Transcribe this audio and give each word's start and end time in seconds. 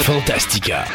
Fantastica. 0.00 0.86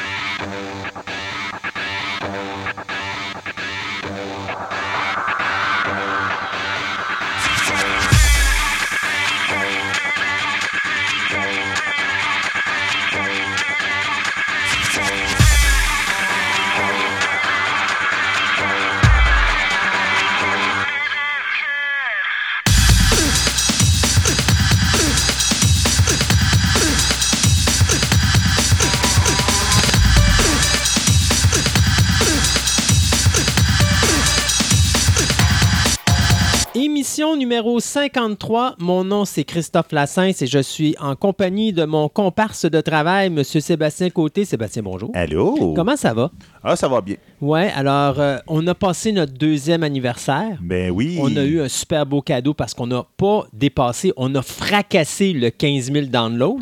Numéro 37.37 37.79
53. 37.79 38.75
Mon 38.79 39.03
nom, 39.03 39.23
c'est 39.25 39.43
Christophe 39.43 39.91
Lassens 39.91 40.41
et 40.41 40.47
je 40.47 40.59
suis 40.59 40.95
en 40.99 41.15
compagnie 41.15 41.71
de 41.73 41.85
mon 41.85 42.09
comparse 42.09 42.65
de 42.65 42.81
travail, 42.81 43.27
M. 43.27 43.43
Sébastien 43.43 44.09
Côté. 44.09 44.45
Sébastien, 44.45 44.83
bonjour. 44.83 45.11
Allô? 45.13 45.73
Comment 45.75 45.95
ça 45.95 46.13
va? 46.13 46.31
Ah, 46.63 46.75
ça 46.75 46.87
va 46.87 47.01
bien. 47.01 47.15
Ouais, 47.39 47.71
alors, 47.75 48.19
euh, 48.19 48.37
on 48.47 48.65
a 48.67 48.73
passé 48.73 49.11
notre 49.11 49.33
deuxième 49.33 49.83
anniversaire. 49.83 50.57
Ben 50.61 50.89
oui. 50.91 51.17
On 51.21 51.35
a 51.37 51.43
eu 51.43 51.61
un 51.61 51.69
super 51.69 52.05
beau 52.05 52.21
cadeau 52.21 52.53
parce 52.53 52.73
qu'on 52.73 52.87
n'a 52.87 53.05
pas 53.15 53.45
dépassé, 53.53 54.11
on 54.17 54.33
a 54.35 54.41
fracassé 54.41 55.33
le 55.33 55.49
15 55.51 55.91
000 55.91 56.05
downloads. 56.07 56.59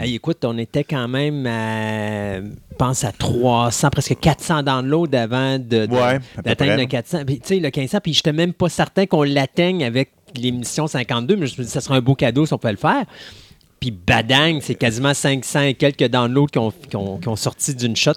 Hey, 0.00 0.14
écoute, 0.14 0.44
on 0.44 0.56
était 0.58 0.84
quand 0.84 1.08
même 1.08 1.46
à, 1.46 2.36
je 2.40 2.76
pense, 2.78 3.04
à 3.04 3.12
300, 3.12 3.90
presque 3.90 4.16
400 4.20 4.62
downloads 4.62 5.14
avant 5.14 5.58
de, 5.58 5.86
de- 5.86 5.92
Ouais, 5.92 6.00
à 6.02 6.18
peu 6.36 6.42
d'atteindre 6.42 6.76
le 6.80 6.86
400. 6.86 7.18
Puis, 7.26 7.40
Tu 7.40 7.48
sais, 7.48 7.54
le 7.56 7.62
1500, 7.74 7.98
puis 8.02 8.12
je 8.12 8.18
n'étais 8.20 8.32
même 8.32 8.52
pas 8.52 8.68
certain 8.68 9.06
qu'on 9.06 9.22
l'atteigne 9.24 9.84
avec 9.84 9.95
l'émission 10.34 10.86
52, 10.86 11.36
mais 11.36 11.46
je 11.46 11.52
me 11.52 11.54
suis 11.56 11.64
dit, 11.64 11.70
ça 11.70 11.80
serait 11.80 11.96
un 11.96 12.00
beau 12.00 12.14
cadeau 12.14 12.46
si 12.46 12.52
on 12.52 12.58
pouvait 12.58 12.72
le 12.72 12.78
faire. 12.78 13.04
Puis 13.78 13.90
badang, 13.90 14.60
c'est 14.62 14.74
quasiment 14.74 15.12
500 15.12 15.60
et 15.62 15.74
quelques 15.74 16.04
downloads 16.08 16.46
qui 16.46 16.58
ont, 16.58 16.70
qui 16.88 16.96
ont- 16.96 17.18
qui 17.18 17.28
ont 17.28 17.36
sorti 17.36 17.74
d'une 17.74 17.94
shot. 17.94 18.12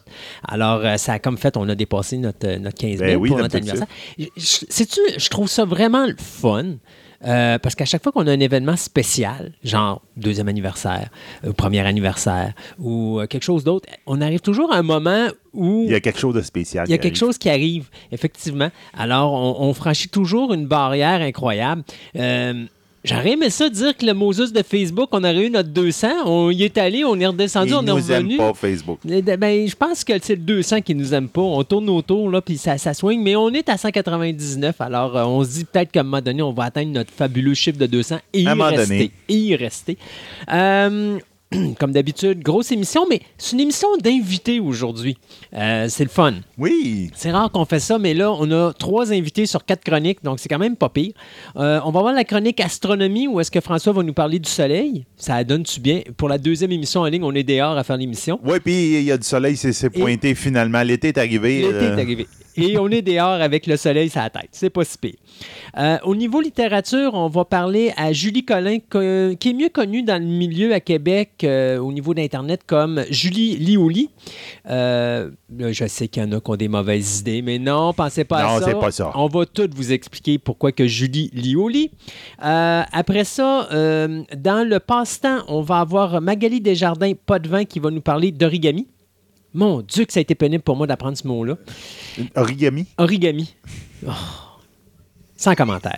Alors, 0.48 0.80
euh, 0.86 0.96
ça 0.98 1.14
a 1.14 1.20
comme 1.20 1.38
fait, 1.38 1.58
on 1.58 1.68
a 1.68 1.76
dépassé 1.76 2.18
notre, 2.18 2.48
euh, 2.48 2.58
notre 2.60 2.78
15 2.78 2.98
000 3.00 3.02
Ben 3.02 3.18
oui, 3.18 3.30
pour 3.30 3.38
notre 3.40 3.58
anniversaire. 3.58 3.88
Je- 4.18 4.26
je- 4.38 4.66
Sais-tu, 4.70 5.02
je 5.18 5.30
trouve 5.30 5.50
ça 5.50 5.66
vraiment 5.66 6.06
le 6.08 6.16
fun. 6.18 6.76
Euh, 7.26 7.58
parce 7.60 7.76
qu'à 7.76 7.86
chaque 7.86 8.02
fois 8.04 8.12
qu'on 8.12 8.28
a 8.28 8.32
un 8.32 8.40
événement 8.40 8.76
spécial, 8.78 9.52
genre 9.64 10.02
deuxième 10.18 10.48
anniversaire, 10.48 11.10
ou 11.46 11.54
premier 11.54 11.80
anniversaire, 11.82 12.54
ou 12.80 13.20
euh, 13.20 13.28
quelque 13.28 13.44
chose 13.44 13.64
d'autre, 13.64 13.90
on 14.06 14.22
arrive 14.22 14.40
toujours 14.42 14.72
à 14.74 14.78
un 14.78 14.84
moment 14.84 15.28
où 15.54 15.84
Il 15.86 15.92
y 15.92 15.96
a 15.96 16.00
quelque 16.00 16.20
chose 16.20 16.36
de 16.36 16.42
spécial. 16.42 16.86
il 16.88 16.92
y 16.92 16.94
a 16.94 16.98
quelque 16.98 17.14
arrive. 17.14 17.20
chose 17.20 17.38
qui 17.38 17.50
arrive, 17.50 17.90
effectivement. 18.12 18.70
Alors, 18.98 19.34
on, 19.34 19.68
on 19.68 19.74
franchit 19.74 20.10
toujours 20.10 20.54
une 20.54 20.68
barrière 20.68 21.22
incroyable. 21.22 21.84
Euh, 22.16 22.66
J'aurais 23.10 23.32
aimé 23.32 23.50
ça 23.50 23.70
dire 23.70 23.96
que 23.98 24.06
le 24.06 24.14
Moses 24.14 24.54
de 24.54 24.64
Facebook, 24.64 25.10
on 25.12 25.20
aurait 25.24 25.46
eu 25.46 25.50
notre 25.50 25.70
200. 25.70 26.08
On 26.26 26.50
y 26.52 26.64
est 26.64 26.78
allé, 26.78 27.04
on 27.04 27.20
est 27.20 27.26
redescendu, 27.28 27.70
Ils 27.72 27.76
on 27.76 27.82
est 27.82 27.86
nous 27.90 28.12
aiment 28.12 28.18
revenu. 28.24 28.38
pas, 28.38 28.54
Facebook. 28.54 29.00
Eh 29.10 29.22
Ben, 29.22 29.68
je 29.68 29.76
pense 29.76 30.04
que 30.04 30.14
c'est 30.22 30.36
le 30.36 30.42
200 30.42 30.82
qui 30.82 30.96
nous 30.96 31.14
aime 31.14 31.28
pas. 31.30 31.42
On 31.42 31.64
tourne 31.64 31.90
autour, 31.90 32.30
là, 32.30 32.42
puis 32.42 32.58
ça, 32.58 32.78
ça 32.78 32.94
swing, 32.94 33.22
mais 33.22 33.36
on 33.36 33.50
est 33.50 33.68
à 33.70 33.78
199. 33.78 34.80
Alors, 34.82 35.16
euh, 35.18 35.24
on 35.26 35.44
se 35.44 35.50
dit 35.50 35.66
peut-être 35.66 35.92
qu'à 35.92 36.02
un 36.02 36.04
moment 36.04 36.22
donné, 36.22 36.42
on 36.42 36.54
va 36.54 36.66
atteindre 36.66 36.92
notre 36.92 37.12
fabuleux 37.12 37.54
chiffre 37.54 37.78
de 37.78 37.86
200 37.86 38.18
et 38.34 38.42
y 38.42 38.48
À 38.48 38.52
un 38.52 38.56
moment 38.56 38.70
rester. 38.70 38.88
donné. 38.88 39.12
Et 39.30 39.36
y 39.36 39.56
rester. 39.56 39.98
Euh, 40.52 41.18
comme 41.80 41.92
d'habitude, 41.92 42.42
grosse 42.44 42.72
émission, 42.72 43.06
mais 43.10 43.22
c'est 43.38 43.54
une 43.54 43.62
émission 43.62 43.88
d'invités 43.98 44.60
aujourd'hui. 44.60 45.18
Euh, 45.56 45.88
c'est 45.90 46.04
le 46.04 46.10
fun. 46.10 46.36
Oui. 46.58 47.10
C'est 47.16 47.32
rare 47.32 47.52
qu'on 47.52 47.66
fait 47.66 47.80
ça, 47.80 47.98
mais 47.98 48.14
là, 48.14 48.32
on 48.32 48.52
a 48.52 48.72
trois 48.74 49.12
invités 49.12 49.48
sur 49.48 49.66
quatre 49.66 49.84
chroniques, 49.84 50.24
donc 50.24 50.40
c'est 50.40 50.50
quand 50.50 50.60
même 50.60 50.76
pas 50.76 50.90
pire. 50.90 51.14
Euh, 51.56 51.80
on 51.86 51.92
va 51.92 52.02
voir 52.02 52.14
la 52.14 52.24
chronique 52.24 52.60
astronomie 52.60 53.28
où 53.28 53.40
est-ce 53.40 53.50
que 53.50 53.62
François 53.62 53.94
va 53.94 54.04
nous 54.04 54.14
parler 54.14 54.38
du 54.38 54.50
soleil. 54.50 55.06
Ça 55.18 55.44
donne-tu 55.44 55.80
bien? 55.80 56.02
Pour 56.18 56.30
la 56.30 56.38
deuxième 56.38 56.72
émission 56.72 57.02
en 57.02 57.06
ligne, 57.06 57.24
on 57.24 57.34
est 57.34 57.44
dehors 57.44 57.78
à 57.78 57.84
faire 57.84 57.98
l'émission. 57.98 58.40
Oui, 58.44 58.60
puis 58.60 59.00
il 59.00 59.04
y 59.04 59.12
a 59.12 59.18
du 59.18 59.26
soleil, 59.26 59.58
c'est 59.58 59.90
pointé 59.90 60.36
finalement. 60.36 60.84
L'été 60.84 61.08
est 61.08 61.18
arrivé. 61.18 61.62
L'été 61.62 61.74
euh, 61.74 61.98
est 61.98 62.02
arrivé. 62.02 62.28
Et 62.62 62.78
on 62.78 62.90
est 62.90 63.02
dehors 63.02 63.42
avec 63.42 63.68
le 63.68 63.78
soleil 63.78 64.10
sur 64.10 64.22
la 64.22 64.30
tête. 64.30 64.50
C'est 64.52 64.70
pas 64.70 64.84
si 64.84 64.98
pire. 64.98 65.14
Euh, 65.78 65.98
au 66.04 66.16
niveau 66.16 66.42
littérature, 66.42 67.12
on 67.14 67.28
va 67.28 67.46
parler 67.46 67.92
à 67.98 68.12
Julie 68.14 68.44
Collin, 68.46 68.80
co- 68.90 69.36
qui 69.40 69.50
est 69.50 69.54
mieux 69.54 69.70
connue 69.70 70.04
dans 70.04 70.22
le 70.22 70.28
milieu 70.28 70.74
à 70.74 70.80
Québec 70.80 71.32
euh, 71.44 71.78
au 71.80 71.92
niveau 71.92 72.14
d'Internet 72.14 72.62
comme 72.66 73.04
Julie 73.10 73.56
Lioli. 73.58 74.10
Euh, 74.70 75.30
je 75.58 75.86
sais 75.88 76.08
qu'il 76.08 76.24
y 76.24 76.26
en 76.26 76.32
a 76.32 76.40
qui 76.40 76.50
ont 76.52 76.56
des 76.56 76.68
mauvaises 76.68 77.20
idées, 77.20 77.42
mais 77.42 77.60
non, 77.60 77.94
pensez 77.94 78.24
pas 78.24 78.38
à 78.40 78.44
Non, 78.54 78.60
ça. 78.60 78.66
c'est 78.66 78.80
pas 78.80 78.92
ça. 78.92 79.12
On 79.16 79.28
va 79.28 79.46
tout 79.46 79.70
vous 79.76 79.92
expliquer 79.92 80.38
pourquoi 80.38 80.72
que 80.72 80.88
Julie 80.88 81.30
Lioli. 81.34 81.92
Euh, 82.44 82.82
après 82.92 83.24
ça, 83.24 83.68
dans 83.72 84.68
le 84.68 84.80
passe-temps, 84.80 85.44
on 85.48 85.62
va 85.62 85.80
avoir 85.80 86.22
Magali 86.22 86.62
Desjardins, 86.62 87.14
pas 87.26 87.40
de 87.40 87.48
vin, 87.50 87.66
qui 87.66 87.80
va 87.80 87.92
nous 87.92 88.02
parler 88.02 88.32
d'origami. 88.32 88.88
Mon 89.54 89.82
Dieu, 89.82 90.06
que 90.06 90.14
ça 90.14 90.20
a 90.20 90.22
été 90.22 90.36
pénible 90.36 90.64
pour 90.64 90.76
moi 90.76 90.86
d'apprendre 90.88 91.18
ce 91.18 91.28
mot-là. 91.28 91.56
Origami? 92.36 92.86
Origami. 92.98 93.56
Oh. 94.08 94.12
Sans 95.36 95.56
commentaire. 95.56 95.98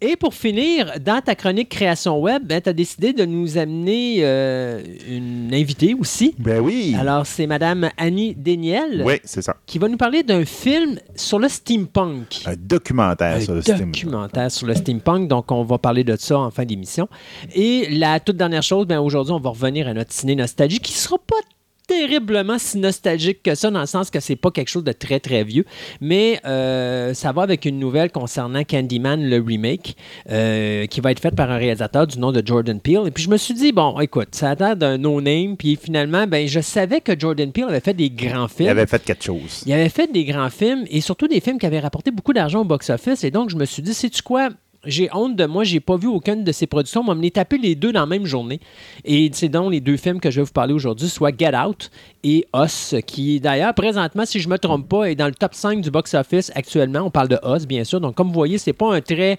Et 0.00 0.14
pour 0.14 0.32
finir, 0.32 0.92
dans 1.04 1.20
ta 1.20 1.34
chronique 1.34 1.68
Création 1.70 2.20
Web, 2.20 2.46
tu 2.62 2.68
as 2.68 2.72
décidé 2.72 3.12
de 3.12 3.24
nous 3.24 3.58
amener 3.58 4.18
euh, 4.20 4.80
une 5.08 5.52
invitée 5.52 5.92
aussi. 5.98 6.36
Ben 6.38 6.60
oui. 6.60 6.94
Alors, 6.96 7.26
c'est 7.26 7.48
Madame 7.48 7.90
Annie 7.96 8.36
Deniel 8.36 9.02
Oui, 9.04 9.14
c'est 9.24 9.42
ça. 9.42 9.56
qui 9.66 9.80
va 9.80 9.88
nous 9.88 9.96
parler 9.96 10.22
d'un 10.22 10.44
film 10.44 11.00
sur 11.16 11.40
le 11.40 11.48
steampunk. 11.48 12.42
Un 12.46 12.54
documentaire 12.56 13.38
Un 13.38 13.40
sur 13.40 13.54
le 13.54 13.62
système. 13.62 13.90
documentaire 13.90 14.52
sur 14.52 14.68
le 14.68 14.74
steampunk, 14.76 15.26
donc 15.26 15.50
on 15.50 15.64
va 15.64 15.78
parler 15.78 16.04
de 16.04 16.14
ça 16.14 16.38
en 16.38 16.52
fin 16.52 16.64
d'émission. 16.64 17.08
Et 17.56 17.88
la 17.90 18.20
toute 18.20 18.36
dernière 18.36 18.62
chose, 18.62 18.86
ben 18.86 19.00
aujourd'hui, 19.00 19.32
on 19.32 19.40
va 19.40 19.50
revenir 19.50 19.88
à 19.88 19.94
notre 19.94 20.12
ciné 20.12 20.36
nostalgie 20.36 20.78
qui 20.78 20.92
sera 20.92 21.18
pas 21.18 21.34
terriblement 21.86 22.58
si 22.58 22.78
nostalgique 22.78 23.42
que 23.42 23.54
ça, 23.54 23.70
dans 23.70 23.80
le 23.80 23.86
sens 23.86 24.10
que 24.10 24.20
c'est 24.20 24.36
pas 24.36 24.50
quelque 24.50 24.68
chose 24.68 24.84
de 24.84 24.92
très 24.92 25.20
très 25.20 25.44
vieux, 25.44 25.64
mais 26.00 26.40
euh, 26.44 27.14
ça 27.14 27.32
va 27.32 27.42
avec 27.42 27.64
une 27.64 27.78
nouvelle 27.78 28.10
concernant 28.10 28.64
Candyman, 28.64 29.28
le 29.28 29.40
remake, 29.40 29.96
euh, 30.30 30.86
qui 30.86 31.00
va 31.00 31.12
être 31.12 31.20
faite 31.20 31.36
par 31.36 31.50
un 31.50 31.56
réalisateur 31.56 32.06
du 32.06 32.18
nom 32.18 32.32
de 32.32 32.42
Jordan 32.44 32.80
Peele. 32.80 33.02
Et 33.06 33.10
puis 33.10 33.24
je 33.24 33.30
me 33.30 33.36
suis 33.36 33.54
dit, 33.54 33.72
bon, 33.72 33.98
écoute, 34.00 34.28
ça 34.32 34.50
a 34.50 34.54
l'air 34.54 34.76
d'un 34.76 34.98
no-name, 34.98 35.56
puis 35.56 35.76
finalement, 35.76 36.26
ben, 36.26 36.46
je 36.46 36.60
savais 36.60 37.00
que 37.00 37.18
Jordan 37.18 37.52
Peele 37.52 37.66
avait 37.68 37.80
fait 37.80 37.94
des 37.94 38.10
grands 38.10 38.48
films. 38.48 38.68
Il 38.68 38.70
avait 38.70 38.86
fait 38.86 39.02
quelque 39.04 39.24
chose. 39.24 39.62
Il 39.66 39.72
avait 39.72 39.88
fait 39.88 40.10
des 40.12 40.24
grands 40.24 40.50
films 40.50 40.84
et 40.90 41.00
surtout 41.00 41.28
des 41.28 41.40
films 41.40 41.58
qui 41.58 41.66
avaient 41.66 41.80
rapporté 41.80 42.10
beaucoup 42.10 42.32
d'argent 42.32 42.60
au 42.60 42.64
box-office. 42.64 43.24
Et 43.24 43.30
donc, 43.30 43.50
je 43.50 43.56
me 43.56 43.64
suis 43.64 43.82
dit, 43.82 43.94
sais-tu 43.94 44.22
quoi? 44.22 44.50
J'ai 44.86 45.08
honte 45.12 45.36
de 45.36 45.44
moi, 45.46 45.64
j'ai 45.64 45.80
pas 45.80 45.96
vu 45.96 46.06
aucune 46.06 46.44
de 46.44 46.52
ses 46.52 46.66
productions. 46.66 47.00
On 47.00 47.04
m'a 47.04 47.12
amené 47.12 47.30
taper 47.30 47.58
les 47.58 47.74
deux 47.74 47.92
dans 47.92 48.00
la 48.00 48.06
même 48.06 48.24
journée. 48.24 48.60
Et 49.04 49.30
c'est 49.32 49.48
donc 49.48 49.72
les 49.72 49.80
deux 49.80 49.96
films 49.96 50.20
que 50.20 50.30
je 50.30 50.40
vais 50.40 50.44
vous 50.44 50.52
parler 50.52 50.72
aujourd'hui, 50.72 51.08
soit 51.08 51.36
Get 51.36 51.56
Out 51.56 51.90
et 52.22 52.46
Us, 52.54 52.94
qui 53.06 53.40
d'ailleurs, 53.40 53.74
présentement, 53.74 54.24
si 54.24 54.40
je 54.40 54.48
me 54.48 54.58
trompe 54.58 54.88
pas, 54.88 55.04
est 55.04 55.14
dans 55.14 55.26
le 55.26 55.34
top 55.34 55.54
5 55.54 55.80
du 55.80 55.90
box-office 55.90 56.52
actuellement. 56.54 57.00
On 57.00 57.10
parle 57.10 57.28
de 57.28 57.38
Us, 57.44 57.66
bien 57.66 57.84
sûr. 57.84 58.00
Donc, 58.00 58.14
comme 58.14 58.28
vous 58.28 58.34
voyez, 58.34 58.58
c'est 58.58 58.72
pas 58.72 58.94
un 58.94 59.00
très. 59.00 59.38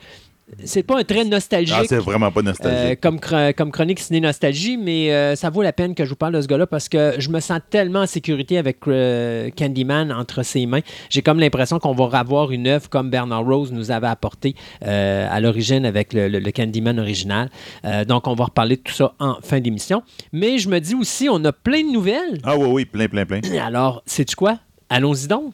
C'est 0.63 0.83
pas 0.83 0.95
un 0.99 1.23
nostalgique. 1.25 1.75
Ah, 1.77 1.83
c'est 1.87 1.97
vraiment 1.97 2.31
pas 2.31 2.39
Euh, 2.39 2.43
nostalgique. 2.43 3.01
comme, 3.01 3.19
comme 3.55 3.71
chronique 3.71 3.99
ciné 3.99 4.21
nostalgie, 4.21 4.77
mais 4.77 5.11
euh, 5.11 5.35
ça 5.35 5.49
vaut 5.49 5.61
la 5.61 5.73
peine 5.73 5.93
que 5.93 6.05
je 6.05 6.09
vous 6.11 6.15
parle 6.15 6.33
de 6.33 6.41
ce 6.41 6.47
gars-là 6.47 6.65
parce 6.65 6.87
que 6.87 7.15
je 7.19 7.29
me 7.29 7.41
sens 7.41 7.59
tellement 7.69 7.99
en 8.01 8.07
sécurité 8.07 8.57
avec 8.57 8.77
euh, 8.87 9.49
Candyman 9.57 10.11
entre 10.11 10.43
ses 10.43 10.65
mains. 10.65 10.79
J'ai 11.09 11.21
comme 11.21 11.39
l'impression 11.41 11.79
qu'on 11.79 11.93
va 11.93 12.17
avoir 12.17 12.51
une 12.51 12.65
œuvre 12.67 12.89
comme 12.89 13.09
Bernard 13.09 13.45
Rose 13.45 13.71
nous 13.73 13.91
avait 13.91 14.07
apporté 14.07 14.55
à 14.81 15.39
l'origine 15.41 15.85
avec 15.85 16.13
le, 16.13 16.29
le- 16.29 16.39
le 16.39 16.51
Candyman 16.51 16.97
original. 16.99 17.49
Donc, 18.07 18.27
on 18.27 18.33
va 18.33 18.45
reparler 18.45 18.77
de 18.77 18.81
tout 18.81 18.93
ça 18.93 19.13
en 19.19 19.35
fin 19.41 19.59
d'émission. 19.59 20.01
Mais 20.31 20.59
je 20.59 20.69
me 20.69 20.79
dis 20.79 20.95
aussi, 20.95 21.27
on 21.29 21.43
a 21.45 21.51
plein 21.51 21.81
de 21.83 21.91
nouvelles. 21.91 22.39
Ah 22.43 22.57
oui, 22.57 22.67
oui, 22.69 22.85
plein, 22.85 23.07
plein, 23.07 23.25
plein. 23.25 23.41
Alors, 23.61 24.01
sais-tu 24.05 24.35
quoi? 24.35 24.59
Allons-y 24.89 25.27
donc. 25.27 25.53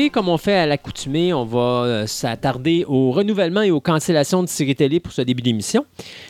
Et 0.00 0.10
comme 0.10 0.28
on 0.28 0.38
fait 0.38 0.54
à 0.54 0.64
l'accoutumée, 0.64 1.34
on 1.34 1.44
va 1.44 1.58
euh, 1.58 2.06
s'attarder 2.06 2.84
au 2.86 3.10
renouvellement 3.10 3.62
et 3.62 3.72
aux 3.72 3.80
cancellations 3.80 4.44
de 4.44 4.48
séries 4.48 4.76
télé 4.76 5.00
pour 5.00 5.12
ce 5.12 5.22
début 5.22 5.42
d'émission. 5.42 5.84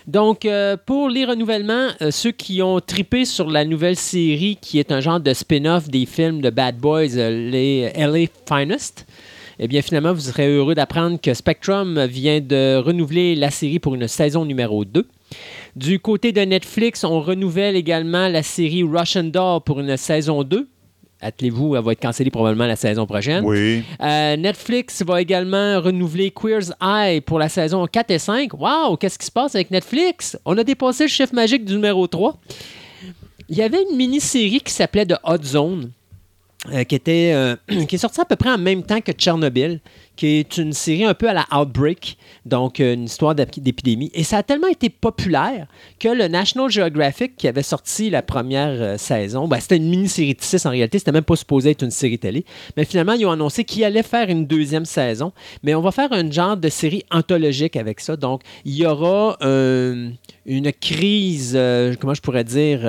Donc, 0.07 0.47
euh, 0.47 0.79
pour 0.87 1.11
les 1.11 1.27
renouvellements, 1.27 1.89
euh, 2.01 2.11
ceux 2.11 2.31
qui 2.31 2.63
ont 2.63 2.81
tripé 2.81 3.27
sur 3.27 3.51
la 3.51 3.67
nouvelle 3.67 3.97
série 3.97 4.57
qui 4.59 4.79
est 4.79 4.91
un 4.91 5.01
genre 5.01 5.21
de 5.21 5.35
spin-off 5.35 5.91
des 5.91 6.07
films 6.07 6.41
de 6.41 6.49
Bad 6.49 6.79
Boys, 6.79 7.09
les 7.09 7.93
LA 7.95 8.29
Finest, 8.49 9.07
eh 9.59 9.69
bien, 9.69 9.83
finalement, 9.83 10.15
vous 10.15 10.21
serez 10.21 10.49
heureux 10.49 10.75
d'apprendre 10.75 11.21
que 11.21 11.35
Spectrum 11.35 12.07
vient 12.07 12.41
de 12.41 12.77
renouveler 12.79 13.35
la 13.35 13.51
série 13.51 13.81
pour 13.81 13.95
une 13.95 14.09
saison 14.09 14.47
numéro 14.47 14.87
2. 14.87 15.07
Du 15.77 16.01
côté 16.01 16.33
de 16.33 16.41
Netflix, 16.41 17.05
on 17.05 17.21
renouvelle 17.21 17.77
également 17.77 18.29
la 18.29 18.43
série 18.43 18.83
Russian 18.83 19.25
Doll 19.25 19.61
pour 19.61 19.81
une 19.81 19.99
saison 19.99 20.43
2 20.43 20.67
attelez-vous, 21.21 21.77
elle 21.77 21.83
va 21.83 21.93
être 21.93 22.01
cancellée 22.01 22.31
probablement 22.31 22.67
la 22.67 22.77
saison 22.77 23.07
prochaine. 23.07 23.45
Oui. 23.45 23.83
Euh, 24.01 24.37
Netflix 24.37 25.03
va 25.03 25.21
également 25.21 25.81
renouveler 25.81 26.31
Queer's 26.31 26.73
Eye 26.81 27.21
pour 27.21 27.39
la 27.39 27.49
saison 27.49 27.87
4 27.87 28.11
et 28.11 28.19
5. 28.19 28.55
Wow, 28.55 28.97
qu'est-ce 28.97 29.19
qui 29.19 29.27
se 29.27 29.33
passe 29.33 29.55
avec 29.55 29.71
Netflix? 29.71 30.39
On 30.45 30.57
a 30.59 30.65
dépassé 30.65 31.05
le 31.05 31.09
chiffre 31.09 31.35
magique 31.35 31.65
du 31.65 31.75
numéro 31.75 32.07
3. 32.07 32.39
Il 33.49 33.57
y 33.57 33.63
avait 33.63 33.83
une 33.91 33.97
mini-série 33.97 34.61
qui 34.61 34.73
s'appelait 34.73 35.07
The 35.07 35.17
Hot 35.25 35.43
Zone. 35.43 35.91
euh, 36.73 36.85
qui, 36.85 36.95
était, 36.95 37.33
euh, 37.35 37.57
qui 37.89 37.95
est 37.95 37.99
sortie 37.99 38.21
à 38.21 38.25
peu 38.25 38.37
près 38.37 38.51
en 38.51 38.59
même 38.59 38.83
temps 38.83 39.01
que 39.01 39.13
Tchernobyl, 39.13 39.81
qui 40.19 40.27
est 40.41 40.57
une 40.59 40.73
série 40.73 41.05
un 41.05 41.15
peu 41.15 41.29
à 41.29 41.33
la 41.33 41.47
Outbreak, 41.57 42.19
donc 42.45 42.81
euh, 42.81 42.95
une 42.95 43.05
histoire 43.05 43.37
d'ép- 43.37 43.61
d'épidémie. 43.63 44.11
Et 44.15 44.25
ça 44.25 44.39
a 44.39 44.43
tellement 44.43 44.67
été 44.67 44.89
populaire 44.91 45.69
que 46.01 46.09
le 46.09 46.27
National 46.27 46.69
Geographic, 46.69 47.37
qui 47.37 47.47
avait 47.47 47.63
sorti 47.63 48.11
la 48.11 48.21
première 48.23 48.71
euh, 48.83 48.97
saison, 48.99 49.47
ben, 49.47 49.61
c'était 49.61 49.77
une 49.77 49.89
mini-série 49.89 50.35
de 50.35 50.43
6 50.43 50.67
en 50.67 50.71
réalité, 50.71 50.99
c'était 50.99 51.13
même 51.13 51.23
pas 51.23 51.37
supposé 51.37 51.71
être 51.71 51.83
une 51.85 51.93
série 51.93 52.19
télé, 52.19 52.45
mais 52.77 52.85
finalement, 52.85 53.13
ils 53.13 53.27
ont 53.27 53.31
annoncé 53.31 53.63
qu'ils 53.63 53.85
allaient 53.85 54.03
faire 54.03 54.29
une 54.29 54.45
deuxième 54.45 54.87
saison, 54.87 55.31
mais 55.63 55.77
on 55.77 55.83
va 55.83 55.93
faire 55.93 56.13
un 56.13 56.29
genre 56.29 56.57
de 56.57 56.69
série 56.69 57.05
anthologique 57.13 57.77
avec 57.77 58.01
ça. 58.01 58.17
Donc, 58.17 58.43
il 58.65 58.75
y 58.75 58.85
aura 58.87 59.37
euh, 59.43 60.11
une 60.47 60.73
crise, 60.73 61.57
comment 62.01 62.15
je 62.15 62.21
pourrais 62.23 62.43
dire, 62.43 62.81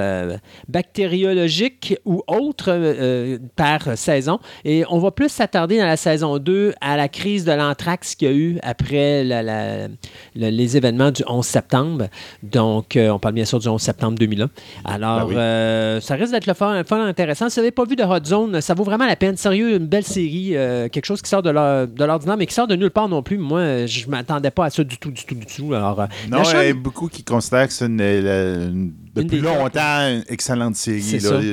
bactériologique 0.67 1.95
ou 2.05 2.23
autre 2.27 3.47
par 3.55 3.97
saison. 3.97 4.39
Et 4.65 4.83
on 4.89 4.97
va 4.97 5.11
plus 5.11 5.29
s'attarder 5.29 5.77
dans 5.77 5.85
la 5.85 5.97
saison 5.97 6.39
2 6.39 6.73
à 6.81 6.97
la 6.97 7.07
crise 7.07 7.18
de 7.19 7.51
l'anthrax 7.51 8.15
qu'il 8.15 8.27
y 8.27 8.31
a 8.31 8.33
eu 8.33 8.59
après 8.63 9.23
la- 9.23 9.43
la- 9.43 9.87
le- 9.87 10.49
les 10.49 10.77
événements 10.77 11.11
du 11.11 11.23
11 11.27 11.45
septembre. 11.45 12.07
Donc, 12.43 12.95
euh, 12.95 13.09
on 13.09 13.19
parle 13.19 13.35
bien 13.35 13.45
sûr 13.45 13.59
du 13.59 13.67
11 13.67 13.81
septembre 13.81 14.17
2001. 14.17 14.49
Alors, 14.85 15.19
Ben 15.21 15.25
oui. 15.27 15.35
euh, 15.37 16.01
ça 16.01 16.15
risque 16.15 16.31
d'être 16.31 16.47
le 16.47 16.53
fun, 16.53 16.81
fun 16.85 17.05
intéressant. 17.05 17.49
Si 17.49 17.55
vous 17.59 17.61
n'avez 17.63 17.71
pas 17.71 17.85
vu 17.85 17.95
de 17.95 18.03
Hot 18.03 18.23
Zone, 18.25 18.61
ça 18.61 18.73
vaut 18.73 18.83
vraiment 18.83 19.05
la 19.05 19.15
peine. 19.15 19.37
Sérieux, 19.37 19.75
une 19.77 19.85
belle 19.87 20.03
série, 20.05 20.55
euh, 20.55 20.87
quelque 20.89 21.05
chose 21.05 21.21
qui 21.21 21.29
sort 21.29 21.43
de 21.43 21.49
l'or- 21.49 21.87
de 21.87 22.03
l'ordinaire, 22.05 22.37
mais 22.37 22.45
qui 22.45 22.53
sort 22.53 22.67
de 22.67 22.75
nulle 22.75 22.91
part 22.91 23.09
non 23.09 23.21
plus. 23.21 23.37
Moi, 23.37 23.85
je 23.85 24.05
ne 24.05 24.11
m'attendais 24.11 24.51
pas 24.51 24.65
à 24.65 24.69
ça 24.69 24.83
du 24.83 24.97
tout, 24.97 25.11
du 25.11 25.25
tout, 25.25 25.35
du 25.35 25.45
tout. 25.45 25.73
Alors, 25.73 26.07
Non, 26.29 26.41
il 26.43 26.67
y 26.67 26.69
a 26.69 26.73
beaucoup 26.73 27.07
qui 27.07 27.23
considèrent 27.23 27.67
que 27.67 27.73
c'est 27.73 27.85
Une 27.89 28.93
depuis 29.23 29.39
longtemps 29.41 29.79
une 30.09 30.23
excellente 30.29 30.75
série. 30.75 31.01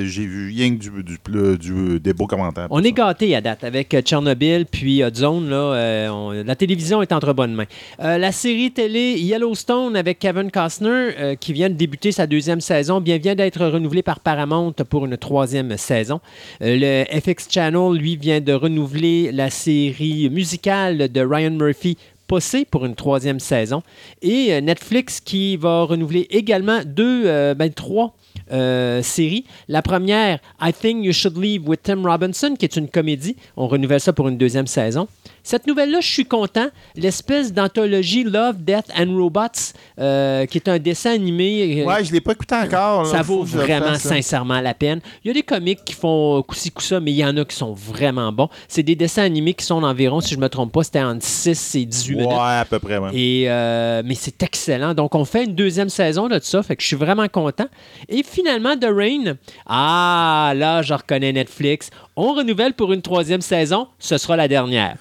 J'ai 0.06 0.26
vu 0.26 0.48
rien 0.48 0.70
que 0.74 0.80
du, 0.80 0.90
du- 1.02 1.02
du- 1.02 1.58
du- 1.58 2.00
des 2.00 2.12
beaux 2.12 2.26
commentaires. 2.26 2.66
On 2.70 2.82
est 2.82 2.92
gâtés 2.92 3.34
à 3.36 3.40
date 3.40 3.64
avec 3.64 3.92
euh, 3.94 4.00
Tchernobyl 4.00 4.66
puis 4.66 5.02
Hot 5.04 5.14
Zone. 5.14 5.48
Là, 5.48 5.56
euh, 5.56 6.08
on- 6.08 6.30
la 6.44 6.56
télévision 6.56 7.02
est 7.02 7.12
entre 7.12 7.32
bonnes 7.32 7.54
mains. 7.54 7.64
Euh, 8.00 8.18
la 8.18 8.32
série 8.32 8.70
télé 8.70 9.14
Yellowstone 9.18 9.96
avec 9.96 10.18
Kevin 10.18 10.50
Costner, 10.50 10.88
euh, 11.18 11.34
qui 11.34 11.52
vient 11.52 11.68
de 11.70 11.74
débuter 11.74 12.12
sa 12.12 12.26
deuxième 12.26 12.60
saison, 12.60 13.00
bien 13.00 13.18
vient 13.18 13.34
d'être 13.34 13.64
renouvelé 13.66 14.02
par 14.02 14.20
Paramount 14.20 14.72
pour 14.88 15.06
une 15.06 15.16
troisième 15.16 15.76
saison. 15.76 16.20
Euh, 16.62 17.04
le 17.10 17.20
FX 17.20 17.48
Channel, 17.50 17.92
lui, 17.98 18.16
vient 18.16 18.40
de 18.40 18.52
renouveler 18.52 19.32
la 19.32 19.50
série 19.50 20.28
musicale 20.30 21.10
de 21.10 21.20
Ryan 21.20 21.50
Murphy. 21.50 21.96
Possé 22.26 22.64
pour 22.64 22.84
une 22.84 22.94
troisième 22.94 23.38
saison. 23.38 23.82
Et 24.20 24.52
euh, 24.52 24.60
Netflix 24.60 25.20
qui 25.20 25.56
va 25.56 25.84
renouveler 25.84 26.26
également 26.30 26.80
deux, 26.84 27.22
euh, 27.26 27.54
ben, 27.54 27.72
trois 27.72 28.16
euh, 28.52 29.02
séries. 29.02 29.44
La 29.68 29.82
première, 29.82 30.40
I 30.60 30.72
Think 30.72 31.04
You 31.04 31.12
Should 31.12 31.36
Leave 31.40 31.68
with 31.68 31.82
Tim 31.82 32.02
Robinson, 32.02 32.56
qui 32.58 32.64
est 32.64 32.76
une 32.76 32.88
comédie. 32.88 33.36
On 33.56 33.68
renouvelle 33.68 34.00
ça 34.00 34.12
pour 34.12 34.28
une 34.28 34.38
deuxième 34.38 34.66
saison. 34.66 35.08
Cette 35.48 35.68
nouvelle-là, 35.68 36.00
je 36.00 36.08
suis 36.08 36.24
content. 36.24 36.66
L'espèce 36.96 37.52
d'anthologie 37.52 38.24
Love, 38.24 38.56
Death 38.58 38.86
and 38.98 39.16
Robots, 39.16 39.74
euh, 40.00 40.44
qui 40.46 40.58
est 40.58 40.68
un 40.68 40.80
dessin 40.80 41.12
animé. 41.12 41.82
euh, 41.82 41.86
Ouais, 41.86 42.02
je 42.02 42.12
l'ai 42.12 42.20
pas 42.20 42.32
écouté 42.32 42.56
encore. 42.56 43.04
là. 43.04 43.08
ça 43.08 43.22
vaut 43.22 43.44
vraiment 43.44 43.94
sincèrement 43.94 44.60
la 44.60 44.74
peine. 44.74 44.98
Il 45.22 45.28
y 45.28 45.30
a 45.30 45.34
des 45.34 45.44
comics 45.44 45.78
qui 45.84 45.92
font 45.94 46.42
coup-ci, 46.42 46.72
coup-ça, 46.72 46.98
mais 46.98 47.12
il 47.12 47.18
y 47.18 47.24
en 47.24 47.36
a 47.36 47.44
qui 47.44 47.54
sont 47.54 47.72
vraiment 47.74 48.32
bons. 48.32 48.48
C'est 48.66 48.82
des 48.82 48.96
dessins 48.96 49.22
animés 49.22 49.54
qui 49.54 49.64
sont 49.64 49.84
environ, 49.84 50.20
si 50.20 50.30
je 50.30 50.36
ne 50.36 50.42
me 50.42 50.48
trompe 50.48 50.72
pas, 50.72 50.82
c'était 50.82 51.00
entre 51.02 51.24
6 51.24 51.76
et 51.76 51.84
18 51.86 52.16
Ouais, 52.16 52.22
minutes. 52.22 52.36
à 52.40 52.64
peu 52.68 52.80
près. 52.80 52.98
ouais. 52.98 53.10
Et, 53.14 53.44
euh, 53.48 54.02
mais 54.04 54.16
c'est 54.16 54.42
excellent. 54.42 54.94
Donc, 54.94 55.14
on 55.14 55.24
fait 55.24 55.44
une 55.44 55.54
deuxième 55.54 55.90
saison 55.90 56.26
de 56.26 56.40
ça. 56.42 56.64
Fait 56.64 56.74
que 56.74 56.82
je 56.82 56.88
suis 56.88 56.96
vraiment 56.96 57.28
content. 57.28 57.66
Et 58.08 58.24
finalement, 58.24 58.76
The 58.76 58.88
Rain. 58.92 59.36
Ah, 59.64 60.54
là, 60.56 60.82
je 60.82 60.92
reconnais 60.92 61.32
Netflix. 61.32 61.90
On 62.16 62.32
renouvelle 62.32 62.72
pour 62.74 62.92
une 62.92 63.02
troisième 63.02 63.42
saison. 63.42 63.86
Ce 64.00 64.18
sera 64.18 64.34
la 64.36 64.48
dernière. 64.48 64.96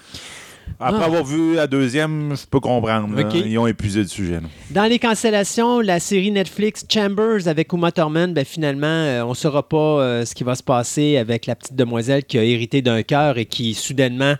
Après 0.78 1.02
Ah. 1.02 1.06
avoir 1.06 1.24
vu 1.24 1.54
la 1.54 1.66
deuxième, 1.66 2.34
je 2.36 2.46
peux 2.46 2.60
comprendre. 2.60 3.14
Ils 3.34 3.58
ont 3.58 3.66
épuisé 3.66 4.00
le 4.02 4.08
sujet. 4.08 4.34
là. 4.34 4.48
Dans 4.70 4.84
les 4.84 4.98
cancellations, 4.98 5.80
la 5.80 6.00
série 6.00 6.30
Netflix 6.30 6.84
Chambers 6.92 7.48
avec 7.48 7.72
Uma 7.72 7.92
Thurman, 7.92 8.34
ben 8.34 8.44
finalement, 8.44 8.86
euh, 8.86 9.22
on 9.24 9.30
ne 9.30 9.34
saura 9.34 9.66
pas 9.66 9.76
euh, 9.76 10.24
ce 10.26 10.34
qui 10.34 10.44
va 10.44 10.54
se 10.54 10.62
passer 10.62 11.16
avec 11.16 11.46
la 11.46 11.54
petite 11.54 11.74
demoiselle 11.76 12.24
qui 12.24 12.38
a 12.38 12.44
hérité 12.44 12.82
d'un 12.82 13.02
cœur 13.02 13.38
et 13.38 13.46
qui, 13.46 13.72
soudainement, 13.74 14.34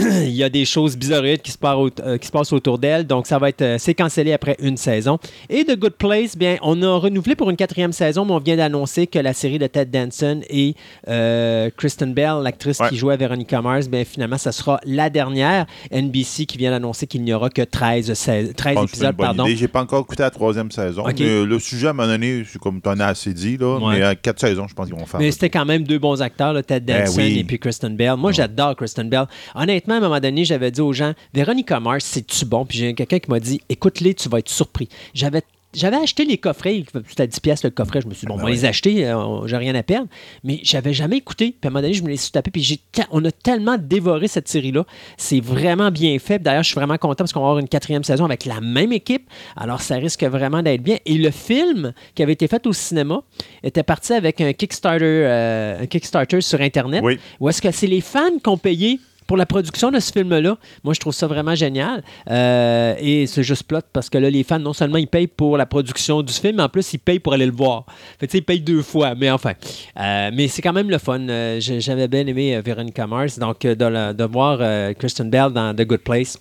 il 0.26 0.32
y 0.34 0.42
a 0.44 0.48
des 0.48 0.64
choses 0.64 0.96
bizarroïdes 0.96 1.42
qui 1.42 1.50
se, 1.50 1.58
passent 1.58 1.76
au- 1.76 1.90
euh, 2.02 2.18
qui 2.18 2.26
se 2.26 2.32
passent 2.32 2.52
autour 2.52 2.78
d'elle. 2.78 3.06
Donc, 3.06 3.26
ça 3.26 3.38
va 3.38 3.48
être 3.48 3.62
euh, 3.62 3.76
c'est 3.78 3.94
cancellé 3.94 4.32
après 4.32 4.56
une 4.60 4.76
saison. 4.76 5.18
Et 5.48 5.64
The 5.64 5.78
Good 5.78 5.94
Place, 5.94 6.36
bien, 6.36 6.56
on 6.62 6.82
a 6.82 6.96
renouvelé 6.96 7.34
pour 7.36 7.50
une 7.50 7.56
quatrième 7.56 7.92
saison, 7.92 8.24
mais 8.24 8.32
on 8.32 8.38
vient 8.38 8.56
d'annoncer 8.56 9.06
que 9.06 9.18
la 9.18 9.32
série 9.32 9.58
de 9.58 9.66
Ted 9.66 9.90
Danson 9.96 10.40
et 10.48 10.74
euh, 11.08 11.70
Kristen 11.76 12.14
Bell, 12.14 12.40
l'actrice 12.42 12.80
Ouais. 12.80 12.88
qui 12.88 12.96
jouait 12.96 13.16
Veronica 13.16 13.60
Mars, 13.60 13.88
bien, 13.88 14.04
finalement, 14.04 14.38
ça 14.38 14.52
sera 14.52 14.80
la 14.86 15.10
dernière. 15.10 15.66
NBC 15.92 16.46
qui 16.46 16.56
vient 16.56 16.70
d'annoncer 16.70 17.06
qu'il 17.06 17.22
n'y 17.22 17.32
aura 17.32 17.50
que 17.50 17.62
13, 17.62 18.12
16 18.14 18.52
13 18.56 18.74
Je 18.74 18.80
pense 18.80 18.90
que 18.90 18.96
c'est 18.96 19.02
une 19.04 19.08
épisodes. 19.10 19.16
Pardon. 19.16 19.44
J'ai 19.46 19.68
pas 19.68 19.82
encore 19.82 20.00
écouté 20.00 20.22
la 20.22 20.30
troisième 20.30 20.70
saison. 20.70 21.04
Mais 21.06 21.44
le 21.44 21.58
sujet, 21.58 21.88
à 21.88 21.90
un 21.90 21.92
moment 21.92 22.08
donné, 22.08 22.44
c'est 22.50 22.58
comme 22.58 22.80
tu 22.80 22.88
en 22.88 22.98
as 23.00 23.06
assez 23.06 23.32
dit. 23.34 23.56
Là, 23.56 23.78
Ouais. 23.78 23.98
Mais 23.98 24.04
à 24.04 24.14
quatre 24.14 24.40
saisons, 24.40 24.66
je 24.68 24.74
pense 24.74 24.86
qu'ils 24.86 24.96
vont 24.98 25.04
faire. 25.06 25.20
Mais 25.20 25.30
c'était 25.30 25.50
quand 25.50 25.64
même 25.64 25.82
deux 25.84 25.98
bons 25.98 26.20
acteurs, 26.22 26.52
là, 26.52 26.62
Ted 26.62 26.80
Ben 26.92 27.04
Danson 27.04 27.20
oui. 27.20 27.38
et 27.40 27.44
puis 27.44 27.58
Kristen 27.58 27.96
Bell. 27.96 28.14
Moi, 28.16 28.32
j'adore 28.32 28.76
Kristen 28.76 29.08
Bell. 29.08 29.24
Honnêtement, 29.54 29.89
à 29.94 29.96
un 29.98 30.00
moment 30.00 30.20
donné, 30.20 30.44
j'avais 30.44 30.70
dit 30.70 30.80
aux 30.80 30.92
gens, 30.92 31.12
Véronica 31.34 31.80
Mars, 31.80 32.04
c'est-tu 32.04 32.44
bon? 32.44 32.64
Puis 32.64 32.78
j'ai 32.78 32.94
quelqu'un 32.94 33.18
qui 33.18 33.30
m'a 33.30 33.40
dit, 33.40 33.60
écoute-les, 33.68 34.14
tu 34.14 34.28
vas 34.28 34.38
être 34.38 34.48
surpris. 34.48 34.88
J'avais 35.14 35.42
j'avais 35.72 35.98
acheté 35.98 36.24
les 36.24 36.38
coffrets, 36.38 36.82
c'était 37.08 37.22
à 37.22 37.26
10 37.26 37.40
pièces 37.40 37.62
le 37.62 37.70
coffret, 37.70 38.00
je 38.00 38.08
me 38.08 38.14
suis 38.14 38.22
dit, 38.22 38.26
bon, 38.26 38.34
on 38.34 38.36
ben 38.38 38.42
va 38.42 38.48
ouais. 38.48 38.56
les 38.56 38.64
acheter, 38.64 39.06
euh, 39.06 39.46
j'ai 39.46 39.56
rien 39.56 39.74
à 39.74 39.82
perdre. 39.82 40.08
Mais 40.42 40.58
j'avais 40.62 40.92
jamais 40.92 41.18
écouté. 41.18 41.54
Puis 41.60 41.60
à 41.64 41.68
un 41.68 41.70
moment 41.70 41.82
donné, 41.82 41.94
je 41.94 42.02
me 42.02 42.08
les 42.08 42.16
suis 42.16 42.32
tapé, 42.32 42.50
puis 42.50 42.62
j'ai 42.62 42.80
on 43.12 43.24
a 43.24 43.30
tellement 43.30 43.76
dévoré 43.78 44.26
cette 44.26 44.48
série-là. 44.48 44.84
C'est 45.16 45.40
vraiment 45.40 45.90
bien 45.90 46.18
fait. 46.18 46.40
D'ailleurs, 46.40 46.64
je 46.64 46.70
suis 46.70 46.74
vraiment 46.74 46.98
content 46.98 47.18
parce 47.18 47.32
qu'on 47.32 47.40
va 47.40 47.46
avoir 47.46 47.58
une 47.60 47.68
quatrième 47.68 48.02
saison 48.02 48.24
avec 48.24 48.46
la 48.46 48.60
même 48.60 48.92
équipe. 48.92 49.28
Alors, 49.56 49.80
ça 49.80 49.96
risque 49.96 50.24
vraiment 50.24 50.62
d'être 50.62 50.82
bien. 50.82 50.98
Et 51.06 51.14
le 51.14 51.30
film 51.30 51.92
qui 52.14 52.22
avait 52.22 52.32
été 52.32 52.48
fait 52.48 52.66
au 52.66 52.72
cinéma 52.72 53.22
était 53.62 53.82
parti 53.82 54.12
avec 54.12 54.40
un 54.40 54.52
Kickstarter, 54.52 55.04
euh, 55.04 55.82
un 55.82 55.86
Kickstarter 55.86 56.40
sur 56.40 56.60
Internet. 56.60 57.02
Oui. 57.04 57.18
Où 57.38 57.48
est-ce 57.48 57.62
que 57.62 57.70
c'est 57.70 57.86
les 57.86 58.00
fans 58.00 58.38
qui 58.42 58.48
ont 58.48 58.58
payé 58.58 58.98
pour 59.30 59.36
la 59.36 59.46
production 59.46 59.92
de 59.92 60.00
ce 60.00 60.10
film-là. 60.10 60.56
Moi, 60.82 60.92
je 60.92 60.98
trouve 60.98 61.12
ça 61.14 61.28
vraiment 61.28 61.54
génial. 61.54 62.02
Euh, 62.28 62.96
et 62.98 63.28
c'est 63.28 63.44
juste 63.44 63.62
plot 63.62 63.78
parce 63.92 64.10
que 64.10 64.18
là, 64.18 64.28
les 64.28 64.42
fans, 64.42 64.58
non 64.58 64.72
seulement 64.72 64.98
ils 64.98 65.06
payent 65.06 65.28
pour 65.28 65.56
la 65.56 65.66
production 65.66 66.20
du 66.22 66.32
film, 66.32 66.56
mais 66.56 66.64
en 66.64 66.68
plus, 66.68 66.92
ils 66.94 66.98
payent 66.98 67.20
pour 67.20 67.34
aller 67.34 67.46
le 67.46 67.52
voir. 67.52 67.84
Fait 68.18 68.26
que, 68.26 68.32
tu 68.32 68.32
sais, 68.32 68.38
ils 68.38 68.44
payent 68.44 68.60
deux 68.60 68.82
fois. 68.82 69.14
Mais 69.14 69.30
enfin, 69.30 69.52
Euh, 70.00 70.30
mais 70.34 70.48
c'est 70.48 70.62
quand 70.62 70.72
même 70.72 70.90
le 70.90 70.98
fun. 70.98 71.20
Euh, 71.28 71.60
J'avais 71.60 72.08
bien 72.08 72.26
aimé 72.26 72.60
Veronica 72.60 73.06
Mars. 73.06 73.38
Donc, 73.38 73.60
de, 73.60 73.84
la- 73.84 74.12
de 74.12 74.24
voir 74.24 74.58
Kristen 74.98 75.30
Bell 75.30 75.52
dans 75.52 75.72
The 75.76 75.82
Good 75.86 76.00
Place. 76.00 76.36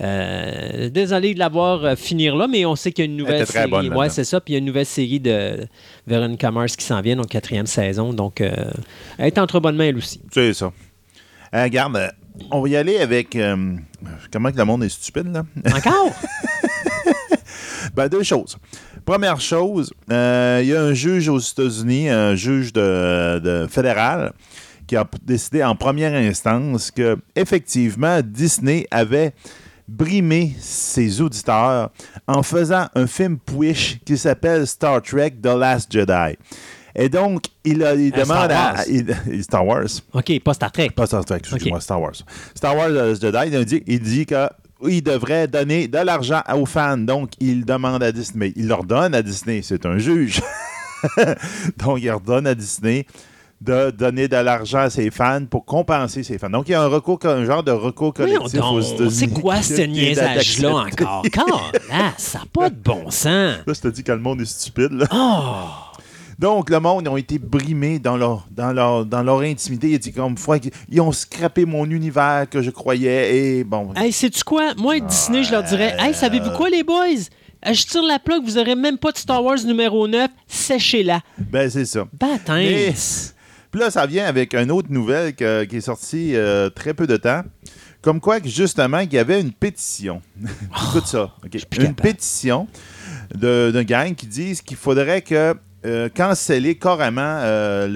Euh, 0.00 0.88
désolé 0.88 1.34
de 1.34 1.38
la 1.38 1.48
voir 1.50 1.84
euh, 1.84 1.94
finir 1.94 2.34
là, 2.36 2.48
mais 2.48 2.64
on 2.64 2.74
sait 2.74 2.90
qu'il 2.90 3.04
y 3.04 3.08
a 3.08 3.10
une 3.10 3.16
nouvelle 3.18 3.46
série. 3.46 3.70
bonne 3.70 3.96
ouais, 3.98 4.08
c'est 4.08 4.24
ça. 4.24 4.40
Puis 4.40 4.52
il 4.52 4.54
y 4.54 4.56
a 4.56 4.60
une 4.60 4.64
nouvelle 4.64 4.86
série 4.86 5.20
de 5.20 5.66
Veronica 6.06 6.50
Mars 6.50 6.74
qui 6.74 6.84
s'en 6.84 7.00
vient, 7.00 7.16
donc 7.16 7.28
quatrième 7.28 7.66
saison. 7.66 8.12
Donc, 8.12 8.40
euh, 8.40 8.50
elle 9.18 9.26
est 9.26 9.38
entre 9.38 9.60
bonnes 9.60 9.76
mains, 9.76 9.88
elle 9.88 9.96
aussi. 9.98 10.20
C'est 10.32 10.52
ça. 10.54 10.72
Euh, 11.54 11.62
regarde, 11.62 11.96
euh, 11.96 12.08
on 12.50 12.60
va 12.62 12.68
y 12.68 12.76
aller 12.76 12.98
avec. 12.98 13.36
euh, 13.36 13.76
comment 14.32 14.50
que 14.50 14.56
le 14.58 14.64
monde 14.64 14.84
est 14.84 14.88
stupide, 14.88 15.32
là? 15.32 15.44
Encore? 15.74 16.10
Ben, 17.94 18.08
deux 18.08 18.24
choses. 18.24 18.56
Première 19.04 19.40
chose, 19.40 19.92
euh, 20.10 20.58
il 20.62 20.68
y 20.68 20.74
a 20.74 20.82
un 20.82 20.94
juge 20.94 21.28
aux 21.28 21.38
États-Unis, 21.38 22.08
un 22.08 22.34
juge 22.34 22.72
de, 22.72 23.38
de 23.38 23.66
fédéral, 23.70 24.32
qui 24.88 24.96
a 24.96 25.06
décidé 25.22 25.62
en 25.62 25.76
première 25.76 26.12
instance 26.14 26.90
que 26.90 27.16
effectivement 27.36 28.20
Disney 28.24 28.86
avait 28.90 29.32
brimé 29.86 30.56
ses 30.58 31.20
auditeurs 31.20 31.90
en 32.26 32.42
faisant 32.42 32.86
un 32.96 33.06
film 33.06 33.38
push 33.38 33.98
qui 34.04 34.18
s'appelle 34.18 34.66
Star 34.66 35.00
Trek 35.00 35.34
The 35.40 35.54
Last 35.56 35.92
Jedi. 35.92 36.36
Et 36.96 37.08
donc, 37.08 37.46
il, 37.64 37.82
a, 37.82 37.94
il 37.94 38.12
Euh, 38.14 38.24
Star 38.24 38.46
demande 38.48 38.52
à. 38.52 38.84
Il- 38.88 39.42
Star 39.42 39.66
Wars. 39.66 39.86
OK, 40.12 40.40
pas 40.40 40.54
Star 40.54 40.70
Trek. 40.70 40.90
Pas 40.90 41.06
Star 41.06 41.24
Trek, 41.24 41.38
excuse-moi, 41.38 41.80
Star 41.80 42.00
Wars. 42.00 42.14
Star 42.54 42.76
Wars 42.76 42.88
Last 42.88 43.20
Jedi, 43.22 43.38
il 43.52 43.64
dit, 43.64 43.82
il 43.86 44.00
dit 44.00 44.26
que 44.26 44.48
il 44.86 45.02
devrait 45.02 45.48
donner 45.48 45.88
de 45.88 45.98
l'argent 45.98 46.42
aux 46.54 46.66
fans. 46.66 46.98
Donc, 46.98 47.30
il 47.40 47.64
demande 47.64 48.02
à 48.02 48.12
Disney. 48.12 48.52
Il 48.54 48.68
leur 48.68 48.84
donne 48.84 49.14
à 49.14 49.22
Disney. 49.22 49.60
C'est 49.62 49.86
un 49.86 49.98
juge. 49.98 50.40
donc, 51.78 51.98
il 52.00 52.06
leur 52.06 52.20
donne 52.20 52.46
à 52.46 52.54
Disney 52.54 53.06
de 53.60 53.90
donner 53.90 54.28
de 54.28 54.36
l'argent 54.36 54.80
à 54.80 54.90
ses 54.90 55.10
fans 55.10 55.46
pour 55.48 55.64
compenser 55.64 56.22
ses 56.22 56.36
fans. 56.38 56.50
Donc, 56.50 56.68
il 56.68 56.72
y 56.72 56.74
a 56.74 56.82
un 56.82 56.86
recours, 56.86 57.18
un 57.24 57.44
genre 57.44 57.62
de 57.62 57.70
recours 57.70 58.12
collectif 58.12 58.60
donc, 58.60 58.82
aux. 59.00 59.08
C'est 59.10 59.28
quoi 59.28 59.62
ce 59.62 59.80
niaisage-là 59.82 60.70
encore? 60.74 61.22
Car, 61.32 61.70
là, 61.88 62.12
ça 62.18 62.40
n'a 62.40 62.44
pas 62.52 62.68
de 62.68 62.74
bon 62.76 63.04
sens. 63.10 63.56
Là, 63.66 63.72
je 63.72 63.80
te 63.80 63.88
dis 63.88 64.04
que 64.04 64.12
le 64.12 64.18
monde 64.18 64.40
est 64.42 64.44
stupide. 64.44 64.92
là. 64.92 65.06
Oh! 65.12 65.93
Donc, 66.38 66.70
le 66.70 66.80
monde, 66.80 67.02
ils 67.04 67.08
ont 67.08 67.16
été 67.16 67.38
brimés 67.38 67.98
dans 67.98 68.16
leur, 68.16 68.46
dans 68.50 68.72
leur, 68.72 69.06
dans 69.06 69.22
leur 69.22 69.40
intimité. 69.40 69.90
Ils, 69.90 69.98
dit 69.98 70.12
comme, 70.12 70.36
fois 70.36 70.58
ils 70.90 71.00
ont 71.00 71.12
scrappé 71.12 71.64
mon 71.64 71.84
univers 71.90 72.46
que 72.50 72.60
je 72.62 72.70
croyais. 72.70 73.36
Et 73.58 73.64
bon, 73.64 73.92
Hey, 73.94 74.12
sais-tu 74.12 74.42
quoi? 74.44 74.74
Moi, 74.76 75.00
Disney, 75.00 75.42
je 75.44 75.52
leur 75.52 75.62
dirais 75.62 75.94
Hey, 75.98 76.14
savez-vous 76.14 76.50
quoi, 76.50 76.70
les 76.70 76.82
boys? 76.82 77.04
Euh, 77.66 77.72
Je 77.72 77.86
tire 77.86 78.02
la 78.02 78.18
plug, 78.18 78.44
vous 78.44 78.58
aurez 78.58 78.74
même 78.74 78.98
pas 78.98 79.10
de 79.12 79.16
Star 79.18 79.42
Wars 79.42 79.58
numéro 79.64 80.06
9, 80.06 80.28
séchez-la. 80.46 81.20
ben 81.38 81.70
c'est 81.70 81.86
ça. 81.86 82.04
Baptême. 82.12 82.56
Mais- 82.56 82.92
Puis 83.70 83.80
là, 83.80 83.90
ça 83.90 84.04
vient 84.06 84.26
avec 84.26 84.54
une 84.54 84.70
autre 84.70 84.88
nouvelle 84.90 85.34
que- 85.34 85.64
qui 85.64 85.76
est 85.76 85.80
sortie 85.80 86.36
euh, 86.36 86.68
très 86.70 86.92
peu 86.94 87.06
de 87.06 87.16
temps. 87.16 87.42
Comme 88.02 88.20
quoi, 88.20 88.36
justement, 88.44 89.00
qu'il 89.04 89.14
y 89.14 89.18
avait 89.18 89.40
une 89.40 89.52
pétition. 89.52 90.20
Écoute 90.88 91.06
ça. 91.06 91.34
Une 91.42 91.48
capable. 91.50 91.94
pétition 91.94 92.68
de- 93.34 93.70
d'un 93.72 93.82
gang 93.84 94.14
qui 94.14 94.26
disent 94.26 94.60
qu'il 94.60 94.76
faudrait 94.76 95.22
que 95.22 95.54
euh, 95.84 96.08
canceller 96.08 96.74
carrément 96.76 97.20
euh, 97.42 97.86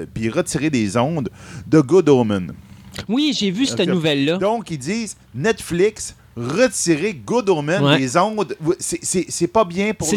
le 0.00 0.06
puis 0.12 0.28
retirer 0.28 0.70
des 0.70 0.96
ondes 0.96 1.28
de 1.66 1.80
Good 1.80 2.08
Omen. 2.08 2.52
Oui, 3.08 3.34
j'ai 3.38 3.50
vu 3.50 3.66
cette 3.66 3.88
nouvelle-là. 3.88 4.36
Donc, 4.38 4.70
ils 4.70 4.78
disent 4.78 5.16
Netflix, 5.34 6.14
retirer 6.36 7.14
Good 7.14 7.48
Omen 7.48 7.82
Ouais. 7.82 7.98
des 7.98 8.16
ondes. 8.16 8.54
C'est- 8.78 9.46
pas 9.46 9.64
bien 9.64 9.92
pour 9.94 10.06
C'est 10.08 10.16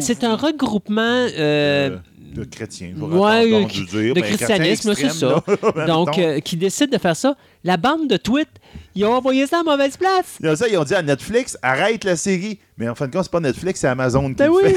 c'est 0.00 0.24
un 0.24 0.36
regroupement. 0.36 1.02
euh, 1.02 1.28
euh, 1.38 1.96
de 2.34 2.44
chrétiens. 2.44 2.92
je 2.96 3.00
vais 3.04 3.16
ouais, 3.16 3.54
entendre 3.54 3.68
qui- 3.68 3.84
dire. 3.86 4.14
de 4.14 4.20
Ben, 4.20 4.24
christianisme, 4.24 4.94
c'est 4.94 5.10
ça. 5.10 5.42
là. 5.76 5.86
Donc, 5.86 6.18
euh, 6.18 6.40
qui 6.40 6.56
décide 6.56 6.90
de 6.90 6.98
faire 6.98 7.16
ça. 7.16 7.36
La 7.64 7.76
bande 7.76 8.08
de 8.08 8.16
tweets, 8.16 8.48
ils 8.94 9.04
ont 9.04 9.12
envoyé 9.14 9.46
ça 9.46 9.60
à 9.60 9.62
mauvaise 9.62 9.96
place. 9.96 10.36
Il 10.40 10.46
y 10.46 10.48
a 10.48 10.56
ça, 10.56 10.66
ils 10.68 10.76
ont 10.76 10.84
dit 10.84 10.94
à 10.94 11.02
Netflix, 11.02 11.56
arrête 11.62 12.04
la 12.04 12.16
série. 12.16 12.58
Mais 12.78 12.88
en 12.88 12.94
fin 12.94 13.06
de 13.06 13.12
compte, 13.12 13.22
c'est 13.24 13.30
pas 13.32 13.40
Netflix, 13.40 13.80
c'est 13.80 13.86
Amazon 13.88 14.28
qui 14.28 14.34
Ben 14.34 14.46
le 14.46 14.52
oui, 14.52 14.62
fait. 14.64 14.76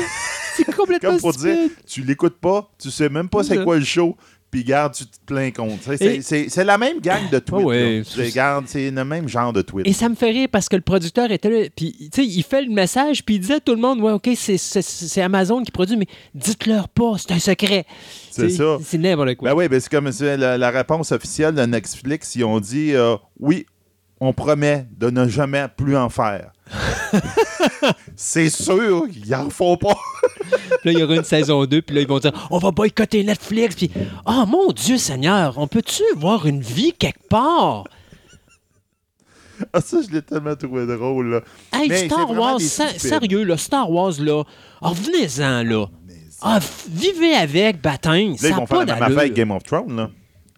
c'est 0.57 0.75
complètement 0.75 1.09
Comme 1.11 1.19
pour 1.19 1.31
dire, 1.33 1.55
stupide. 1.55 1.71
tu 1.87 2.01
l'écoutes 2.03 2.37
pas, 2.37 2.69
tu 2.79 2.91
sais 2.91 3.09
même 3.09 3.29
pas 3.29 3.43
c'est 3.43 3.63
quoi 3.63 3.77
le 3.77 3.83
show, 3.85 4.15
puis 4.55 4.63
garde, 4.63 4.93
tu 4.93 5.05
te 5.05 5.17
plains 5.25 5.51
contre. 5.51 5.97
C'est 5.97 6.15
Et- 6.15 6.21
c'est- 6.21 6.47
c'est 6.47 6.63
la 6.63 6.77
même 6.77 7.01
gang 7.01 7.29
de 7.29 7.39
tweets. 7.39 7.61
Ah 7.61 7.65
ouais, 7.65 8.03
c'est- 8.05 8.25
C'est 8.27 8.31
garde, 8.33 8.65
c'est 8.69 8.89
le 8.89 9.03
même 9.03 9.27
genre 9.27 9.51
de 9.51 9.61
tweet. 9.61 9.85
Et 9.85 9.91
ça 9.91 10.07
me 10.07 10.15
fait 10.15 10.31
rire 10.31 10.47
parce 10.49 10.69
que 10.69 10.77
le 10.77 10.81
producteur 10.81 11.29
était 11.29 11.49
là, 11.49 11.67
puis 11.75 11.93
tu 11.99 12.09
sais, 12.13 12.25
il 12.25 12.41
fait 12.43 12.61
le 12.61 12.71
message, 12.71 13.25
puis 13.25 13.35
il 13.35 13.39
disait 13.41 13.55
à 13.55 13.59
tout 13.59 13.75
le 13.75 13.81
monde, 13.81 13.99
ouais, 13.99 14.13
ok, 14.13 14.29
c'est- 14.35 15.21
Amazon 15.21 15.61
qui 15.61 15.71
produit, 15.71 15.97
mais 15.97 16.07
dites-leur 16.33 16.87
pas, 16.87 17.15
c'est 17.17 17.33
un 17.33 17.39
secret. 17.39 17.85
C'est 18.31 18.49
ça. 18.49 18.77
C'est 18.81 18.97
n'importe 18.97 19.35
quoi. 19.35 19.49
Ben 19.49 19.57
oui, 19.57 19.67
ben 19.67 19.79
c'est 19.79 19.89
comme 19.91 20.09
la 20.37 20.69
réponse 20.69 21.11
officielle 21.11 21.53
de 21.55 21.65
Netflix. 21.65 22.33
Ils 22.35 22.45
ont 22.45 22.61
dit 22.61 22.93
euh, 22.93 23.17
oui, 23.39 23.65
on 24.25 24.33
promet 24.33 24.87
de 24.97 25.09
ne 25.09 25.27
jamais 25.27 25.67
plus 25.75 25.95
en 25.95 26.09
faire. 26.09 26.51
c'est 28.15 28.49
sûr, 28.49 29.05
ils 29.15 29.35
en 29.35 29.49
font 29.49 29.77
pas. 29.77 29.95
Puis 30.81 30.85
là, 30.85 30.91
il 30.91 30.99
y 30.99 31.03
aura 31.03 31.15
une 31.15 31.23
saison 31.23 31.65
2, 31.65 31.81
puis 31.81 31.95
là, 31.95 32.01
ils 32.01 32.07
vont 32.07 32.19
dire 32.19 32.31
on 32.51 32.57
va 32.57 32.71
boycotter 32.71 33.23
Netflix. 33.23 33.75
Puis, 33.75 33.91
oh 34.25 34.45
mon 34.47 34.71
Dieu 34.71 34.97
Seigneur, 34.97 35.57
on 35.57 35.67
peut-tu 35.67 36.03
avoir 36.15 36.45
une 36.45 36.61
vie 36.61 36.93
quelque 36.93 37.27
part? 37.27 37.85
Ah, 39.73 39.81
ça, 39.81 39.99
je 40.05 40.13
l'ai 40.13 40.21
tellement 40.21 40.55
trouvé 40.55 40.85
drôle. 40.85 41.27
Là. 41.29 41.41
Hey, 41.73 41.89
Mais 41.89 42.05
Star 42.05 42.29
Wars, 42.31 42.59
sérieux, 42.59 43.43
là, 43.43 43.57
Star 43.57 43.89
Wars, 43.89 44.13
là, 44.19 44.43
revenez-en, 44.81 45.63
là. 45.63 45.85
Ah, 46.41 46.59
vivez 46.89 47.33
avec, 47.33 47.81
baptême. 47.81 48.35
Là, 48.41 48.49
ils 48.49 48.53
vont 48.53 48.65
faire 48.65 48.85
la 48.85 48.95
même 48.95 49.03
affaire 49.03 49.19
avec 49.19 49.33
Game 49.33 49.51
of 49.51 49.63
Thrones. 49.63 49.95
Là. 49.95 50.09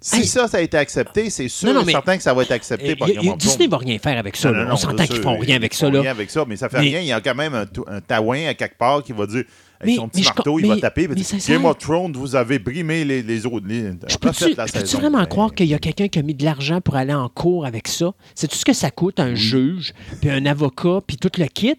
Si 0.09 0.21
Hey. 0.21 0.25
ça, 0.25 0.47
ça 0.47 0.57
a 0.57 0.61
été 0.61 0.77
accepté, 0.77 1.29
c'est 1.29 1.49
sûr 1.49 1.67
Non, 1.67 1.73
non, 1.75 1.81
et 1.81 1.85
mais- 1.87 1.91
certain 1.91 2.15
que 2.15 2.23
ça 2.23 2.33
va 2.33 2.43
être 2.43 2.51
accepté 2.51 2.91
Eh, 2.91 2.95
par 2.95 3.09
Disney 3.35 3.67
va 3.67 3.77
rien 3.77 3.99
faire 3.99 4.17
avec 4.17 4.37
ça. 4.37 4.51
Non, 4.53 4.71
On 4.71 4.75
s'entend 4.77 5.05
qu'ils 5.05 5.21
font 5.21 5.37
rien 5.37 5.57
avec 5.57 5.73
ils 5.73 5.77
ça. 5.77 5.87
font 5.91 5.99
rien 6.01 6.11
avec 6.11 6.29
ça, 6.31 6.45
mais 6.47 6.55
ça 6.55 6.69
fait 6.69 6.79
rien. 6.79 7.01
Il 7.01 7.07
y 7.07 7.11
a 7.11 7.19
quand 7.19 7.35
même 7.35 7.53
un, 7.53 7.65
un 7.87 7.99
taouin 7.99 8.47
à 8.47 8.53
quelque 8.53 8.77
part 8.77 9.03
qui 9.03 9.11
va 9.11 9.25
dire, 9.27 9.43
avec 9.81 9.85
Mais- 9.91 9.95
son 9.97 10.07
petit 10.07 10.19
mais 10.19 10.23
je 10.23 10.27
marteau, 10.29 10.51
com- 10.53 10.59
il 10.63 10.67
va 10.69 10.75
mais- 10.75 10.79
taper. 10.81 11.07
va 11.07 11.15
sincère- 11.17 11.57
Game 11.57 11.65
of 11.65 11.77
Thrones, 11.77 12.13
vous 12.13 12.37
avez 12.37 12.57
brimé 12.57 13.03
les, 13.03 13.21
les 13.21 13.45
autres. 13.45 13.65
Les, 13.67 13.91
Je 14.07 14.15
peux-tu 14.17 14.55
saison. 14.71 14.97
vraiment 14.99 15.25
croire 15.25 15.53
qu'il 15.53 15.67
y 15.67 15.73
a 15.73 15.79
quelqu'un 15.79 16.07
qui 16.07 16.19
a 16.19 16.21
mis 16.21 16.33
de 16.35 16.45
l'argent 16.45 16.79
pour 16.79 16.95
aller 16.95 17.13
en 17.13 17.27
cours 17.27 17.65
avec 17.65 17.89
ça? 17.89 18.13
C'est 18.33 18.47
tout 18.47 18.55
ce 18.55 18.63
que 18.63 18.71
ça 18.73 18.89
coûte, 18.91 19.19
un 19.19 19.35
juge, 19.35 19.93
puis 20.21 20.29
un 20.29 20.45
avocat, 20.45 20.99
puis 21.05 21.17
tout 21.17 21.31
le 21.37 21.47
kit? 21.47 21.75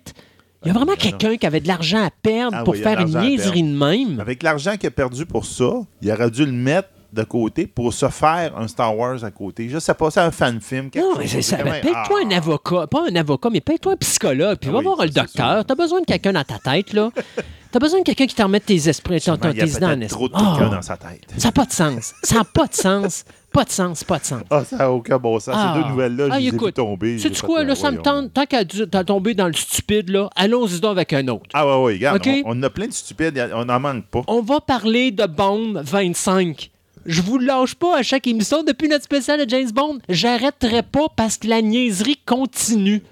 Il 0.64 0.68
y 0.68 0.70
a 0.70 0.74
vraiment 0.74 0.96
quelqu'un 0.96 1.36
qui 1.38 1.46
avait 1.46 1.60
de 1.60 1.68
l'argent 1.68 2.04
à 2.04 2.10
perdre 2.10 2.58
Ah 2.60 2.64
pour 2.64 2.74
oui, 2.74 2.82
faire 2.82 3.00
une 3.00 3.18
niaiserie 3.18 3.62
de 3.62 3.74
même? 3.74 4.20
Avec 4.20 4.42
l'argent 4.42 4.76
qu'il 4.76 4.88
a 4.88 4.90
perdu 4.90 5.24
pour 5.24 5.46
ça, 5.46 5.72
il 6.02 6.12
aurait 6.12 6.30
dû 6.30 6.44
le 6.44 6.52
mettre 6.52 6.88
de 7.12 7.22
côté 7.24 7.66
pour 7.66 7.92
se 7.92 8.08
faire 8.08 8.56
un 8.58 8.68
Star 8.68 8.96
Wars 8.96 9.24
à 9.24 9.30
côté. 9.30 9.68
Je 9.68 9.78
sais 9.78 9.94
pas, 9.94 10.10
c'est 10.10 10.20
un 10.20 10.30
fan-film. 10.30 10.90
quelque 10.90 11.04
Non, 11.04 11.14
mais 11.18 11.26
c'est 11.26 11.42
ça. 11.42 11.56
Ben, 11.58 11.64
même- 11.72 11.80
Paye-toi 11.82 12.20
Ah. 12.22 12.26
un 12.26 12.30
avocat. 12.36 12.86
Pas 12.86 13.04
un 13.10 13.16
avocat, 13.16 13.48
mais 13.50 13.60
paye-toi 13.60 13.92
un 13.92 13.96
psychologue. 13.96 14.58
Puis 14.60 14.70
Ah 14.70 14.74
va 14.74 14.80
voir 14.82 14.98
ça, 14.98 15.04
le 15.04 15.10
docteur. 15.10 15.64
T'as 15.64 15.74
besoin 15.74 16.00
de 16.00 16.06
quelqu'un 16.06 16.32
dans 16.32 16.44
ta 16.44 16.58
tête, 16.58 16.92
là. 16.92 17.10
T'as 17.70 17.78
besoin 17.80 17.98
de 18.00 18.04
quelqu'un 18.04 18.26
qui 18.26 18.34
te 18.34 18.42
remette 18.42 18.64
tes 18.64 18.88
esprits, 18.88 19.20
ton, 19.20 19.36
ton- 19.36 19.52
tes 19.52 19.66
idées 19.66 19.84
en 19.84 20.00
esprit. 20.00 20.08
trop 20.08 20.28
de 20.28 20.32
quelqu'un 20.34 20.68
Ah, 20.72 20.74
dans 20.76 20.82
sa 20.82 20.96
tête. 20.96 21.24
Ça 21.36 21.48
n'a 21.48 21.52
pas 21.52 21.66
de 21.66 21.72
sens. 21.72 22.14
Ça 22.22 22.36
n'a 22.36 22.44
pas 22.44 22.66
de 22.66 22.74
sens. 22.74 23.24
Pas 23.52 23.64
de 23.64 23.70
sens, 23.70 24.04
pas 24.04 24.18
de 24.18 24.24
sens. 24.24 24.42
Ah, 24.50 24.62
ça 24.64 24.76
n'a 24.76 24.90
aucun 24.90 25.18
bon 25.18 25.38
sens. 25.38 25.54
Ah. 25.56 25.74
Ces 25.76 25.82
deux 25.82 25.88
nouvelles-là, 25.90 26.28
Ah, 26.30 26.40
je 26.40 26.50
les 26.50 26.66
ai 26.68 26.72
tomber. 26.72 27.18
Sais-tu 27.18 27.42
quoi, 27.42 27.64
là, 27.64 27.72
ah, 27.72 27.76
ça 27.76 27.90
me 27.90 27.98
tente. 27.98 28.32
Tant 28.32 28.44
qu'à 28.46 28.64
t'as 28.64 29.04
tombé 29.04 29.34
dans 29.34 29.46
le 29.46 29.52
stupide, 29.54 30.08
là, 30.10 30.28
allons-y 30.36 30.80
donc 30.80 30.92
avec 30.92 31.12
un 31.14 31.26
autre. 31.28 31.44
Ah, 31.54 31.66
ouais, 31.66 31.84
ouais, 31.84 31.92
regarde, 31.94 32.20
on, 32.44 32.62
a 32.62 32.70
plein 32.70 32.86
de 32.86 32.92
stupides, 32.92 33.50
on 33.54 33.64
n'en 33.66 33.80
manque 33.80 34.06
pas. 34.06 34.22
On 34.28 34.42
va 34.42 34.60
parler 34.60 35.10
de 35.10 35.26
Bond 35.26 35.82
25. 35.82 36.70
Je 37.08 37.22
vous 37.22 37.38
lâche 37.38 37.74
pas 37.74 37.96
à 37.96 38.02
chaque 38.02 38.26
émission. 38.26 38.62
Depuis 38.62 38.86
notre 38.86 39.04
spécial 39.04 39.42
de 39.42 39.48
James 39.48 39.70
Bond, 39.70 39.98
j'arrêterai 40.10 40.82
pas 40.82 41.06
parce 41.16 41.38
que 41.38 41.48
la 41.48 41.62
niaiserie 41.62 42.20
continue. 42.26 43.02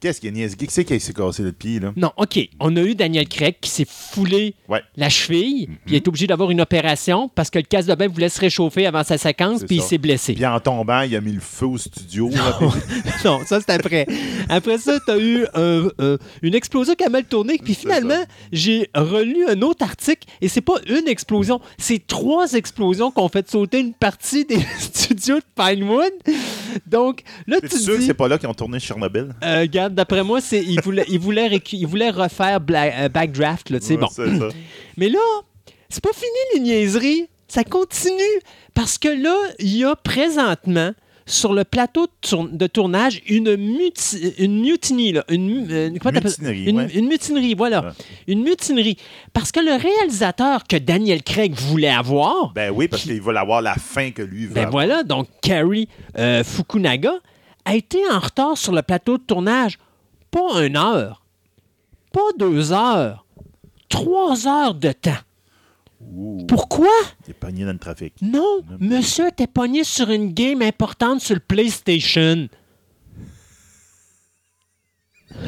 Qu'est-ce 0.00 0.20
qu'il 0.20 0.30
y 0.30 0.32
a 0.32 0.34
niaise? 0.34 0.56
Qui 0.56 0.66
c'est 0.70 0.84
qui 0.84 0.98
s'est 0.98 1.12
cassé 1.12 1.42
le 1.42 1.52
pied, 1.52 1.78
là? 1.78 1.92
Non, 1.96 2.10
OK. 2.16 2.38
On 2.58 2.74
a 2.76 2.80
eu 2.80 2.94
Daniel 2.94 3.28
Craig 3.28 3.56
qui 3.60 3.68
s'est 3.68 3.86
foulé 3.86 4.54
Ouais. 4.68 4.80
la 4.96 5.08
cheville, 5.10 5.66
puis 5.84 5.94
il 5.94 5.96
est 5.96 6.08
obligé 6.08 6.26
d'avoir 6.26 6.50
une 6.50 6.60
opération 6.60 7.28
parce 7.34 7.50
que 7.50 7.58
le 7.58 7.64
casque 7.64 7.88
de 7.88 7.94
bain 7.94 8.08
voulait 8.08 8.28
se 8.30 8.40
réchauffer 8.40 8.86
avant 8.86 9.04
sa 9.04 9.18
séquence, 9.18 9.62
puis 9.64 9.76
il 9.76 9.82
s'est 9.82 9.98
blessé. 9.98 10.32
Puis 10.34 10.46
en 10.46 10.58
tombant, 10.60 11.02
il 11.02 11.14
a 11.16 11.20
mis 11.20 11.32
le 11.32 11.40
feu 11.40 11.66
au 11.66 11.76
studio. 11.78 12.30
là, 12.30 12.58
non, 13.24 13.40
ça 13.46 13.60
c'est 13.60 13.70
après. 13.70 14.06
Après 14.48 14.78
ça, 14.78 14.98
tu 15.04 15.10
as 15.10 15.18
eu 15.18 15.44
un- 15.54 15.88
un- 15.98 16.16
une 16.42 16.54
explosion 16.54 16.94
qui 16.94 17.04
a 17.04 17.08
mal 17.10 17.24
tourné. 17.24 17.58
Puis 17.62 17.74
finalement, 17.74 18.22
j'ai 18.52 18.88
relu 18.94 19.44
un 19.48 19.60
autre 19.62 19.84
article 19.84 20.26
et 20.40 20.48
c'est 20.48 20.60
pas 20.62 20.76
une 20.88 21.08
explosion, 21.08 21.60
c'est 21.78 22.06
trois 22.06 22.52
explosions 22.54 23.10
qui 23.10 23.20
ont 23.20 23.28
fait 23.28 23.50
sauter 23.50 23.80
une 23.80 23.92
partie 23.92 24.44
des 24.44 24.60
studios 24.78 25.36
de 25.40 25.44
Pinewood. 25.54 26.12
Donc 26.86 27.22
là, 27.46 27.58
tu 27.60 27.76
sûr 27.76 27.96
que 27.96 28.02
c'est 28.02 28.14
pas 28.14 28.28
là 28.28 28.38
qu'ils 28.38 28.48
ont 28.48 28.54
tourné 28.54 28.78
Chernobyl? 28.80 29.34
Euh, 29.42 29.60
regarde, 29.60 29.89
d'après 29.90 30.22
moi, 30.24 30.40
c'est 30.40 30.62
il 30.62 30.80
voulait, 30.80 31.04
il 31.08 31.18
voulait, 31.18 31.48
récu- 31.48 31.76
il 31.76 31.86
voulait 31.86 32.10
refaire 32.10 32.60
Bla- 32.60 33.04
euh, 33.04 33.08
Backdraft, 33.08 33.70
là, 33.70 33.78
Ouais, 33.88 33.96
bon. 33.96 34.08
ça. 34.08 34.22
Mais 34.96 35.08
là, 35.08 35.18
c'est 35.88 36.02
pas 36.02 36.12
fini 36.12 36.30
les 36.54 36.60
niaiseries. 36.60 37.26
Ça 37.48 37.64
continue. 37.64 38.20
Parce 38.74 38.96
que 38.98 39.08
là, 39.08 39.34
il 39.58 39.76
y 39.76 39.84
a 39.84 39.96
présentement 39.96 40.92
sur 41.26 41.52
le 41.52 41.62
plateau 41.64 42.06
de, 42.06 42.28
tour- 42.28 42.48
de 42.50 42.66
tournage 42.66 43.22
une, 43.28 43.54
muti- 43.56 44.34
une 44.38 44.60
mutiny. 44.62 45.12
Là, 45.12 45.24
une, 45.28 45.66
euh? 45.70 45.90
Mutinerie, 45.90 46.64
une, 46.64 46.76
ouais. 46.78 46.88
une 46.94 47.06
mutinerie, 47.06 47.54
voilà. 47.54 47.82
Ouais. 47.84 47.90
Une 48.28 48.42
mutinerie. 48.42 48.96
Parce 49.32 49.52
que 49.52 49.60
le 49.60 49.72
réalisateur 49.80 50.64
que 50.68 50.76
Daniel 50.76 51.22
Craig 51.22 51.52
voulait 51.54 51.88
avoir, 51.88 52.52
Ben 52.54 52.72
oui, 52.74 52.88
parce 52.88 53.02
qu'il 53.02 53.20
veut 53.20 53.36
avoir 53.36 53.62
la 53.62 53.74
fin 53.74 54.10
que 54.12 54.22
lui 54.22 54.46
veut. 54.46 54.54
ben 54.54 54.66
avoir. 54.66 54.72
voilà, 54.86 55.02
donc 55.04 55.26
Carrie 55.42 55.88
euh, 56.18 56.42
Fukunaga 56.44 57.14
a 57.70 57.76
été 57.76 57.98
en 58.10 58.18
retard 58.18 58.58
sur 58.58 58.72
le 58.72 58.82
plateau 58.82 59.16
de 59.16 59.22
tournage. 59.22 59.78
Pas 60.32 60.64
une 60.64 60.76
heure, 60.76 61.22
pas 62.12 62.32
deux 62.36 62.72
heures, 62.72 63.24
trois 63.88 64.48
heures 64.48 64.74
de 64.74 64.90
temps. 64.90 65.22
Ouh, 66.00 66.44
Pourquoi? 66.48 66.88
est 67.28 67.32
pogné 67.32 67.64
dans 67.64 67.72
le 67.72 67.78
trafic. 67.78 68.14
Non, 68.22 68.62
monsieur 68.80 69.28
était 69.28 69.46
pogné 69.46 69.84
sur 69.84 70.10
une 70.10 70.32
game 70.32 70.62
importante 70.62 71.20
sur 71.20 71.34
le 71.34 71.40
PlayStation. 71.40 72.48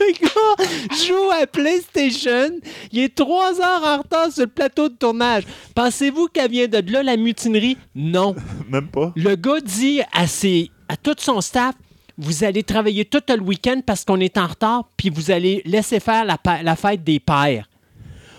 Le 0.00 0.12
gars 0.20 0.96
joue 1.06 1.30
à 1.30 1.46
PlayStation. 1.46 2.58
Il 2.90 3.00
est 3.00 3.14
trois 3.14 3.60
heures 3.60 3.82
en 3.84 3.98
retard 3.98 4.32
sur 4.32 4.44
le 4.44 4.48
plateau 4.50 4.88
de 4.88 4.94
tournage. 4.94 5.44
Pensez-vous 5.74 6.28
qu'elle 6.28 6.50
vient 6.50 6.68
de 6.68 6.82
là, 6.90 7.02
la 7.02 7.16
mutinerie? 7.16 7.76
Non. 7.94 8.34
Même 8.68 8.88
pas. 8.88 9.12
Le 9.14 9.34
gars 9.36 9.60
dit 9.60 10.00
à, 10.12 10.26
ses, 10.26 10.70
à 10.88 10.96
tout 10.96 11.14
son 11.18 11.40
staff 11.40 11.74
Vous 12.18 12.44
allez 12.44 12.62
travailler 12.62 13.04
tout 13.04 13.22
le 13.28 13.40
week-end 13.40 13.80
parce 13.84 14.04
qu'on 14.04 14.20
est 14.20 14.38
en 14.38 14.46
retard, 14.46 14.88
puis 14.96 15.10
vous 15.10 15.30
allez 15.30 15.62
laisser 15.64 16.00
faire 16.00 16.24
la, 16.24 16.76
fête 16.76 17.04
des 17.04 17.20
pères. 17.20 17.68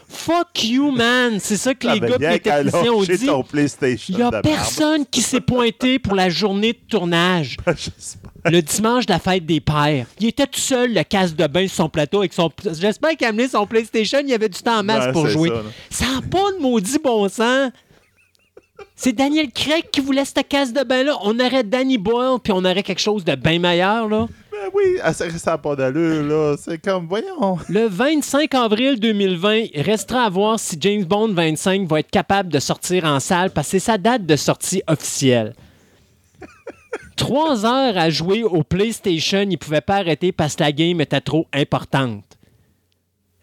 Fuck 0.10 0.64
you, 0.64 0.90
man! 0.92 1.38
C'est 1.40 1.58
ça 1.58 1.74
que 1.74 1.86
les 1.86 2.00
T'avais 2.00 2.40
gars 2.40 2.64
de 2.64 2.90
ont 2.90 3.04
dit. 3.04 4.00
Il 4.08 4.16
n'y 4.16 4.22
a 4.22 4.42
personne 4.42 5.06
qui 5.06 5.22
s'est 5.22 5.42
pointé 5.42 6.00
pour 6.00 6.16
la 6.16 6.30
journée 6.30 6.72
de 6.72 6.80
tournage. 6.90 7.58
Le 8.46 8.62
dimanche 8.62 9.06
de 9.06 9.12
la 9.12 9.20
fête 9.20 9.46
des 9.46 9.60
pères. 9.60 10.06
Il 10.22 10.28
était 10.28 10.48
tout 10.48 10.62
seul, 10.62 10.94
le 10.94 11.04
casse 11.04 11.36
de 11.36 11.46
bain 11.48 11.68
sur 11.68 11.76
son 11.76 11.90
plateau 11.90 12.20
avec 12.20 12.32
son. 12.32 12.50
J'espère 12.80 13.18
qu'il 13.18 13.26
a 13.26 13.32
amené 13.32 13.50
son 13.50 13.68
PlayStation, 13.68 14.20
il 14.22 14.30
y 14.30 14.34
avait 14.34 14.48
du 14.48 14.62
temps 14.62 14.80
en 14.80 14.84
masse 14.84 15.08
Ouais, 15.08 15.12
pour 15.12 15.28
jouer. 15.28 15.52
Ça 15.90 16.06
n'a 16.06 16.22
pas 16.22 16.54
de 16.54 16.62
maudit 16.62 17.00
bon 17.04 17.28
sens. 17.28 17.72
C'est 18.96 19.14
Daniel 19.14 19.52
Craig 19.52 19.86
qui 19.92 20.02
voulait 20.02 20.26
cette 20.26 20.48
casse 20.48 20.74
de 20.74 20.84
bain-là. 20.84 21.18
On 21.22 21.40
aurait 21.40 21.64
Danny 21.64 21.98
Boyle, 21.98 22.40
puis 22.44 22.52
on 22.52 22.66
aurait 22.66 22.84
quelque 22.84 23.00
chose 23.00 23.24
de 23.24 23.36
bien 23.36 23.60
meilleur, 23.60 24.08
là. 24.10 24.28
Ben 24.52 24.70
oui, 24.74 24.98
ah, 25.04 25.14
ça 25.14 25.30
ça 25.30 25.52
n'a 25.52 25.58
pas 25.60 25.76
d'allure, 25.76 26.24
là. 26.24 26.56
C'est 26.58 26.82
comme, 26.82 27.08
voyons. 27.08 27.60
Le 27.70 27.88
25 27.88 28.54
avril 28.56 29.00
2020, 29.00 29.66
il 29.74 29.82
restera 29.82 30.24
à 30.24 30.30
voir 30.30 30.60
si 30.60 30.78
James 30.80 31.04
Bond 31.04 31.32
25 31.34 31.88
va 31.88 32.00
être 32.00 32.10
capable 32.10 32.50
de 32.50 32.60
sortir 32.60 33.06
en 33.06 33.20
salle 33.20 33.52
parce 33.52 33.68
que 33.68 33.72
c'est 33.74 33.86
sa 33.86 34.00
date 34.00 34.26
de 34.26 34.36
sortie 34.36 34.82
officielle. 34.88 35.54
Trois 37.16 37.66
heures 37.66 37.98
à 37.98 38.10
jouer 38.10 38.44
au 38.44 38.64
PlayStation, 38.64 39.42
il 39.42 39.50
ne 39.50 39.58
pouvait 39.58 39.82
pas 39.82 39.98
arrêter 39.98 40.32
parce 40.32 40.56
que 40.56 40.64
la 40.64 40.72
game 40.72 41.02
était 41.02 41.22
trop 41.22 41.46
importante. 41.54 42.37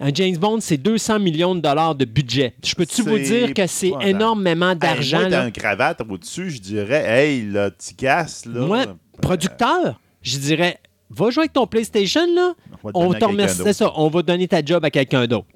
Un 0.04 0.11
James 0.12 0.37
Bond, 0.37 0.58
c'est 0.61 0.76
200 0.76 1.18
millions 1.18 1.54
de 1.54 1.61
dollars 1.62 1.94
de 1.94 2.04
budget. 2.04 2.54
Je 2.62 2.75
peux-tu 2.75 3.00
vous 3.00 3.18
dire 3.18 3.54
que 3.54 3.66
c'est 3.66 3.92
énormément 4.02 4.75
d'argent? 4.75 5.16
Hey, 5.16 5.23
moi, 5.23 5.30
là? 5.30 5.37
t'as 5.38 5.44
un 5.46 5.50
cravate 5.50 6.02
au-dessus, 6.06 6.50
je 6.50 6.61
dirais, 6.61 7.04
hey, 7.06 7.50
là, 7.50 7.70
tu 7.70 7.94
casses, 7.94 8.44
là. 8.44 8.61
Moi, 8.61 8.84
Ben, 8.84 8.96
producteur, 9.23 9.99
je 10.20 10.37
dirais, 10.37 10.78
va 11.08 11.30
jouer 11.30 11.44
avec 11.44 11.54
ton 11.54 11.66
PlayStation, 11.66 12.20
là. 12.34 12.52
On 12.82 13.08
va 13.08 13.18
te 13.18 13.25
On, 13.25 13.34
te 13.34 13.73
ça, 13.73 13.92
on 13.96 14.08
va 14.08 14.20
donner 14.20 14.46
ta 14.46 14.62
job 14.62 14.84
à 14.84 14.90
quelqu'un 14.90 15.26
d'autre. 15.26 15.46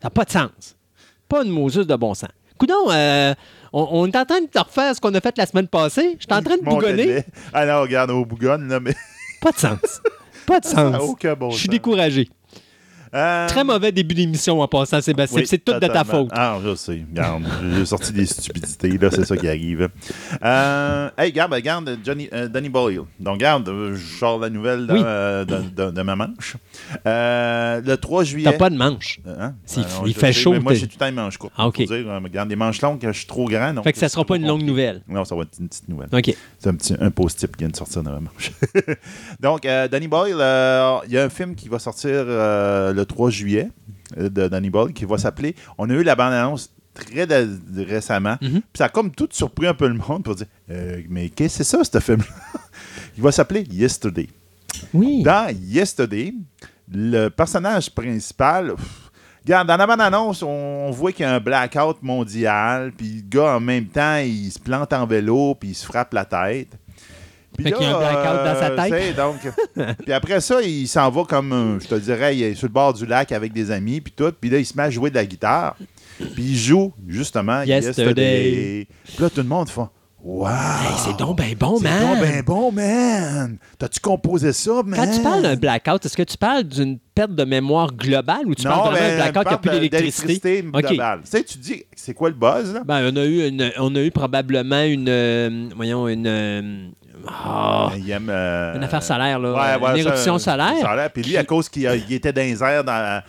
Ça 0.00 0.06
n'a 0.06 0.10
pas 0.10 0.24
de 0.24 0.30
sens. 0.30 0.76
Pas 1.28 1.44
de 1.44 1.50
Moses 1.50 1.86
de 1.86 1.96
bon 1.96 2.14
sens. 2.14 2.30
Coudon, 2.56 2.90
euh, 2.90 3.34
on, 3.74 3.88
on 3.90 4.06
est 4.06 4.16
en 4.16 4.24
train 4.24 4.40
de 4.40 4.46
te 4.46 4.58
refaire 4.58 4.96
ce 4.96 5.02
qu'on 5.02 5.14
a 5.14 5.20
fait 5.20 5.36
la 5.36 5.44
semaine 5.44 5.68
passée. 5.68 6.16
Je 6.18 6.24
suis 6.24 6.34
en 6.34 6.42
train 6.42 6.56
de 6.56 6.62
bougonner. 6.62 7.24
Ah 7.52 7.66
non, 7.66 7.82
regarde, 7.82 8.10
au 8.12 8.24
bougonne, 8.24 8.68
là, 8.70 8.80
mais 8.80 8.94
Pas 9.42 9.52
de 9.52 9.58
sens. 9.58 10.00
Pas 10.46 10.60
de 10.60 10.64
ça 10.64 10.92
sens. 10.92 11.02
aucun 11.02 11.34
bon 11.34 11.50
Je 11.50 11.58
suis 11.58 11.68
découragé. 11.68 12.30
Euh, 13.14 13.48
Très 13.48 13.64
mauvais 13.64 13.92
début 13.92 14.14
d'émission 14.14 14.60
en 14.60 14.68
passant, 14.68 15.00
Sébastien. 15.00 15.40
oui, 15.40 15.46
c'est 15.46 15.58
tout 15.64 15.72
de 15.72 15.86
ta 15.86 16.04
faute. 16.04 16.28
Ah, 16.32 16.58
je 16.64 16.74
sais. 16.74 17.02
Regarde, 17.10 17.44
j'ai 17.76 17.86
sorti 17.86 18.12
des 18.12 18.26
stupidités, 18.26 18.98
là, 18.98 19.08
c'est 19.10 19.24
ça 19.24 19.36
qui 19.36 19.48
arrive. 19.48 19.88
Euh, 20.44 21.10
hey, 21.18 21.30
regarde, 21.30 21.52
regarde, 21.52 21.98
Johnny, 22.04 22.28
euh, 22.32 22.48
Danny 22.48 22.68
Boyle. 22.68 23.00
Donc, 23.20 23.34
regarde, 23.34 23.68
euh, 23.68 23.94
je 23.94 24.16
sors 24.18 24.38
la 24.38 24.50
nouvelle 24.50 24.86
de, 24.86 24.92
Oui. 24.92 25.00
de, 25.00 25.84
de- 25.86 25.90
de 25.90 26.02
ma 26.02 26.16
manche. 26.16 26.56
Le 27.04 27.94
3 27.96 28.24
juillet. 28.24 28.50
T'as 28.50 28.58
pas 28.58 28.70
de 28.70 28.76
manche. 28.76 29.20
Hein? 29.26 29.54
Non, 29.76 29.84
il 30.06 30.14
fait 30.14 30.32
sais, 30.32 30.40
chaud, 30.40 30.52
mais 30.52 30.60
Moi, 30.60 30.74
j'ai 30.74 30.86
tout 30.86 30.94
le 30.94 30.98
temps 30.98 31.06
les 31.06 31.12
manches 31.12 31.38
courtes. 31.38 31.54
Ah, 31.56 31.66
OK. 31.68 31.76
Dire, 31.82 32.20
regarde, 32.22 32.48
des 32.48 32.56
manches 32.56 32.80
longues, 32.82 32.98
je 33.02 33.10
suis 33.12 33.26
trop 33.26 33.46
grand. 33.48 33.72
Non, 33.72 33.82
Fait 33.82 33.92
que 33.92 33.98
ça 33.98 34.08
sera 34.08 34.24
pas 34.24 34.36
une 34.36 34.46
longue 34.46 34.62
nouvelle. 34.62 35.02
Non, 35.08 35.24
ça 35.24 35.34
va 35.34 35.42
être 35.42 35.56
une 35.58 35.68
petite 35.68 35.88
nouvelle. 35.88 36.08
OK. 36.12 36.34
C'est 36.58 36.68
un 36.68 36.74
petit 36.74 36.94
un 37.00 37.10
post-it 37.10 37.50
qui 37.56 37.60
vient 37.60 37.68
de 37.68 37.76
sortir 37.76 38.02
de 38.02 38.10
ma 38.10 38.20
manche. 38.20 38.52
Donc, 39.40 39.62
Danny 39.62 40.08
Boyle, 40.08 40.34
il 41.06 41.12
y 41.12 41.18
a 41.18 41.24
un 41.24 41.28
film 41.30 41.54
qui 41.54 41.68
va 41.68 41.78
sortir 41.78 42.10
euh, 42.12 42.92
le 42.98 43.06
3 43.06 43.30
juillet 43.30 43.68
euh, 44.18 44.28
de 44.28 44.48
Danny 44.48 44.70
Boyle 44.70 44.92
qui 44.92 45.04
va 45.04 45.18
s'appeler. 45.18 45.54
On 45.78 45.88
a 45.88 45.94
eu 45.94 46.02
la 46.02 46.14
bande-annonce 46.16 46.70
très 46.94 47.26
récemment. 47.76 48.36
Mhm. 48.42 48.50
Puis 48.50 48.78
ça 48.78 48.86
a 48.86 48.88
comme 48.88 49.10
tout 49.12 49.28
surpris 49.30 49.66
un 49.66 49.74
peu 49.74 49.86
le 49.88 49.94
monde 49.94 50.24
pour 50.24 50.34
dire 50.34 50.46
Euh, 50.70 51.00
Mais 51.08 51.28
qu'est-ce 51.30 51.58
que 51.58 51.64
c'est 51.64 51.76
ça, 51.76 51.84
ce 51.84 52.00
film-là? 52.00 52.24
Il 53.16 53.22
va 53.22 53.32
s'appeler 53.32 53.64
Yesterday. 53.70 54.28
Oui. 54.92 55.22
Dans 55.22 55.48
Yesterday, 55.62 56.34
le 56.92 57.28
personnage 57.28 57.90
principal. 57.90 58.74
pff, 58.76 59.10
Regarde, 59.44 59.68
dans 59.68 59.76
la 59.76 59.86
bande-annonce, 59.86 60.42
on 60.42 60.90
voit 60.90 61.10
qu'il 61.12 61.22
y 61.22 61.24
a 61.26 61.34
un 61.34 61.40
blackout 61.40 62.02
mondial, 62.02 62.92
puis 62.92 63.22
le 63.24 63.28
gars, 63.28 63.56
en 63.56 63.60
même 63.60 63.86
temps, 63.86 64.18
il 64.18 64.50
se 64.50 64.58
plante 64.58 64.92
en 64.92 65.06
vélo, 65.06 65.54
puis 65.54 65.70
il 65.70 65.74
se 65.74 65.86
frappe 65.86 66.12
la 66.12 66.24
tête. 66.26 66.76
Puis 67.58 67.64
Fait 67.66 67.72
qu'il 67.72 67.82
y 67.82 67.86
a 67.90 67.96
un 67.96 67.98
blackout 67.98 68.44
dans 68.44 68.60
sa 68.60 68.70
tête. 68.70 68.94
c'est, 69.02 69.14
donc, 69.14 69.96
puis 70.04 70.12
après 70.12 70.40
ça, 70.40 70.62
il 70.62 70.86
s'en 70.86 71.10
va 71.10 71.24
comme, 71.24 71.52
euh, 71.52 71.80
je 71.80 71.88
te 71.88 71.94
dirais, 71.96 72.36
il 72.36 72.42
est 72.44 72.54
sur 72.54 72.68
le 72.68 72.72
bord 72.72 72.94
du 72.94 73.04
lac 73.04 73.32
avec 73.32 73.52
des 73.52 73.72
amis, 73.72 74.00
puis 74.00 74.12
tout. 74.16 74.32
Puis 74.40 74.48
là, 74.48 74.58
il 74.58 74.64
se 74.64 74.76
met 74.76 74.84
à 74.84 74.90
jouer 74.90 75.10
de 75.10 75.16
la 75.16 75.26
guitare. 75.26 75.74
Puis 76.34 76.44
il 76.44 76.56
joue, 76.56 76.92
justement, 77.08 77.62
Yesterday. 77.62 78.86
Puis 79.04 79.16
là, 79.22 79.28
tout 79.28 79.40
le 79.42 79.48
monde 79.48 79.68
fait 79.68 79.82
Wow! 80.20 80.48
Hey, 80.48 80.94
c'est 81.04 81.16
donc 81.16 81.38
ben 81.38 81.54
bon, 81.54 81.78
C'est 81.78 81.84
man. 81.84 82.00
donc 82.02 82.20
ben 82.20 82.42
bon, 82.42 82.72
man! 82.72 83.56
T'as-tu 83.78 84.00
composé 84.00 84.52
ça, 84.52 84.82
man? 84.84 84.98
Quand 84.98 85.12
tu 85.16 85.22
parles 85.22 85.42
d'un 85.42 85.54
blackout, 85.54 86.04
est-ce 86.04 86.16
que 86.16 86.24
tu 86.24 86.36
parles 86.36 86.64
d'une 86.64 86.98
perte 87.14 87.36
de 87.36 87.44
mémoire 87.44 87.92
globale 87.94 88.46
ou 88.46 88.54
tu 88.56 88.64
parles 88.64 88.92
vraiment 88.94 89.08
d'un 89.16 89.30
blackout 89.30 89.44
qui 89.44 89.50
n'a 89.52 89.58
plus 89.58 89.88
d'électricité? 89.88 90.64
Tu 90.88 90.96
sais, 91.30 91.44
tu 91.44 91.58
dis, 91.58 91.84
c'est 91.94 92.14
quoi 92.14 92.30
le 92.30 92.34
buzz, 92.34 92.74
là? 92.74 92.82
Ben, 92.84 93.08
on, 93.12 93.16
a 93.16 93.24
eu 93.24 93.46
une- 93.46 93.70
on 93.78 93.94
a 93.94 94.02
eu 94.02 94.10
probablement 94.10 94.82
une. 94.82 95.08
euh, 95.08 95.68
voyons, 95.76 96.08
une. 96.08 96.26
euh, 96.26 96.88
ah, 97.26 97.90
Il 97.96 98.10
aime, 98.10 98.28
euh, 98.30 98.76
une 98.76 98.84
affaire 98.84 99.02
solaire, 99.02 99.38
là. 99.38 99.52
Ouais, 99.52 99.84
ouais, 99.86 100.00
une 100.00 100.06
éruption 100.06 100.38
ça, 100.38 100.52
solaire? 100.52 101.10
Puis 101.12 101.22
lui, 101.22 101.36
à 101.36 101.44
cause 101.44 101.68
qu'il 101.68 101.86
était 102.10 102.32
dans 102.32 102.42
les 102.42 102.62
airs 102.62 102.84
dans- 102.84 103.22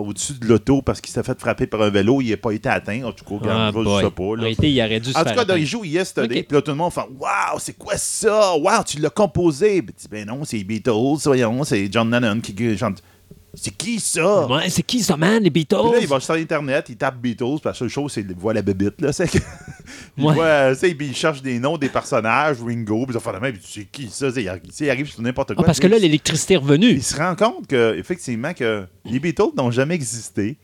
au-dessus 0.00 0.34
de 0.34 0.46
l'auto 0.46 0.82
parce 0.82 1.00
qu'il 1.00 1.12
s'est 1.12 1.22
fait 1.22 1.38
frapper 1.38 1.66
par 1.66 1.82
un 1.82 1.90
vélo, 1.90 2.20
il 2.20 2.30
n'a 2.30 2.36
pas 2.36 2.52
été 2.52 2.68
atteint. 2.68 3.02
En 3.04 3.12
tout 3.12 3.24
cas, 3.24 3.48
Ah, 3.50 3.70
je 3.74 4.04
sais 4.04 4.10
pas. 4.10 4.22
En 4.22 4.34
là. 4.34 4.42
réalité, 4.42 4.70
il 4.70 4.80
aurait 4.80 5.00
dû 5.00 5.12
se 5.12 5.18
En 5.18 5.24
tout 5.24 5.34
cas, 5.34 5.56
il 5.56 5.66
joue 5.66 5.84
Yesterday, 5.84 6.40
Ok. 6.40 6.46
puis 6.48 6.56
là, 6.56 6.62
tout 6.62 6.70
le 6.70 6.76
monde 6.76 6.92
fait 6.92 7.00
Waouh, 7.00 7.58
c'est 7.58 7.76
quoi 7.78 7.96
ça? 7.96 8.54
Waouh, 8.56 8.84
tu 8.84 8.98
l'as 9.00 9.10
composé. 9.10 9.82
Puis, 9.82 9.94
ben 10.10 10.26
non, 10.26 10.40
c'est 10.44 10.56
les 10.58 10.64
Beatles, 10.64 10.90
voyons, 11.24 11.64
c'est 11.64 11.88
John 11.92 12.10
Lennon 12.10 12.40
qui 12.40 12.54
qui 12.54 12.76
chante. 12.76 13.02
C'est 13.58 13.74
qui 13.74 13.98
ça? 14.00 14.46
Ouais, 14.46 14.68
c'est 14.68 14.82
qui 14.82 15.02
ça, 15.02 15.16
man, 15.16 15.42
les 15.42 15.48
Beatles? 15.50 15.76
Puis 15.82 15.92
là, 15.92 15.98
il 16.02 16.06
va 16.06 16.20
sur 16.20 16.34
Internet, 16.34 16.86
il 16.90 16.96
tape 16.96 17.16
Beatles, 17.16 17.54
puis 17.56 17.60
la 17.64 17.74
seule 17.74 17.88
chose, 17.88 18.12
c'est 18.12 18.22
qu'il 18.24 18.36
voit 18.36 18.52
la 18.52 18.60
bébite, 18.62 19.00
là. 19.00 19.12
C'est 19.12 19.26
que- 19.28 19.38
il 20.18 20.24
Ouais. 20.24 20.34
voit, 20.34 20.72
puis 20.78 21.06
il 21.08 21.16
cherche 21.16 21.40
des 21.40 21.58
noms 21.58 21.78
des 21.78 21.88
personnages, 21.88 22.58
Ringo, 22.62 23.06
puis 23.06 23.16
il 23.16 23.20
fait 23.20 23.32
la 23.32 23.40
même, 23.40 23.54
puis 23.54 23.62
sais 23.66 23.88
qui 23.90 24.08
ça? 24.10 24.28
Il 24.36 24.48
arrive, 24.48 24.62
il 24.78 24.90
arrive 24.90 25.10
sur 25.10 25.22
n'importe 25.22 25.52
Ah, 25.52 25.54
quoi. 25.54 25.64
parce 25.64 25.80
que 25.80 25.86
là, 25.86 25.96
il- 25.96 26.02
l'électricité 26.02 26.54
est 26.54 26.58
revenue. 26.58 26.90
il 26.90 27.02
se 27.02 27.16
rend 27.16 27.34
compte 27.34 27.66
que, 27.66 27.96
effectivement, 27.98 28.52
que 28.52 28.84
les 29.06 29.18
Beatles 29.18 29.54
n'ont 29.56 29.70
jamais 29.70 29.94
existé, 29.94 30.58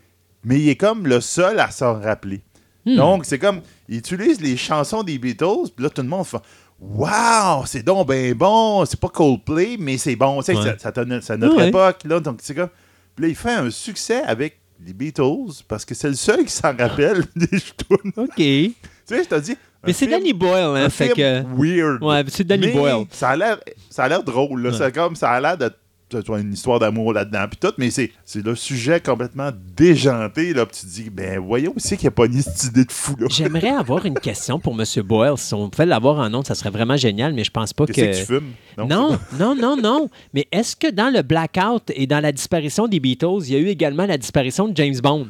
mais 0.44 0.60
il 0.60 0.68
est 0.68 0.76
comme 0.76 1.06
le 1.06 1.20
seul 1.22 1.58
à 1.60 1.70
s'en 1.70 1.98
rappeler. 1.98 2.42
Hmm. 2.84 2.96
Donc, 2.96 3.24
c'est 3.24 3.38
comme, 3.38 3.60
il 3.88 3.98
utilise 3.98 4.40
les 4.40 4.56
chansons 4.58 5.02
des 5.02 5.16
Beatles, 5.18 5.70
puis 5.74 5.84
là, 5.84 5.88
tout 5.90 6.02
le 6.02 6.08
monde 6.08 6.26
fait 6.26 6.38
Waouh, 6.84 7.64
c'est 7.64 7.84
donc 7.84 8.08
ben 8.08 8.34
bon, 8.34 8.84
c'est 8.84 8.98
pas 8.98 9.08
Coldplay, 9.08 9.76
mais 9.78 9.98
c'est 9.98 10.16
bon, 10.16 10.40
tu 10.42 10.46
sais, 10.46 10.56
Ouais. 10.56 10.74
ça, 10.78 10.92
ça, 10.92 11.04
c'est 11.20 11.36
notre 11.38 11.56
Ouais. 11.56 11.68
époque, 11.68 11.98
là, 12.04 12.18
donc 12.18 12.40
c'est 12.42 12.56
comme. 12.56 12.70
Puis 13.14 13.24
là, 13.24 13.28
il 13.28 13.34
fait 13.34 13.52
un 13.52 13.70
succès 13.70 14.22
avec 14.22 14.58
les 14.84 14.92
Beatles, 14.92 15.62
parce 15.68 15.84
que 15.84 15.94
c'est 15.94 16.08
le 16.08 16.14
seul 16.14 16.44
qui 16.44 16.52
s'en 16.52 16.76
rappelle 16.76 17.24
des 17.36 17.46
tunes. 17.46 18.12
OK. 18.16 18.34
Tu 18.36 18.74
sais, 19.04 19.24
je 19.24 19.28
te 19.28 19.40
dis. 19.40 19.56
Mais 19.84 19.90
un 19.90 19.94
c'est 19.94 20.06
Danny 20.06 20.32
Boyle, 20.32 20.76
hein, 20.76 20.84
un 20.84 20.90
fait 20.90 21.06
film 21.06 21.16
que... 21.16 21.42
weird. 21.56 22.02
Ouais, 22.02 22.24
c'est 22.28 22.46
Danny 22.46 22.68
Mais 22.68 22.72
Boyle. 22.72 23.06
Ça 23.10 23.30
a 23.30 23.36
l'air, 23.36 23.58
ça 23.90 24.04
a 24.04 24.08
l'air 24.08 24.22
drôle. 24.22 24.62
Là. 24.62 24.70
Ouais. 24.70 24.76
C'est 24.76 24.92
comme 24.92 25.16
ça 25.16 25.30
a 25.30 25.40
l'air 25.40 25.58
de 25.58 25.72
tu 26.20 26.26
vois, 26.26 26.40
une 26.40 26.52
histoire 26.52 26.78
d'amour 26.78 27.12
là-dedans 27.12 27.46
puis 27.48 27.58
tout, 27.60 27.72
mais 27.78 27.90
c'est, 27.90 28.10
le 28.34 28.54
sujet 28.54 29.00
complètement 29.00 29.50
déjanté 29.76 30.52
là. 30.52 30.66
puis 30.66 30.80
tu 30.80 30.86
te 30.86 30.92
dis 30.92 31.10
ben 31.10 31.38
voyons 31.38 31.72
aussi 31.76 31.96
qu'il 31.96 32.04
n'y 32.04 32.08
a 32.08 32.10
pas 32.12 32.28
ni 32.28 32.42
cette 32.42 32.64
idée 32.64 32.84
de 32.84 32.92
fou 32.92 33.16
là. 33.18 33.26
J'aimerais 33.30 33.70
avoir 33.70 34.04
une 34.06 34.18
question 34.18 34.58
pour 34.58 34.78
M. 34.78 34.84
Boyle. 35.04 35.38
Si 35.38 35.54
on 35.54 35.70
pouvait 35.70 35.86
l'avoir 35.86 36.18
en 36.18 36.28
nom, 36.30 36.42
ça 36.42 36.54
serait 36.54 36.70
vraiment 36.70 36.96
génial, 36.96 37.32
mais 37.32 37.44
je 37.44 37.50
pense 37.50 37.72
pas 37.72 37.86
que... 37.86 37.92
Que 37.92 38.18
tu 38.18 38.24
fumes? 38.24 38.52
Non, 38.78 39.18
non, 39.38 39.54
non, 39.54 39.76
non. 39.76 40.08
Mais 40.34 40.46
est-ce 40.52 40.76
que 40.76 40.90
dans 40.90 41.12
le 41.12 41.22
blackout 41.22 41.90
et 41.94 42.06
dans 42.06 42.20
la 42.20 42.32
disparition 42.32 42.88
des 42.88 43.00
Beatles, 43.00 43.42
il 43.42 43.52
y 43.52 43.56
a 43.56 43.58
eu 43.58 43.68
également 43.68 44.06
la 44.06 44.18
disparition 44.18 44.68
de 44.68 44.76
James 44.76 44.98
Bond? 45.02 45.26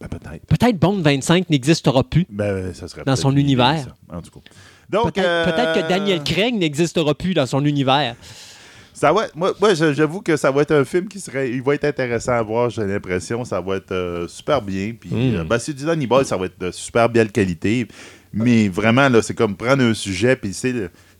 Ben, 0.00 0.08
peut-être. 0.08 0.46
Peut-être 0.46 0.78
Bond 0.78 1.00
25 1.00 1.48
n'existera 1.50 2.04
plus. 2.04 2.26
Ben 2.28 2.72
ça 2.74 2.88
serait 2.88 3.04
Dans 3.04 3.16
son 3.16 3.36
univers. 3.36 3.78
ça, 3.78 4.16
en 4.16 4.20
tout 4.20 4.30
cas. 4.30 4.40
Donc 4.90 5.14
Peut-être 5.14 5.26
euh, 5.26 5.44
peut-être 5.44 5.72
que 5.74 5.88
Daniel 5.88 6.22
Craig 6.22 6.54
n'existera 6.54 7.14
plus 7.14 7.34
dans 7.34 7.46
son 7.46 7.64
univers. 7.64 8.14
Ça 8.98 9.12
va, 9.12 9.26
être- 9.26 9.36
moi, 9.36 9.52
j'avoue 9.74 10.22
que 10.22 10.38
ça 10.38 10.50
va 10.50 10.62
être 10.62 10.72
un 10.72 10.84
film 10.86 11.06
qui 11.06 11.20
serait, 11.20 11.50
il 11.50 11.60
va 11.62 11.74
être 11.74 11.84
intéressant 11.84 12.32
à 12.32 12.42
voir. 12.42 12.70
J'ai 12.70 12.82
l'impression, 12.86 13.44
ça 13.44 13.60
va 13.60 13.76
être 13.76 13.92
euh, 13.92 14.26
super 14.26 14.62
bien. 14.62 14.94
Puis, 14.98 15.10
Mm. 15.10 15.34
euh, 15.36 15.44
ben, 15.44 15.58
c'est 15.58 15.74
du 15.74 15.84
Danny 15.84 16.06
Boyle, 16.06 16.24
ça 16.24 16.38
va 16.38 16.46
être 16.46 16.58
de 16.58 16.70
super 16.70 17.08
belle 17.10 17.30
qualité. 17.30 17.86
Mais 18.32 18.68
vraiment 18.68 19.08
là, 19.10 19.20
c'est 19.20 19.34
comme 19.34 19.54
prendre 19.54 19.82
un 19.82 19.92
sujet 19.92 20.34
puis 20.34 20.54
c'est, 20.54 20.72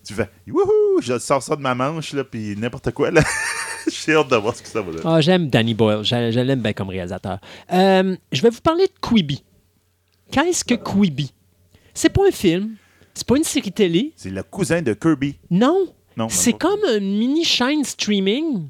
tu 0.06 0.14
fais, 0.14 0.28
wouhou, 0.48 1.00
je 1.02 1.18
sors 1.18 1.42
ça 1.42 1.54
de 1.54 1.60
ma 1.60 1.74
manche 1.74 2.14
là, 2.14 2.24
puis 2.24 2.56
n'importe 2.56 2.90
quoi 2.92 3.10
là. 3.10 3.20
J'ai 3.88 4.14
hâte 4.14 4.30
de 4.30 4.36
voir 4.36 4.54
ce 4.56 4.62
que 4.62 4.68
ça 4.68 4.80
va 4.80 4.90
donner. 4.90 5.02
Ah, 5.04 5.20
j'aime 5.20 5.48
Danny 5.48 5.74
Boyle. 5.74 6.02
Je, 6.02 6.30
je 6.32 6.40
l'aime 6.40 6.60
bien 6.62 6.72
comme 6.72 6.88
réalisateur. 6.88 7.38
Euh, 7.72 8.16
je 8.32 8.40
vais 8.42 8.50
vous 8.50 8.60
parler 8.62 8.86
de 8.86 8.92
Quibi. 9.06 9.44
Qu'est-ce 10.30 10.64
que 10.64 10.74
Quibi? 10.74 11.30
C'est 11.94 12.08
pas 12.08 12.22
un 12.26 12.32
film. 12.32 12.70
C'est 13.14 13.26
pas 13.26 13.36
une 13.36 13.44
série 13.44 13.72
télé. 13.72 14.12
C'est 14.16 14.30
le 14.30 14.42
cousin 14.42 14.82
de 14.82 14.92
Kirby. 14.92 15.36
Non. 15.50 15.86
C'est 16.29 16.55
comme 16.55 16.81
une 16.85 17.18
mini 17.18 17.44
chaîne 17.44 17.85
streaming 17.85 18.68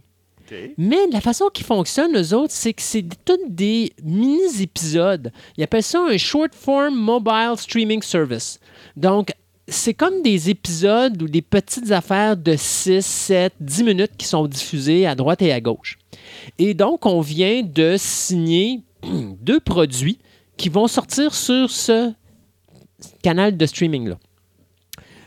Mais 0.76 1.06
la 1.12 1.20
façon 1.20 1.48
qu'ils 1.52 1.66
fonctionnent, 1.66 2.16
eux 2.16 2.34
autres, 2.34 2.52
c'est 2.52 2.72
que 2.72 2.82
c'est 2.82 3.04
tous 3.24 3.38
des 3.48 3.92
mini-épisodes. 4.02 5.32
Ils 5.56 5.64
appellent 5.64 5.82
ça 5.82 6.00
un 6.00 6.16
Short 6.16 6.54
Form 6.54 6.94
Mobile 6.94 7.54
Streaming 7.56 8.02
Service. 8.02 8.58
Donc, 8.96 9.32
c'est 9.68 9.94
comme 9.94 10.22
des 10.22 10.50
épisodes 10.50 11.20
ou 11.22 11.28
des 11.28 11.42
petites 11.42 11.90
affaires 11.90 12.36
de 12.36 12.54
6, 12.56 13.04
7, 13.04 13.52
10 13.60 13.82
minutes 13.84 14.12
qui 14.16 14.26
sont 14.26 14.46
diffusées 14.46 15.06
à 15.06 15.14
droite 15.14 15.42
et 15.42 15.52
à 15.52 15.60
gauche. 15.60 15.98
Et 16.58 16.74
donc, 16.74 17.06
on 17.06 17.20
vient 17.20 17.62
de 17.62 17.96
signer 17.98 18.80
deux 19.02 19.60
produits 19.60 20.18
qui 20.56 20.68
vont 20.68 20.86
sortir 20.86 21.34
sur 21.34 21.70
ce 21.70 22.12
canal 23.22 23.56
de 23.56 23.66
streaming-là. 23.66 24.18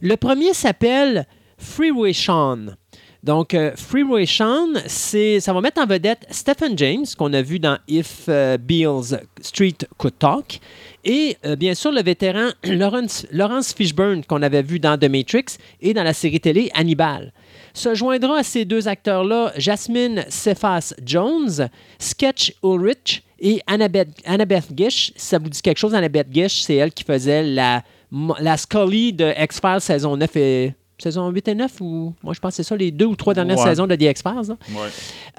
Le 0.02 0.16
premier 0.16 0.54
s'appelle 0.54 1.28
Freeway 1.60 2.14
Sean. 2.14 2.76
Donc, 3.22 3.54
euh, 3.54 3.72
Freeway 3.76 4.26
Sean, 4.26 4.76
ça 4.88 5.54
va 5.54 5.62
mettre 5.62 5.82
en 5.82 5.86
vedette 5.86 6.26
Stephen 6.30 6.78
James, 6.78 7.06
qu'on 7.18 7.34
a 7.34 7.42
vu 7.42 7.60
dans 7.60 7.78
If 7.88 8.30
uh, 8.30 8.58
Beale's 8.58 9.14
Street 9.42 9.76
Could 9.98 10.18
Talk, 10.18 10.60
et 11.04 11.36
euh, 11.46 11.58
bien 11.58 11.74
sûr 11.74 11.92
le 11.92 12.02
vétéran 12.02 12.52
Lawrence, 12.64 13.28
Lawrence 13.32 13.74
Fishburne, 13.74 14.24
qu'on 14.24 14.42
avait 14.42 14.62
vu 14.62 14.80
dans 14.80 14.98
The 14.98 15.10
Matrix 15.10 15.58
et 15.82 15.94
dans 15.94 16.04
la 16.04 16.14
série 16.14 16.40
télé 16.40 16.72
Hannibal. 16.74 17.34
Se 17.74 17.94
joindra 17.94 18.38
à 18.38 18.44
ces 18.44 18.64
deux 18.64 18.88
acteurs-là 18.88 19.52
Jasmine 19.58 20.24
Cephas 20.30 20.94
Jones, 21.06 21.70
Sketch 22.00 22.54
Ulrich 22.64 23.24
et 23.40 23.62
Annabeth, 23.68 24.10
Annabeth 24.26 24.68
Gish. 24.76 25.12
Si 25.16 25.28
ça 25.28 25.40
vous 25.40 25.50
dit 25.50 25.62
quelque 25.62 25.78
chose, 25.78 25.94
Annabeth 25.94 26.28
Gish, 26.32 26.62
c'est 26.62 26.76
elle 26.76 26.94
qui 26.94 27.04
faisait 27.04 27.44
la, 27.44 27.84
la 28.40 28.56
Scully 28.56 29.12
de 29.12 29.34
X-Files 29.38 29.82
saison 29.82 30.16
9 30.16 30.36
et 30.38 30.74
saison 31.02 31.30
8 31.30 31.48
et 31.48 31.56
9 31.56 31.82
ou 31.82 32.14
moi 32.24 32.34
je 32.34 32.40
pense 32.40 32.52
que 32.52 32.56
c'est 32.58 32.64
ça 32.64 32.76
les 32.76 32.92
deux 32.92 33.06
ou 33.06 33.16
trois 33.16 33.34
dernières 33.34 33.58
Ouais. 33.60 33.66
saisons 33.70 33.88
de 33.88 33.96
The 33.96 34.02
X-Files. 34.04 34.48
là. 34.50 34.56
Ouais. 34.72 34.90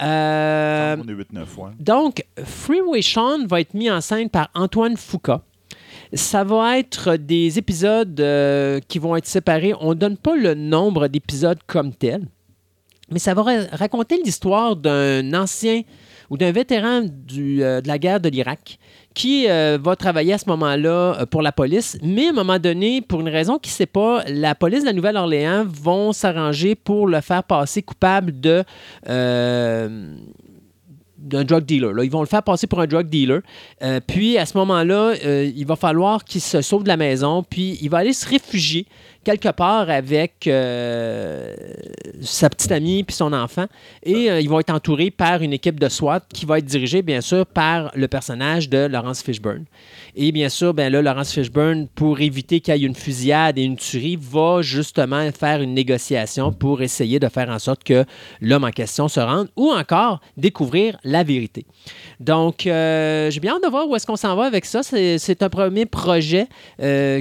Euh, 0.03 0.97
On 0.99 1.09
est 1.09 1.13
8-9, 1.13 1.57
ouais. 1.59 1.71
donc, 1.79 2.25
Freeway 2.45 3.03
Sean 3.03 3.47
va 3.47 3.61
être 3.61 3.75
mis 3.75 3.91
en 3.91 4.01
scène 4.01 4.29
par 4.31 4.49
Antoine 4.55 4.97
Foucault. 4.97 5.41
Ça 6.13 6.43
va 6.43 6.79
être 6.79 7.17
des 7.17 7.59
épisodes 7.59 8.19
euh, 8.21 8.81
qui 8.89 8.99
vont 8.99 9.15
être 9.17 9.27
séparés. 9.27 9.75
On 9.81 9.91
ne 9.91 9.95
donne 9.95 10.17
pas 10.17 10.35
le 10.37 10.55
nombre 10.55 11.07
d'épisodes 11.09 11.59
comme 11.67 11.95
tel, 11.95 12.27
mais 13.11 13.19
ça 13.21 13.35
va 13.35 13.43
ra- 13.43 13.67
raconter 13.73 14.21
l'histoire 14.25 14.75
d'un 14.77 15.33
ancien 15.35 15.83
ou 16.31 16.37
d'un 16.37 16.51
vétéran 16.53 17.03
du, 17.05 17.63
euh, 17.63 17.81
de 17.81 17.89
la 17.89 17.99
guerre 17.99 18.21
de 18.21 18.29
l'Irak 18.29 18.79
qui 19.15 19.49
euh, 19.49 19.79
va 19.81 19.97
travailler 19.97 20.33
à 20.35 20.39
ce 20.39 20.49
moment-là 20.49 21.21
euh, 21.21 21.27
pour 21.27 21.43
la 21.43 21.53
police, 21.53 21.99
mais 22.03 22.27
à 22.27 22.31
un 22.31 22.33
moment 22.33 22.59
donné, 22.59 23.01
pour 23.01 23.21
une 23.21 23.29
raison 23.29 23.59
qui 23.59 23.71
ne 23.71 23.75
sait 23.75 23.87
pas, 23.87 24.23
la 24.29 24.55
police 24.55 24.81
de 24.81 24.87
la 24.87 24.93
Nouvelle-Orléans 24.93 25.65
vont 25.67 26.13
s'arranger 26.13 26.75
pour 26.75 27.07
le 27.07 27.21
faire 27.21 27.45
passer 27.45 27.83
coupable 27.83 28.39
de... 28.41 28.65
euh, 29.09 30.15
d'un 31.19 31.45
drug 31.45 31.67
dealer. 31.67 31.93
là. 31.93 32.03
Ils 32.03 32.11
vont 32.11 32.23
le 32.23 32.27
faire 32.27 32.43
passer 32.43 32.67
pour 32.67 32.81
un 32.81 32.87
drug 32.87 33.07
dealer. 33.07 33.43
Puis, 34.07 34.39
à 34.39 34.47
ce 34.47 34.57
moment-là, 34.57 35.13
il 35.23 35.67
va 35.67 35.77
falloir 35.77 36.25
qu'il 36.25 36.41
se 36.41 36.63
sauve 36.63 36.83
de 36.83 36.89
la 36.89 36.97
maison. 36.97 37.43
Puis, 37.43 37.79
il 37.83 37.91
va 37.91 37.99
aller 37.99 38.15
se 38.15 38.27
réfugier 38.27 38.87
quelque 39.25 39.51
part 39.51 39.91
avec 39.91 40.47
euh, 40.47 41.55
sa 42.23 42.49
petite 42.49 42.73
amie 42.73 43.03
puis 43.05 43.15
son 43.15 43.33
enfant. 43.33 43.67
Et 44.03 44.31
euh, 44.31 44.41
ils 44.41 44.49
vont 44.49 44.61
être 44.61 44.73
entourés 44.73 45.11
par 45.11 45.43
une 45.43 45.53
équipe 45.53 45.79
de 45.79 45.89
SWAT 45.89 46.23
qui 46.33 46.47
va 46.47 46.59
être 46.59 46.65
dirigée, 46.65 47.03
bien 47.03 47.21
sûr, 47.21 47.45
par 47.47 47.91
le 47.95 48.09
personnage 48.09 48.69
de 48.69 48.87
Laurence 48.87 49.23
Fishburne. 49.23 49.65
Et 50.17 50.33
bien 50.33 50.49
sûr, 50.49 50.75
ben 50.75 50.91
là, 50.91 51.03
Laurence 51.03 51.33
Fishburne, 51.33 51.87
pour 51.95 52.21
éviter 52.21 52.61
qu'il 52.61 52.75
y 52.75 52.85
ait 52.85 52.87
une 52.87 52.95
fusillade 52.95 53.59
et 53.59 53.63
une 53.63 53.77
tuerie, 53.77 54.19
va 54.21 54.63
justement 54.63 55.31
faire 55.33 55.61
une 55.61 55.75
négociation 55.75 56.53
pour 56.53 56.83
essayer 56.83 57.19
de 57.19 57.29
faire 57.29 57.51
en 57.51 57.59
sorte 57.59 57.85
que 57.85 58.05
l'homme 58.41 58.65
en 58.65 58.71
question 58.71 59.09
se 59.09 59.21
rende 59.21 59.49
ou 59.57 59.71
encore 59.71 60.21
découvrir 60.37 60.99
la 61.05 61.23
vérité. 61.23 61.67
Donc, 62.19 62.67
euh, 62.67 63.31
j'ai 63.31 63.41
bien 63.41 63.55
hâte 63.55 63.63
de 63.63 63.69
voir 63.69 63.89
où 63.89 63.97
est-ce 63.97 64.07
qu'on 64.07 64.17
s'en 64.17 64.35
va 64.35 64.45
avec 64.45 64.65
ça. 64.65 64.83
C'est 64.83 65.43
un 65.43 65.49
premier 65.49 65.87
projet 65.87 66.49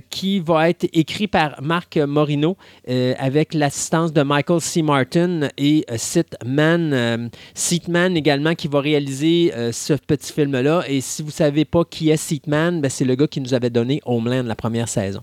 qui 0.10 0.40
va 0.40 0.70
être 0.70 0.88
écrit 0.94 1.28
par 1.28 1.62
Marc 1.62 1.89
Morino 1.98 2.58
euh, 2.90 3.14
avec 3.18 3.54
l'assistance 3.54 4.14
de 4.14 4.22
Michael 4.22 4.62
C. 4.62 4.82
Martin 4.82 5.48
et 5.58 5.86
euh, 5.90 5.96
Sitman, 5.98 6.94
euh, 6.94 7.28
Seatman 7.54 8.16
également 8.18 8.56
qui 8.56 8.68
va 8.68 8.80
réaliser 8.82 9.52
ce 9.72 9.94
petit 9.94 10.32
film-là. 10.34 10.84
Et 10.88 11.02
si 11.02 11.22
vous 11.22 11.30
ne 11.30 11.34
savez 11.34 11.66
pas 11.66 11.84
qui 11.86 12.10
est 12.10 12.18
Seatman, 12.18 12.82
ben, 12.82 12.90
c'est 12.90 13.06
le 13.06 13.16
gars 13.16 13.28
qui 13.28 13.42
nous 13.42 13.54
avait 13.54 13.70
donné 13.70 14.02
Homeland 14.06 14.44
la 14.44 14.56
première 14.56 14.88
saison. 14.90 15.22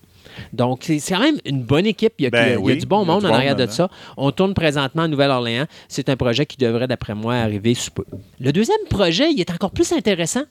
Donc, 0.53 0.83
c'est 0.85 1.01
quand 1.09 1.21
même 1.21 1.39
une 1.45 1.63
bonne 1.63 1.87
équipe. 1.87 2.15
Il 2.19 2.25
y 2.25 2.27
a, 2.27 2.31
Ben 2.31 2.39
il 2.39 2.41
y 2.41 2.45
a- 2.45 2.51
il 2.51 2.53
y 2.55 2.57
a 2.57 2.61
oui, 2.61 2.77
du 2.79 2.87
bon 2.87 3.05
monde 3.05 3.21
du 3.21 3.27
en 3.27 3.31
bon 3.31 3.35
arrière 3.35 3.57
de 3.57 3.67
ça. 3.67 3.89
On 4.17 4.31
tourne 4.33 4.55
présentement 4.55 5.03
à 5.03 5.09
Nouvelle-Orléans. 5.09 5.67
C'est 5.89 6.09
un 6.09 6.17
projet 6.17 6.45
qui 6.47 6.57
devrait, 6.57 6.89
d'après 6.89 7.15
moi, 7.15 7.37
arriver 7.37 7.75
sous 7.75 7.91
peu. 7.93 8.05
Le 8.41 8.53
deuxième 8.53 8.77
projet, 8.91 9.31
il 9.33 9.41
est 9.41 9.51
encore 9.51 9.71
plus 9.71 9.93
intéressant 9.93 10.43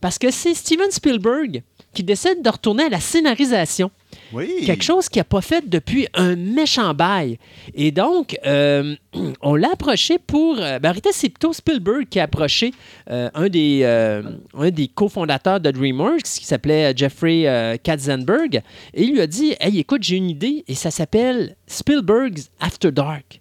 parce 0.00 0.18
que 0.18 0.30
c'est 0.30 0.54
Steven 0.54 0.90
Spielberg 0.90 1.62
qui 1.94 2.02
décide 2.02 2.42
de 2.42 2.48
retourner 2.48 2.84
à 2.84 2.88
la 2.88 3.00
scénarisation. 3.00 3.90
Oui. 4.32 4.48
Quelque 4.64 4.84
chose 4.84 5.08
qu'il 5.08 5.20
n'a 5.20 5.24
pas 5.24 5.40
fait 5.40 5.68
depuis 5.68 6.06
un 6.14 6.36
méchant 6.36 6.94
bail. 6.94 7.38
Et 7.74 7.90
donc, 7.90 8.36
euh, 8.46 8.94
on 9.42 9.54
l'a 9.54 9.70
approché 9.72 10.18
pour. 10.18 10.58
euh, 10.58 10.78
ben, 10.78 10.90
en 10.90 10.92
réalité, 10.92 11.10
c'est 11.12 11.28
plutôt 11.28 11.52
Spielberg 11.52 12.06
qui 12.08 12.18
a 12.18 12.24
approché 12.24 12.72
euh, 13.10 13.30
un 13.34 13.48
des, 13.48 13.80
euh, 13.82 14.22
un 14.54 14.70
des 14.70 14.88
cofondateurs 14.88 15.60
de 15.60 15.70
DreamWorks 15.70 16.22
qui 16.22 16.44
s'appelait 16.44 16.92
Jeffrey 16.96 17.78
Katzenberg. 17.82 18.62
Et 18.94 19.04
il 19.04 19.12
lui 19.12 19.20
a 19.20 19.26
dit 19.26 19.54
Hey, 19.60 19.78
écoute, 19.78 20.02
j'ai 20.02 20.16
une 20.16 20.30
idée 20.30 20.64
et 20.66 20.74
ça 20.74 20.90
s'appelle 20.90 21.56
Spielberg's 21.66 22.50
After 22.60 22.90
Dark. 22.90 23.40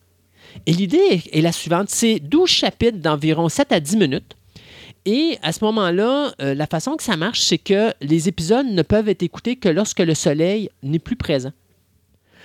Et 0.65 0.73
l'idée 0.73 0.97
est, 1.11 1.37
est 1.37 1.41
la 1.41 1.53
suivante 1.53 1.89
c'est 1.89 2.19
12 2.19 2.49
chapitres 2.49 2.97
d'environ 2.97 3.47
7 3.47 3.71
à 3.71 3.79
10 3.79 3.97
minutes. 3.97 4.35
Et 5.05 5.37
à 5.41 5.51
ce 5.51 5.63
moment-là, 5.65 6.33
euh, 6.41 6.53
la 6.53 6.67
façon 6.67 6.95
que 6.95 7.03
ça 7.03 7.17
marche, 7.17 7.41
c'est 7.41 7.57
que 7.57 7.93
les 8.01 8.27
épisodes 8.27 8.67
ne 8.67 8.81
peuvent 8.83 9.09
être 9.09 9.23
écoutés 9.23 9.55
que 9.55 9.69
lorsque 9.69 9.99
le 9.99 10.13
soleil 10.13 10.69
n'est 10.83 10.99
plus 10.99 11.15
présent. 11.15 11.51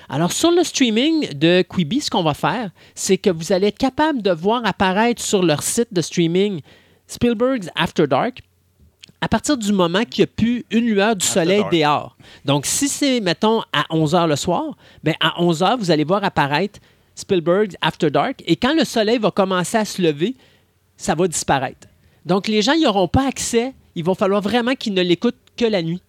Alors, 0.09 0.33
sur 0.33 0.51
le 0.51 0.63
streaming 0.63 1.33
de 1.35 1.63
Quibi, 1.63 2.01
ce 2.01 2.11
qu'on 2.11 2.23
va 2.23 2.35
faire, 2.35 2.71
c'est 2.95 3.19
que 3.19 3.29
vous 3.29 3.53
allez 3.53 3.69
être 3.69 3.79
capable 3.79 4.23
de 4.23 4.31
voir 4.31 4.65
apparaître 4.65 5.21
sur 5.21 5.43
leur 5.43 5.63
site 5.63 5.93
de 5.93 6.01
streaming 6.01 6.61
Spielberg's 7.09 7.69
After 7.75 8.07
Dark 8.07 8.41
à 9.21 9.29
partir 9.29 9.57
du 9.57 9.73
moment 9.73 10.05
qu'il 10.05 10.23
n'y 10.23 10.31
a 10.31 10.35
plus 10.35 10.65
une 10.71 10.87
lueur 10.87 11.17
du 11.17 11.25
After 11.25 11.41
soleil 11.41 11.61
dark. 11.61 11.73
dehors. 11.73 12.17
Donc, 12.45 12.67
si 12.67 12.89
c'est, 12.89 13.21
mettons, 13.21 13.63
à 13.73 13.85
11 13.91 14.15
h 14.15 14.29
le 14.29 14.37
soir, 14.37 14.77
ben 15.03 15.15
à 15.21 15.43
11 15.43 15.63
h, 15.63 15.79
vous 15.79 15.91
allez 15.91 16.05
voir 16.05 16.23
apparaître 16.23 16.79
Spielberg's 17.15 17.77
After 17.81 18.11
Dark. 18.11 18.43
Et 18.47 18.57
quand 18.57 18.75
le 18.75 18.85
soleil 18.85 19.19
va 19.19 19.31
commencer 19.31 19.79
à 19.79 19.85
se 19.85 20.01
lever, 20.01 20.37
ça 20.97 21.15
va 21.15 21.27
disparaître. 21.27 21.89
Donc, 22.27 22.49
les 22.49 22.61
gens 22.61 22.75
n'y 22.75 22.87
auront 22.87 23.09
pas 23.09 23.27
accès. 23.27 23.73
Il 23.95 24.05
va 24.05 24.15
falloir 24.15 24.43
vraiment 24.43 24.75
qu'ils 24.75 24.95
ne 24.95 25.03
l'écoutent 25.03 25.39
que 25.57 25.65
la 25.65 25.83
nuit. 25.83 26.03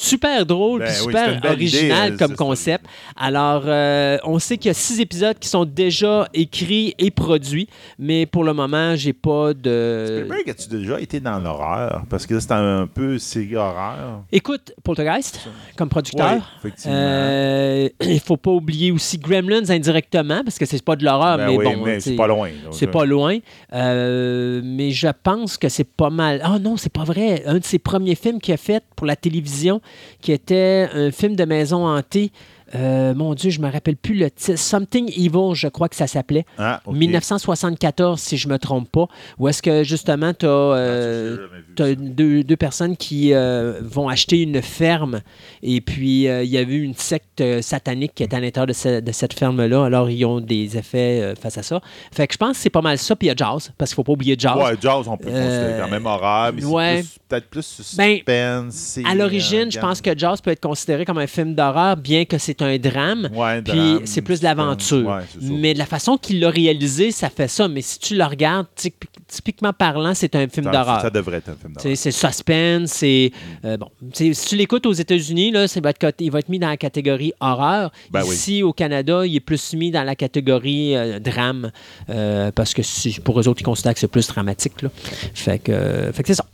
Super 0.00 0.46
drôle, 0.46 0.78
Ben 0.82 0.90
oui, 0.90 1.12
super 1.12 1.40
c'est 1.42 1.48
original 1.48 2.06
idée, 2.06 2.14
euh, 2.14 2.18
comme 2.18 2.30
c'est- 2.30 2.36
concept. 2.36 2.84
Alors, 3.16 3.64
euh, 3.66 4.16
on 4.22 4.38
sait 4.38 4.56
qu'il 4.56 4.68
y 4.68 4.70
a 4.70 4.74
six 4.74 5.00
épisodes 5.00 5.36
qui 5.40 5.48
sont 5.48 5.64
déjà 5.64 6.28
écrits 6.34 6.94
et 7.00 7.10
produits, 7.10 7.68
mais 7.98 8.24
pour 8.24 8.44
le 8.44 8.52
moment, 8.52 8.94
j'ai 8.94 9.12
pas 9.12 9.54
de. 9.54 10.06
Spielberg, 10.20 10.50
as-tu 10.50 10.68
déjà 10.68 11.00
été 11.00 11.18
dans 11.18 11.40
l'horreur? 11.40 12.04
Parce 12.08 12.26
que 12.26 12.34
là, 12.34 12.40
c'est 12.40 12.52
un 12.52 12.86
peu 12.86 13.18
série 13.18 13.56
horreur. 13.56 14.22
Écoute, 14.30 14.72
Poltergeist, 14.84 15.40
comme 15.76 15.88
producteur. 15.88 16.32
Oui, 16.34 16.40
effectivement. 16.60 16.96
Euh, 16.96 17.88
il 18.02 18.20
faut 18.20 18.36
pas 18.36 18.52
oublier 18.52 18.92
aussi 18.92 19.18
Gremlins 19.18 19.68
indirectement, 19.68 20.42
parce 20.44 20.58
que 20.60 20.64
c'est 20.64 20.80
pas 20.84 20.94
de 20.94 21.04
l'horreur, 21.04 21.38
Ben 21.38 21.48
mais 21.48 21.56
oui, 21.56 21.64
bon. 21.64 21.84
mais 21.84 21.98
c'est 21.98 22.14
pas 22.14 22.28
loin. 22.28 22.50
C'est 22.70 22.86
euh, 22.86 22.92
pas 22.92 23.04
loin. 23.04 23.38
Euh, 23.74 24.60
mais 24.64 24.92
je 24.92 25.08
pense 25.24 25.56
que 25.58 25.68
c'est 25.68 25.82
pas 25.82 26.10
mal. 26.10 26.40
Ah 26.44 26.60
non, 26.60 26.76
c'est 26.76 26.92
pas 26.92 27.02
vrai. 27.04 27.42
Un 27.46 27.58
de 27.58 27.64
ses 27.64 27.80
premiers 27.80 28.14
films 28.14 28.40
qu'il 28.40 28.54
a 28.54 28.56
fait 28.56 28.84
pour 28.94 29.04
la 29.06 29.16
télévision, 29.16 29.80
qui 30.20 30.32
était 30.32 30.88
un 30.92 31.10
film 31.10 31.36
de 31.36 31.44
maison 31.44 31.86
hantée. 31.86 32.32
Euh, 32.74 33.14
mon 33.14 33.34
Dieu, 33.34 33.50
je 33.50 33.60
me 33.60 33.70
rappelle 33.70 33.96
plus 33.96 34.14
le 34.14 34.30
titre. 34.30 34.58
Something 34.58 35.08
Evil, 35.10 35.54
je 35.54 35.68
crois 35.68 35.88
que 35.88 35.96
ça 35.96 36.06
s'appelait. 36.06 36.44
Ah, 36.58 36.80
ok. 36.84 36.94
1974, 36.96 38.20
si 38.20 38.36
je 38.36 38.48
me 38.48 38.58
trompe 38.58 38.90
pas. 38.90 39.06
Où 39.38 39.48
est-ce 39.48 39.62
que 39.62 39.82
justement, 39.84 40.34
tu 40.34 40.46
as, 40.46 40.48
Ah, 40.48 41.36
T'as 41.76 41.88
ça. 41.90 41.94
deux, 41.96 42.42
deux 42.44 42.56
personnes 42.56 42.96
qui 42.96 43.32
euh, 43.32 43.80
vont 43.82 44.08
acheter 44.08 44.42
une 44.42 44.60
ferme 44.62 45.20
et 45.62 45.80
puis 45.80 46.28
euh, 46.28 46.42
il 46.42 46.50
y 46.50 46.58
a 46.58 46.62
eu 46.62 46.82
une 46.82 46.94
secte 46.94 47.40
euh, 47.40 47.62
satanique 47.62 48.12
qui 48.14 48.22
est 48.22 48.34
à 48.34 48.40
l'intérieur 48.40 48.66
de, 48.66 48.72
ce- 48.72 49.00
de 49.00 49.12
cette 49.12 49.32
ferme-là. 49.32 49.84
Alors, 49.84 50.10
ils 50.10 50.24
ont 50.24 50.40
des 50.40 50.76
effets 50.76 51.20
euh, 51.22 51.34
face 51.34 51.56
à 51.58 51.62
ça. 51.62 51.80
Fait 52.12 52.26
que 52.26 52.34
je 52.34 52.38
pense 52.38 52.56
que 52.56 52.62
c'est 52.62 52.70
pas 52.70 52.82
mal 52.82 52.98
ça. 52.98 53.14
Puis 53.16 53.28
il 53.28 53.30
y 53.30 53.32
a 53.32 53.36
Jaws, 53.36 53.70
parce 53.78 53.90
qu'il 53.90 53.96
faut 53.96 54.04
pas 54.04 54.12
oublier 54.12 54.36
Jaws. 54.38 54.62
Ouais, 54.62 54.74
Jaws, 54.80 55.04
on 55.06 55.16
peut 55.16 55.24
considérer 55.30 55.38
Euh, 55.74 55.80
quand 55.82 55.88
même 55.90 56.06
horreur, 56.06 56.52
mais 56.52 56.64
ouais. 56.64 57.02
c'est 57.04 57.22
peut-être 57.28 57.48
plus 57.48 57.94
Ben, 57.96 58.16
suspense. 58.18 58.74
c'est, 58.74 59.04
À 59.06 59.14
l'origine, 59.14 59.68
euh, 59.68 59.70
je 59.70 59.78
pense 59.78 60.00
que 60.00 60.16
Jaws 60.16 60.36
peut 60.42 60.50
être 60.50 60.60
considéré 60.60 61.04
comme 61.04 61.18
un 61.18 61.26
film 61.26 61.54
d'horreur, 61.54 61.96
bien 61.96 62.24
que 62.24 62.36
c'est 62.38 62.57
c'est 62.58 62.64
un 62.64 62.78
drame. 62.78 63.28
Ouais, 63.34 63.62
Puis 63.62 64.00
c'est 64.04 64.22
plus 64.22 64.40
de 64.40 64.44
l'aventure. 64.44 65.06
Ouais. 65.06 65.22
Mais 65.40 65.74
de 65.74 65.78
la 65.78 65.86
façon 65.86 66.16
qu'il 66.18 66.40
l'a 66.40 66.50
réalisé, 66.50 67.10
ça 67.10 67.30
fait 67.30 67.48
ça. 67.48 67.68
Mais 67.68 67.80
si 67.82 67.98
tu 67.98 68.16
le 68.16 68.24
regardes, 68.24 68.66
typ- 68.74 69.04
typiquement 69.26 69.72
parlant, 69.72 70.14
c'est 70.14 70.34
un 70.34 70.48
film 70.48 70.70
d'horreur. 70.70 71.00
Ça 71.00 71.10
devrait 71.10 71.38
être 71.38 71.50
un 71.50 71.56
film 71.56 71.72
d'horreur. 71.74 71.96
C'est 71.96 72.10
suspense, 72.10 72.90
c'est. 72.90 73.30
euh, 73.64 73.76
bon. 73.76 73.88
Si 74.12 74.32
tu 74.32 74.56
l'écoutes 74.56 74.86
aux 74.86 74.92
États-Unis, 74.92 75.50
là, 75.50 75.66
va 75.82 75.90
être 75.90 76.14
il 76.20 76.30
va 76.30 76.38
être 76.40 76.48
mis 76.48 76.58
dans 76.58 76.68
la 76.68 76.76
catégorie 76.76 77.32
horreur. 77.40 77.90
Ben 78.10 78.22
oui. 78.26 78.34
Ici, 78.34 78.62
au 78.62 78.72
Canada, 78.72 79.24
il 79.26 79.36
est 79.36 79.40
plus 79.40 79.72
mis 79.74 79.90
dans 79.90 80.02
la 80.04 80.16
catégorie 80.16 80.96
euh, 80.96 81.18
drame, 81.18 81.70
euh, 82.10 82.50
parce 82.52 82.74
que 82.74 82.82
pour 83.20 83.38
eux 83.40 83.48
autres, 83.48 83.60
ils 83.60 83.64
considèrent 83.64 83.94
que 83.94 84.00
c'est 84.00 84.08
plus 84.08 84.26
dramatique. 84.26 84.82
Là. 84.82 84.88
Fait 85.34 85.58
que, 85.58 86.10
fait 86.12 86.22
que 86.22 86.28
c'est 86.28 86.34
ça. 86.34 86.46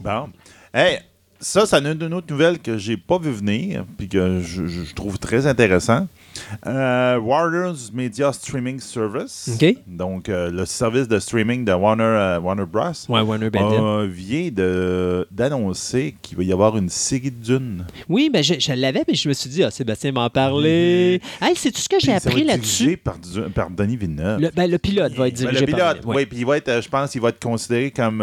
Bon. 0.00 0.28
Hey, 0.74 0.98
ça, 1.46 1.64
ça 1.64 1.78
une, 1.78 2.12
autre 2.12 2.26
nouvelle 2.28 2.58
que 2.58 2.76
j'ai 2.76 2.96
pas 2.96 3.18
vu 3.18 3.30
venir, 3.30 3.84
puis 3.96 4.08
que 4.08 4.40
je, 4.42 4.66
je- 4.66 4.82
je 4.84 4.94
trouve 4.94 5.16
très 5.18 5.46
intéressant. 5.46 6.08
Euh, 6.66 7.18
Warner's 7.18 7.92
Media 7.92 8.32
Streaming 8.32 8.80
Service. 8.80 9.50
OK. 9.54 9.76
Donc, 9.86 10.28
euh, 10.28 10.50
le 10.50 10.66
service 10.66 11.08
de 11.08 11.18
streaming 11.18 11.64
de 11.64 11.72
Warner, 11.72 12.02
euh, 12.04 12.40
Warner 12.40 12.64
Bros. 12.66 12.90
Ouais, 13.08 13.20
Warner 13.20 13.50
Bros. 13.50 13.72
euh, 13.72 14.06
vient 14.10 14.50
de- 14.50 15.26
d'annoncer 15.30 16.14
qu'il 16.22 16.36
va 16.38 16.44
y 16.44 16.52
avoir 16.52 16.76
une 16.76 16.88
série 16.88 17.30
de 17.30 17.42
Dunes. 17.44 17.86
Oui, 18.08 18.30
ben, 18.32 18.42
je, 18.42 18.54
je 18.58 18.72
l'avais, 18.72 19.04
mais 19.06 19.14
je 19.14 19.28
me 19.28 19.34
suis 19.34 19.50
dit, 19.50 19.62
ah, 19.64 19.70
Sébastien 19.70 20.12
m'en 20.12 20.28
parlait. 20.30 21.20
Hey, 21.40 21.54
c'est 21.54 21.70
tout 21.70 21.80
ce 21.80 21.88
que 21.88 21.96
j'ai 22.00 22.12
appris 22.12 22.44
là-dessus? 22.44 22.96
Par, 22.96 23.16
par 23.54 23.70
Denis 23.70 23.96
Villeneuve. 23.96 24.40
Le, 24.40 24.50
ben, 24.54 24.70
le 24.70 24.78
pilote 24.78 25.12
va 25.14 25.28
être 25.28 25.34
Ben, 25.34 25.50
dirigé 25.50 25.66
le 25.66 25.72
par. 25.72 25.94
pilote, 25.94 26.04
oui, 26.16 26.26
puis 26.26 26.38
il 26.38 26.46
va 26.46 26.56
être, 26.56 26.68
euh, 26.68 26.82
je 26.82 26.88
pense, 26.88 27.14
il 27.14 27.20
va 27.20 27.28
être 27.30 27.42
considéré 27.42 27.90
comme, 27.90 28.18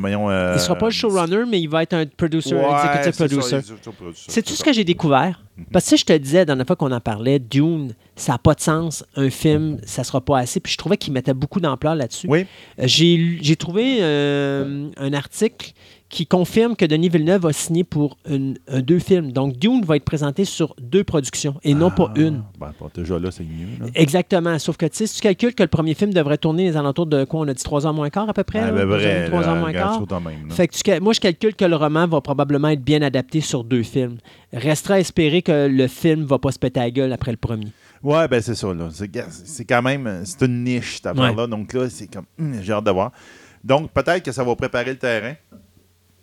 voyons, 0.00 0.30
Il 0.54 0.60
sera 0.60 0.76
pas 0.76 0.86
le 0.86 0.92
showrunner, 0.92 1.44
mais 1.48 1.60
il 1.60 1.68
va 1.68 1.82
être 1.82 1.94
un 1.94 2.04
producer, 2.06 2.54
Ouais, 2.54 2.62
executive 2.64 3.38
producer. 3.38 3.60
C'est 4.28 4.42
tout 4.42 4.54
ce 4.54 4.62
que 4.64 4.72
j'ai 4.72 4.84
découvert? 4.84 5.42
Parce 5.72 5.84
que 5.86 5.88
si 5.90 5.96
je 5.98 6.04
te 6.04 6.12
disais, 6.12 6.38
la 6.38 6.44
dernière 6.46 6.66
fois 6.66 6.76
qu'on 6.76 6.92
en 6.92 7.00
parlait, 7.00 7.38
Dune, 7.38 7.94
ça 8.16 8.32
n'a 8.32 8.38
pas 8.38 8.54
de 8.54 8.60
sens. 8.60 9.04
Un 9.16 9.30
film, 9.30 9.78
ça 9.84 10.04
sera 10.04 10.20
pas 10.20 10.38
assez. 10.38 10.60
Puis 10.60 10.72
je 10.72 10.78
trouvais 10.78 10.96
qu'il 10.96 11.12
mettait 11.12 11.34
beaucoup 11.34 11.60
d'ampleur 11.60 11.94
là-dessus. 11.94 12.26
Oui, 12.28 12.46
Euh, 12.80 12.84
j'ai 12.86 13.56
trouvé 13.56 13.98
euh, 14.00 14.88
un 14.96 15.12
article 15.12 15.72
qui 16.10 16.26
confirme 16.26 16.74
que 16.74 16.86
Denis 16.86 17.10
Villeneuve 17.10 17.44
a 17.46 17.52
signé 17.52 17.84
pour 17.84 18.16
une- 18.28 18.56
un 18.68 18.80
deux 18.80 18.98
films. 18.98 19.30
Donc 19.32 19.56
Dune 19.58 19.84
va 19.84 19.96
être 19.96 20.04
présenté 20.04 20.46
sur 20.46 20.74
deux 20.80 21.04
productions 21.04 21.56
et 21.62 21.74
non 21.74 21.90
pas 21.90 22.10
Ah, 22.16 22.20
une. 22.20 22.42
Ben, 22.58 22.72
déjà 22.94 23.18
là, 23.18 23.30
c'est 23.30 23.42
mieux. 23.44 23.66
là. 23.80 23.86
Exactement. 23.94 24.58
Sauf 24.58 24.78
que 24.78 24.86
tu 24.86 24.96
sais, 24.96 25.06
si 25.06 25.16
tu 25.16 25.20
calcules 25.20 25.54
que 25.54 25.62
le 25.62 25.68
premier 25.68 25.92
film 25.92 26.14
devrait 26.14 26.38
tourner 26.38 26.64
les 26.64 26.76
alentours 26.78 27.06
de 27.06 27.24
quoi 27.24 27.40
On 27.40 27.48
a 27.48 27.52
dit 27.52 27.62
trois 27.62 27.86
ans 27.86 27.92
moins 27.92 28.08
quart 28.08 28.28
à 28.28 28.32
peu 28.32 28.42
près. 28.44 28.60
Ah, 28.60 28.70
ben, 28.72 28.86
vrai, 28.86 29.26
Trois 29.26 29.42
là, 29.42 29.52
ans 29.52 29.56
moins 29.56 29.72
quart. 29.72 30.00
même. 30.22 30.50
Fait 30.50 30.66
que 30.68 30.74
tu 30.74 31.00
moi, 31.02 31.12
je 31.12 31.20
calcule 31.20 31.54
que 31.54 31.64
le 31.66 31.76
roman 31.76 32.06
va 32.06 32.20
probablement 32.22 32.68
être 32.68 32.82
bien 32.82 33.02
adapté 33.02 33.40
sur 33.42 33.62
deux 33.64 33.82
films. 33.82 34.16
Restera 34.52 34.94
à 34.94 35.00
espérer 35.00 35.42
que 35.42 35.68
le 35.70 35.86
film 35.88 36.24
va 36.24 36.38
pas 36.38 36.52
se 36.52 36.58
péter 36.58 36.80
la 36.80 36.90
gueule 36.90 37.12
après 37.12 37.32
le 37.32 37.36
premier. 37.36 37.68
Ouais, 38.02 38.26
ben 38.28 38.40
c'est 38.40 38.54
ça. 38.54 38.72
là. 38.72 38.88
C'est 39.44 39.64
quand 39.66 39.82
même 39.82 40.22
c'est 40.24 40.42
une 40.46 40.64
niche, 40.64 40.96
cette 40.96 41.06
affaire-là. 41.08 41.46
Donc 41.46 41.72
là, 41.74 41.90
c'est 41.90 42.06
comme. 42.06 42.24
hum, 42.38 42.54
J'ai 42.62 42.72
hâte 42.72 42.84
de 42.84 42.90
voir. 42.92 43.12
Donc, 43.64 43.90
peut-être 43.90 44.22
que 44.22 44.30
ça 44.32 44.44
va 44.44 44.54
préparer 44.54 44.92
le 44.92 44.96
terrain. 44.98 45.34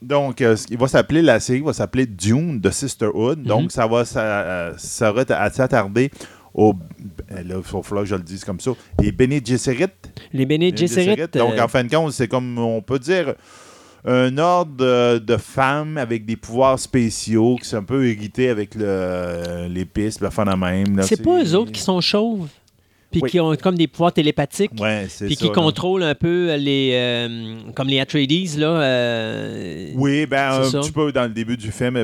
Donc, 0.06 0.42
euh, 0.42 0.56
qui 0.56 0.76
va 0.76 0.88
s'appeler, 0.88 1.22
la 1.22 1.40
série 1.40 1.62
va 1.62 1.74
s'appeler 1.74 2.06
Dune 2.06 2.60
de 2.60 2.70
Sisterhood. 2.70 3.40
Mhm. 3.40 3.46
Donc, 3.46 3.72
ça 3.72 3.88
va 3.88 4.04
euh, 4.16 4.74
ça 4.78 5.12
va 5.12 5.24
à 5.30 5.50
s'attarder 5.50 6.12
au. 6.54 6.74
euh, 7.32 7.44
Là, 7.44 7.56
il 7.58 7.64
faut 7.64 7.82
que 7.82 8.06
je 8.06 8.16
le 8.16 8.22
dise 8.22 8.44
comme 8.44 8.60
ça. 8.60 8.72
Les 9.02 9.12
Bene 9.12 9.40
Gesserit. 9.44 9.88
Les 10.32 10.46
Bene 10.46 10.76
Gesserit. 10.76 11.16
Donc, 11.34 11.54
euh, 11.54 11.62
en 11.62 11.68
fin 11.68 11.84
de 11.84 11.90
compte, 11.94 12.12
c'est 12.14 12.28
comme, 12.28 12.58
on 12.58 12.82
peut 12.82 13.00
dire, 13.00 13.34
un 14.06 14.38
ordre 14.38 15.18
de, 15.18 15.38
femmes 15.38 15.98
avec 15.98 16.26
des 16.26 16.36
pouvoirs 16.36 16.78
spéciaux 16.78 17.56
qui 17.60 17.68
sont 17.68 17.78
un 17.78 17.84
peu 17.84 18.08
irrités 18.08 18.50
avec 18.50 18.76
le, 18.76 19.68
les 19.68 19.86
pistes, 19.86 20.22
la 20.22 20.30
fin 20.30 20.46
de 20.46 20.56
même. 20.56 21.02
c'est 21.02 21.24
pas 21.24 21.44
eux 21.44 21.56
autres 21.56 21.72
qui 21.72 21.82
sont 21.82 22.02
chauves, 22.02 22.48
puis 23.20 23.22
Oui. 23.24 23.30
qui 23.32 23.40
ont 23.40 23.56
comme 23.56 23.76
des 23.78 23.88
pouvoirs 23.88 24.14
télépathiques. 24.14 24.72
Ouais, 24.80 25.08
Puis 25.26 25.36
qui 25.36 25.46
là. 25.48 25.52
contrôlent 25.54 26.04
un 26.04 26.16
peu 26.16 26.56
les. 26.56 26.92
euh, 26.94 27.56
comme 27.76 27.88
les 27.88 28.00
Atreides, 28.00 28.58
là. 28.58 28.68
euh, 28.68 29.92
Oui, 29.96 30.26
ben 30.26 30.62
un 30.62 30.64
ça. 30.64 30.80
petit 30.80 30.92
peu 30.92 31.12
dans 31.12 31.24
le 31.24 31.30
début 31.30 31.58
du 31.58 31.72
film. 31.72 32.04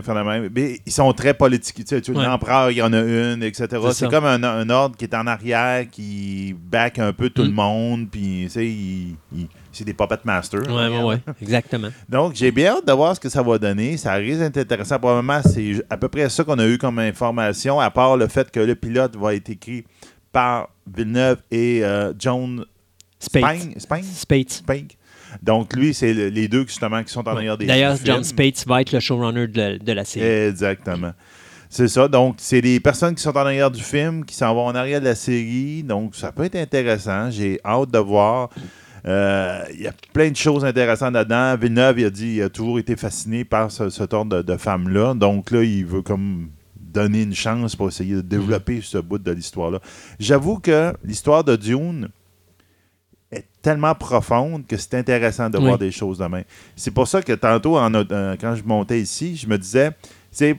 Mais 0.53 0.79
ils 0.85 0.91
sont 0.91 1.11
très 1.13 1.33
politiques. 1.33 1.77
Tu 1.77 1.83
sais, 1.87 2.01
tu- 2.01 2.11
Ouais. 2.11 2.25
L'empereur, 2.25 2.71
il 2.71 2.77
y 2.77 2.81
en 2.81 2.91
a 2.93 2.99
une, 3.01 3.41
etc. 3.43 3.67
C'est 3.93 4.09
comme 4.09 4.25
un, 4.25 4.43
un 4.43 4.69
ordre 4.69 4.95
qui 4.97 5.05
est 5.05 5.15
en 5.15 5.25
arrière, 5.27 5.85
qui 5.89 6.55
back 6.71 6.99
un 6.99 7.13
peu 7.13 7.29
tout 7.29 7.43
Mm. 7.43 7.47
le 7.47 7.51
monde. 7.51 8.07
Puis, 8.11 8.41
tu 8.43 8.49
sais, 8.49 8.65
il- 8.67 9.15
il- 9.35 9.47
c'est 9.71 9.85
des 9.85 9.93
puppet 9.93 10.15
masters. 10.25 10.61
Ouais, 10.67 10.87
ouais, 10.89 11.03
ouais, 11.03 11.17
exactement. 11.41 11.87
Donc, 12.09 12.33
j'ai 12.35 12.51
bien 12.51 12.73
hâte 12.75 12.85
de 12.87 12.91
voir 12.91 13.15
ce 13.15 13.19
que 13.19 13.29
ça 13.29 13.41
va 13.41 13.57
donner. 13.57 13.95
Ça 13.97 14.13
risque 14.15 14.39
d'être 14.39 14.57
intéressant. 14.57 14.99
Probablement, 14.99 15.39
c'est 15.43 15.83
à 15.89 15.97
peu 15.97 16.09
près 16.09 16.27
ça 16.29 16.43
qu'on 16.43 16.59
a 16.59 16.67
eu 16.67 16.77
comme 16.77 16.99
information, 16.99 17.79
à 17.79 17.89
part 17.89 18.17
le 18.17 18.27
fait 18.27 18.51
que 18.51 18.59
le 18.59 18.75
pilote 18.75 19.15
va 19.15 19.33
être 19.35 19.49
écrit 19.49 19.85
par 20.31 20.69
Villeneuve 20.93 21.37
et 21.51 21.83
euh, 21.83 22.13
John. 22.17 22.65
Spike. 23.19 24.97
Donc, 25.41 25.73
lui, 25.75 25.93
c'est 25.93 26.13
le- 26.13 26.27
les 26.29 26.47
deux 26.47 26.65
justement 26.67 27.03
qui 27.03 27.11
sont 27.13 27.21
en 27.27 27.31
Ouais. 27.31 27.37
arrière 27.37 27.57
des 27.57 27.65
D'ailleurs, 27.65 27.95
John 28.03 28.23
film. 28.23 28.51
Spate 28.53 28.67
va 28.67 28.81
être 28.81 28.91
le 28.91 28.99
showrunner 28.99 29.47
de, 29.47 29.77
de 29.77 29.91
la 29.93 30.03
série. 30.03 30.25
Exactement. 30.49 31.13
C'est 31.69 31.87
ça. 31.87 32.07
Donc, 32.09 32.35
c'est 32.39 32.61
des 32.61 32.79
personnes 32.81 33.15
qui 33.15 33.21
sont 33.23 33.31
en 33.37 33.41
arrière 33.41 33.71
du 33.71 33.81
film, 33.81 34.25
qui 34.25 34.35
s'en 34.35 34.53
vont 34.53 34.65
en 34.65 34.75
arrière 34.75 34.99
de 34.99 35.05
la 35.05 35.15
série. 35.15 35.83
Donc, 35.83 36.15
ça 36.15 36.31
peut 36.33 36.43
être 36.43 36.57
intéressant. 36.57 37.31
J'ai 37.31 37.59
hâte 37.63 37.91
de 37.91 37.99
voir. 37.99 38.49
Euh, 39.07 39.63
Il 39.73 39.81
y 39.81 39.87
a 39.87 39.93
plein 40.13 40.29
de 40.29 40.35
choses 40.35 40.65
intéressantes 40.65 41.13
là-dedans. 41.13 41.55
Villeneuve, 41.57 41.99
il 42.01 42.05
a 42.05 42.09
dit 42.09 42.33
il 42.35 42.41
a 42.41 42.49
toujours 42.49 42.77
été 42.77 42.95
fasciné 42.97 43.45
par 43.45 43.71
ce, 43.71 43.89
cet 43.89 44.13
ordre 44.13 44.37
de, 44.37 44.41
de 44.41 44.57
femmes-là. 44.57 45.13
Donc 45.13 45.49
là, 45.51 45.63
il 45.63 45.85
veut 45.85 46.01
comme 46.01 46.49
donner 46.91 47.23
une 47.23 47.33
chance 47.35 47.75
pour 47.75 47.87
essayer 47.87 48.15
de 48.15 48.21
développer 48.21 48.81
ce 48.81 48.97
bout 48.97 49.17
de 49.17 49.31
l'histoire-là. 49.31 49.79
J'avoue 50.19 50.59
que 50.59 50.93
l'histoire 51.03 51.43
de 51.43 51.55
Dune 51.55 52.09
est 53.31 53.45
tellement 53.61 53.95
profonde 53.95 54.67
que 54.67 54.75
c'est 54.77 54.95
intéressant 54.95 55.49
de 55.49 55.57
Oui. 55.57 55.63
voir 55.65 55.77
des 55.77 55.91
choses 55.91 56.17
de 56.17 56.25
même. 56.25 56.43
C'est 56.75 56.91
pour 56.91 57.07
ça 57.07 57.21
que 57.21 57.33
tantôt, 57.33 57.77
en, 57.77 57.93
euh, 57.93 58.35
quand 58.39 58.55
je 58.55 58.63
montais 58.63 58.99
ici, 58.99 59.37
je 59.37 59.47
me 59.47 59.57
disais, 59.57 59.91
c'est 60.31 60.55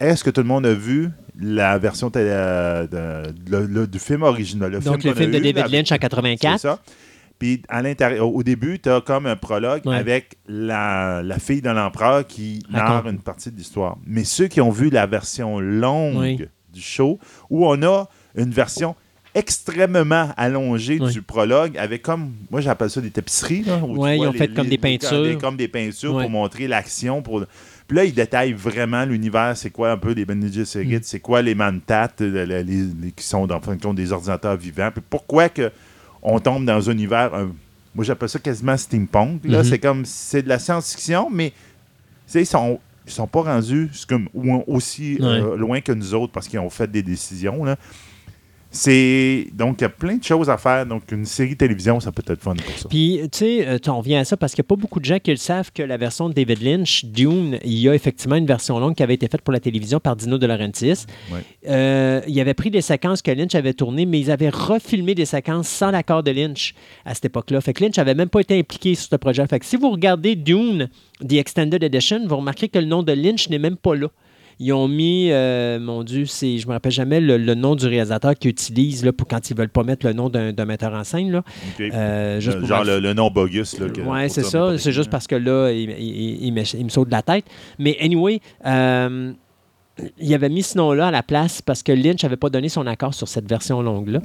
est-ce 0.00 0.22
que 0.24 0.30
tout 0.30 0.40
le 0.42 0.46
monde 0.46 0.64
a 0.64 0.72
vu 0.74 1.10
la 1.38 1.76
version 1.78 2.08
télé- 2.08 2.28
euh, 2.30 2.86
de- 2.86 3.34
le- 3.50 3.66
le- 3.66 3.86
du 3.86 3.98
film 3.98 4.22
original? 4.22 4.70
Le 4.70 4.80
Donc, 4.80 5.00
film 5.02 5.12
le 5.14 5.20
film 5.20 5.30
de 5.32 5.38
David 5.38 5.72
Lynch 5.72 5.90
en 5.90 5.94
c'est 5.96 5.98
84. 5.98 6.60
ça. 6.60 6.78
Puis 7.42 7.60
à 7.68 7.82
l'intérieur, 7.82 8.32
au 8.32 8.44
début, 8.44 8.78
tu 8.78 8.88
as 8.88 9.00
comme 9.00 9.26
un 9.26 9.34
prologue 9.34 9.82
Ouais. 9.84 9.96
avec 9.96 10.36
la, 10.46 11.22
la 11.24 11.38
fille 11.40 11.60
de 11.60 11.70
l'empereur 11.70 12.24
qui 12.24 12.62
narre 12.70 13.08
une 13.08 13.18
partie 13.18 13.50
de 13.50 13.56
l'histoire. 13.56 13.96
Mais 14.06 14.22
ceux 14.22 14.46
qui 14.46 14.60
ont 14.60 14.70
vu 14.70 14.90
la 14.90 15.06
version 15.06 15.58
longue 15.58 16.16
Oui. 16.18 16.36
du 16.72 16.80
show, 16.80 17.18
où 17.50 17.66
on 17.66 17.82
a 17.82 18.08
une 18.36 18.50
version 18.52 18.94
extrêmement 19.34 20.28
allongée 20.36 20.98
Oui. 21.00 21.10
du 21.12 21.20
prologue 21.22 21.76
avec 21.78 22.02
comme 22.02 22.32
moi 22.50 22.60
j'appelle 22.60 22.90
ça 22.90 23.00
des 23.00 23.10
tapisseries 23.10 23.64
là, 23.64 23.78
où 23.82 23.94
tu 23.94 23.98
Ouais, 23.98 24.16
ils 24.16 24.18
vois 24.18 24.28
ont 24.28 24.32
fait 24.32 24.54
comme 24.54 24.68
des 24.68 24.78
peintures. 24.78 25.38
comme 25.38 25.56
des 25.56 25.68
peintures 25.68 26.14
Ouais. 26.14 26.22
pour 26.22 26.30
montrer 26.30 26.68
l'action 26.68 27.22
pour 27.22 27.42
puis 27.88 27.96
là 27.96 28.04
ils 28.04 28.12
détaillent 28.14 28.52
vraiment 28.52 29.04
l'univers 29.06 29.56
c'est 29.56 29.70
quoi 29.70 29.90
un 29.92 29.96
peu 29.96 30.12
les 30.12 30.24
Bene 30.26 30.52
Gesserit 30.52 30.96
Mm. 30.96 31.00
c'est 31.02 31.20
quoi 31.20 31.40
les 31.42 31.54
mantats 31.54 32.10
le- 32.20 32.44
le- 32.44 32.44
les, 32.44 32.62
les- 32.62 33.10
qui 33.16 33.24
sont 33.24 33.46
dans 33.46 33.58
de 33.58 33.82
compte 33.82 33.96
des 33.96 34.12
ordinateurs 34.12 34.56
vivants 34.58 34.90
puis 34.92 35.02
pourquoi 35.08 35.48
que 35.48 35.72
on 36.22 36.38
tombe 36.38 36.64
dans 36.64 36.88
un 36.88 36.92
univers 36.92 37.34
un- 37.34 37.52
moi 37.94 38.04
j'appelle 38.04 38.28
ça 38.28 38.38
quasiment 38.38 38.76
steampunk 38.76 39.40
là. 39.44 39.58
Mhm. 39.58 39.64
c'est 39.64 39.78
comme 39.78 40.04
c'est 40.04 40.42
de 40.42 40.48
la 40.48 40.58
science-fiction 40.58 41.28
mais 41.30 41.52
ils 42.34 42.46
sont 42.46 42.78
ils 43.06 43.12
sont 43.12 43.26
pas 43.26 43.42
rendus 43.42 43.90
comme 44.08 44.28
aussi 44.66 45.18
euh, 45.20 45.56
loin 45.56 45.80
que 45.80 45.92
nous 45.92 46.14
autres 46.14 46.32
parce 46.32 46.46
qu'ils 46.48 46.60
ont 46.60 46.70
fait 46.70 46.90
des 46.90 47.02
décisions 47.02 47.64
là 47.64 47.76
c'est 48.72 49.46
donc 49.52 49.80
il 49.80 49.82
y 49.82 49.84
a 49.84 49.90
plein 49.90 50.16
de 50.16 50.24
choses 50.24 50.50
à 50.50 50.56
faire 50.56 50.86
donc 50.86 51.12
une 51.12 51.26
série 51.26 51.56
télévision 51.56 52.00
ça 52.00 52.10
peut 52.10 52.22
être 52.26 52.42
fun 52.42 52.54
pour 52.54 52.78
ça 52.78 52.88
Puis, 52.88 53.20
tu 53.30 53.38
sais, 53.38 53.66
euh, 53.66 53.78
on 53.88 53.98
revient 53.98 54.16
à 54.16 54.24
ça 54.24 54.36
parce 54.36 54.54
qu'il 54.54 54.62
n'y 54.62 54.66
a 54.66 54.70
pas 54.70 54.80
beaucoup 54.80 54.98
de 54.98 55.04
gens 55.04 55.18
qui 55.18 55.30
le 55.30 55.36
savent 55.36 55.70
que 55.72 55.82
la 55.82 55.96
version 55.96 56.28
de 56.28 56.34
David 56.34 56.62
Lynch, 56.62 57.04
Dune, 57.04 57.58
il 57.64 57.78
y 57.78 57.88
a 57.88 57.94
effectivement 57.94 58.36
une 58.36 58.46
version 58.46 58.78
longue 58.78 58.94
qui 58.94 59.02
avait 59.02 59.14
été 59.14 59.28
faite 59.28 59.42
pour 59.42 59.52
la 59.52 59.60
télévision 59.60 60.00
par 60.00 60.16
Dino 60.16 60.38
De 60.38 60.46
Laurentiis. 60.46 61.04
Ouais. 61.30 61.40
Euh, 61.68 62.20
il 62.26 62.40
avait 62.40 62.54
pris 62.54 62.70
des 62.70 62.80
séquences 62.80 63.22
que 63.22 63.30
Lynch 63.30 63.54
avait 63.54 63.74
tournées, 63.74 64.06
mais 64.06 64.20
ils 64.20 64.30
avaient 64.30 64.48
refilmé 64.48 65.14
des 65.14 65.26
séquences 65.26 65.68
sans 65.68 65.90
l'accord 65.90 66.22
de 66.22 66.30
Lynch 66.30 66.74
à 67.04 67.14
cette 67.14 67.26
époque-là. 67.26 67.60
Fait 67.60 67.72
que 67.72 67.84
Lynch 67.84 67.96
n'avait 67.96 68.14
même 68.14 68.28
pas 68.28 68.40
été 68.40 68.58
impliqué 68.58 68.94
sur 68.94 69.08
ce 69.10 69.16
projet. 69.16 69.46
Fait 69.46 69.60
que 69.60 69.66
si 69.66 69.76
vous 69.76 69.90
regardez 69.90 70.34
Dune, 70.34 70.88
The 71.20 71.34
Extended 71.34 71.82
Edition, 71.82 72.26
vous 72.26 72.36
remarquerez 72.36 72.68
que 72.68 72.78
le 72.78 72.86
nom 72.86 73.02
de 73.02 73.12
Lynch 73.12 73.48
n'est 73.48 73.58
même 73.58 73.76
pas 73.76 73.94
là. 73.94 74.08
Ils 74.64 74.72
ont 74.72 74.86
mis, 74.86 75.28
euh, 75.32 75.80
mon 75.80 76.04
Dieu, 76.04 76.24
c'est, 76.26 76.58
je 76.58 76.68
me 76.68 76.72
rappelle 76.72 76.92
jamais 76.92 77.20
le, 77.20 77.36
le 77.36 77.54
nom 77.54 77.74
du 77.74 77.86
réalisateur 77.86 78.34
qu'ils 78.36 78.50
utilisent 78.52 79.04
là, 79.04 79.12
pour 79.12 79.26
quand 79.26 79.50
ils 79.50 79.56
veulent 79.56 79.68
pas 79.68 79.82
mettre 79.82 80.06
le 80.06 80.12
nom 80.12 80.28
d'un, 80.28 80.52
d'un 80.52 80.64
metteur 80.64 80.92
en 80.94 81.02
scène. 81.02 81.32
Là. 81.32 81.42
Euh, 81.80 82.38
juste 82.40 82.64
genre 82.64 82.84
le, 82.84 83.00
le 83.00 83.12
nom 83.12 83.28
bogus 83.30 83.78
là, 83.80 83.88
que- 83.88 84.00
Ouais, 84.02 84.26
pour 84.26 84.34
c'est 84.34 84.42
ça. 84.44 84.78
C'est 84.78 84.92
juste 84.92 85.06
là. 85.08 85.10
parce 85.10 85.26
que 85.26 85.34
là, 85.34 85.70
il, 85.72 85.90
il- 85.90 86.44
il 86.46 86.52
me, 86.52 86.62
il 86.78 86.84
me 86.84 86.90
saute 86.90 87.08
de 87.08 87.12
la 87.12 87.22
tête. 87.22 87.44
Mais 87.78 87.96
anyway, 88.00 88.40
euh, 88.64 89.32
il 90.18 90.34
avait 90.34 90.48
mis 90.48 90.62
ce 90.62 90.76
nom-là 90.78 91.08
à 91.08 91.10
la 91.10 91.22
place 91.22 91.62
parce 91.62 91.82
que 91.82 91.92
Lynch 91.92 92.22
n'avait 92.22 92.36
pas 92.36 92.50
donné 92.50 92.68
son 92.68 92.86
accord 92.86 93.14
sur 93.14 93.28
cette 93.28 93.48
version 93.48 93.82
longue-là. 93.82 94.20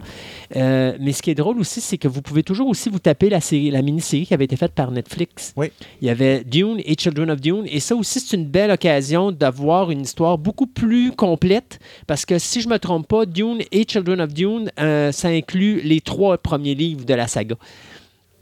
Euh, 0.56 0.98
mais 1.00 1.12
ce 1.12 1.22
qui 1.22 1.32
est 1.32 1.36
drôle 1.36 1.60
aussi, 1.60 1.82
c'est 1.82 1.98
que 1.98 2.08
vous 2.08 2.22
pouvez 2.22 2.44
toujours 2.44 2.68
aussi 2.68 2.90
vous 2.90 3.00
taper 3.00 3.30
la, 3.30 3.42
série, 3.42 3.72
la 3.72 3.82
mini-série 3.82 4.26
qui 4.26 4.34
avait 4.34 4.46
été 4.46 4.56
faite 4.56 4.74
par 4.74 4.92
Netflix. 4.92 5.54
Oui. 5.56 5.72
Il 6.02 6.08
y 6.08 6.10
avait 6.10 6.44
Dune 6.44 6.82
et 6.86 6.96
Children 6.98 7.32
of 7.32 7.42
Dune. 7.42 7.66
Et 7.68 7.80
ça 7.80 7.96
aussi, 7.96 8.20
c'est 8.20 8.36
une 8.36 8.46
belle 8.46 8.72
occasion 8.72 9.32
d'avoir 9.32 9.92
une 9.92 10.02
histoire 10.02 10.38
beaucoup 10.38 10.68
plus 10.68 11.12
complète. 11.12 11.80
Parce 12.08 12.26
que 12.26 12.40
si 12.40 12.62
je 12.62 12.68
ne 12.68 12.74
me 12.74 12.80
trompe 12.80 13.08
pas, 13.08 13.26
Dune 13.26 13.60
et 13.72 13.86
Children 13.88 14.22
of 14.22 14.34
Dune, 14.34 14.72
euh, 14.80 15.12
ça 15.12 15.30
inclut 15.30 15.82
les 15.82 16.02
trois 16.02 16.38
premiers 16.38 16.76
livres 16.76 17.06
de 17.06 17.13
la 17.13 17.28
saga. 17.28 17.56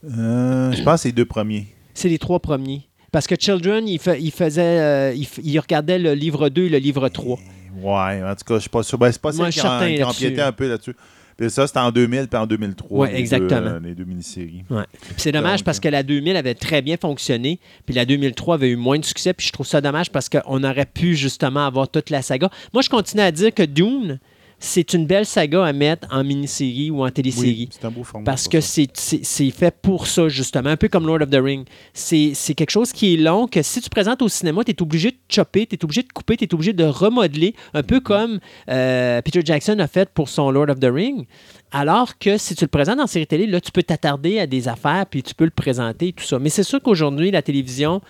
Euh, 0.03 0.71
je 0.71 0.83
pense 0.83 0.95
que 0.95 1.01
c'est 1.01 1.07
les 1.09 1.13
deux 1.13 1.25
premiers. 1.25 1.67
C'est 1.93 2.09
les 2.09 2.19
trois 2.19 2.39
premiers. 2.39 2.87
Parce 3.15 3.27
que 3.27 3.35
Children, 3.39 3.87
il, 3.87 3.97
fa- 3.97 4.17
il 4.17 4.29
faisait, 4.29 4.61
euh, 4.61 5.15
il, 5.41 5.57
regardait 5.61 5.97
le 5.97 6.13
livre 6.15 6.49
2 6.49 6.63
et 6.63 6.69
le 6.69 6.79
livre 6.79 7.07
3. 7.07 7.39
Ouais, 7.81 8.21
en 8.21 8.35
tout 8.35 8.43
cas, 8.45 8.55
je 8.55 8.59
suis 8.59 8.69
pas 8.69 8.83
sûr. 8.83 8.97
Ben, 8.97 9.09
c'est 9.09 9.21
pas 9.21 9.31
ça 9.31 9.49
qui, 9.49 10.03
empiétait 10.03 10.41
un 10.41 10.51
peu 10.51 10.67
là-dessus. 10.67 10.97
Puis 11.37 11.49
ça, 11.49 11.65
c'était 11.65 11.79
en 11.79 11.91
2000 11.91 12.27
puis 12.27 12.37
en 12.37 12.45
2003. 12.45 12.97
Ouais, 12.97 13.07
les 13.07 13.13
deux, 13.13 13.19
exactement. 13.21 13.67
euh, 13.67 13.79
les 13.81 13.95
deux 13.95 14.03
mini-séries. 14.03 14.65
Ouais. 14.69 14.83
Puis 15.01 15.13
c'est 15.15 15.31
dommage 15.31 15.59
Donc, 15.59 15.65
parce 15.65 15.79
que 15.79 15.87
la 15.87 16.03
2000 16.03 16.35
avait 16.35 16.55
très 16.55 16.81
bien 16.81 16.97
fonctionné, 16.97 17.61
puis 17.85 17.95
la 17.95 18.03
2003 18.03 18.55
avait 18.55 18.71
eu 18.71 18.75
moins 18.75 18.99
de 18.99 19.05
succès, 19.05 19.33
puis 19.33 19.47
je 19.47 19.53
trouve 19.53 19.65
ça 19.65 19.79
dommage 19.79 20.11
parce 20.11 20.27
qu'on 20.27 20.61
aurait 20.65 20.85
pu 20.85 21.15
justement 21.15 21.65
avoir 21.65 21.87
toute 21.87 22.09
la 22.09 22.21
saga. 22.21 22.49
Moi, 22.73 22.81
je 22.81 22.89
continue 22.89 23.21
à 23.21 23.31
dire 23.31 23.53
que 23.53 23.63
Dune, 23.63 24.19
c'est 24.65 24.93
une 24.93 25.05
belle 25.05 25.25
saga 25.25 25.63
à 25.65 25.71
mettre 25.73 26.07
en 26.11 26.23
mini-série 26.23 26.89
ou 26.91 27.05
en 27.05 27.09
télésérie. 27.11 27.67
Oui, 27.67 27.69
c'est 27.71 27.85
un 27.85 27.91
beau 27.91 28.03
format. 28.03 28.25
Parce 28.25 28.47
que 28.47 28.59
c'est- 28.61 28.89
c'est 28.95 29.23
c'est 29.23 29.51
fait 29.51 29.75
pour 29.81 30.07
ça, 30.07 30.27
justement. 30.27 30.69
Un 30.69 30.77
peu 30.77 30.87
comme 30.87 31.05
Lord 31.07 31.21
of 31.21 31.29
the 31.29 31.39
Ring. 31.41 31.65
C'est 31.93 32.31
c'est 32.33 32.53
quelque 32.55 32.71
chose 32.71 32.91
qui 32.91 33.13
est 33.13 33.17
long, 33.17 33.47
que 33.47 33.61
si 33.61 33.79
tu 33.81 33.89
présentes 33.89 34.21
au 34.21 34.27
cinéma, 34.29 34.63
tu 34.63 34.71
es 34.71 34.81
obligé 34.81 35.11
de 35.11 35.17
chopper, 35.29 35.65
tu 35.67 35.75
es 35.75 35.83
obligé 35.83 36.01
de 36.03 36.11
couper, 36.11 36.37
tu 36.37 36.45
es 36.45 36.53
obligé 36.53 36.73
de 36.73 36.83
remodeler, 36.83 37.53
un 37.73 37.83
peu 37.83 37.99
comme 37.99 38.39
euh, 38.69 39.21
Peter 39.21 39.41
Jackson 39.43 39.77
a 39.79 39.87
fait 39.87 40.09
pour 40.09 40.29
son 40.29 40.51
Lord 40.51 40.69
of 40.69 40.79
the 40.79 40.89
Ring. 40.91 41.25
Alors 41.71 42.17
que 42.17 42.37
si 42.37 42.55
tu 42.55 42.63
le 42.63 42.69
présentes 42.69 42.99
en 42.99 43.07
série 43.07 43.27
télé, 43.27 43.47
là, 43.47 43.59
tu 43.59 43.71
peux 43.71 43.83
t'attarder 43.83 44.39
à 44.39 44.47
des 44.47 44.67
affaires, 44.67 45.05
puis 45.09 45.21
tu 45.23 45.35
peux 45.35 45.43
le 45.45 45.49
présenter, 45.51 46.13
tout 46.13 46.23
ça. 46.23 46.39
Mais 46.39 46.49
c'est 46.49 46.63
sûr 46.63 46.81
qu'aujourd'hui, 46.81 47.31
la 47.31 47.41
télévision, 47.41 48.01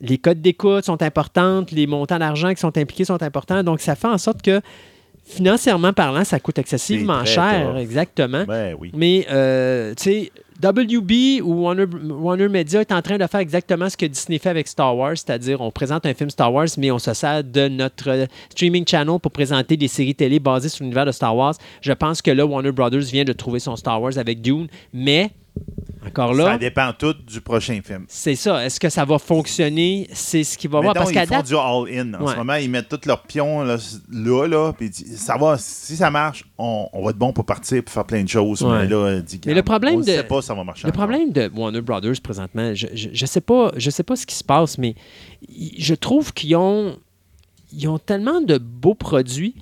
les 0.00 0.18
codes 0.18 0.40
d'écoute 0.40 0.84
sont 0.84 1.00
importantes, 1.02 1.70
les 1.72 1.86
montants 1.86 2.18
d'argent 2.18 2.50
qui 2.54 2.60
sont 2.60 2.76
impliqués 2.76 3.04
sont 3.04 3.22
importants. 3.22 3.62
Donc, 3.62 3.80
ça 3.80 3.94
fait 3.94 4.06
en 4.08 4.18
sorte 4.18 4.42
que, 4.42 4.60
financièrement 5.28 5.92
parlant, 5.92 6.24
ça 6.24 6.40
coûte 6.40 6.58
excessivement 6.58 7.24
cher. 7.24 7.70
tough. 7.72 7.78
Exactement. 7.78 8.44
Ben 8.46 8.74
oui. 8.78 8.90
Mais, 8.94 9.26
euh, 9.30 9.94
tu 9.94 10.02
sais, 10.04 10.32
WB 10.60 11.40
ou 11.42 11.62
Warner, 11.62 11.84
Warner 12.08 12.48
Media 12.48 12.80
est 12.80 12.90
en 12.90 13.00
train 13.00 13.16
de 13.16 13.26
faire 13.26 13.40
exactement 13.40 13.88
ce 13.88 13.96
que 13.96 14.06
Disney 14.06 14.38
fait 14.38 14.48
avec 14.48 14.66
Star 14.66 14.96
Wars, 14.96 15.16
c'est-à-dire 15.16 15.60
on 15.60 15.70
présente 15.70 16.04
un 16.04 16.14
film 16.14 16.30
Star 16.30 16.52
Wars, 16.52 16.66
mais 16.76 16.90
on 16.90 16.98
se 16.98 17.14
sert 17.14 17.44
de 17.44 17.68
notre 17.68 18.10
euh, 18.10 18.26
streaming 18.50 18.84
channel 18.86 19.20
pour 19.20 19.30
présenter 19.30 19.76
des 19.76 19.86
séries 19.86 20.16
télé 20.16 20.40
basées 20.40 20.68
sur 20.68 20.82
l'univers 20.82 21.06
de 21.06 21.12
Star 21.12 21.36
Wars. 21.36 21.54
Je 21.80 21.92
pense 21.92 22.22
que 22.22 22.32
là, 22.32 22.44
Warner 22.44 22.72
Brothers 22.72 23.02
vient 23.02 23.24
de 23.24 23.32
trouver 23.32 23.60
son 23.60 23.76
Star 23.76 24.02
Wars 24.02 24.18
avec 24.18 24.40
Dune, 24.40 24.66
mais 24.92 25.30
encore 26.06 26.34
Ça 26.36 26.56
dépend 26.58 26.92
tout 26.98 27.12
du 27.12 27.40
prochain 27.40 27.80
film. 27.84 28.04
c'est 28.08 28.34
ça. 28.34 28.64
Est-ce 28.64 28.80
que 28.80 28.88
ça 28.88 29.04
va 29.04 29.18
fonctionner? 29.18 30.08
C'est 30.12 30.42
ce 30.44 30.56
qu'il 30.56 30.70
va 30.70 30.80
voir. 30.80 30.94
Parce 30.94 31.12
qu'à 31.12 31.24
ils 31.24 31.28
font 31.28 31.34
date, 31.36 31.46
du 31.46 31.54
all-in. 31.56 32.14
En 32.14 32.24
Ouais. 32.24 32.32
ce 32.32 32.36
moment, 32.38 32.54
ils 32.54 32.70
mettent 32.70 32.88
tous 32.88 33.06
leurs 33.06 33.22
pions 33.24 33.62
là, 33.62 33.76
là, 34.10 34.46
là, 34.46 34.72
puis 34.72 34.90
ça 34.92 35.36
va, 35.36 35.56
si 35.58 35.96
ça 35.96 36.10
marche, 36.10 36.44
on, 36.56 36.88
on 36.92 37.02
va 37.04 37.10
être 37.10 37.18
bon 37.18 37.32
pour 37.32 37.44
partir 37.44 37.82
pour 37.84 37.92
faire 37.92 38.04
plein 38.06 38.22
de 38.22 38.28
choses. 38.28 38.62
Ouais. 38.62 38.78
Mais 38.82 38.88
là, 38.88 39.20
dis, 39.20 39.40
Mais 39.44 39.54
le 39.54 39.62
problème 39.62 39.96
on 39.96 40.00
de- 40.00 40.04
sait 40.04 40.22
pas 40.24 40.40
si 40.40 40.46
ça 40.48 40.54
va 40.54 40.64
marcher. 40.64 40.84
Le 40.86 40.92
encore. 40.92 41.06
problème 41.06 41.32
de 41.32 41.50
Warner 41.54 41.80
Brothers 41.82 42.20
présentement, 42.22 42.74
je, 42.74 42.86
je, 42.94 43.08
je 43.12 43.26
sais 43.26 43.40
pas, 43.42 43.72
je 43.76 43.90
sais 43.90 44.02
pas 44.04 44.16
ce 44.16 44.24
qui 44.24 44.34
se 44.34 44.44
passe, 44.44 44.78
mais 44.78 44.94
je 45.78 45.94
trouve 45.94 46.32
qu'ils 46.32 46.56
ont, 46.56 46.96
ils 47.72 47.86
ont 47.88 47.98
tellement 47.98 48.40
de 48.40 48.56
beaux 48.56 48.94
produits, 48.94 49.54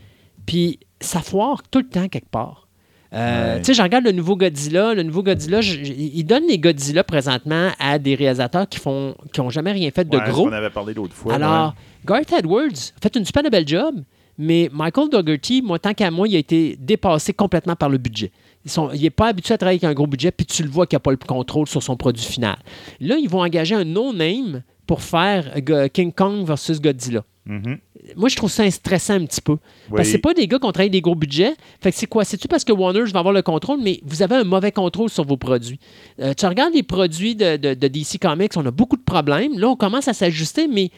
puis 0.46 0.78
ça 1.00 1.20
foire 1.20 1.62
tout 1.70 1.80
le 1.80 1.88
temps 1.88 2.08
quelque 2.08 2.30
part. 2.30 2.65
Euh, 3.12 3.54
Ouais. 3.54 3.58
Tu 3.60 3.66
sais, 3.66 3.74
je 3.74 3.82
regarde 3.82 4.04
le 4.04 4.12
nouveau 4.12 4.36
Godzilla. 4.36 4.94
Le 4.94 5.02
nouveau 5.02 5.22
Godzilla, 5.22 5.60
je- 5.60 5.82
je- 5.84 5.92
il 5.92 6.24
donne 6.24 6.44
les 6.48 6.58
Godzilla 6.58 7.04
présentement 7.04 7.70
à 7.78 7.98
des 7.98 8.14
réalisateurs 8.14 8.68
qui 8.68 8.78
font, 8.78 9.14
qui 9.32 9.40
ont 9.40 9.50
jamais 9.50 9.72
rien 9.72 9.90
fait 9.90 10.08
de 10.08 10.16
Ouais, 10.16 10.24
gros. 10.28 10.44
qu'on 10.46 10.52
avait 10.52 10.70
parlé 10.70 10.92
l'autre 10.94 11.14
fois. 11.14 11.34
Alors, 11.34 11.74
Garth 12.04 12.32
Edwards 12.32 12.64
a 12.96 13.00
fait 13.00 13.16
une 13.16 13.24
super 13.24 13.42
belle 13.50 13.66
job, 13.66 14.02
mais 14.38 14.68
Michael 14.72 15.08
Dougherty, 15.08 15.62
moi, 15.62 15.78
tant 15.78 15.94
qu'à 15.94 16.10
moi, 16.10 16.26
il 16.28 16.36
a 16.36 16.38
été 16.38 16.76
dépassé 16.80 17.32
complètement 17.32 17.76
par 17.76 17.88
le 17.88 17.98
budget. 17.98 18.32
Ils 18.64 18.70
sont- 18.70 18.90
il 18.92 19.00
n'est 19.02 19.10
pas 19.10 19.28
habitué 19.28 19.54
à 19.54 19.58
travailler 19.58 19.78
avec 19.82 19.90
un 19.90 19.94
gros 19.94 20.08
budget, 20.08 20.32
puis 20.32 20.44
tu 20.44 20.62
le 20.64 20.68
vois 20.68 20.86
qu'il 20.86 20.96
n'a 20.96 21.00
pas 21.00 21.12
le 21.12 21.16
contrôle 21.16 21.68
sur 21.68 21.82
son 21.82 21.96
produit 21.96 22.24
final. 22.24 22.56
Là, 23.00 23.16
ils 23.20 23.28
vont 23.28 23.40
engager 23.42 23.76
un 23.76 23.84
no-name 23.84 24.62
pour 24.88 25.02
faire 25.02 25.52
King 25.92 26.12
Kong 26.12 26.44
versus 26.44 26.80
Godzilla. 26.80 27.22
Mhm. 27.46 27.78
Moi, 28.16 28.28
je 28.28 28.36
trouve 28.36 28.50
ça 28.50 28.68
stressant 28.70 29.14
un 29.14 29.24
petit 29.24 29.40
peu. 29.40 29.52
Oui. 29.52 29.58
Parce 29.96 30.02
que 30.08 30.12
c'est 30.12 30.18
pas 30.18 30.34
des 30.34 30.46
gars 30.48 30.58
qui 30.58 30.64
ont 30.66 30.72
travaillé 30.72 30.90
des 30.90 31.00
gros 31.00 31.14
budgets. 31.14 31.54
Fait 31.80 31.92
que 31.92 31.96
c'est 31.98 32.06
quoi? 32.06 32.24
C'est-tu 32.24 32.48
parce 32.48 32.64
que 32.64 32.72
Warner 32.72 33.04
va 33.04 33.20
avoir 33.20 33.32
le 33.34 33.42
contrôle, 33.42 33.78
mais 33.82 34.00
vous 34.04 34.22
avez 34.22 34.34
un 34.36 34.44
mauvais 34.44 34.72
contrôle 34.72 35.08
sur 35.10 35.24
vos 35.24 35.36
produits? 35.36 35.78
Euh, 36.20 36.34
tu 36.34 36.44
regardes 36.46 36.74
les 36.74 36.82
produits 36.82 37.34
de, 37.36 37.56
de- 37.56 37.74
de 37.74 37.88
DC 37.88 38.18
Comics, 38.20 38.52
on 38.56 38.66
a 38.66 38.70
beaucoup 38.70 38.96
de 38.96 39.02
problèmes. 39.02 39.58
Là, 39.58 39.68
on 39.68 39.76
commence 39.76 40.08
à 40.08 40.12
s'ajuster, 40.12 40.66
mais 40.68 40.90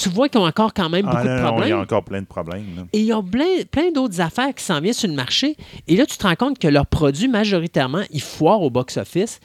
tu 0.00 0.08
vois 0.10 0.28
qu'ils 0.28 0.40
ont 0.40 0.46
encore 0.46 0.72
quand 0.74 0.88
même 0.88 1.06
Ah, 1.08 1.10
beaucoup 1.16 1.26
non, 1.28 1.34
de 1.34 1.40
non, 1.40 1.42
il 1.42 1.48
y 1.48 1.52
problèmes. 1.52 1.72
a 1.72 1.80
encore 1.82 2.04
plein 2.04 2.20
de 2.20 2.26
problèmes. 2.26 2.66
là. 2.76 2.82
Et 2.92 3.00
il 3.00 3.04
y 3.06 3.12
a 3.12 3.20
plein, 3.20 3.64
plein 3.68 3.90
d'autres 3.90 4.20
affaires 4.20 4.54
qui 4.54 4.62
s'en 4.62 4.80
viennent 4.80 4.92
sur 4.94 5.08
le 5.08 5.14
marché. 5.14 5.56
Et 5.88 5.96
là, 5.96 6.06
tu 6.06 6.16
te 6.16 6.24
rends 6.24 6.36
compte 6.36 6.58
que 6.60 6.68
leurs 6.68 6.86
produits, 6.86 7.26
majoritairement, 7.26 8.02
ils 8.12 8.22
foirent 8.22 8.62
au 8.62 8.70
box-office. 8.70 9.40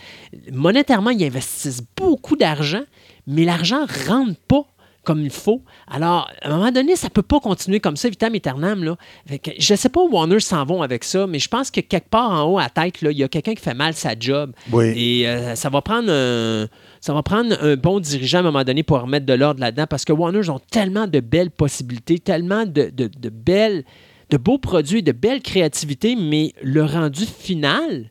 Monétairement, 0.51 1.09
ils 1.09 1.23
investissent 1.25 1.81
beaucoup 1.97 2.35
d'argent, 2.35 2.83
mais 3.25 3.45
l'argent 3.45 3.81
ne 3.81 4.07
rentre 4.09 4.39
pas 4.47 4.65
comme 5.03 5.21
il 5.21 5.29
faut. 5.29 5.61
Alors, 5.87 6.29
à 6.41 6.49
un 6.49 6.57
moment 6.57 6.71
donné, 6.71 6.95
ça 6.95 7.07
ne 7.07 7.11
peut 7.11 7.21
pas 7.21 7.39
continuer 7.39 7.79
comme 7.79 7.97
ça, 7.97 8.09
vitam 8.09 8.33
aeternam. 8.33 8.83
Là. 8.83 8.95
Fait 9.27 9.39
que 9.39 9.51
je 9.59 9.73
ne 9.73 9.77
sais 9.77 9.89
pas 9.89 10.01
où 10.01 10.09
Warner 10.09 10.39
s'en 10.39 10.63
vont 10.65 10.81
avec 10.81 11.03
ça, 11.03 11.27
mais 11.27 11.39
je 11.39 11.49
pense 11.49 11.69
que 11.71 11.81
quelque 11.81 12.09
part 12.09 12.31
en 12.31 12.43
haut 12.43 12.57
à 12.57 12.63
la 12.63 12.69
tête, 12.69 12.95
il 13.01 13.11
y 13.17 13.23
a 13.23 13.27
quelqu'un 13.27 13.53
qui 13.53 13.61
fait 13.61 13.73
mal 13.73 13.93
sa 13.93 14.17
job. 14.17 14.53
Oui. 14.71 14.85
Et 14.95 15.27
euh, 15.27 15.55
ça 15.55 15.69
va 15.69 15.81
prendre 15.81 16.09
un, 16.11 16.67
ça 17.01 17.13
va 17.13 17.21
prendre 17.21 17.55
un 17.61 17.75
bon 17.75 17.99
dirigeant 17.99 18.37
à 18.37 18.41
un 18.41 18.43
moment 18.45 18.63
donné 18.63 18.83
pour 18.83 18.99
remettre 19.01 19.25
de 19.25 19.33
l'ordre 19.33 19.59
là-dedans 19.59 19.87
parce 19.89 20.05
que 20.05 20.13
Warner 20.13 20.49
ont 20.49 20.59
tellement 20.71 21.07
de 21.07 21.19
belles 21.19 21.51
possibilités, 21.51 22.19
tellement 22.19 22.65
de, 22.65 22.89
de- 22.93 23.09
de 23.13 23.29
belles, 23.29 23.83
de 24.29 24.37
beaux 24.37 24.57
produits, 24.57 25.03
de 25.03 25.11
belles 25.11 25.41
créativités, 25.41 26.15
mais 26.15 26.53
le 26.61 26.83
rendu 26.85 27.25
final 27.25 28.09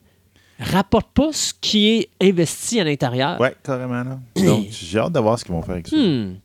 rapporte 0.59 1.09
pas 1.13 1.31
ce 1.33 1.53
qui 1.61 1.89
est 1.89 2.09
investi 2.23 2.79
à 2.79 2.85
l'intérieur. 2.85 3.41
Ouais, 3.41 3.55
carrément. 3.65 4.05
Là. 4.05 4.19
Donc, 4.37 4.67
j'ai 4.71 4.99
hâte 4.99 5.13
de 5.13 5.19
voir 5.19 5.39
ce 5.39 5.45
qu'ils 5.45 5.55
vont 5.55 5.63
faire 5.63 5.75
avec 5.75 5.89
ça. 5.89 5.97
Hmm. 5.97 6.37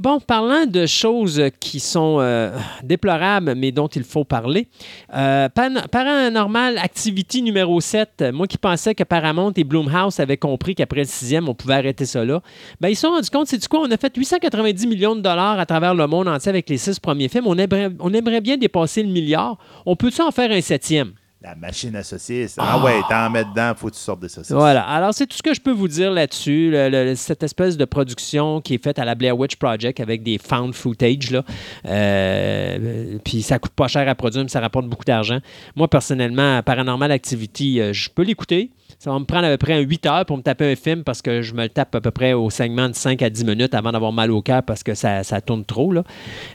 Bon, 0.00 0.18
parlant 0.18 0.64
de 0.64 0.86
choses 0.86 1.42
qui 1.60 1.78
sont 1.78 2.20
euh, 2.20 2.56
déplorables, 2.82 3.54
mais 3.54 3.70
dont 3.70 3.86
il 3.88 4.02
faut 4.02 4.24
parler, 4.24 4.66
euh, 5.14 5.46
Paranormal 5.50 6.78
Activity 6.78 7.42
numéro 7.42 7.78
7, 7.82 8.24
moi 8.32 8.46
qui 8.46 8.56
pensais 8.56 8.94
que 8.94 9.04
Paramount 9.04 9.52
et 9.56 9.62
Blumhouse 9.62 10.18
avaient 10.18 10.38
compris 10.38 10.74
qu'après 10.74 11.00
le 11.00 11.04
sixième, 11.04 11.50
on 11.50 11.54
pouvait 11.54 11.74
arrêter 11.74 12.06
ça 12.06 12.24
là, 12.24 12.40
ben, 12.80 12.88
ils 12.88 12.94
se 12.94 13.02
sont 13.02 13.10
rendus 13.10 13.28
compte, 13.28 13.48
c'est 13.48 13.58
du 13.58 13.68
quoi? 13.68 13.80
On 13.80 13.90
a 13.90 13.98
fait 13.98 14.16
890 14.16 14.86
millions 14.86 15.16
de 15.16 15.20
dollars 15.20 15.60
à 15.60 15.66
travers 15.66 15.94
le 15.94 16.06
monde 16.06 16.28
entier 16.28 16.48
avec 16.48 16.70
les 16.70 16.78
six 16.78 16.98
premiers 16.98 17.28
films. 17.28 17.46
On 17.46 17.58
aimerait, 17.58 17.90
on 17.98 18.14
aimerait 18.14 18.40
bien 18.40 18.56
dépasser 18.56 19.02
le 19.02 19.10
milliard. 19.10 19.58
On 19.84 19.96
peut-tu 19.96 20.22
en 20.22 20.30
faire 20.30 20.50
un 20.50 20.62
septième? 20.62 21.12
La 21.42 21.54
machine 21.54 21.96
à 21.96 22.02
saucisses. 22.02 22.56
Ah, 22.58 22.78
ouais, 22.84 23.00
t'en 23.08 23.30
mets 23.30 23.44
dedans, 23.46 23.72
faut 23.74 23.88
que 23.88 23.94
tu 23.94 23.98
sortes 24.00 24.20
des 24.20 24.28
saucisses. 24.28 24.52
Voilà. 24.52 24.82
Alors, 24.82 25.14
c'est 25.14 25.26
tout 25.26 25.38
ce 25.38 25.42
que 25.42 25.54
je 25.54 25.60
peux 25.62 25.70
vous 25.72 25.88
dire 25.88 26.10
là-dessus. 26.10 26.70
Le- 26.70 26.90
le- 26.90 27.14
cette 27.14 27.42
espèce 27.42 27.78
de 27.78 27.86
production 27.86 28.60
qui 28.60 28.74
est 28.74 28.82
faite 28.84 28.98
à 28.98 29.06
la 29.06 29.14
Blair 29.14 29.38
Witch 29.38 29.56
Project 29.56 30.00
avec 30.00 30.22
des 30.22 30.36
found 30.36 30.74
footage. 30.74 31.30
Là. 31.30 31.42
Euh, 31.86 33.18
puis 33.24 33.40
ça 33.42 33.58
coûte 33.58 33.72
pas 33.72 33.88
cher 33.88 34.06
à 34.08 34.14
produire, 34.14 34.42
mais 34.42 34.48
ça 34.50 34.60
rapporte 34.60 34.86
beaucoup 34.86 35.04
d'argent. 35.04 35.38
Moi, 35.76 35.88
personnellement, 35.88 36.62
Paranormal 36.62 37.10
Activity, 37.10 37.80
euh, 37.80 37.92
je 37.94 38.10
peux 38.10 38.22
l'écouter. 38.22 38.70
Ça 39.00 39.10
va 39.10 39.18
me 39.18 39.24
prendre 39.24 39.46
à 39.46 39.48
peu 39.48 39.56
près 39.56 39.82
8 39.82 40.04
heures 40.04 40.26
pour 40.26 40.36
me 40.36 40.42
taper 40.42 40.72
un 40.72 40.76
film 40.76 41.04
parce 41.04 41.22
que 41.22 41.40
je 41.40 41.54
me 41.54 41.62
le 41.62 41.70
tape 41.70 41.94
à 41.94 42.02
peu 42.02 42.10
près 42.10 42.34
au 42.34 42.50
segment 42.50 42.86
de 42.86 42.94
5 42.94 43.22
à 43.22 43.30
10 43.30 43.46
minutes 43.46 43.72
avant 43.72 43.92
d'avoir 43.92 44.12
mal 44.12 44.30
au 44.30 44.42
cœur 44.42 44.62
parce 44.62 44.82
que 44.82 44.94
ça, 44.94 45.24
ça 45.24 45.40
tourne 45.40 45.64
trop. 45.64 45.90
Là. 45.90 46.04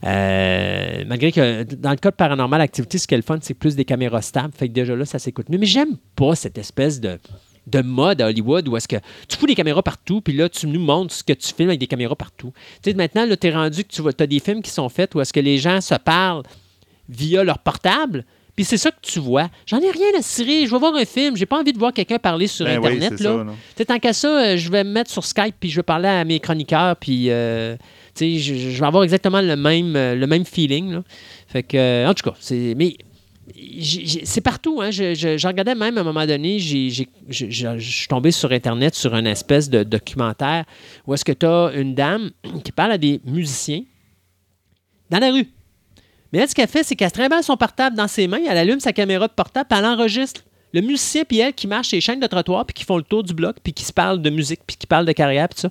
Euh, 0.03 1.03
malgré 1.07 1.31
que 1.31 1.63
dans 1.63 1.89
le 1.89 1.95
cas 1.95 2.11
de 2.11 2.15
Paranormal 2.15 2.61
Activity, 2.61 2.99
ce 2.99 3.07
qui 3.07 3.15
est 3.15 3.17
le 3.17 3.23
fun, 3.23 3.39
c'est 3.41 3.55
plus 3.55 3.75
des 3.75 3.83
caméras 3.83 4.21
stables. 4.21 4.53
Fait 4.55 4.67
que 4.67 4.73
déjà 4.73 4.95
là, 4.95 5.05
ça 5.05 5.17
s'écoute 5.17 5.49
mieux. 5.49 5.57
Mais 5.57 5.65
j'aime 5.65 5.97
pas 6.15 6.35
cette 6.35 6.59
espèce 6.59 7.01
de 7.01 7.17
de 7.65 7.81
mode 7.81 8.21
à 8.21 8.27
Hollywood 8.27 8.67
où 8.67 8.77
est-ce 8.77 8.87
que 8.87 8.97
tu 9.27 9.37
fous 9.37 9.47
des 9.47 9.55
caméras 9.55 9.81
partout, 9.81 10.21
puis 10.21 10.35
là, 10.35 10.47
tu 10.47 10.67
nous 10.67 10.79
montres 10.79 11.15
ce 11.15 11.23
que 11.23 11.33
tu 11.33 11.51
filmes 11.51 11.69
avec 11.69 11.79
des 11.79 11.87
caméras 11.87 12.15
partout. 12.15 12.53
Tu 12.83 12.91
sais, 12.91 12.95
maintenant, 12.95 13.25
là, 13.25 13.35
tu 13.35 13.47
es 13.47 13.51
rendu 13.51 13.83
que 13.83 13.89
tu 13.89 14.03
as 14.23 14.27
des 14.27 14.39
films 14.39 14.61
qui 14.61 14.69
sont 14.69 14.87
faits 14.87 15.15
où 15.15 15.21
est-ce 15.21 15.33
que 15.33 15.39
les 15.39 15.57
gens 15.57 15.81
se 15.81 15.95
parlent 15.95 16.43
via 17.09 17.43
leur 17.43 17.57
portable, 17.57 18.23
puis 18.55 18.63
c'est 18.65 18.77
ça 18.77 18.91
que 18.91 18.97
tu 19.01 19.19
vois. 19.19 19.49
J'en 19.65 19.79
ai 19.79 19.91
rien 19.91 20.07
à 20.17 20.21
cirer, 20.21 20.65
je 20.65 20.71
vais 20.71 20.79
voir 20.79 20.95
un 20.95 21.05
film, 21.05 21.35
j'ai 21.35 21.45
pas 21.45 21.59
envie 21.59 21.73
de 21.73 21.77
voir 21.79 21.91
quelqu'un 21.93 22.19
parler 22.19 22.47
sur 22.47 22.65
Ben 22.65 22.79
oui, 22.79 22.87
Internet, 22.93 23.13
c'est 23.17 23.23
là. 23.23 23.45
ça, 23.77 23.85
tant 23.85 23.99
qu'à 23.99 24.13
ça, 24.13 24.27
euh, 24.27 24.57
je 24.57 24.69
vais 24.71 24.83
me 24.83 24.91
mettre 24.91 25.11
sur 25.11 25.23
Skype, 25.25 25.55
puis 25.59 25.69
je 25.69 25.75
vais 25.77 25.83
parler 25.83 26.07
à 26.07 26.23
mes 26.23 26.39
chroniqueurs, 26.39 26.95
puis... 26.95 27.29
euh, 27.29 27.75
je, 28.17 28.37
je 28.39 28.79
vais 28.79 28.85
avoir 28.87 29.03
exactement 29.03 29.41
le 29.41 29.57
même, 29.57 29.95
euh, 29.97 30.15
le 30.15 30.25
même 30.25 30.45
feeling. 30.45 30.93
là. 30.93 31.03
Fait 31.47 31.63
que, 31.63 31.75
euh, 31.75 32.07
en 32.09 32.13
tout 32.13 32.29
cas, 32.29 32.35
c'est. 32.39 32.73
Mais 32.77 32.95
c'est 34.23 34.39
partout. 34.41 34.79
Hein. 34.81 34.89
Je, 34.89 35.13
je- 35.13 35.37
je 35.37 35.47
regardais 35.47 35.75
même 35.75 35.97
à 35.97 36.01
un 36.01 36.03
moment 36.05 36.25
donné, 36.25 36.57
je 36.59 37.03
suis 37.79 38.07
tombé 38.07 38.31
sur 38.31 38.51
Internet 38.53 38.95
sur 38.95 39.13
une 39.15 39.27
espèce 39.27 39.69
de 39.69 39.83
documentaire 39.83 40.63
où 41.05 41.13
est-ce 41.13 41.25
que 41.25 41.33
tu 41.33 41.45
as 41.45 41.71
une 41.75 41.93
dame 41.93 42.31
qui 42.63 42.71
parle 42.71 42.93
à 42.93 42.97
des 42.97 43.19
musiciens 43.25 43.83
dans 45.09 45.19
la 45.19 45.31
rue. 45.31 45.47
Mais 46.35 46.41
elle, 46.41 46.49
ce 46.49 46.53
qu'elle 46.53 46.67
fait, 46.67 46.83
c'est 46.83 46.97
qu'elle 46.97 47.07
se 47.07 47.13
trimballe 47.13 47.43
son 47.43 47.55
portable 47.55 47.95
dans 47.95 48.09
ses 48.09 48.27
mains, 48.27 48.41
elle 48.45 48.57
allume 48.57 48.81
sa 48.81 48.91
caméra 48.91 49.25
de 49.29 49.31
portable, 49.31 49.67
puis 49.69 49.79
elle 49.79 49.85
enregistre 49.85 50.41
le 50.73 50.81
musicien 50.81 51.23
puis 51.23 51.39
elle 51.39 51.53
qui 51.53 51.65
marchent 51.65 51.93
les 51.93 52.01
chaînes 52.01 52.19
de 52.19 52.27
trottoir, 52.27 52.65
puis 52.65 52.73
qui 52.73 52.83
font 52.83 52.97
le 52.97 53.03
tour 53.03 53.23
du 53.23 53.33
bloc, 53.33 53.55
puis 53.63 53.71
qui 53.71 53.85
se 53.85 53.93
parlent 53.93 54.21
de 54.21 54.29
musique, 54.29 54.59
puis 54.67 54.75
qui 54.75 54.85
parlent 54.85 55.05
de 55.05 55.13
carrière, 55.13 55.47
puis 55.47 55.61
ça. 55.61 55.69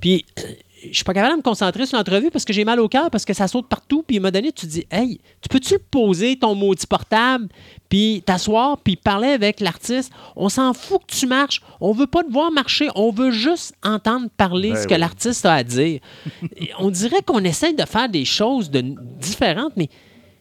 Puis 0.00 0.24
euh, 0.38 0.42
je 0.90 0.94
suis 0.94 1.04
pas 1.04 1.12
capable 1.12 1.34
de 1.34 1.38
me 1.38 1.42
concentrer 1.42 1.84
sur 1.84 1.98
l'entrevue 1.98 2.30
parce 2.30 2.44
que 2.44 2.52
j'ai 2.52 2.64
mal 2.64 2.80
au 2.80 2.88
cœur, 2.88 3.10
parce 3.10 3.24
que 3.24 3.34
ça 3.34 3.48
saute 3.48 3.68
partout. 3.68 4.02
Puis 4.06 4.16
il 4.16 4.20
m'a 4.20 4.30
donné, 4.30 4.52
tu 4.52 4.66
dis, 4.66 4.86
hey, 4.90 5.20
tu 5.40 5.48
peux-tu 5.48 5.78
poser 5.78 6.38
ton 6.38 6.54
maudit 6.54 6.86
portable, 6.86 7.48
puis 7.88 8.22
t'asseoir, 8.24 8.78
puis 8.78 8.96
parler 8.96 9.28
avec 9.28 9.60
l'artiste? 9.60 10.12
On 10.34 10.48
s'en 10.48 10.72
fout 10.72 11.00
que 11.06 11.14
tu 11.14 11.26
marches. 11.26 11.60
On 11.80 11.92
veut 11.92 12.06
pas 12.06 12.22
te 12.22 12.32
voir 12.32 12.50
marcher. 12.50 12.88
On 12.94 13.10
veut 13.10 13.30
juste 13.30 13.74
entendre 13.82 14.28
parler 14.36 14.72
Ben 14.72 14.82
ce 14.82 14.86
que 14.86 14.94
l'artiste 14.94 15.46
a 15.46 15.54
à 15.54 15.62
dire. 15.62 16.00
On 16.78 16.90
dirait 16.90 17.22
qu'on 17.22 17.44
essaie 17.44 17.72
de 17.72 17.84
faire 17.84 18.08
des 18.08 18.24
choses 18.24 18.70
de, 18.70 18.82
différentes, 19.20 19.72
mais 19.76 19.88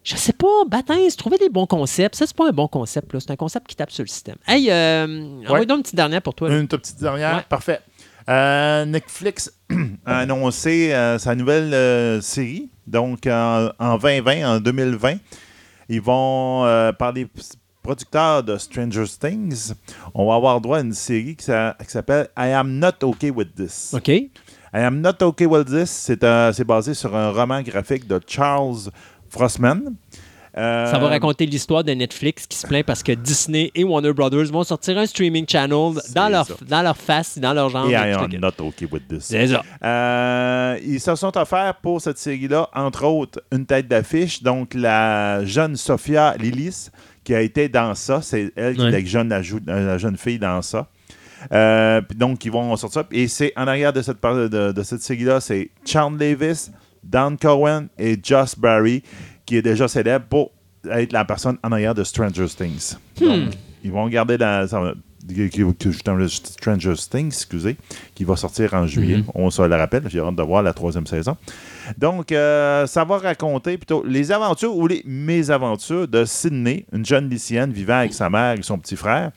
je 0.06 0.16
sais 0.16 0.34
pas, 0.34 0.64
baptême, 0.68 1.10
trouver 1.18 1.38
des 1.38 1.50
bons 1.50 1.66
concepts. 1.66 2.16
Ça, 2.16 2.28
c'est 2.28 2.36
pas 2.36 2.48
un 2.48 2.52
bon 2.52 2.68
concept, 2.68 3.12
là. 3.12 3.20
C'est 3.20 3.32
un 3.32 3.36
concept 3.36 3.68
qui 3.68 3.76
tape 3.76 3.90
sur 3.90 4.04
le 4.04 4.08
système. 4.08 4.36
Hey, 4.48 4.70
euh, 4.70 5.42
envoie 5.48 5.66
donc 5.66 5.78
une 5.78 5.84
petite 5.84 5.96
dernière 5.96 6.22
pour 6.22 6.36
toi. 6.36 6.48
là. 6.48 6.60
Une 6.60 6.68
toute 6.68 6.82
petite 6.82 7.02
dernière. 7.02 7.38
Ouais. 7.38 7.46
Parfait. 7.50 7.80
Euh, 8.30 8.86
Netflix 8.86 9.52
a 10.06 10.20
annoncé 10.20 10.94
euh, 10.94 11.18
sa 11.18 11.34
nouvelle 11.36 11.74
euh, 11.74 12.22
série. 12.22 12.70
Donc, 12.86 13.26
en, 13.26 13.70
en 13.80 13.98
2020, 13.98 14.58
en 14.58 14.60
2020, 14.60 15.16
ils 15.90 16.02
vont, 16.02 16.62
par 17.00 17.12
les 17.12 17.28
producteurs 17.82 18.44
de 18.44 18.58
Stranger 18.58 19.06
Things, 19.08 19.74
on 20.14 20.28
va 20.28 20.36
avoir 20.36 20.62
droit 20.62 20.78
à 20.78 20.82
une 20.82 20.94
série 20.94 21.36
qui 21.36 21.46
qui 21.46 21.92
s'appelle 21.92 22.28
I 22.38 22.50
Am 22.52 22.78
Not 22.80 23.04
Okay 23.04 23.32
With 23.32 23.56
This. 23.56 23.92
OK? 23.94 24.08
I 24.08 24.30
Am 24.74 25.00
Not 25.02 25.22
Okay 25.22 25.46
With 25.46 25.68
This, 25.68 25.90
c'est 25.90 26.64
basé 26.66 26.94
sur 26.94 27.16
un 27.16 27.32
roman 27.32 27.62
graphique 27.62 28.08
de 28.08 28.20
Charles 28.28 28.90
Euh, 30.58 30.90
Ça 30.90 30.98
va 31.00 31.10
raconter 31.10 31.46
l'histoire 31.46 31.84
de 31.84 31.92
Netflix 31.92 32.48
qui 32.48 32.58
se 32.58 32.66
plaint 32.66 32.86
parce 32.86 33.04
que 33.04 33.12
Disney 33.12 33.72
et 33.76 33.84
Warner 33.84 34.14
Brothers 34.14 34.46
vont 34.46 34.64
sortir 34.64 34.98
un 34.98 35.06
streaming 35.06 35.46
channel 35.46 35.96
dans 36.14 36.30
leur, 36.30 36.48
dans 36.66 36.82
leur 36.82 36.96
face, 36.96 37.38
dans 37.38 37.52
leur 37.54 37.70
genre. 37.70 37.86
Et 37.88 37.90
de 37.90 37.94
I 37.94 38.14
truc. 38.14 38.34
Am 38.36 38.40
Not 38.40 38.66
Okay 38.66 38.88
With 38.90 39.06
This. 39.10 39.26
C'est 39.26 39.48
ça. 39.48 39.64
Euh, 39.84 40.80
ils 40.86 41.02
se 41.02 41.14
sont 41.16 41.38
offerts 41.38 41.76
pour 41.82 42.00
cette 42.00 42.18
série-là, 42.18 42.70
entre 42.74 43.04
autres, 43.04 43.42
une 43.52 43.66
tête 43.66 43.90
d'affiche. 43.90 44.42
Donc, 44.44 44.74
la 44.74 45.44
jeune 45.44 45.76
Sophia 45.76 46.36
Lillis, 46.40 46.88
qui 47.26 47.36
a 47.36 47.42
été 47.42 47.68
dans 47.68 47.94
ça, 47.94 48.22
c'est 48.22 48.54
elle 48.56 48.76
qui 48.76 48.82
Ouais. 48.82 48.88
est 48.88 48.92
la 49.28 49.42
jeune, 49.42 49.64
la, 49.68 49.98
jeune 49.98 50.16
fille 50.16 50.40
dans 50.40 50.62
ça. 50.62 50.88
Euh, 51.52 52.02
donc, 52.16 52.46
ils 52.46 52.52
vont 52.52 52.74
sortir 52.78 53.02
ça. 53.02 53.08
Et 53.12 53.28
c'est 53.28 53.52
en 53.58 53.68
arrière 53.68 53.92
de 53.92 54.02
cette, 54.02 54.24
de, 54.24 54.72
de 54.72 54.84
cette 54.84 55.02
série-là, 55.02 55.42
c'est 55.42 55.70
Charles 55.86 56.18
Davis, 56.18 56.72
Dan 57.06 57.38
Cohen 57.38 57.88
et 57.98 58.18
Joss 58.22 58.58
Barry, 58.58 59.04
qui 59.46 59.58
est 59.58 59.62
déjà 59.62 59.88
célèbre 59.88 60.26
pour 60.26 60.52
être 60.92 61.14
la 61.14 61.26
personne 61.26 61.58
en 61.64 61.72
arrière 61.72 61.96
de 61.96 62.04
Stranger 62.04 62.48
Things. 62.48 62.96
Donc, 63.20 63.54
ils 63.84 63.92
vont 63.92 64.08
garder 64.08 64.38
la. 64.38 64.68
Stranger 66.28 66.94
Things, 67.10 67.28
excusez, 67.28 67.78
qui 68.14 68.24
va 68.24 68.36
sortir 68.36 68.74
en 68.76 68.86
juillet. 68.86 69.24
On 69.34 69.50
se 69.50 69.62
le 69.62 69.76
rappelle, 69.76 70.04
j'ai 70.08 70.20
hâte 70.20 70.36
de 70.36 70.44
voir 70.44 70.62
la 70.62 70.74
troisième 70.74 71.08
saison. 71.08 71.36
Donc, 71.98 72.32
euh, 72.32 72.86
ça 72.86 73.04
va 73.06 73.18
raconter 73.18 73.78
plutôt 73.78 74.04
les 74.06 74.32
aventures 74.32 74.76
ou 74.76 74.86
les 74.86 75.02
mésaventures 75.06 76.08
de 76.08 76.26
Sydney, 76.26 76.86
une 76.92 77.06
jeune 77.06 77.28
lycéenne 77.30 77.72
vivant 77.72 77.98
avec 77.98 78.14
sa 78.14 78.30
mère 78.30 78.54
et 78.60 78.62
son 78.62 78.78
petit 78.78 78.96
frère, 78.96 79.32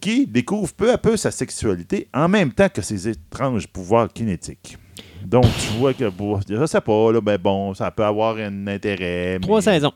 qui 0.00 0.26
découvre 0.26 0.72
peu 0.74 0.92
à 0.92 0.98
peu 0.98 1.16
sa 1.16 1.30
sexualité 1.30 2.08
en 2.12 2.28
même 2.28 2.52
temps 2.52 2.68
que 2.68 2.82
ses 2.82 3.08
étranges 3.08 3.68
pouvoirs 3.68 4.12
kinétiques. 4.12 4.78
Donc, 5.24 5.44
tu 5.58 5.78
vois 5.78 5.94
que, 5.94 6.08
bon, 6.08 6.40
je 6.48 6.66
sais 6.66 6.80
pas, 6.80 7.12
là, 7.12 7.20
ben 7.20 7.38
bon, 7.38 7.74
ça 7.74 7.90
peut 7.90 8.04
avoir 8.04 8.36
un 8.36 8.66
intérêt. 8.66 9.38
Trois 9.40 9.58
mais- 9.58 9.62
saisons. 9.62 9.92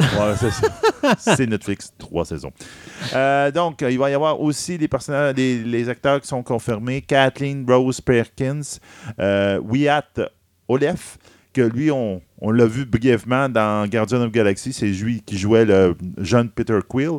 Ouais, 0.00 0.34
c'est 0.36 0.50
ça. 0.50 0.68
C'est 1.18 1.46
Netflix, 1.46 1.92
trois 1.96 2.24
saisons. 2.24 2.50
Euh, 3.14 3.50
donc, 3.52 3.84
il 3.88 3.98
va 3.98 4.10
y 4.10 4.14
avoir 4.14 4.40
aussi 4.40 4.76
les 4.78 4.88
personnages, 4.88 5.34
les, 5.36 5.58
les 5.62 5.88
acteurs 5.88 6.20
qui 6.20 6.26
sont 6.26 6.42
confirmés. 6.42 7.02
Kathleen 7.02 7.64
Rose 7.68 8.00
Perkins, 8.00 8.62
euh, 9.20 9.58
Wyatt 9.60 10.20
Olef, 10.66 11.18
que 11.52 11.60
lui, 11.60 11.90
on, 11.92 12.20
on 12.40 12.50
l'a 12.50 12.66
vu 12.66 12.84
brièvement 12.84 13.48
dans 13.48 13.86
Guardian 13.88 14.22
of 14.22 14.32
Galaxy. 14.32 14.72
C'est 14.72 14.86
lui 14.86 15.20
qui 15.20 15.38
jouait 15.38 15.64
le 15.64 15.94
jeune 16.18 16.48
Peter 16.48 16.78
Quill. 16.88 17.18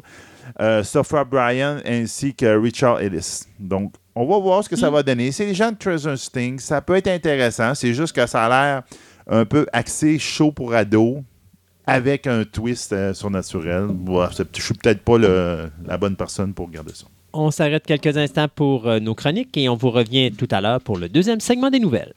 Euh, 0.62 0.84
Sophia 0.84 1.24
Bryan 1.24 1.82
ainsi 1.86 2.34
que 2.36 2.58
Richard 2.60 3.02
Ellis. 3.02 3.42
Donc, 3.60 3.94
on 4.16 4.26
va 4.28 4.38
voir 4.40 4.64
ce 4.64 4.70
que 4.70 4.76
ça 4.76 4.90
va 4.92 5.02
donner. 5.02 5.32
C'est 5.32 5.46
les 5.48 5.56
gens 5.56 5.72
de 5.72 5.78
Treasure 5.78 6.18
Sting. 6.18 6.60
Ça 6.60 6.82
peut 6.82 6.96
être 6.96 7.08
intéressant. 7.08 7.74
C'est 7.74 7.94
juste 7.94 8.16
que 8.16 8.26
ça 8.28 8.46
a 8.46 8.50
l'air 8.50 8.84
un 9.28 9.46
peu 9.46 9.66
axé 9.74 10.20
chaud 10.20 10.52
pour 10.52 10.74
ados 10.74 11.24
avec 11.88 12.28
un 12.28 12.44
twist 12.44 12.94
euh, 12.94 13.14
surnaturel. 13.14 13.88
C'est- 14.32 14.58
je 14.58 14.62
suis 14.62 14.74
peut-être 14.76 15.02
pas 15.02 15.18
le- 15.18 15.70
la 15.86 15.98
bonne 15.98 16.16
personne 16.16 16.54
pour 16.54 16.68
regarder 16.68 16.94
ça. 16.94 17.06
On 17.34 17.50
s'arrête 17.50 17.86
quelques 17.88 18.16
instants 18.16 18.48
pour 18.54 18.88
euh, 18.88 19.00
nos 19.00 19.16
chroniques 19.16 19.58
et 19.58 19.68
on 19.68 19.76
vous 19.76 19.90
revient 19.90 20.32
tout 20.32 20.48
à 20.52 20.62
l'heure 20.62 20.80
pour 20.82 20.98
le 20.98 21.10
deuxième 21.10 21.40
segment 21.40 21.72
des 21.72 21.80
nouvelles. 21.80 22.14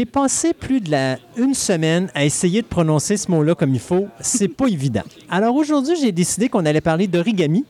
J'ai 0.00 0.06
passé 0.06 0.54
plus 0.54 0.80
de 0.80 0.90
la 0.90 1.18
une 1.36 1.52
semaine 1.52 2.10
à 2.14 2.24
essayer 2.24 2.62
de 2.62 2.66
prononcer 2.66 3.18
ce 3.18 3.30
mot-là 3.30 3.54
comme 3.54 3.74
il 3.74 3.80
faut. 3.80 4.08
C'est 4.18 4.48
pas 4.48 4.66
évident. 4.68 5.02
Alors 5.28 5.54
aujourd'hui, 5.54 5.94
j'ai 6.00 6.10
décidé 6.10 6.48
qu'on 6.48 6.64
allait 6.64 6.80
parler 6.80 7.06
d'origami. 7.06 7.66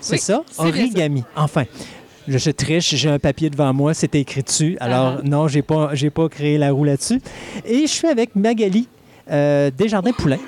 C'est 0.00 0.12
Oui, 0.12 0.18
ça? 0.20 0.44
Origami. 0.58 1.24
Enfin. 1.34 1.64
Je, 2.28 2.38
je 2.38 2.50
triche, 2.52 2.94
j'ai 2.94 3.08
un 3.10 3.18
papier 3.18 3.50
devant 3.50 3.74
moi, 3.74 3.94
c'était 3.94 4.20
écrit 4.20 4.44
dessus. 4.44 4.76
Alors, 4.78 5.16
Ah. 5.18 5.22
non, 5.24 5.48
j'ai 5.48 5.62
pas, 5.62 5.90
j'ai 5.94 6.10
pas 6.10 6.28
créé 6.28 6.56
la 6.56 6.70
roue 6.70 6.84
là-dessus. 6.84 7.20
Et 7.66 7.80
je 7.80 7.86
suis 7.92 8.06
avec 8.06 8.36
Magali 8.36 8.86
euh, 9.28 9.68
Desjardins-Poulain. 9.76 10.38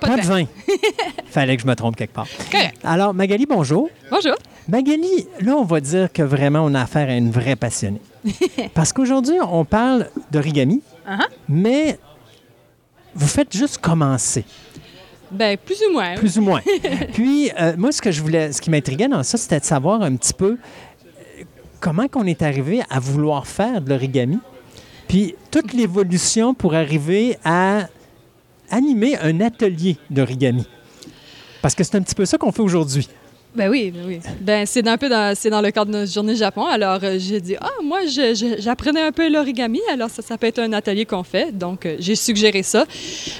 Pas 0.00 0.16
de 0.16 0.22
vin. 0.22 0.44
Fallait 1.26 1.56
que 1.56 1.62
je 1.62 1.66
me 1.66 1.74
trompe 1.74 1.96
quelque 1.96 2.12
part. 2.14 2.26
Correct. 2.50 2.76
Alors, 2.84 3.14
Magali, 3.14 3.46
bonjour. 3.46 3.88
Bonjour. 4.10 4.34
Magali, 4.68 5.26
là, 5.40 5.56
on 5.56 5.64
va 5.64 5.80
dire 5.80 6.12
que 6.12 6.22
vraiment, 6.22 6.60
on 6.64 6.74
a 6.74 6.82
affaire 6.82 7.08
à 7.08 7.14
une 7.14 7.30
vraie 7.30 7.56
passionnée. 7.56 8.00
Parce 8.74 8.92
qu'aujourd'hui, 8.92 9.34
on 9.40 9.64
parle 9.64 10.08
d'origami, 10.30 10.82
Uh-huh. 11.08 11.26
mais 11.48 11.98
vous 13.14 13.26
faites 13.26 13.56
juste 13.56 13.78
commencer, 13.78 14.44
Ben, 15.32 15.56
plus 15.56 15.80
ou 15.88 15.92
moins. 15.92 16.14
plus 16.14 16.38
ou 16.38 16.42
moins. 16.42 16.60
Puis, 17.14 17.50
euh, 17.58 17.72
moi, 17.76 17.90
ce 17.90 18.00
que 18.00 18.12
je 18.12 18.20
voulais, 18.22 18.52
ce 18.52 18.60
qui 18.60 18.70
m'intriguait 18.70 19.08
dans 19.08 19.22
ça, 19.24 19.36
c'était 19.36 19.58
de 19.58 19.64
savoir 19.64 20.02
un 20.02 20.14
petit 20.14 20.34
peu 20.34 20.52
euh, 20.56 21.42
comment 21.80 22.06
qu'on 22.06 22.26
est 22.26 22.42
arrivé 22.42 22.82
à 22.90 23.00
vouloir 23.00 23.46
faire 23.48 23.80
de 23.80 23.88
l'origami, 23.90 24.38
puis 25.08 25.34
toute 25.50 25.72
l'évolution 25.72 26.54
pour 26.54 26.74
arriver 26.74 27.36
à 27.44 27.88
animer 28.70 29.16
un 29.18 29.40
atelier 29.40 29.96
d'origami. 30.08 30.66
Parce 31.62 31.74
que 31.74 31.84
c'est 31.84 31.96
un 31.96 32.02
petit 32.02 32.14
peu 32.14 32.24
ça 32.24 32.38
qu'on 32.38 32.52
fait 32.52 32.62
aujourd'hui. 32.62 33.08
Ben 33.54 33.68
oui, 33.68 33.90
ben 33.90 34.04
oui. 34.06 34.20
Ben, 34.40 34.64
c'est 34.64 34.86
un 34.86 34.96
peu 34.96 35.08
dans, 35.08 35.34
le 35.34 35.70
cadre 35.70 35.90
de 35.90 35.98
notre 35.98 36.12
journée 36.12 36.36
Japon. 36.36 36.66
Alors, 36.66 37.00
euh, 37.02 37.16
j'ai 37.18 37.40
dit, 37.40 37.56
ah, 37.60 37.68
moi, 37.82 38.00
j'apprenais 38.58 39.00
un 39.00 39.10
peu 39.10 39.28
l'origami. 39.28 39.80
Alors, 39.92 40.08
ça, 40.08 40.22
ça 40.22 40.38
peut 40.38 40.46
être 40.46 40.60
un 40.60 40.72
atelier 40.72 41.04
qu'on 41.04 41.24
fait. 41.24 41.50
Donc, 41.50 41.84
euh, 41.84 41.96
j'ai 41.98 42.14
suggéré 42.14 42.62
ça. 42.62 42.84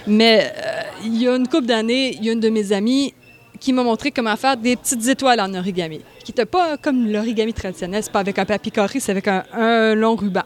Mais 0.09 0.53
euh, 0.57 0.81
il 1.05 1.22
y 1.22 1.28
a 1.28 1.37
une 1.37 1.47
couple 1.47 1.66
d'années, 1.66 2.16
il 2.16 2.24
y 2.24 2.28
a 2.28 2.33
une 2.33 2.41
de 2.41 2.49
mes 2.49 2.72
amies 2.72 3.14
qui 3.61 3.73
m'a 3.73 3.83
montré 3.83 4.11
comment 4.11 4.37
faire 4.37 4.57
des 4.57 4.75
petites 4.75 5.07
étoiles 5.07 5.39
en 5.41 5.53
origami. 5.55 6.01
Qui 6.25 6.33
n'était 6.33 6.47
pas 6.47 6.77
comme 6.79 7.11
l'origami 7.13 7.53
traditionnel. 7.53 8.03
C'est 8.03 8.11
pas 8.13 8.21
avec 8.21 8.39
un 8.39 8.45
papier 8.47 8.73
carré, 8.73 8.99
c'est 9.01 9.13
avec 9.13 9.29
un, 9.29 9.45
un 9.53 9.95
long 9.95 10.17
ruban. 10.17 10.43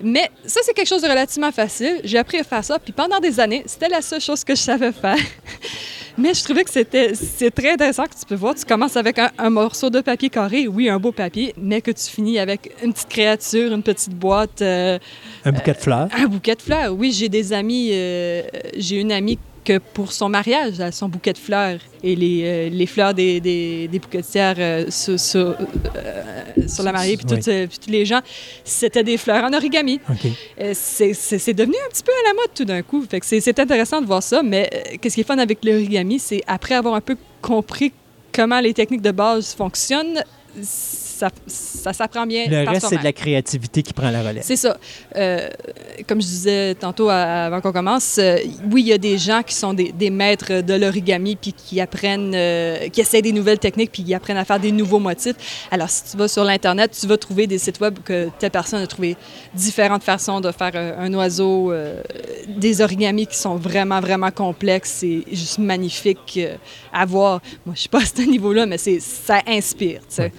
Mais 0.00 0.30
ça, 0.46 0.60
c'est 0.62 0.72
quelque 0.72 0.86
chose 0.88 1.02
de 1.02 1.08
relativement 1.08 1.50
facile. 1.52 2.00
J'ai 2.04 2.18
appris 2.18 2.38
à 2.38 2.44
faire 2.44 2.62
ça, 2.64 2.78
puis 2.78 2.92
pendant 2.92 3.18
des 3.18 3.40
années, 3.40 3.64
c'était 3.66 3.88
la 3.88 4.00
seule 4.00 4.20
chose 4.20 4.44
que 4.44 4.54
je 4.54 4.60
savais 4.62 4.92
faire. 4.92 5.16
Mais 6.16 6.34
je 6.34 6.42
trouvais 6.42 6.64
que 6.64 6.70
c'était 6.70 7.14
c'est 7.14 7.52
très 7.52 7.72
intéressant 7.74 8.04
que 8.04 8.10
tu 8.18 8.26
peux 8.26 8.34
voir. 8.34 8.52
Tu 8.56 8.64
commences 8.64 8.96
avec 8.96 9.20
un, 9.20 9.30
un 9.38 9.50
morceau 9.50 9.88
de 9.88 10.00
papier 10.00 10.28
carré, 10.30 10.66
oui, 10.66 10.88
un 10.88 10.98
beau 10.98 11.12
papier, 11.12 11.54
mais 11.56 11.80
que 11.80 11.92
tu 11.92 12.02
finis 12.10 12.40
avec 12.40 12.72
une 12.82 12.92
petite 12.92 13.08
créature, 13.08 13.72
une 13.72 13.84
petite 13.84 14.14
boîte, 14.14 14.60
euh, 14.60 14.98
Un 15.44 15.52
bouquet 15.52 15.74
de 15.74 15.78
fleurs. 15.78 16.08
un 16.18 16.26
bouquet 16.26 16.56
de 16.56 16.62
fleurs. 16.62 16.92
Oui, 16.92 17.12
j'ai 17.12 17.28
des 17.28 17.52
amis, 17.52 17.90
euh, 17.92 18.42
j'ai 18.76 18.96
une 18.96 19.12
amie 19.12 19.38
que 19.68 19.78
pour 19.78 20.12
son 20.12 20.30
mariage, 20.30 20.74
son 20.92 21.08
bouquet 21.10 21.34
de 21.34 21.38
fleurs 21.38 21.78
et 22.02 22.16
les, 22.16 22.40
euh, 22.44 22.68
les 22.70 22.86
fleurs 22.86 23.12
des, 23.12 23.38
des, 23.38 23.86
des 23.88 23.98
bouquetières 23.98 24.54
euh, 24.58 24.90
sur, 24.90 25.20
sur, 25.20 25.54
euh, 25.96 26.24
sur 26.66 26.84
la 26.84 26.92
mariée, 26.92 27.18
puis, 27.18 27.26
Oui. 27.28 27.36
toutes, 27.36 27.68
puis 27.68 27.78
tous 27.84 27.90
les 27.90 28.06
gens, 28.06 28.20
c'était 28.64 29.04
des 29.04 29.18
fleurs 29.18 29.44
en 29.44 29.52
origami. 29.52 30.00
C'est 30.72 31.52
devenu 31.54 31.74
un 31.86 31.90
petit 31.90 32.02
peu 32.02 32.12
à 32.12 32.28
la 32.28 32.34
mode 32.34 32.54
tout 32.54 32.64
d'un 32.64 32.80
coup. 32.82 33.04
Fait 33.10 33.20
que 33.20 33.26
c'est 33.26 33.58
intéressant 33.58 34.00
de 34.00 34.06
voir 34.06 34.22
ça, 34.22 34.42
mais 34.42 34.70
qu'est-ce 35.00 35.14
qui 35.16 35.20
est 35.20 35.24
fun 35.24 35.38
avec 35.38 35.62
l'origami, 35.64 36.18
c'est 36.18 36.42
après 36.46 36.74
avoir 36.74 36.94
un 36.94 37.02
peu 37.02 37.16
compris 37.42 37.92
comment 38.32 38.60
les 38.60 38.72
techniques 38.72 39.02
de 39.02 39.10
base 39.10 39.52
fonctionnent, 39.54 40.22
ça, 41.18 41.30
ça 41.46 41.92
s'apprend 41.92 42.26
bien 42.26 42.46
Le 42.48 42.64
par 42.64 42.74
reste, 42.74 42.86
c'est 42.88 42.98
de 42.98 43.04
la 43.04 43.12
créativité 43.12 43.82
qui 43.82 43.92
prend 43.92 44.10
la 44.10 44.20
relève. 44.20 44.42
C'est 44.44 44.56
ça. 44.56 44.76
Euh, 45.16 45.48
comme 46.06 46.22
je 46.22 46.26
disais 46.26 46.74
tantôt 46.76 47.08
avant 47.08 47.60
qu'on 47.60 47.72
commence, 47.72 48.18
euh, 48.18 48.38
oui, 48.70 48.82
il 48.82 48.88
y 48.88 48.92
a 48.92 48.98
des 48.98 49.18
gens 49.18 49.42
qui 49.42 49.54
sont 49.54 49.74
des, 49.74 49.90
des 49.90 50.10
maîtres 50.10 50.60
de 50.60 50.74
l'origami 50.74 51.34
puis 51.34 51.52
qui 51.52 51.80
apprennent, 51.80 52.32
euh, 52.34 52.88
qui 52.88 53.00
essaient 53.00 53.22
des 53.22 53.32
nouvelles 53.32 53.58
techniques 53.58 53.90
puis 53.90 54.04
qui 54.04 54.14
apprennent 54.14 54.36
à 54.36 54.44
faire 54.44 54.60
des 54.60 54.70
nouveaux 54.70 55.00
motifs. 55.00 55.66
Alors, 55.72 55.90
si 55.90 56.04
tu 56.12 56.16
vas 56.16 56.28
sur 56.28 56.44
l'Internet, 56.44 56.96
tu 56.98 57.06
vas 57.08 57.16
trouver 57.16 57.48
des 57.48 57.58
sites 57.58 57.80
web 57.80 57.98
que 58.04 58.28
telle 58.38 58.52
personne 58.52 58.82
a 58.82 58.86
trouvé 58.86 59.16
différentes 59.54 60.04
façons 60.04 60.40
de 60.40 60.52
faire 60.52 60.72
un 60.76 61.12
oiseau, 61.14 61.72
des 62.46 62.80
origamis 62.80 63.26
qui 63.26 63.36
sont 63.36 63.56
vraiment, 63.56 64.00
vraiment 64.00 64.30
complexes 64.30 65.02
et 65.02 65.24
juste 65.32 65.58
magnifiques 65.58 66.38
à 66.92 67.04
voir. 67.04 67.40
Moi, 67.66 67.74
je 67.74 67.80
suis 67.80 67.88
pas 67.88 68.02
à 68.02 68.04
ce 68.04 68.22
niveau-là, 68.22 68.66
mais 68.66 68.78
c'est 68.78 69.00
ça 69.00 69.40
inspire, 69.48 70.00
tu 70.08 70.16
sais. 70.16 70.32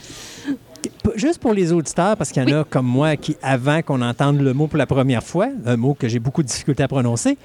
Juste 1.15 1.39
pour 1.39 1.53
les 1.53 1.71
auditeurs, 1.71 2.15
parce 2.17 2.31
qu'il 2.31 2.47
y 2.47 2.53
en 2.53 2.61
a 2.61 2.63
comme 2.63 2.85
moi 2.85 3.15
qui, 3.15 3.37
avant 3.41 3.81
qu'on 3.81 4.01
entende 4.01 4.39
le 4.39 4.53
mot 4.53 4.67
pour 4.67 4.77
la 4.77 4.85
première 4.85 5.23
fois, 5.23 5.49
un 5.65 5.77
mot 5.77 5.93
que 5.93 6.07
j'ai 6.07 6.19
beaucoup 6.19 6.43
de 6.43 6.47
difficulté 6.47 6.83
à 6.83 6.87
prononcer, 6.87 7.37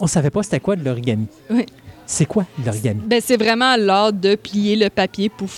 on 0.00 0.04
ne 0.04 0.08
savait 0.08 0.30
pas 0.30 0.42
c'était 0.42 0.60
quoi 0.60 0.76
de 0.76 0.84
l'origami. 0.84 1.26
Oui. 1.50 1.66
C'est 2.06 2.26
quoi 2.26 2.46
de 2.58 2.64
l'origami? 2.66 3.00
Ben, 3.04 3.20
c'est 3.22 3.36
vraiment 3.36 3.76
l'art 3.76 4.12
de 4.12 4.34
plier 4.34 4.76
le 4.76 4.88
papier 4.88 5.28
pour, 5.28 5.48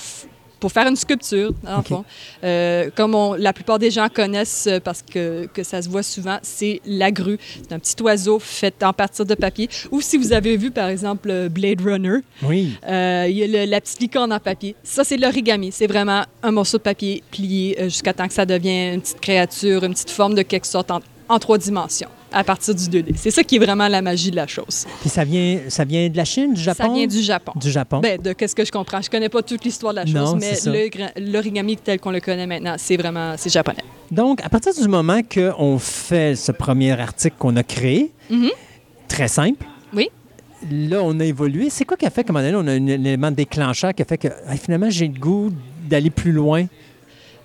pour 0.61 0.71
faire 0.73 0.87
une 0.87 0.97
sculpture, 0.97 1.53
dans 1.65 1.79
OK. 1.79 1.89
le 1.91 1.97
fond. 1.97 2.05
Euh, 2.45 2.91
comme 2.95 3.15
on- 3.15 3.35
la 3.35 3.53
plupart 3.53 3.79
des 3.79 3.91
gens 3.91 4.09
connaissent, 4.09 4.67
euh, 4.69 4.79
parce 4.79 5.03
que, 5.03 5.47
que 5.53 5.63
ça 5.63 5.81
se 5.83 5.89
voit 5.89 6.03
souvent, 6.03 6.39
c'est 6.43 6.81
la 6.87 7.11
grue. 7.11 7.39
C'est 7.63 7.73
un 7.73 7.79
petit 7.79 8.01
oiseau 8.03 8.39
fait 8.39 8.83
en 8.83 8.93
partir 8.93 9.25
de 9.25 9.35
papier. 9.35 9.69
Ou 9.91 10.01
si 10.01 10.17
vous 10.19 10.33
avez 10.33 10.57
vu, 10.57 10.71
par 10.71 10.89
exemple, 10.89 11.31
euh, 11.31 11.49
Blade 11.49 11.81
Runner, 11.81 12.19
Oui. 12.43 12.73
euh, 12.87 13.27
il 13.29 13.37
y 13.39 13.43
a 13.43 13.47
le- 13.65 13.71
la 13.71 13.81
petite 13.81 14.01
licorne 14.01 14.33
en 14.33 14.39
papier. 14.39 14.77
Ça, 14.83 15.03
c'est 15.03 15.17
de 15.17 15.23
l'origami. 15.23 15.73
C'est 15.73 15.87
vraiment 15.87 16.23
un 16.43 16.51
morceau 16.51 16.77
de 16.79 16.83
papier 16.83 17.23
plié 17.31 17.77
euh, 17.81 17.85
jusqu'à 17.85 18.13
temps 18.13 18.29
que 18.29 18.35
ça 18.35 18.45
devienne 18.47 18.95
une 18.95 19.01
petite 19.01 19.21
créature, 19.21 19.83
une 19.85 19.95
petite 19.95 20.11
forme 20.11 20.35
de 20.35 20.43
quelque 20.43 20.67
sorte 20.67 20.91
en, 20.91 21.01
en 21.29 21.39
trois 21.39 21.59
dimensions, 21.59 22.09
à 22.33 22.45
partir 22.45 22.75
du 22.75 22.85
2D. 22.85 23.13
C'est 23.17 23.31
ça 23.31 23.43
qui 23.43 23.57
est 23.57 23.59
vraiment 23.59 23.89
la 23.89 24.03
magie 24.03 24.31
de 24.31 24.37
la 24.37 24.47
chose. 24.47 24.87
Puis 25.01 25.09
ça 25.11 25.25
vient, 25.25 25.59
ça 25.69 25.85
vient 25.85 26.09
de 26.09 26.17
la 26.17 26.25
Chine, 26.25 26.55
du 26.55 26.61
Japon? 26.61 26.85
Ça 26.85 26.93
vient 26.93 27.07
du 27.07 27.21
Japon. 27.23 27.53
Du 27.57 27.71
Japon. 27.71 28.01
Ben, 28.01 28.21
de 28.21 28.33
qu'est-ce 28.33 28.55
que 28.55 28.65
je 28.65 28.73
comprends? 28.73 29.01
Je 29.03 29.11
connais 29.11 29.29
pas 29.29 29.43
toute 29.43 29.65
l'histoire 29.65 29.93
de 29.93 29.99
la 30.01 30.07
chose, 30.07 30.15
Non, 30.15 30.37
mais 30.37 30.55
l'origami 31.19 31.77
tel 31.77 31.99
qu'on 32.01 32.11
le 32.11 32.21
connaît 32.21 32.47
maintenant, 32.47 32.75
c'est 32.79 32.97
vraiment 32.97 33.35
c'est 33.37 33.51
japonais. 33.53 33.83
Donc, 34.11 34.41
à 34.45 34.49
partir 34.49 34.73
du 34.75 34.89
moment 34.89 35.21
qu'on 35.23 35.79
fait 35.79 36.35
ce 36.37 36.53
premier 36.53 36.93
article 36.99 37.37
qu'on 37.39 37.57
a 37.57 37.63
créé, 37.63 38.11
Mhm. 38.29 38.51
très 39.09 39.29
simple. 39.29 39.65
Oui. 39.95 40.09
Là, 40.71 41.01
on 41.03 41.19
a 41.21 41.25
évolué. 41.25 41.71
C'est 41.71 41.85
quoi 41.85 41.97
qui 41.97 42.07
a 42.07 42.11
fait, 42.11 42.23
comme 42.25 42.37
on 42.37 42.39
a 42.41 42.73
un 42.73 42.87
élément 42.87 43.31
déclencheur 43.31 43.95
qui 43.95 44.03
a 44.03 44.05
fait 44.05 44.19
que 44.19 44.29
hey, 44.29 44.59
finalement, 44.59 44.91
j'ai 44.91 45.09
le 45.09 45.19
goût 45.19 45.51
d'aller 45.89 46.11
plus 46.11 46.33
loin? 46.33 46.67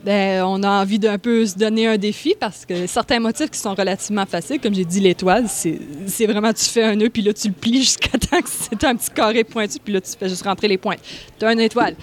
Ben, 0.05 0.43
on 0.43 0.61
a 0.61 0.69
envie 0.69 0.99
d'un 0.99 1.17
peu 1.17 1.47
se 1.47 1.55
donner 1.55 1.87
un 1.87 1.97
défi 1.97 2.35
parce 2.39 2.63
que 2.63 2.85
certains 2.85 3.19
motifs 3.19 3.49
qui 3.49 3.57
sont 3.57 3.73
relativement 3.73 4.27
faciles, 4.27 4.59
comme 4.59 4.75
j'ai 4.75 4.85
dit 4.85 4.99
l'étoile, 4.99 5.45
c'est 5.49 6.27
vraiment 6.27 6.53
tu 6.53 6.65
fais 6.65 6.83
un 6.83 6.95
nœud 6.95 7.09
puis 7.09 7.23
là 7.23 7.33
tu 7.33 7.47
le 7.47 7.53
plies 7.55 7.79
jusqu'à 7.81 8.15
temps 8.19 8.39
que 8.39 8.47
c'est 8.49 8.83
un 8.83 8.95
petit 8.95 9.09
carré 9.09 9.43
pointu 9.43 9.79
puis 9.83 9.93
là 9.93 10.01
tu 10.01 10.11
fais 10.17 10.29
juste 10.29 10.43
rentrer 10.43 10.67
les 10.67 10.77
pointes. 10.77 10.99
Tu 11.39 11.45
as 11.45 11.51
une 11.51 11.59
étoile. 11.59 11.95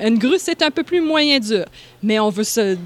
Une 0.00 0.18
grue, 0.18 0.36
c'est 0.38 0.62
un 0.62 0.70
peu 0.70 0.84
plus 0.84 1.00
moyen 1.00 1.40
dur, 1.40 1.64
mais 2.00 2.20
on 2.20 2.30
veut 2.30 2.44
se 2.44 2.76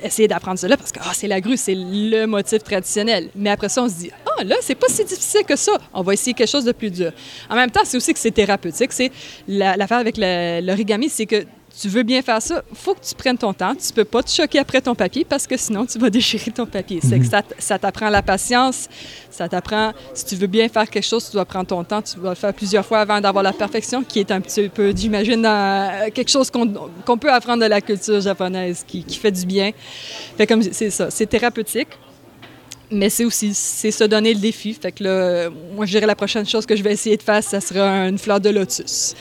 essayer 0.00 0.28
d'apprendre 0.28 0.60
cela 0.60 0.76
parce 0.76 0.92
que 0.92 1.00
ah, 1.02 1.10
c'est 1.12 1.26
la 1.26 1.40
grue, 1.40 1.56
c'est 1.56 1.74
le 1.74 2.26
motif 2.26 2.62
traditionnel. 2.62 3.30
Mais 3.34 3.50
après 3.50 3.68
ça, 3.68 3.82
on 3.82 3.88
se 3.88 3.94
dit 3.94 4.10
ah 4.38 4.44
là, 4.44 4.54
c'est 4.60 4.76
pas 4.76 4.86
si 4.90 5.04
difficile 5.04 5.42
que 5.44 5.56
ça. 5.56 5.72
On 5.92 6.02
va 6.02 6.12
essayer 6.12 6.34
quelque 6.34 6.50
chose 6.50 6.64
de 6.64 6.70
plus 6.72 6.90
dur. 6.92 7.10
En 7.50 7.56
même 7.56 7.70
temps, 7.72 7.80
c'est 7.82 7.96
aussi 7.96 8.12
que 8.12 8.20
c'est 8.20 8.30
thérapeutique. 8.30 8.92
C'est 8.92 9.10
la- 9.48 9.76
l'affaire 9.76 9.98
avec 9.98 10.16
l'origami, 10.18 11.08
c'est 11.08 11.26
que 11.26 11.44
tu 11.80 11.88
veux 11.88 12.02
bien 12.04 12.22
faire 12.22 12.40
ça, 12.40 12.62
faut 12.72 12.94
que 12.94 13.04
tu 13.04 13.14
prennes 13.14 13.36
ton 13.36 13.52
temps. 13.52 13.74
Tu 13.74 13.92
peux 13.92 14.04
pas 14.04 14.22
te 14.22 14.30
choquer 14.30 14.58
après 14.60 14.80
ton 14.80 14.94
papier 14.94 15.24
parce 15.24 15.46
que 15.46 15.56
sinon 15.56 15.84
tu 15.86 15.98
vas 15.98 16.08
déchirer 16.18 16.50
ton 16.52 16.66
papier. 16.66 17.00
C'est 17.02 17.18
que 17.18 17.26
ça, 17.26 17.42
t- 17.42 17.54
ça 17.58 17.78
t'apprend 17.78 18.08
la 18.10 18.22
patience, 18.22 18.88
ça 19.30 19.48
t'apprend, 19.48 19.92
si 20.14 20.24
tu 20.24 20.36
veux 20.36 20.46
bien 20.46 20.68
faire 20.68 20.88
quelque 20.88 21.04
chose, 21.06 21.26
tu 21.26 21.32
dois 21.32 21.44
prendre 21.44 21.66
ton 21.66 21.82
temps, 21.82 22.00
tu 22.02 22.16
dois 22.20 22.30
le 22.30 22.36
faire 22.36 22.54
plusieurs 22.54 22.86
fois 22.86 23.00
avant 23.00 23.20
d'avoir 23.20 23.42
la 23.42 23.52
perfection, 23.52 24.04
qui 24.04 24.20
est 24.20 24.30
un 24.30 24.40
petit 24.40 24.68
peu, 24.68 24.92
j'imagine, 24.94 25.44
euh, 25.44 26.10
quelque 26.14 26.30
chose 26.30 26.50
qu'on 26.50 27.18
peut 27.18 27.32
apprendre 27.32 27.62
de 27.64 27.68
la 27.68 27.80
culture 27.80 28.20
japonaise, 28.20 28.84
qui, 28.86 29.02
qui 29.02 29.18
fait 29.18 29.32
du 29.32 29.44
bien. 29.44 29.72
Fait 30.36 30.46
comme 30.46 30.62
c'est 30.62 30.90
ça, 30.90 31.10
c'est 31.10 31.26
thérapeutique. 31.26 31.88
Mais 32.90 33.08
c'est 33.08 33.24
aussi, 33.24 33.54
c'est 33.54 33.90
se 33.90 34.04
donner 34.04 34.34
le 34.34 34.38
défi. 34.40 34.74
Fait 34.74 34.92
que 34.92 35.02
là, 35.02 35.48
moi, 35.74 35.86
je 35.86 35.90
dirais 35.92 36.06
la 36.06 36.14
prochaine 36.14 36.46
chose 36.46 36.66
que 36.66 36.76
je 36.76 36.82
vais 36.82 36.92
essayer 36.92 37.16
de 37.16 37.22
faire, 37.22 37.42
ça 37.42 37.60
sera 37.60 38.06
une 38.06 38.18
fleur 38.18 38.38
de 38.40 38.50
lotus. 38.50 39.14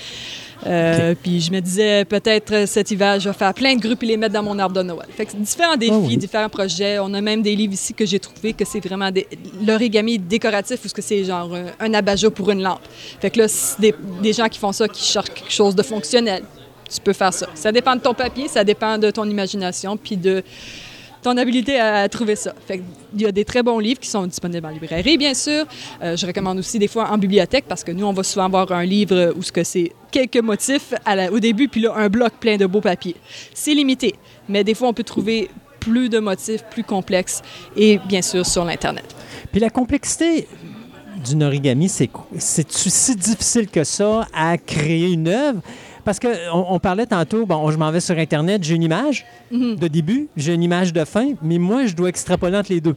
Euh, 0.65 1.13
Puis 1.21 1.41
je 1.41 1.51
me 1.51 1.59
disais, 1.59 2.05
peut-être 2.05 2.67
cet 2.67 2.91
hiver, 2.91 3.19
je 3.19 3.29
vais 3.29 3.35
faire 3.35 3.53
plein 3.53 3.75
de 3.75 3.81
groupes 3.81 4.01
et 4.03 4.05
les 4.07 4.17
mettre 4.17 4.33
dans 4.33 4.43
mon 4.43 4.57
arbre 4.59 4.75
de 4.75 4.81
Noël. 4.83 5.07
Fait 5.15 5.25
que 5.25 5.31
c'est 5.31 5.41
différents 5.41 5.75
défis, 5.75 5.91
Oh 5.93 6.03
oui. 6.07 6.17
différents 6.17 6.49
projets. 6.49 6.99
On 6.99 7.13
a 7.13 7.21
même 7.21 7.41
des 7.41 7.55
livres 7.55 7.73
ici 7.73 7.93
que 7.93 8.05
j'ai 8.05 8.19
trouvé 8.19 8.53
que 8.53 8.63
c'est 8.65 8.79
vraiment 8.79 9.11
des- 9.11 9.27
l'origami 9.65 10.17
décoratif 10.19 10.79
ou 10.85 10.87
ce 10.87 10.93
que 10.93 11.01
c'est 11.01 11.23
genre 11.25 11.53
un, 11.79 11.93
abat-jour 11.93 12.31
pour 12.31 12.49
une 12.51 12.61
lampe. 12.63 12.81
Fait 13.19 13.29
que 13.29 13.39
là, 13.39 13.47
c'est 13.47 13.79
des, 13.79 13.95
des 14.21 14.33
gens 14.33 14.47
qui 14.47 14.59
font 14.59 14.71
ça, 14.71 14.87
qui 14.87 15.03
cherchent 15.03 15.29
quelque 15.33 15.51
chose 15.51 15.75
de 15.75 15.83
fonctionnel. 15.83 16.43
Tu 16.93 17.01
peux 17.01 17.13
faire 17.13 17.33
ça. 17.33 17.47
Ça 17.55 17.71
dépend 17.71 17.95
de 17.95 18.01
ton 18.01 18.13
papier, 18.13 18.47
ça 18.47 18.63
dépend 18.63 18.97
de 18.97 19.09
ton 19.11 19.25
imagination, 19.29 19.97
puis 19.97 20.15
de 20.15 20.43
ton 21.23 21.37
habilité 21.37 21.79
à, 21.79 22.07
trouver 22.09 22.35
ça. 22.35 22.53
Il 22.69 23.21
y 23.21 23.25
a 23.25 23.31
des 23.31 23.45
très 23.45 23.63
bons 23.63 23.79
livres 23.79 23.99
qui 23.99 24.09
sont 24.09 24.27
disponibles 24.27 24.65
en 24.65 24.69
librairie, 24.69 25.17
bien 25.17 25.33
sûr. 25.33 25.65
Euh, 26.01 26.15
je 26.15 26.25
recommande 26.25 26.59
aussi 26.59 26.77
des 26.77 26.87
fois 26.87 27.09
en 27.09 27.17
bibliothèque 27.17 27.65
parce 27.67 27.83
que 27.83 27.91
nous, 27.91 28.05
on 28.05 28.13
va 28.13 28.23
souvent 28.23 28.45
avoir 28.45 28.71
un 28.71 28.85
livre 28.85 29.33
où 29.35 29.41
ce 29.41 29.51
que 29.51 29.63
c'est 29.63 29.91
quelques 30.11 30.37
motifs 30.37 30.93
au 31.31 31.39
début, 31.39 31.67
puis 31.67 31.81
là, 31.81 31.93
un 31.95 32.09
bloc 32.09 32.33
plein 32.39 32.57
de 32.57 32.65
beaux 32.65 32.81
papiers. 32.81 33.15
C'est 33.53 33.73
limité, 33.73 34.13
mais 34.47 34.63
des 34.63 34.75
fois, 34.75 34.89
on 34.89 34.93
peut 34.93 35.03
trouver 35.03 35.49
plus 35.79 36.09
de 36.09 36.19
motifs 36.19 36.63
plus 36.69 36.83
complexes 36.83 37.41
et 37.75 37.99
bien 38.07 38.21
sûr 38.21 38.45
sur 38.45 38.63
l'Internet. 38.63 39.15
Puis 39.51 39.59
la 39.59 39.69
complexité 39.69 40.47
d'une 41.23 41.43
origami? 41.43 41.89
C'est-tu 41.89 42.89
si 42.89 43.15
difficile 43.15 43.67
que 43.67 43.83
ça 43.83 44.27
à 44.33 44.57
créer 44.57 45.11
une 45.11 45.27
œuvre? 45.27 45.61
Parce 46.05 46.19
qu'on 46.19 46.29
on 46.69 46.79
parlait 46.79 47.05
tantôt, 47.05 47.45
bon, 47.45 47.71
je 47.71 47.77
m'en 47.77 47.89
vais 47.91 47.99
sur 48.01 48.17
Internet, 48.17 48.63
j'ai 48.63 48.75
une 48.75 48.83
image 48.83 49.25
Mhm. 49.51 49.75
de 49.75 49.87
début, 49.87 50.27
j'ai 50.35 50.53
une 50.53 50.63
image 50.63 50.91
de 50.93 51.05
fin, 51.05 51.33
mais 51.41 51.57
moi, 51.57 51.85
je 51.85 51.93
dois 51.93 52.09
extrapoler 52.09 52.57
entre 52.57 52.71
les 52.71 52.81
deux. 52.81 52.95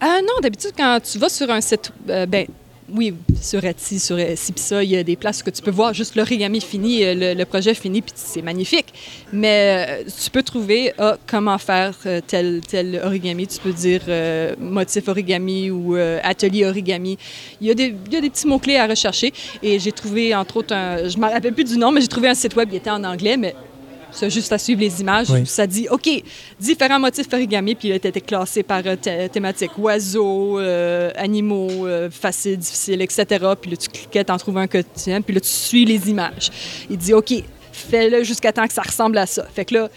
Ah 0.00 0.18
non, 0.22 0.40
d'habitude, 0.42 0.72
quand 0.76 0.98
tu 1.02 1.18
vas 1.18 1.28
sur 1.28 1.50
un 1.50 1.60
site, 1.60 1.92
euh, 2.08 2.26
ben 2.26 2.46
oui, 2.92 3.14
sur 3.40 3.64
Etsy, 3.64 3.98
sur 3.98 4.18
ça, 4.36 4.84
il 4.84 4.90
y 4.90 4.96
a 4.96 5.02
des 5.02 5.16
places 5.16 5.42
que 5.42 5.50
tu 5.50 5.62
peux 5.62 5.70
voir 5.70 5.94
juste 5.94 6.16
l'origami 6.16 6.60
fini, 6.60 7.02
euh, 7.02 7.34
le, 7.34 7.44
projet 7.44 7.74
fini, 7.74 8.02
puis 8.02 8.12
c'est 8.14 8.42
magnifique. 8.42 8.92
Mais 9.32 10.02
euh, 10.04 10.10
tu 10.22 10.30
peux 10.30 10.42
trouver 10.42 10.92
ah, 10.98 11.16
comment 11.26 11.56
faire 11.56 11.94
euh, 12.04 12.20
tel, 12.26 12.60
tel 12.60 13.00
origami. 13.02 13.46
Tu 13.46 13.58
peux 13.58 13.72
dire 13.72 14.02
euh, 14.08 14.54
motif 14.58 15.08
origami 15.08 15.70
ou 15.70 15.96
euh, 15.96 16.20
atelier 16.22 16.66
origami. 16.66 17.16
Il 17.60 17.68
y 17.68 17.70
a 17.70 17.74
des, 17.74 17.94
il 18.06 18.12
y 18.12 18.16
a 18.16 18.20
des 18.20 18.30
petits 18.30 18.46
mots-clés 18.46 18.76
à 18.76 18.86
rechercher. 18.86 19.32
Et 19.62 19.78
j'ai 19.78 19.92
trouvé, 19.92 20.34
entre 20.34 20.58
autres, 20.58 20.74
je 20.74 21.16
ne 21.16 21.22
me 21.22 21.30
rappelle 21.30 21.54
plus 21.54 21.64
du 21.64 21.78
nom, 21.78 21.90
mais 21.90 22.02
j'ai 22.02 22.08
trouvé 22.08 22.28
un 22.28 22.34
site 22.34 22.54
web, 22.54 22.68
il 22.70 22.76
était 22.76 22.90
en 22.90 23.02
anglais, 23.04 23.36
mais 23.36 23.54
c'est 24.14 24.30
juste 24.30 24.52
à 24.52 24.58
suivre 24.58 24.80
les 24.80 25.00
images. 25.00 25.28
Oui. 25.30 25.44
Ça 25.46 25.66
dit, 25.66 25.88
OK, 25.90 26.08
différents 26.60 27.00
motifs 27.00 27.26
origami, 27.32 27.74
puis 27.74 27.88
il 27.88 27.92
a 27.92 27.96
été 27.96 28.20
classé 28.20 28.62
par 28.62 28.80
euh, 28.86 28.96
thé- 28.96 29.28
thématique. 29.30 29.72
Oiseaux, 29.78 30.58
euh, 30.58 31.10
animaux, 31.16 31.86
euh, 31.86 32.08
faciles, 32.10 32.56
difficiles, 32.56 33.02
etc. 33.02 33.24
Puis 33.60 33.70
là, 33.72 33.76
tu 33.76 33.88
cliquais, 33.88 34.24
t'en 34.24 34.36
trouves 34.38 34.58
un 34.58 34.66
que 34.66 34.78
tu 34.78 35.10
aimes, 35.10 35.22
puis 35.22 35.34
là, 35.34 35.40
tu 35.40 35.48
suis 35.48 35.84
les 35.84 36.08
images. 36.08 36.50
Il 36.88 36.96
dit, 36.96 37.12
OK, 37.12 37.32
fais-le 37.72 38.22
jusqu'à 38.24 38.52
temps 38.52 38.66
que 38.66 38.72
ça 38.72 38.82
ressemble 38.82 39.18
à 39.18 39.26
ça. 39.26 39.44
Fait 39.52 39.64
que 39.64 39.74
là, 39.74 39.88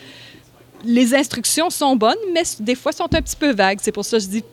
les 0.83 1.13
instructions 1.15 1.69
sont 1.69 1.95
bonnes, 1.95 2.15
mais 2.33 2.43
des 2.59 2.75
fois, 2.75 2.91
sont 2.91 3.05
un 3.13 3.21
petit 3.21 3.35
peu 3.35 3.51
vagues. 3.51 3.79
C'est 3.81 3.91
pour 3.91 4.05
ça 4.05 4.17
que 4.17 4.23
je 4.23 4.29
dis, 4.29 4.43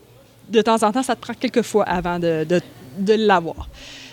de 0.49 0.61
temps 0.63 0.83
en 0.83 0.93
temps, 0.93 1.03
ça 1.03 1.15
te 1.17 1.21
prend 1.21 1.35
quelques 1.35 1.63
fois 1.63 1.85
avant 1.85 2.19
de, 2.19 2.45
de, 2.49 2.61
de 2.99 3.15
l'avoir. 3.15 3.69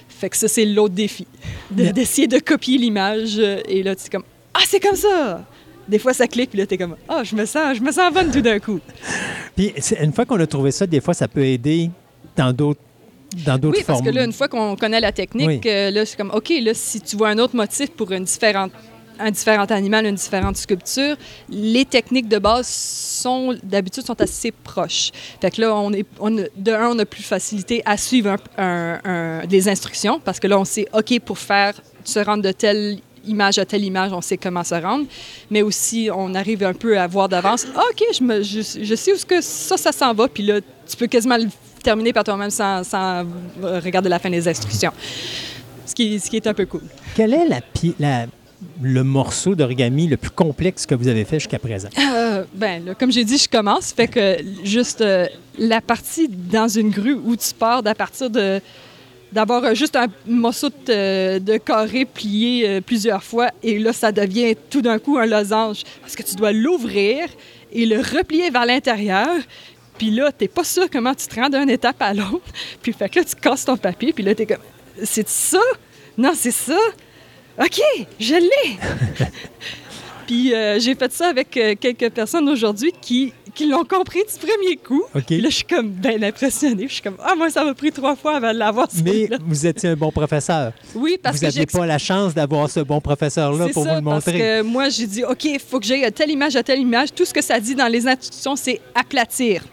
Fait 0.08 0.30
que 0.30 0.38
ça, 0.38 0.48
c'est 0.48 0.66
l'autre 0.66 0.94
défi, 0.94 1.26
de- 1.72 1.92
d'essayer 1.92 2.28
de 2.28 2.38
copier 2.40 2.78
l'image. 2.78 3.36
euh, 3.38 3.60
Et 3.68 3.82
là, 3.84 3.96
tu 3.96 4.06
es 4.06 4.10
comme, 4.10 4.24
ah, 4.54 4.60
c'est 4.66 4.80
comme 4.80 4.96
ça! 4.96 5.44
Des 5.88 6.00
fois, 6.00 6.14
ça 6.14 6.28
clique, 6.28 6.52
puis 6.52 6.60
là, 6.60 6.66
t'es 6.66 6.78
comme, 6.78 6.96
ah, 7.10 7.24
je 7.24 7.36
me 7.36 7.46
sens, 7.46 7.76
je 7.78 7.82
me 7.82 7.92
sens 7.92 8.14
bonne 8.14 8.32
tout 8.32 8.42
d'un 8.42 8.60
coup. 8.60 8.80
Puis 9.56 9.74
c'est- 9.78 10.02
une 10.04 10.14
fois 10.14 10.26
qu'on 10.26 10.40
a 10.40 10.48
trouvé 10.48 10.72
ça, 10.72 10.86
des 10.88 11.02
fois, 11.02 11.14
ça 11.14 11.28
peut 11.28 11.44
aider 11.46 11.90
dans 12.36 12.54
d'autres 12.54 12.80
dans 13.46 13.58
d'autres 13.58 13.78
Oui, 13.78 13.84
parce 13.88 14.00
formes. 14.00 14.10
que 14.10 14.14
là, 14.16 14.26
une 14.26 14.34
fois 14.34 14.50
qu'on 14.50 14.76
connaît 14.76 15.00
la 15.00 15.14
technique, 15.14 15.48
Oui. 15.48 15.62
euh, 15.66 15.90
là, 15.90 16.06
c'est 16.06 16.18
comme, 16.18 16.32
OK, 16.34 16.52
là, 16.62 16.74
si 16.74 17.00
tu 17.00 17.16
vois 17.16 17.30
un 17.30 17.38
autre 17.38 17.56
motif 17.56 17.90
pour 17.92 18.12
une 18.12 18.26
différente 18.26 18.72
un 19.20 19.30
différent 19.32 19.66
animal, 19.66 20.06
une 20.08 20.16
différente 20.16 20.58
sculpture, 20.58 21.16
les 21.48 21.86
techniques 21.86 22.28
de 22.28 22.40
base 22.40 22.66
sont 22.68 23.56
d'habitude 23.62 24.04
sont 24.06 24.20
assez 24.20 24.52
proches. 24.52 25.12
Fait 25.40 25.52
que 25.52 25.62
là, 25.62 25.76
on 25.76 25.94
est, 25.94 26.06
on, 26.20 26.32
de 26.32 26.72
un, 26.72 26.90
on 26.90 26.98
a 27.00 27.06
plus 27.06 27.22
facilité 27.24 27.84
à 27.86 27.98
suivre 27.98 28.32
un- 28.32 28.38
un- 28.58 29.00
un- 29.44 29.46
des 29.46 29.70
instructions 29.70 30.20
parce 30.20 30.40
que 30.40 30.48
là, 30.48 30.58
on 30.60 30.66
sait, 30.66 30.88
OK, 30.94 31.20
pour 31.20 31.38
faire 31.38 31.80
se 32.04 32.20
rendre 32.20 32.42
de 32.44 32.52
telle 32.52 32.98
image 33.26 33.58
à 33.60 33.66
telle 33.66 33.84
image, 33.84 34.12
on 34.14 34.22
sait 34.22 34.38
comment 34.38 34.64
se 34.64 34.76
rendre. 34.76 35.06
Mais 35.50 35.62
aussi, 35.62 36.10
on 36.14 36.34
arrive 36.36 36.64
un 36.64 36.74
peu 36.74 37.00
à 37.00 37.08
voir 37.08 37.30
d'avance, 37.30 37.66
Ah, 37.76 37.84
OK, 37.92 38.04
je, 38.14 38.24
me, 38.24 38.42
je, 38.42 38.62
je 38.82 38.96
sais 38.96 39.14
où 39.14 39.18
ce 39.18 39.26
que 39.26 39.42
ça, 39.42 39.78
ça 39.78 39.92
s'en 39.92 40.14
va. 40.14 40.28
Puis 40.28 40.44
là, 40.44 40.60
tu 40.88 40.98
peux 40.98 41.08
quasiment 41.08 41.38
le 41.38 41.48
terminer 41.84 42.14
par 42.14 42.24
toi-même 42.24 42.50
sans, 42.50 42.84
sans 42.84 43.26
regarder 43.62 44.10
la 44.10 44.20
fin 44.20 44.30
des 44.30 44.48
instructions. 44.48 44.92
Ce 45.86 45.96
qui, 45.96 46.20
ce 46.20 46.30
qui 46.30 46.38
est 46.38 46.48
un 46.48 46.54
peu 46.54 46.66
cool. 46.66 46.82
Quel 47.16 47.34
est 47.34 47.48
la, 48.00 48.26
le 48.82 49.04
morceau 49.04 49.56
d'origami 49.56 50.08
le 50.08 50.18
plus 50.18 50.30
complexe 50.30 50.86
que 50.86 50.96
vous 50.96 51.08
avez 51.08 51.26
fait 51.26 51.40
jusqu'à 51.40 51.60
présent? 51.60 51.90
Euh, 52.00 52.44
ben, 52.54 52.86
là, 52.86 52.96
comme 52.96 53.12
j'ai 53.12 53.24
dit, 53.24 53.38
je 53.38 53.50
commence. 53.50 53.92
Fait 53.92 54.08
que 54.08 54.38
juste 54.64 55.02
euh, 55.02 55.28
la 55.58 55.82
partie 55.82 56.28
dans 56.30 56.68
une 56.68 56.90
grue 56.90 57.14
où 57.14 57.36
tu 57.36 57.54
pars 57.58 57.84
d'à 57.84 57.96
partir 57.96 58.30
de 58.30 58.62
d'avoir 59.32 59.64
euh, 59.64 59.74
juste 59.74 59.96
un 59.96 60.08
morceau 60.28 60.70
de, 60.70 61.40
de 61.40 61.58
carré 61.58 62.06
plié 62.06 62.68
euh, 62.68 62.82
plusieurs 62.82 63.24
fois 63.24 63.50
et 63.64 63.80
là, 63.80 63.94
ça 63.94 64.12
devient 64.12 64.56
tout 64.70 64.82
d'un 64.82 65.00
coup 65.00 65.18
un 65.18 65.26
losange 65.26 65.84
parce 66.02 66.16
que 66.16 66.24
tu 66.24 66.36
dois 66.36 66.52
l'ouvrir 66.52 67.28
et 67.72 67.86
le 67.86 67.98
replier 67.98 68.50
vers 68.50 68.66
l'intérieur. 68.66 69.30
Puis 69.98 70.12
là, 70.12 70.32
t'es 70.32 70.48
pas 70.48 70.64
sûr 70.64 70.90
comment 70.90 71.14
tu 71.14 71.28
te 71.28 71.36
rends 71.36 71.50
d'une 71.50 71.70
étape 71.70 72.02
à 72.02 72.14
l'autre. 72.14 72.42
Puis 72.82 72.94
fait 72.94 73.10
que 73.10 73.20
là, 73.20 73.26
tu 73.26 73.36
casses 73.36 73.66
ton 73.66 73.78
papier. 73.78 74.14
Puis 74.14 74.24
là, 74.24 74.36
t'es 74.36 74.46
comme, 74.46 74.58
c'est 75.04 75.28
ça? 75.28 75.62
Non, 76.18 76.32
c'est 76.36 76.52
ça? 76.52 76.78
OK, 77.60 77.80
je 78.20 78.36
l'ai! 78.36 79.28
Puis 80.28 80.54
euh, 80.54 80.80
j'ai 80.80 80.96
fait 80.96 81.12
ça 81.12 81.28
avec 81.28 81.56
euh, 81.58 81.76
quelques 81.80 82.10
personnes 82.10 82.48
aujourd'hui 82.48 82.94
qui, 83.02 83.34
qui 83.54 83.68
l'ont 83.68 83.84
compris 83.84 84.20
du 84.20 84.40
premier 84.48 84.78
coup. 84.78 85.04
Là, 85.14 85.22
je 85.30 85.48
suis 85.50 85.64
comme 85.64 85.90
bien 85.90 86.22
impressionnée. 86.24 86.88
Je 86.88 86.94
suis 86.94 87.02
comme, 87.02 87.18
ah, 87.24 87.34
moi, 87.36 87.50
ça 87.50 87.64
m'a 87.64 87.74
pris 87.74 87.92
trois 87.92 88.16
fois 88.16 88.38
avant 88.38 88.54
de 88.54 88.58
l'avoir. 88.58 88.88
Mais 89.04 89.30
vous 89.46 89.66
étiez 89.68 89.90
un 89.90 89.96
bon 89.96 90.12
professeur. 90.12 90.74
Oui, 90.96 91.18
parce 91.22 91.36
vous 91.36 91.42
que 91.42 91.46
n'aviez 91.46 91.62
j'ai 91.62 91.66
pas 91.78 91.86
la 91.86 91.98
chance 91.98 92.34
d'avoir 92.34 92.70
ce 92.70 92.80
bon 92.80 93.00
professeur-là 93.02 93.70
pour 93.70 93.84
ça, 93.84 93.90
vous 93.90 93.96
le 94.00 94.04
parce 94.06 94.26
montrer. 94.28 94.40
que 94.40 94.62
moi, 94.62 94.90
j'ai 94.90 95.08
dit, 95.08 95.24
OK, 95.24 95.46
il 95.46 95.60
faut 95.60 95.80
que 95.80 95.86
j'aille 95.86 96.06
à 96.06 96.12
telle 96.12 96.32
image 96.32 96.56
à 96.56 96.64
telle 96.64 96.80
image. 96.80 97.14
Tout 97.14 97.26
ce 97.26 97.34
que 97.34 97.42
ça 97.42 97.60
dit 97.60 97.76
dans 97.76 97.88
les 97.88 98.08
instructions, 98.08 98.56
c'est 98.56 98.80
aplatir. 98.96 99.64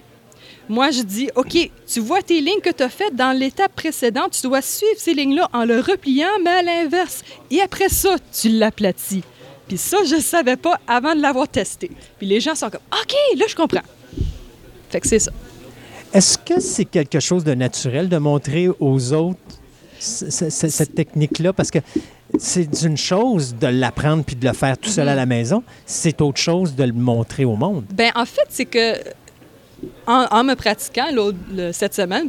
Moi, 0.69 0.91
je 0.91 1.01
dis, 1.03 1.31
OK, 1.35 1.57
tu 1.91 2.01
vois 2.01 2.21
tes 2.21 2.41
lignes 2.43 2.61
que 2.63 2.71
tu 2.71 2.83
as 2.83 2.91
faites 2.91 3.17
dans 3.17 3.33
l'étape 3.37 3.75
précédente, 3.75 4.33
tu 4.33 4.43
dois 4.43 4.61
suivre 4.61 4.99
ces 4.99 5.15
lignes-là 5.15 5.49
en 5.55 5.65
le 5.65 5.81
repliant, 5.81 6.29
mais 6.45 6.51
à 6.51 6.63
l'inverse. 6.63 7.23
Et 7.51 7.63
après 7.63 7.89
ça, 7.89 8.17
tu 8.39 8.51
l'aplatis. 8.51 9.23
Puis 9.69 9.77
ça, 9.79 9.99
je 10.09 10.17
ne 10.17 10.21
savais 10.21 10.57
pas 10.57 10.81
avant 10.87 11.15
de 11.15 11.21
l'avoir 11.21 11.47
testé. 11.49 11.91
Puis 12.19 12.27
les 12.27 12.41
gens 12.41 12.55
sont 12.55 12.71
comme, 12.71 12.81
OK, 12.93 13.15
là, 13.39 13.45
je 13.49 13.55
comprends. 13.55 13.83
Fait 14.91 15.01
que 15.01 15.07
c'est 15.07 15.19
ça. 15.19 15.31
Est-ce 16.13 16.39
que 16.39 16.59
c'est 16.59 16.87
quelque 16.87 17.21
chose 17.21 17.45
de 17.45 17.53
naturel 17.55 18.09
de 18.09 18.17
montrer 18.17 18.69
aux 18.81 19.13
autres 19.13 19.39
cette 19.99 20.95
technique-là? 20.95 21.53
Parce 21.53 21.71
que 21.71 21.79
c'est 22.39 22.83
une 22.83 22.97
chose 22.97 23.55
de 23.55 23.67
l'apprendre 23.67 24.25
puis 24.25 24.37
de 24.37 24.47
le 24.47 24.55
faire 24.55 24.77
tout 24.79 24.89
Mhm. 24.89 24.95
seul 24.95 25.09
à 25.09 25.15
la 25.15 25.27
maison. 25.27 25.63
C'est 25.87 26.21
autre 26.23 26.39
chose 26.41 26.75
de 26.75 26.85
le 26.85 26.93
montrer 26.93 27.45
au 27.45 27.57
monde. 27.57 27.85
Ben 27.93 28.11
en 28.15 28.25
fait, 28.25 28.47
c'est 28.49 28.65
que 28.65 28.95
en, 30.07 30.27
en 30.31 30.45
me 30.45 30.55
pratiquant 30.55 31.07
cette 31.73 31.95
semaine, 31.95 32.29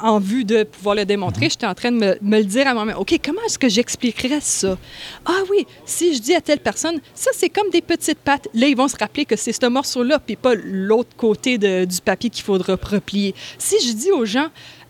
en 0.00 0.18
vue 0.18 0.44
de 0.44 0.62
pouvoir 0.64 0.94
le 0.94 1.04
démontrer, 1.04 1.48
j'étais 1.50 1.66
en 1.66 1.74
train 1.74 1.90
de 1.92 1.96
me, 1.96 2.18
me 2.22 2.38
le 2.38 2.44
dire 2.44 2.66
à 2.66 2.74
moi-même. 2.74 2.96
OK, 2.98 3.18
comment 3.24 3.40
est-ce 3.46 3.58
que 3.58 3.68
j'expliquerais 3.68 4.40
ça? 4.40 4.78
Ah 5.26 5.40
oui, 5.50 5.66
si 5.84 6.14
je 6.14 6.20
dis 6.20 6.34
à 6.34 6.40
telle 6.40 6.60
personne, 6.60 7.00
ça, 7.14 7.30
c'est 7.34 7.48
comme 7.48 7.70
des 7.70 7.82
petites 7.82 8.18
pattes. 8.18 8.48
Là, 8.54 8.66
ils 8.66 8.76
vont 8.76 8.88
se 8.88 8.96
rappeler 8.96 9.24
que 9.24 9.36
c'est 9.36 9.52
ce 9.52 9.66
morceau-là, 9.66 10.18
puis 10.18 10.36
pas 10.36 10.54
l'autre 10.54 11.16
côté 11.16 11.58
de- 11.58 11.84
du 11.84 12.00
papier 12.00 12.30
qu'il 12.30 12.44
faudra 12.44 12.76
replier. 12.80 13.34
Si 13.58 13.76
je 13.86 13.92
dis 13.92 14.12
aux 14.12 14.24
gens, 14.24 14.48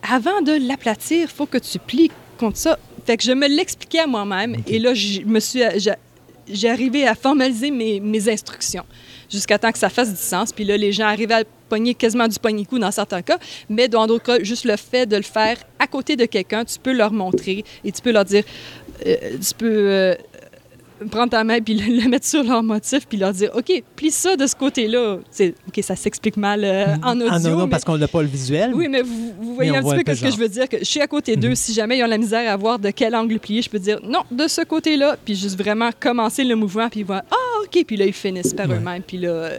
avant 0.08 0.42
de 0.42 0.52
l'aplatir, 0.66 1.22
il 1.22 1.34
faut 1.34 1.46
que 1.46 1.58
tu 1.58 1.78
plies 1.78 2.10
contre 2.38 2.56
ça. 2.58 2.78
Fait 3.06 3.16
que 3.16 3.24
je 3.24 3.32
me 3.32 3.48
l'expliquais 3.48 4.00
à 4.00 4.06
moi-même. 4.06 4.56
Et 4.66 4.78
là, 4.78 4.94
je 4.94 5.20
me 5.22 5.40
suis... 5.40 5.60
j'ai- 5.76 5.92
J'ai 6.50 6.70
arrivé 6.70 7.06
à 7.06 7.14
formaliser 7.14 7.70
mes, 7.70 8.00
mes 8.00 8.26
instructions 8.30 8.84
jusqu'à 9.30 9.58
temps 9.58 9.70
que 9.70 9.78
ça 9.78 9.90
fasse 9.90 10.08
du 10.10 10.16
sens. 10.20 10.50
Puis 10.50 10.64
là, 10.64 10.78
les 10.78 10.92
gens 10.92 11.04
arrivaient 11.06 11.34
à 11.34 11.44
pogner 11.68 11.94
quasiment 11.94 12.28
du 12.28 12.38
poignet-coup 12.38 12.78
dans 12.78 12.90
certains 12.90 13.22
cas, 13.22 13.38
mais 13.68 13.88
dans 13.88 14.06
d'autres 14.06 14.24
cas, 14.24 14.42
juste 14.42 14.64
le 14.64 14.76
fait 14.76 15.06
de 15.06 15.16
le 15.16 15.22
faire 15.22 15.56
à 15.78 15.86
côté 15.86 16.16
de 16.16 16.24
quelqu'un, 16.24 16.64
tu 16.64 16.78
peux 16.82 16.92
leur 16.92 17.12
montrer 17.12 17.64
et 17.84 17.92
tu 17.92 18.02
peux 18.02 18.12
leur 18.12 18.24
dire, 18.24 18.44
euh, 19.06 19.16
tu 19.40 19.54
peux 19.56 19.66
euh, 19.90 20.14
prendre 21.12 21.30
ta 21.30 21.44
main 21.44 21.60
puis 21.60 21.74
le, 21.74 22.02
le 22.02 22.08
mettre 22.08 22.26
sur 22.26 22.42
leur 22.42 22.60
motif 22.62 23.06
puis 23.06 23.16
leur 23.18 23.32
dire, 23.32 23.50
OK, 23.54 23.70
plie 23.94 24.10
ça 24.10 24.34
de 24.36 24.46
ce 24.48 24.56
côté-là. 24.56 25.18
C'est- 25.30 25.54
OK, 25.68 25.78
ça 25.84 25.94
s'explique 25.94 26.36
mal 26.36 26.64
euh, 26.64 26.86
en 27.04 27.14
audio. 27.20 27.28
Ah 27.30 27.38
non, 27.38 27.50
non, 27.50 27.64
mais- 27.64 27.70
parce 27.70 27.84
qu'on 27.84 27.96
n'a 27.98 28.08
pas 28.08 28.22
le 28.22 28.26
visuel. 28.28 28.72
oui, 28.74 28.88
mais 28.88 29.02
vous, 29.02 29.32
vous 29.40 29.54
voyez 29.54 29.70
un 29.76 29.80
petit 29.82 29.96
peu 29.98 30.02
peu 30.04 30.14
ce 30.16 30.22
que 30.22 30.30
je 30.32 30.36
veux 30.36 30.48
dire. 30.48 30.68
Que 30.68 30.78
je 30.78 30.84
suis 30.84 31.00
à 31.00 31.06
côté 31.06 31.36
d'eux. 31.36 31.50
Mhm. 31.50 31.54
Si 31.54 31.72
jamais 31.72 31.98
ils 31.98 32.02
ont 32.02 32.08
la 32.08 32.18
misère 32.18 32.50
à 32.50 32.56
voir 32.56 32.80
de 32.80 32.90
quel 32.90 33.14
angle 33.14 33.38
plier, 33.38 33.62
je 33.62 33.70
peux 33.70 33.78
dire 33.78 34.00
non, 34.02 34.22
de 34.32 34.48
ce 34.48 34.62
côté-là. 34.62 35.16
Puis 35.24 35.36
juste 35.36 35.56
vraiment 35.56 35.90
commencer 36.00 36.42
le 36.42 36.56
mouvement. 36.56 36.88
Puis 36.88 37.00
ils 37.00 37.06
vont 37.06 37.20
Ah, 37.30 37.62
OK. 37.62 37.84
Puis 37.86 37.96
là, 37.96 38.04
ils 38.06 38.12
finissent 38.12 38.54
par 38.54 38.68
Ouais. 38.68 38.74
eux-mêmes. 38.76 39.02
Puis 39.02 39.18
là, 39.18 39.50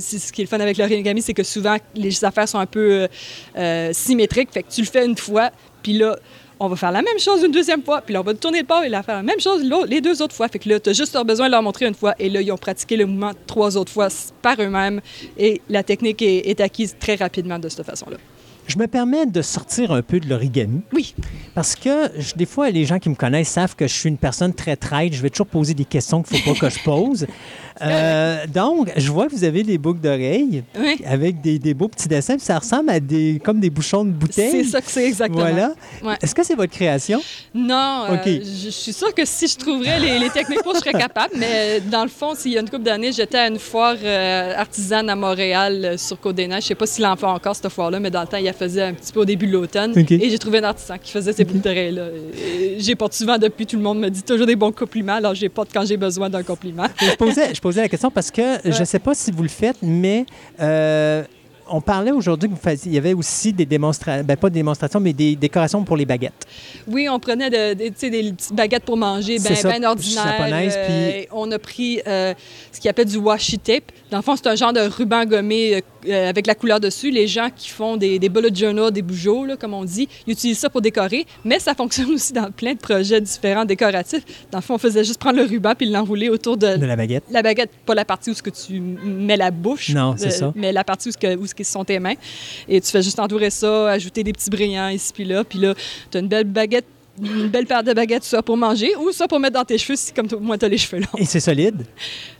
ce 0.00 0.32
qui 0.32 0.40
est 0.42 0.44
le 0.44 0.48
fun 0.48 0.60
avec 0.60 0.76
l'origami, 0.78 1.22
c'est 1.22 1.34
que 1.34 1.42
souvent, 1.42 1.76
les 1.94 2.24
affaires 2.24 2.48
sont 2.48 2.58
un 2.58 2.66
peu 2.66 2.92
euh, 3.02 3.08
euh, 3.56 3.90
symétriques. 3.92 4.50
Fait 4.52 4.62
que 4.62 4.70
tu 4.70 4.80
le 4.80 4.86
fais 4.86 5.04
une 5.06 5.16
fois. 5.16 5.50
Puis 5.82 5.92
là, 5.94 6.16
on 6.62 6.68
va 6.68 6.76
faire 6.76 6.92
la 6.92 7.00
même 7.00 7.18
chose 7.18 7.42
une 7.42 7.52
deuxième 7.52 7.82
fois, 7.82 8.02
puis 8.02 8.12
là, 8.12 8.20
on 8.20 8.24
va 8.24 8.34
tourner 8.34 8.60
le 8.60 8.66
pas 8.66 8.84
et 8.84 8.90
la 8.90 9.02
faire 9.02 9.16
la 9.16 9.22
même 9.22 9.40
chose 9.40 9.62
les 9.88 10.02
deux 10.02 10.20
autres 10.20 10.34
fois. 10.34 10.46
Fait 10.48 10.58
que 10.58 10.68
là, 10.68 10.78
tu 10.78 10.90
as 10.90 10.92
juste 10.92 11.16
besoin 11.24 11.46
de 11.46 11.52
leur 11.52 11.62
montrer 11.62 11.86
une 11.86 11.94
fois, 11.94 12.14
et 12.18 12.28
là, 12.28 12.42
ils 12.42 12.52
ont 12.52 12.58
pratiqué 12.58 12.98
le 12.98 13.06
mouvement 13.06 13.32
trois 13.46 13.78
autres 13.78 13.90
fois 13.90 14.08
par 14.42 14.60
eux-mêmes, 14.60 15.00
et 15.38 15.62
la 15.70 15.82
technique 15.82 16.20
est, 16.20 16.50
est 16.50 16.60
acquise 16.60 16.94
très 17.00 17.14
rapidement 17.14 17.58
de 17.58 17.70
cette 17.70 17.86
façon-là. 17.86 18.18
Je 18.66 18.78
me 18.78 18.86
permets 18.86 19.24
de 19.26 19.40
sortir 19.42 19.90
un 19.90 20.02
peu 20.02 20.20
de 20.20 20.28
l'origami. 20.28 20.82
Oui. 20.92 21.14
Parce 21.54 21.74
que 21.74 22.10
je- 22.18 22.34
des 22.34 22.46
fois, 22.46 22.68
les 22.70 22.84
gens 22.84 22.98
qui 22.98 23.08
me 23.08 23.14
connaissent 23.16 23.48
savent 23.48 23.74
que 23.74 23.88
je 23.88 23.94
suis 23.94 24.08
une 24.10 24.18
personne 24.18 24.52
très 24.54 24.76
traite. 24.76 25.12
Je 25.14 25.22
vais 25.22 25.30
toujours 25.30 25.46
poser 25.48 25.72
des 25.74 25.86
questions 25.86 26.22
qu'il 26.22 26.36
ne 26.36 26.42
faut 26.42 26.52
pas 26.54 26.68
que 26.68 26.74
je 26.78 26.78
pose. 26.84 27.26
Euh, 27.82 28.46
donc, 28.46 28.90
je 28.96 29.10
vois 29.10 29.26
que 29.26 29.32
vous 29.32 29.44
avez 29.44 29.62
des 29.62 29.78
boucles 29.78 30.00
d'oreilles 30.00 30.62
Oui. 30.78 31.00
avec 31.06 31.40
des, 31.40 31.58
des 31.58 31.74
beaux 31.74 31.88
petits 31.88 32.08
dessins. 32.08 32.36
puis 32.36 32.44
Ça 32.44 32.58
ressemble 32.58 32.90
à 32.90 33.00
des 33.00 33.40
comme 33.44 33.60
des 33.60 33.70
bouchons 33.70 34.04
de 34.04 34.10
bouteilles. 34.10 34.50
C'est 34.50 34.64
ça 34.64 34.80
que 34.80 34.90
c'est 34.90 35.06
exactement. 35.06 35.40
Voilà. 35.40 35.74
Ouais. 36.02 36.16
Est-ce 36.22 36.34
que 36.34 36.42
c'est 36.44 36.54
votre 36.54 36.72
création? 36.72 37.20
Non, 37.54 38.04
euh, 38.10 38.14
OK. 38.16 38.26
je 38.26 38.70
je 38.70 38.70
suis 38.70 38.92
sûre 38.92 39.12
que 39.14 39.24
si 39.24 39.48
je 39.48 39.56
trouverais 39.56 39.98
les, 40.00 40.18
les 40.18 40.30
techniques 40.30 40.62
pour, 40.62 40.74
je 40.74 40.78
serais 40.80 40.92
capable. 40.92 41.34
Mais 41.38 41.80
dans 41.80 42.02
le 42.02 42.08
fond, 42.08 42.34
s'il 42.34 42.52
y 42.52 42.56
a 42.58 42.60
une 42.60 42.68
couple 42.70 42.84
d'années, 42.84 43.12
j'étais 43.12 43.38
à 43.38 43.48
une 43.48 43.58
foire 43.58 43.96
euh, 44.02 44.54
artisane 44.56 45.08
à 45.10 45.16
Montréal 45.16 45.82
euh, 45.84 45.96
sur 45.96 46.18
Côte-des-Neiges. 46.20 46.62
Je 46.62 46.68
sais 46.68 46.74
pas 46.74 46.86
s'il 46.86 47.04
en 47.06 47.16
fait 47.16 47.26
encore 47.26 47.54
cette 47.56 47.68
foire-là, 47.68 47.98
mais 48.00 48.10
dans 48.10 48.20
le 48.22 48.26
temps, 48.26 48.36
il 48.36 48.44
la 48.44 48.52
faisait 48.52 48.82
un 48.82 48.94
petit 48.94 49.12
peu 49.12 49.20
au 49.20 49.24
début 49.24 49.46
de 49.46 49.52
l'automne. 49.52 49.92
OK. 49.98 50.10
Et 50.12 50.30
j'ai 50.30 50.38
trouvé 50.38 50.58
un 50.58 50.64
artisan 50.64 50.96
qui 51.02 51.10
faisait 51.10 51.32
ces 51.32 51.44
boucles 51.44 51.60
d'oreilles-là. 51.60 52.04
J'ai 52.78 52.94
porte 52.94 53.12
souvent 53.14 53.38
depuis. 53.38 53.66
Tout 53.66 53.76
le 53.76 53.82
monde 53.82 53.98
me 54.00 54.08
dit 54.08 54.22
toujours 54.22 54.46
des 54.46 54.56
bons 54.56 54.72
compliments. 54.72 55.14
Alors, 55.14 55.34
j'ai 55.34 55.48
porte 55.48 55.70
quand 55.72 55.84
j'ai 55.86 55.96
besoin 55.96 56.28
d'un 56.30 56.42
compliment. 56.42 56.84
je, 57.00 57.14
posais, 57.16 57.54
je 57.54 57.60
posais 57.60 57.69
la 57.78 57.88
question 57.88 58.10
parce 58.10 58.30
que 58.30 58.58
je 58.64 58.80
ne 58.80 58.84
sais 58.84 58.98
pas 58.98 59.14
si 59.14 59.30
vous 59.30 59.42
le 59.42 59.48
faites, 59.48 59.78
mais 59.82 60.26
euh, 60.60 61.24
on 61.70 61.80
parlait 61.80 62.10
aujourd'hui 62.10 62.48
que 62.48 62.54
vous 62.54 62.60
faisiez, 62.60 62.90
il 62.92 62.94
y 62.94 62.98
avait 62.98 63.14
aussi 63.14 63.52
des 63.52 63.66
démonstrations, 63.66 64.24
ben 64.24 64.36
pas 64.36 64.50
des 64.50 64.54
démonstrations, 64.60 65.00
mais 65.00 65.12
des 65.12 65.36
décorations 65.36 65.82
pour 65.84 65.96
les 65.96 66.04
baguettes. 66.04 66.46
Oui, 66.88 67.08
on 67.08 67.18
prenait 67.18 67.50
de- 67.50 67.74
de- 67.74 67.90
des 68.10 68.32
petites 68.32 68.52
baguettes 68.54 68.84
pour 68.84 68.96
manger, 68.96 69.38
bien 69.38 69.54
ça, 69.54 69.68
ben 69.68 69.84
ordinaires. 69.84 70.36
euh, 70.76 71.10
puis- 71.20 71.28
On 71.32 71.50
a 71.52 71.58
pris 71.58 72.00
euh, 72.06 72.34
ce 72.72 72.80
qu'ils 72.80 72.90
appelle 72.90 73.06
du 73.06 73.16
washi 73.16 73.58
tape. 73.58 73.92
Dans 74.10 74.18
le 74.18 74.22
fond, 74.22 74.34
c'est 74.36 74.46
un 74.48 74.54
genre 74.56 74.72
de 74.72 74.80
ruban 74.80 75.24
gommé 75.24 75.82
euh, 76.08 76.28
avec 76.28 76.46
la 76.46 76.54
couleur 76.54 76.80
dessus. 76.80 77.10
Les 77.10 77.26
gens 77.26 77.48
qui 77.54 77.68
font 77.68 77.96
des, 77.96 78.18
des 78.18 78.28
bullet 78.28 78.54
journals, 78.54 78.90
des 78.90 79.02
bougeaux, 79.02 79.44
là, 79.44 79.56
comme 79.56 79.74
on 79.74 79.84
dit, 79.84 80.08
ils 80.26 80.32
utilisent 80.32 80.58
ça 80.58 80.70
pour 80.70 80.80
décorer, 80.80 81.26
mais 81.44 81.58
ça 81.58 81.74
fonctionne 81.74 82.10
aussi 82.14 82.32
dans 82.32 82.50
plein 82.50 82.72
de 82.74 82.78
projets 82.78 83.20
différents 83.20 83.64
décoratifs. 83.64 84.24
Dans 84.50 84.58
le 84.58 84.62
fond, 84.62 84.74
on 84.74 84.78
faisait 84.78 85.04
juste 85.04 85.18
prendre 85.20 85.36
le 85.38 85.44
ruban 85.44 85.74
puis 85.76 85.88
l'enrouler 85.88 86.28
autour 86.28 86.56
de, 86.56 86.76
De 86.76 86.86
la 86.86 86.96
baguette. 86.96 87.24
la 87.30 87.42
baguette, 87.42 87.70
pas 87.86 87.94
la 87.94 88.04
partie 88.04 88.30
où 88.30 88.34
ce 88.34 88.42
que 88.42 88.50
tu 88.50 88.80
mets 88.80 89.36
la 89.36 89.50
bouche. 89.50 89.90
Non, 89.90 90.14
c'est 90.16 90.30
ça. 90.30 90.52
Mais 90.56 90.72
la 90.72 90.84
partie 90.84 91.08
où 91.08 91.12
ce 91.12 91.18
que, 91.18 91.36
où 91.36 91.46
ce 91.46 91.54
qui 91.64 91.70
sont 91.70 91.84
tes 91.84 91.98
mains. 91.98 92.14
Et 92.68 92.80
tu 92.80 92.90
fais 92.90 93.02
juste 93.02 93.18
entourer 93.18 93.50
ça, 93.50 93.90
ajouter 93.90 94.22
des 94.24 94.32
petits 94.32 94.50
brillants 94.50 94.88
ici 94.88 95.12
puis 95.14 95.24
là. 95.24 95.44
Puis 95.44 95.58
là, 95.58 95.74
tu 96.10 96.18
as 96.18 96.20
une 96.20 96.28
belle 96.28 96.44
baguette, 96.44 96.86
une 97.22 97.48
belle 97.48 97.66
paire 97.66 97.82
de 97.82 97.92
baguettes, 97.92 98.24
soit 98.24 98.42
pour 98.42 98.56
manger 98.56 98.94
ou 98.96 99.12
soit 99.12 99.28
pour 99.28 99.38
mettre 99.40 99.54
dans 99.54 99.64
tes 99.64 99.76
cheveux 99.76 99.96
si 99.96 100.12
comme 100.12 100.26
moi 100.40 100.56
tu 100.56 100.64
as 100.64 100.68
les 100.68 100.78
cheveux 100.78 101.00
longs. 101.02 101.18
Et 101.18 101.24
c'est 101.26 101.40
solide? 101.40 101.84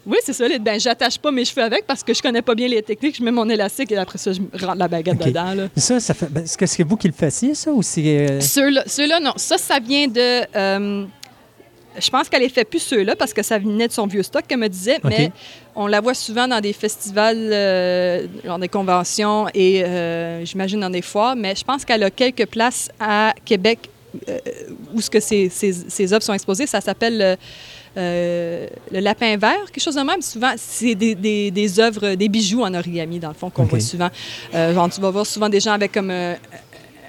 Oui, 0.07 0.17
c'est 0.25 0.33
solide. 0.33 0.63
Ben, 0.63 0.81
j'attache 0.81 1.19
pas 1.19 1.31
mes 1.31 1.45
cheveux 1.45 1.63
avec 1.63 1.87
parce 1.87 2.03
que 2.03 2.15
je 2.15 2.23
connais 2.23 2.41
pas 2.41 2.55
bien 2.55 2.69
les 2.69 2.83
techniques. 2.83 3.17
Je 3.19 3.23
mets 3.23 3.31
mon 3.33 3.49
élastique 3.51 3.93
et 3.93 3.97
après 3.99 4.17
ça, 4.19 4.33
je 4.33 4.41
rentre 4.65 4.79
la 4.79 4.89
baguette 4.89 5.19
dedans. 5.19 5.53
Là. 5.55 5.69
Ça, 5.77 6.01
ça 6.01 6.15
fait. 6.15 6.31
ben, 6.31 6.45
Est-ce 6.45 6.57
que 6.57 6.65
c'est 6.67 6.83
vous 6.83 6.97
qui 6.97 7.09
le 7.09 7.13
fassiez, 7.15 7.55
ça, 7.55 7.71
ou 7.73 7.83
c'est. 7.83 8.31
euh, 8.31 8.41
Ceux-là, 8.41 8.85
ceux-là, 8.87 9.21
non. 9.21 9.33
Ça, 9.37 9.59
ça 9.59 9.79
vient 9.81 10.07
de. 10.09 10.47
euh, 10.57 11.05
je 12.01 12.11
pense 12.11 12.29
qu'elle 12.29 12.43
les 12.43 12.49
fait 12.49 12.65
plus 12.65 12.79
ceux-là 12.81 13.17
parce 13.17 13.33
que 13.33 13.43
ça 13.43 13.59
venait 13.59 13.89
de 13.89 13.93
son 13.93 14.07
vieux 14.07 14.23
stock, 14.23 14.47
qu'elle 14.47 14.59
me 14.59 14.69
disait, 14.69 14.99
mais 15.05 15.31
on 15.75 15.87
la 15.87 16.01
voit 16.01 16.15
souvent 16.15 16.49
dans 16.49 16.61
des 16.61 16.73
festivals, 16.73 17.37
euh, 17.37 18.27
dans 18.45 18.59
des 18.59 18.69
conventions 18.69 19.47
et 19.55 19.85
euh, 19.85 20.45
j'imagine 20.45 20.81
dans 20.81 20.91
des 20.91 21.03
foires, 21.03 21.37
mais 21.37 21.55
je 21.55 21.65
pense 21.65 21.85
qu'elle 21.85 22.03
a 22.03 22.11
quelques 22.11 22.47
places 22.47 22.91
à 22.99 23.35
Québec 23.45 23.79
euh, 24.29 24.39
où 24.93 25.01
ce 25.01 25.11
que 25.11 25.21
ces 25.21 26.13
œuvres 26.13 26.23
sont 26.23 26.35
exposées. 26.35 26.67
Ça 26.67 26.81
s'appelle 26.81 27.23
euh, 27.23 27.37
euh, 27.97 28.67
le 28.93 29.01
lapin 29.01 29.37
vert, 29.37 29.67
quelque 29.73 29.83
chose 29.83 29.97
de 29.97 30.03
même. 30.03 30.23
Souvent, 30.23 30.53
c'est 30.57 30.95
des, 30.95 31.15
des, 31.15 31.51
des 31.51 31.81
œuvres, 31.81 32.15
des 32.15 32.29
bijoux 32.29 32.63
en 32.63 32.73
origami, 32.75 33.19
dans 33.19 33.29
le 33.29 33.35
fond, 33.35 33.51
qu'on 33.51 33.65
voit 33.65 33.81
souvent. 33.81 34.11
Euh, 34.55 34.75
genre, 34.75 34.89
tu 34.91 35.01
vas 35.01 35.11
voir 35.11 35.27
souvent 35.27 35.49
des 35.49 35.61
gens 35.61 35.73
avec 35.73 35.93
comme 35.93 36.11
euh, 36.11 36.35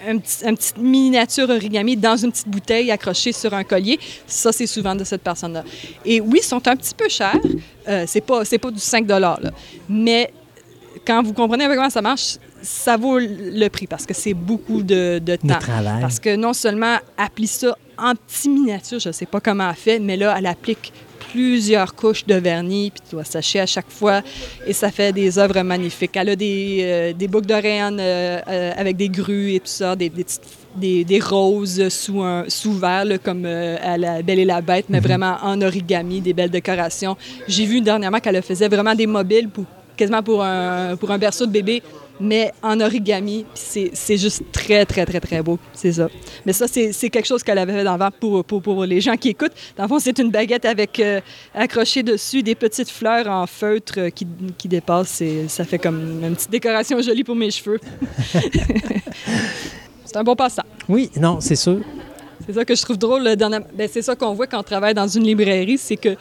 un 0.07 0.17
petit, 0.17 0.45
un 0.45 0.55
petit 0.55 0.73
miniature 0.79 1.49
origami 1.49 1.95
dans 1.97 2.15
une 2.17 2.31
petite 2.31 2.47
bouteille 2.47 2.91
accrochée 2.91 3.31
sur 3.31 3.53
un 3.53 3.63
collier. 3.63 3.99
Ça, 4.27 4.51
c'est 4.51 4.67
souvent 4.67 4.95
de 4.95 5.03
cette 5.03 5.21
personne-là. 5.21 5.63
Et 6.05 6.19
oui, 6.21 6.39
ils 6.41 6.45
sont 6.45 6.65
un 6.67 6.75
petit 6.75 6.93
peu 6.95 7.07
chers. 7.09 7.39
Euh, 7.87 8.05
c'est 8.07 8.21
pas, 8.21 8.45
c'est 8.45 8.57
pas 8.57 8.71
du 8.71 8.79
5 8.79 9.07
là. 9.07 9.39
Mais 9.89 10.31
quand 11.05 11.23
vous 11.23 11.33
comprenez 11.33 11.65
un 11.65 11.69
peu 11.69 11.75
comment 11.75 11.89
ça 11.89 12.01
marche, 12.01 12.37
ça 12.61 12.95
vaut 12.97 13.17
le 13.19 13.67
prix 13.69 13.87
parce 13.87 14.05
que 14.05 14.13
c'est 14.13 14.33
beaucoup 14.35 14.83
de, 14.83 15.19
de 15.19 15.35
De 15.35 15.35
temps. 15.35 15.57
travail. 15.59 15.99
Parce 16.01 16.19
que 16.19 16.35
non 16.35 16.53
seulement 16.53 16.97
elle 17.17 17.29
plie 17.29 17.47
ça 17.47 17.75
en 17.97 18.13
petit 18.15 18.49
miniature, 18.49 18.99
je 18.99 19.09
ne 19.09 19.13
sais 19.13 19.25
pas 19.25 19.39
comment 19.39 19.69
elle 19.69 19.75
fait, 19.75 19.99
mais 19.99 20.17
là, 20.17 20.35
elle 20.37 20.45
applique 20.47 20.91
plusieurs 21.31 21.95
couches 21.95 22.25
de 22.25 22.35
vernis, 22.35 22.91
puis 22.91 23.01
tu 23.07 23.15
dois 23.15 23.23
sécher 23.23 23.59
à 23.61 23.65
chaque 23.65 23.89
fois, 23.89 24.21
et 24.67 24.73
ça 24.73 24.91
fait 24.91 25.11
des 25.13 25.37
œuvres 25.39 25.61
magnifiques. 25.61 26.15
Elle 26.15 26.29
a 26.29 26.35
des, 26.35 26.79
euh, 26.81 27.13
des 27.13 27.27
boucles 27.27 27.47
d'oreilles 27.47 27.81
euh, 27.81 28.39
euh, 28.47 28.71
avec 28.77 28.97
des 28.97 29.09
grues 29.09 29.53
et 29.55 29.59
tout 29.59 29.67
ça, 29.67 29.95
des, 29.95 30.09
des, 30.09 30.23
petites- 30.23 30.41
des, 30.75 31.03
des 31.03 31.19
roses 31.19 31.89
sous, 31.89 32.21
un, 32.21 32.45
sous 32.47 32.73
verre, 32.73 33.05
là, 33.05 33.17
comme 33.17 33.43
euh, 33.45 33.77
à 33.81 33.97
la 33.97 34.21
Belle 34.21 34.39
et 34.39 34.45
la 34.45 34.61
Bête, 34.61 34.85
mais 34.89 34.99
vraiment 34.99 35.37
en 35.43 35.61
origami, 35.61 36.21
des 36.21 36.33
belles 36.33 36.49
décorations. 36.49 37.15
J'ai 37.47 37.65
vu 37.65 37.81
dernièrement 37.81 38.19
qu'elle 38.19 38.41
faisait 38.41 38.67
vraiment 38.67 38.95
des 38.95 39.07
mobiles 39.07 39.49
pour, 39.49 39.65
quasiment 39.97 40.23
pour 40.23 40.43
un, 40.43 40.95
pour 40.97 41.11
un 41.11 41.17
berceau 41.17 41.45
de 41.45 41.51
bébé, 41.51 41.81
mais 42.21 42.51
en 42.61 42.79
origami. 42.79 43.45
C'est- 43.53 43.91
juste 44.17 44.43
très, 44.51 44.85
très, 44.85 45.05
très, 45.05 45.19
très 45.19 45.41
beau. 45.41 45.57
C'est 45.73 45.93
ça. 45.93 46.07
Mais 46.45 46.53
ça, 46.53 46.67
c'est 46.67 47.09
quelque 47.09 47.25
chose 47.25 47.43
qu'elle 47.43 47.57
avait 47.57 47.73
fait 47.73 47.83
dans 47.83 47.97
pour, 48.11 48.43
pour, 48.43 48.61
pour 48.61 48.85
les 48.85 49.01
gens 49.01 49.15
qui 49.15 49.29
écoutent. 49.29 49.53
Dans 49.77 49.83
le 49.83 49.89
fond, 49.89 49.99
c'est 49.99 50.17
une 50.19 50.29
baguette 50.29 50.65
avec 50.65 50.99
euh, 50.99 51.21
accroché 51.55 52.03
dessus 52.03 52.43
des 52.43 52.55
petites 52.55 52.89
fleurs 52.89 53.27
en 53.27 53.47
feutre 53.47 53.93
euh, 53.97 54.09
qui, 54.09 54.27
qui 54.57 54.67
dépassent. 54.67 55.21
Et 55.21 55.47
ça 55.47 55.63
fait 55.63 55.79
comme 55.79 56.23
une 56.23 56.35
petite 56.35 56.51
décoration 56.51 57.01
jolie 57.01 57.23
pour 57.23 57.35
mes 57.35 57.51
cheveux. 57.51 57.79
c'est 60.05 60.17
un 60.17 60.23
bon 60.23 60.35
passe-temps. 60.35 60.65
Oui, 60.89 61.09
non, 61.19 61.39
c'est 61.39 61.55
sûr. 61.55 61.79
C'est 62.45 62.53
ça 62.53 62.65
que 62.65 62.75
je 62.75 62.81
trouve 62.81 62.97
drôle. 62.97 63.23
ben, 63.23 63.89
c'est 63.91 64.01
ça 64.01 64.15
qu'on 64.15 64.33
voit 64.33 64.47
quand 64.47 64.59
on 64.59 64.63
travaille 64.63 64.93
dans 64.93 65.07
une 65.07 65.23
librairie, 65.23 65.77
c'est 65.77 65.97
que 65.97 66.15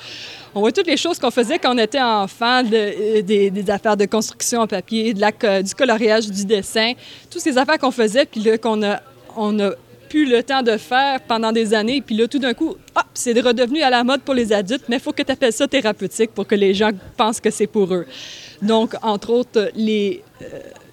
on 0.54 0.60
voit 0.60 0.72
toutes 0.72 0.86
les 0.86 0.96
choses 0.96 1.18
qu'on 1.18 1.30
faisait 1.30 1.58
quand 1.58 1.74
on 1.74 1.78
était 1.78 2.00
enfant, 2.00 2.62
euh, 2.72 3.22
des, 3.22 3.70
affaires 3.70 3.96
de 3.96 4.04
construction 4.06 4.60
en 4.60 4.66
papier, 4.66 5.14
de 5.14 5.62
du 5.62 5.74
coloriage, 5.74 6.28
du 6.28 6.44
dessin, 6.44 6.92
toutes 7.30 7.42
ces 7.42 7.56
affaires 7.56 7.78
qu'on 7.78 7.92
faisait, 7.92 8.26
puis 8.26 8.40
là, 8.40 8.58
qu'on 8.58 8.82
a, 8.82 9.00
on 9.36 9.58
a 9.60 9.70
plus 10.08 10.28
le 10.28 10.42
temps 10.42 10.62
de 10.62 10.76
faire 10.76 11.20
pendant 11.20 11.52
des 11.52 11.72
années, 11.72 12.02
puis 12.02 12.16
là, 12.16 12.26
tout 12.26 12.40
d'un 12.40 12.52
coup, 12.52 12.70
hop, 12.70 13.04
c'est 13.14 13.38
redevenu 13.40 13.80
à 13.80 13.90
la 13.90 14.02
mode 14.02 14.22
pour 14.22 14.34
les 14.34 14.52
adultes, 14.52 14.84
mais 14.88 14.96
il 14.96 15.02
faut 15.02 15.12
que 15.12 15.22
tu 15.22 15.30
appelles 15.30 15.52
ça 15.52 15.68
thérapeutique 15.68 16.32
pour 16.32 16.46
que 16.46 16.56
les 16.56 16.74
gens 16.74 16.90
pensent 17.16 17.40
que 17.40 17.50
c'est 17.50 17.68
pour 17.68 17.94
eux. 17.94 18.06
Donc, 18.60 18.94
entre 19.02 19.30
autres, 19.30 19.70
les, 19.76 20.22
euh, 20.42 20.46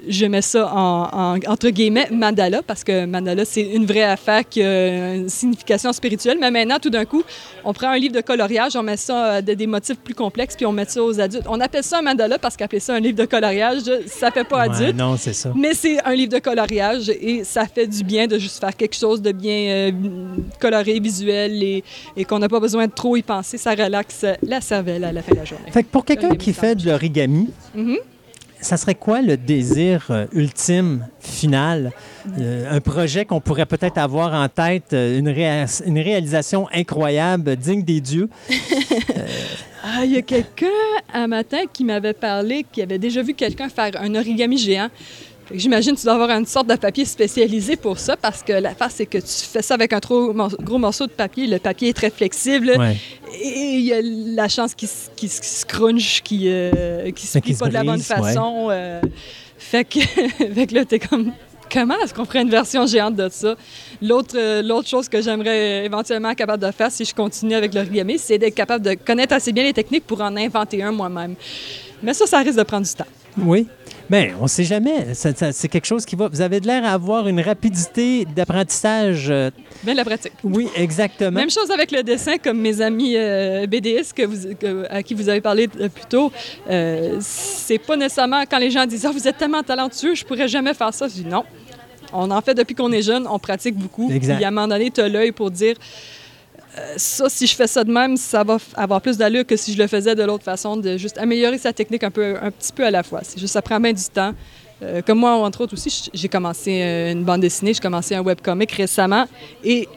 je 0.07 0.25
mets 0.25 0.41
ça 0.41 0.71
en, 0.73 1.09
en- 1.11 1.39
entre 1.47 1.69
guillemets 1.69 2.07
mandala 2.11 2.61
parce 2.61 2.83
que 2.83 3.05
mandala 3.05 3.45
c'est 3.45 3.61
une 3.61 3.85
vraie 3.85 4.03
affaire 4.03 4.47
qui 4.47 4.61
a 4.61 5.15
une 5.15 5.29
signification 5.29 5.93
spirituelle. 5.93 6.37
Mais 6.39 6.51
maintenant, 6.51 6.79
tout 6.79 6.89
d'un 6.89 7.05
coup, 7.05 7.23
on 7.63 7.73
prend 7.73 7.87
un 7.89 7.97
livre 7.97 8.13
de 8.15 8.21
coloriage, 8.21 8.75
on 8.75 8.83
met 8.83 8.97
ça 8.97 9.25
euh, 9.35 9.41
de, 9.41 9.53
des 9.53 9.67
motifs 9.67 9.97
plus 9.99 10.13
complexes 10.15 10.55
puis 10.55 10.65
on 10.65 10.71
met 10.71 10.85
ça 10.85 11.01
aux 11.03 11.19
adultes. 11.19 11.45
On 11.49 11.59
appelle 11.59 11.83
ça 11.83 11.99
un 11.99 12.01
mandala 12.01 12.37
parce 12.39 12.55
qu'appeler 12.57 12.79
ça 12.79 12.93
un 12.95 12.99
livre 12.99 13.17
de 13.17 13.25
coloriage, 13.25 13.81
ça 14.07 14.31
fait 14.31 14.43
pas 14.43 14.67
Ouais, 14.67 14.75
adulte. 14.75 14.95
non, 14.97 15.15
c'est 15.17 15.33
ça. 15.33 15.51
Mais 15.55 15.73
c'est 15.73 16.03
un 16.05 16.13
livre 16.15 16.31
de 16.33 16.39
coloriage 16.39 17.09
et 17.09 17.43
ça 17.43 17.65
fait 17.65 17.87
du 17.87 18.03
bien 18.03 18.27
de 18.27 18.37
juste 18.37 18.59
faire 18.59 18.75
quelque 18.75 18.95
chose 18.95 19.21
de 19.21 19.31
bien 19.31 19.53
euh, 19.69 19.91
coloré, 20.59 20.99
visuel 20.99 21.61
et, 21.63 21.83
et 22.15 22.25
qu'on 22.25 22.39
n'a 22.39 22.49
pas 22.49 22.59
besoin 22.59 22.87
de 22.87 22.91
trop 22.91 23.15
y 23.15 23.21
penser. 23.21 23.57
Ça 23.57 23.71
relaxe 23.71 24.25
la 24.43 24.61
cervelle 24.61 25.03
à 25.03 25.11
la 25.11 25.21
fin 25.21 25.33
de 25.33 25.39
la 25.39 25.45
journée. 25.45 25.71
Fait 25.71 25.83
que 25.83 25.89
pour 25.89 26.05
quelqu'un 26.05 26.35
qui 26.35 26.53
fait 26.53 26.75
de 26.75 26.85
l'origami, 26.89 27.49
Mhm. 27.75 27.97
Ça 28.61 28.77
serait 28.77 28.95
quoi 28.95 29.21
le 29.21 29.37
désir 29.37 30.07
euh, 30.09 30.25
ultime, 30.33 31.05
final? 31.19 31.91
Euh, 32.39 32.69
un 32.75 32.81
projet 32.81 33.23
qu'on 33.25 33.39
pourrait 33.41 33.65
peut-être 33.65 33.97
avoir 33.97 34.33
en 34.33 34.49
tête, 34.49 34.93
euh, 34.93 35.19
une, 35.19 35.29
réa- 35.29 35.81
une 35.85 35.99
réalisation 35.99 36.67
incroyable, 36.73 37.55
digne 37.55 37.83
des 37.83 38.01
dieux? 38.01 38.29
Ah, 39.89 40.03
il 40.03 40.11
y 40.11 40.17
a 40.17 40.21
quelqu'un 40.21 40.65
un 41.13 41.27
matin 41.27 41.59
qui 41.71 41.85
m'avait 41.85 42.11
parlé, 42.13 42.65
qui 42.69 42.81
avait 42.81 42.97
déjà 42.97 43.21
vu 43.21 43.33
quelqu'un 43.33 43.69
faire 43.69 43.91
un 44.01 44.13
origami 44.15 44.57
géant. 44.57 44.89
J'imagine 45.53 45.95
que 45.95 45.99
tu 45.99 46.05
dois 46.05 46.15
avoir 46.15 46.29
une 46.31 46.45
sorte 46.45 46.67
de 46.67 46.75
papier 46.75 47.05
spécialisé 47.05 47.75
pour 47.75 47.99
ça, 47.99 48.17
parce 48.17 48.43
que 48.43 48.53
l'affaire, 48.53 48.89
c'est 48.91 49.05
que 49.05 49.17
tu 49.17 49.27
fais 49.27 49.61
ça 49.61 49.75
avec 49.75 49.93
un 49.93 49.99
trop 49.99 50.33
gros 50.33 50.77
morceau 50.77 51.07
de 51.07 51.11
papier. 51.11 51.47
Le 51.47 51.59
papier 51.59 51.89
est 51.89 51.93
très 51.93 52.09
flexible. 52.09 52.73
Ouais. 52.77 52.97
Et 53.41 53.75
il 53.75 53.85
y 53.85 53.93
a 53.93 54.01
la 54.01 54.47
chance 54.49 54.73
qu'il 54.75 54.89
qu'il 55.15 55.29
se 55.29 55.41
scrunch, 55.43 56.21
qu'il 56.21 56.47
euh, 56.47 57.11
se 57.15 57.39
plie 57.39 57.53
se 57.53 57.59
pas 57.59 57.69
de 57.69 57.73
la 57.73 57.83
bonne 57.83 57.95
ouais. 57.95 58.01
façon. 58.01 58.67
euh, 58.71 59.01
fait, 59.57 59.85
que, 59.85 59.99
fait 60.53 60.67
que 60.67 60.75
là, 60.75 60.85
t'es 60.85 60.99
comme... 60.99 61.31
Comment 61.71 61.95
est-ce 62.01 62.13
qu'on 62.13 62.23
ferait 62.23 62.43
une 62.43 62.49
version 62.49 62.85
géante 62.85 63.17
de 63.17 63.27
ça? 63.29 63.55
L'autre 64.01 64.37
euh, 64.37 64.61
l'autre 64.61 64.87
chose 64.87 65.09
que 65.09 65.21
j'aimerais 65.21 65.85
éventuellement 65.85 66.29
être 66.29 66.37
capable 66.37 66.65
de 66.65 66.71
faire 66.71 66.89
si 66.89 67.03
je 67.03 67.13
continue 67.13 67.55
avec 67.55 67.73
l'origami, 67.73 68.17
c'est 68.17 68.37
d'être 68.37 68.55
capable 68.55 68.85
de 68.85 68.93
connaître 68.93 69.33
assez 69.33 69.51
bien 69.51 69.65
les 69.65 69.73
techniques 69.73 70.05
pour 70.05 70.21
en 70.21 70.33
inventer 70.37 70.81
un 70.81 70.93
moi-même. 70.93 71.35
Mais 72.01 72.13
ça, 72.13 72.25
ça 72.25 72.39
risque 72.39 72.57
de 72.57 72.63
prendre 72.63 72.87
du 72.87 72.93
temps. 72.93 73.05
Oui. 73.37 73.67
Bien, 74.09 74.35
on 74.39 74.43
ne 74.43 74.47
sait 74.47 74.63
jamais. 74.63 75.13
C'est 75.13 75.67
quelque 75.67 75.85
chose 75.85 76.05
qui 76.05 76.15
va. 76.15 76.29
Vous 76.29 76.39
avez 76.41 76.59
de 76.61 76.67
l'air 76.67 76.85
à 76.85 76.91
avoir 76.93 77.27
une 77.27 77.41
rapidité 77.41 78.25
d'apprentissage. 78.25 79.27
euh, 79.29 79.51
Bien 79.83 79.95
la 79.95 80.05
pratique. 80.05 80.31
Oui, 80.43 80.69
exactement. 80.75 81.31
Même 81.39 81.49
chose 81.49 81.69
avec 81.71 81.91
le 81.91 82.03
dessin, 82.03 82.37
comme 82.37 82.59
mes 82.61 82.79
amis 82.81 83.15
euh, 83.17 83.67
BDistes 83.67 84.13
que 84.13 84.23
vous, 84.23 84.55
que- 84.55 84.85
à 84.89 85.03
qui 85.03 85.13
vous 85.13 85.27
avez 85.27 85.41
parlé 85.41 85.67
euh, 85.79 85.89
plus 85.89 86.05
tôt. 86.05 86.31
Euh, 86.69 87.17
c'est 87.19 87.79
pas 87.79 87.97
nécessairement 87.97 88.43
quand 88.49 88.59
les 88.59 88.71
gens 88.71 88.85
disent 88.85 89.05
Ah, 89.05 89.11
vous 89.11 89.27
êtes 89.27 89.37
tellement 89.37 89.63
talentueux, 89.63 90.15
je 90.15 90.23
pourrais 90.23 90.47
jamais 90.47 90.73
faire 90.73 90.93
ça. 90.93 91.07
Je 91.09 91.13
dis 91.13 91.25
non. 91.25 91.43
On 92.13 92.31
en 92.31 92.41
fait 92.41 92.53
depuis 92.53 92.73
qu'on 92.75 92.91
est 92.93 93.01
jeune, 93.01 93.27
on 93.29 93.37
pratique 93.39 93.75
beaucoup. 93.75 94.09
Exact. 94.09 94.35
Puis 94.37 94.45
à 94.45 94.47
un 94.47 94.51
moment 94.51 94.69
donné, 94.69 94.89
tu 94.89 95.01
as 95.01 95.09
l'œil 95.09 95.33
pour 95.33 95.51
dire 95.51 95.75
euh, 95.75 95.81
ça, 96.95 97.29
si 97.29 97.47
je 97.47 97.55
fais 97.55 97.67
ça 97.67 97.83
de 97.83 97.91
même, 97.91 98.17
ça 98.17 98.43
va 98.43 98.57
avoir 98.75 99.01
plus 99.01 99.17
d'allure 99.17 99.45
que 99.45 99.55
si 99.55 99.73
je 99.73 99.77
le 99.77 99.87
faisais 99.87 100.15
de 100.15 100.23
l'autre 100.23 100.43
façon, 100.43 100.77
de 100.77 100.97
juste 100.97 101.17
améliorer 101.17 101.57
sa 101.57 101.73
technique 101.73 102.03
un, 102.03 102.11
peu, 102.11 102.35
un 102.41 102.51
petit 102.51 102.73
peu 102.73 102.85
à 102.85 102.91
la 102.91 103.03
fois. 103.03 103.21
C'est 103.23 103.39
juste, 103.39 103.53
ça 103.53 103.61
prend 103.61 103.79
bien 103.79 103.93
du 103.93 104.03
temps. 104.03 104.33
Euh, 104.83 105.01
comme 105.01 105.19
moi, 105.19 105.31
entre 105.31 105.61
autres 105.61 105.73
aussi, 105.73 106.09
j'ai 106.13 106.29
commencé 106.29 106.81
euh, 106.81 107.11
une 107.11 107.23
bande 107.23 107.41
dessinée, 107.41 107.73
j'ai 107.73 107.79
commencé 107.79 108.13
un 108.15 108.21
webcomic 108.21 108.71
récemment. 108.71 109.25
Et 109.63 109.87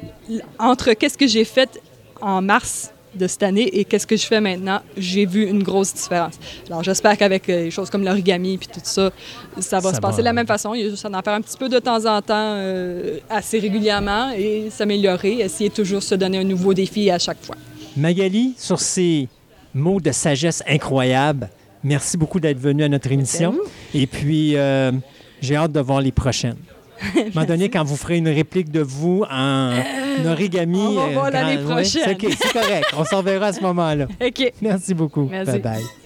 entre 0.58 0.92
qu'est-ce 0.94 1.18
que 1.18 1.26
j'ai 1.26 1.44
fait 1.44 1.80
en 2.20 2.40
mars 2.40 2.92
de 3.14 3.26
cette 3.26 3.42
année 3.42 3.68
et 3.78 3.84
qu'est-ce 3.84 4.06
que 4.06 4.16
je 4.16 4.24
fais 4.26 4.40
maintenant, 4.40 4.80
j'ai 4.96 5.26
vu 5.26 5.46
une 5.46 5.62
grosse 5.62 5.92
différence. 5.94 6.34
Alors 6.68 6.82
j'espère 6.82 7.16
qu'avec 7.18 7.48
euh, 7.48 7.64
les 7.64 7.70
choses 7.70 7.90
comme 7.90 8.04
l'origami 8.04 8.56
puis 8.58 8.68
tout 8.72 8.80
ça, 8.82 9.10
ça 9.58 9.80
va 9.80 9.90
Ça 9.90 9.96
se 9.96 10.00
passer 10.00 10.16
va. 10.16 10.22
de 10.22 10.24
la 10.26 10.32
même 10.32 10.46
façon. 10.46 10.74
Il 10.74 10.82
y 10.82 10.86
a 10.86 10.90
juste 10.90 11.04
à 11.04 11.08
en 11.08 11.22
faire 11.22 11.34
un 11.34 11.40
petit 11.40 11.56
peu 11.56 11.68
de 11.68 11.78
temps 11.78 12.04
en 12.06 12.22
temps, 12.22 12.54
euh, 12.56 13.18
assez 13.28 13.58
régulièrement 13.58 14.30
et 14.30 14.68
s'améliorer, 14.70 15.40
essayer 15.40 15.70
toujours 15.70 15.98
de 15.98 16.04
se 16.04 16.14
donner 16.14 16.38
un 16.38 16.44
nouveau 16.44 16.72
défi 16.74 17.10
à 17.10 17.18
chaque 17.18 17.42
fois. 17.42 17.56
Magali, 17.96 18.54
sur 18.56 18.78
ces 18.78 19.28
mots 19.74 20.00
de 20.00 20.12
sagesse 20.12 20.62
incroyables, 20.68 21.48
merci 21.82 22.16
beaucoup 22.16 22.38
d'être 22.40 22.58
venue 22.58 22.84
à 22.84 22.88
notre 22.88 23.10
émission. 23.10 23.54
Et 23.94 24.06
puis, 24.06 24.56
euh, 24.56 24.92
j'ai 25.40 25.56
hâte 25.56 25.72
de 25.72 25.80
voir 25.80 26.00
les 26.00 26.12
prochaines. 26.12 26.56
À 27.02 27.18
un 27.18 27.24
moment 27.34 27.46
donné, 27.46 27.68
quand 27.70 27.84
vous 27.84 27.96
ferez 27.96 28.18
une 28.18 28.28
réplique 28.28 28.70
de 28.70 28.80
vous 28.80 29.24
en 29.30 29.72
origami. 30.26 30.78
on 30.78 30.92
va 30.92 31.06
voir 31.08 31.30
l'année 31.30 31.62
ouais, 31.62 31.84
c'est 31.84 32.00
prochaine. 32.00 32.16
OK, 32.30 32.36
c'est 32.40 32.52
correct. 32.52 32.86
On 32.96 33.04
s'en 33.04 33.22
verra 33.22 33.46
à 33.46 33.52
ce 33.52 33.60
moment-là. 33.60 34.06
OK. 34.26 34.52
Merci 34.60 34.94
beaucoup. 34.94 35.28
Merci. 35.30 35.52
Bye 35.52 35.60
bye. 35.60 35.99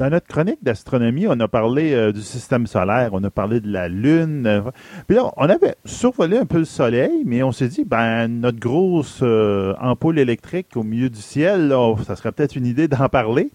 Dans 0.00 0.08
notre 0.08 0.28
chronique 0.28 0.64
d'astronomie, 0.64 1.26
on 1.28 1.38
a 1.40 1.46
parlé 1.46 1.92
euh, 1.92 2.10
du 2.10 2.22
système 2.22 2.66
solaire, 2.66 3.10
on 3.12 3.22
a 3.22 3.28
parlé 3.28 3.60
de 3.60 3.70
la 3.70 3.86
Lune. 3.86 4.46
euh, 4.46 4.62
puis 5.06 5.14
là, 5.14 5.30
on 5.36 5.46
avait 5.46 5.74
survolé 5.84 6.38
un 6.38 6.46
peu 6.46 6.56
le 6.56 6.64
Soleil, 6.64 7.22
mais 7.26 7.42
on 7.42 7.52
s'est 7.52 7.68
dit, 7.68 7.84
ben, 7.84 8.26
notre 8.26 8.58
grosse 8.58 9.20
euh, 9.22 9.74
ampoule 9.78 10.18
électrique 10.18 10.68
au 10.74 10.84
milieu 10.84 11.10
du 11.10 11.20
ciel, 11.20 11.68
là, 11.68 11.94
ça 12.06 12.16
serait 12.16 12.32
peut-être 12.32 12.56
une 12.56 12.64
idée 12.64 12.88
d'en 12.88 13.10
parler. 13.10 13.50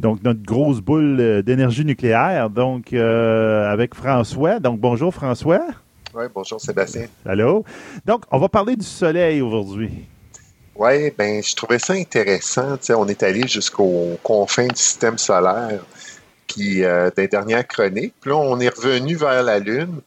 Donc, 0.00 0.24
notre 0.24 0.42
grosse 0.42 0.80
boule 0.80 1.42
d'énergie 1.42 1.84
nucléaire, 1.84 2.48
donc 2.48 2.94
avec 2.94 3.94
François. 3.94 4.60
Donc, 4.60 4.80
bonjour 4.80 5.12
François. 5.12 5.66
Oui, 6.14 6.24
bonjour 6.34 6.58
Sébastien. 6.58 7.04
Allô? 7.26 7.66
Donc, 8.06 8.24
on 8.30 8.38
va 8.38 8.48
parler 8.48 8.76
du 8.76 8.86
Soleil 8.86 9.42
aujourd'hui. 9.42 9.90
Oui, 10.84 11.12
ben, 11.16 11.40
je 11.40 11.54
trouvais 11.54 11.78
ça 11.78 11.92
intéressant. 11.92 12.76
on 12.88 13.06
est 13.06 13.22
allé 13.22 13.46
jusqu'aux 13.46 14.18
confins 14.24 14.66
du 14.66 14.82
système 14.82 15.16
solaire, 15.16 15.80
puis 16.48 16.82
euh, 16.82 17.08
des 17.16 17.28
dernières 17.28 17.68
chroniques. 17.68 18.14
Puis 18.20 18.30
là, 18.30 18.36
on 18.36 18.58
est 18.58 18.68
revenu 18.68 19.14
vers 19.14 19.44
la 19.44 19.60
Lune. 19.60 20.00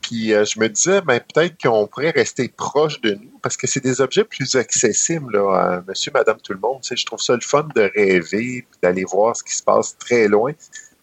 Puis 0.00 0.32
euh, 0.32 0.46
je 0.46 0.58
me 0.58 0.70
disais, 0.70 1.02
ben, 1.02 1.20
peut-être 1.20 1.60
qu'on 1.62 1.86
pourrait 1.86 2.08
rester 2.08 2.48
proche 2.48 3.02
de 3.02 3.12
nous, 3.12 3.38
parce 3.42 3.58
que 3.58 3.66
c'est 3.66 3.84
des 3.84 4.00
objets 4.00 4.24
plus 4.24 4.54
accessibles, 4.54 5.36
là, 5.36 5.82
monsieur, 5.86 6.10
madame, 6.14 6.38
tout 6.42 6.54
le 6.54 6.58
monde. 6.58 6.78
je 6.90 7.04
trouve 7.04 7.20
ça 7.20 7.34
le 7.34 7.42
fun 7.42 7.68
de 7.74 7.92
rêver, 7.94 8.66
d'aller 8.82 9.04
voir 9.04 9.36
ce 9.36 9.44
qui 9.44 9.54
se 9.54 9.62
passe 9.62 9.94
très 9.98 10.26
loin. 10.26 10.52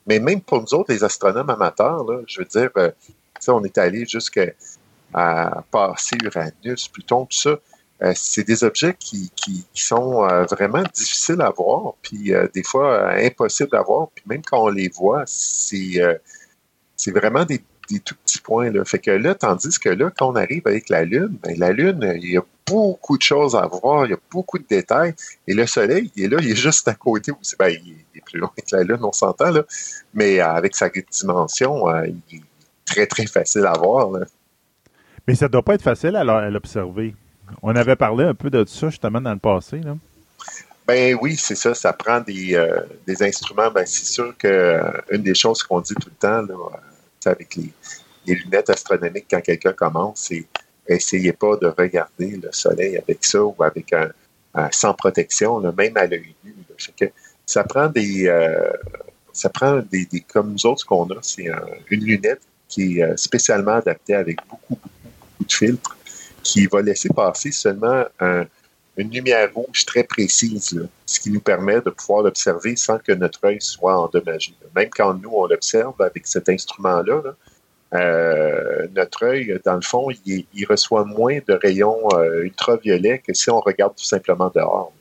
Mais 0.07 0.17
même 0.17 0.41
pour 0.41 0.61
nous 0.61 0.74
autres, 0.74 0.91
les 0.91 1.03
astronomes 1.03 1.51
amateurs, 1.51 2.03
là, 2.05 2.22
je 2.26 2.39
veux 2.39 2.47
dire, 2.47 2.72
euh, 2.78 2.89
on 3.49 3.63
est 3.65 3.78
allé 3.78 4.03
jusqu'à 4.07 4.47
passer 5.13 6.17
Uranus, 6.24 6.88
Pluton, 6.88 7.26
tout 7.26 7.38
ça. 7.38 7.59
Euh, 8.04 8.14
c'est 8.16 8.43
des 8.43 8.64
objets 8.64 8.95
qui, 8.97 9.32
sont 9.76 10.24
euh, 10.24 10.45
vraiment 10.45 10.84
difficiles 10.93 11.41
à 11.41 11.52
voir, 11.52 11.93
puis 12.02 12.34
euh, 12.34 12.47
des 12.54 12.64
fois 12.64 13.14
impossibles 13.14 13.76
à 13.76 13.84
voir. 13.84 14.10
Puis 14.16 14.24
même 14.28 14.41
quand 14.41 14.64
on 14.64 14.70
les 14.70 14.89
voit, 14.89 15.24
c'est 15.28 16.02
c'est 16.95 17.12
vraiment 17.12 17.45
des, 17.45 17.60
tout 18.06 18.16
petits 18.24 18.41
points. 18.41 18.72
Fait 18.86 18.99
que 18.99 19.12
là, 19.12 19.36
tandis 19.36 19.78
que 19.80 19.89
là, 19.89 20.12
quand 20.16 20.30
on 20.32 20.36
arrive 20.36 20.62
avec 20.66 20.89
la 20.89 21.04
Lune, 21.04 21.38
ben, 21.43 21.58
la 21.58 21.72
Lune, 21.72 22.14
il 22.22 22.32
y 22.32 22.38
a 22.38 22.43
beaucoup 22.68 23.18
de 23.18 23.22
choses 23.22 23.56
à 23.56 23.68
voir, 23.68 24.06
il 24.06 24.12
y 24.12 24.14
a 24.14 24.20
beaucoup 24.32 24.58
de 24.58 24.66
détails. 24.68 25.14
Et 25.47 25.54
le 25.54 25.66
Soleil, 25.68 26.12
il 26.16 26.26
est 26.26 26.28
là, 26.30 26.38
il 26.41 26.52
est 26.52 26.56
juste 26.56 26.88
à 26.88 26.93
côté. 26.93 27.32
Ben, 27.60 27.70
il 27.70 27.97
est 28.16 28.24
plus 28.26 28.39
loin 28.39 28.52
que 28.56 28.76
la 28.76 28.84
Lune, 28.84 28.99
on 29.02 29.12
s'entend, 29.12 29.52
là. 29.52 29.64
Mais 30.14 30.39
avec 30.39 30.76
sa 30.76 30.89
dimension, 30.89 31.86
il 32.06 32.38
est 32.38 32.41
très, 32.86 33.08
très 33.08 33.26
facile 33.28 33.66
à 33.66 33.74
voir. 33.74 34.12
Mais 35.28 35.36
ça 35.36 35.45
ne 35.47 35.52
doit 35.52 35.64
pas 35.64 35.74
être 35.76 35.84
facile 35.84 36.16
à 36.16 36.49
l'observer. 36.49 37.16
On 37.62 37.76
avait 37.76 37.95
parlé 37.95 38.26
un 38.26 38.34
peu 38.34 38.49
de 38.49 38.66
ça 38.66 38.89
justement 38.89 39.22
dans 39.22 39.34
le 39.34 39.39
passé. 39.39 39.80
Là. 39.80 39.95
Ben 40.88 41.18
oui, 41.22 41.38
c'est 41.38 41.56
ça. 41.56 41.74
Ça 41.74 41.93
prend 41.93 42.20
des, 42.20 42.56
euh, 42.56 42.82
instruments. 43.22 43.72
Ben, 43.72 43.86
c'est 43.86 44.06
sûr 44.06 44.36
qu'une 44.38 44.52
euh, 44.52 45.18
des 45.18 45.36
choses 45.36 45.64
qu'on 45.64 45.80
dit 45.80 45.93
tout 45.95 46.10
le 46.10 46.16
temps 46.16 46.41
là, 46.41 46.54
euh, 46.54 47.32
avec 47.32 47.56
les, 47.56 47.72
lunettes 48.26 48.70
astronomiques 48.70 49.28
quand 49.30 49.41
quelqu'un 49.41 49.74
commence, 49.74 50.28
c'est 50.30 50.45
essayez 50.88 51.32
pas 51.34 51.56
de 51.58 51.68
regarder 51.68 52.39
le 52.43 52.49
soleil 52.52 52.97
avec 52.97 53.24
ça 53.24 53.43
ou 53.43 53.56
avec 53.64 53.93
un, 53.93 54.10
sans 54.72 54.93
protection, 54.93 55.60
même 55.72 55.95
à 55.95 56.06
l'œil 56.08 56.36
nu. 56.43 56.54
ça 57.45 57.64
prend 57.64 57.88
des 57.88 58.30
ça 59.32 59.49
prend 59.49 59.80
des, 59.80 60.08
comme 60.28 60.52
nous 60.52 60.66
autres 60.66 60.82
ce 60.82 60.86
qu'on 60.86 61.10
a, 61.12 61.20
c'est 61.22 61.47
une 61.89 62.04
lunette 62.04 62.41
qui 62.68 62.99
est 62.99 63.18
spécialement 63.18 63.76
adaptée 63.76 64.16
avec 64.16 64.38
beaucoup, 64.49 64.76
beaucoup, 64.76 64.89
beaucoup 64.99 65.45
de 65.45 65.54
filtres 65.54 65.97
qui 66.44 66.68
va 66.68 66.82
laisser 66.82 67.10
passer 67.10 67.52
seulement 67.52 68.06
une 68.98 69.12
lumière 69.12 69.54
rouge 69.54 69.86
très 69.86 70.04
précise, 70.04 70.88
ce 71.06 71.20
qui 71.20 71.32
nous 71.32 71.39
permet 71.39 71.82
de 71.82 71.89
pouvoir 71.89 72.24
l'observer 72.24 72.76
sans 72.76 73.00
que 73.00 73.12
notre 73.14 73.44
œil 73.46 73.62
soit 73.62 74.00
endommagé. 74.00 74.54
Même 74.76 74.89
quand 74.89 75.14
nous, 75.14 75.32
on 75.34 75.46
l'observe 75.46 76.00
avec 76.02 76.28
cet 76.28 76.50
instrument-là, 76.50 77.36
euh, 77.94 78.88
notre 78.96 79.26
œil, 79.26 79.60
dans 79.66 79.76
le 79.76 79.82
fond, 79.82 80.10
il, 80.26 80.66
reçoit 80.70 81.04
moins 81.04 81.39
de 81.46 81.54
rayons 81.54 82.08
euh, 82.14 82.44
ultraviolets 82.44 83.20
que 83.20 83.34
si 83.34 83.50
on 83.50 83.60
regarde 83.60 83.96
tout 83.96 84.04
simplement 84.04 84.52
dehors. 84.54 84.94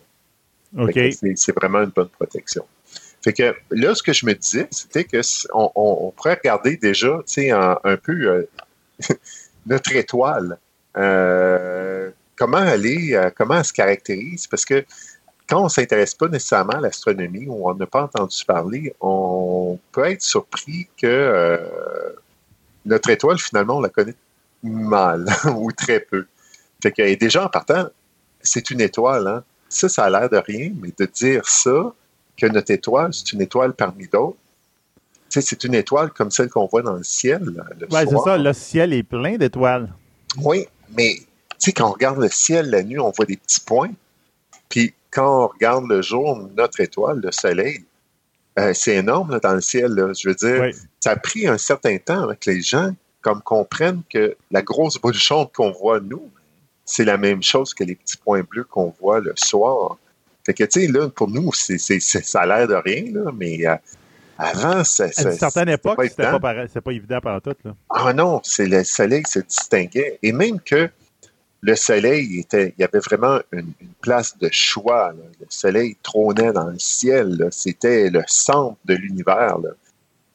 C'est 1.36 1.54
vraiment 1.54 1.82
une 1.82 1.90
bonne 1.90 2.08
protection. 2.08 2.64
Fait 3.22 3.32
que 3.32 3.54
là, 3.70 3.94
ce 3.94 4.02
que 4.02 4.12
je 4.12 4.24
me 4.24 4.34
disais, 4.34 4.66
c'était 4.70 5.04
que 5.04 5.20
on, 5.52 6.12
pourrait 6.16 6.34
regarder 6.34 6.76
déjà, 6.76 7.20
un, 7.36 7.78
un 7.84 7.96
peu 7.96 8.12
euh, 8.12 8.48
notre 9.66 9.94
étoile. 9.94 10.58
Euh, 10.96 12.10
comment 12.36 12.58
aller, 12.58 13.14
euh, 13.14 13.30
comment 13.34 13.58
elle 13.58 13.64
se 13.64 13.72
caractérise? 13.72 14.46
Parce 14.46 14.64
que 14.64 14.84
quand 15.48 15.60
on 15.60 15.64
ne 15.64 15.68
s'intéresse 15.68 16.14
pas 16.14 16.28
nécessairement 16.28 16.74
à 16.74 16.80
l'astronomie 16.80 17.46
ou 17.48 17.68
on 17.68 17.74
n'a 17.74 17.86
pas 17.86 18.04
entendu 18.04 18.36
parler, 18.46 18.94
on 19.00 19.78
peut 19.92 20.04
être 20.04 20.22
surpris 20.22 20.88
que 20.96 21.06
euh, 21.06 21.58
notre 22.86 23.10
étoile, 23.10 23.38
finalement, 23.38 23.78
on 23.78 23.80
la 23.80 23.88
connaît 23.88 24.14
mal 24.62 25.26
ou 25.56 25.70
très 25.72 26.00
peu. 26.00 26.26
Fait 26.82 26.92
que, 26.92 27.14
déjà, 27.16 27.44
en 27.44 27.48
partant, 27.48 27.86
c'est 28.40 28.70
une 28.70 28.80
étoile. 28.80 29.26
Hein? 29.26 29.44
Ça, 29.68 29.88
ça 29.88 30.04
a 30.04 30.10
l'air 30.10 30.30
de 30.30 30.36
rien, 30.36 30.72
mais 30.80 30.92
de 30.98 31.04
dire 31.06 31.46
ça, 31.46 31.92
que 32.36 32.46
notre 32.46 32.70
étoile, 32.70 33.12
c'est 33.12 33.32
une 33.32 33.42
étoile 33.42 33.74
parmi 33.74 34.08
d'autres, 34.08 34.38
c'est 35.28 35.62
une 35.62 35.74
étoile 35.74 36.10
comme 36.10 36.30
celle 36.30 36.48
qu'on 36.48 36.66
voit 36.66 36.82
dans 36.82 36.94
le 36.94 37.04
ciel. 37.04 37.42
Oui, 37.90 37.98
c'est 38.08 38.18
ça. 38.18 38.36
Le 38.36 38.52
ciel 38.52 38.92
est 38.92 39.02
plein 39.02 39.36
d'étoiles. 39.36 39.92
Oui, 40.38 40.66
mais 40.96 41.16
tu 41.58 41.66
sais, 41.66 41.72
quand 41.72 41.88
on 41.88 41.92
regarde 41.92 42.18
le 42.18 42.28
ciel 42.28 42.70
la 42.70 42.82
nuit, 42.82 42.98
on 42.98 43.10
voit 43.10 43.26
des 43.26 43.36
petits 43.36 43.60
points. 43.60 43.92
Puis 44.68 44.94
quand 45.10 45.44
on 45.44 45.46
regarde 45.48 45.86
le 45.88 46.00
jour, 46.02 46.48
notre 46.56 46.80
étoile, 46.80 47.20
le 47.22 47.32
soleil, 47.32 47.84
euh, 48.58 48.72
c'est 48.74 48.96
énorme 48.96 49.38
dans 49.40 49.54
le 49.54 49.60
ciel. 49.60 49.94
Je 50.18 50.28
veux 50.28 50.34
dire, 50.34 50.70
ça 51.00 51.12
a 51.12 51.16
pris 51.16 51.46
un 51.46 51.58
certain 51.58 51.98
temps 51.98 52.22
avec 52.22 52.46
les 52.46 52.62
gens 52.62 52.92
comme 53.20 53.42
comprennent 53.42 54.02
que 54.08 54.36
la 54.50 54.62
grosse 54.62 54.98
boule 54.98 55.14
chaude 55.14 55.48
qu'on 55.54 55.72
voit, 55.72 56.00
nous, 56.00 56.30
c'est 56.84 57.04
la 57.04 57.18
même 57.18 57.42
chose 57.42 57.74
que 57.74 57.84
les 57.84 57.94
petits 57.94 58.16
points 58.16 58.42
bleus 58.42 58.64
qu'on 58.64 58.94
voit 59.00 59.20
le 59.20 59.34
soir. 59.36 59.98
Fait 60.46 60.54
que, 60.54 60.64
tu 60.64 60.80
sais, 60.80 60.86
là, 60.86 61.08
pour 61.08 61.28
nous, 61.28 61.52
c'est, 61.52 61.78
ça 61.78 62.40
a 62.40 62.46
l'air 62.46 62.66
de 62.66 62.74
rien, 62.74 63.04
là, 63.12 63.30
mais 63.36 63.66
euh, 63.66 63.76
avant, 64.40 64.84
c'est. 64.84 65.18
À 65.18 65.30
une 65.30 65.38
certaine 65.38 65.68
époque, 65.68 65.98
c'était 66.02 66.22
pas, 66.22 66.40
pas, 66.40 66.66
pas, 66.66 66.92
évident 66.92 67.20
par 67.20 67.42
tout. 67.42 67.54
Là. 67.64 67.74
Ah 67.90 68.12
non, 68.12 68.40
c'est 68.42 68.66
le 68.66 68.84
soleil 68.84 69.22
se 69.26 69.40
distinguait. 69.40 70.18
Et 70.22 70.32
même 70.32 70.60
que 70.60 70.88
le 71.60 71.76
soleil 71.76 72.40
était. 72.40 72.74
Il 72.76 72.80
y 72.80 72.84
avait 72.84 73.00
vraiment 73.00 73.38
une, 73.52 73.72
place 74.00 74.36
de 74.38 74.48
choix. 74.50 75.12
Le 75.12 75.46
soleil 75.48 75.96
trônait 76.02 76.52
dans 76.52 76.68
le 76.68 76.78
ciel. 76.78 77.48
C'était 77.50 78.08
le 78.10 78.22
centre 78.26 78.78
de 78.86 78.94
l'univers. 78.94 79.58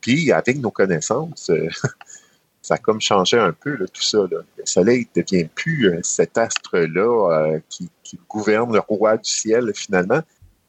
Puis, 0.01 0.31
avec 0.31 0.59
nos 0.59 0.69
connaissances, 0.69 1.49
euh, 1.49 1.67
ça 2.61 2.75
a 2.75 2.77
comme 2.77 3.01
changé 3.01 3.39
un 3.39 3.53
peu 3.53 3.75
tout 3.77 4.03
ça. 4.03 4.19
Le 4.29 4.45
soleil 4.65 5.07
ne 5.15 5.21
devient 5.23 5.47
plus 5.55 5.89
euh, 5.89 5.99
cet 6.03 6.37
astre-là 6.37 7.31
euh, 7.31 7.59
qui, 7.69 7.89
qui 8.03 8.19
gouverne 8.29 8.71
le 8.73 8.79
roi 8.79 9.17
du 9.17 9.29
ciel, 9.29 9.71
finalement. 9.73 10.21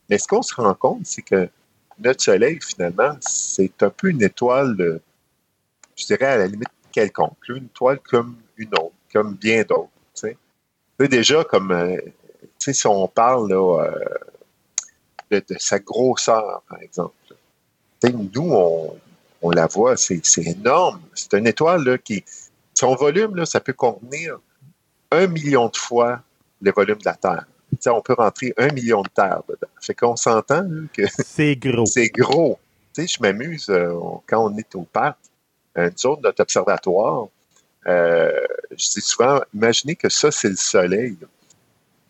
Mais 0.08 0.16
ce 0.18 0.26
qu'on 0.26 0.42
se 0.42 0.54
rend 0.54 0.72
compte, 0.72 1.02
c'est 1.04 1.22
que 1.22 1.50
notre 1.98 2.22
Soleil, 2.22 2.58
finalement, 2.60 3.16
c'est 3.20 3.82
un 3.82 3.90
peu 3.90 4.08
une 4.08 4.22
étoile, 4.22 4.76
euh, 4.80 5.00
je 5.96 6.06
dirais 6.06 6.26
à 6.26 6.36
la 6.38 6.46
limite 6.46 6.68
quelconque, 6.92 7.36
une 7.48 7.66
étoile 7.66 8.00
comme 8.00 8.36
une 8.56 8.74
autre, 8.74 8.92
comme 9.12 9.34
bien 9.34 9.62
d'autres. 9.62 9.90
Déjà, 10.98 11.44
comme 11.44 11.72
euh, 11.72 11.98
si 12.58 12.86
on 12.86 13.06
parle 13.06 13.52
euh, 13.52 13.90
de, 15.30 15.42
sa 15.58 15.78
grosseur, 15.78 16.62
par 16.68 16.80
exemple. 16.80 17.14
nous, 18.02 18.52
on, 19.42 19.50
la 19.50 19.66
voit, 19.66 19.96
c'est 19.96 20.22
énorme. 20.38 21.00
C'est 21.14 21.34
une 21.34 21.46
étoile 21.46 21.98
qui, 22.02 22.24
son 22.72 22.94
volume, 22.94 23.36
là, 23.36 23.44
ça 23.44 23.60
peut 23.60 23.74
contenir 23.74 24.38
un 25.10 25.26
million 25.26 25.68
de 25.68 25.76
fois 25.76 26.22
le 26.62 26.72
volume 26.72 26.96
de 26.96 27.04
la 27.04 27.14
Terre 27.14 27.46
on 27.86 28.00
peut 28.00 28.14
rentrer 28.14 28.54
un 28.56 28.72
million 28.72 29.02
de 29.02 29.08
terres 29.08 29.42
dedans. 29.48 29.68
Fait 29.80 29.94
qu'on 29.94 30.16
s'entend 30.16 30.68
que 30.92 31.02
c'est 31.18 31.56
gros. 31.56 31.86
c'est 31.86 32.08
gros. 32.08 32.58
je 32.96 33.16
m'amuse 33.20 33.68
euh, 33.70 33.92
quand 34.26 34.50
on 34.50 34.56
est 34.56 34.74
au 34.74 34.82
parc, 34.82 35.18
une 35.76 35.96
zone 35.96 36.20
notre 36.22 36.42
observatoire. 36.42 37.28
Euh, 37.86 38.30
je 38.70 38.90
dis 38.90 39.00
souvent, 39.00 39.40
imaginez 39.54 39.94
que 39.94 40.08
ça, 40.08 40.30
c'est 40.30 40.48
le 40.48 40.56
Soleil. 40.56 41.16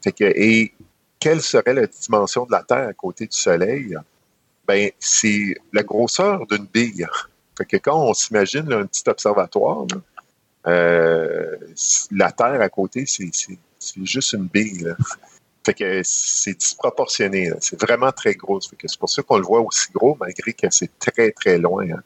Fait 0.02 0.12
que, 0.12 0.24
et 0.24 0.72
quelle 1.18 1.42
serait 1.42 1.74
la 1.74 1.86
dimension 1.86 2.46
de 2.46 2.52
la 2.52 2.62
Terre 2.62 2.88
à 2.88 2.92
côté 2.92 3.26
du 3.26 3.36
Soleil? 3.36 3.96
Ben, 4.66 4.90
c'est 4.98 5.56
la 5.72 5.82
grosseur 5.82 6.46
d'une 6.46 6.66
bille. 6.66 7.06
Fait 7.56 7.64
que 7.64 7.76
quand 7.76 8.08
on 8.08 8.14
s'imagine 8.14 8.72
un 8.72 8.86
petit 8.86 9.08
observatoire, 9.08 9.86
euh, 10.66 11.56
la 12.10 12.32
Terre 12.32 12.60
à 12.60 12.68
côté, 12.68 13.04
c'est 13.06 13.30
juste 14.02 14.32
une 14.32 14.46
bille. 14.46 14.94
Fait 15.66 15.74
que 15.74 16.00
c'est 16.04 16.56
disproportionné. 16.56 17.50
C'est 17.58 17.80
vraiment 17.82 18.12
très 18.12 18.34
gros. 18.34 18.60
c'est 18.60 18.98
pour 19.00 19.10
ça 19.10 19.20
qu'on 19.24 19.38
le 19.38 19.42
voit 19.42 19.60
aussi 19.60 19.90
gros, 19.92 20.16
malgré 20.20 20.52
que 20.52 20.68
c'est 20.70 20.96
très, 21.00 21.32
très 21.32 21.58
loin. 21.58 21.90
Hein. 21.90 22.02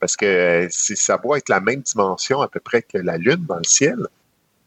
Parce 0.00 0.16
que 0.16 0.26
euh, 0.26 0.68
ça 0.70 1.16
doit 1.16 1.38
être 1.38 1.48
la 1.48 1.60
même 1.60 1.80
dimension 1.82 2.40
à 2.40 2.48
peu 2.48 2.58
près 2.58 2.82
que 2.82 2.98
la 2.98 3.16
Lune 3.16 3.46
dans 3.48 3.58
le 3.58 3.64
ciel, 3.64 3.98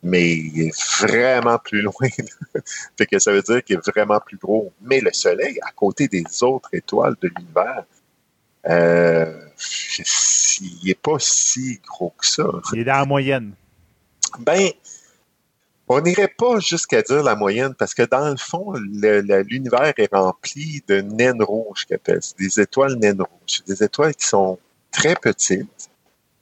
mais 0.01 0.31
il 0.31 0.61
est 0.61 1.01
vraiment 1.01 1.59
plus 1.59 1.81
loin. 1.89 2.07
fait 2.97 3.05
que 3.05 3.19
ça 3.19 3.33
veut 3.33 3.41
dire 3.41 3.61
qu'il 3.65 3.75
est 3.75 3.91
vraiment 3.91 4.21
plus 4.21 4.37
gros. 4.37 4.71
Mais 4.81 5.01
le 5.01 5.11
Soleil, 5.11 5.59
à 5.67 5.73
côté 5.73 6.07
des 6.07 6.23
autres 6.41 6.69
étoiles 6.71 7.17
de 7.21 7.29
l'univers, 7.35 7.83
euh, 8.69 9.41
il 10.61 10.87
n'est 10.87 10.95
pas 10.95 11.17
si 11.19 11.81
gros 11.85 12.13
que 12.17 12.25
ça. 12.25 12.45
Il 12.71 12.79
est 12.79 12.85
dans 12.85 12.93
la 12.93 13.05
moyenne. 13.05 13.55
Ben, 14.39 14.71
on 15.91 16.01
n'irait 16.01 16.33
pas 16.37 16.59
jusqu'à 16.59 17.01
dire 17.01 17.23
la 17.23 17.35
moyenne 17.35 17.73
parce 17.75 17.93
que 17.93 18.03
dans 18.03 18.29
le 18.29 18.37
fond, 18.37 18.73
l'univers 18.73 19.93
est 19.97 20.13
rempli 20.13 20.83
de 20.87 21.01
naines 21.01 21.43
rouges, 21.43 21.85
C'est 21.89 22.37
des 22.37 22.59
étoiles 22.61 22.95
naines 22.95 23.21
rouges. 23.21 23.63
Des 23.67 23.83
étoiles 23.83 24.15
qui 24.15 24.25
sont 24.25 24.57
très 24.91 25.15
petites 25.15 25.89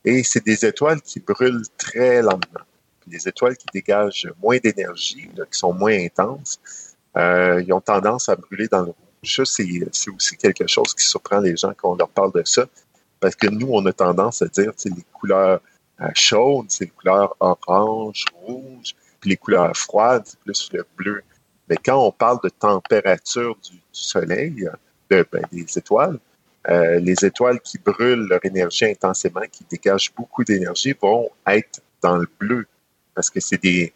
et 0.06 0.24
c'est 0.24 0.46
des 0.46 0.66
étoiles 0.66 1.02
qui 1.02 1.20
brûlent 1.20 1.66
très 1.78 2.22
lentement. 2.22 2.62
Des 3.08 3.28
étoiles 3.28 3.58
qui 3.58 3.66
dégagent 3.74 4.32
moins 4.42 4.58
d'énergie, 4.58 5.30
qui 5.52 5.60
sont 5.60 5.74
moins 5.74 5.98
intenses. 5.98 6.60
euh, 7.18 7.64
ils 7.66 7.74
ont 7.74 7.82
tendance 7.82 8.30
à 8.30 8.36
brûler 8.36 8.68
dans 8.68 8.84
le 8.84 8.92
rouge. 8.92 9.42
C'est 9.46 10.10
aussi 10.16 10.38
quelque 10.38 10.68
chose 10.68 10.94
qui 10.94 11.06
surprend 11.06 11.40
les 11.40 11.58
gens 11.58 11.74
quand 11.76 11.94
on 11.94 11.96
leur 11.96 12.10
parle 12.10 12.32
de 12.34 12.44
ça. 12.46 12.66
Parce 13.20 13.36
que 13.36 13.48
nous, 13.48 13.70
on 13.72 13.86
a 13.88 13.94
tendance 13.94 14.42
à 14.44 14.48
dire 14.48 14.72
les 14.86 15.04
couleurs 15.12 15.60
euh, 16.02 16.08
chaudes, 16.14 16.68
c'est 16.70 16.86
les 16.86 16.92
couleurs 16.92 17.36
orange, 17.40 18.26
rouge, 18.34 18.96
puis 19.20 19.32
les 19.32 19.38
couleurs 19.38 19.76
froides, 19.76 20.28
plus 20.44 20.70
le 20.74 20.86
bleu. 20.98 21.22
Mais 21.70 21.78
quand 21.78 22.04
on 22.04 22.12
parle 22.12 22.40
de 22.44 22.50
température 22.50 23.56
du, 23.70 23.80
soleil, 23.92 24.68
ben, 25.10 25.26
des 25.52 25.78
étoiles, 25.78 26.20
euh, 26.70 27.00
les 27.00 27.26
étoiles 27.26 27.60
qui 27.62 27.78
brûlent 27.78 28.28
leur 28.30 28.44
énergie 28.44 28.86
intensément, 28.86 29.42
qui 29.52 29.66
dégagent 29.70 30.14
beaucoup 30.16 30.44
d'énergie, 30.44 30.96
vont 31.02 31.30
être 31.48 31.82
dans 32.02 32.18
le 32.18 32.28
bleu 32.40 32.66
parce 33.14 33.30
que 33.30 33.40
c'est 33.40 33.62
des 33.62 33.94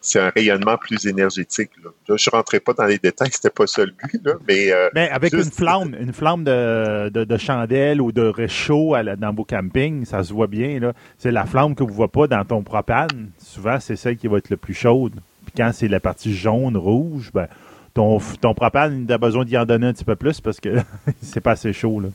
c'est 0.00 0.20
un 0.20 0.30
rayonnement 0.30 0.76
plus 0.76 1.06
énergétique. 1.06 1.70
Là. 1.82 1.90
je 2.08 2.12
ne 2.12 2.36
rentrais 2.36 2.60
pas 2.60 2.72
dans 2.72 2.84
les 2.84 2.98
détails, 2.98 3.30
c'était 3.32 3.50
pas 3.50 3.66
ça 3.66 3.84
le 3.84 3.92
but, 3.92 4.20
là, 4.24 4.34
mais... 4.46 4.72
Euh, 4.72 4.88
ben, 4.94 5.08
avec 5.12 5.32
une 5.32 5.44
flamme, 5.44 5.96
une 5.98 6.12
flamme 6.12 6.44
de, 6.44 7.08
de, 7.08 7.36
chandelle 7.36 8.00
ou 8.00 8.12
de 8.12 8.22
réchaud 8.22 8.94
à 8.94 9.02
dans 9.16 9.32
vos 9.32 9.44
campings, 9.44 10.04
ça 10.04 10.22
se 10.22 10.32
voit 10.32 10.46
bien. 10.46 10.92
C'est 11.18 11.30
la 11.30 11.44
flamme 11.44 11.74
que 11.74 11.82
vous 11.82 11.90
ne 11.90 11.94
voyez 11.94 12.10
pas 12.10 12.26
dans 12.26 12.44
ton 12.44 12.62
propane. 12.62 13.30
Souvent, 13.38 13.78
c'est 13.80 13.96
celle 13.96 14.16
qui 14.16 14.28
va 14.28 14.38
être 14.38 14.50
le 14.50 14.56
plus 14.56 14.74
chaude. 14.74 15.14
Puis 15.44 15.54
quand 15.56 15.70
c'est 15.72 15.88
la 15.88 16.00
partie 16.00 16.34
jaune, 16.34 16.76
rouge, 16.76 17.30
ben, 17.32 17.46
ton, 17.94 18.18
ton 18.40 18.54
propane, 18.54 19.06
il 19.08 19.12
a 19.12 19.18
besoin 19.18 19.44
d'y 19.44 19.56
en 19.56 19.64
donner 19.64 19.88
un 19.88 19.92
petit 19.92 20.04
peu 20.04 20.16
plus 20.16 20.40
parce 20.40 20.60
que 20.60 20.76
c'est 21.22 21.40
pas 21.40 21.52
assez 21.52 21.72
chaud. 21.72 22.00
Là. 22.00 22.08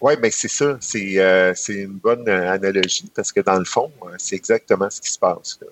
Oui, 0.00 0.14
ben 0.20 0.30
c'est 0.30 0.48
ça. 0.48 0.76
C'est 0.80 1.18
euh, 1.18 1.52
une 1.68 1.98
bonne 1.98 2.28
euh, 2.28 2.52
analogie 2.52 3.10
parce 3.14 3.32
que 3.32 3.40
dans 3.40 3.58
le 3.58 3.64
fond, 3.64 3.90
c'est 4.18 4.36
exactement 4.36 4.88
ce 4.90 5.00
qui 5.00 5.10
se 5.10 5.18
passe. 5.18 5.58
Là. 5.60 5.68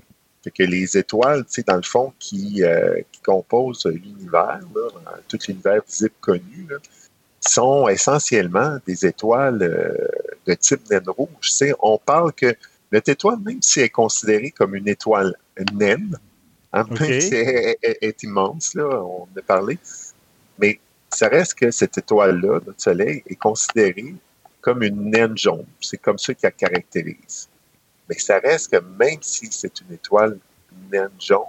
Fait 0.47 0.53
que 0.53 0.63
les 0.63 0.97
étoiles, 0.97 1.45
tu 1.45 1.55
sais, 1.55 1.63
dans 1.67 1.75
le 1.75 1.83
fond, 1.83 2.13
qui, 2.21 2.63
euh, 2.63 3.01
qui 3.11 3.21
composent 3.21 3.85
l'univers, 3.85 4.61
tout 5.27 5.39
l'univers 5.49 5.83
visible 5.85 6.15
connu, 6.21 6.69
là, 6.71 6.77
sont 7.41 7.89
essentiellement 7.89 8.79
des 8.87 9.05
étoiles 9.05 9.59
de 10.47 10.55
type 10.55 10.89
naine 10.89 11.09
rouge. 11.09 11.29
Tu 11.41 11.51
sais, 11.51 11.73
on 11.81 11.99
parle 11.99 12.33
que 12.33 12.55
notre 12.93 13.09
étoile, 13.11 13.41
même 13.45 13.61
si 13.61 13.81
elle 13.81 13.87
est 13.87 13.89
considérée 13.89 14.53
comme 14.53 14.77
une 14.77 14.87
étoile 14.87 15.35
naine, 15.73 16.17
hein, 16.73 16.85
même 16.93 17.21
si 17.21 17.35
elle 17.35 17.77
est, 17.83 18.23
immense, 18.23 18.75
là, 18.75 18.85
on 19.03 19.23
en 19.23 19.29
a 19.37 19.43
parlé, 19.43 19.81
mais 20.61 20.79
ça 21.11 21.27
reste 21.27 21.55
que 21.55 21.73
cette 21.73 21.99
étoile-là, 21.99 22.61
notre 22.65 22.81
Soleil, 22.81 23.25
est 23.27 23.35
considérée 23.35 24.15
comme 24.61 24.85
une 24.85 25.11
naine 25.11 25.37
jaune. 25.37 25.67
C'est 25.81 26.01
comme 26.01 26.19
ça 26.19 26.35
qu'elle 26.35 26.53
caractérise. 26.53 27.49
Mais 28.09 28.19
ça 28.19 28.39
reste 28.39 28.73
que 28.73 28.83
même 28.99 29.19
si 29.21 29.49
c'est 29.51 29.81
une 29.81 29.95
étoile 29.95 30.39
naine 30.91 31.11
jaune, 31.19 31.45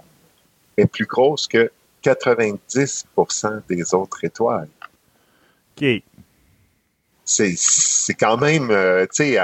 elle 0.76 0.84
est 0.84 0.86
plus 0.86 1.06
grosse 1.06 1.46
que 1.46 1.70
90% 2.02 3.62
des 3.68 3.94
autres 3.94 4.24
étoiles. 4.24 4.68
OK. 5.76 6.02
C'est 7.24 8.14
quand 8.18 8.38
même, 8.38 8.70
euh, 8.70 9.04
tu 9.06 9.24
sais, 9.24 9.38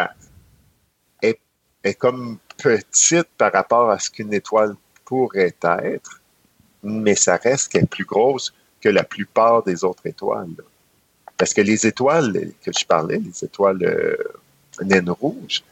elle, 1.21 1.35
est 1.83 1.95
comme 1.95 2.39
petite 2.57 3.29
par 3.37 3.53
rapport 3.53 3.91
à 3.91 3.99
ce 3.99 4.11
qu'une 4.11 4.33
étoile 4.33 4.75
pourrait 5.05 5.55
être, 5.63 6.21
mais 6.83 7.15
ça 7.15 7.37
reste 7.37 7.71
qu'elle 7.71 7.85
est 7.85 7.87
plus 7.87 8.07
grosse 8.07 8.55
que 8.81 8.89
la 8.89 9.05
plupart 9.05 9.63
des 9.63 9.85
autres 9.85 10.07
étoiles. 10.07 10.55
Parce 11.37 11.53
que 11.53 11.61
les 11.61 11.87
étoiles 11.87 12.53
que 12.63 12.71
je 12.73 12.87
parlais, 12.87 13.19
les 13.19 13.45
étoiles 13.45 13.83
euh, 13.83 14.17
naines 14.83 15.11
rouges, 15.11 15.63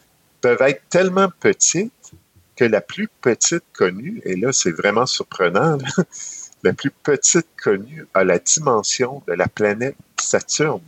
peuvent 0.42 0.60
être 0.62 0.82
tellement 0.90 1.28
petites 1.40 2.12
que 2.56 2.64
la 2.66 2.82
plus 2.82 3.08
petite 3.20 3.64
connue, 3.72 4.20
et 4.24 4.36
là 4.36 4.52
c'est 4.52 4.72
vraiment 4.72 5.06
surprenant, 5.06 5.78
la 6.62 6.72
plus 6.74 6.90
petite 6.90 7.48
connue 7.62 8.06
a 8.12 8.24
la 8.24 8.38
dimension 8.38 9.22
de 9.26 9.32
la 9.32 9.48
planète 9.48 9.96
Saturne. 10.20 10.82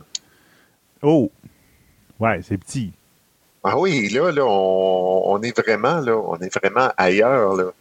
Oh, 1.01 1.31
ouais, 2.19 2.41
c'est 2.43 2.57
petit. 2.57 2.93
Ah 3.63 3.79
oui, 3.79 4.09
là, 4.09 4.31
là 4.31 4.45
on, 4.45 5.41
est 5.41 5.57
vraiment 5.57 5.99
là, 5.99 6.15
on 6.15 6.37
est 6.37 6.53
vraiment 6.53 6.91
ailleurs 6.97 7.55
là. 7.55 7.71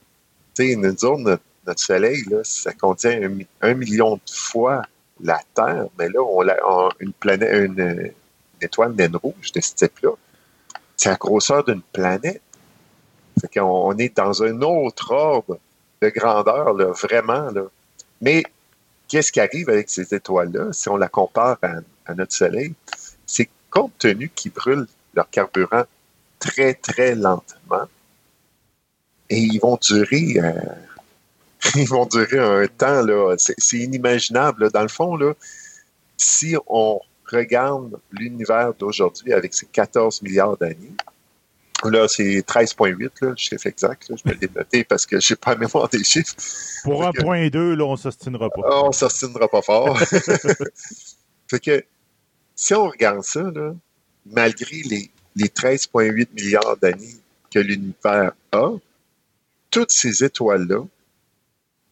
Tu 0.55 0.71
sais, 0.71 0.77
nous 0.77 1.05
autres, 1.05 1.39
notre 1.67 1.83
Soleil, 1.83 2.23
là, 2.31 2.39
ça 2.43 2.73
contient 2.73 3.21
un, 3.61 3.75
million 3.75 4.17
de 4.17 4.31
fois 4.31 4.83
la 5.21 5.41
Terre, 5.55 5.87
mais 5.99 6.09
là, 6.09 6.21
on 6.23 6.47
a 6.49 6.89
une 7.01 7.13
planète, 7.13 7.51
une, 7.53 8.13
étoile 8.61 8.95
naine 8.95 9.17
rouge 9.17 9.53
de 9.53 9.61
ce 9.61 9.75
type-là. 9.75 10.11
C'est 10.97 11.11
la 11.11 11.17
grosseur 11.17 11.65
d'une 11.65 11.83
planète. 11.83 12.41
Qu'on 13.53 13.63
on 13.63 13.99
est 13.99 14.17
dans 14.17 14.43
un 14.43 14.63
autre 14.63 15.11
ordre 15.11 15.59
de 16.01 16.09
grandeur, 16.09 16.75
vraiment. 16.95 17.51
Mais 18.21 18.43
qu'est-ce 19.09 19.33
qui 19.33 19.41
arrive 19.41 19.69
avec 19.69 19.91
ces 19.91 20.15
étoiles-là, 20.15 20.73
si 20.73 20.89
on 20.89 20.97
la 20.97 21.09
compare 21.09 21.59
à, 22.07 22.15
notre 22.15 22.33
Soleil? 22.33 22.75
C'est 23.27 23.49
compte 23.71 23.93
tenu 23.99 24.29
qu'ils 24.29 24.53
brûlent 24.53 24.87
leur 25.15 25.29
carburant 25.31 25.85
très, 26.39 26.75
très 26.75 27.15
lentement, 27.15 27.89
et 29.31 29.39
ils 29.39 29.59
vont 29.59 29.79
durer 29.81 30.35
euh, 30.39 30.53
ils 31.75 31.89
vont 31.89 32.07
durer 32.07 32.39
un 32.39 32.67
temps, 32.67 33.03
là. 33.03 33.35
C'est 33.39 33.79
inimaginable. 33.79 34.71
Dans 34.71 34.83
le 34.83 34.89
fond, 34.89 35.17
là, 35.17 35.33
si 36.17 36.57
on 36.67 37.01
regarde 37.31 37.99
l'univers 38.13 38.75
d'aujourd'hui 38.75 39.33
avec 39.33 39.55
ses 39.55 39.67
14 39.67 40.23
milliards 40.23 40.57
d'années, 40.57 40.95
Là, 41.83 42.09
c'est 42.09 42.41
13,8, 42.41 43.11
là, 43.21 43.35
chiffre 43.37 43.67
exact. 43.67 44.09
je 44.09 44.29
vais 44.29 44.39
le 44.41 44.49
noter 44.55 44.85
parce 44.85 45.05
que 45.05 45.21
je 45.21 45.33
n'ai 45.33 45.37
pas 45.37 45.55
mémoire 45.55 45.89
des 45.89 46.03
chiffres. 46.03 46.35
Pour 46.83 47.03
1,2, 47.03 47.75
là, 47.75 47.85
on 47.85 47.93
ne 47.93 47.97
s'ostinera 47.97 48.49
pas. 48.49 48.85
on 48.85 48.89
ne 48.89 48.93
s'ostinera 48.93 49.49
pas 49.49 49.61
fort. 49.61 49.99
fait 51.51 51.61
que, 51.61 51.85
si 52.55 52.73
on 52.75 52.89
regarde 52.89 53.23
ça, 53.23 53.43
là, 53.43 53.75
malgré 54.25 54.77
les, 54.85 55.11
les 55.37 55.49
13,8 55.49 56.29
milliards 56.33 56.77
d'années 56.79 57.17
que 57.53 57.59
l'univers 57.59 58.33
a, 58.53 58.71
toutes 59.71 59.91
ces 59.91 60.25
étoiles-là 60.25 60.85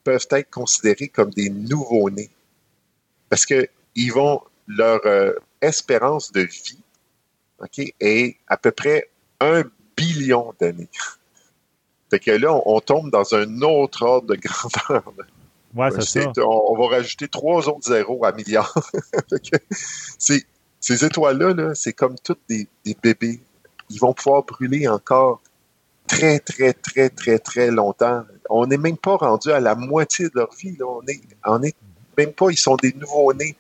peuvent 0.05 0.26
être 0.30 0.51
considérés 0.51 1.09
comme 1.09 1.30
des 1.30 1.51
nouveaux-nés. 1.51 2.30
Parce 3.28 3.45
que 3.45 3.68
ils 3.95 4.12
vont, 4.12 4.41
leur 4.66 5.00
euh, 5.06 5.32
espérance 5.60 6.32
de 6.32 6.42
vie 6.42 6.78
est 8.00 8.36
à 8.48 8.56
peu 8.56 8.72
près 8.72 9.08
un 9.40 9.62
billion 9.96 10.52
d'années. 10.60 10.88
Fait 12.10 12.18
que 12.18 12.30
là, 12.32 12.52
on, 12.66 12.80
tombe 12.80 13.10
dans 13.10 13.34
un 13.34 13.62
autre 13.62 14.02
ordre 14.02 14.28
de 14.28 14.36
grandeur. 14.36 15.04
Ouais, 15.74 15.88
c'est 15.90 16.02
ça. 16.02 16.32
On, 16.36 16.76
va 16.76 16.96
rajouter 16.96 17.28
trois 17.28 17.66
autres 17.66 17.88
zéros 17.88 18.22
à 18.26 18.32
milliards. 18.32 18.74
ces 20.18 20.44
étoiles-là, 21.06 21.54
-là, 21.54 21.74
c'est 21.74 21.94
comme 21.94 22.16
toutes 22.22 22.42
des, 22.46 22.68
des, 22.84 22.94
bébés. 23.02 23.40
Ils 23.88 23.98
vont 23.98 24.12
pouvoir 24.12 24.42
brûler 24.42 24.86
encore 24.86 25.40
très, 26.06 26.40
très, 26.40 26.74
très, 26.74 27.08
très, 27.08 27.38
très 27.38 27.70
longtemps 27.70 28.22
on 28.52 28.66
n'est 28.66 28.76
même 28.76 28.96
pas 28.96 29.16
rendu 29.16 29.50
à 29.50 29.60
la 29.60 29.74
moitié 29.74 30.26
de 30.26 30.32
leur 30.34 30.52
vie. 30.54 30.76
On 30.86 31.02
est, 31.06 31.20
on 31.44 31.62
est 31.62 31.74
même 32.16 32.32
pas, 32.32 32.50
ils 32.50 32.58
sont 32.58 32.76
des 32.76 32.92
nouveaux-nés. 32.92 33.56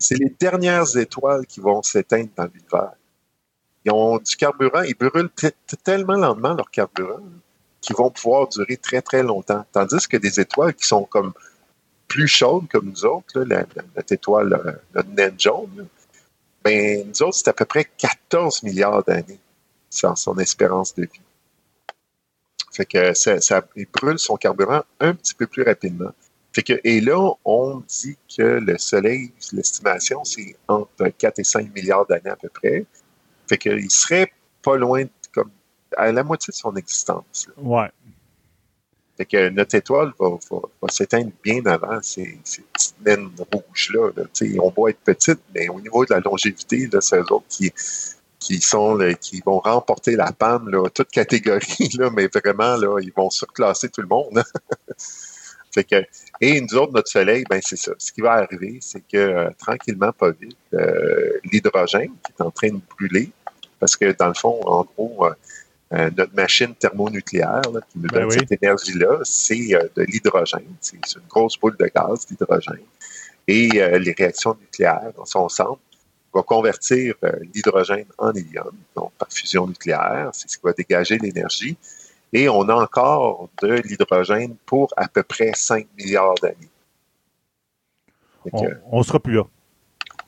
C'est 0.00 0.18
les 0.18 0.34
dernières 0.38 0.96
étoiles 0.96 1.46
qui 1.46 1.60
vont 1.60 1.82
s'éteindre 1.82 2.30
dans 2.36 2.44
l'univers. 2.44 2.92
Ils 3.84 3.92
ont 3.92 4.18
du 4.18 4.36
carburant, 4.36 4.82
ils 4.82 4.94
brûlent 4.94 5.30
tellement 5.82 6.16
lentement 6.16 6.54
leur 6.54 6.70
carburant 6.70 7.20
qu'ils 7.80 7.96
vont 7.96 8.10
pouvoir 8.10 8.48
durer 8.48 8.78
très, 8.78 9.02
très 9.02 9.22
longtemps. 9.22 9.64
Tandis 9.72 10.08
que 10.08 10.16
des 10.16 10.40
étoiles 10.40 10.74
qui 10.74 10.86
sont 10.86 11.04
comme 11.04 11.32
plus 12.08 12.28
chaudes 12.28 12.68
comme 12.68 12.90
nous 12.90 13.04
autres, 13.04 13.44
notre 13.44 14.12
étoile, 14.12 14.52
euh, 14.54 14.72
notre 14.94 15.10
naine 15.10 15.38
jaune, 15.38 15.86
ben, 16.64 17.06
nous 17.06 17.22
autres, 17.22 17.36
c'est 17.36 17.48
à 17.48 17.52
peu 17.52 17.66
près 17.66 17.84
14 17.98 18.62
milliards 18.62 19.04
d'années 19.04 19.38
sans 19.90 20.16
son 20.16 20.38
espérance 20.38 20.94
de 20.94 21.02
vie. 21.02 21.20
Fait 22.72 22.86
que 22.86 23.14
ça, 23.14 23.62
il 23.76 23.86
brûle 23.86 24.18
son 24.18 24.36
carburant 24.36 24.82
un 24.98 25.14
petit 25.14 25.34
peu 25.34 25.46
plus 25.46 25.62
rapidement. 25.62 26.12
Fait 26.54 26.62
que, 26.62 26.80
et 26.84 27.00
là, 27.00 27.32
on 27.44 27.82
dit 27.88 28.16
que 28.36 28.42
le 28.42 28.78
Soleil, 28.78 29.32
l'estimation, 29.52 30.22
c'est 30.24 30.54
entre 30.68 31.08
4 31.08 31.40
et 31.40 31.44
5 31.44 31.74
milliards 31.74 32.06
d'années 32.06 32.30
à 32.30 32.36
peu 32.36 32.48
près. 32.48 32.86
Fait 33.48 33.58
qu'il 33.58 33.90
serait 33.90 34.32
pas 34.62 34.76
loin, 34.76 35.04
comme 35.32 35.50
à 35.96 36.12
la 36.12 36.22
moitié 36.22 36.52
de 36.52 36.56
son 36.56 36.74
existence. 36.76 37.48
Ouais. 37.58 37.90
Fait 39.16 39.24
que 39.24 39.48
notre 39.48 39.74
étoile 39.74 40.12
va, 40.18 40.38
s'éteindre 40.88 41.32
bien 41.42 41.64
avant 41.66 42.00
ces, 42.02 42.38
petites 42.72 43.00
naines 43.04 43.30
rouges-là. 43.52 44.10
On 44.60 44.82
va 44.82 44.90
être 44.90 45.00
petites, 45.00 45.40
mais 45.52 45.68
au 45.68 45.80
niveau 45.80 46.04
de 46.04 46.14
la 46.14 46.20
longévité, 46.20 46.88
c'est 47.00 47.18
eux 47.18 47.32
autres 47.32 47.46
qui, 47.48 47.72
qui 48.38 48.60
sont 48.60 48.98
qui 49.20 49.42
vont 49.44 49.58
remporter 49.58 50.14
la 50.14 50.30
PAM, 50.30 50.68
là, 50.68 50.88
toute 50.88 51.10
catégorie, 51.10 51.90
là, 51.98 52.10
mais 52.10 52.28
vraiment, 52.28 52.76
là, 52.76 53.00
ils 53.00 53.12
vont 53.12 53.30
surclasser 53.30 53.88
tout 53.88 54.02
le 54.02 54.08
monde. 54.08 54.42
fait 55.74 55.84
que, 55.84 56.06
et 56.40 56.60
nous 56.60 56.74
autres, 56.76 56.92
notre 56.92 57.10
soleil, 57.10 57.44
ben 57.50 57.60
c'est 57.62 57.76
ça. 57.76 57.92
Ce 57.98 58.12
qui 58.12 58.20
va 58.20 58.34
arriver, 58.34 58.78
c'est 58.80 59.00
que 59.00 59.16
euh, 59.16 59.50
tranquillement, 59.58 60.12
pas 60.12 60.30
vite, 60.30 60.56
euh, 60.72 61.32
l'hydrogène 61.50 62.12
qui 62.24 62.32
est 62.32 62.42
en 62.42 62.52
train 62.52 62.68
de 62.68 62.80
brûler, 62.96 63.32
parce 63.80 63.96
que 63.96 64.12
dans 64.12 64.28
le 64.28 64.34
fond, 64.34 64.60
en 64.64 64.84
gros, 64.84 65.26
euh, 65.92 66.10
notre 66.16 66.34
machine 66.34 66.76
thermonucléaire 66.76 67.62
là, 67.72 67.80
qui 67.88 67.98
nous 67.98 68.08
Ben 68.08 68.20
donne 68.20 68.28
oui. 68.30 68.36
cette 68.38 68.62
énergie-là, 68.62 69.18
c'est 69.24 69.68
de 69.96 70.02
l'hydrogène. 70.02 70.76
C'est 70.80 70.96
une 70.96 71.26
grosse 71.28 71.58
boule 71.58 71.76
de 71.76 71.90
gaz 71.92 72.24
d'hydrogène. 72.26 72.86
Et 73.46 73.68
les 73.68 74.14
réactions 74.16 74.56
nucléaires, 74.58 75.12
dans 75.16 75.26
son 75.26 75.48
centre, 75.50 75.80
va 76.32 76.42
convertir 76.42 77.14
l'hydrogène 77.54 78.06
en 78.16 78.32
hélium, 78.32 78.72
donc 78.96 79.12
par 79.18 79.28
fusion 79.30 79.66
nucléaire. 79.66 80.30
C'est 80.32 80.48
ce 80.48 80.56
qui 80.56 80.64
va 80.64 80.72
dégager 80.72 81.18
l'énergie. 81.18 81.76
Et 82.36 82.48
on 82.48 82.68
a 82.68 82.74
encore 82.74 83.48
de 83.62 83.68
l'hydrogène 83.74 84.56
pour 84.66 84.92
à 84.96 85.06
peu 85.08 85.22
près 85.22 85.52
5 85.54 85.86
milliards 85.96 86.34
d'années. 86.42 86.68
On, 88.52 88.66
on 88.90 89.02
sera 89.02 89.20
plus 89.20 89.34
là. 89.36 89.44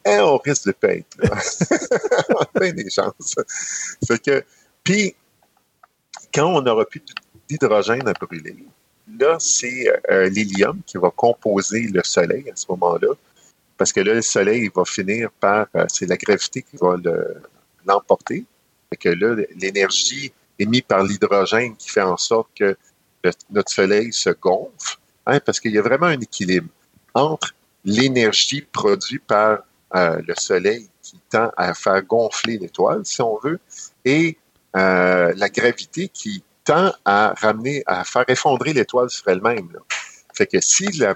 eh, 0.06 0.20
on 0.20 0.38
risque 0.38 0.66
de 0.68 0.72
pas 0.72 0.94
être 0.94 1.16
là. 1.18 1.36
on 2.54 2.60
a 2.60 2.70
des 2.72 2.88
chances. 2.88 3.34
Fait 4.06 4.22
que, 4.22 4.44
puis, 4.82 5.14
quand 6.32 6.46
on 6.46 6.62
n'aura 6.62 6.84
plus 6.86 7.02
d'hydrogène 7.48 8.06
à 8.08 8.12
brûler, 8.14 8.56
là, 9.18 9.36
c'est 9.38 9.86
euh, 10.10 10.28
l'hélium 10.30 10.80
qui 10.86 10.96
va 10.96 11.10
composer 11.10 11.82
le 11.92 12.02
Soleil 12.04 12.48
à 12.50 12.56
ce 12.56 12.66
moment-là. 12.70 13.08
Parce 13.76 13.92
que 13.92 14.00
là, 14.00 14.14
le 14.14 14.22
Soleil 14.22 14.70
va 14.74 14.84
finir 14.86 15.30
par, 15.32 15.66
euh, 15.74 15.84
c'est 15.88 16.06
la 16.06 16.16
gravité 16.16 16.62
qui 16.62 16.76
va 16.80 16.96
le- 16.96 17.42
l'emporter. 17.84 18.44
Fait 18.90 18.96
que 18.96 19.08
là, 19.10 19.34
l'énergie 19.56 20.32
émise 20.58 20.82
par 20.82 21.02
l'hydrogène 21.02 21.76
qui 21.76 21.88
fait 21.88 22.02
en 22.02 22.16
sorte 22.16 22.48
que 22.54 22.76
notre 23.50 23.72
Soleil 23.72 24.12
se 24.12 24.30
gonfle, 24.30 24.98
hein, 25.26 25.40
parce 25.40 25.60
qu'il 25.60 25.72
y 25.72 25.78
a 25.78 25.82
vraiment 25.82 26.06
un 26.06 26.20
équilibre 26.20 26.68
entre 27.14 27.54
l'énergie 27.84 28.62
produite 28.62 29.24
par 29.26 29.60
euh, 29.94 30.20
le 30.26 30.34
Soleil 30.36 30.88
qui 31.02 31.20
tend 31.30 31.50
à 31.56 31.74
faire 31.74 32.02
gonfler 32.02 32.58
l'étoile, 32.58 33.00
si 33.04 33.22
on 33.22 33.38
veut, 33.38 33.60
et 34.04 34.36
euh, 34.76 35.32
la 35.36 35.48
gravité 35.48 36.08
qui 36.08 36.42
tend 36.64 36.92
à 37.04 37.32
ramener, 37.38 37.82
à 37.86 38.04
faire 38.04 38.24
effondrer 38.28 38.72
l'étoile 38.72 39.08
sur 39.08 39.28
elle-même. 39.28 39.70
Fait 40.34 40.46
que 40.46 40.60
si 40.60 40.86
le 40.88 41.14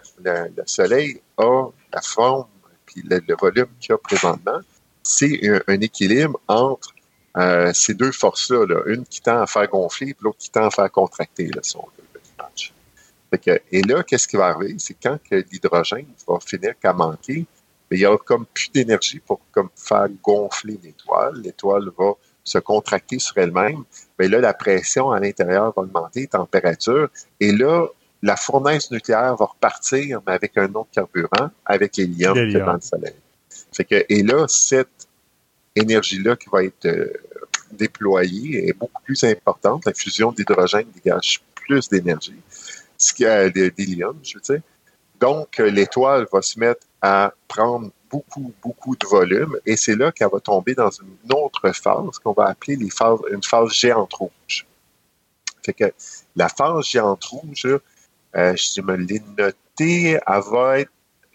Soleil 0.67 1.21
a 1.37 1.69
la 1.93 2.01
forme 2.01 2.47
puis 2.87 3.03
le, 3.05 3.21
volume 3.39 3.69
qu'il 3.81 3.93
a 3.93 3.99
présentement, 3.99 4.61
c'est 5.03 5.41
un 5.67 5.81
équilibre 5.81 6.41
entre 6.49 6.95
euh, 7.37 7.73
ces 7.73 7.95
deux 7.95 8.13
forces-là, 8.13 8.67
là. 8.67 8.83
une 8.87 9.05
qui 9.05 9.21
tend 9.21 9.41
à 9.41 9.47
faire 9.47 9.69
gonfler, 9.69 10.15
puis 10.15 10.25
l'autre 10.25 10.39
qui 10.39 10.51
tend 10.51 10.67
à 10.67 10.71
faire 10.71 10.91
contracter, 10.91 11.47
là, 11.47 11.61
si 11.63 11.77
on 11.77 11.83
veut, 11.83 12.21
l'image. 12.25 12.73
Que, 13.45 13.61
et 13.71 13.83
là, 13.83 14.03
qu'est-ce 14.03 14.27
qui 14.27 14.37
va 14.37 14.47
arriver? 14.47 14.75
C'est 14.79 14.97
quand 15.01 15.19
que 15.29 15.37
l'hydrogène 15.53 16.07
va 16.27 16.39
finir 16.41 16.75
qu'à 16.83 16.93
manquer, 16.93 17.47
mais 17.91 17.97
il 17.97 18.01
y 18.01 18.07
a 18.07 18.17
comme 18.19 18.47
plus 18.47 18.71
d'énergie 18.73 19.21
pour 19.21 19.41
comme 19.53 19.69
faire 19.77 20.09
gonfler 20.23 20.79
l'étoile. 20.83 21.41
L'étoile 21.41 21.91
va 21.97 22.15
se 22.43 22.59
contracter 22.59 23.19
sur 23.19 23.37
elle-même. 23.39 23.85
Mais 24.19 24.29
là, 24.29 24.41
la 24.41 24.55
pression 24.55 25.11
à 25.11 25.21
l'intérieur 25.21 25.73
va 25.77 25.83
augmenter, 25.83 26.27
température. 26.27 27.09
Et 27.39 27.53
là, 27.53 27.87
la 28.23 28.37
fournaise 28.37 28.91
nucléaire 28.91 29.37
va 29.37 29.47
repartir, 29.47 30.21
mais 30.27 30.33
avec 30.33 30.57
un 30.57 30.73
autre 30.75 30.91
carburant, 30.93 31.51
avec 31.65 31.97
l'hélium 31.97 32.35
qui 32.35 32.41
est 32.41 32.45
L'hélium. 32.47 32.67
dans 32.67 32.75
le 32.75 32.81
soleil. 32.81 33.15
Fait 33.73 33.85
que, 33.85 34.05
et 34.09 34.23
là, 34.23 34.47
cette 34.49 35.00
énergie-là 35.81 36.37
qui 36.37 36.49
va 36.51 36.65
être 36.65 36.87
euh, 36.87 37.13
déployée 37.73 38.69
est 38.69 38.73
beaucoup 38.73 39.03
plus 39.03 39.23
importante. 39.25 39.87
La 39.87 39.95
fusion 39.95 40.33
d'hydrogène 40.33 40.89
dégage 40.95 41.41
plus 41.55 41.89
d'énergie, 41.89 42.41
ce 42.97 43.13
qui 43.13 43.25
a 43.25 43.49
de- 43.49 43.69
d'hélium, 43.77 44.19
je 44.23 44.35
veux 44.35 44.41
dire. 44.41 44.63
Donc, 45.21 45.61
euh, 45.61 45.71
l'étoile 45.71 46.27
va 46.33 46.43
se 46.43 46.59
mettre 46.59 46.87
à 47.03 47.33
prendre 47.47 47.91
beaucoup, 48.11 48.53
beaucoup 48.63 48.97
de 48.97 49.07
volume 49.07 49.57
et 49.65 49.77
c'est 49.77 49.95
là 49.95 50.11
qu'elle 50.13 50.31
va 50.33 50.41
tomber 50.41 50.75
dans 50.75 50.91
une 50.91 51.33
autre 51.33 51.71
phase 51.73 52.19
qu'on 52.23 52.33
va 52.33 52.47
appeler 52.47 52.77
les 52.77 52.91
phases, 52.91 53.21
une 53.31 53.43
phase 53.43 53.71
géante 53.71 54.15
rouge. 54.15 54.67
Fait 55.65 55.75
que 55.75 55.85
la 56.35 56.49
phase 56.49 56.87
géante 56.87 57.25
rouge, 57.25 57.67
euh, 57.67 58.57
je 58.57 58.81
me 58.81 58.97
l'ai 58.97 59.23
noté, 59.39 60.19
elle 60.27 60.43
va 60.51 60.81
être, 60.81 60.91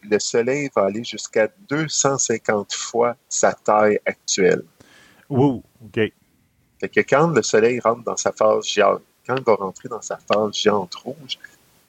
le 0.10 0.20
Soleil 0.20 0.70
va 0.76 0.86
aller 0.86 1.04
jusqu'à 1.04 1.48
250 1.70 2.74
fois 2.74 3.16
sa 3.30 3.54
taille 3.54 4.00
actuelle. 4.06 4.64
Wow, 5.30 5.64
OK. 5.84 6.00
Fait 6.80 6.90
que 6.90 7.00
quand 7.02 7.28
le 7.28 7.42
Soleil 7.42 7.80
rentre 7.80 8.04
dans 8.04 8.18
sa 8.18 8.32
phase 8.32 8.66
géante, 8.66 9.02
quand 9.26 9.36
il 9.36 9.44
va 9.44 9.56
rentrer 9.56 9.90
dans 9.90 10.02
sa 10.02 10.18
phase 10.18 10.54
géante 10.54 10.96
rouge, 10.96 11.40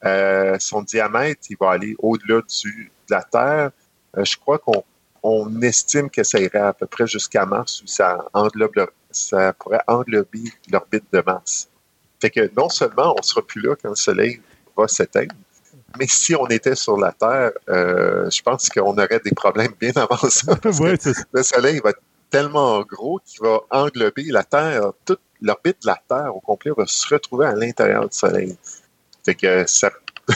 euh, 0.05 0.57
son 0.59 0.83
diamètre, 0.83 1.43
il 1.51 1.57
va 1.59 1.73
aller 1.73 1.95
au-delà 1.99 2.41
de 2.41 2.71
la 3.11 3.23
Terre. 3.23 3.71
Euh, 4.17 4.25
je 4.25 4.37
crois 4.37 4.59
qu'on 4.59 4.85
on 5.23 5.61
estime 5.63 6.09
que 6.09 6.23
ça 6.23 6.39
irait 6.39 6.59
à 6.59 6.73
peu 6.73 6.87
près 6.87 7.07
jusqu'à 7.07 7.45
Mars 7.45 7.83
où 7.83 7.87
ça, 7.87 8.29
englobe 8.33 8.87
ça 9.11 9.53
pourrait 9.55 9.81
englober 9.89 10.45
l'orbite 10.71 11.05
de 11.13 11.23
Mars. 11.25 11.69
Fait 12.21 12.31
que 12.31 12.51
non 12.57 12.69
seulement 12.69 13.15
on 13.19 13.23
sera 13.23 13.43
plus 13.43 13.61
là 13.61 13.75
quand 13.81 13.89
le 13.89 13.97
Soleil 13.97 14.41
va 14.77 14.87
s'éteindre, 14.87 15.35
mais 15.99 16.07
si 16.09 16.35
on 16.35 16.47
était 16.47 16.75
sur 16.75 16.97
la 16.97 17.13
Terre, 17.13 17.53
euh, 17.69 18.31
je 18.31 18.43
pense 18.43 18.69
qu'on 18.69 18.93
aurait 18.93 19.21
des 19.25 19.33
problèmes 19.33 19.73
bien 19.79 19.93
avant 19.97 20.29
ça. 20.29 20.57
parce 20.57 20.79
Ouais, 20.81 20.97
le 21.33 21.43
Soleil 21.43 21.81
va 21.83 21.91
être 21.91 22.03
tellement 22.31 22.83
gros 22.83 23.21
qu'il 23.25 23.41
va 23.41 23.61
englober 23.71 24.25
la 24.25 24.45
Terre, 24.45 24.93
toute 25.05 25.21
l'orbite 25.41 25.83
de 25.83 25.87
la 25.87 26.01
Terre 26.09 26.35
au 26.35 26.41
complet 26.41 26.73
va 26.77 26.87
se 26.87 27.07
retrouver 27.13 27.47
à 27.47 27.55
l'intérieur 27.55 28.09
du 28.09 28.17
Soleil. 28.17 28.57
Fait 29.25 29.35
que 29.35 29.67
ça. 29.67 29.91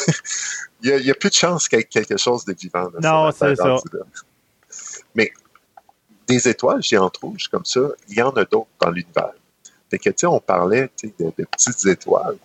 il 0.83 1.05
y, 1.05 1.11
a, 1.11 1.15
plus 1.15 1.31
de 1.31 1.35
chances 1.35 1.69
qu'il 1.69 1.79
y 1.79 1.83
ait 1.83 1.85
quelque 1.85 2.17
chose 2.17 2.45
de 2.45 2.55
vivant. 2.55 2.91
là, 2.95 3.01
Non, 3.03 3.31
c'est 3.33 3.57
ça. 3.57 3.77
Mais 5.15 5.33
des 6.29 6.49
étoiles 6.49 6.83
géantes 6.83 7.17
rouges 7.17 7.49
comme 7.49 7.65
ça, 7.65 7.81
il 8.09 8.17
y 8.17 8.23
en 8.23 8.31
a 8.31 8.45
d'autres 8.45 8.69
dans 8.81 8.91
l'univers. 8.91 9.33
Fait 9.91 9.99
que, 9.99 10.11
tu 10.11 10.19
sais, 10.19 10.27
on 10.27 10.39
parlait 10.39 10.89
de, 11.03 11.33
de 11.37 11.45
petites 11.45 11.85
étoiles, 11.87 12.37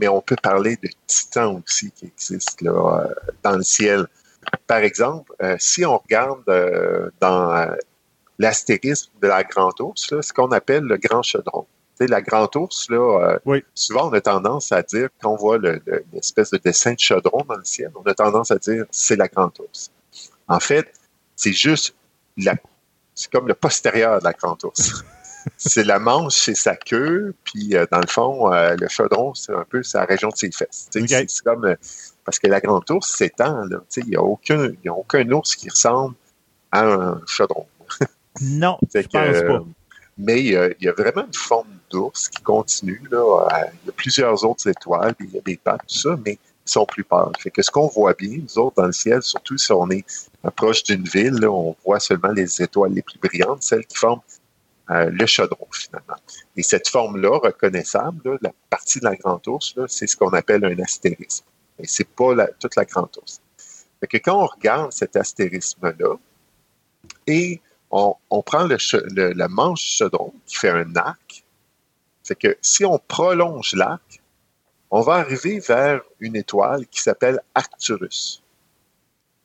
mais 0.00 0.08
on 0.08 0.20
peut 0.22 0.36
parler 0.42 0.76
de 0.82 0.88
titans 1.06 1.62
aussi 1.64 1.90
qui 1.92 2.06
existent 2.06 2.56
là, 2.64 3.04
euh, 3.04 3.14
dans 3.42 3.56
le 3.56 3.62
ciel. 3.62 4.06
Par 4.66 4.78
exemple, 4.78 5.32
euh, 5.42 5.56
si 5.58 5.84
on 5.84 5.98
regarde 5.98 6.42
euh, 6.48 7.10
dans 7.20 7.54
euh, 7.54 7.74
l'astérisme 8.38 9.10
de 9.20 9.28
la 9.28 9.44
Grande 9.44 9.78
Ourse, 9.80 10.10
là, 10.10 10.22
ce 10.22 10.32
qu'on 10.32 10.50
appelle 10.52 10.84
le 10.84 10.96
Grand 10.96 11.22
Chaudron. 11.22 11.66
Tu 11.98 12.06
sais, 12.06 12.10
la 12.10 12.22
Grande 12.22 12.56
Ourse, 12.56 12.88
là, 12.88 13.38
Oui. 13.44 13.62
souvent 13.74 14.08
on 14.08 14.12
a 14.14 14.20
tendance 14.22 14.72
à 14.72 14.82
dire, 14.82 15.10
quand 15.20 15.32
on 15.32 15.36
voit 15.36 15.58
le- 15.58 15.80
le- 15.84 16.04
l'espèce 16.12 16.50
de 16.50 16.56
dessin 16.56 16.94
de 16.94 16.98
chaudron 16.98 17.44
dans 17.46 17.56
le 17.56 17.64
ciel, 17.64 17.90
on 17.94 18.02
a 18.10 18.14
tendance 18.14 18.50
à 18.50 18.56
dire 18.56 18.86
c'est 18.90 19.16
la 19.16 19.28
Grande 19.28 19.52
Ourse. 19.60 19.90
En 20.48 20.58
fait, 20.60 20.90
c'est 21.36 21.52
juste 21.52 21.94
la, 22.38 22.54
c'est 23.14 23.30
comme 23.30 23.46
le 23.46 23.54
postérieur 23.54 24.18
de 24.20 24.24
la 24.24 24.32
Grande 24.32 24.64
Ourse. 24.64 25.04
c'est 25.56 25.84
la 25.84 25.98
manche, 25.98 26.34
c'est 26.34 26.54
sa 26.54 26.76
queue, 26.76 27.34
puis 27.44 27.76
euh, 27.76 27.86
dans 27.90 28.00
le 28.00 28.06
fond, 28.06 28.52
euh, 28.52 28.76
le 28.78 28.88
chaudron, 28.88 29.34
c'est 29.34 29.52
un 29.52 29.64
peu 29.68 29.82
sa 29.82 30.04
région 30.04 30.28
de 30.28 30.36
ses 30.36 30.50
fesses. 30.50 30.88
C'est- 30.90 31.42
comme 31.42 31.64
euh, 31.64 31.76
parce 32.24 32.38
que 32.38 32.46
la 32.46 32.60
Grande 32.60 32.88
Ourse 32.90 33.16
s'étend, 33.16 33.64
il 33.96 34.04
n'y 34.06 34.16
a 34.16 34.22
aucun, 34.22 34.70
y 34.84 34.88
a 34.88 34.94
aucun 34.94 35.28
ours 35.30 35.54
qui 35.54 35.68
ressemble 35.68 36.14
à 36.72 36.84
un 36.84 37.20
chaudron. 37.26 37.66
Non, 38.40 38.78
je 38.94 39.00
que, 39.00 39.08
pense 39.08 39.42
pas. 39.42 39.64
mais 40.16 40.40
il 40.40 40.76
y, 40.80 40.88
a, 40.88 40.92
vraiment 40.92 41.26
une 41.26 41.34
forme 41.34 41.66
d'ours 41.90 42.28
qui 42.28 42.40
continue. 42.42 43.02
Il 43.10 43.10
y 43.10 43.88
a 43.88 43.92
plusieurs 43.96 44.44
autres 44.44 44.68
étoiles, 44.68 45.14
il 45.18 45.30
y 45.30 45.38
a 45.38 45.40
des 45.40 45.56
pattes, 45.56 45.80
tout 45.88 45.98
ça, 45.98 46.16
mais 46.24 46.38
ils 46.66 46.70
sont 46.70 46.86
plus 46.86 47.02
pâles. 47.02 47.32
Fait 47.40 47.50
que 47.50 47.60
ce 47.60 47.72
qu'on 47.72 47.88
voit 47.88 48.14
bien, 48.14 48.38
nous 48.40 48.58
autres, 48.58 48.76
dans 48.76 48.86
le 48.86 48.92
ciel, 48.92 49.20
surtout 49.22 49.58
si 49.58 49.72
on 49.72 49.90
est 49.90 50.04
proche 50.54 50.84
d'une 50.84 51.02
ville, 51.02 51.34
là, 51.34 51.50
on 51.50 51.74
voit 51.84 51.98
seulement 51.98 52.30
les 52.30 52.62
étoiles 52.62 52.92
les 52.92 53.02
plus 53.02 53.18
brillantes, 53.18 53.64
celles 53.64 53.84
qui 53.84 53.96
forment 53.96 54.22
euh, 54.90 55.10
le 55.10 55.26
chaudron, 55.26 55.66
finalement. 55.72 56.16
Et 56.56 56.62
cette 56.62 56.88
forme-là, 56.88 57.38
reconnaissable, 57.38 58.38
la 58.42 58.52
partie 58.68 58.98
de 58.98 59.04
la 59.04 59.16
grande 59.16 59.46
ours, 59.46 59.74
c'est 59.86 60.06
ce 60.06 60.16
qu'on 60.16 60.30
appelle 60.30 60.64
un 60.64 60.78
astérisme. 60.82 61.44
Et 61.78 61.86
c'est 61.86 62.08
pas 62.08 62.46
toute 62.58 62.76
la 62.76 62.84
grande 62.84 63.10
ours. 63.20 63.40
Fait 64.00 64.06
que 64.06 64.16
quand 64.16 64.42
on 64.42 64.46
regarde 64.46 64.92
cet 64.92 65.16
astérisme-là, 65.16 66.16
et 67.26 67.60
on, 67.90 68.14
on 68.30 68.42
prend 68.42 68.66
la 68.66 69.48
manche 69.48 69.82
chaudron 69.82 70.32
qui 70.46 70.56
fait 70.56 70.70
un 70.70 70.94
arc. 70.96 71.44
Fait 72.24 72.34
que 72.34 72.56
si 72.62 72.84
on 72.84 72.98
prolonge 72.98 73.72
l'arc, 73.74 74.20
on 74.90 75.02
va 75.02 75.14
arriver 75.14 75.60
vers 75.60 76.00
une 76.18 76.36
étoile 76.36 76.86
qui 76.86 77.00
s'appelle 77.00 77.40
Arcturus. 77.54 78.42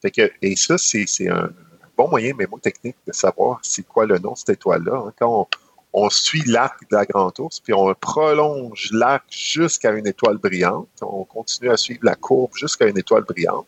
Fait 0.01 0.11
que, 0.11 0.31
et 0.41 0.55
ça, 0.55 0.77
c'est 0.77 1.05
c'est 1.07 1.29
un 1.29 1.51
bon 1.97 2.09
moyen 2.09 2.33
mémotechnique 2.35 2.97
de 3.07 3.13
savoir 3.13 3.59
c'est 3.63 3.83
quoi 3.87 4.05
le 4.05 4.17
nom 4.19 4.33
de 4.33 4.37
cette 4.37 4.49
étoile-là. 4.49 5.03
hein. 5.07 5.13
Quand 5.17 5.47
on, 5.93 6.09
suit 6.09 6.43
l'arc 6.45 6.81
de 6.89 6.95
la 6.95 7.05
Grande 7.05 7.39
Ourse, 7.39 7.59
puis 7.59 7.73
on 7.73 7.93
prolonge 7.95 8.89
l'arc 8.91 9.25
jusqu'à 9.29 9.91
une 9.91 10.07
étoile 10.07 10.37
brillante, 10.37 10.89
on 11.01 11.23
continue 11.23 11.69
à 11.69 11.77
suivre 11.77 12.01
la 12.03 12.15
courbe 12.15 12.51
jusqu'à 12.55 12.85
une 12.87 12.97
étoile 12.97 13.23
brillante. 13.23 13.65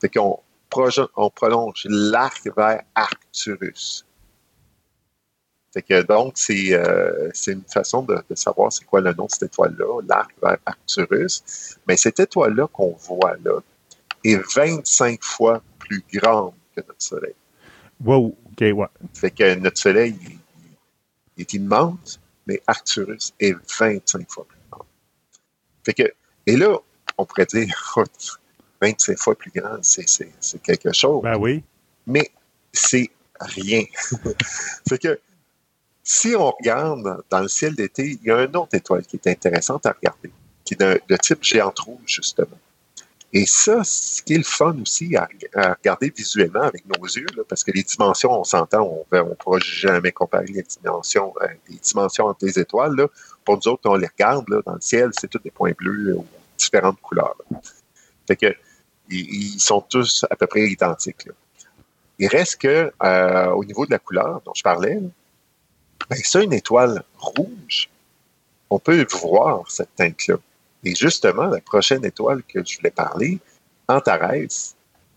Fait 0.00 0.08
qu'on 0.08 0.38
on 1.16 1.30
prolonge 1.30 1.86
l'arc 1.88 2.48
vers 2.56 2.82
Arcturus. 2.94 4.04
Que 5.88 6.02
donc, 6.02 6.32
c'est 6.36 6.72
euh, 6.72 7.28
c'est 7.34 7.52
une 7.52 7.62
façon 7.62 8.02
de, 8.02 8.16
de 8.30 8.34
savoir 8.34 8.72
c'est 8.72 8.86
quoi 8.86 9.02
le 9.02 9.12
nom 9.12 9.26
de 9.26 9.30
cette 9.30 9.52
étoile-là, 9.52 10.00
l'arc 10.08 10.30
vers 10.42 10.56
Arcturus. 10.64 11.76
Mais 11.86 11.98
cette 11.98 12.18
étoile-là 12.18 12.66
qu'on 12.68 12.92
voit 12.92 13.36
là 13.44 13.60
est 14.24 14.40
25 14.56 15.22
fois 15.22 15.60
plus 15.78 16.02
grande 16.14 16.54
que 16.74 16.80
notre 16.80 17.02
Soleil. 17.02 17.34
Wow, 18.04 18.36
OK, 18.52 18.60
ouais. 18.60 18.86
Fait 19.14 19.30
que 19.30 19.54
notre 19.56 19.78
Soleil 19.78 20.16
il- 20.22 20.38
il 21.36 21.40
est 21.42 21.52
immense, 21.54 22.20
mais 22.46 22.62
Arcturus 22.66 23.32
est 23.40 23.54
25 23.78 24.30
fois 24.30 24.46
plus 24.46 24.58
grand. 24.70 24.86
Fait 25.84 25.94
que, 25.94 26.12
et 26.46 26.56
là, 26.56 26.78
on 27.18 27.24
pourrait 27.24 27.46
dire 27.46 27.66
25 28.80 29.18
fois 29.18 29.34
plus 29.34 29.50
grand, 29.50 29.78
c'est 29.82 30.62
quelque 30.62 30.92
chose. 30.92 31.22
Ben 31.22 31.36
oui. 31.38 31.62
Mais 32.06 32.30
c'est 32.72 33.10
rien. 33.40 33.82
fait 34.88 34.98
que 34.98 35.20
si 36.02 36.34
on 36.36 36.50
regarde 36.50 37.22
dans 37.30 37.40
le 37.40 37.48
ciel 37.48 37.74
d'été, 37.74 38.18
il 38.20 38.26
y 38.26 38.30
a 38.30 38.44
une 38.44 38.56
autre 38.56 38.74
étoile 38.74 39.04
qui 39.06 39.16
est 39.16 39.26
intéressante 39.28 39.86
à 39.86 39.92
regarder, 39.92 40.30
qui 40.64 40.74
est 40.74 40.80
de, 40.80 41.00
de 41.08 41.16
type 41.16 41.42
géante 41.42 41.78
rouge, 41.80 42.00
justement. 42.06 42.58
Et 43.32 43.44
ça, 43.44 43.82
ce 43.84 44.22
qui 44.22 44.34
est 44.34 44.38
le 44.38 44.44
fun 44.44 44.76
aussi 44.80 45.16
à, 45.16 45.28
regarder 45.54 46.12
visuellement 46.16 46.62
avec 46.62 46.84
nos 46.86 47.04
yeux, 47.04 47.26
parce 47.48 47.64
que 47.64 47.72
les 47.72 47.82
dimensions, 47.82 48.32
on 48.32 48.44
s'entend, 48.44 48.82
on 48.82 49.16
ne 49.16 49.34
pourra 49.34 49.58
jamais 49.58 50.12
comparer 50.12 50.46
les 50.46 50.62
dimensions, 50.62 51.34
euh, 51.42 51.48
les 51.68 51.76
dimensions 51.76 52.26
entre 52.26 52.46
les 52.46 52.58
étoiles. 52.58 52.94
Là. 52.94 53.08
Pour 53.44 53.56
nous 53.56 53.68
autres, 53.68 53.90
on 53.90 53.96
les 53.96 54.06
regarde 54.06 54.48
là, 54.48 54.60
dans 54.64 54.74
le 54.74 54.80
ciel, 54.80 55.10
c'est 55.20 55.28
tous 55.28 55.40
des 55.40 55.50
points 55.50 55.72
bleus 55.76 56.14
ou 56.16 56.24
différentes 56.56 57.00
couleurs. 57.00 57.36
Fait 58.26 58.36
que 58.36 58.54
ils, 59.10 59.60
sont 59.60 59.80
tous 59.80 60.24
à 60.30 60.36
peu 60.36 60.46
près 60.46 60.62
identiques. 60.68 61.28
Il 62.18 62.28
reste 62.28 62.56
que 62.56 62.92
euh, 63.02 63.50
au 63.50 63.64
niveau 63.64 63.86
de 63.86 63.90
la 63.90 63.98
couleur 63.98 64.40
dont 64.44 64.54
je 64.54 64.62
parlais, 64.62 64.98
ben, 66.08 66.18
ça, 66.24 66.42
une 66.42 66.52
étoile 66.52 67.02
rouge, 67.18 67.88
on 68.70 68.78
peut 68.78 69.06
voir 69.12 69.70
cette 69.70 69.94
teinte-là. 69.96 70.36
Et 70.86 70.94
justement, 70.94 71.46
la 71.46 71.60
prochaine 71.60 72.04
étoile 72.04 72.44
que 72.44 72.64
je 72.64 72.76
voulais 72.76 72.92
parler, 72.92 73.40
Antares, 73.88 74.30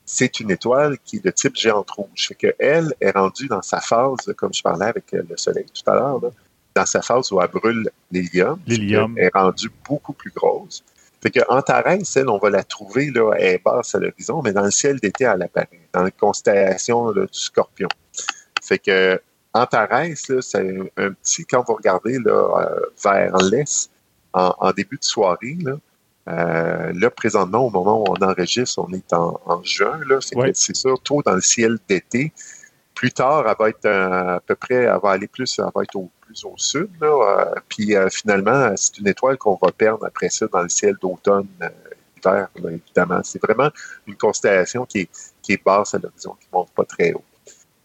c'est 0.04 0.40
une 0.40 0.50
étoile 0.50 0.98
qui 1.06 1.18
est 1.18 1.24
de 1.24 1.30
type 1.30 1.56
géante 1.56 1.92
rouge. 1.92 2.28
Fait 2.28 2.34
qu'elle 2.34 2.92
est 3.00 3.12
rendue 3.12 3.48
dans 3.48 3.62
sa 3.62 3.80
phase, 3.80 4.34
comme 4.36 4.52
je 4.52 4.64
parlais 4.64 4.88
avec 4.88 5.12
le 5.12 5.38
Soleil 5.38 5.68
tout 5.72 5.88
à 5.92 5.94
l'heure, 5.94 6.22
dans 6.74 6.86
sa 6.88 7.04
phase 7.04 7.32
où 7.32 7.40
elle 7.40 7.50
brûle 7.50 7.88
l'hélium. 8.12 8.60
L'hélium. 8.66 9.16
est 9.20 9.30
rendue 9.32 9.70
beaucoup 9.88 10.14
plus 10.14 10.32
grosse. 10.32 10.84
Fait 11.22 11.30
que 11.30 11.42
Antares, 11.48 11.86
elle, 12.16 12.30
on 12.30 12.40
va 12.40 12.50
la 12.50 12.64
trouver, 12.64 13.12
là, 13.12 13.34
elle 13.38 13.54
est 13.54 13.64
basse 13.64 13.94
à 13.94 14.00
l'horizon, 14.00 14.42
mais 14.42 14.54
dans 14.54 14.64
le 14.64 14.72
ciel 14.72 15.00
d'été, 15.00 15.26
elle 15.26 15.44
apparaît, 15.44 15.70
dans 15.94 16.02
la 16.02 16.10
constellation 16.10 17.12
du 17.12 17.28
scorpion. 17.32 17.90
Fait 18.64 18.80
que 18.80 19.22
Antares, 19.54 20.16
c'est 20.16 20.56
un, 20.56 21.12
petit, 21.12 21.46
quand 21.46 21.64
vous 21.68 21.76
regardez 21.76 22.18
là, 22.18 22.32
euh, 22.32 22.80
vers 23.04 23.38
l'est, 23.38 23.92
en, 24.34 24.72
début 24.72 24.98
de 24.98 25.04
soirée, 25.04 25.58
là, 25.62 25.74
euh, 26.28 26.94
là, 26.94 27.10
présentement, 27.10 27.66
au 27.66 27.70
moment 27.70 28.02
où 28.02 28.06
on 28.10 28.24
enregistre, 28.24 28.80
on 28.80 28.94
est 28.94 29.14
en, 29.14 29.64
juin, 29.64 30.00
là, 30.08 30.20
c'est 30.54 30.76
sûr, 30.76 31.02
tôt 31.02 31.22
dans 31.26 31.36
le 31.36 31.42
ciel 31.42 31.80
d'été. 31.88 32.32
Plus 32.94 33.12
tard, 33.12 33.46
elle 33.48 33.56
va 33.58 33.70
être 33.70 33.86
euh, 33.86 34.36
à 34.36 34.40
peu 34.42 34.56
près, 34.56 34.76
elle 34.76 35.00
va 35.02 35.12
aller 35.12 35.28
plus, 35.28 35.58
elle 35.58 35.66
va 35.74 35.84
être 35.84 35.96
au, 35.96 36.12
plus 36.22 36.44
au 36.46 36.54
sud, 36.58 36.90
là, 37.02 37.54
puis 37.68 37.96
finalement, 38.12 38.72
c'est 38.76 38.98
une 39.00 39.08
étoile 39.08 39.38
qu'on 39.38 39.58
va 39.62 39.72
perdre 39.72 40.06
après 40.06 40.30
ça 40.30 40.48
dans 40.48 40.62
le 40.62 40.70
ciel 40.70 40.96
d'automne, 41.02 41.48
hiver, 42.18 42.50
évidemment. 42.58 43.22
C'est 43.24 43.42
vraiment 43.42 43.70
une 44.06 44.16
constellation 44.16 44.86
qui 44.86 45.00
est, 45.00 45.10
qui 45.42 45.54
est 45.54 45.64
basse 45.64 45.96
à 45.96 45.98
l'horizon, 45.98 46.36
qui 46.40 46.48
ne 46.54 46.60
monte 46.60 46.72
pas 46.72 46.86
très 46.86 47.14
haut. 47.14 47.24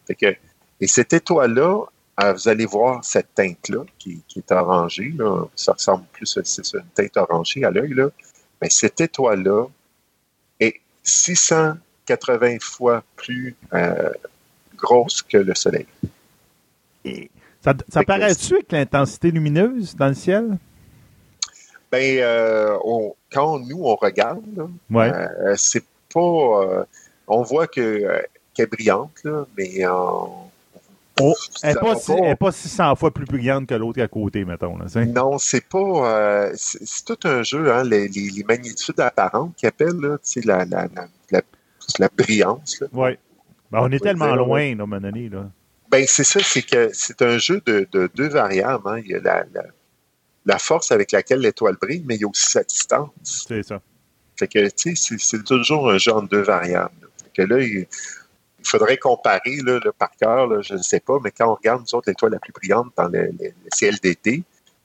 Fait 0.07 0.15
que 0.15 0.37
et 0.81 0.87
cette 0.87 1.13
étoile-là, 1.13 1.81
euh, 1.81 1.85
vous 2.19 2.49
allez 2.49 2.67
voir 2.67 3.05
cette 3.05 3.35
teinte-là 3.35 3.85
qui, 3.99 4.23
est 4.37 4.53
orangée. 4.53 5.13
Là. 5.17 5.45
Ça 5.57 5.73
ressemble 5.73 6.05
plus 6.13 6.37
à 6.37 6.41
une 6.79 6.85
teinte 6.95 7.17
orangée 7.17 7.65
à 7.65 7.71
l'œil. 7.71 7.95
Mais 8.63 8.71
cette 8.71 9.01
étoile-là 9.01 9.67
est 10.61 10.81
680 11.03 12.59
fois 12.61 13.03
plus 13.17 13.57
euh, 13.73 14.11
grosse 14.77 15.23
que 15.23 15.39
le 15.39 15.55
Soleil. 15.55 15.87
Et 17.05 17.31
ça, 17.63 17.75
ça 17.89 18.03
paraît-tu 18.03 18.55
avec 18.55 18.73
l'intensité 18.73 19.31
lumineuse 19.31 19.97
dans 19.97 20.09
le 20.09 20.15
ciel? 20.15 20.59
Ben, 21.91 22.19
euh, 22.21 22.77
quand 23.33 23.59
nous, 23.59 23.85
on 23.85 23.97
regarde, 23.97 24.45
c'est 25.57 25.85
pas... 26.13 26.87
on 27.27 27.43
voit 27.43 27.67
que 27.67 28.23
qu'elle 28.55 28.65
est 28.65 28.69
brillante, 28.69 29.13
là, 29.25 29.47
mais 29.57 29.85
Oh, 31.21 31.35
elle 31.63 31.77
n'est 32.21 32.35
pas, 32.35 32.51
600 32.51 32.97
fois 32.97 33.13
plus 33.13 33.25
brillante 33.25 33.69
que 33.69 33.75
l'autre 33.75 34.03
à 34.03 34.09
côté, 34.09 34.45
mettons. 34.45 34.77
Là, 34.77 34.87
non, 35.07 35.39
c'est 35.39 35.65
pas. 35.65 35.79
Euh, 35.79 36.53
c'est 36.57 37.05
tout 37.05 37.29
un 37.29 37.43
jeu, 37.45 37.73
hein, 37.73 37.85
les, 37.85 38.09
les, 38.09 38.45
magnitudes 38.45 38.99
apparentes 38.99 39.55
qui 39.55 39.67
appellent 39.67 40.01
là, 40.01 40.17
la, 40.45 40.65
la, 40.65 40.89
la, 41.31 41.41
la, 42.01 42.09
brillance. 42.09 42.83
Oui. 42.93 43.11
Ben, 43.71 43.79
on 43.83 43.93
est 43.93 44.01
tellement 44.01 44.35
loin, 44.35 44.61
à 44.61 44.73
un 44.73 44.75
moment 44.75 45.01
donné. 45.01 45.29
Là. 45.29 45.49
Ben, 45.89 46.05
c'est 46.09 46.25
ça, 46.25 46.41
c'est 46.43 46.63
que 46.63 46.91
c'est 46.93 47.23
un 47.23 47.39
jeu 47.39 47.63
de, 47.65 47.87
de 47.93 48.11
deux 48.15 48.29
variables. 48.29 48.83
Hein. 48.87 49.01
Il 49.05 49.13
y 49.13 49.15
a 49.15 49.21
la, 49.21 49.45
la, 50.45 50.59
force 50.59 50.91
avec 50.91 51.13
laquelle 51.13 51.41
l'étoile 51.41 51.77
brille, 51.81 52.03
mais 52.05 52.17
il 52.17 52.23
y 52.23 52.25
a 52.25 52.29
aussi 52.29 52.51
sa 52.51 52.65
distance. 52.65 53.47
C'est 53.49 53.63
ça. 53.63 53.81
Fait 54.37 54.49
que, 54.49 54.69
tu 54.71 54.97
sais, 54.97 55.15
c'est 55.17 55.45
toujours 55.45 55.91
un 55.91 55.99
jeu 55.99 56.13
en 56.13 56.23
deux 56.23 56.43
variables. 56.43 57.09
Fait 57.23 57.43
que 57.45 57.55
là, 57.55 57.61
il, 57.61 57.87
il 58.65 58.69
faudrait 58.69 58.97
comparer 58.97 59.57
là, 59.65 59.79
par 59.99 60.11
cœur, 60.17 60.63
je 60.63 60.75
ne 60.75 60.83
sais 60.83 61.01
pas, 61.01 61.19
mais 61.23 61.31
quand 61.31 61.51
on 61.51 61.55
regarde, 61.55 61.83
nous 61.83 61.95
autres, 61.95 62.09
l'étoile 62.09 62.33
la 62.33 62.39
plus 62.39 62.53
brillante 62.53 62.93
dans 62.97 63.09
le, 63.09 63.31
ciel 63.73 63.97
d'été, 64.03 64.43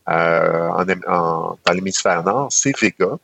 euh, 0.10 0.70
dans 0.86 1.74
l'hémisphère 1.74 2.24
nord, 2.24 2.52
c'est 2.52 2.78
Vega. 2.80 3.18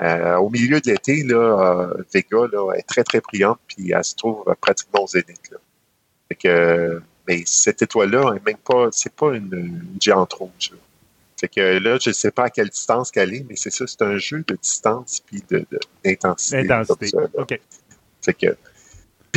Euh, 0.00 0.36
au 0.36 0.50
milieu 0.50 0.80
de 0.80 0.90
l'été, 0.90 1.24
là, 1.24 1.36
euh, 1.36 2.04
Vega 2.14 2.46
là, 2.52 2.72
est 2.74 2.86
très, 2.86 3.02
très 3.02 3.20
brillante, 3.20 3.58
puis 3.66 3.90
elle 3.92 4.04
se 4.04 4.14
trouve 4.14 4.44
pratiquement 4.60 5.02
au 5.02 5.08
zénith. 5.08 5.52
que, 6.38 7.02
mais 7.26 7.42
cette 7.44 7.82
étoile-là, 7.82 8.34
même 8.46 8.56
pas, 8.58 8.88
c'est 8.92 9.12
pas 9.12 9.34
une, 9.34 9.82
géante 10.00 10.34
rouge. 10.34 10.72
Fait 11.40 11.48
que 11.48 11.78
là, 11.78 11.98
je 12.00 12.10
ne 12.10 12.14
sais 12.14 12.30
pas 12.30 12.44
à 12.44 12.50
quelle 12.50 12.68
distance 12.68 13.10
qu'elle 13.10 13.34
est, 13.34 13.44
mais 13.48 13.56
c'est 13.56 13.70
ça, 13.70 13.86
c'est 13.86 14.02
un 14.02 14.18
jeu 14.18 14.44
de 14.46 14.54
distance 14.54 15.20
puis 15.26 15.42
d'intensité. 16.04 16.64
D'intensité. 16.64 17.16
OK. 17.34 17.60
Fait 18.22 18.34
que, 18.34 18.56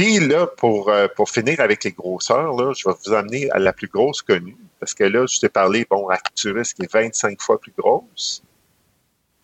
puis 0.01 0.17
là, 0.17 0.47
pour, 0.47 0.89
euh, 0.89 1.07
pour 1.15 1.29
finir 1.29 1.59
avec 1.59 1.83
les 1.83 1.91
grosseurs, 1.91 2.53
là, 2.55 2.73
je 2.75 2.89
vais 2.89 2.95
vous 3.05 3.13
amener 3.13 3.51
à 3.51 3.59
la 3.59 3.71
plus 3.71 3.87
grosse 3.87 4.23
connue. 4.23 4.57
Parce 4.79 4.95
que 4.95 5.03
là, 5.03 5.27
je 5.27 5.39
t'ai 5.39 5.47
parlé, 5.47 5.85
bon, 5.87 6.09
Arcturus 6.09 6.73
qui 6.73 6.81
est 6.81 6.91
25 6.91 7.39
fois 7.39 7.61
plus 7.61 7.71
grosse. 7.77 8.41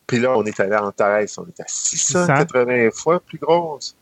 Puis 0.08 0.18
là, 0.18 0.36
on 0.36 0.44
est 0.46 0.60
allé 0.60 0.76
en 0.76 0.92
Thérèse, 0.92 1.38
on 1.38 1.46
est 1.46 1.60
à 1.60 1.66
680 1.68 2.90
fois 2.92 3.20
plus 3.20 3.38
grosse. 3.38 3.96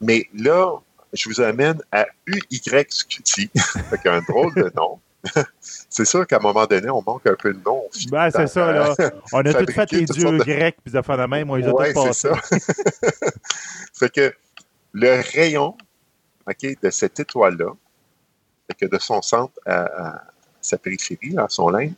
Mais 0.00 0.28
là, 0.32 0.74
je 1.12 1.28
vous 1.28 1.40
amène 1.40 1.82
à 1.90 2.06
UY 2.26 2.62
Scuti, 2.88 3.50
avec 3.74 4.06
un 4.06 4.20
drôle 4.20 4.54
de 4.54 4.70
nom. 4.76 5.00
c'est 5.60 6.04
sûr 6.04 6.24
qu'à 6.24 6.36
un 6.36 6.40
moment 6.40 6.66
donné, 6.66 6.88
on 6.88 7.02
manque 7.02 7.26
un 7.26 7.34
peu 7.34 7.52
de 7.52 7.60
nom. 7.64 7.82
Ben, 8.12 8.30
c'est 8.30 8.46
ça, 8.46 8.70
là. 8.70 8.94
On 9.32 9.40
a 9.40 9.54
tout 9.64 9.72
fait 9.72 9.90
les 9.90 10.04
dieux 10.04 10.38
grecs, 10.38 10.76
puis 10.84 10.92
ça 10.92 11.02
fait 11.02 11.16
la 11.16 11.26
même, 11.26 11.50
on 11.50 11.56
les 11.56 11.66
a 11.66 11.72
ouais, 11.72 11.92
tous 11.92 12.12
c'est 12.12 12.28
ça. 12.28 12.36
fait 13.98 14.10
que 14.10 14.34
le 14.94 15.20
rayon 15.32 15.76
de 16.82 16.90
cette 16.90 17.20
étoile-là, 17.20 17.72
de 18.80 18.98
son 18.98 19.20
centre 19.20 19.58
à, 19.66 20.22
sa 20.60 20.78
périphérie, 20.78 21.36
à 21.36 21.48
son 21.48 21.68
line, 21.68 21.94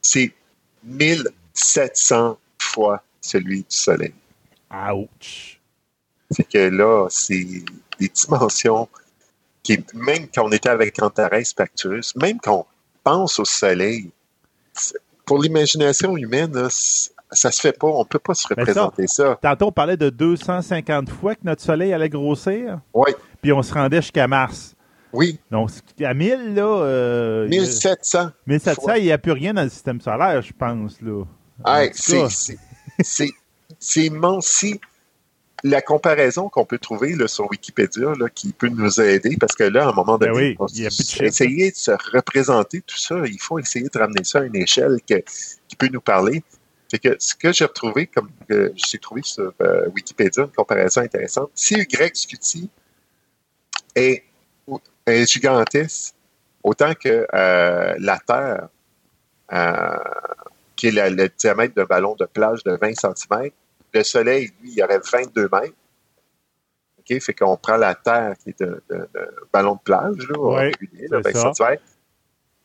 c'est 0.00 0.32
1700 0.84 2.38
fois 2.58 3.02
celui 3.20 3.58
du 3.58 3.66
Soleil. 3.68 4.14
Ouch! 4.70 5.60
C'est 6.30 6.48
que 6.48 6.58
là, 6.58 7.06
c'est 7.10 7.44
des 7.98 8.08
dimensions 8.08 8.88
qui, 9.62 9.84
même 9.94 10.26
quand 10.34 10.46
on 10.46 10.52
était 10.52 10.70
avec 10.70 11.00
Antares 11.02 11.30
Pacturus, 11.54 12.16
même 12.16 12.40
quand 12.40 12.60
on 12.60 12.66
pense 13.04 13.38
au 13.38 13.44
Soleil, 13.44 14.10
pour 15.26 15.40
l'imagination 15.40 16.16
humaine, 16.16 16.68
ça 17.32 17.50
se 17.50 17.60
fait 17.60 17.76
pas. 17.78 17.88
On 17.88 18.04
peut 18.04 18.18
pas 18.18 18.34
se 18.34 18.46
représenter 18.46 19.06
ça, 19.06 19.38
Tantôt, 19.42 19.66
on 19.66 19.72
parlait 19.72 19.96
de 19.96 20.10
250 20.10 21.10
fois 21.10 21.34
que 21.34 21.40
notre 21.44 21.62
Soleil 21.62 21.92
allait 21.92 22.08
grossir. 22.08 22.80
Oui. 22.94 23.10
Puis 23.40 23.52
on 23.52 23.62
se 23.62 23.72
rendait 23.74 24.00
jusqu'à 24.02 24.28
Mars. 24.28 24.74
Oui. 25.12 25.38
Donc, 25.50 25.70
à 26.02 26.14
1000, 26.14 26.54
là. 26.54 26.62
Euh, 26.62 27.48
1700. 27.48 28.30
1700, 28.46 28.94
il 28.94 29.04
n'y 29.04 29.12
a 29.12 29.18
plus 29.18 29.32
rien 29.32 29.52
dans 29.52 29.62
le 29.62 29.68
système 29.68 30.00
solaire, 30.00 30.40
je 30.40 30.52
pense, 30.52 31.00
là. 31.00 31.24
c'est 33.00 34.06
immense. 34.06 34.46
Si 34.46 34.80
la 35.64 35.80
comparaison 35.80 36.48
qu'on 36.48 36.64
peut 36.64 36.78
trouver 36.78 37.14
là, 37.14 37.28
sur 37.28 37.48
Wikipédia 37.50 38.14
là, 38.18 38.28
qui 38.28 38.52
peut 38.52 38.68
nous 38.68 39.00
aider, 39.00 39.36
parce 39.38 39.54
que 39.54 39.64
là, 39.64 39.86
à 39.86 39.88
un 39.90 39.92
moment 39.92 40.18
ben 40.18 40.32
donné, 40.32 40.56
oui, 40.58 40.68
il 40.74 40.82
y 40.82 40.86
a 40.86 40.88
de 40.88 41.24
essayer 41.24 41.70
de 41.70 41.76
se 41.76 41.92
représenter 42.12 42.80
tout 42.80 42.98
ça, 42.98 43.16
il 43.24 43.40
faut 43.40 43.58
essayer 43.58 43.88
de 43.92 43.98
ramener 43.98 44.24
ça 44.24 44.40
à 44.40 44.42
une 44.44 44.56
échelle 44.56 44.98
qui 45.06 45.76
peut 45.76 45.88
nous 45.92 46.00
parler. 46.00 46.42
C'est 46.92 46.98
que 46.98 47.16
ce 47.18 47.34
que 47.34 47.54
j'ai 47.54 47.64
retrouvé, 47.64 48.06
comme 48.06 48.28
j'ai 48.50 48.98
trouvé 48.98 49.22
sur 49.24 49.54
euh, 49.62 49.88
Wikipédia, 49.94 50.42
une 50.44 50.50
comparaison 50.50 51.00
intéressante, 51.00 51.50
si 51.54 51.72
Y 51.72 52.14
Scuti 52.14 52.68
est, 53.94 54.22
est, 55.06 55.26
gigantesque, 55.26 56.14
autant 56.62 56.92
que 56.92 57.26
euh, 57.32 57.94
la 57.98 58.18
Terre, 58.18 58.68
euh, 59.54 59.96
qui 60.76 60.88
est 60.88 61.10
le 61.10 61.30
diamètre 61.30 61.74
d'un 61.74 61.86
ballon 61.86 62.14
de 62.14 62.26
plage 62.26 62.62
de 62.64 62.72
20 62.72 62.92
cm, 62.94 63.48
le 63.94 64.02
Soleil, 64.02 64.52
lui, 64.60 64.72
il 64.72 64.74
y 64.74 64.82
aurait 64.82 65.00
22 65.00 65.48
mètres. 65.50 65.72
OK? 66.98 67.20
Fait 67.22 67.32
qu'on 67.32 67.56
prend 67.56 67.78
la 67.78 67.94
Terre, 67.94 68.34
qui 68.44 68.50
est 68.50 68.60
un 68.60 69.06
ballon 69.50 69.76
de 69.76 69.80
plage, 69.82 70.28
là, 70.28 70.38
ouais, 70.38 70.72
régulier, 70.78 71.08
20 71.10 71.54
cm. 71.54 71.78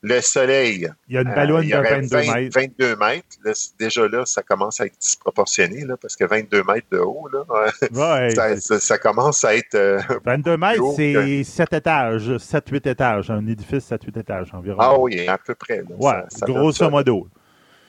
Le 0.07 0.21
soleil, 0.21 0.88
Il 1.09 1.15
y 1.15 1.17
a 1.17 1.21
une 1.21 1.27
euh, 1.29 1.35
ballonne 1.35 1.63
y 1.65 1.71
de 1.71 1.77
aurait 1.77 2.01
22 2.01 2.17
20 2.17 2.34
mètres. 2.35 2.59
22 2.59 2.95
mètres. 2.95 3.27
Là, 3.43 3.53
c- 3.53 3.69
déjà 3.79 4.07
là, 4.07 4.25
ça 4.25 4.41
commence 4.43 4.79
à 4.79 4.85
être 4.85 4.97
disproportionné, 4.99 5.84
là, 5.85 5.97
parce 5.97 6.15
que 6.15 6.23
22 6.23 6.63
mètres 6.63 6.88
de 6.91 6.99
haut, 6.99 7.27
là, 7.34 7.43
Ouais, 7.91 8.29
ça, 8.31 8.55
ça- 8.57 8.79
ça 8.79 8.97
commence 8.97 9.43
à 9.43 9.55
être... 9.55 9.75
euh, 9.75 9.99
22 10.23 10.55
mètres, 10.57 10.81
haut 10.81 10.93
c'est 10.95 11.43
7 11.43 11.73
étages, 11.73 12.29
7-8 12.38 12.88
étages, 12.89 13.29
un 13.31 13.45
édifice 13.47 13.85
7-8 13.91 14.19
étages 14.19 14.53
environ. 14.53 14.77
ah 14.79 14.97
oui, 14.99 15.27
à 15.27 15.38
peu 15.38 15.55
près. 15.55 15.81
Ouais, 15.89 16.23
Ça- 16.29 16.45
grosso 16.45 16.89
modo. 16.89 17.27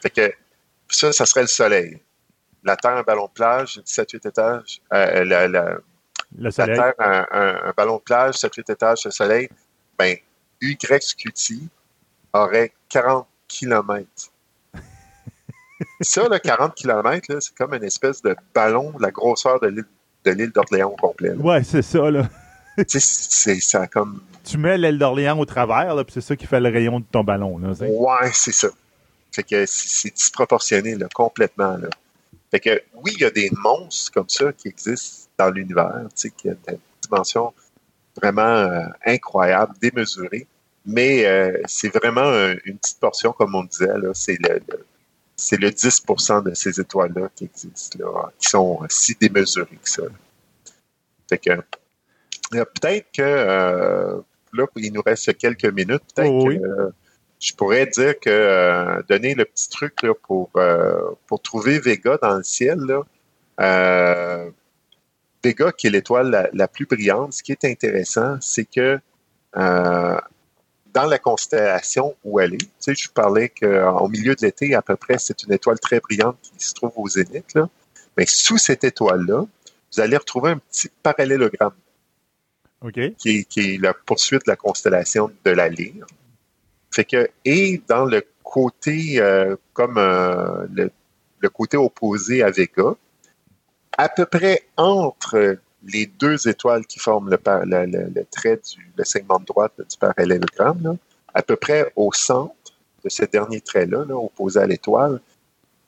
Fait 0.02 0.10
que 0.10 0.32
ça, 0.88 1.12
ça 1.12 1.26
serait 1.26 1.42
le 1.42 1.46
soleil. 1.46 2.00
La 2.64 2.76
Terre, 2.76 2.96
un 2.96 3.02
ballon 3.02 3.26
de 3.26 3.30
plage, 3.32 3.80
7-8 3.84 4.26
étages. 4.26 4.80
Euh, 4.92 5.24
la, 5.24 5.46
la- 5.48 5.70
Le 5.70 5.80
la 6.38 6.50
soleil. 6.50 6.76
Terre, 6.76 6.94
un, 6.98 7.26
un- 7.30 7.60
un 7.68 7.72
ballon 7.76 7.96
de 7.98 8.02
plage, 8.02 8.34
7-8 8.36 8.70
étages, 8.72 9.04
le 9.04 9.10
soleil. 9.10 9.48
Ben, 9.98 10.16
YQT 10.60 11.68
aurait 12.32 12.72
40 12.88 13.26
km. 13.48 14.06
ça, 16.00 16.28
là, 16.28 16.38
40 16.38 16.74
km, 16.74 17.38
c'est 17.40 17.54
comme 17.54 17.74
une 17.74 17.84
espèce 17.84 18.22
de 18.22 18.36
ballon 18.54 18.92
de 18.92 19.02
la 19.02 19.10
grosseur 19.10 19.60
de 19.60 19.68
l'île 19.68 19.84
l'île 20.30 20.50
d'Orléans 20.50 20.90
au 20.90 20.96
complet. 20.96 21.30
là. 21.30 21.36
Ouais, 21.36 21.64
c'est 21.64 21.82
ça, 21.82 22.10
là. 22.10 22.28
C'est 22.86 23.60
ça 23.60 23.86
comme 23.88 24.22
Tu 24.44 24.56
mets 24.56 24.78
l'aile 24.78 24.98
d'Orléans 24.98 25.38
au 25.38 25.44
travers, 25.44 25.94
là, 25.94 26.04
puis 26.04 26.12
c'est 26.14 26.20
ça 26.20 26.36
qui 26.36 26.46
fait 26.46 26.60
le 26.60 26.68
rayon 26.68 27.00
de 27.00 27.04
ton 27.10 27.24
ballon. 27.24 27.58
Là. 27.58 27.72
Ouais, 27.80 28.30
c'est 28.32 28.52
ça. 28.52 28.68
Fait 29.32 29.42
que 29.42 29.66
c'est 29.66 29.88
c'est 29.88 30.14
disproportionné, 30.14 30.94
là, 30.94 31.08
complètement. 31.12 31.76
Là. 31.76 31.88
Fait 32.50 32.60
que 32.60 32.82
oui, 32.94 33.12
il 33.16 33.22
y 33.22 33.24
a 33.24 33.30
des 33.30 33.50
monstres 33.52 34.12
comme 34.12 34.28
ça 34.28 34.52
qui 34.52 34.68
existent 34.68 35.28
dans 35.38 35.50
l'univers, 35.50 36.06
tu 36.10 36.28
sais, 36.28 36.30
qui 36.30 36.48
ont 36.48 36.56
une 36.68 36.78
dimension 37.02 37.52
vraiment 38.16 38.42
euh, 38.42 38.86
incroyable, 39.04 39.74
démesurée. 39.80 40.46
Mais 40.90 41.26
euh, 41.26 41.60
c'est 41.66 41.94
vraiment 41.94 42.22
un- 42.22 42.56
une 42.64 42.78
petite 42.78 42.98
portion, 42.98 43.32
comme 43.32 43.54
on 43.54 43.64
disait, 43.64 43.88
c'est 44.14 44.38
le, 44.42 44.54
le- 44.68 44.86
c'est 45.36 45.60
le 45.60 45.70
10% 45.70 46.42
de 46.42 46.54
ces 46.54 46.80
étoiles-là 46.80 47.28
qui 47.36 47.44
existent, 47.44 47.98
là, 48.00 48.30
qui 48.38 48.48
sont 48.48 48.80
si 48.88 49.14
démesurées 49.20 49.78
que 49.82 49.88
ça. 49.88 50.02
Fait 51.28 51.38
que 51.38 51.50
euh, 51.50 52.64
peut-être 52.64 53.06
que 53.12 53.22
euh, 53.22 54.16
là, 54.54 54.66
il 54.76 54.92
nous 54.92 55.02
reste 55.02 55.36
quelques 55.36 55.66
minutes, 55.66 56.02
peut-être 56.14 56.30
Oh, 56.32 56.48
oui. 56.48 56.58
que 56.58 56.64
euh, 56.64 56.90
je 57.38 57.52
pourrais 57.52 57.86
dire 57.86 58.18
que 58.18 58.30
euh, 58.30 59.02
donner 59.08 59.34
le 59.34 59.44
petit 59.44 59.68
truc 59.68 60.02
là, 60.02 60.12
pour, 60.26 60.50
pour 61.26 61.40
trouver 61.42 61.78
Vega 61.80 62.18
dans 62.20 62.38
le 62.38 62.42
ciel, 62.42 62.78
là, 62.80 63.02
Vega, 65.44 65.70
qui 65.72 65.86
est 65.86 65.90
l'étoile 65.90 66.30
la, 66.30 66.48
la 66.52 66.66
plus 66.66 66.86
brillante, 66.86 67.32
ce 67.34 67.42
qui 67.42 67.52
est 67.52 67.64
intéressant, 67.64 68.38
c'est 68.40 68.64
que 68.64 68.98
dans 70.98 71.06
la 71.06 71.18
constellation 71.20 72.16
où 72.24 72.40
elle 72.40 72.54
est, 72.54 72.58
tu 72.58 72.68
sais, 72.80 72.94
je 72.96 73.08
parlais 73.08 73.50
qu'au 73.50 74.08
milieu 74.08 74.34
de 74.34 74.44
l'été, 74.44 74.74
à 74.74 74.82
peu 74.82 74.96
près, 74.96 75.16
c'est 75.18 75.44
une 75.44 75.52
étoile 75.52 75.78
très 75.78 76.00
brillante 76.00 76.36
qui 76.42 76.66
se 76.66 76.74
trouve 76.74 76.90
au 76.96 77.08
zénith. 77.08 77.54
Là. 77.54 77.68
Mais 78.16 78.26
sous 78.26 78.58
cette 78.58 78.82
étoile-là, 78.82 79.44
vous 79.92 80.00
allez 80.00 80.16
retrouver 80.16 80.50
un 80.50 80.58
petit 80.58 80.90
parallélogramme 81.04 81.74
OK? 82.80 83.14
qui 83.16 83.28
est, 83.30 83.44
qui 83.44 83.60
est 83.60 83.80
la 83.80 83.94
poursuite 83.94 84.46
de 84.46 84.50
la 84.50 84.56
constellation 84.56 85.30
de 85.44 85.50
la 85.52 85.68
Lyre. 85.68 86.04
Fait 86.90 87.04
que, 87.04 87.30
et 87.44 87.80
dans 87.86 88.04
le 88.04 88.24
côté, 88.42 89.20
euh, 89.20 89.54
comme 89.74 89.98
euh, 89.98 90.66
le, 90.72 90.90
le 91.38 91.48
côté 91.48 91.76
opposé 91.76 92.42
à 92.42 92.50
Vega, 92.50 92.96
à 93.96 94.08
peu 94.08 94.26
près 94.26 94.64
entre 94.76 95.58
les 95.88 96.06
deux 96.06 96.48
étoiles 96.48 96.86
qui 96.86 96.98
forment 96.98 97.30
le, 97.30 98.24
trait 98.30 98.60
du 98.96 99.04
segment 99.04 99.38
de 99.38 99.44
droite 99.44 99.72
du 99.78 99.96
parallélogramme, 99.96 100.98
à 101.34 101.42
peu 101.42 101.56
près 101.56 101.92
au 101.96 102.12
centre 102.12 102.54
de 103.04 103.08
ce 103.08 103.24
dernier 103.24 103.60
trait-là, 103.60 104.04
là, 104.04 104.16
opposé 104.16 104.60
à 104.60 104.66
l'étoile, 104.66 105.20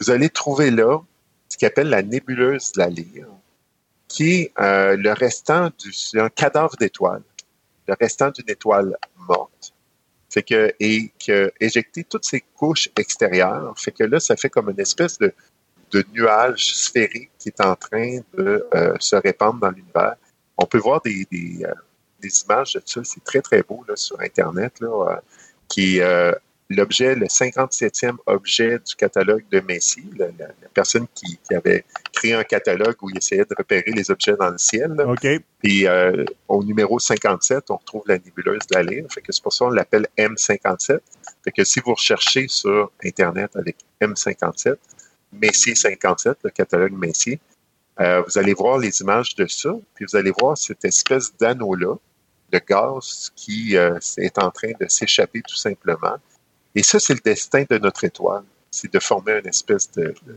vous 0.00 0.10
allez 0.10 0.30
trouver 0.30 0.70
là 0.70 1.00
ce 1.48 1.58
qu'on 1.58 1.66
appelle 1.66 1.88
la 1.88 2.02
nébuleuse 2.02 2.72
de 2.72 2.78
la 2.78 2.88
Lyre, 2.88 3.26
qui 4.08 4.32
est 4.32 4.52
euh, 4.58 4.96
le 4.96 5.12
restant 5.12 5.70
du 5.78 5.92
c'est 5.92 6.20
un 6.20 6.30
cadavre 6.30 6.76
d'étoile, 6.76 7.22
le 7.86 7.94
restant 8.00 8.30
d'une 8.30 8.48
étoile 8.48 8.96
morte. 9.28 9.74
Fait 10.30 10.44
que 10.44 10.72
et 10.78 11.10
que 11.24 11.52
éjecter 11.60 12.04
toutes 12.04 12.24
ces 12.24 12.40
couches 12.40 12.88
extérieures, 12.96 13.74
fait 13.76 13.90
que 13.90 14.04
là 14.04 14.20
ça 14.20 14.36
fait 14.36 14.48
comme 14.48 14.70
une 14.70 14.80
espèce 14.80 15.18
de 15.18 15.34
de 15.92 16.04
nuage 16.12 16.74
sphérique 16.74 17.30
qui 17.38 17.48
est 17.50 17.60
en 17.60 17.74
train 17.76 18.18
de 18.36 18.66
euh, 18.74 18.94
se 19.00 19.16
répandre 19.16 19.60
dans 19.60 19.70
l'univers. 19.70 20.14
On 20.56 20.66
peut 20.66 20.78
voir 20.78 21.00
des, 21.02 21.26
des, 21.30 21.64
euh, 21.64 21.72
des 22.20 22.30
images 22.44 22.74
de 22.74 22.82
ça, 22.84 23.00
c'est 23.04 23.24
très 23.24 23.40
très 23.40 23.62
beau 23.62 23.84
là, 23.88 23.96
sur 23.96 24.20
Internet, 24.20 24.74
là, 24.80 24.88
euh, 25.12 25.16
qui 25.68 25.98
est 25.98 26.34
l'objet, 26.72 27.16
le 27.16 27.26
57e 27.26 28.16
objet 28.26 28.78
du 28.78 28.94
catalogue 28.94 29.42
de 29.50 29.58
Messi, 29.60 30.04
la, 30.16 30.26
la- 30.38 30.46
la 30.46 30.68
personne 30.72 31.06
qui, 31.14 31.36
qui 31.48 31.54
avait 31.54 31.84
créé 32.12 32.34
un 32.34 32.44
catalogue 32.44 32.94
où 33.02 33.10
il 33.10 33.18
essayait 33.18 33.44
de 33.44 33.54
repérer 33.58 33.90
les 33.90 34.08
objets 34.10 34.36
dans 34.38 34.50
le 34.50 34.58
ciel. 34.58 34.92
là. 34.92 35.06
OK. 35.08 35.26
Puis 35.60 35.88
euh, 35.88 36.24
au 36.46 36.62
numéro 36.62 36.98
57, 37.00 37.64
on 37.70 37.76
retrouve 37.76 38.02
la 38.06 38.18
nébuleuse 38.18 38.60
de 38.70 38.76
la 38.76 38.82
Lyre. 38.84 39.04
Fait 39.10 39.20
que 39.20 39.32
c'est 39.32 39.42
pour 39.42 39.52
ça 39.52 39.64
qu'on 39.64 39.70
l'appelle 39.72 40.06
M57. 40.16 41.00
Fait 41.44 41.50
que 41.50 41.64
si 41.64 41.80
vous 41.80 41.94
recherchez 41.94 42.46
sur 42.48 42.92
Internet 43.04 43.50
avec 43.56 43.76
M57, 44.00 44.76
Messier 45.32 45.74
57, 45.74 46.38
le 46.44 46.50
catalogue 46.50 46.92
Messier, 46.92 47.38
euh, 48.00 48.22
vous 48.26 48.38
allez 48.38 48.54
voir 48.54 48.78
les 48.78 49.00
images 49.00 49.34
de 49.34 49.46
ça, 49.46 49.70
puis 49.94 50.04
vous 50.10 50.16
allez 50.16 50.32
voir 50.38 50.56
cette 50.56 50.84
espèce 50.84 51.36
d'anneau-là 51.36 51.94
de 52.52 52.60
gaz 52.66 53.30
qui 53.36 53.76
euh, 53.76 53.98
est 54.18 54.38
en 54.38 54.50
train 54.50 54.72
de 54.80 54.86
s'échapper 54.88 55.42
tout 55.42 55.54
simplement. 55.56 56.16
Et 56.74 56.82
ça, 56.82 56.98
c'est 56.98 57.14
le 57.14 57.20
destin 57.24 57.64
de 57.68 57.78
notre 57.78 58.04
étoile. 58.04 58.42
C'est 58.70 58.92
de 58.92 58.98
former 59.00 59.38
une 59.40 59.46
espèce 59.48 59.90
de, 59.92 60.14
de- 60.26 60.36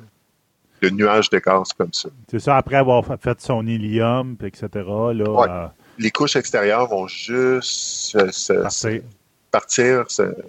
de 0.82 0.90
nuage 0.90 1.30
de 1.30 1.40
gaz 1.40 1.72
comme 1.78 1.94
ça. 1.94 2.10
C'est 2.30 2.40
ça, 2.40 2.57
après 2.57 2.76
avoir 2.76 3.06
fa- 3.06 3.18
fait 3.18 3.40
son 3.40 3.65
hélium, 3.65 4.36
etc., 4.44 4.68
là, 4.74 5.11
Ouais. 5.30 5.48
euh, 5.49 5.68
Les 5.98 6.11
couches 6.11 6.36
extérieures 6.36 6.88
vont 6.88 7.07
juste 7.07 7.70
se, 7.72 8.32
se- 8.32 9.02
partir. 9.52 10.06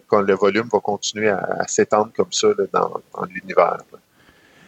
quand 0.09 0.23
le 0.23 0.35
volume 0.35 0.69
va 0.73 0.81
continuer 0.81 1.29
à, 1.29 1.39
à 1.61 1.69
s'étendre 1.69 2.11
comme 2.17 2.33
ça 2.33 2.49
là, 2.59 2.65
dans, 2.73 3.01
dans 3.15 3.25
l'univers. 3.27 3.79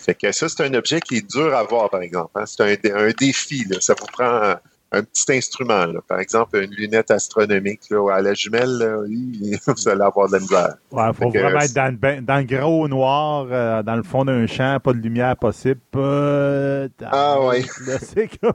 Fait 0.07 0.15
que 0.15 0.31
ça, 0.33 0.49
c'est 0.49 0.63
un 0.65 0.73
objet 0.75 1.01
qui 1.01 1.17
est 1.17 1.29
dur 1.31 1.55
à 1.55 1.65
voir, 1.65 1.91
par 1.91 2.01
exemple. 2.01 2.31
hein. 2.37 2.45
C'est 2.47 2.63
un, 2.63 2.75
dé- 2.83 2.93
un 2.93 3.11
défi. 3.11 3.65
là. 3.69 3.77
Ça 3.81 3.95
vous 3.99 4.07
prend 4.07 4.25
un, 4.25 4.57
un 4.93 5.03
petit 5.03 5.33
instrument. 5.33 5.85
là. 5.87 6.01
Par 6.07 6.21
exemple, 6.21 6.57
une 6.63 6.71
lunette 6.71 7.11
astronomique 7.11 7.81
là, 7.91 8.09
à 8.15 8.23
la 8.23 8.33
jumelle, 8.33 8.79
là, 8.79 8.99
vous 9.67 9.89
allez 9.89 10.01
avoir 10.03 10.29
de 10.29 10.35
la 10.35 10.39
misère. 10.41 10.75
Ouais, 10.93 11.09
faut 11.13 11.31
Fait 11.33 11.41
vraiment 11.41 11.59
être 11.61 11.73
dans 11.75 11.93
le, 12.01 12.21
dans 12.23 12.37
le 12.37 12.45
gros 12.45 12.87
noir, 12.89 13.49
euh, 13.51 13.83
dans 13.83 13.97
le 13.97 14.05
fond 14.05 14.25
d'un 14.25 14.47
champ, 14.47 14.79
pas 14.79 14.93
de 14.93 14.99
lumière 14.99 15.37
possible. 15.37 15.81
Ah, 17.05 17.37
comme... 18.41 18.53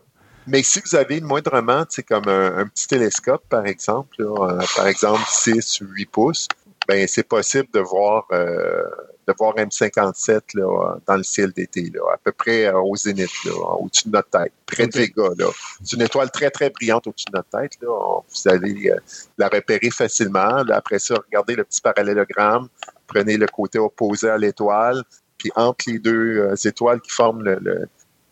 Mais 0.48 0.64
si 0.64 0.82
vous 0.84 0.96
avez 0.96 1.22
moindrement, 1.22 1.84
c'est 1.90 2.04
comme 2.04 2.28
un, 2.28 2.58
un 2.58 2.66
petit 2.68 2.88
télescope, 2.88 3.44
par 3.50 3.66
exemple, 3.66 4.16
là, 4.20 4.48
euh, 4.54 4.62
par 4.76 4.88
exemple 4.88 5.22
6 5.28 5.82
ou 5.82 5.86
8 5.92 6.06
pouces, 6.10 6.48
ben 6.88 7.06
c'est 7.08 7.28
possible 7.28 7.68
de 7.74 7.80
voir 7.80 8.26
euh, 8.32 8.84
de 9.32 9.38
voir 9.38 9.56
M57 9.56 10.42
là, 10.56 10.98
dans 11.06 11.16
le 11.16 11.24
ciel 11.24 11.52
d'été, 11.52 11.90
là, 11.94 12.02
à 12.14 12.18
peu 12.18 12.32
près 12.32 12.66
euh, 12.66 12.80
au 12.80 12.96
zénith, 12.96 13.32
là, 13.46 13.52
au-dessus 13.80 14.08
de 14.08 14.14
notre 14.14 14.30
tête, 14.30 14.54
près 14.66 14.88
de 14.88 14.98
Vega. 14.98 15.30
Là. 15.38 15.48
C'est 15.84 15.96
une 15.96 16.04
étoile 16.04 16.30
très, 16.32 16.50
très 16.50 16.70
brillante 16.70 17.08
au-dessus 17.08 17.26
de 17.32 17.38
notre 17.38 17.50
tête. 17.50 17.78
Là. 17.82 17.88
Vous 17.90 18.50
allez 18.50 18.90
euh, 18.90 18.98
la 19.38 19.48
repérer 19.48 19.90
facilement. 19.90 20.64
Là, 20.64 20.78
après 20.78 21.00
ça, 21.00 21.16
regardez 21.26 21.56
le 21.56 21.64
petit 21.64 21.82
parallélogramme, 21.82 22.68
prenez 23.08 23.38
le 23.38 23.48
côté 23.48 23.80
opposé 23.80 24.30
à 24.30 24.38
l'étoile, 24.38 25.04
puis 25.38 25.52
entre 25.56 25.86
les 25.88 26.00
deux 26.00 26.38
euh, 26.40 26.56
étoiles 26.56 27.02
qui 27.02 27.12
forment 27.12 27.44
le, 27.44 27.58
le, 27.62 27.88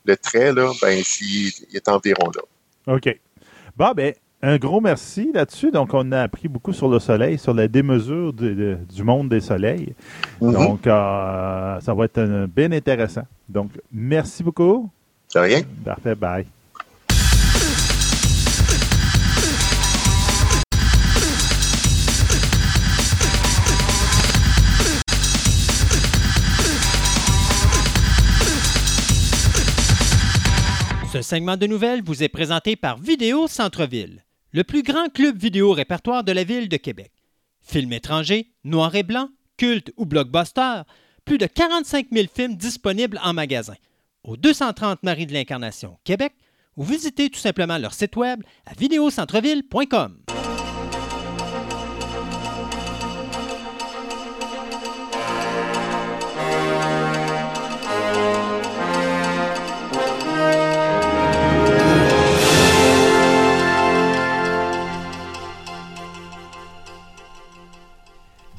le 0.06 0.18
trait, 0.18 0.54
là, 0.54 0.72
ben, 0.82 1.02
il, 1.22 1.52
il 1.70 1.76
est 1.76 1.88
environ 1.90 2.32
là. 2.36 2.96
OK. 2.96 3.20
Bon, 3.76 3.92
ben, 3.92 4.14
un 4.42 4.58
gros 4.58 4.80
merci 4.82 5.32
là-dessus. 5.34 5.72
Donc, 5.72 5.94
on 5.94 6.12
a 6.12 6.22
appris 6.22 6.48
beaucoup 6.48 6.74
sur 6.74 6.88
le 6.90 7.00
soleil, 7.00 7.38
sur 7.38 7.54
la 7.54 7.68
démesure 7.68 8.32
de- 8.34 8.54
de- 8.54 8.78
du 8.94 9.04
monde 9.04 9.30
des 9.30 9.42
soleils. 9.42 9.94
Mhm. 10.42 10.54
Donc, 10.54 10.88
euh, 10.88 11.80
ça 11.82 11.94
va 11.94 12.06
être 12.06 12.48
bien 12.48 12.72
intéressant. 12.72 13.24
Donc, 13.48 13.72
merci 13.92 14.44
beaucoup. 14.44 14.90
De 15.36 15.40
rien. 15.40 15.62
Parfait, 15.84 16.16
bye. 16.16 16.46
Ce 31.12 31.22
segment 31.24 31.58
de 31.58 31.66
nouvelles 31.66 32.04
vous 32.04 32.22
est 32.24 32.30
présenté 32.30 32.76
par 32.76 32.98
Vidéo 33.00 33.48
Centre-Ville, 33.48 34.24
le 34.52 34.64
plus 34.64 34.84
grand 34.84 35.10
club 35.10 35.38
vidéo 35.38 35.74
répertoire 35.74 36.24
de 36.24 36.32
la 36.32 36.44
ville 36.44 36.70
de 36.70 36.78
Québec. 36.78 37.12
Films 37.62 37.94
étrangers, 37.94 38.52
noir 38.64 38.96
et 38.96 39.04
blanc, 39.04 39.30
culte 39.58 39.92
ou 39.98 40.06
blockbuster, 40.06 40.82
plus 41.26 41.38
de 41.38 41.46
45 41.46 42.08
000 42.12 42.28
films 42.34 42.56
disponibles 42.56 43.20
en 43.24 43.34
magasin. 43.34 43.76
Au 44.24 44.38
230 44.38 45.04
Marie 45.04 45.28
de 45.28 45.34
l'Incarnation, 45.34 45.98
Québec, 46.04 46.34
ou 46.76 46.84
visitez 46.84 47.30
tout 47.30 47.40
simplement 47.40 47.78
leur 47.78 47.94
site 47.94 48.16
web 48.16 48.42
à 48.66 48.74
vidéocentreville.com. 48.74 50.29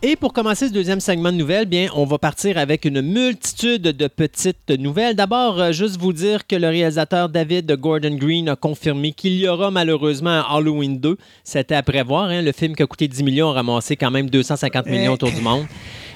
Et 0.02 0.16
pour 0.16 0.32
commencer 0.32 0.68
ce 0.68 0.72
deuxième 0.72 0.98
segment 1.00 1.30
de 1.30 1.36
nouvelles, 1.36 1.66
bien, 1.66 1.88
on 1.94 2.06
va 2.06 2.16
partir 2.16 2.56
avec 2.56 2.86
une 2.86 3.02
multitude 3.02 3.82
de 3.82 4.06
petites 4.06 4.70
nouvelles. 4.70 5.14
D'abord, 5.14 5.60
euh, 5.60 5.72
juste 5.72 6.00
vous 6.00 6.14
dire 6.14 6.46
que 6.46 6.56
le 6.56 6.68
réalisateur 6.68 7.28
David 7.28 7.70
Gordon 7.76 8.14
Green 8.14 8.48
a 8.48 8.56
confirmé 8.56 9.12
qu'il 9.12 9.34
y 9.34 9.46
aura 9.46 9.70
malheureusement 9.70 10.30
un 10.30 10.56
Halloween 10.56 10.98
2. 10.98 11.18
C'était 11.44 11.74
à 11.74 11.82
prévoir. 11.82 12.30
hein. 12.30 12.40
Le 12.40 12.52
film 12.52 12.74
qui 12.74 12.82
a 12.82 12.86
coûté 12.86 13.08
10 13.08 13.22
millions 13.22 13.50
a 13.50 13.52
ramassé 13.52 13.94
quand 13.96 14.10
même 14.10 14.30
250 14.30 14.86
millions 14.86 15.12
autour 15.12 15.32
du 15.32 15.42
monde. 15.42 15.66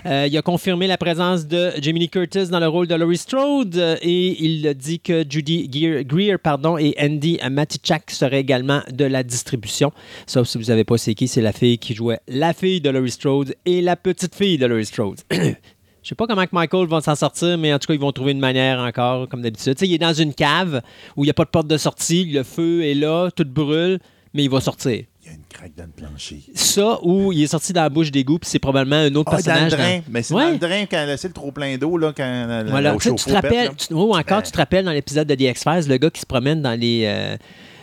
Euh, 0.07 0.27
il 0.29 0.37
a 0.37 0.43
confirmé 0.43 0.87
la 0.87 0.99
présence 0.99 1.47
de 1.47 1.71
Jamie 1.81 2.01
Lee 2.01 2.09
Curtis 2.11 2.49
dans 2.49 2.61
le 2.61 2.69
rôle 2.69 2.87
de 2.87 2.95
Laurie 2.95 3.17
Strode 3.17 3.77
euh, 3.77 3.97
et 4.03 4.45
il 4.45 4.75
dit 4.75 5.01
que 5.01 5.25
Judy 5.27 5.67
Greer, 6.05 6.39
pardon, 6.39 6.77
et 6.77 6.95
Andy 7.01 7.39
Matichak 7.51 8.11
seraient 8.11 8.41
également 8.41 8.83
de 8.93 9.07
la 9.07 9.23
distribution. 9.23 9.93
Sauf 10.27 10.47
si 10.47 10.59
vous 10.59 10.65
savez 10.65 10.85
pas 10.85 10.99
c'est 10.99 11.15
qui, 11.15 11.27
c'est 11.27 11.41
la 11.41 11.53
fille 11.53 11.79
qui 11.79 11.95
jouait 11.95 12.21
la 12.29 12.53
fille 12.53 12.83
de 12.83 12.91
Laurie 12.91 13.13
Strode 13.13 13.55
et 13.65 13.81
la 13.81 13.97
petite 13.97 14.35
fille 14.35 14.59
de 14.59 14.67
Laurie 14.67 14.85
Strode. 14.85 15.21
Je 15.33 16.11
sais 16.11 16.15
pas 16.15 16.27
comment 16.27 16.45
Michael 16.53 16.87
va 16.87 17.01
s'en 17.01 17.15
sortir, 17.15 17.57
mais 17.57 17.73
en 17.73 17.79
tout 17.79 17.87
cas, 17.87 17.95
ils 17.95 18.01
vont 18.01 18.13
trouver 18.13 18.33
une 18.33 18.39
manière 18.39 18.81
encore, 18.81 19.27
comme 19.27 19.41
d'habitude. 19.41 19.75
Il 19.81 19.95
est 19.95 19.99
dans 19.99 20.13
une 20.13 20.35
cave 20.35 20.83
où 21.17 21.25
il 21.25 21.29
n'y 21.29 21.31
a 21.31 21.35
pas 21.35 21.47
de 21.47 21.49
porte 21.49 21.67
de 21.67 21.79
sortie, 21.79 22.27
le 22.27 22.43
feu 22.43 22.85
est 22.85 22.93
là, 22.93 23.31
tout 23.35 23.47
brûle, 23.47 23.99
mais 24.35 24.45
il 24.45 24.51
va 24.51 24.61
sortir. 24.61 25.05
Il 25.27 25.31
y 25.31 25.33
a 25.33 25.37
une 25.37 25.45
craque 25.49 25.73
dans 25.75 25.85
le 25.85 25.91
plancher. 25.91 26.41
Ça, 26.55 26.99
ou 27.03 27.33
il 27.33 27.43
est 27.45 27.47
sorti 27.47 27.73
dans 27.73 27.83
la 27.83 27.89
bouche 27.89 28.11
d'égout, 28.11 28.39
puis 28.39 28.51
c'est 28.51 28.59
probablement 28.59 28.97
un 28.97 29.15
autre 29.15 29.33
Ah, 29.35 29.37
dans 29.37 29.39
le 29.39 29.43
personnage. 29.45 29.73
drain. 29.73 29.97
dans- 29.99 30.03
Mais 30.11 30.23
c'est 30.23 30.35
Ouais. 30.35 30.45
dans 30.45 30.51
le 30.51 30.59
drain 30.59 30.81
quand 30.83 30.97
elle 30.99 31.09
a 31.09 31.13
laissé 31.13 31.29
le 31.29 31.35
trop 31.35 31.51
plein 31.51 31.77
d'eau, 31.79 31.97
là, 31.97 32.13
quand 32.15 32.47
la- 32.47 32.65
Voilà. 32.65 32.93
Tu 32.97 33.09
sais, 33.09 33.15
tu 33.15 33.25
te 33.25 33.33
rappelles, 33.33 33.71
tu- 33.77 33.95
ou 33.95 34.15
encore, 34.15 34.43
tu 34.43 34.53
te 34.53 34.57
rappelles 34.59 34.85
dans 34.85 34.93
l'épisode 34.93 35.27
de 35.27 35.35
The 35.35 35.41
X-Files, 35.41 35.89
le 35.89 35.97
gars 35.97 36.11
qui 36.11 36.21
se 36.21 36.27
promène 36.27 36.61
dans 36.61 36.79
les. 36.79 37.05
euh, 37.07 37.37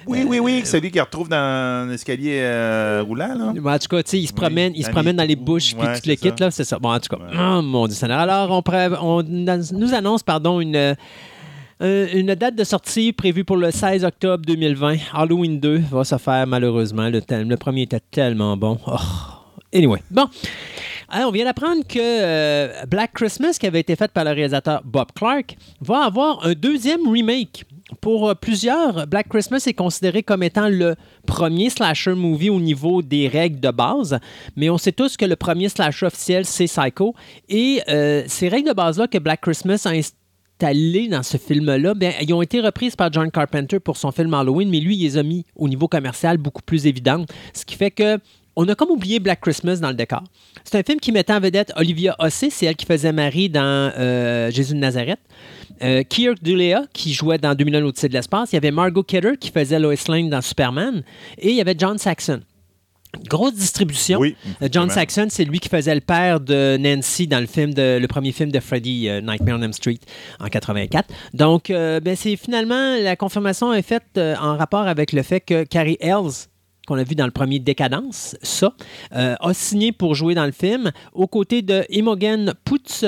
Oui, 0.07 0.23
oui, 0.27 0.39
oui, 0.39 0.61
celui 0.65 0.91
qui 0.91 0.99
retrouve 0.99 1.29
dans 1.29 1.89
l'escalier 1.89 2.39
euh, 2.41 3.03
roulant, 3.07 3.33
là. 3.35 3.45
en 3.73 3.79
tout 3.79 3.87
cas, 3.87 4.03
tu 4.03 4.09
sais, 4.11 4.19
il 4.19 4.27
se 4.27 4.33
Oui, 4.33 4.35
promène, 4.39 4.73
il 4.75 4.81
se 4.83 4.87
dans 4.87 4.93
promène 4.93 5.13
les 5.15 5.17
dans 5.23 5.27
les 5.27 5.35
bouches, 5.35 5.73
puis 5.75 5.87
Ouais, 5.87 5.93
tout 5.99 6.07
le 6.09 6.15
kit, 6.15 6.31
là, 6.39 6.51
c'est 6.51 6.63
ça. 6.63 6.77
Bon, 6.79 6.91
en 6.93 6.99
tout 6.99 7.15
cas, 7.15 7.23
Ouais. 7.23 7.31
oh 7.39 7.61
mon 7.63 7.87
Dieu. 7.87 7.97
Alors, 8.11 8.51
on, 8.51 8.61
pré- 8.61 8.89
on 9.01 9.23
nous 9.23 9.93
annonce, 9.95 10.21
pardon, 10.23 10.59
une. 10.59 10.95
Euh, 11.81 12.07
une 12.13 12.35
date 12.35 12.55
de 12.55 12.63
sortie 12.63 13.11
prévue 13.11 13.43
pour 13.43 13.57
le 13.57 13.71
16 13.71 14.03
octobre 14.05 14.43
2020. 14.45 14.97
Halloween 15.13 15.59
2 15.59 15.79
va 15.91 16.03
se 16.03 16.17
faire 16.17 16.45
malheureusement. 16.45 17.09
Le, 17.09 17.55
premier 17.55 17.83
était 17.83 18.01
tellement 18.11 18.55
bon. 18.55 18.77
Oh. 18.85 18.95
Anyway, 19.73 19.99
bon. 20.11 20.27
Alors, 21.09 21.29
on 21.29 21.31
vient 21.31 21.45
d'apprendre 21.45 21.85
que 21.87 21.99
euh, 21.99 22.85
Black 22.85 23.13
Christmas, 23.13 23.57
qui 23.59 23.67
avait 23.67 23.79
été 23.79 23.95
fait 23.95 24.11
par 24.11 24.23
le 24.23 24.31
réalisateur 24.31 24.81
Bob 24.85 25.07
Clark, 25.15 25.57
va 25.81 26.05
avoir 26.05 26.45
un 26.45 26.53
deuxième 26.53 27.07
remake. 27.09 27.65
Pour 27.99 28.29
euh, 28.29 28.35
plusieurs, 28.35 29.07
Black 29.07 29.27
Christmas 29.27 29.63
est 29.67 29.73
considéré 29.73 30.23
comme 30.23 30.43
étant 30.43 30.69
le 30.69 30.95
premier 31.27 31.69
slasher 31.69 32.13
movie 32.13 32.49
au 32.49 32.61
niveau 32.61 33.01
des 33.01 33.27
règles 33.27 33.59
de 33.59 33.71
base, 33.71 34.19
mais 34.55 34.69
on 34.69 34.77
sait 34.77 34.93
tous 34.93 35.17
que 35.17 35.25
le 35.25 35.35
premier 35.35 35.67
slasher 35.67 36.05
officiel, 36.05 36.45
c'est 36.45 36.65
Psycho. 36.65 37.13
Et 37.49 37.81
euh, 37.89 38.23
ces 38.27 38.47
règles 38.47 38.69
de 38.69 38.73
base-là 38.73 39.07
que 39.07 39.17
Black 39.17 39.41
Christmas 39.41 39.81
a 39.85 39.95
installées 40.61 41.07
dans 41.07 41.23
ce 41.23 41.37
film-là, 41.37 41.93
ben, 41.93 42.13
ils 42.21 42.33
ont 42.33 42.41
été 42.41 42.61
reprises 42.61 42.95
par 42.95 43.11
John 43.11 43.31
Carpenter 43.31 43.79
pour 43.79 43.97
son 43.97 44.11
film 44.11 44.33
Halloween, 44.33 44.69
mais 44.69 44.79
lui, 44.79 44.95
il 44.95 45.03
les 45.03 45.17
a 45.17 45.23
mis 45.23 45.45
au 45.55 45.67
niveau 45.67 45.87
commercial 45.87 46.37
beaucoup 46.37 46.61
plus 46.61 46.85
évidentes, 46.85 47.29
ce 47.53 47.65
qui 47.65 47.75
fait 47.75 47.91
que 47.91 48.19
on 48.57 48.67
a 48.67 48.75
comme 48.75 48.91
oublié 48.91 49.19
Black 49.19 49.39
Christmas 49.39 49.77
dans 49.77 49.87
le 49.87 49.95
décor. 49.95 50.23
C'est 50.65 50.77
un 50.77 50.83
film 50.83 50.99
qui 50.99 51.13
mettait 51.13 51.31
en 51.31 51.39
vedette 51.39 51.71
Olivia 51.77 52.15
Hussey, 52.21 52.49
c'est 52.49 52.65
elle 52.65 52.75
qui 52.75 52.85
faisait 52.85 53.13
Marie 53.13 53.49
dans 53.49 53.91
euh, 53.97 54.51
Jésus 54.51 54.73
de 54.73 54.79
Nazareth. 54.79 55.19
Euh, 55.81 56.03
Kirk 56.03 56.43
Dulea, 56.43 56.83
qui 56.93 57.13
jouait 57.13 57.37
dans 57.37 57.55
2001 57.55 57.79
l'Odyssée 57.79 58.09
de 58.09 58.13
l'espace. 58.13 58.51
Il 58.51 58.55
y 58.55 58.57
avait 58.57 58.71
Margot 58.71 59.03
Kidder, 59.03 59.31
qui 59.39 59.51
faisait 59.51 59.79
Lois 59.79 59.95
Lane 60.09 60.29
dans 60.29 60.41
Superman. 60.41 61.01
Et 61.39 61.51
il 61.51 61.55
y 61.55 61.61
avait 61.61 61.75
John 61.77 61.97
Saxon. 61.97 62.41
Grosse 63.27 63.55
distribution. 63.55 64.19
Oui, 64.19 64.35
Euh, 64.61 64.69
John. 64.71 64.89
Saxon, 64.89 65.27
c'est 65.29 65.45
lui 65.45 65.59
qui 65.59 65.69
faisait 65.69 65.95
le 65.95 66.01
père 66.01 66.39
de 66.39 66.77
Nancy 66.77 67.27
dans 67.27 67.39
le 67.39 67.45
film 67.45 67.73
de, 67.73 67.97
le 67.99 68.07
premier 68.07 68.31
film 68.31 68.51
de 68.51 68.59
Freddy, 68.59 69.09
euh, 69.09 69.21
Nightmare 69.21 69.57
on 69.59 69.61
Elm 69.61 69.73
Street, 69.73 69.99
en 70.39 70.47
84. 70.47 71.09
Donc, 71.33 71.69
euh, 71.69 71.99
ben, 71.99 72.15
c'est 72.15 72.35
finalement 72.35 72.95
la 72.97 73.15
confirmation 73.15 73.73
est 73.73 73.81
faite 73.81 74.03
euh, 74.17 74.35
en 74.41 74.57
rapport 74.57 74.87
avec 74.87 75.11
le 75.11 75.23
fait 75.23 75.41
que 75.41 75.63
Carrie 75.63 75.97
Ells 75.99 76.47
qu'on 76.87 76.97
a 76.97 77.03
vu 77.03 77.13
dans 77.13 77.25
le 77.25 77.31
premier 77.31 77.59
Décadence, 77.59 78.35
ça, 78.41 78.73
a 79.11 79.53
signé 79.53 79.91
pour 79.91 80.15
jouer 80.15 80.33
dans 80.33 80.47
le 80.47 80.51
film 80.51 80.91
aux 81.13 81.27
côtés 81.27 81.61
de 81.61 81.85
Imogen 81.89 82.55
Poots, 82.65 83.05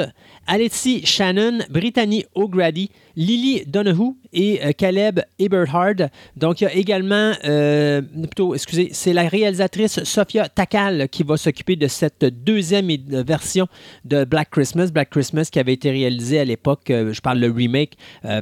Alexi 0.48 1.06
Shannon, 1.06 1.60
Brittany 1.70 2.26
O'Grady, 2.36 2.90
Lily 3.16 3.64
Donahue 3.66 4.16
et 4.34 4.60
euh, 4.64 4.72
Caleb 4.72 5.22
Eberhard. 5.40 6.10
Donc, 6.36 6.62
il 6.62 6.66
y 6.66 6.68
a 6.68 6.74
également, 6.74 7.34
euh, 7.46 8.02
plutôt, 8.02 8.54
excusez, 8.54 8.90
c'est 8.92 9.14
la 9.14 9.28
réalisatrice 9.28 10.04
Sophia 10.04 10.50
Takal 10.50 11.08
qui 11.10 11.24
va 11.24 11.38
s'occuper 11.38 11.76
de 11.76 11.88
cette 11.88 12.26
deuxième 12.26 12.90
euh, 12.90 13.24
version 13.26 13.68
de 14.06 14.26
Black 14.26 14.50
Christmas. 14.50 14.88
Black 14.88 15.12
Christmas 15.12 15.50
qui 15.52 15.60
avait 15.60 15.74
été 15.74 15.92
réalisé 15.92 16.40
à 16.40 16.46
l'époque, 16.46 16.90
euh, 16.90 17.14
je 17.14 17.22
parle 17.22 17.40
le 17.40 17.52
remake, 17.52 17.98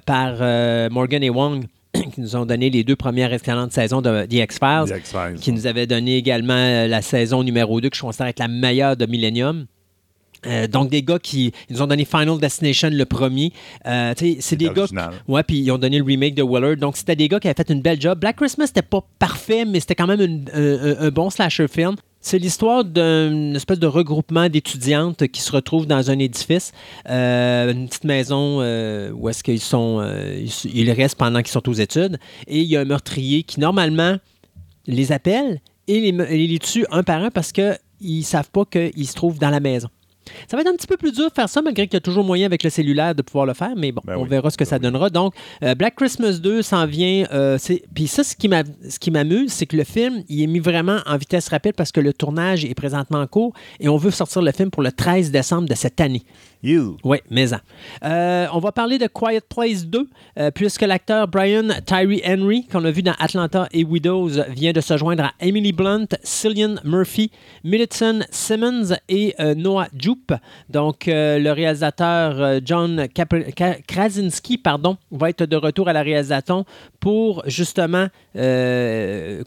par 0.05 0.37
Morgan 0.89 1.23
et 1.23 1.29
Wong 1.29 1.65
qui 1.93 2.21
nous 2.21 2.35
ont 2.35 2.45
donné 2.45 2.69
les 2.69 2.83
deux 2.83 2.95
premières 2.95 3.33
excellentes 3.33 3.73
saisons 3.73 4.01
de 4.01 4.25
The 4.25 4.33
X-Files 4.33 4.85
The 4.87 4.99
X-Files. 4.99 5.39
qui 5.39 5.51
nous 5.51 5.67
avait 5.67 5.87
donné 5.87 6.17
également 6.17 6.87
la 6.87 7.01
saison 7.01 7.43
numéro 7.43 7.81
2, 7.81 7.89
que 7.89 7.95
je 7.95 8.01
considère 8.01 8.27
être 8.27 8.39
la 8.39 8.47
meilleure 8.47 8.95
de 8.95 9.05
Millennium. 9.05 9.65
Euh, 10.47 10.67
donc, 10.67 10.89
des 10.89 11.03
gars 11.03 11.19
qui 11.19 11.51
ils 11.69 11.75
nous 11.75 11.81
ont 11.81 11.87
donné 11.87 12.03
Final 12.05 12.39
Destination 12.39 12.89
le 12.91 13.05
premier. 13.05 13.53
Euh, 13.85 14.13
c'est 14.39 14.55
des 14.55 14.65
gars. 14.69 14.81
original. 14.81 15.13
Ouais, 15.27 15.43
puis 15.43 15.59
ils 15.59 15.71
ont 15.71 15.77
donné 15.77 15.97
le 15.99 16.03
remake 16.03 16.35
de 16.35 16.43
Willard. 16.43 16.77
Donc, 16.77 16.97
c'était 16.97 17.15
des 17.15 17.27
gars 17.27 17.39
qui 17.39 17.47
avaient 17.47 17.55
fait 17.63 17.71
une 17.71 17.81
belle 17.81 18.01
job. 18.01 18.19
Black 18.19 18.37
Christmas, 18.37 18.67
c'était 18.67 18.81
pas 18.81 19.05
parfait, 19.19 19.65
mais 19.65 19.79
c'était 19.79 19.95
quand 19.95 20.07
même 20.07 20.21
une- 20.21 20.49
un, 20.99 21.09
bon 21.09 21.29
slasher 21.29 21.67
film. 21.67 21.95
C'est 22.23 22.37
l'histoire 22.37 22.83
d'une 22.85 23.55
espèce 23.55 23.79
de 23.79 23.87
regroupement 23.87 24.47
d'étudiantes 24.47 25.27
qui 25.27 25.41
se 25.41 25.51
retrouvent 25.51 25.87
dans 25.87 26.11
un 26.11 26.19
édifice, 26.19 26.71
euh, 27.09 27.71
une 27.73 27.87
petite 27.87 28.03
maison 28.03 28.59
euh, 28.61 29.11
où 29.11 29.27
est-ce 29.29 29.43
qu'ils 29.43 29.59
sont, 29.59 29.99
euh, 30.01 30.39
ils, 30.65 30.71
ils 30.79 30.91
restent 30.91 31.17
pendant 31.17 31.41
qu'ils 31.41 31.51
sont 31.51 31.67
aux 31.67 31.73
études. 31.73 32.19
Et 32.47 32.59
il 32.59 32.67
y 32.67 32.77
a 32.77 32.81
un 32.81 32.85
meurtrier 32.85 33.41
qui, 33.43 33.59
normalement, 33.59 34.17
les 34.85 35.11
appelle 35.11 35.61
et 35.87 35.99
les, 36.11 36.47
les 36.47 36.59
tue 36.59 36.85
un 36.91 37.01
par 37.03 37.23
un 37.23 37.31
parce 37.31 37.51
qu'ils 37.51 37.77
ne 38.03 38.21
savent 38.21 38.49
pas 38.51 38.65
qu'ils 38.65 39.07
se 39.07 39.13
trouvent 39.15 39.39
dans 39.39 39.49
la 39.49 39.59
maison. 39.59 39.87
Ça 40.49 40.57
va 40.57 40.61
être 40.61 40.69
un 40.69 40.75
petit 40.75 40.87
peu 40.87 40.97
plus 40.97 41.11
dur 41.11 41.29
de 41.29 41.33
faire 41.33 41.49
ça, 41.49 41.61
malgré 41.61 41.85
qu'il 41.87 41.95
y 41.95 41.97
a 41.97 42.01
toujours 42.01 42.23
moyen 42.23 42.45
avec 42.45 42.63
le 42.63 42.69
cellulaire 42.69 43.15
de 43.15 43.21
pouvoir 43.21 43.45
le 43.45 43.53
faire, 43.53 43.73
mais 43.75 43.91
bon, 43.91 44.01
Ben 44.05 44.15
on 44.17 44.23
oui, 44.23 44.29
verra 44.29 44.49
ce 44.49 44.57
que 44.57 44.63
ben 44.63 44.69
ça 44.69 44.75
oui. 44.77 44.81
donnera. 44.81 45.09
Donc, 45.09 45.33
euh, 45.63 45.75
Black 45.75 45.95
Christmas 45.95 46.33
2 46.39 46.61
s'en 46.61 46.85
vient. 46.85 47.25
euh, 47.33 47.57
c'est- 47.57 47.83
Puis 47.93 48.07
ça, 48.07 48.23
ce 48.23 48.35
qui 48.35 48.47
m'a- 48.47 48.63
ce 48.89 48.99
qui 48.99 49.11
m'amuse, 49.11 49.51
c'est 49.51 49.65
que 49.65 49.77
le 49.77 49.83
film, 49.83 50.23
il 50.29 50.41
est 50.43 50.47
mis 50.47 50.59
vraiment 50.59 50.99
en 51.05 51.17
vitesse 51.17 51.47
rapide 51.49 51.73
parce 51.75 51.91
que 51.91 51.99
le 52.01 52.13
tournage 52.13 52.65
est 52.65 52.73
présentement 52.75 53.19
en 53.19 53.27
cours 53.27 53.53
et 53.79 53.87
on 53.89 53.97
veut 53.97 54.11
sortir 54.11 54.41
le 54.41 54.51
film 54.51 54.69
pour 54.71 54.81
le 54.83 54.91
13 54.91 55.31
décembre 55.31 55.67
de 55.67 55.75
cette 55.75 55.99
année. 56.01 56.23
Oui, 57.03 57.17
mais. 57.29 57.47
Euh, 58.03 58.47
on 58.53 58.59
va 58.59 58.71
parler 58.71 58.99
de 58.99 59.07
Quiet 59.07 59.41
Place 59.49 59.85
2, 59.85 60.07
euh, 60.37 60.51
puisque 60.51 60.83
l'acteur 60.83 61.27
Brian 61.27 61.69
Tyree 61.85 62.21
Henry, 62.25 62.67
qu'on 62.67 62.85
a 62.85 62.91
vu 62.91 63.01
dans 63.01 63.15
Atlanta 63.19 63.67
et 63.71 63.83
Widows, 63.83 64.43
vient 64.49 64.71
de 64.71 64.81
se 64.81 64.95
joindre 64.95 65.25
à 65.25 65.33
Emily 65.39 65.71
Blunt, 65.71 66.07
Cillian 66.23 66.75
Murphy, 66.83 67.31
Millicent 67.63 68.19
Simmons 68.29 68.95
et 69.09 69.33
euh, 69.39 69.55
Noah 69.55 69.87
Jupe. 69.97 70.33
Donc, 70.69 71.05
le 71.07 71.51
réalisateur 71.51 72.61
John 72.63 73.07
Krasinski 73.87 74.57
pardon, 74.57 74.97
va 75.11 75.29
être 75.29 75.45
de 75.45 75.55
retour 75.55 75.87
à 75.87 75.93
la 75.93 76.01
réalisation 76.01 76.65
pour 76.99 77.43
justement 77.47 78.07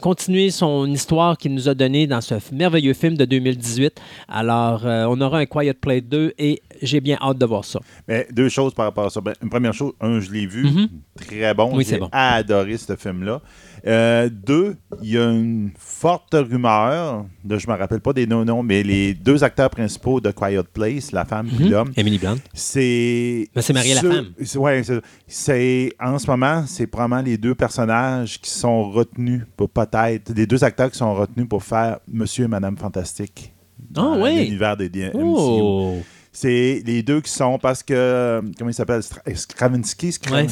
continuer 0.00 0.50
son 0.50 0.90
histoire 0.90 1.38
qu'il 1.38 1.54
nous 1.54 1.68
a 1.68 1.74
donnée 1.74 2.06
dans 2.06 2.20
ce 2.20 2.34
merveilleux 2.52 2.94
film 2.94 3.16
de 3.16 3.24
2018. 3.24 4.00
Alors, 4.28 4.82
on 4.84 5.20
aura 5.20 5.38
un 5.38 5.46
Quiet 5.46 5.74
Place 5.74 6.02
2 6.02 6.34
et 6.38 6.62
j'ai 6.82 7.00
bien 7.04 7.16
hâte 7.22 7.38
de 7.38 7.46
voir 7.46 7.64
ça. 7.64 7.78
Mais 8.08 8.26
deux 8.32 8.48
choses 8.48 8.74
par 8.74 8.86
rapport 8.86 9.06
à 9.06 9.10
ça. 9.10 9.20
Ben, 9.20 9.32
une 9.42 9.48
première 9.48 9.72
chose, 9.74 9.92
un, 10.00 10.18
je 10.18 10.30
l'ai 10.32 10.46
vu. 10.46 10.64
Mhm. 10.64 10.88
Très 11.16 11.54
bon. 11.54 11.70
Oui, 11.76 11.84
J'ai 11.84 11.90
c'est 11.90 11.98
bon. 11.98 12.08
adoré 12.10 12.76
ce 12.76 12.96
film-là. 12.96 13.40
Euh, 13.86 14.30
deux, 14.32 14.76
il 15.02 15.10
y 15.10 15.18
a 15.18 15.30
une 15.30 15.70
forte 15.78 16.32
rumeur, 16.34 17.26
de, 17.44 17.58
je 17.58 17.66
ne 17.68 17.72
me 17.74 17.78
rappelle 17.78 18.00
pas 18.00 18.14
des 18.14 18.26
noms, 18.26 18.62
mais 18.62 18.82
les 18.82 19.12
deux 19.12 19.44
acteurs 19.44 19.68
principaux 19.68 20.20
de 20.22 20.30
Quiet 20.30 20.62
Place, 20.72 21.12
la 21.12 21.26
femme 21.26 21.48
et 21.60 21.64
l'homme, 21.64 21.92
Emily 21.96 22.18
Blunt. 22.18 22.38
c'est. 22.54 23.48
Mais 23.54 23.60
c'est 23.62 23.72
Marie 23.74 23.92
la 23.94 24.00
ceux- 24.00 24.10
femme. 24.12 24.26
c'est- 24.42 24.58
Ouais, 24.58 24.82
c'est-. 25.26 25.92
En 26.00 26.18
ce 26.18 26.26
moment, 26.30 26.64
c'est 26.66 26.86
probablement 26.86 27.20
les 27.22 27.36
deux 27.36 27.54
personnages 27.54 28.40
qui 28.40 28.48
sont 28.50 28.90
retenus, 28.90 29.42
pour 29.56 29.68
peut-être, 29.68 30.32
les 30.34 30.46
deux 30.46 30.64
acteurs 30.64 30.90
qui 30.90 30.96
sont 30.98 31.14
retenus 31.14 31.46
pour 31.48 31.62
faire 31.62 31.98
Monsieur 32.08 32.44
et 32.46 32.48
Madame 32.48 32.78
Fantastique. 32.78 33.52
dans 33.90 34.14
Ah 34.14 34.18
oui. 34.22 34.44
L'univers 34.46 34.76
des 34.78 34.88
des 34.88 35.10
MCU. 35.12 36.02
C'est 36.36 36.82
les 36.84 37.04
deux 37.04 37.20
qui 37.20 37.30
sont 37.30 37.58
parce 37.58 37.84
que, 37.84 38.42
comment 38.58 38.68
il 38.70 38.74
s'appelle 38.74 39.00
Stra- 39.02 39.22
Stravinsky, 39.36 40.12
Ouais, 40.32 40.46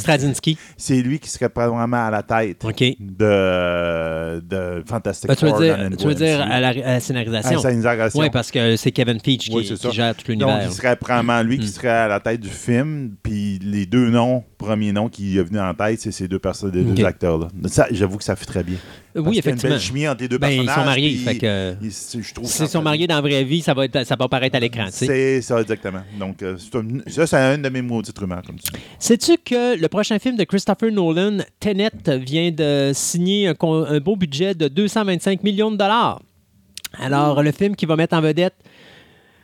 c'est 0.76 1.02
lui 1.02 1.18
qui 1.18 1.28
serait 1.28 1.48
probablement 1.48 2.06
à 2.06 2.10
la 2.10 2.22
tête 2.22 2.64
de, 3.00 4.40
de 4.40 4.84
Fantastic 4.86 5.28
Ben, 5.28 5.34
tu 5.34 5.44
veux 5.44 5.50
Four 5.50 5.60
dire, 5.60 5.76
dans 5.78 5.90
le 5.90 5.96
tu 5.96 6.06
veux 6.06 6.14
dire 6.14 6.40
à 6.40 6.60
la, 6.60 6.68
à 6.68 6.72
la 6.72 6.94
À 6.94 7.00
scénarisation? 7.00 7.60
sa 7.60 7.70
scénarisation. 7.70 8.20
Oui, 8.20 8.30
parce 8.30 8.50
que 8.52 8.76
c'est 8.76 8.92
Kevin 8.92 9.20
Peach 9.20 9.48
qui, 9.48 9.54
Oui, 9.56 9.64
gère 9.92 10.14
tout 10.14 10.22
Donc, 10.34 10.48
l'univers. 10.48 10.62
il 10.66 10.72
serait 10.72 10.96
probablement 10.96 11.42
lui 11.42 11.58
qui 11.58 11.66
Mm. 11.66 11.70
serait 11.72 11.88
à 11.88 12.08
la 12.08 12.20
tête 12.20 12.40
du 12.40 12.48
film, 12.48 13.16
puis 13.22 13.58
les 13.62 13.86
deux 13.86 14.08
noms, 14.10 14.44
premiers 14.62 14.92
noms 14.92 15.08
qui 15.08 15.36
est 15.38 15.42
venu 15.42 15.60
en 15.60 15.74
tête, 15.74 16.00
c'est 16.00 16.12
ces 16.12 16.28
deux 16.28 16.38
personnes, 16.38 16.72
les 16.72 16.82
deux 16.82 17.04
acteurs-là. 17.04 17.48
J'avoue 17.90 18.18
que 18.18 18.24
ça 18.24 18.36
fait 18.36 18.44
très 18.46 18.62
bien. 18.62 18.76
Oui, 19.14 19.22
y 19.22 19.36
a 19.36 19.38
effectivement. 19.40 19.76
une 19.76 19.92
belle 19.94 20.08
entre 20.08 20.22
les 20.22 20.28
deux 20.28 20.38
Ben, 20.38 20.48
ils 20.48 20.56
personnages. 20.64 20.78
sont 20.78 20.84
mariés, 20.86 21.08
puis 21.10 21.18
fait 21.18 21.38
que- 21.38 21.74
ils- 21.82 22.22
je 22.22 22.34
trouve 22.34 22.46
S'ils 22.48 22.68
sont 22.68 22.80
mariés 22.82 23.06
dans 23.06 23.16
la 23.16 23.20
vraie 23.20 23.44
vie, 23.44 23.60
ça 23.60 23.74
va, 23.74 23.84
être, 23.84 24.06
ça 24.06 24.16
va 24.16 24.24
apparaître 24.24 24.56
à 24.56 24.60
l'écran. 24.60 24.86
C'est 24.90 25.42
ça, 25.42 25.60
exactement. 25.60 26.00
Donc, 26.18 26.42
euh, 26.42 26.56
c'est 26.58 26.74
un- 26.78 26.98
ça, 27.08 27.26
c'est 27.26 27.36
une 27.54 27.62
de 27.62 27.68
mes 27.68 27.82
maudites 27.82 28.18
rumeurs, 28.18 28.42
comme. 28.42 28.56
Sais-tu 28.98 29.36
que 29.44 29.78
le 29.78 29.88
prochain 29.88 30.18
film 30.18 30.36
de 30.36 30.44
Christopher 30.44 30.90
Nolan, 30.90 31.38
Tenet, 31.60 31.90
vient 32.24 32.50
de 32.50 32.92
signer 32.94 33.48
un, 33.48 33.54
un 33.60 34.00
beau 34.00 34.16
budget 34.16 34.54
de 34.54 34.68
225 34.68 35.42
millions 35.42 35.70
de 35.70 35.76
dollars? 35.76 36.22
Alors, 36.98 37.42
le 37.42 37.52
film 37.52 37.74
qui 37.74 37.86
va 37.86 37.96
mettre 37.96 38.14
en 38.16 38.20
vedette 38.20 38.54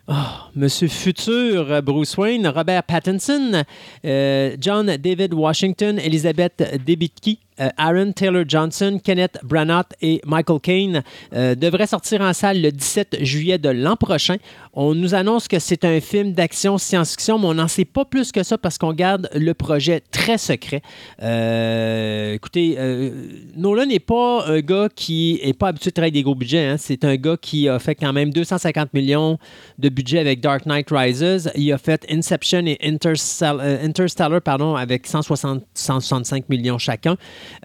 oh, 0.08 0.14
Monsieur 0.54 0.88
Futur, 0.88 1.70
euh, 1.70 1.80
Bruce 1.80 2.16
Wayne, 2.16 2.46
Robert 2.48 2.82
Pattinson, 2.82 3.64
euh, 4.04 4.56
John 4.60 4.96
David 4.96 5.34
Washington, 5.34 5.98
Elizabeth 5.98 6.62
Debicki, 6.84 7.38
Aaron 7.76 8.12
Taylor 8.12 8.44
Johnson, 8.46 8.98
Kenneth 9.02 9.38
Branagh 9.42 9.86
et 10.00 10.20
Michael 10.24 10.60
Caine 10.60 11.02
euh, 11.34 11.54
devrait 11.54 11.86
sortir 11.86 12.20
en 12.20 12.32
salle 12.32 12.62
le 12.62 12.70
17 12.72 13.18
juillet 13.22 13.58
de 13.58 13.68
l'an 13.68 13.96
prochain. 13.96 14.36
On 14.72 14.94
nous 14.94 15.14
annonce 15.14 15.48
que 15.48 15.58
c'est 15.58 15.84
un 15.84 16.00
film 16.00 16.32
d'action 16.32 16.78
science-fiction, 16.78 17.38
mais 17.38 17.46
on 17.46 17.54
n'en 17.54 17.68
sait 17.68 17.84
pas 17.84 18.04
plus 18.04 18.30
que 18.30 18.42
ça 18.42 18.58
parce 18.58 18.78
qu'on 18.78 18.92
garde 18.92 19.28
le 19.34 19.52
projet 19.54 20.02
très 20.12 20.38
secret. 20.38 20.82
Euh, 21.22 22.34
écoutez, 22.34 22.76
euh, 22.78 23.10
Nolan 23.56 23.86
n'est 23.86 23.98
pas 23.98 24.46
un 24.46 24.60
gars 24.60 24.88
qui 24.94 25.40
n'est 25.44 25.52
pas 25.52 25.68
habitué 25.68 25.90
de 25.90 25.94
travailler 25.94 26.12
des 26.12 26.22
gros 26.22 26.34
budgets. 26.34 26.66
hein. 26.66 26.76
C'est 26.78 27.04
un 27.04 27.16
gars 27.16 27.36
qui 27.40 27.68
a 27.68 27.78
fait 27.78 27.94
quand 27.94 28.12
même 28.12 28.30
250 28.32 28.94
millions 28.94 29.38
de 29.78 29.88
budget 29.88 30.20
avec 30.20 30.40
Dark 30.40 30.64
Knight 30.66 30.88
Rises. 30.90 31.50
Il 31.56 31.72
a 31.72 31.78
fait 31.78 32.06
Inception 32.10 32.64
et 32.66 32.78
Interstellar, 32.82 33.58
euh, 33.60 33.84
Interstellar, 33.84 34.40
avec 34.76 35.06
160, 35.06 35.64
165 35.74 36.48
millions 36.48 36.78
chacun. 36.78 37.16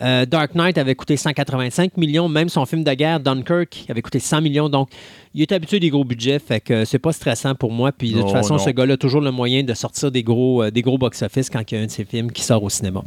Euh, 0.02 0.26
Dark 0.26 0.56
Knight 0.56 0.78
avait 0.78 0.96
coûté 0.96 1.18
185 1.18 1.98
millions. 1.98 2.30
Même 2.30 2.50
son 2.50 2.66
film 2.66 2.84
de 2.84 2.94
guerre, 2.94 3.20
Dunkirk, 3.20 3.86
avait 3.90 4.02
coûté 4.02 4.20
100 4.20 4.42
millions. 4.42 4.70
Donc, 4.70 4.90
il 5.34 5.42
est 5.42 5.52
habitué 5.52 5.80
des 5.80 5.90
gros 5.90 6.04
budgets, 6.04 6.40
fait 6.40 6.60
que 6.60 6.86
c'est 6.86 7.00
pas 7.00 7.12
stressant 7.12 7.56
pour 7.56 7.72
moi. 7.72 7.92
Puis 7.92 8.12
de 8.12 8.18
toute 8.18 8.28
Non, 8.28 8.32
façon, 8.34 8.54
non. 8.56 8.60
ce 8.60 8.70
gars-là 8.70 8.94
a 8.94 8.98
toujours 8.98 9.22
le 9.22 9.32
moyen 9.32 9.64
de 9.64 9.74
sortir 9.74 10.12
des 10.12 10.24
gros, 10.24 10.64
euh, 10.64 10.72
des 10.72 10.82
gros 10.82 10.98
box-office 10.98 11.50
quand 11.50 11.72
il 11.72 11.76
y 11.76 11.78
a 11.78 11.82
un 11.82 11.86
de 11.88 11.92
ses 11.92 12.06
films 12.06 12.32
qui 12.32 12.42
sort 12.44 12.64
au 12.64 12.70
cinéma. 12.70 13.02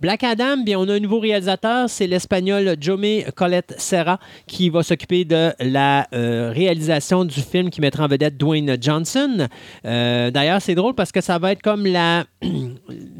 Black 0.00 0.24
Adam, 0.24 0.58
bien, 0.64 0.78
on 0.78 0.88
a 0.88 0.94
un 0.94 1.00
nouveau 1.00 1.20
réalisateur, 1.20 1.88
c'est 1.90 2.06
l'Espagnol 2.06 2.76
Jaume 2.80 3.04
Colette 3.34 3.74
Serra 3.78 4.18
qui 4.46 4.70
va 4.70 4.82
s'occuper 4.82 5.24
de 5.24 5.52
la 5.60 6.06
euh, 6.12 6.50
réalisation 6.54 7.24
du 7.24 7.40
film 7.40 7.70
qui 7.70 7.80
mettra 7.80 8.04
en 8.04 8.08
vedette 8.08 8.36
Dwayne 8.36 8.76
Johnson. 8.80 9.48
Euh, 9.84 10.30
D'ailleurs, 10.30 10.62
c'est 10.62 10.74
drôle 10.74 10.94
parce 10.94 11.12
que 11.12 11.20
ça 11.20 11.38
va 11.38 11.52
être 11.52 11.62
comme 11.62 11.86
la, 11.86 12.24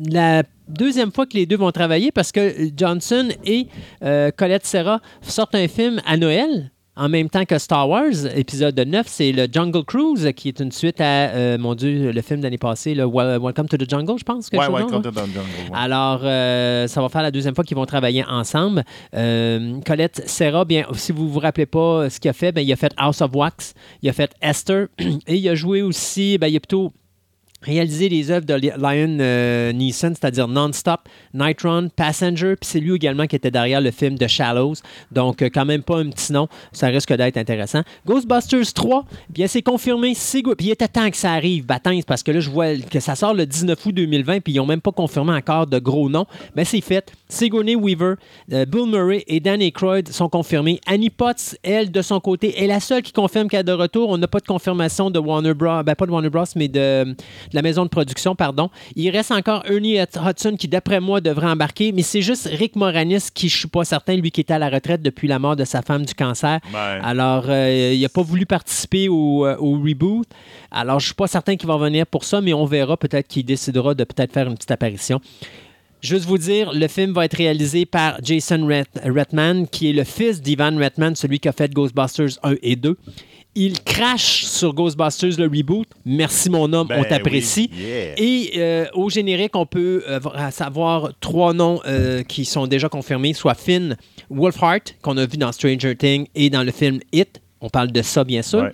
la 0.09 0.43
deuxième 0.69 1.13
fois 1.13 1.27
que 1.27 1.37
les 1.37 1.47
deux 1.47 1.57
vont 1.57 1.71
travailler 1.73 2.11
parce 2.13 2.33
que 2.33 2.71
Johnson 2.77 3.29
et 3.45 3.67
euh, 4.03 4.31
Colette 4.37 4.67
Serra 4.67 5.01
sortent 5.23 5.55
un 5.55 5.69
film 5.69 6.01
à 6.07 6.17
Noël. 6.17 6.71
En 6.99 7.11
même 7.11 7.29
temps 7.29 7.45
que 7.45 7.59
Star 7.59 7.87
Wars, 7.91 8.25
épisode 8.35 8.79
9, 8.81 9.07
c'est 9.07 9.31
le 9.31 9.47
Jungle 9.53 9.85
Cruise, 9.85 10.33
qui 10.35 10.49
est 10.49 10.61
une 10.61 10.73
suite 10.73 10.99
à, 10.99 11.29
euh, 11.29 11.59
mon 11.59 11.75
Dieu, 11.75 12.11
le 12.11 12.23
film 12.23 12.41
d'année 12.41 12.57
passée, 12.57 12.95
le 12.95 13.05
Wel- 13.05 13.39
Welcome 13.39 13.69
to 13.69 13.77
the 13.77 13.89
Jungle, 13.89 14.19
je 14.19 14.25
pense. 14.25 14.49
Ouais, 14.51 14.67
de 14.67 14.73
même, 14.73 14.87
Content 14.87 15.01
dans 15.13 15.21
le 15.21 15.27
Jungle, 15.27 15.39
ouais. 15.71 15.77
alors, 15.77 16.21
euh, 16.23 16.87
ça 16.87 17.03
va 17.03 17.11
faire 17.11 17.21
la 17.21 17.31
deuxième 17.31 17.55
fois 17.55 17.65
qu'ils 17.65 17.77
vont 17.77 17.85
travailler 17.85 18.25
ensemble. 18.27 18.83
Euh, 19.15 19.79
Colette 19.85 20.23
Serra, 20.27 20.65
bien, 20.65 20.87
si 20.95 21.13
vous 21.13 21.29
vous 21.29 21.39
rappelez 21.39 21.67
pas 21.67 22.09
ce 22.09 22.19
qu'il 22.19 22.31
a 22.31 22.33
fait, 22.33 22.51
ben, 22.51 22.63
il 22.63 22.73
a 22.73 22.77
fait 22.77 22.93
House 22.97 23.21
of 23.21 23.31
Wax, 23.35 23.75
il 24.03 24.09
a 24.09 24.15
fait 24.15 24.33
Esther, 24.41 24.87
et 25.27 25.37
il 25.37 25.47
a 25.51 25.55
joué 25.55 25.83
aussi, 25.83 26.39
ben, 26.39 26.47
il 26.47 26.57
a 26.57 26.61
plutôt 26.61 26.95
réalisé 27.67 28.09
les 28.09 28.31
œuvres 28.31 28.47
de 28.47 28.55
Li- 28.55 28.71
Lion 28.79 29.19
euh, 29.21 29.73
Neeson, 29.73 30.13
c'est-à-dire 30.19 30.49
Non-Stop, 30.49 31.01
Night 31.35 31.61
Run, 31.63 31.89
Passenger, 31.95 32.55
puis 32.59 32.69
c'est 32.71 32.81
lui 32.81 32.95
également 32.95 33.27
qui 33.27 33.37
était 33.37 33.51
derrière 33.51 33.81
le 33.81 33.91
film 33.91 34.17
The 34.17 34.29
Shallows. 34.29 34.77
Donc, 35.13 35.43
euh, 35.43 35.51
quand 35.53 35.65
même 35.65 35.83
pas 35.83 35.99
un 35.99 36.09
petit 36.11 36.33
nom, 36.33 36.49
ça 36.73 36.87
risque 36.87 37.13
d'être 37.13 37.37
intéressant. 37.37 37.83
Ghostbusters 38.07 38.73
3, 38.73 39.05
bien, 39.29 39.47
c'est 39.47 39.63
confirmé. 39.63 40.15
Puis 40.15 40.55
il 40.61 40.71
était 40.71 40.89
temps 40.89 41.11
que 41.11 41.17
ça 41.17 41.33
arrive, 41.33 41.67
Baptiste, 41.67 42.07
parce 42.07 42.23
que 42.23 42.31
là, 42.31 42.41
je 42.41 42.49
vois 42.51 42.77
que 42.77 43.01
ça 43.01 43.15
sort 43.15 43.35
le 43.35 43.45
19 43.47 43.85
août 43.87 43.93
2020, 43.93 44.41
puis 44.41 44.53
ils 44.53 44.57
n'ont 44.57 44.67
même 44.67 44.81
pas 44.81 44.93
confirmé 44.93 45.33
encore 45.33 45.67
de 45.67 45.79
gros 45.79 46.09
noms. 46.09 46.27
Mais 46.55 46.65
c'est 46.65 46.81
fait. 46.81 47.13
Sigourney 47.29 47.75
Weaver, 47.75 48.15
euh, 48.53 48.65
Bill 48.65 48.87
Murray 48.87 49.25
et 49.27 49.41
Dan 49.41 49.61
Aykroyd 49.61 50.09
sont 50.09 50.29
confirmés. 50.29 50.81
Annie 50.87 51.11
Potts, 51.11 51.57
elle, 51.65 51.91
de 51.91 52.03
son 52.03 52.21
côté, 52.21 52.63
est 52.63 52.67
la 52.69 52.79
seule 52.81 53.03
qui 53.03 53.13
confirme 53.13 53.49
qu'elle 53.49 53.61
est 53.61 53.65
de 53.65 53.73
retour. 53.73 54.11
On 54.11 54.19
n'a 54.19 54.29
pas 54.29 54.39
de 54.39 54.47
confirmation 54.47 55.11
de 55.11 55.19
Warner 55.19 55.55
Bros. 55.55 55.83
Ben, 55.83 55.95
pas 55.97 56.07
de 56.07 56.11
Warner 56.13 56.31
Bros, 56.31 56.45
mais 56.55 56.69
de, 56.69 57.05
de 57.05 57.56
la 57.57 57.63
maison 57.63 57.83
de 57.85 57.89
production, 57.89 58.37
pardon. 58.37 58.71
Il 58.95 59.11
reste 59.11 59.33
encore 59.33 59.65
Ernie 59.67 59.99
Hudson 59.99 60.55
qui, 60.57 60.69
d'après 60.69 61.01
moi, 61.01 61.21
devrait 61.21 61.49
embarquer, 61.49 61.91
mais 61.93 62.03
c'est 62.03 62.23
juste 62.23 62.49
Rick 62.53 62.77
Moranis 62.77 63.25
qui, 63.35 63.49
je 63.49 63.57
suis 63.59 63.69
pas 63.69 63.85
certain, 63.85 64.15
lui 64.17 64.31
qui 64.31 64.41
était 64.43 64.55
à 64.55 64.59
la 64.59 64.69
retraite 64.71 65.03
depuis 65.03 65.27
la 65.27 65.39
mort 65.39 65.57
de 65.57 65.65
sa 65.65 65.83
femme 65.83 66.05
du 66.07 66.15
cancer. 66.15 66.61
Ouais. 66.73 66.99
Alors, 67.03 67.45
euh, 67.49 67.93
il 67.95 68.01
n'a 68.01 68.09
pas 68.09 68.23
voulu 68.23 68.47
participer 68.47 69.09
au, 69.09 69.45
euh, 69.47 69.57
au 69.59 69.73
reboot. 69.81 70.27
Alors, 70.71 71.01
je 71.01 71.07
suis 71.07 71.15
pas 71.15 71.27
certain 71.27 71.57
qu'il 71.57 71.67
va 71.67 71.77
venir 71.77 72.07
pour 72.07 72.25
ça, 72.25 72.41
mais 72.41 72.53
on 72.55 72.65
verra. 72.67 72.97
Peut-être 72.97 73.27
qu'il 73.27 73.45
décidera 73.45 73.95
de 73.95 74.05
peut-être 74.05 74.33
faire 74.33 74.47
une 74.47 74.55
petite 74.55 74.71
apparition. 74.71 75.21
Juste 76.03 76.27
vous 76.27 76.39
dire, 76.39 76.73
le 76.75 76.87
film 76.89 77.13
va 77.15 77.25
être 77.25 77.37
réalisé 77.37 77.87
par 77.87 78.19
Jason 78.23 78.65
Red- 78.67 78.87
Redman, 79.05 79.67
qui 79.67 79.91
est 79.91 79.93
le 79.93 80.05
fils 80.05 80.41
d'Ivan 80.43 80.77
Redman, 80.79 81.17
celui 81.17 81.41
qui 81.41 81.49
a 81.49 81.53
fait 81.53 81.73
Ghostbusters 81.73 82.39
1 82.43 82.55
et 82.63 82.77
2. 82.77 82.97
Il 83.59 83.83
crache 83.83 84.45
sur 84.45 84.75
Ghostbusters 84.75 85.39
le 85.39 85.45
reboot. 85.47 85.89
Merci 86.05 86.51
mon 86.51 86.71
homme, 86.75 86.89
Ben 86.89 87.01
on 87.01 87.05
t'apprécie. 87.05 87.71
oui, 87.73 87.83
yeah. 87.83 88.15
Et 88.19 88.51
euh, 88.59 88.85
au 88.93 89.09
générique, 89.09 89.57
on 89.57 89.65
peut 89.65 90.05
euh, 90.07 90.19
voir- 90.19 90.53
savoir 90.53 91.11
trois 91.21 91.55
noms 91.55 91.81
euh, 91.87 92.23
qui 92.23 92.45
sont 92.45 92.67
déjà 92.67 92.89
confirmés, 92.91 93.33
soit 93.33 93.55
Finn 93.55 93.97
Wolfhard, 94.29 94.81
qu'on 95.01 95.17
a 95.17 95.25
vu 95.25 95.39
dans 95.39 95.51
Stranger 95.53 95.97
Things 95.97 96.27
et 96.35 96.51
dans 96.51 96.63
le 96.63 96.71
film 96.71 97.01
It. 97.13 97.41
On 97.63 97.71
parle 97.71 97.91
de 97.91 98.03
ça, 98.03 98.23
bien 98.25 98.43
sûr. 98.43 98.69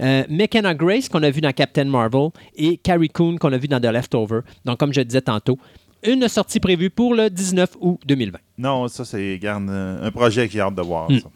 Ouais. 0.00 0.24
McKenna 0.30 0.72
Grace, 0.72 1.08
qu'on 1.08 1.24
a 1.24 1.30
vu 1.30 1.40
dans 1.40 1.52
Captain 1.52 1.84
Marvel, 1.86 2.28
et 2.56 2.76
Carrie 2.76 3.08
Coon, 3.08 3.36
qu'on 3.36 3.52
a 3.52 3.58
vu 3.58 3.66
dans 3.66 3.80
The 3.80 3.86
Leftover. 3.92 4.40
Donc, 4.64 4.78
comme 4.78 4.94
je 4.94 5.00
disais 5.00 5.20
tantôt, 5.20 5.58
une 6.04 6.28
sortie 6.28 6.60
prévue 6.60 6.90
pour 6.90 7.14
le 7.14 7.28
19 7.28 7.70
août 7.80 8.00
2020. 8.06 8.38
Non, 8.58 8.86
ça, 8.86 9.04
c'est 9.04 9.40
un 9.44 10.10
projet 10.12 10.48
qui 10.48 10.60
a 10.60 10.66
hâte 10.66 10.76
de 10.76 10.82
voir. 10.82 11.10
Hmm. 11.10 11.18
ça. 11.18 11.28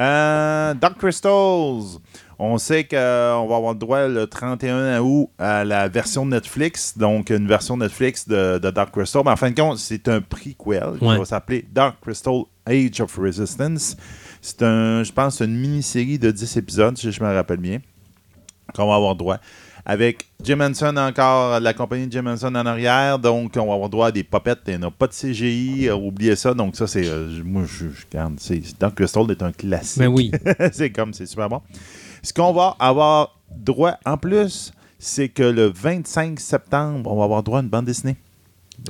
Euh, 0.00 0.74
Dark 0.74 0.98
Crystals. 0.98 1.98
On 2.38 2.56
sait 2.56 2.84
qu'on 2.84 2.96
va 2.96 3.56
avoir 3.56 3.74
le 3.74 3.78
droit 3.78 4.08
le 4.08 4.26
31 4.26 4.98
août 5.00 5.28
à 5.38 5.62
la 5.62 5.88
version 5.88 6.24
Netflix, 6.24 6.96
donc 6.96 7.28
une 7.28 7.46
version 7.46 7.76
Netflix 7.76 8.26
de, 8.26 8.58
de 8.58 8.70
Dark 8.70 8.92
Crystal. 8.92 9.20
Mais 9.26 9.32
en 9.32 9.36
fin 9.36 9.50
de 9.50 9.60
compte, 9.60 9.76
c'est 9.76 10.08
un 10.08 10.22
prequel 10.22 10.54
qui 10.98 11.04
Ouais. 11.04 11.18
va 11.18 11.24
s'appeler 11.26 11.66
Dark 11.70 11.96
Crystal 12.00 12.42
Age 12.66 13.00
of 13.02 13.14
Resistance. 13.18 13.94
C'est 14.40 14.62
un, 14.62 15.02
je 15.02 15.12
pense, 15.12 15.40
une 15.40 15.54
mini-série 15.54 16.18
de 16.18 16.30
10 16.30 16.56
épisodes, 16.56 16.96
si 16.96 17.12
je 17.12 17.22
me 17.22 17.30
rappelle 17.34 17.58
bien, 17.58 17.80
qu'on 18.74 18.86
va 18.88 18.94
avoir 18.94 19.14
droit. 19.14 19.36
Avec 19.84 20.26
Jim 20.42 20.60
Henson 20.60 20.94
encore, 20.96 21.60
la 21.60 21.72
compagnie 21.74 22.06
de 22.06 22.12
Jim 22.12 22.26
Henson 22.26 22.54
en 22.54 22.66
arrière. 22.66 23.18
Donc, 23.18 23.52
on 23.56 23.66
va 23.66 23.74
avoir 23.74 23.88
droit 23.88 24.06
à 24.08 24.12
des 24.12 24.24
popettes. 24.24 24.60
Il 24.68 24.78
n'y 24.78 24.84
a 24.84 24.90
pas 24.90 25.06
de 25.06 25.12
CGI. 25.12 25.88
euh, 25.88 25.94
oubliez 25.94 26.36
ça. 26.36 26.54
Donc, 26.54 26.76
ça, 26.76 26.86
c'est. 26.86 27.06
euh, 27.06 27.42
moi, 27.44 27.62
je, 27.66 27.86
je 27.88 28.70
Dark 28.78 28.94
Crystal 28.94 29.30
est 29.30 29.42
un 29.42 29.52
classique. 29.52 30.00
Mais 30.00 30.06
oui. 30.06 30.30
c'est 30.72 30.90
comme, 30.90 31.12
c'est 31.14 31.26
super 31.26 31.48
bon. 31.48 31.62
Ce 32.22 32.32
qu'on 32.32 32.52
va 32.52 32.76
avoir 32.78 33.36
droit 33.50 33.96
en 34.04 34.16
plus, 34.16 34.72
c'est 34.98 35.28
que 35.28 35.42
le 35.42 35.66
25 35.66 36.38
septembre, 36.38 37.10
on 37.10 37.16
va 37.18 37.24
avoir 37.24 37.42
droit 37.42 37.58
à 37.58 37.62
une 37.62 37.68
bande 37.68 37.86
dessinée. 37.86 38.16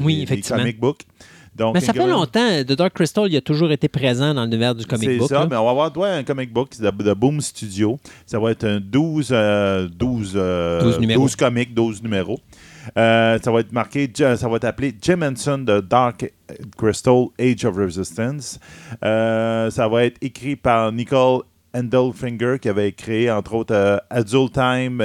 Oui, 0.01 0.23
effectivement. 0.23 0.59
comic 0.59 0.79
book. 0.79 1.01
Donc, 1.55 1.75
Mais 1.75 1.81
ça 1.81 1.93
fait 1.93 2.07
longtemps. 2.07 2.63
The 2.63 2.73
Dark 2.73 2.95
Crystal, 2.95 3.27
il 3.29 3.37
a 3.37 3.41
toujours 3.41 3.73
été 3.73 3.89
présent 3.89 4.33
dans 4.35 4.45
l'univers 4.45 4.75
du 4.75 4.87
comic 4.87 5.11
c'est 5.11 5.17
book. 5.19 5.29
ça, 5.29 5.41
là. 5.41 5.47
mais 5.51 5.57
on 5.57 5.65
va 5.65 5.71
avoir 5.71 5.91
droit 5.91 6.09
à 6.09 6.15
un 6.15 6.23
comic 6.23 6.53
book 6.53 6.79
de, 6.79 6.91
de 6.91 7.13
Boom 7.13 7.41
Studio. 7.41 7.99
Ça 8.25 8.39
va 8.39 8.53
être 8.53 8.65
un 8.65 8.81
12, 8.81 9.29
euh, 9.33 9.89
12, 9.89 10.33
euh, 10.37 10.81
12 10.81 11.01
numéros. 11.01 11.23
12 11.23 11.37
comics, 11.37 11.75
12 11.75 12.03
numéros. 12.03 12.39
Euh, 12.97 13.39
ça 13.43 13.51
va 13.51 13.61
être 13.61 13.73
marqué, 13.73 14.11
ça 14.17 14.49
va 14.49 14.57
être 14.57 14.65
appelé 14.65 14.95
Jim 15.03 15.21
Henson 15.23 15.59
de 15.59 15.81
Dark 15.81 16.33
Crystal 16.79 17.27
Age 17.39 17.65
of 17.65 17.77
Resistance. 17.77 18.59
Ça 19.03 19.89
va 19.89 20.05
être 20.05 20.17
écrit 20.23 20.57
par 20.57 20.93
Nicole 20.93 21.43
Endelfinger 21.75 22.57
qui 22.61 22.69
avait 22.69 22.93
créé 22.93 23.31
entre 23.31 23.55
autres 23.55 24.03
Adult 24.09 24.53
Time 24.53 25.03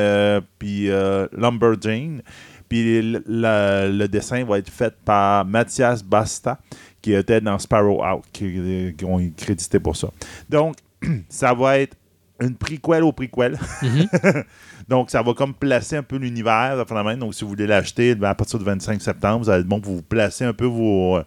puis 0.58 0.90
Lumberjane. 1.34 2.22
Puis 2.70 3.02
le, 3.02 4.08
dessin 4.08 4.44
va 4.44 4.60
être 4.60 4.70
fait 4.70 4.94
par 5.04 5.46
Mathias 5.46 6.04
Basta 6.04 6.60
qui 7.02 7.14
était 7.14 7.40
dans 7.40 7.60
Sparrow 7.60 8.04
Out, 8.04 8.24
qui, 8.34 8.96
qui 8.98 9.06
ont 9.06 9.20
été 9.20 9.46
crédités 9.46 9.80
pour 9.80 9.96
ça. 9.96 10.10
Donc, 10.50 10.78
ça 11.30 11.54
va 11.54 11.80
être 11.80 11.96
une 12.42 12.56
prequel 12.56 13.04
au 13.04 13.12
prequel. 13.12 13.58
Donc, 14.90 15.10
ça 15.10 15.22
va 15.22 15.34
comme 15.34 15.54
placer 15.54 15.96
un 15.98 16.04
peu 16.04 16.18
l'univers. 16.18 16.84
Donc, 17.18 17.34
si 17.34 17.44
vous 17.44 17.50
voulez 17.50 17.68
l'acheter 17.68 18.16
ben, 18.16 18.30
à 18.30 18.36
partir 18.36 18.60
du 18.60 18.66
25 18.66 19.02
septembre, 19.02 19.44
vous 19.44 19.50
allez 19.50 19.62
être 19.62 19.68
bon 19.68 19.80
pour 19.80 19.94
vous 19.94 20.02
placer 20.02 20.46
un 20.46 20.54
peu 20.54 20.66
vos. 20.66 21.18
euh, 21.18 21.24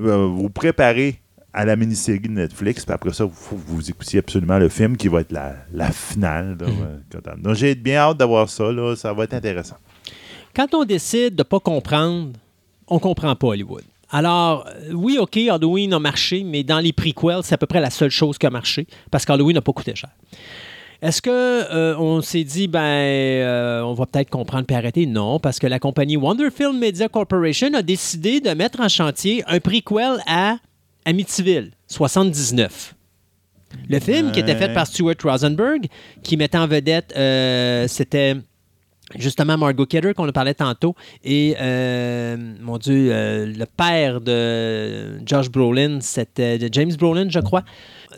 euh, 0.00 0.26
vous 0.26 0.48
préparer 0.50 1.20
à 1.52 1.64
la 1.64 1.76
mini-série 1.76 2.20
de 2.20 2.28
Netflix. 2.28 2.84
Puis 2.84 2.94
après 2.94 3.12
ça, 3.12 3.24
que 3.24 3.30
vous 3.50 3.90
écoutiez 3.90 4.20
absolument 4.20 4.58
le 4.58 4.68
film 4.68 4.96
qui 4.96 5.08
va 5.08 5.20
être 5.20 5.32
la, 5.32 5.56
la 5.72 5.90
finale. 5.90 6.56
là, 6.58 6.66
euh. 6.66 7.36
Donc, 7.36 7.54
j'ai 7.54 7.74
bien 7.74 7.98
hâte 7.98 8.16
d'avoir 8.16 8.48
ça. 8.48 8.72
Là. 8.72 8.96
Ça 8.96 9.12
va 9.12 9.24
être 9.24 9.34
intéressant. 9.34 9.76
Quand 10.54 10.74
on 10.74 10.84
décide 10.84 11.34
de 11.34 11.40
ne 11.40 11.44
pas 11.44 11.60
comprendre, 11.60 12.32
on 12.88 12.98
comprend 12.98 13.34
pas 13.34 13.48
Hollywood. 13.48 13.84
Alors, 14.10 14.66
euh, 14.68 14.92
oui, 14.92 15.16
OK, 15.18 15.36
Halloween 15.36 15.94
a 15.94 15.98
marché, 15.98 16.44
mais 16.44 16.62
dans 16.62 16.80
les 16.80 16.92
prequels, 16.92 17.40
c'est 17.42 17.54
à 17.54 17.58
peu 17.58 17.66
près 17.66 17.80
la 17.80 17.88
seule 17.88 18.10
chose 18.10 18.36
qui 18.36 18.46
a 18.46 18.50
marché, 18.50 18.86
parce 19.10 19.24
qu'Halloween 19.24 19.54
n'a 19.54 19.62
pas 19.62 19.72
coûté 19.72 19.94
cher. 19.94 20.10
Est-ce 21.00 21.20
que 21.20 21.30
euh, 21.30 21.98
on 21.98 22.20
s'est 22.20 22.44
dit 22.44 22.68
ben 22.68 22.80
euh, 22.80 23.80
on 23.80 23.92
va 23.92 24.06
peut-être 24.06 24.30
comprendre 24.30 24.66
puis 24.66 24.76
arrêter? 24.76 25.04
Non, 25.04 25.40
parce 25.40 25.58
que 25.58 25.66
la 25.66 25.80
compagnie 25.80 26.16
Wonderfilm 26.16 26.78
Media 26.78 27.08
Corporation 27.08 27.74
a 27.74 27.82
décidé 27.82 28.40
de 28.40 28.50
mettre 28.50 28.80
en 28.80 28.88
chantier 28.88 29.42
un 29.48 29.58
prequel 29.58 30.18
à 30.28 30.58
Amityville 31.04 31.72
79. 31.88 32.94
Le 33.88 33.98
film 33.98 34.30
qui 34.30 34.38
était 34.38 34.54
fait 34.54 34.72
par 34.72 34.86
Stuart 34.86 35.16
Rosenberg, 35.24 35.86
qui 36.22 36.36
mettait 36.36 36.58
en 36.58 36.68
vedette, 36.68 37.12
euh, 37.16 37.88
c'était 37.88 38.36
justement 39.18 39.56
Margot 39.56 39.86
Kidder 39.86 40.14
qu'on 40.14 40.28
a 40.28 40.32
parlé 40.32 40.54
tantôt 40.54 40.94
et 41.24 41.56
euh, 41.60 42.36
mon 42.60 42.78
Dieu, 42.78 43.10
euh, 43.12 43.46
le 43.46 43.66
père 43.66 44.20
de 44.20 45.18
Josh 45.26 45.50
Brolin, 45.50 45.98
c'était 46.00 46.58
de 46.58 46.68
James 46.72 46.92
Brolin, 46.98 47.28
je 47.28 47.40
crois. 47.40 47.62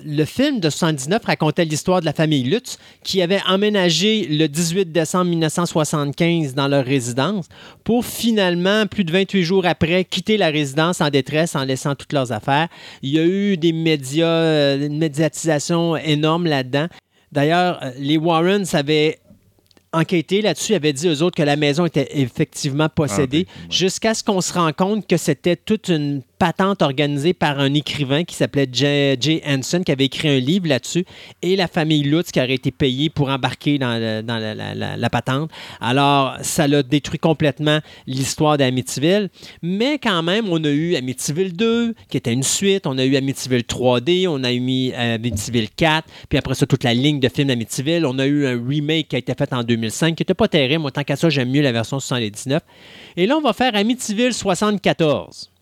Le 0.04 0.24
film 0.24 0.60
de 0.60 0.70
79 0.70 1.24
racontait 1.24 1.64
l'histoire 1.64 2.00
de 2.00 2.04
la 2.04 2.12
famille 2.12 2.42
Lutz 2.42 2.78
qui 3.02 3.22
avait 3.22 3.40
emménagé 3.48 4.26
le 4.26 4.48
18 4.48 4.90
décembre 4.90 5.30
1975 5.30 6.54
dans 6.54 6.68
leur 6.68 6.84
résidence 6.84 7.46
pour 7.84 8.04
finalement, 8.04 8.86
plus 8.86 9.04
de 9.04 9.12
28 9.12 9.42
jours 9.42 9.66
après, 9.66 10.04
quitter 10.04 10.36
la 10.36 10.48
résidence 10.48 11.00
en 11.00 11.10
détresse 11.10 11.54
en 11.54 11.64
laissant 11.64 11.94
toutes 11.94 12.12
leurs 12.12 12.32
affaires. 12.32 12.68
Il 13.02 13.10
y 13.10 13.18
a 13.18 13.24
eu 13.24 13.56
des 13.56 13.72
médias, 13.72 14.26
euh, 14.26 14.86
une 14.86 14.98
médiatisation 14.98 15.96
énorme 15.96 16.46
là-dedans. 16.46 16.86
D'ailleurs, 17.32 17.80
les 17.98 18.16
Warrens 18.16 18.74
avaient 18.74 19.18
enquêté 19.94 20.42
là-dessus, 20.42 20.74
avaient 20.74 20.92
dit 20.92 21.08
aux 21.08 21.22
autres 21.22 21.36
que 21.36 21.42
la 21.42 21.56
maison 21.56 21.86
était 21.86 22.08
effectivement 22.20 22.88
possédée, 22.88 23.46
Ah, 23.48 23.52
ben, 23.56 23.62
ouais. 23.64 23.70
jusqu'à 23.70 24.14
ce 24.14 24.22
qu'on 24.24 24.40
se 24.40 24.52
rende 24.52 24.74
compte 24.74 25.06
que 25.06 25.16
c'était 25.16 25.56
toute 25.56 25.88
une 25.88 26.22
patente 26.38 26.82
organisée 26.82 27.32
par 27.32 27.58
un 27.58 27.72
écrivain 27.74 28.24
qui 28.24 28.34
s'appelait 28.34 28.68
Jay, 28.72 29.16
Jay 29.20 29.42
Hanson, 29.46 29.82
qui 29.82 29.92
avait 29.92 30.06
écrit 30.06 30.28
un 30.28 30.38
livre 30.38 30.68
là-dessus, 30.68 31.04
et 31.42 31.56
la 31.56 31.68
famille 31.68 32.02
Lutz 32.02 32.30
qui 32.30 32.40
aurait 32.40 32.54
été 32.54 32.70
payée 32.70 33.10
pour 33.10 33.28
embarquer 33.28 33.78
dans, 33.78 33.98
la, 33.98 35.10
patente. 35.10 35.50
Alors, 35.80 36.36
ça 36.42 36.66
l'a 36.66 36.82
détruit 36.82 37.18
complètement 37.18 37.80
l'histoire 38.06 38.58
d'Amityville, 38.58 39.30
mais 39.62 39.98
quand 39.98 40.22
même, 40.22 40.48
on 40.48 40.62
a 40.64 40.70
eu 40.70 40.96
Amityville 40.96 41.54
2, 41.54 41.94
qui 42.08 42.16
était 42.16 42.32
une 42.32 42.42
suite, 42.42 42.86
on 42.86 42.98
a 42.98 43.04
eu 43.04 43.16
Amityville 43.16 43.62
3D, 43.62 44.26
on 44.28 44.42
a 44.44 44.52
eu 44.52 44.92
Amityville 44.92 45.70
4, 45.70 46.08
puis 46.28 46.38
après 46.38 46.54
ça, 46.54 46.66
toute 46.66 46.84
la 46.84 46.94
ligne 46.94 47.20
de 47.20 47.28
films 47.28 47.48
d'Amityville. 47.48 48.06
On 48.06 48.18
a 48.18 48.26
eu 48.26 48.46
un 48.46 48.62
remake 48.66 49.08
qui 49.08 49.16
a 49.16 49.18
été 49.18 49.32
fait 49.34 49.52
en 49.52 49.62
2005, 49.62 50.16
qui 50.16 50.22
n'était 50.22 50.34
pas 50.34 50.48
terrible. 50.48 50.82
Moi, 50.82 50.90
tant 50.90 51.04
qu'à 51.04 51.16
ça, 51.16 51.28
j'aime 51.28 51.50
mieux 51.50 51.62
la 51.62 51.72
version 51.72 52.00
79. 52.00 52.62
Et 53.16 53.26
là, 53.26 53.36
on 53.36 53.40
va 53.40 53.52
faire 53.52 53.74
Amityville 53.74 54.34
74. 54.34 55.53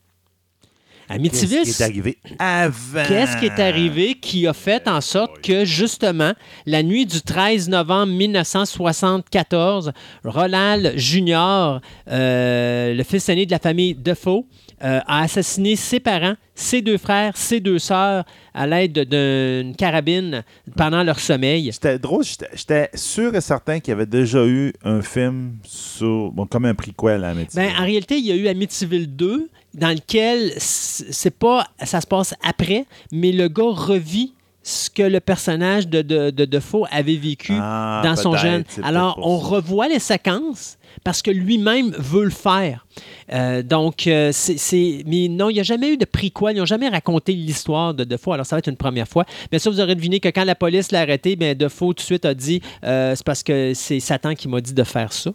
Amityville, 1.09 1.63
Qu'est-ce 1.65 1.77
qui 1.77 1.83
est 1.83 1.85
arrivé? 1.87 2.19
Avant? 2.39 3.03
Qu'est-ce 3.07 3.37
qui 3.37 3.47
est 3.47 3.61
arrivé 3.61 4.15
qui 4.15 4.47
a 4.47 4.53
fait 4.53 4.89
en 4.89 5.01
sorte 5.01 5.41
que, 5.43 5.65
justement, 5.65 6.33
la 6.67 6.83
nuit 6.83 7.05
du 7.07 7.21
13 7.21 7.69
novembre 7.69 8.13
1974, 8.13 9.93
Roland 10.25 10.83
Junior, 10.97 11.81
euh, 12.09 12.95
le 12.95 13.03
fils 13.03 13.29
aîné 13.29 13.47
de 13.47 13.51
la 13.51 13.59
famille 13.59 13.95
Defoe, 13.95 14.45
euh, 14.85 15.01
a 15.07 15.23
assassiné 15.23 15.77
ses 15.77 16.01
parents, 16.01 16.35
ses 16.57 16.83
deux 16.83 16.99
frères, 16.99 17.37
ses 17.37 17.61
deux 17.61 17.79
sœurs 17.79 18.25
à 18.53 18.67
l'aide 18.67 18.99
d'une 19.09 19.77
carabine 19.77 20.43
pendant 20.77 21.03
leur 21.05 21.21
sommeil. 21.21 21.71
C'était 21.73 21.99
drôle, 22.01 22.25
j'étais- 22.25 22.49
j'étais 22.55 22.91
sûr 22.95 23.35
et 23.35 23.41
certain 23.41 23.79
qu'il 23.79 23.93
y 23.93 23.95
avait 23.95 24.07
déjà 24.07 24.45
eu 24.45 24.73
un 24.85 25.01
film 25.01 25.53
sur. 25.65 26.33
Bon, 26.33 26.47
comme 26.47 26.65
un 26.65 26.75
prequel 26.75 27.23
à 27.25 27.29
Amityville. 27.31 27.69
Ben, 27.69 27.81
en 27.81 27.85
réalité, 27.85 28.17
il 28.19 28.27
y 28.27 28.33
a 28.33 28.35
eu 28.35 28.49
Amityville 28.49 29.15
2, 29.15 29.49
dans 29.75 29.91
lequel 29.91 30.53
c'est 30.59 31.37
pas, 31.37 31.67
ça 31.83 32.01
se 32.01 32.07
passe 32.07 32.35
après, 32.43 32.87
mais 33.11 33.33
le 33.33 33.49
gars 33.49 33.71
revit 33.71 34.35
ce 34.63 34.91
que 34.91 35.03
le 35.03 35.21
personnage 35.21 35.89
de, 35.89 36.03
de, 36.03 36.31
de 36.31 36.45
Defoe 36.45 36.87
avait 36.91 37.17
vécu 37.17 37.55
Ah, 37.59 38.03
dans 38.05 38.17
son 38.17 38.37
jeune. 38.37 38.65
Alors, 38.83 39.19
on 39.23 39.39
revoit 39.39 39.89
les 39.89 39.99
séquences 39.99 40.79
parce 41.05 41.23
que 41.23 41.31
lui-même 41.31 41.91
veut 41.99 42.25
le 42.25 42.31
faire. 42.31 42.87
Euh, 43.33 43.63
donc, 43.63 44.07
euh, 44.07 44.31
c'est, 44.33 45.03
Mais 45.07 45.29
non, 45.29 45.51
il 45.51 45.55
n'y 45.55 45.61
a 45.61 45.65
jamais 45.65 45.91
eu 45.91 45.97
de 45.97 46.05
prequel. 46.05 46.57
Ils 46.57 46.59
n'ont 46.59 46.67
jamais 46.67 46.89
raconté 46.89 47.33
l'histoire 47.33 47.95
de 47.95 48.05
Defoe. 48.05 48.35
Alors, 48.35 48.47
ça 48.47 48.57
va 48.57 48.59
être 48.59 48.69
une 48.69 48.77
première 48.77 49.09
fois. 49.09 49.25
Mais 49.51 49.59
ça, 49.59 49.71
vous 49.71 49.81
aurez 49.81 49.95
deviné 49.95 50.21
que 50.21 50.29
quand 50.29 50.45
la 50.45 50.55
police 50.55 50.93
l'a 50.93 51.01
arrêté, 51.01 51.35
ben, 51.35 51.57
Defoe 51.57 51.89
tout 51.89 51.95
de 51.95 52.01
suite 52.01 52.25
a 52.25 52.35
dit 52.35 52.61
euh, 52.85 53.15
c'est 53.17 53.25
parce 53.25 53.43
que 53.43 53.73
c'est 53.75 54.01
Satan 54.01 54.35
qui 54.35 54.49
m'a 54.49 54.61
dit 54.61 54.75
de 54.75 54.85
faire 54.85 55.13
ça. 55.13 55.31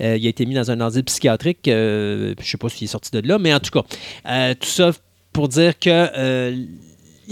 Il 0.00 0.06
a 0.26 0.28
été 0.28 0.46
mis 0.46 0.54
dans 0.54 0.70
un 0.70 0.80
asile 0.80 1.04
psychiatrique. 1.04 1.60
je 1.66 2.34
ne 2.38 2.44
sais 2.44 2.58
pas 2.58 2.68
s'il 2.68 2.86
est 2.86 2.88
sorti 2.88 3.10
de 3.12 3.26
là, 3.26 3.38
mais 3.38 3.54
en 3.54 3.60
tout 3.60 3.70
cas, 3.70 4.54
tout 4.54 4.68
ça 4.68 4.90
pour 5.32 5.48
dire 5.48 5.78
que. 5.78 6.52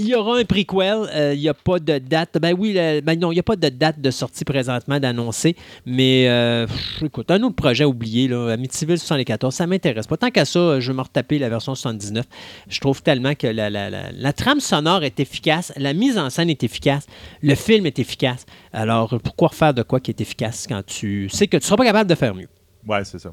Il 0.00 0.08
y 0.08 0.14
aura 0.14 0.38
un 0.38 0.44
prequel. 0.44 1.08
euh, 1.14 1.34
Il 1.34 1.40
n'y 1.40 1.48
a 1.48 1.54
pas 1.54 1.78
de 1.78 1.98
date. 1.98 2.38
Ben 2.40 2.54
oui, 2.58 2.72
ben 2.74 3.18
non, 3.18 3.30
il 3.32 3.34
n'y 3.36 3.40
a 3.40 3.44
pas 3.44 3.56
de 3.56 3.68
date 3.68 4.00
de 4.00 4.10
sortie 4.10 4.44
présentement 4.44 4.98
d'annoncer. 4.98 5.54
Mais 5.86 6.26
euh, 6.28 6.66
écoute, 7.02 7.30
un 7.30 7.42
autre 7.42 7.54
projet 7.56 7.84
oublié, 7.84 8.28
là, 8.28 8.48
Amityville 8.52 8.98
74, 8.98 9.54
ça 9.54 9.66
m'intéresse 9.66 10.06
pas. 10.06 10.16
Tant 10.16 10.30
qu'à 10.30 10.44
ça, 10.44 10.80
je 10.80 10.90
vais 10.90 10.96
me 10.96 11.02
retaper 11.02 11.38
la 11.38 11.48
version 11.48 11.74
79. 11.74 12.24
Je 12.68 12.80
trouve 12.80 13.02
tellement 13.02 13.34
que 13.34 13.46
la- 13.46 13.70
la 13.70 14.32
trame 14.32 14.60
sonore 14.60 15.04
est 15.04 15.20
efficace, 15.20 15.72
la 15.76 15.92
mise 15.92 16.18
en 16.18 16.30
scène 16.30 16.50
est 16.50 16.62
efficace, 16.64 17.06
le 17.42 17.54
film 17.54 17.86
est 17.86 17.98
efficace. 17.98 18.46
Alors, 18.72 19.18
pourquoi 19.22 19.48
refaire 19.48 19.74
de 19.74 19.82
quoi 19.82 20.00
qui 20.00 20.10
est 20.10 20.20
efficace 20.20 20.66
quand 20.68 20.84
tu 20.84 21.28
sais 21.28 21.46
que 21.46 21.56
tu 21.56 21.62
ne 21.62 21.66
seras 21.66 21.76
pas 21.76 21.84
capable 21.84 22.08
de 22.08 22.14
faire 22.14 22.34
mieux? 22.34 22.48
Ouais, 22.88 23.04
c'est 23.04 23.18
ça. 23.18 23.30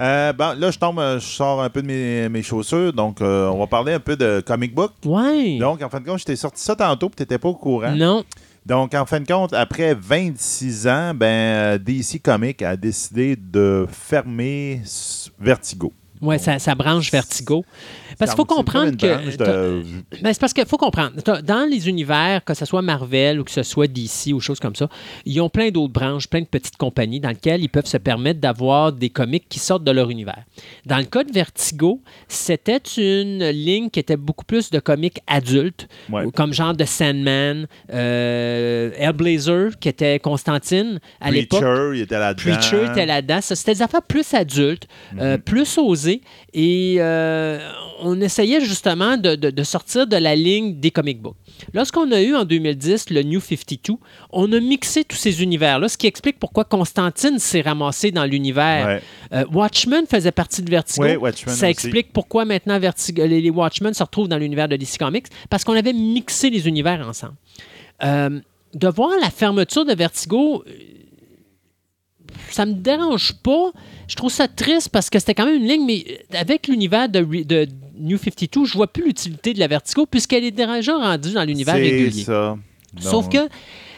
Euh, 0.00 0.32
bon, 0.32 0.58
là, 0.58 0.70
je 0.70 0.78
tombe, 0.78 1.00
je 1.00 1.24
sors 1.24 1.62
un 1.62 1.70
peu 1.70 1.82
de 1.82 1.86
mes, 1.86 2.28
mes 2.28 2.42
chaussures, 2.42 2.92
donc 2.92 3.20
euh, 3.20 3.48
on 3.48 3.58
va 3.58 3.66
parler 3.66 3.92
un 3.92 4.00
peu 4.00 4.16
de 4.16 4.42
comic 4.46 4.74
book. 4.74 4.92
Ouais. 5.04 5.58
Donc, 5.58 5.82
en 5.82 5.88
fin 5.88 6.00
de 6.00 6.06
compte, 6.06 6.20
je 6.20 6.24
t'ai 6.24 6.36
sorti 6.36 6.62
ça 6.62 6.74
tantôt, 6.76 7.08
puis 7.08 7.16
t'étais 7.16 7.38
pas 7.38 7.48
au 7.48 7.54
courant. 7.54 7.92
Non. 7.92 8.24
Donc, 8.64 8.94
en 8.94 9.06
fin 9.06 9.20
de 9.20 9.26
compte, 9.26 9.52
après 9.52 9.94
26 9.94 10.88
ans, 10.88 11.12
ben, 11.14 11.26
euh, 11.26 11.78
DC 11.78 12.20
Comics 12.22 12.62
a 12.62 12.76
décidé 12.76 13.36
de 13.36 13.86
fermer 13.88 14.82
Vertigo. 15.38 15.92
Ouais, 16.20 16.38
ça, 16.38 16.58
ça 16.58 16.74
branche 16.74 17.12
Vertigo. 17.12 17.64
Parce 18.18 18.30
qu'il 18.32 18.36
faut 18.36 18.44
comprendre 18.44 18.90
que. 18.92 19.36
de- 19.36 19.82
Ben, 20.22 20.32
c'est 20.32 20.40
parce 20.40 20.52
qu'il 20.52 20.64
faut 20.66 20.76
comprendre. 20.76 21.12
Dans 21.42 21.68
les 21.70 21.88
univers, 21.88 22.42
que 22.44 22.54
ce 22.54 22.64
soit 22.64 22.82
Marvel 22.82 23.40
ou 23.40 23.44
que 23.44 23.50
ce 23.50 23.62
soit 23.62 23.86
DC 23.86 24.32
ou 24.32 24.40
choses 24.40 24.58
comme 24.60 24.74
ça, 24.74 24.88
ils 25.24 25.40
ont 25.40 25.48
plein 25.48 25.70
d'autres 25.70 25.92
branches, 25.92 26.26
plein 26.28 26.40
de 26.40 26.46
petites 26.46 26.76
compagnies 26.76 27.20
dans 27.20 27.28
lesquelles 27.30 27.62
ils 27.62 27.68
peuvent 27.68 27.86
se 27.86 27.96
permettre 27.98 28.40
d'avoir 28.40 28.92
des 28.92 29.10
comics 29.10 29.46
qui 29.48 29.58
sortent 29.58 29.84
de 29.84 29.90
leur 29.90 30.10
univers. 30.10 30.44
Dans 30.86 30.98
le 30.98 31.04
cas 31.04 31.24
de 31.24 31.32
Vertigo, 31.32 32.00
c'était 32.28 32.80
une 32.96 33.44
ligne 33.50 33.90
qui 33.90 34.00
était 34.00 34.16
beaucoup 34.16 34.44
plus 34.44 34.70
de 34.70 34.78
comics 34.78 35.18
adultes, 35.26 35.88
Ouais. 36.10 36.24
comme 36.34 36.52
genre 36.52 36.74
de 36.74 36.84
Sandman, 36.84 37.66
euh, 37.92 38.90
Hellblazer, 38.96 39.78
qui 39.80 39.88
était 39.88 40.18
Constantine 40.18 41.00
à 41.20 41.30
l'époque. 41.30 41.60
Preacher, 41.60 41.90
il 41.96 42.00
était 42.02 42.18
là-dedans. 42.18 42.42
Preacher 42.52 42.84
était 42.90 43.06
là-dedans. 43.06 43.38
C'était 43.40 43.74
des 43.74 43.82
affaires 43.82 44.02
plus 44.02 44.32
adultes, 44.34 44.86
euh, 45.20 45.38
plus 45.38 45.78
osées. 45.78 46.20
Et 46.54 46.96
euh, 46.98 47.58
on 48.08 48.20
essayait 48.20 48.60
justement 48.60 49.16
de, 49.16 49.34
de- 49.34 49.50
de 49.50 49.62
sortir 49.62 50.06
de 50.06 50.16
la 50.16 50.34
ligne 50.36 50.78
des 50.78 50.90
comic 50.90 51.20
books. 51.20 51.36
Lorsqu'on 51.74 52.10
a 52.12 52.20
eu 52.22 52.34
en 52.34 52.44
2010 52.44 53.10
le 53.10 53.22
New 53.22 53.40
52, 53.40 53.94
on 54.30 54.52
a 54.52 54.60
mixé 54.60 55.04
tous 55.04 55.16
ces 55.16 55.42
univers-là, 55.42 55.88
ce 55.88 55.96
qui 55.98 56.06
explique 56.06 56.38
pourquoi 56.38 56.64
Constantine 56.64 57.38
s'est 57.38 57.62
ramassé 57.62 58.10
dans 58.10 58.24
l'univers. 58.24 58.86
Ouais. 58.86 59.02
Euh, 59.38 59.44
Watchmen 59.52 60.06
faisait 60.06 60.32
partie 60.32 60.62
de 60.62 60.70
Vertigo. 60.70 61.04
Watchmen 61.06 61.54
Ça 61.54 61.66
aussi. 61.66 61.72
explique 61.72 62.12
pourquoi 62.12 62.44
maintenant 62.44 62.78
Vertigo- 62.78 63.26
les, 63.26 63.40
les 63.40 63.50
Watchmen 63.50 63.94
se 63.94 64.02
retrouvent 64.02 64.28
dans 64.28 64.38
l'univers 64.38 64.68
de 64.68 64.76
DC 64.76 64.98
Comics, 64.98 65.26
parce 65.50 65.64
qu'on 65.64 65.74
avait 65.76 65.92
mixé 65.94 66.50
les 66.50 66.68
univers 66.68 67.06
ensemble. 67.08 67.34
Euh, 68.04 68.40
de 68.74 68.88
voir 68.88 69.10
la 69.22 69.30
fermeture 69.30 69.84
de 69.86 69.94
Vertigo, 69.94 70.62
euh, 70.66 70.70
ça 72.50 72.66
me 72.66 72.74
dérange 72.74 73.32
pas. 73.42 73.72
Je 74.08 74.14
trouve 74.16 74.30
ça 74.30 74.48
triste 74.48 74.88
parce 74.90 75.10
que 75.10 75.18
c'était 75.18 75.34
quand 75.34 75.46
même 75.46 75.56
une 75.62 75.68
ligne, 75.68 75.84
mais 75.86 76.04
euh, 76.08 76.38
avec 76.38 76.68
l'univers 76.68 77.08
de 77.08 77.20
New 77.98 78.18
52, 78.18 78.64
je 78.64 78.72
vois 78.74 78.86
plus 78.86 79.04
l'utilité 79.04 79.54
de 79.54 79.58
la 79.58 79.66
Vertigo 79.68 80.06
puisqu'elle 80.06 80.44
est 80.44 80.50
déjà 80.50 80.96
rendue 80.96 81.32
dans 81.32 81.44
l'univers 81.44 81.74
C'est 81.74 81.80
régulier. 81.82 82.24
ça. 82.24 82.56
Sauf 82.98 83.28
que 83.28 83.48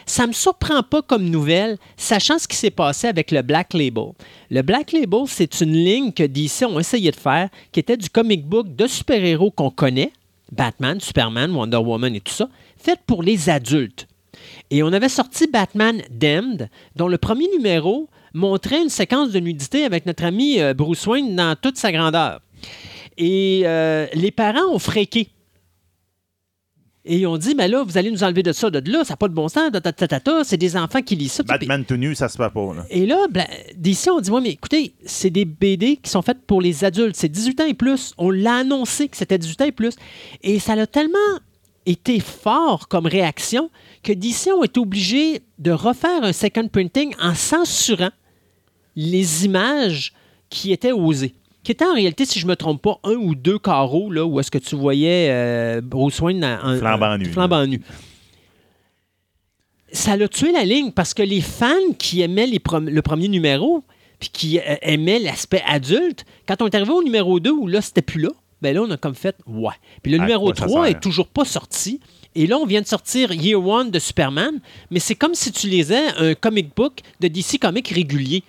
ça 0.05 0.25
me 0.27 0.33
surprend 0.33 0.81
pas 0.83 1.01
comme 1.01 1.29
nouvelle, 1.29 1.77
sachant 1.95 2.39
ce 2.39 2.47
qui 2.47 2.57
s'est 2.57 2.71
passé 2.71 3.07
avec 3.07 3.31
le 3.31 3.41
Black 3.43 3.73
Label. 3.73 4.11
Le 4.49 4.61
Black 4.61 4.91
Label, 4.91 5.21
c'est 5.27 5.61
une 5.61 5.73
ligne 5.73 6.11
que 6.11 6.23
DC 6.23 6.63
ont 6.63 6.79
essayé 6.79 7.11
de 7.11 7.15
faire, 7.15 7.49
qui 7.71 7.79
était 7.79 7.95
du 7.95 8.09
comic 8.09 8.45
book 8.45 8.75
de 8.75 8.87
super-héros 8.87 9.51
qu'on 9.51 9.69
connaît, 9.69 10.11
Batman, 10.51 10.99
Superman, 10.99 11.51
Wonder 11.51 11.77
Woman 11.77 12.15
et 12.15 12.21
tout 12.21 12.33
ça, 12.33 12.49
faite 12.77 13.01
pour 13.05 13.21
les 13.21 13.49
adultes. 13.49 14.07
Et 14.71 14.81
on 14.83 14.91
avait 14.93 15.09
sorti 15.09 15.47
Batman 15.47 16.01
Damned, 16.09 16.69
dont 16.95 17.07
le 17.07 17.17
premier 17.17 17.47
numéro 17.55 18.09
montrait 18.33 18.81
une 18.81 18.89
séquence 18.89 19.31
de 19.31 19.39
nudité 19.39 19.85
avec 19.85 20.05
notre 20.05 20.23
ami 20.23 20.59
euh, 20.59 20.73
Bruce 20.73 21.05
Wayne 21.07 21.35
dans 21.35 21.55
toute 21.55 21.77
sa 21.77 21.91
grandeur. 21.91 22.41
Et 23.19 23.61
euh, 23.65 24.07
les 24.13 24.31
parents 24.31 24.71
ont 24.73 24.79
fréqué. 24.79 25.27
Et 27.05 27.19
ils 27.19 27.27
ont 27.27 27.37
dit, 27.37 27.55
mais 27.55 27.67
là, 27.67 27.83
vous 27.83 27.97
allez 27.97 28.11
nous 28.11 28.23
enlever 28.23 28.43
de 28.43 28.51
ça, 28.51 28.69
de 28.69 28.91
là, 28.91 29.03
ça 29.03 29.13
n'a 29.13 29.17
pas 29.17 29.27
de 29.29 29.33
bon 29.33 29.47
sens, 29.47 29.71
ta, 29.71 29.81
ta, 29.81 29.91
ta, 29.93 30.07
ta, 30.07 30.19
ta, 30.19 30.43
c'est 30.43 30.57
des 30.57 30.75
enfants 30.77 31.01
qui 31.01 31.15
lisent 31.15 31.31
ça. 31.31 31.43
Batman 31.43 31.83
tout 31.85 31.95
nu, 31.95 32.13
ça 32.13 32.27
se 32.29 32.37
fait 32.37 32.49
pas. 32.49 32.73
Là. 32.73 32.85
Et 32.89 33.05
là, 33.05 33.25
bla- 33.29 33.47
d'ici, 33.75 34.09
on 34.09 34.19
dit, 34.19 34.29
ouais, 34.29 34.41
mais 34.41 34.49
écoutez, 34.51 34.93
c'est 35.05 35.29
des 35.29 35.45
BD 35.45 35.97
qui 35.97 36.09
sont 36.09 36.21
faites 36.21 36.41
pour 36.45 36.61
les 36.61 36.83
adultes. 36.83 37.15
C'est 37.15 37.29
18 37.29 37.61
ans 37.61 37.65
et 37.67 37.73
plus. 37.73 38.13
On 38.17 38.29
l'a 38.29 38.57
annoncé 38.57 39.07
que 39.07 39.17
c'était 39.17 39.37
18 39.37 39.61
ans 39.61 39.65
et 39.65 39.71
plus. 39.71 39.95
Et 40.43 40.59
ça 40.59 40.73
a 40.73 40.87
tellement 40.87 41.17
été 41.85 42.19
fort 42.19 42.87
comme 42.87 43.05
réaction 43.07 43.71
que 44.03 44.13
d'ici, 44.13 44.49
on 44.51 44.63
est 44.63 44.77
obligé 44.77 45.41
de 45.57 45.71
refaire 45.71 46.23
un 46.23 46.33
second 46.33 46.67
printing 46.67 47.15
en 47.19 47.33
censurant 47.33 48.11
les 48.95 49.45
images 49.45 50.13
qui 50.49 50.71
étaient 50.73 50.91
osées. 50.91 51.33
Qui 51.63 51.71
étaient 51.73 51.85
en 51.85 51.93
réalité, 51.93 52.25
si 52.25 52.39
je 52.39 52.45
ne 52.45 52.51
me 52.51 52.55
trompe 52.55 52.81
pas, 52.81 52.99
un 53.03 53.15
ou 53.15 53.35
deux 53.35 53.59
carreaux 53.59 54.11
là, 54.11 54.25
où 54.25 54.39
est-ce 54.39 54.49
que 54.51 54.57
tu 54.57 54.75
voyais 54.75 55.27
euh, 55.29 55.81
Bruce 55.81 56.19
Wayne 56.21 56.43
en, 56.45 56.77
Flambant 56.77 57.17
nu, 57.17 57.25
flambant 57.25 57.65
nu 57.67 57.81
ça 59.91 60.15
l'a 60.15 60.27
tué 60.27 60.51
la 60.51 60.65
ligne 60.65 60.91
parce 60.91 61.13
que 61.13 61.23
les 61.23 61.41
fans 61.41 61.93
qui 61.97 62.21
aimaient 62.21 62.45
les 62.45 62.61
le 62.81 63.01
premier 63.01 63.27
numéro 63.27 63.83
puis 64.19 64.29
qui 64.31 64.59
euh, 64.59 64.75
aimaient 64.81 65.19
l'aspect 65.19 65.63
adulte, 65.65 66.25
quand 66.47 66.61
on 66.61 66.67
est 66.67 66.75
arrivé 66.75 66.91
au 66.91 67.01
numéro 67.03 67.39
2 67.39 67.49
où 67.51 67.67
là, 67.67 67.81
c'était 67.81 68.01
plus 68.01 68.21
là, 68.21 68.29
ben 68.61 68.75
là, 68.75 68.81
on 68.83 68.91
a 68.91 68.97
comme 68.97 69.15
fait 69.15 69.35
ouais. 69.47 69.73
Puis 70.03 70.11
le 70.11 70.19
À 70.19 70.21
numéro 70.21 70.47
quoi 70.47 70.55
ça 70.55 70.65
3 70.67 70.85
sert? 70.85 70.95
est 70.97 70.99
toujours 70.99 71.27
pas 71.27 71.45
sorti. 71.45 71.99
Et 72.35 72.45
là, 72.45 72.57
on 72.57 72.65
vient 72.65 72.81
de 72.81 72.85
sortir 72.87 73.31
Year 73.31 73.65
One 73.65 73.89
de 73.89 73.97
Superman, 73.97 74.59
mais 74.91 74.99
c'est 74.99 75.15
comme 75.15 75.33
si 75.33 75.51
tu 75.51 75.67
lisais 75.67 76.09
un 76.17 76.35
comic 76.35 76.75
book 76.75 76.99
de 77.21 77.27
DC 77.27 77.57
Comics 77.59 77.87
régulier. 77.87 78.43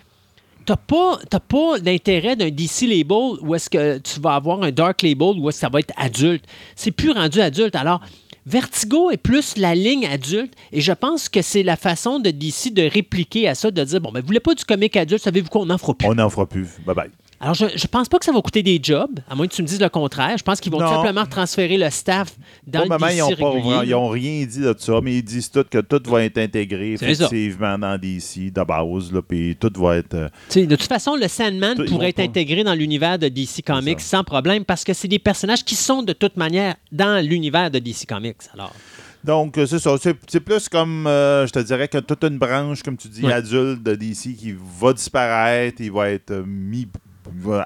T'as 0.71 0.77
pas, 0.77 1.19
pas 1.49 1.79
l'intérêt 1.83 2.37
d'un 2.37 2.49
DC 2.49 2.83
label 2.83 3.41
où 3.41 3.57
est-ce 3.57 3.69
que 3.69 3.99
tu 3.99 4.21
vas 4.21 4.37
avoir 4.37 4.63
un 4.63 4.71
dark 4.71 5.03
label 5.03 5.35
où 5.37 5.49
est-ce 5.49 5.57
que 5.57 5.61
ça 5.63 5.69
va 5.69 5.81
être 5.81 5.93
adulte. 5.97 6.45
C'est 6.77 6.93
plus 6.93 7.11
rendu 7.11 7.41
adulte. 7.41 7.75
Alors, 7.75 8.01
Vertigo 8.47 9.11
est 9.11 9.17
plus 9.17 9.57
la 9.57 9.75
ligne 9.75 10.07
adulte 10.07 10.55
et 10.71 10.81
je 10.81 10.93
pense 10.93 11.29
que 11.29 11.43
c'est 11.43 11.65
la 11.65 11.75
façon 11.75 12.21
de 12.21 12.31
DC 12.31 12.73
de 12.73 12.83
répliquer 12.83 13.49
à 13.49 13.57
ça, 13.57 13.73
de 13.73 13.83
dire 13.83 14.01
bon, 14.01 14.13
ben, 14.13 14.21
vous 14.21 14.29
voulez 14.29 14.39
pas 14.39 14.55
du 14.55 14.65
comic 14.65 14.97
adulte, 14.97 15.25
savez-vous 15.25 15.49
quoi, 15.49 15.63
on 15.63 15.67
n'en 15.67 15.79
fera 15.79 15.93
plus. 15.93 16.07
On 16.07 16.15
n'en 16.15 16.31
fera 16.31 16.47
plus. 16.47 16.69
Bye 16.87 16.95
bye. 16.95 17.11
Alors, 17.43 17.55
je, 17.55 17.65
je 17.75 17.87
pense 17.87 18.07
pas 18.07 18.19
que 18.19 18.27
ça 18.27 18.33
va 18.33 18.43
coûter 18.43 18.63
des 18.63 18.79
jobs, 18.83 19.19
à 19.27 19.35
moins 19.35 19.47
que 19.47 19.55
tu 19.55 19.63
me 19.63 19.67
dises 19.67 19.81
le 19.81 19.89
contraire. 19.89 20.37
Je 20.37 20.43
pense 20.43 20.61
qu'ils 20.61 20.71
vont 20.71 20.79
tout 20.79 20.87
simplement 20.87 21.25
transférer 21.25 21.79
le 21.79 21.89
staff 21.89 22.37
dans 22.67 22.87
Pour 22.87 22.99
le 22.99 22.99
DC 22.99 23.15
ils 23.15 23.19
n'ont 23.19 23.29
régulier. 23.53 23.81
ils 23.87 23.95
ont 23.95 24.09
rien 24.09 24.45
dit 24.45 24.61
de 24.61 24.75
ça, 24.77 25.01
mais 25.03 25.15
ils 25.17 25.23
disent 25.23 25.51
tout 25.51 25.65
que 25.65 25.79
tout 25.79 26.03
va 26.11 26.25
être 26.25 26.37
intégré 26.37 26.97
C'est 26.99 27.15
ça. 27.15 27.25
effectivement 27.25 27.79
dans 27.79 27.99
DC 27.99 28.53
de 28.53 28.63
base, 28.63 29.11
là, 29.13 29.23
puis 29.27 29.57
tout 29.59 29.73
va 29.81 29.97
être. 29.97 30.13
euh, 30.15 30.29
de 30.55 30.77
toute 30.77 30.83
façon, 30.89 31.17
le 31.17 31.29
Sandman 31.29 31.77
Tout- 31.77 31.87
pourrait 31.87 32.11
être 32.11 32.17
pas. 32.17 32.23
intégré 32.25 32.63
dans 32.63 32.75
l'univers 32.75 33.19
de 33.19 33.29
DC 33.29 33.63
Comics 33.65 34.01
sans 34.03 34.23
problème 34.23 34.67
parce 34.67 34.85
que 34.85 34.93
c'est 34.93 35.09
des 35.09 35.19
personnages 35.19 35.65
qui 35.65 35.77
sont 35.77 36.03
de 36.03 36.13
toute 36.13 36.37
manière 36.37 36.75
dans 36.93 37.25
l'univers 37.25 37.71
de 37.71 37.79
DC 37.79 38.05
Comics. 38.07 38.37
Alors, 38.53 38.75
Donc, 39.25 39.57
euh, 39.57 39.65
c'est 39.67 39.79
ça. 39.79 39.97
C'est 40.29 40.41
plus 40.41 40.69
comme, 40.69 41.07
euh, 41.07 41.47
je 41.47 41.53
te 41.53 41.59
dirais, 41.61 41.89
que 41.89 41.99
toute 41.99 42.23
une 42.25 42.37
branche, 42.39 42.83
comme 42.83 42.97
tu 42.99 43.09
dis, 43.09 43.27
adulte 43.33 43.83
de 43.83 43.95
DC 43.95 44.35
qui 44.37 44.55
va 44.81 44.93
disparaître, 44.93 45.81
il 45.81 45.91
va 45.93 46.11
être 46.11 46.43
mis 46.47 46.87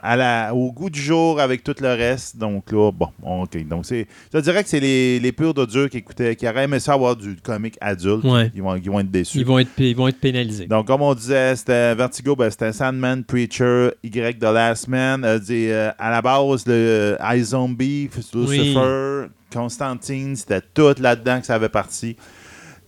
à 0.03 0.17
la- 0.17 0.55
au 0.55 0.73
goût 0.73 0.91
du 0.91 1.01
jour 1.01 1.41
avec 1.41 1.63
tout 1.65 1.75
le 1.81 1.89
reste. 1.89 2.37
Donc 2.37 2.71
là, 2.73 2.91
bon, 2.93 3.09
OK. 3.23 3.67
Donc, 3.69 3.87
c'est, 3.87 4.07
je 4.33 4.39
dirais 4.41 4.63
que 4.63 4.69
c'est 4.69 4.81
les, 4.81 5.19
les 5.21 5.33
purs 5.33 5.55
de 5.55 5.65
Dieu 5.65 5.89
qui 5.89 5.99
écoutaient, 5.99 6.37
qui 6.37 6.49
auraient 6.49 6.65
aimé 6.65 6.79
ça 6.81 6.93
avoir 6.95 7.17
du 7.17 7.37
comic 7.37 7.77
adulte. 7.81 8.25
Ouais. 8.25 8.51
Ils, 8.55 8.63
vont, 8.63 8.77
ils 8.77 8.91
vont 8.91 9.01
être 9.01 9.11
déçus. 9.11 9.39
ils 9.39 9.47
vont 9.47 9.59
être, 9.59 9.71
ils 9.79 9.97
vont 9.97 10.09
être 10.09 10.21
pénalisés. 10.21 10.67
Donc, 10.67 10.87
comme 10.87 11.03
on 11.03 11.15
disait, 11.15 11.57
c'était 11.57 11.95
Vertigo, 11.95 12.37
ben, 12.37 12.51
c'était 12.51 12.73
Sandman, 12.73 13.25
Preacher, 13.25 13.91
Y 14.03 14.39
The 14.39 14.43
Last 14.45 14.89
Man. 14.89 15.25
euh, 15.25 15.39
des, 15.39 15.71
euh, 15.71 15.91
à 15.99 16.11
la 16.11 16.23
base, 16.23 16.67
le 16.67 16.73
euh, 16.75 17.17
iZombie, 17.35 18.09
Lucifer, 18.35 19.27
Constantine, 19.53 20.37
c'était 20.37 20.61
tout 20.75 20.95
là-dedans 21.01 21.41
que 21.41 21.47
ça 21.47 21.55
avait 21.55 21.69
parti. 21.69 22.17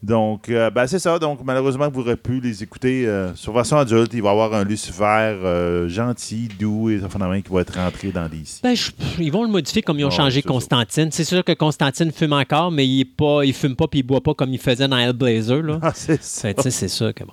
Donc, 0.07 0.49
euh, 0.49 0.71
ben, 0.71 0.87
c'est 0.87 1.01
ça. 1.01 1.19
Donc, 1.19 1.41
malheureusement, 1.45 1.89
vous 1.93 2.01
aurez 2.03 2.17
pu 2.17 2.39
les 2.41 2.63
écouter 2.63 3.07
euh, 3.09 3.35
sur 3.35 3.53
version 3.53 3.77
adulte. 3.77 4.13
Il 4.15 4.23
va 4.23 4.29
y 4.29 4.33
avoir 4.33 4.55
un 4.55 4.63
Lucifer 4.63 5.03
euh, 5.05 5.89
gentil, 5.89 6.49
doux 6.61 6.89
et 6.91 6.99
phénomène 7.11 7.43
qui 7.43 7.53
va 7.53 7.63
être 7.63 7.75
rentré 7.75 8.13
dans 8.13 8.29
DC. 8.29 8.61
Ben, 8.63 8.77
je- 8.77 8.93
ils 9.19 9.33
vont 9.33 9.43
le 9.43 9.49
modifier 9.51 9.83
comme 9.83 9.99
ils 9.99 10.05
ont 10.05 10.09
Ouais, 10.09 10.15
changé 10.15 10.43
ça. 10.43 10.49
Constantine. 10.49 11.09
C'est 11.11 11.25
sûr 11.25 11.43
que 11.43 11.53
Constantine 11.53 12.13
fume 12.13 12.35
encore, 12.35 12.71
mais 12.71 12.87
il 12.87 13.01
est 13.01 13.05
pas, 13.05 13.43
il 13.45 13.53
fume 13.53 13.75
pas 13.75 13.89
puis 13.89 13.99
il 14.01 14.03
boit 14.05 14.21
pas 14.21 14.35
comme 14.35 14.51
il 14.53 14.61
faisait 14.61 14.87
dans 14.87 14.97
Hellblazer. 14.97 15.61
Là. 15.63 15.81
Ah, 15.83 15.93
c'est 15.95 16.23
ça. 16.23 16.51
C'est 16.71 16.89
sûr 16.89 17.13
que 17.13 17.25
bon. 17.25 17.33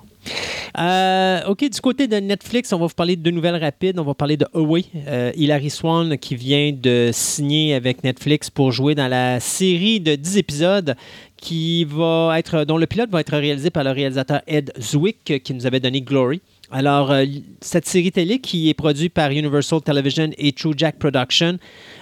Euh, 0.78 1.42
OK, 1.48 1.70
du 1.70 1.82
côté 1.82 2.08
de 2.08 2.18
Netflix, 2.18 2.74
on 2.74 2.80
va 2.80 2.88
vous 2.88 2.94
parler 2.94 3.16
de 3.16 3.22
deux 3.22 3.32
nouvelles 3.32 3.62
rapides. 3.62 4.00
On 4.00 4.04
va 4.04 4.14
parler 4.14 4.38
de 4.38 4.48
Away. 4.54 4.86
Euh, 5.08 5.32
Hilary 5.36 5.70
Swan 5.70 6.18
qui 6.18 6.36
vient 6.36 6.72
de 6.72 7.12
signer 7.14 7.74
avec 7.74 8.04
Netflix 8.04 8.50
pour 8.50 8.72
jouer 8.72 8.96
dans 8.96 9.08
la 9.08 9.40
série 9.40 10.00
de 10.00 10.16
10 10.16 10.38
épisodes 10.38 10.96
qui 11.38 11.84
va 11.84 12.40
être, 12.40 12.64
dont 12.64 12.78
le 12.78 12.88
pilote 12.88 13.10
va 13.10 13.20
être 13.20 13.38
réalisé 13.38 13.70
par 13.70 13.84
le 13.84 13.92
réalisateur 13.92 14.42
Ed 14.48 14.72
Zwick 14.80 15.44
qui 15.44 15.54
nous 15.54 15.66
avait 15.66 15.82
donné 15.82 16.02
Glory. 16.02 16.42
Alors, 16.72 17.12
euh, 17.12 17.26
cette 17.62 17.86
série 17.86 18.12
télé 18.12 18.40
qui 18.40 18.70
est 18.70 18.74
produite 18.74 19.14
par 19.14 19.30
Universal 19.30 19.82
Television 19.82 20.30
et 20.40 20.54
True 20.54 20.74
Jack 20.76 20.98
Production 20.98 21.60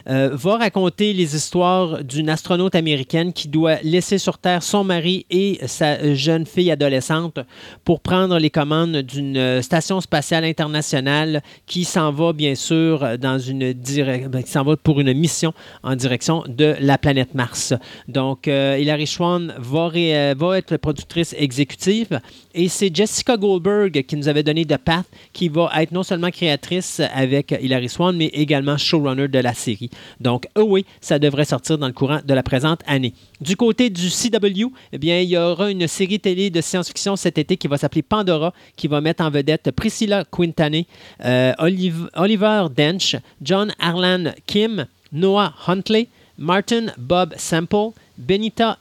euh, 0.10 0.30
va 0.34 0.58
raconter 0.58 1.14
les 1.14 1.36
histoires 1.36 2.04
d'une 2.04 2.30
astronaute 2.30 2.76
américaine 2.76 3.34
qui 3.34 3.48
doit 3.48 3.78
laisser 3.84 4.18
sur 4.18 4.38
Terre 4.38 4.64
son 4.64 4.84
mari 4.84 5.26
et 5.30 5.60
sa 5.68 6.14
jeune 6.16 6.46
fille 6.46 6.72
adolescente 6.72 7.40
pour 7.86 8.00
prendre 8.00 8.38
les 8.40 8.50
commandes 8.50 8.98
d'une 8.98 9.38
euh, 9.38 9.62
station 9.62 10.02
spatiale 10.02 10.46
internationale 10.46 11.44
qui 11.68 11.84
s'en 11.84 12.12
va 12.12 12.34
bien 12.34 12.56
sûr 12.56 13.18
dans 13.20 13.38
une 13.38 13.74
ben, 13.74 14.44
qui 14.44 14.52
s'en 14.52 14.64
va 14.64 14.76
pour 14.76 15.00
une 15.00 15.14
mission 15.14 15.54
en 15.84 15.96
direction 15.96 16.44
de 16.48 16.76
la 16.80 16.98
planète 16.98 17.36
Mars. 17.36 17.74
Donc, 18.08 18.48
euh, 18.48 18.78
Hilary 18.80 19.08
Swan 19.08 19.54
va, 19.60 19.88
ré- 19.88 20.34
va 20.34 20.58
être 20.58 20.78
productrice 20.78 21.36
exécutive 21.38 22.20
et 22.56 22.68
c'est 22.68 22.94
Jessica 22.94 23.38
Goldberg 23.38 24.04
qui 24.04 24.16
nous 24.16 24.28
avait 24.28 24.44
donné 24.44 24.66
The 24.66 24.78
Path 24.78 25.06
qui 25.34 25.48
va 25.50 25.70
être 25.78 25.92
non 25.92 26.04
seulement 26.04 26.32
créatrice 26.32 27.02
avec 27.14 27.56
Hilary 27.62 27.90
Swan 27.90 28.18
mais 28.18 28.28
également 28.28 28.78
showrunner 28.78 29.28
de 29.28 29.40
la 29.40 29.54
série. 29.54 29.91
Donc, 30.20 30.48
oh 30.56 30.64
oui, 30.68 30.86
ça 31.00 31.20
devrait 31.20 31.46
sortir 31.46 31.78
dans 31.78 31.88
le 31.88 31.94
courant 31.94 32.20
de 32.26 32.34
la 32.34 32.44
présente 32.44 32.82
année. 32.88 33.14
Du 33.40 33.56
côté 33.56 33.90
du 33.90 34.10
CW, 34.10 34.72
eh 34.94 34.98
bien, 34.98 35.20
il 35.20 35.30
y 35.30 35.38
aura 35.38 35.72
une 35.72 35.88
série 35.88 36.20
télé 36.20 36.50
de 36.50 36.62
science-fiction 36.62 37.16
cet 37.16 37.38
été 37.38 37.58
qui 37.58 37.68
va 37.68 37.78
s'appeler 37.78 38.02
Pandora, 38.02 38.54
qui 38.76 38.88
va 38.88 39.02
mettre 39.02 39.24
en 39.24 39.30
vedette 39.30 39.72
Priscilla 39.72 40.24
Quintane, 40.26 40.84
euh, 41.26 41.54
Oliv- 41.60 42.10
Oliver 42.16 42.68
Dench, 42.76 43.16
John 43.42 43.74
Arlan 43.80 44.34
Kim, 44.46 44.86
Noah 45.12 45.54
Huntley, 45.68 46.08
Martin 46.38 46.88
Bob 46.98 47.34
Sample, 47.38 47.92
Benita 48.18 48.78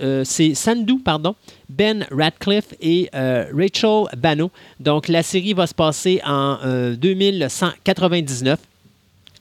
euh, 0.00 0.22
c'est 0.24 0.54
Sandhu, 0.54 0.98
pardon, 1.00 1.34
Ben 1.68 2.06
Radcliffe 2.10 2.74
et 2.80 3.08
euh, 3.14 3.46
Rachel 3.52 4.04
Bano. 4.16 4.50
Donc, 4.80 5.08
la 5.08 5.22
série 5.22 5.52
va 5.54 5.66
se 5.66 5.74
passer 5.74 6.20
en 6.24 6.58
euh, 6.64 6.94
2199. 6.96 8.58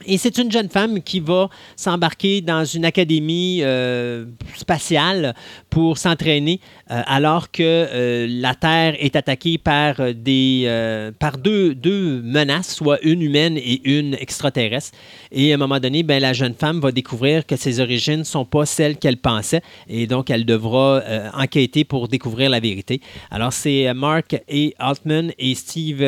Et 0.06 0.18
c'est 0.18 0.38
une 0.38 0.52
jeune 0.52 0.68
femme 0.70 1.02
qui 1.02 1.22
va 1.22 1.50
s'embarquer 1.78 2.42
dans 2.42 2.66
une 2.66 2.84
académie 2.84 3.60
euh, 3.62 4.26
spatiale 4.56 5.34
pour 5.70 5.98
s'entraîner 5.98 6.60
euh, 6.92 7.02
alors 7.08 7.50
que 7.50 7.64
euh, 7.64 8.28
la 8.30 8.56
Terre 8.56 8.96
est 9.00 9.16
attaquée 9.16 9.58
par, 9.58 9.96
des, 10.14 11.12
par 11.18 11.38
deux, 11.38 11.74
deux 11.74 12.22
menaces, 12.22 12.76
soit 12.76 13.02
une 13.04 13.22
humaine 13.22 13.58
et 13.58 13.82
une 13.86 14.16
extraterrestre. 14.16 14.98
Et 15.32 15.52
à 15.52 15.56
un 15.56 15.58
moment 15.58 15.80
donné, 15.80 16.04
ben, 16.04 16.22
la 16.22 16.34
jeune 16.34 16.56
femme 16.56 16.82
va 16.82 16.92
découvrir 16.92 17.46
que 17.46 17.56
ses 17.56 17.80
origines 17.80 18.20
ne 18.20 18.24
sont 18.24 18.46
pas 18.46 18.66
celles 18.66 18.98
qu'elle 18.98 19.18
pensait 19.18 19.62
et 19.88 20.08
donc 20.08 20.30
elle 20.30 20.46
devra 20.46 21.02
enquêter 21.34 21.84
pour 21.86 22.08
découvrir 22.08 22.50
la 22.50 22.60
vérité. 22.60 23.02
Alors 23.32 23.54
c'est 23.54 23.94
Mark 23.94 24.34
A. 24.34 24.90
Altman 24.90 25.32
et 25.40 25.56
Steve 25.56 26.04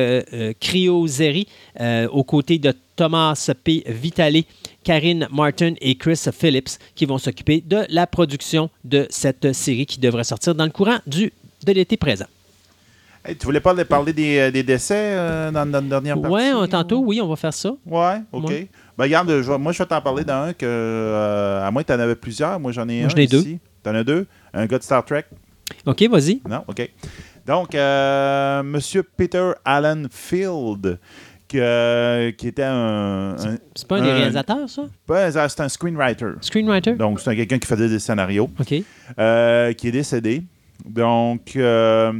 Criozeri 0.59 1.47
aux 2.11 2.23
côtés 2.23 2.59
de 2.59 2.73
Thomas 2.97 3.49
P. 3.63 3.83
Vitale, 3.87 4.43
Karine 4.83 5.27
Martin 5.31 5.75
et 5.79 5.95
Chris 5.95 6.19
Phillips 6.33 6.77
qui 6.95 7.05
vont 7.05 7.17
s'occuper 7.17 7.63
de 7.65 7.85
la 7.89 8.05
production 8.07 8.69
de 8.83 9.07
cette 9.09 9.53
série 9.53 9.85
qui 9.85 9.99
devrait 9.99 10.25
sortir 10.25 10.53
dans 10.55 10.65
le 10.65 10.71
courant 10.71 10.97
du, 11.07 11.31
de 11.65 11.71
l'été 11.71 11.95
présent. 11.95 12.25
Hey, 13.23 13.35
tu 13.37 13.45
voulais 13.45 13.59
pas 13.59 13.73
parler 13.85 14.13
des, 14.13 14.37
euh, 14.37 14.51
des 14.51 14.63
décès 14.63 14.95
euh, 14.95 15.51
dans 15.51 15.65
notre 15.65 15.87
dernière 15.87 16.15
partie? 16.19 16.33
Ouais, 16.33 16.53
on- 16.53 16.63
ou- 16.63 16.67
tantôt, 16.67 16.99
oui, 16.99 17.19
on 17.21 17.27
va 17.27 17.35
faire 17.35 17.53
ça. 17.53 17.73
Ouais, 17.85 18.21
OK. 18.31 18.49
Ben, 18.97 19.03
regarde, 19.03 19.41
je 19.41 19.51
moi, 19.51 19.71
je 19.73 19.79
vais 19.79 19.85
t'en 19.85 20.01
parler 20.01 20.23
d'un 20.23 20.53
que, 20.53 20.65
euh, 20.65 21.65
à 21.67 21.69
moins 21.71 21.83
que 21.83 21.87
tu 21.87 21.93
en 21.93 21.99
avais 21.99 22.15
plusieurs. 22.15 22.59
Moi, 22.59 22.71
j'en 22.71 22.87
ai 22.87 22.97
Moi, 23.01 23.05
un 23.05 23.09
j'en 23.09 23.17
ai 23.17 23.27
deux. 23.27 23.39
ici. 23.39 23.59
T'en 23.83 23.93
as 23.95 24.03
deux? 24.03 24.25
Un 24.53 24.65
gars 24.65 24.77
de 24.79 24.83
Star 24.83 25.03
Trek? 25.05 25.25
OK, 25.85 26.03
vas-y. 26.09 26.41
Non? 26.49 26.63
OK. 26.67 26.89
Donc, 27.45 27.75
euh, 27.75 28.63
Monsieur 28.63 29.03
Peter 29.03 29.51
Allen 29.65 30.07
Field, 30.11 30.97
qui 31.47 32.47
était 32.47 32.63
un... 32.63 33.35
un- 33.37 33.57
C'est 33.75 33.87
pas 33.87 33.97
un 33.97 34.01
des 34.01 34.11
réalisateurs, 34.11 34.69
ça? 34.69 34.83
ben, 35.07 35.31
c'est 35.31 35.59
un 35.61 35.69
screenwriter. 35.69 36.31
Screenwriter? 36.41 36.93
Donc, 36.93 37.19
c'est 37.19 37.29
un- 37.29 37.35
quelqu'un 37.35 37.59
qui 37.59 37.67
faisait 37.67 37.89
des 37.89 37.99
scénarios, 37.99 38.49
OK. 38.59 38.75
euh, 39.19 39.73
qui 39.73 39.87
est 39.87 39.91
décédé. 39.91 40.43
Donc, 40.85 41.55
euh, 41.55 42.13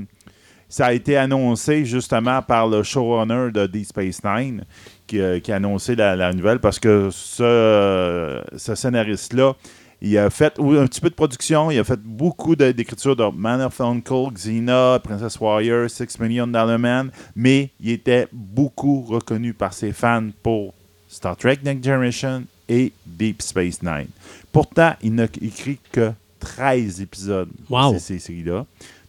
ça 0.70 0.88
a 0.88 0.94
été 0.94 1.16
annoncé 1.16 1.86
justement 1.86 2.42
par 2.42 2.68
le 2.68 2.84
showrunner 2.84 3.52
de 3.54 3.68
Deep 3.68 3.86
Space 3.86 4.22
Nine 4.24 4.64
qui, 5.06 5.20
euh, 5.20 5.40
qui 5.40 5.52
a 5.52 5.56
annoncé 5.58 5.96
la, 5.96 6.16
la 6.16 6.34
nouvelle 6.34 6.60
parce 6.60 6.80
que 6.80 7.10
ce, 7.12 8.42
ce 8.58 8.76
scénariste-là 8.76 9.54
Il 10.02 10.16
a 10.18 10.30
fait 10.30 10.54
un 10.60 10.86
petit 10.88 11.02
peu 11.02 11.10
de 11.10 11.16
production. 11.16 11.72
Il 11.72 11.80
a 11.80 11.84
fait 11.84 12.00
beaucoup 12.00 12.56
d'écriture 12.56 13.16
de 13.16 13.26
Man 13.36 13.62
of 13.62 13.82
Uncle, 13.82 14.32
Xena, 14.34 15.00
Princess 15.04 15.40
Warrior, 15.40 15.90
Six 15.90 16.20
Million 16.20 16.46
Dollar 16.46 16.78
Man. 16.78 17.10
Mais 17.36 17.72
il 17.82 17.90
était 17.92 18.28
beaucoup 18.32 19.02
reconnu 19.02 19.54
par 19.54 19.74
ses 19.74 19.92
fans 19.94 20.30
pour 20.44 20.74
Star 21.08 21.36
Trek 21.36 21.58
Next 21.64 21.84
Generation 21.84 22.44
et 22.70 22.92
Deep 23.06 23.42
Space 23.42 23.82
Nine. 23.82 24.08
Pourtant, 24.52 24.94
il 25.02 25.16
n'a 25.16 25.26
écrit 25.42 25.80
que 25.92 26.12
13 26.40 27.02
épisodes 27.02 27.50
Wow. 27.70 27.94
de 27.94 27.98
ces 28.00 28.20
séries-là. 28.20 28.66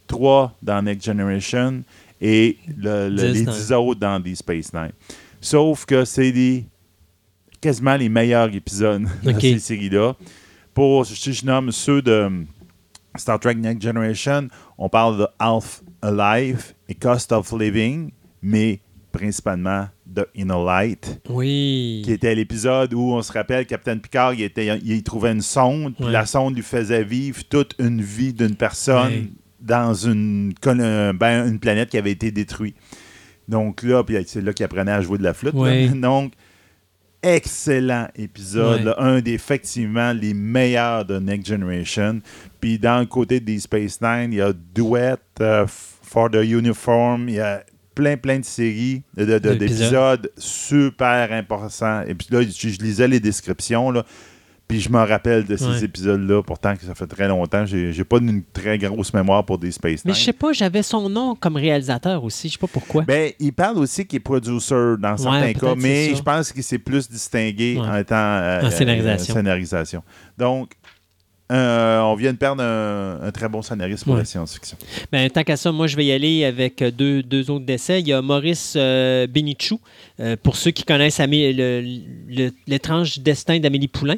3 0.06 0.54
dans 0.62 0.80
Next 0.80 1.04
Generation 1.04 1.82
et 2.20 2.56
le- 2.78 3.10
le- 3.10 3.16
10 3.32 3.38
les 3.40 3.44
dans- 3.44 3.52
10 3.52 3.72
autres 3.72 4.00
dans 4.00 4.18
Deep 4.20 4.36
Space 4.36 4.72
Nine. 4.72 4.92
Sauf 5.40 5.84
que 5.84 6.06
c'est 6.06 6.32
des 6.32 6.64
quasiment 7.60 7.96
les 7.96 8.08
meilleurs 8.08 8.52
épisodes 8.54 9.06
de 9.22 9.38
ces 9.38 9.58
séries-là. 9.58 10.14
Pour, 10.78 11.04
si 11.04 11.32
je 11.32 11.44
nomme 11.44 11.72
ceux 11.72 12.00
de 12.02 12.30
Star 13.16 13.40
Trek 13.40 13.56
Next 13.56 13.82
Generation, 13.82 14.46
on 14.78 14.88
parle 14.88 15.18
de 15.18 15.26
Half 15.40 15.82
Alive 16.02 16.72
et 16.88 16.94
Cost 16.94 17.32
of 17.32 17.50
Living, 17.58 18.12
mais 18.42 18.78
principalement 19.10 19.88
de 20.06 20.24
Inner 20.36 20.64
Light, 20.64 21.20
Oui. 21.28 22.02
qui 22.04 22.12
était 22.12 22.32
l'épisode 22.32 22.94
où 22.94 23.12
on 23.12 23.22
se 23.22 23.32
rappelle, 23.32 23.66
Captain 23.66 23.98
Picard, 23.98 24.34
il, 24.34 24.42
était, 24.42 24.78
il 24.84 25.02
trouvait 25.02 25.32
une 25.32 25.42
sonde, 25.42 25.96
puis 25.96 26.04
Ouais. 26.04 26.12
la 26.12 26.26
sonde 26.26 26.54
lui 26.54 26.62
faisait 26.62 27.02
vivre 27.02 27.42
toute 27.50 27.74
une 27.80 28.00
vie 28.00 28.32
d'une 28.32 28.54
personne 28.54 29.06
Ouais. 29.12 29.26
dans 29.60 29.94
une, 29.94 30.54
un- 30.64 31.12
ben, 31.12 31.48
une 31.48 31.58
planète 31.58 31.90
qui 31.90 31.98
avait 31.98 32.12
été 32.12 32.30
détruite. 32.30 32.76
Donc 33.48 33.82
là, 33.82 34.04
puis 34.04 34.16
c'est 34.28 34.42
là 34.42 34.52
qu'il 34.52 34.64
apprenait 34.64 34.92
à 34.92 35.00
jouer 35.00 35.18
de 35.18 35.24
la 35.24 35.34
flûte. 35.34 35.54
Ouais. 35.54 35.88
Donc, 35.92 36.34
excellent 37.22 38.08
épisode. 38.16 38.78
Ouais. 38.80 38.84
là. 38.84 38.94
un 38.98 39.20
d'effectivement 39.20 40.12
les 40.12 40.34
meilleurs 40.34 41.04
de 41.04 41.18
Next 41.18 41.48
Generation. 41.48 42.20
Puis 42.60 42.78
dans 42.78 43.00
le 43.00 43.06
côté 43.06 43.40
des 43.40 43.58
Space 43.58 44.00
Nine, 44.00 44.32
il 44.32 44.36
y 44.38 44.40
a 44.40 44.52
Duet, 44.52 45.16
euh, 45.40 45.66
For 45.68 46.30
the 46.30 46.36
Uniform, 46.44 47.28
il 47.28 47.34
y 47.36 47.40
a 47.40 47.62
plein, 47.94 48.16
plein 48.16 48.38
de 48.38 48.44
séries, 48.44 49.02
de- 49.16 49.24
de- 49.24 49.38
de- 49.38 49.54
D'épisodes. 49.54 50.22
d'épisodes 50.22 50.32
super 50.38 51.32
importants. 51.32 52.02
Et 52.06 52.14
puis 52.14 52.28
là, 52.30 52.42
je, 52.42 52.68
je 52.68 52.78
lisais 52.78 53.08
les 53.08 53.20
descriptions, 53.20 53.90
là, 53.90 54.04
puis 54.68 54.80
je 54.80 54.90
me 54.90 54.98
rappelle 54.98 55.44
de 55.46 55.56
ces 55.56 55.64
Ouais. 55.64 55.84
épisodes-là, 55.84 56.42
pourtant 56.42 56.76
que 56.76 56.84
ça 56.84 56.94
fait 56.94 57.06
très 57.06 57.26
longtemps. 57.26 57.64
J'ai 57.66 57.92
j'ai 57.92 58.04
pas 58.04 58.18
une 58.18 58.42
très 58.52 58.76
grosse 58.78 59.12
mémoire 59.14 59.44
pour 59.44 59.56
des 59.58 59.72
Space 59.72 60.04
Mais 60.04 60.12
je 60.12 60.20
sais 60.24 60.32
pas, 60.34 60.52
j'avais 60.52 60.82
son 60.82 61.08
nom 61.08 61.34
comme 61.34 61.56
réalisateur 61.56 62.22
aussi. 62.22 62.48
Je 62.48 62.52
sais 62.52 62.58
pas 62.58 62.66
pourquoi. 62.66 63.02
Ben, 63.02 63.32
il 63.40 63.52
parle 63.52 63.78
aussi 63.78 64.06
qu'il 64.06 64.18
est 64.18 64.20
producer 64.20 64.74
dans 64.98 65.16
certains 65.16 65.40
Ouais, 65.40 65.54
cas, 65.54 65.74
mais 65.74 66.14
je 66.14 66.22
pense 66.22 66.52
qu'il 66.52 66.62
s'est 66.62 66.78
plus 66.78 67.08
distingué 67.10 67.76
Ouais. 67.80 67.86
en 67.86 67.96
étant 67.96 68.14
euh, 68.16 68.62
En 68.66 68.70
scénarisation. 68.70 69.32
euh, 69.34 69.36
scénarisation. 69.38 70.02
Donc, 70.36 70.72
euh, 71.50 72.00
on 72.00 72.14
vient 72.14 72.32
de 72.34 72.36
perdre 72.36 72.62
un, 72.62 73.20
un 73.22 73.30
très 73.30 73.48
bon 73.48 73.62
scénariste 73.62 74.04
pour 74.04 74.12
Ouais. 74.12 74.18
la 74.20 74.24
science-fiction. 74.26 74.76
Ben, 75.10 75.30
tant 75.30 75.42
qu'à 75.44 75.56
ça, 75.56 75.72
moi, 75.72 75.86
je 75.86 75.96
vais 75.96 76.04
y 76.04 76.12
aller 76.12 76.44
avec 76.44 76.84
deux, 76.84 77.22
deux 77.22 77.50
autres 77.50 77.64
décès. 77.64 78.00
Il 78.00 78.08
y 78.08 78.12
a 78.12 78.20
Maurice 78.20 78.74
euh, 78.76 79.26
Benichou, 79.26 79.80
euh, 80.20 80.36
pour 80.42 80.56
ceux 80.56 80.70
qui 80.70 80.82
connaissent 80.84 81.20
Amé- 81.20 81.52
le- 81.52 81.82
le- 82.28 82.50
l'étrange 82.66 83.18
destin 83.20 83.58
d'Amélie 83.60 83.88
Poulain. 83.88 84.16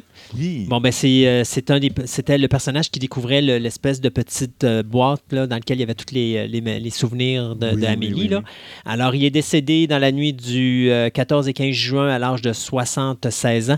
Bon, 0.67 0.79
ben, 0.81 0.91
c'est, 0.91 1.27
euh, 1.27 1.43
c'est 1.43 1.69
un 1.71 1.79
des- 1.79 1.91
c'était 2.05 2.37
le 2.37 2.47
personnage 2.47 2.89
qui 2.89 2.99
découvrait 2.99 3.41
le- 3.41 3.57
l'espèce 3.57 4.01
de 4.01 4.09
petite 4.09 4.63
euh, 4.63 4.83
boîte 4.83 5.23
là, 5.31 5.47
dans 5.47 5.55
laquelle 5.55 5.77
il 5.77 5.81
y 5.81 5.83
avait 5.83 5.93
tous 5.93 6.13
les, 6.13 6.47
les, 6.47 6.61
les 6.79 6.89
souvenirs 6.89 7.55
de, 7.55 7.67
Oui, 7.67 7.73
oui, 7.75 7.81
d'Amélie. 7.81 8.13
oui, 8.21 8.27
là. 8.29 8.37
oui. 8.39 8.43
Alors, 8.85 9.13
il 9.15 9.23
est 9.23 9.29
décédé 9.29 9.87
dans 9.87 9.99
la 9.99 10.11
nuit 10.11 10.33
du 10.33 10.89
euh, 10.89 11.09
14 11.09 11.47
et 11.47 11.53
15 11.53 11.71
juin 11.73 12.09
à 12.09 12.19
l'âge 12.19 12.41
de 12.41 12.53
76 12.53 13.71
ans. 13.71 13.77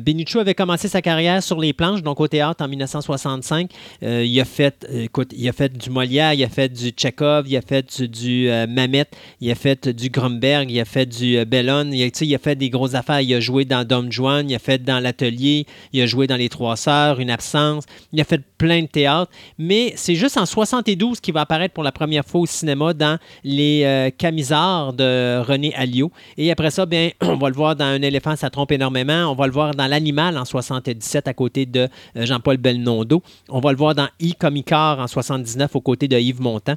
Benichou 0.00 0.38
avait 0.40 0.54
commencé 0.54 0.88
sa 0.88 1.02
carrière 1.02 1.42
sur 1.42 1.60
les 1.60 1.72
planches, 1.72 2.02
donc 2.02 2.20
au 2.20 2.28
théâtre 2.28 2.64
en 2.64 2.68
1965. 2.68 3.70
Euh, 4.02 4.24
il, 4.24 4.40
a 4.40 4.44
fait, 4.44 4.86
écoute, 4.92 5.32
il 5.36 5.48
a 5.48 5.52
fait 5.52 5.76
du 5.76 5.90
Molière, 5.90 6.34
il 6.34 6.42
a 6.44 6.48
fait 6.48 6.68
du 6.72 6.90
Tchekhov, 6.90 7.46
il 7.48 7.56
a 7.56 7.62
fait 7.62 7.96
du, 7.96 8.08
du, 8.08 8.48
Mamet, 8.68 9.06
il 9.40 9.50
a 9.50 9.54
fait 9.54 9.88
du 9.88 10.08
Grumberg, 10.10 10.70
il 10.70 10.80
a 10.80 10.84
fait 10.84 11.06
du 11.06 11.43
Bellon, 11.44 11.90
il 11.92 12.10
il 12.20 12.34
a 12.34 12.38
fait 12.38 12.56
des 12.56 12.70
grosses 12.70 12.94
affaires. 12.94 13.20
Il 13.20 13.34
a 13.34 13.40
joué 13.40 13.64
dans 13.64 13.86
Dom 13.86 14.10
Juan, 14.10 14.48
il 14.48 14.54
a 14.54 14.58
fait 14.58 14.82
dans 14.82 15.00
l'Atelier, 15.00 15.66
il 15.92 16.02
a 16.02 16.06
joué 16.06 16.26
dans 16.26 16.36
Les 16.36 16.48
Trois 16.48 16.76
Sœurs, 16.76 17.20
Une 17.20 17.30
Absence, 17.30 17.84
il 18.12 18.20
a 18.20 18.24
fait 18.24 18.40
plein 18.58 18.82
de 18.82 18.86
théâtre. 18.86 19.30
Mais 19.58 19.92
c'est 19.96 20.14
juste 20.14 20.36
en 20.36 20.46
72 20.46 21.20
qu'il 21.20 21.34
va 21.34 21.42
apparaître 21.42 21.74
pour 21.74 21.84
la 21.84 21.92
première 21.92 22.24
fois 22.24 22.42
au 22.42 22.46
cinéma 22.46 22.94
dans 22.94 23.18
Les 23.42 23.82
euh, 23.84 24.10
Camisards 24.16 24.94
de 24.94 25.40
René 25.40 25.74
Alliot. 25.74 26.10
Et 26.36 26.50
après 26.50 26.70
ça, 26.70 26.86
bien, 26.86 27.10
on 27.20 27.36
va 27.36 27.48
le 27.48 27.54
voir 27.54 27.76
dans 27.76 27.84
Un 27.84 28.02
éléphant, 28.02 28.36
ça 28.36 28.50
trompe 28.50 28.72
énormément. 28.72 29.30
On 29.30 29.34
va 29.34 29.46
le 29.46 29.52
voir 29.52 29.74
dans 29.74 29.86
L'Animal 29.86 30.38
en 30.38 30.44
77 30.44 31.28
à 31.28 31.34
côté 31.34 31.66
de 31.66 31.88
euh, 32.16 32.26
Jean-Paul 32.26 32.56
Belmondo. 32.56 33.22
On 33.48 33.60
va 33.60 33.70
le 33.72 33.78
voir 33.78 33.94
dans 33.94 34.08
I 34.20 34.34
comme 34.34 34.54
en 34.72 35.06
79 35.06 35.76
aux 35.76 35.80
côtés 35.80 36.08
de 36.08 36.18
Yves 36.18 36.40
Montand. 36.40 36.76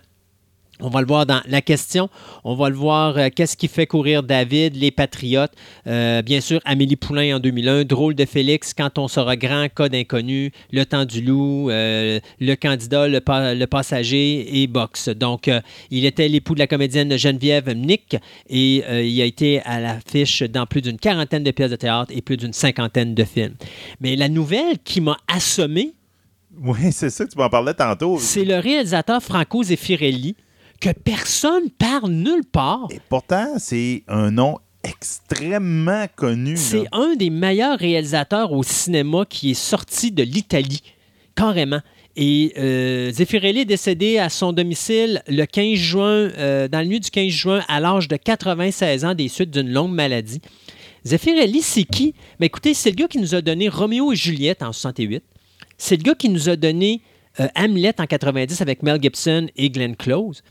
On 0.80 0.90
va 0.90 1.02
le 1.02 1.08
voir 1.08 1.26
dans 1.26 1.42
La 1.48 1.62
question. 1.62 2.08
On 2.44 2.54
va 2.56 2.70
le 2.70 2.76
voir 2.76 3.18
euh, 3.18 3.30
Qu'est-ce 3.36 3.58
qui 3.58 3.68
fait 3.68 3.88
courir 3.88 4.22
David, 4.22 4.76
Les 4.76 4.92
Patriotes? 4.92 5.52
Euh, 5.88 6.22
bien 6.22 6.40
sûr, 6.40 6.60
Amélie 6.66 6.96
Poulain 6.96 7.38
en 7.38 7.40
2001. 7.40 7.84
Drôle 7.86 8.14
de 8.14 8.26
Félix, 8.26 8.74
Quand 8.76 9.00
on 9.00 9.08
sera 9.08 9.36
grand, 9.36 9.68
Code 9.74 9.96
inconnu, 9.96 10.52
Le 10.72 10.86
temps 10.86 11.06
du 11.06 11.22
loup, 11.22 11.72
euh, 11.72 12.20
Le 12.40 12.56
candidat, 12.56 13.08
le, 13.08 13.22
pa- 13.22 13.56
le 13.56 13.66
passager 13.66 14.62
et 14.62 14.68
Box. 14.68 15.10
Donc, 15.10 15.50
il 15.90 16.06
était 16.06 16.28
l'époux 16.28 16.54
de 16.54 16.60
la 16.60 16.68
comédienne 16.68 17.18
Geneviève 17.18 17.72
Nick 17.72 18.16
et 18.50 18.84
il 19.08 19.22
a 19.22 19.26
été 19.26 19.62
à 19.62 19.80
l'affiche 19.80 20.44
dans 20.44 20.68
plus 20.68 20.82
d'une 20.82 20.98
quarantaine 20.98 21.44
de 21.44 21.52
pièces 21.52 21.72
de 21.72 21.76
théâtre 21.76 22.12
et 22.16 22.22
plus 22.22 22.38
d'une 22.38 22.54
cinquantaine 22.54 23.16
de 23.16 23.24
films. 23.24 23.56
Mais 24.00 24.16
la 24.16 24.30
nouvelle 24.30 24.78
qui 24.84 25.02
m'a 25.02 25.18
assommé, 25.28 25.94
Oui, 26.62 26.92
c'est 26.92 27.10
ça 27.10 27.26
que 27.26 27.32
tu 27.32 27.38
m'en 27.38 27.50
parlais 27.50 27.74
tantôt. 27.74 28.18
c'est 28.20 28.46
le 28.46 28.60
réalisateur 28.60 29.22
Franco 29.24 29.64
Zeffirelli 29.64 30.36
que 30.80 30.90
personne 30.92 31.70
parle 31.70 32.12
nulle 32.12 32.46
part. 32.46 32.88
Et 32.92 33.00
pourtant, 33.10 33.56
c'est 33.58 34.04
un 34.08 34.32
nom 34.32 34.58
extrêmement 34.84 36.06
connu. 36.16 36.56
C'est 36.58 36.86
un 36.92 37.16
des 37.16 37.30
meilleurs 37.30 37.78
réalisateurs 37.78 38.52
au 38.52 38.64
cinéma 38.64 39.26
qui 39.28 39.52
est 39.52 39.60
sorti 39.60 40.12
de 40.12 40.24
l'Italie, 40.24 40.84
carrément. 41.36 41.82
Et 42.16 42.54
euh, 42.58 43.12
Zeffirelli 43.12 43.60
est 43.60 43.66
décédé 43.66 44.18
à 44.18 44.30
son 44.30 44.52
domicile 44.52 45.22
le 45.28 45.46
15 45.46 45.76
juin, 45.76 46.10
euh, 46.10 46.68
dans 46.68 46.80
la 46.80 46.86
nuit 46.86 47.00
du 47.00 47.12
15 47.12 47.28
juin, 47.28 47.64
à 47.68 47.80
l'âge 47.80 48.08
de 48.08 48.16
96 48.16 49.06
ans 49.06 49.14
des 49.14 49.28
suites 49.28 49.52
d'une 49.52 49.72
longue 49.72 49.94
maladie. 49.94 50.42
Zeffirelli, 51.06 51.62
c'est 51.62 51.84
qui? 51.84 52.16
Ben, 52.40 52.48
écoutez, 52.48 52.74
c'est 52.74 52.90
le 52.90 52.96
gars 52.96 53.08
qui 53.08 53.20
nous 53.20 53.36
a 53.36 53.42
donné 53.42 53.70
Roméo 53.70 54.12
et 54.12 54.16
Juliette 54.16 54.64
en 54.64 54.74
68. 54.74 55.24
C'est 55.78 55.98
le 55.98 56.04
gars 56.04 56.16
qui 56.16 56.30
nous 56.30 56.50
a 56.50 56.56
donné 56.56 57.02
euh, 57.40 57.48
Hamlet 57.56 57.94
en 58.00 58.08
90 58.08 58.62
avec 58.62 58.82
Mel 58.82 59.02
Gibson 59.02 59.48
et 59.56 59.70
Glenn 59.70 59.96
Close. 59.96 60.42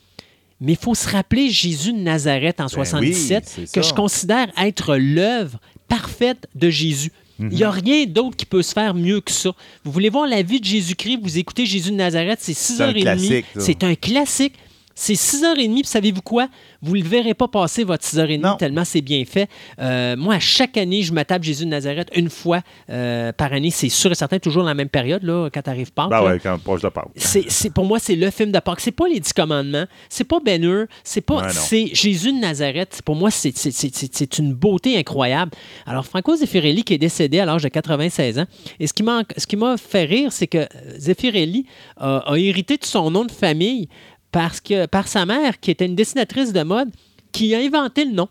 Mais 0.60 0.72
il 0.72 0.78
faut 0.78 0.94
se 0.94 1.08
rappeler 1.08 1.50
Jésus 1.50 1.92
de 1.92 1.98
Nazareth 1.98 2.60
en 2.60 2.64
Ben 2.66 2.70
oui, 2.78 2.86
77, 3.14 3.44
c'est 3.66 3.72
que 3.72 3.82
je 3.86 3.92
considère 3.92 4.46
être 4.58 4.96
l'œuvre 4.96 5.58
parfaite 5.88 6.48
de 6.54 6.70
Jésus. 6.70 7.12
Il 7.38 7.48
n'y 7.48 7.62
a 7.64 7.70
Mhm. 7.70 7.78
rien 7.84 8.06
d'autre 8.06 8.34
qui 8.36 8.46
peut 8.46 8.62
se 8.62 8.72
faire 8.72 8.94
mieux 8.94 9.20
que 9.20 9.30
ça. 9.30 9.50
Vous 9.84 9.92
voulez 9.92 10.08
voir 10.08 10.26
la 10.26 10.40
vie 10.40 10.58
de 10.58 10.64
Jésus-Christ, 10.64 11.18
vous 11.22 11.36
écoutez 11.36 11.66
Jésus 11.66 11.90
de 11.90 11.96
Nazareth, 11.96 12.38
c'est 12.40 12.52
un 12.52 12.54
6h30. 12.92 13.00
classique, 13.02 13.44
ça. 13.54 13.60
C'est 13.60 13.84
un 13.84 13.94
classique. 13.94 14.54
C'est 14.98 15.12
6h30, 15.12 15.74
puis 15.74 15.84
savez-vous 15.84 16.22
quoi? 16.22 16.48
Vous 16.80 16.96
ne 16.96 17.02
le 17.02 17.06
verrez 17.08 17.34
pas 17.34 17.48
passer 17.48 17.84
votre 17.84 18.02
6h30 18.02 18.40
Non. 18.40 18.56
tellement 18.56 18.84
c'est 18.86 19.02
bien 19.02 19.22
fait. 19.26 19.46
Euh, 19.78 20.16
moi, 20.16 20.36
à 20.36 20.40
chaque 20.40 20.78
année, 20.78 21.02
je 21.02 21.12
me 21.12 21.22
tape 21.22 21.42
Jésus 21.42 21.66
de 21.66 21.70
Nazareth 21.70 22.08
une 22.16 22.30
fois 22.30 22.62
euh, 22.88 23.30
par 23.32 23.52
année. 23.52 23.70
C'est 23.70 23.90
sûr 23.90 24.10
et 24.10 24.14
certain, 24.14 24.38
toujours 24.38 24.62
dans 24.62 24.68
la 24.70 24.74
même 24.74 24.88
période, 24.88 25.22
là, 25.22 25.50
quand 25.52 25.60
tu 25.60 25.68
arrives 25.68 25.92
pas. 25.92 26.08
Ben 26.08 26.22
ouais, 26.24 26.40
quand 26.42 26.58
proche 26.58 26.80
de 26.80 26.88
Pâques. 26.88 27.08
C'est, 27.16 27.70
pour 27.74 27.84
moi, 27.84 27.98
c'est 27.98 28.16
le 28.16 28.30
film 28.30 28.50
de 28.52 28.58
Pâques. 28.58 28.80
C'est 28.80 28.90
pas 28.90 29.06
les 29.06 29.20
Dix 29.20 29.34
Commandements, 29.34 29.84
c'est 30.08 30.24
pas 30.24 30.38
Ben 30.42 30.64
Hur, 30.64 30.86
c'est 31.04 31.20
pas. 31.20 31.42
Ouais, 31.42 31.48
c'est 31.50 31.94
Jésus 31.94 32.32
de 32.32 32.38
Nazareth. 32.38 33.02
Pour 33.04 33.16
moi, 33.16 33.30
c'est, 33.30 33.54
c'est- 33.56 33.70
c'est- 33.72 33.94
c'est- 33.94 34.14
c'est 34.16 34.38
une 34.38 34.54
beauté 34.54 34.96
incroyable. 34.96 35.52
Alors, 35.84 36.06
Franco 36.06 36.34
Zeffirelli, 36.36 36.84
qui 36.84 36.94
est 36.94 36.98
décédé 36.98 37.38
à 37.38 37.44
l'âge 37.44 37.62
de 37.62 37.68
96 37.68 38.38
ans, 38.38 38.46
et 38.80 38.86
ce 38.86 38.94
qui 38.94 39.02
m'a, 39.02 39.24
ce 39.36 39.46
qui 39.46 39.56
m'a 39.56 39.76
fait 39.76 40.04
rire, 40.04 40.32
c'est 40.32 40.46
que 40.46 40.58
euh, 40.58 40.66
Zeffirelli 40.98 41.66
a, 41.98 42.18
a 42.32 42.36
hérité 42.38 42.78
de 42.78 42.84
son 42.86 43.10
nom 43.10 43.26
de 43.26 43.30
famille 43.32 43.88
parce 44.36 44.60
que, 44.60 44.84
par 44.84 45.08
sa 45.08 45.24
mère, 45.24 45.58
qui 45.60 45.70
était 45.70 45.86
une 45.86 45.94
dessinatrice 45.94 46.52
de 46.52 46.62
mode, 46.62 46.90
qui 47.32 47.54
a 47.54 47.58
inventé 47.58 48.04
le 48.04 48.12
nom. 48.12 48.28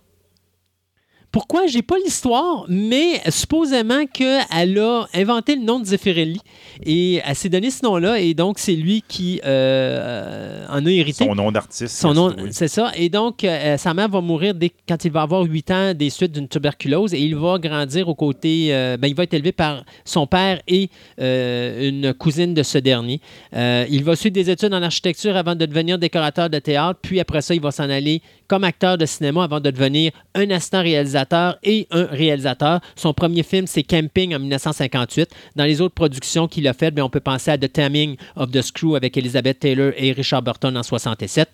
Pourquoi? 1.36 1.68
J'ai 1.68 1.82
pas 1.82 1.98
l'histoire, 1.98 2.64
mais 2.70 3.20
supposément 3.28 4.06
qu'elle 4.06 4.80
a 4.80 5.06
inventé 5.14 5.58
le 5.58 5.64
nom 5.64 5.82
de 5.82 5.86
Zeffirelli 5.86 6.40
et 6.86 7.22
elle 7.26 7.36
s'est 7.36 7.50
donné 7.50 7.72
ce 7.72 7.84
nom-là 7.84 8.22
et 8.22 8.34
donc 8.34 8.58
c'est 8.58 8.74
lui 8.76 9.04
qui 9.06 9.42
euh, 9.44 10.66
en 10.70 10.86
a 10.86 10.90
hérité. 10.90 11.26
Son 11.26 11.36
nom 11.36 11.52
d'artiste. 11.52 11.98
Son 11.98 12.14
nom, 12.14 12.34
oui. 12.38 12.52
c'est 12.52 12.70
ça. 12.70 12.94
Et 12.96 13.10
donc, 13.10 13.44
euh, 13.44 13.76
sa 13.76 13.94
mère 13.94 14.08
va 14.08 14.22
mourir 14.22 14.54
dès, 14.54 14.72
quand 14.88 15.04
il 15.04 15.12
va 15.12 15.24
avoir 15.24 15.44
8 15.44 15.72
ans 15.72 15.94
des 15.94 16.10
suites 16.10 16.32
d'une 16.32 16.48
tuberculose 16.48 17.14
et 17.14 17.20
il 17.20 17.36
va 17.36 17.60
grandir 17.60 18.08
aux 18.08 18.16
côtés. 18.16 18.68
euh, 18.70 18.96
ben, 18.96 19.10
il 19.10 19.14
va 19.14 19.24
être 19.24 19.34
élevé 19.34 19.52
par 19.52 19.84
son 20.06 20.28
père 20.28 20.62
et 20.70 20.90
euh, 21.20 21.90
une 21.90 22.14
cousine 22.14 22.54
de 22.54 22.64
ce 22.64 22.78
dernier. 22.78 23.20
Euh, 23.54 23.86
il 23.90 24.06
va 24.06 24.16
suivre 24.16 24.36
des 24.36 24.50
études 24.50 24.74
en 24.74 24.82
architecture 24.82 25.36
avant 25.36 25.56
de 25.56 25.66
devenir 25.66 26.00
décorateur 26.00 26.50
de 26.50 26.60
théâtre. 26.60 26.98
Puis 27.02 27.20
après 27.20 27.42
ça, 27.42 27.54
il 27.54 27.60
va 27.60 27.72
s'en 27.72 27.90
aller 27.90 28.22
comme 28.48 28.64
acteur 28.64 28.98
de 28.98 29.06
cinéma 29.06 29.44
avant 29.44 29.60
de 29.60 29.70
devenir 29.70 30.14
un 30.34 30.50
assistant 30.52 30.82
réalisateur 30.82 31.25
et 31.64 31.88
un 31.92 32.06
réalisateur. 32.06 32.80
Son 32.96 33.14
premier 33.14 33.44
film, 33.44 33.68
c'est 33.68 33.84
Camping 33.84 34.36
en 34.36 34.40
1958. 34.40 35.30
Dans 35.56 35.66
les 35.66 35.82
autres 35.82 35.96
productions 35.96 36.48
qu'il 36.48 36.68
a 36.68 36.74
faites, 36.74 36.94
bien, 36.94 37.06
on 37.06 37.10
peut 37.10 37.20
penser 37.20 37.52
à 37.52 37.58
The 37.58 37.72
Taming 37.72 38.18
of 38.36 38.52
the 38.52 38.62
Screw 38.62 38.96
avec 38.96 39.18
Elizabeth 39.18 39.60
Taylor 39.60 39.92
et 39.98 40.12
Richard 40.12 40.42
Burton 40.42 40.78
en 40.78 40.84
67. 40.84 41.50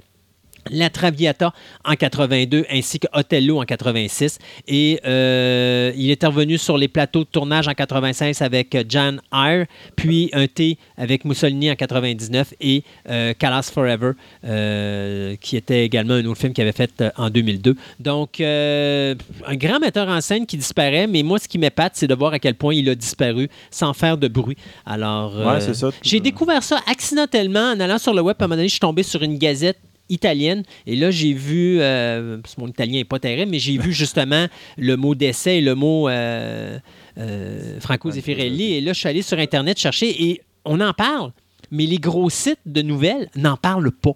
La 0.70 0.90
Traviata 0.90 1.54
en 1.86 1.96
82 1.96 2.66
ainsi 2.72 3.00
que 3.00 3.08
Othello 3.14 3.60
en 3.60 3.66
86 3.66 4.38
et 4.68 5.00
euh, 5.06 5.92
il 5.96 6.12
est 6.12 6.24
revenu 6.24 6.58
sur 6.58 6.78
les 6.78 6.88
plateaux 6.88 7.24
de 7.24 7.30
tournage 7.30 7.68
en 7.68 7.74
96 7.74 8.42
avec 8.42 8.78
Jan 8.90 9.18
Eyre 9.34 9.66
puis 9.96 10.30
un 10.34 10.48
T 10.48 10.78
avec 10.98 11.26
Mussolini 11.26 11.72
en 11.72 11.76
99 11.76 12.54
et 12.62 12.84
euh, 13.10 13.34
Calas 13.38 13.72
Forever 13.74 14.12
euh, 14.46 15.36
qui 15.42 15.58
était 15.58 15.86
également 15.86 16.14
un 16.14 16.26
autre 16.26 16.40
film 16.40 16.54
qu'il 16.54 16.62
avait 16.64 16.72
fait 16.72 16.92
euh, 17.02 17.10
en 17.18 17.30
2002 17.30 17.76
donc 18.00 18.40
euh, 18.40 19.16
un 19.48 19.56
grand 19.56 19.80
metteur 19.80 20.08
en 20.08 20.22
scène 20.22 20.46
qui 20.46 20.58
disparaît 20.58 21.08
mais 21.08 21.24
moi 21.24 21.40
ce 21.40 21.48
qui 21.48 21.58
m'épate 21.58 21.94
c'est 21.96 22.08
de 22.08 22.16
voir 22.16 22.34
à 22.34 22.40
quel 22.40 22.56
point 22.56 22.74
il 22.74 22.88
a 22.90 22.96
disparu 22.96 23.50
sans 23.70 23.94
faire 23.94 24.18
de 24.18 24.28
bruit. 24.28 24.58
Alors 24.86 25.34
euh, 25.36 25.60
Ouais, 25.60 25.92
j'ai 26.02 26.20
découvert 26.20 26.64
ça 26.64 26.80
accidentellement 26.90 27.72
en 27.72 27.80
allant 27.80 27.98
sur 27.98 28.14
le 28.14 28.22
web. 28.22 28.36
À 28.40 28.44
un 28.44 28.48
moment 28.48 28.56
donné 28.56 28.68
je 28.68 28.74
suis 28.74 28.80
tombé 28.80 29.04
sur 29.04 29.22
une 29.24 29.38
gazette 29.38 29.80
italienne. 30.12 30.64
Et 30.86 30.96
là, 30.96 31.10
j'ai 31.10 31.34
vu, 31.34 31.78
euh, 31.80 32.38
parce 32.38 32.56
que 32.56 32.62
mon 32.62 32.68
italien 32.68 33.00
n'est 33.00 33.06
pas 33.06 33.20
terrible, 33.20 33.50
mais 33.50 33.60
j'ai 33.60 33.78
vu 33.78 33.94
justement 33.94 34.48
le 34.78 34.98
mot 34.98 35.16
décès 35.16 35.58
et 35.58 35.62
le 35.62 35.74
mot 35.74 36.08
euh, 36.10 36.78
euh, 37.18 37.80
Franco 37.80 38.12
Zeffirelli. 38.12 38.74
Et 38.74 38.82
là, 38.82 38.94
je 38.94 39.00
suis 39.00 39.10
allé 39.10 39.22
sur 39.22 39.40
Internet 39.40 39.80
chercher 39.80 40.24
et 40.24 40.42
on 40.66 40.80
en 40.80 40.94
parle, 40.94 41.32
mais 41.72 41.86
les 41.86 41.98
gros 41.98 42.30
sites 42.30 42.60
de 42.66 42.82
nouvelles 42.82 43.30
n'en 43.36 43.58
parlent 43.58 43.92
pas. 43.92 44.16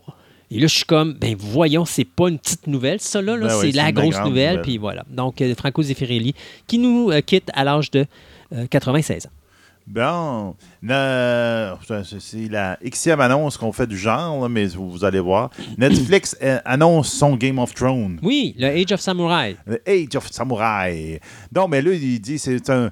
Et 0.51 0.59
là, 0.59 0.67
je 0.67 0.75
suis 0.75 0.85
comme, 0.85 1.13
ben 1.13 1.35
voyons, 1.37 1.85
c'est 1.85 2.05
pas 2.05 2.29
une 2.29 2.37
petite 2.37 2.67
nouvelle, 2.67 2.99
ça 3.01 3.19
là, 3.19 3.35
là, 3.35 3.47
Ben 3.47 3.53
c'est 3.59 3.67
oui, 3.67 3.71
la 3.71 3.91
grosse 3.91 4.19
nouvelle, 4.19 4.25
nouvelle. 4.25 4.61
puis 4.61 4.77
voilà. 4.77 5.03
Donc, 5.09 5.43
Franco 5.57 5.81
Zeffirelli, 5.81 6.35
qui 6.67 6.77
nous 6.77 7.11
quitte 7.25 7.49
à 7.53 7.63
l'âge 7.63 7.89
de 7.89 8.05
euh, 8.53 8.67
96 8.69 9.25
ans. 9.25 9.29
Bon, 9.87 10.55
c'est- 12.19 12.49
la 12.49 12.77
Xème 12.83 13.21
annonce 13.21 13.55
qu'on 13.57 13.71
fait 13.71 13.85
du 13.85 13.97
genre, 13.97 14.41
là, 14.41 14.49
mais 14.49 14.65
vous, 14.67 14.89
vous 14.89 15.05
allez 15.05 15.19
voir. 15.19 15.51
Netflix 15.77 16.35
euh, 16.41 16.59
annonce 16.65 17.11
son 17.11 17.35
Game 17.35 17.59
of 17.59 17.73
Thrones. 17.73 18.19
Oui, 18.23 18.55
le 18.57 18.67
Age 18.67 18.91
of 18.93 18.99
Samurai. 18.99 19.57
The 19.69 19.87
Age 19.87 20.15
of 20.15 20.31
Samurai. 20.31 21.21
Non, 21.55 21.67
mais 21.67 21.81
là, 21.83 21.91
il 21.93 22.19
dit 22.19 22.39
c'est 22.39 22.67
un, 22.69 22.89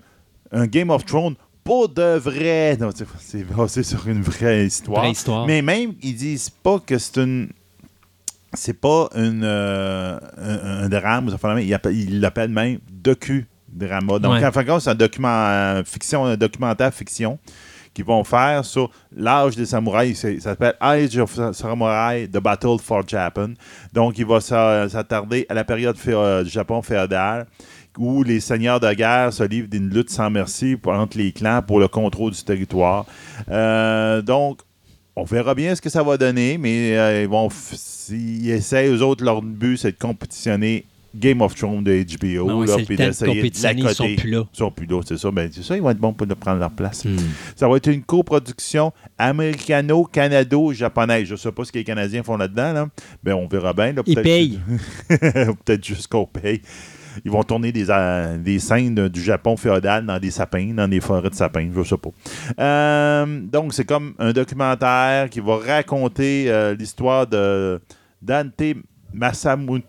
un 0.51 0.67
Game 0.67 0.91
of 0.91 1.03
Thrones 1.05 1.35
pour 1.63 1.89
de 1.89 2.17
vrai. 2.17 2.77
C'est- 3.19 3.43
basé 3.43 3.81
sur 3.81 4.07
une 4.07 4.21
vraie 4.21 4.67
histoire. 4.67 5.01
Vraie 5.01 5.11
histoire. 5.11 5.47
Mais 5.47 5.61
même, 5.63 5.93
ils 6.03 6.15
disent 6.15 6.49
pas 6.51 6.79
que 6.79 6.97
c'est 6.99 7.17
une. 7.21 7.49
C'est 8.55 8.79
pas 8.79 9.09
une, 9.15 9.41
euh, 9.43 10.19
un, 10.37 10.83
un 10.83 10.89
drame, 10.89 11.31
ça 11.31 11.39
fait- 11.39 11.65
il 11.65 11.73
appelle- 11.73 12.31
docu-drama. 13.73 14.19
Donc, 14.19 14.33
Ouais. 14.33 14.45
en 14.45 14.51
fin 14.51 14.63
de 14.63 14.67
compte, 14.69 14.81
c'est 14.81 14.89
un 14.89 14.95
document, 14.95 15.27
euh, 15.47 15.83
fiction, 15.83 16.25
un 16.25 16.37
documentaire 16.37 16.93
fiction 16.93 17.39
qu'ils 17.93 18.05
vont 18.05 18.23
faire 18.23 18.65
sur 18.65 18.89
l'âge 19.15 19.55
des 19.55 19.65
samouraïs. 19.67 20.19
Ça 20.19 20.39
s'appelle 20.39 20.73
Age 20.79 21.17
of 21.19 21.37
Samurai, 21.53 22.27
The 22.27 22.39
Battle 22.39 22.77
for 22.81 23.03
Japan. 23.07 23.49
Donc, 23.93 24.17
il 24.17 24.25
va 24.25 24.41
s'a- 24.41 24.89
s'attarder 24.89 25.45
à 25.49 25.53
la 25.53 25.63
période 25.63 25.95
euh, 26.07 26.43
du 26.43 26.49
Japon 26.49 26.81
féodal 26.81 27.45
où 27.99 28.23
les 28.23 28.39
seigneurs 28.39 28.79
de 28.79 28.91
guerre 28.93 29.31
se 29.31 29.43
livrent 29.43 29.69
d'une 29.69 29.89
lutte 29.93 30.09
sans 30.09 30.31
merci 30.31 30.75
entre 30.85 31.15
les 31.19 31.31
clans 31.31 31.61
pour 31.61 31.79
le 31.79 31.87
contrôle 31.87 32.31
du 32.31 32.43
territoire. 32.43 33.05
Euh, 33.49 34.23
donc, 34.23 34.61
on 35.15 35.23
verra 35.25 35.53
bien 35.53 35.75
ce 35.75 35.81
que 35.81 35.89
ça 35.91 36.01
va 36.01 36.17
donner, 36.17 36.57
mais 36.57 36.97
euh, 36.97 37.21
ils 37.21 37.27
vont 37.29 37.47
s'ils 37.51 38.49
essayent, 38.49 38.89
eux 38.89 39.03
autres, 39.03 39.23
leur 39.23 39.43
but, 39.43 39.77
c'est 39.77 39.91
de 39.91 39.97
compétitionner 39.99 40.87
Game 41.15 41.41
of 41.41 41.53
Thrones 41.55 41.83
de 41.83 42.03
HBO. 42.03 42.47
Non, 42.47 42.61
là, 42.63 42.75
puis 42.77 42.97
temps 42.97 43.07
de 43.07 43.25
compétitionner, 43.25 43.81
ils 43.83 43.89
sont 43.93 44.15
plus 44.15 44.31
là. 44.31 44.43
Ils 44.51 44.57
sont 44.57 44.71
plus 44.71 44.87
là, 44.87 45.01
c'est 45.05 45.17
ça. 45.17 45.29
Ben, 45.31 45.49
c'est 45.51 45.63
ça, 45.63 45.75
ils 45.75 45.81
vont 45.81 45.89
être 45.91 45.99
bons 45.99 46.13
pour 46.13 46.27
prendre 46.35 46.59
leur 46.59 46.71
place. 46.71 47.05
Hmm. 47.05 47.15
Ça 47.55 47.67
va 47.67 47.77
être 47.77 47.87
une 47.87 48.03
coproduction 48.03 48.91
américano-canado-japonaise. 49.17 51.27
Je 51.27 51.33
ne 51.33 51.37
sais 51.37 51.51
pas 51.51 51.63
ce 51.65 51.71
que 51.71 51.77
les 51.77 51.83
Canadiens 51.83 52.23
font 52.23 52.37
là-dedans. 52.37 52.73
Là. 52.73 52.87
Ben, 53.23 53.33
on 53.33 53.47
verra 53.47 53.73
bien. 53.73 53.93
là. 53.93 54.01
Ils 54.05 54.21
payent. 54.21 54.59
Peut-être 55.07 55.85
juste 55.85 56.07
qu'on 56.07 56.25
paye. 56.25 56.61
Ils 57.23 57.29
vont 57.31 57.43
tourner 57.43 57.71
des, 57.71 57.85
euh, 57.91 58.37
des 58.39 58.57
scènes 58.57 58.95
de- 58.95 59.07
du 59.07 59.21
Japon 59.21 59.55
féodal 59.55 60.03
dans 60.05 60.17
des 60.19 60.31
sapins, 60.31 60.73
dans 60.73 60.87
des 60.87 60.99
forêts 60.99 61.29
de 61.29 61.35
sapins, 61.35 61.69
je 61.75 61.83
sais 61.83 61.95
pas. 61.97 62.09
Euh, 62.59 63.39
donc, 63.39 63.73
c'est 63.75 63.85
comme 63.85 64.15
un 64.17 64.33
documentaire 64.33 65.29
qui 65.29 65.39
va 65.39 65.57
raconter 65.57 66.45
euh, 66.47 66.73
l'histoire 66.73 67.27
de 67.27 67.79
Dante 68.19 68.63
Masamune, 69.13 69.83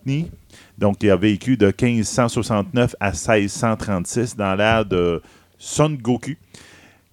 donc 0.79 0.99
qui 0.99 1.11
a 1.11 1.17
vécu 1.17 1.57
de 1.57 1.67
1569 1.67 2.97
à 3.01 3.11
1636 3.11 4.37
dans 4.37 4.55
l'ère 4.55 4.85
de 4.85 5.23
Son 5.59 5.91
Goku. 5.91 6.35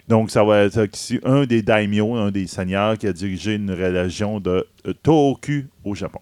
Donc, 0.08 0.30
ça 0.30 0.44
va 0.44 0.64
être 0.64 0.90
un 1.24 1.46
des 1.46 1.62
daimyo, 1.62 2.16
un 2.16 2.32
des 2.32 2.46
seigneurs 2.46 2.98
qui 2.98 3.08
a 3.08 3.14
dirigé 3.14 3.56
une 3.56 3.72
région 3.72 4.42
de 4.42 4.68
Tohoku 5.04 5.68
au 5.86 5.96
Japon. 5.96 6.20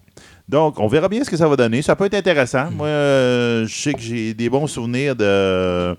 Donc, 0.48 0.78
on 0.78 0.86
verra 0.86 1.08
bien 1.08 1.24
ce 1.24 1.30
que 1.30 1.36
ça 1.36 1.48
va 1.48 1.56
donner. 1.56 1.82
Ça 1.82 1.96
peut 1.96 2.04
être 2.04 2.14
intéressant. 2.14 2.70
Moi, 2.70 2.86
euh, 2.86 3.66
je 3.66 3.74
sais 3.74 3.92
que 3.92 4.00
j'ai 4.00 4.32
des 4.34 4.48
bons 4.48 4.66
souvenirs 4.68 5.16
de, 5.16 5.96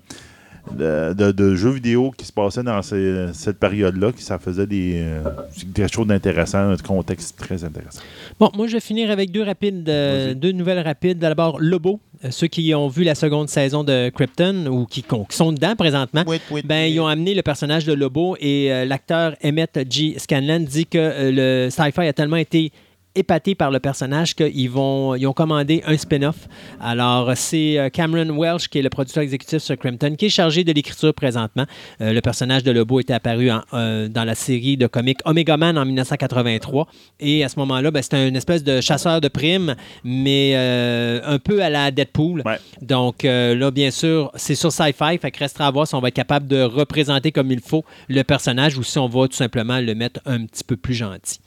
de, 0.70 1.12
de- 1.12 1.32
de 1.32 1.54
jeux 1.54 1.70
vidéo 1.70 2.12
qui 2.16 2.24
se 2.24 2.32
passaient 2.32 2.62
dans 2.62 2.80
ces- 2.82 3.32
cette 3.32 3.58
période-là, 3.58 4.12
qui 4.12 4.22
ça 4.22 4.38
faisait 4.38 4.66
des, 4.66 4.94
euh, 4.96 5.20
des 5.66 5.88
choses 5.88 6.06
d'intéressantes, 6.06 6.80
un 6.80 6.82
contexte 6.86 7.36
très 7.38 7.64
intéressant. 7.64 8.00
Bon, 8.38 8.50
moi, 8.54 8.66
je 8.68 8.74
vais 8.74 8.80
finir 8.80 9.10
avec 9.10 9.30
deux 9.32 9.42
rapides, 9.42 9.88
euh, 9.88 10.34
deux 10.34 10.52
nouvelles 10.52 10.78
rapides. 10.80 11.18
D'abord, 11.18 11.58
Lobo. 11.60 12.00
Euh, 12.24 12.30
ceux 12.30 12.46
qui 12.46 12.72
ont 12.74 12.86
vu 12.86 13.02
la 13.02 13.16
seconde 13.16 13.48
saison 13.48 13.82
de 13.82 14.08
Krypton 14.10 14.66
ou 14.66 14.86
qui, 14.86 15.02
qui 15.02 15.36
sont 15.36 15.50
dedans 15.52 15.74
présentement, 15.74 16.22
ben, 16.64 16.84
ils 16.92 17.00
ont 17.00 17.08
amené 17.08 17.34
le 17.34 17.42
personnage 17.42 17.84
de 17.84 17.92
Lobo 17.92 18.36
et 18.40 18.72
euh, 18.72 18.84
l'acteur 18.84 19.34
Emmett 19.44 19.80
G. 19.90 20.14
Scanlon 20.18 20.60
dit 20.60 20.86
que 20.86 20.98
euh, 20.98 21.64
le 21.66 21.70
sci-fi 21.70 22.02
a 22.06 22.12
tellement 22.12 22.36
été 22.36 22.70
épaté 23.14 23.54
par 23.54 23.70
le 23.70 23.78
personnage 23.80 24.34
qu'ils 24.34 24.70
vont 24.70 25.14
ils 25.14 25.26
ont 25.26 25.32
commandé 25.32 25.82
un 25.86 25.96
spin-off. 25.96 26.48
Alors 26.80 27.32
c'est 27.36 27.78
euh, 27.78 27.88
Cameron 27.90 28.30
Welsh 28.38 28.68
qui 28.68 28.78
est 28.78 28.82
le 28.82 28.88
producteur 28.90 29.22
exécutif 29.22 29.58
sur 29.58 29.76
Krypton 29.76 30.14
qui 30.16 30.26
est 30.26 30.30
chargé 30.30 30.64
de 30.64 30.72
l'écriture 30.72 31.12
présentement. 31.14 31.66
Euh, 32.00 32.12
le 32.12 32.20
personnage 32.20 32.62
de 32.64 32.70
Lobo 32.70 33.00
était 33.00 33.12
apparu 33.12 33.50
en- 33.50 33.62
euh, 33.74 34.08
dans 34.08 34.24
la 34.24 34.34
série 34.34 34.76
de 34.76 34.86
comics 34.86 35.18
Omega 35.24 35.56
Man 35.56 35.76
en 35.78 35.84
1983 35.84 36.86
et 37.20 37.44
à 37.44 37.48
ce 37.48 37.58
moment-là 37.58 37.90
ben, 37.90 38.02
c'était 38.02 38.28
une 38.28 38.36
espèce 38.36 38.64
de 38.64 38.80
chasseur 38.80 39.20
de 39.20 39.28
primes 39.28 39.74
mais 40.04 40.52
euh, 40.54 41.20
un 41.24 41.38
peu 41.38 41.62
à 41.62 41.70
la 41.70 41.90
Deadpool. 41.90 42.42
Ouais. 42.44 42.58
Donc 42.80 43.22
là, 43.22 43.70
bien 43.70 43.90
sûr, 43.90 44.30
c'est 44.34 44.54
sur 44.54 44.72
Sci-Fi, 44.72 45.18
fait 45.18 45.30
que 45.30 45.38
restera 45.38 45.66
à 45.66 45.70
voir 45.70 45.86
si 45.86 45.94
on 45.94 46.00
va 46.00 46.08
être 46.08 46.14
capable 46.14 46.46
de 46.46 46.62
représenter 46.62 47.32
comme 47.32 47.50
il 47.52 47.60
faut 47.60 47.84
le 48.08 48.22
personnage 48.22 48.76
ou 48.78 48.82
si 48.82 48.98
on 48.98 49.08
va 49.08 49.28
tout 49.28 49.36
simplement 49.36 49.78
le 49.80 49.94
mettre 49.94 50.20
un 50.26 50.44
petit 50.46 50.64
peu 50.64 50.76
plus 50.76 50.94
gentil. 50.94 51.38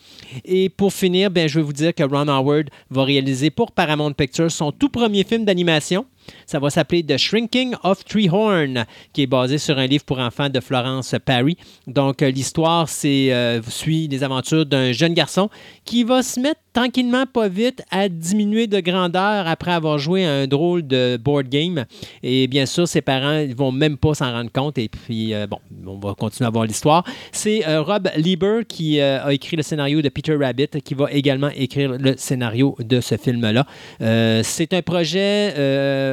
Et 0.43 0.69
pour 0.69 0.93
finir, 0.93 1.31
ben, 1.31 1.47
je 1.49 1.54
vais 1.59 1.65
vous 1.65 1.73
dire 1.73 1.93
que 1.93 2.03
Ron 2.03 2.27
Howard 2.27 2.69
va 2.89 3.03
réaliser 3.03 3.49
pour 3.49 3.71
Paramount 3.71 4.13
Pictures 4.13 4.51
son 4.51 4.71
tout 4.71 4.89
premier 4.89 5.23
film 5.23 5.45
d'animation. 5.45 6.05
Ça 6.45 6.59
va 6.59 6.69
s'appeler 6.69 7.03
The 7.03 7.17
Shrinking 7.17 7.75
of 7.83 8.05
Treehorn, 8.05 8.85
qui 9.13 9.23
est 9.23 9.27
basé 9.27 9.57
sur 9.57 9.77
un 9.77 9.87
livre 9.87 10.03
pour 10.05 10.19
enfants 10.19 10.49
de 10.49 10.59
Florence 10.59 11.15
Parry. 11.25 11.57
Donc, 11.87 12.21
euh, 12.21 12.29
l'histoire 12.29 12.89
c'est, 12.89 13.33
euh, 13.33 13.61
suit 13.63 14.07
les 14.07 14.23
aventures 14.23 14.65
d'un 14.65 14.91
jeune 14.91 15.13
garçon 15.13 15.49
qui 15.85 16.03
va 16.03 16.23
se 16.23 16.39
mettre 16.39 16.59
tranquillement, 16.73 17.25
pas 17.25 17.47
vite, 17.47 17.83
à 17.89 18.09
diminuer 18.09 18.67
de 18.67 18.79
grandeur 18.79 19.47
après 19.47 19.71
avoir 19.71 19.97
joué 19.97 20.25
à 20.25 20.33
un 20.33 20.47
drôle 20.47 20.85
de 20.85 21.17
board 21.17 21.47
game. 21.47 21.85
Et 22.21 22.47
bien 22.47 22.65
sûr, 22.65 22.87
ses 22.87 23.01
parents 23.01 23.45
ne 23.45 23.53
vont 23.53 23.71
même 23.71 23.97
pas 23.97 24.13
s'en 24.13 24.31
rendre 24.31 24.51
compte. 24.51 24.77
Et 24.77 24.89
puis, 24.89 25.33
euh, 25.33 25.47
bon, 25.47 25.59
on 25.87 25.97
va 25.97 26.13
continuer 26.15 26.47
à 26.47 26.51
voir 26.51 26.65
l'histoire. 26.65 27.05
C'est 27.31 27.63
Rob 27.77 28.09
Lieber 28.17 28.61
qui 28.67 28.99
a 28.99 29.31
écrit 29.31 29.55
le 29.55 29.63
scénario 29.63 30.01
de 30.01 30.09
Peter 30.09 30.35
Rabbit, 30.35 30.67
qui 30.83 30.93
va 30.93 31.11
également 31.11 31.49
écrire 31.55 31.93
le 31.97 32.15
scénario 32.17 32.75
de 32.79 32.99
ce 32.99 33.15
film-là. 33.15 33.65
C'est 34.43 34.73
un 34.73 34.81
projet, 34.81 35.53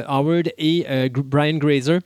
Howard 0.07 0.51
et 0.57 0.85
euh, 0.89 1.09
Brian 1.09 1.57
Grazer. 1.57 1.99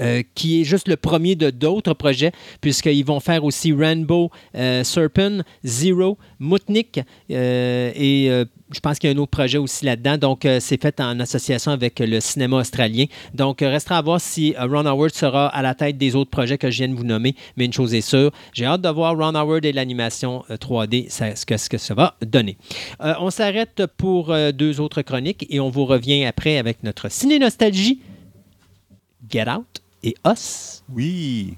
euh, 0.00 0.22
qui 0.34 0.60
est 0.60 0.64
juste 0.64 0.88
le 0.88 0.96
premier 0.96 1.34
de 1.36 1.50
d'autres 1.50 1.94
projets, 1.94 2.32
puisqu'ils 2.60 3.04
vont 3.04 3.20
faire 3.20 3.44
aussi 3.44 3.72
Rainbow 3.72 4.30
euh, 4.54 4.82
Serpent, 4.82 5.42
Zero, 5.62 6.16
Mutnik, 6.40 7.00
euh, 7.30 7.92
et 7.94 8.30
euh, 8.30 8.44
je 8.74 8.80
pense 8.80 8.98
qu'il 8.98 9.08
y 9.10 9.12
a 9.12 9.16
un 9.16 9.18
autre 9.18 9.30
projet 9.30 9.58
aussi 9.58 9.84
là-dedans. 9.84 10.18
Donc, 10.18 10.44
euh, 10.44 10.58
c'est 10.60 10.80
fait 10.80 11.00
en 11.00 11.18
association 11.20 11.70
avec 11.72 11.98
le 12.00 12.20
cinéma 12.20 12.56
australien. 12.58 13.04
Donc, 13.32 13.62
euh, 13.62 13.70
restera 13.70 13.98
à 13.98 14.02
voir 14.02 14.20
si 14.20 14.54
euh, 14.58 14.66
Ron 14.66 14.86
Howard 14.86 15.12
sera 15.14 15.46
à 15.48 15.62
la 15.62 15.74
tête 15.74 15.96
des 15.98 16.16
autres 16.16 16.30
projets 16.30 16.58
que 16.58 16.70
je 16.70 16.78
viens 16.78 16.88
de 16.88 16.94
vous 16.94 17.04
nommer. 17.04 17.34
Mais 17.56 17.64
une 17.64 17.72
chose 17.72 17.94
est 17.94 18.00
sûre, 18.00 18.30
j'ai 18.52 18.66
hâte 18.66 18.80
de 18.82 18.88
voir 18.88 19.16
Ron 19.16 19.34
Howard 19.34 19.64
et 19.64 19.72
l'animation 19.72 20.44
euh, 20.50 20.56
3D, 20.56 21.08
ça- 21.08 21.36
ce, 21.36 21.46
que, 21.46 21.56
ce 21.56 21.68
que 21.68 21.78
ça 21.78 21.94
va 21.94 22.16
donner. 22.20 22.56
Euh, 23.00 23.14
on 23.20 23.30
s'arrête 23.30 23.82
pour 23.96 24.30
euh, 24.32 24.52
deux 24.52 24.80
autres 24.80 25.02
chroniques 25.02 25.46
et 25.48 25.60
on 25.60 25.70
vous 25.70 25.86
revient 25.86 26.24
après 26.24 26.58
avec 26.58 26.82
notre 26.82 27.10
ciné-nostalgie. 27.10 28.00
Get 29.30 29.48
Out 29.48 29.80
et 30.02 30.14
Us. 30.26 30.82
Oui. 30.92 31.54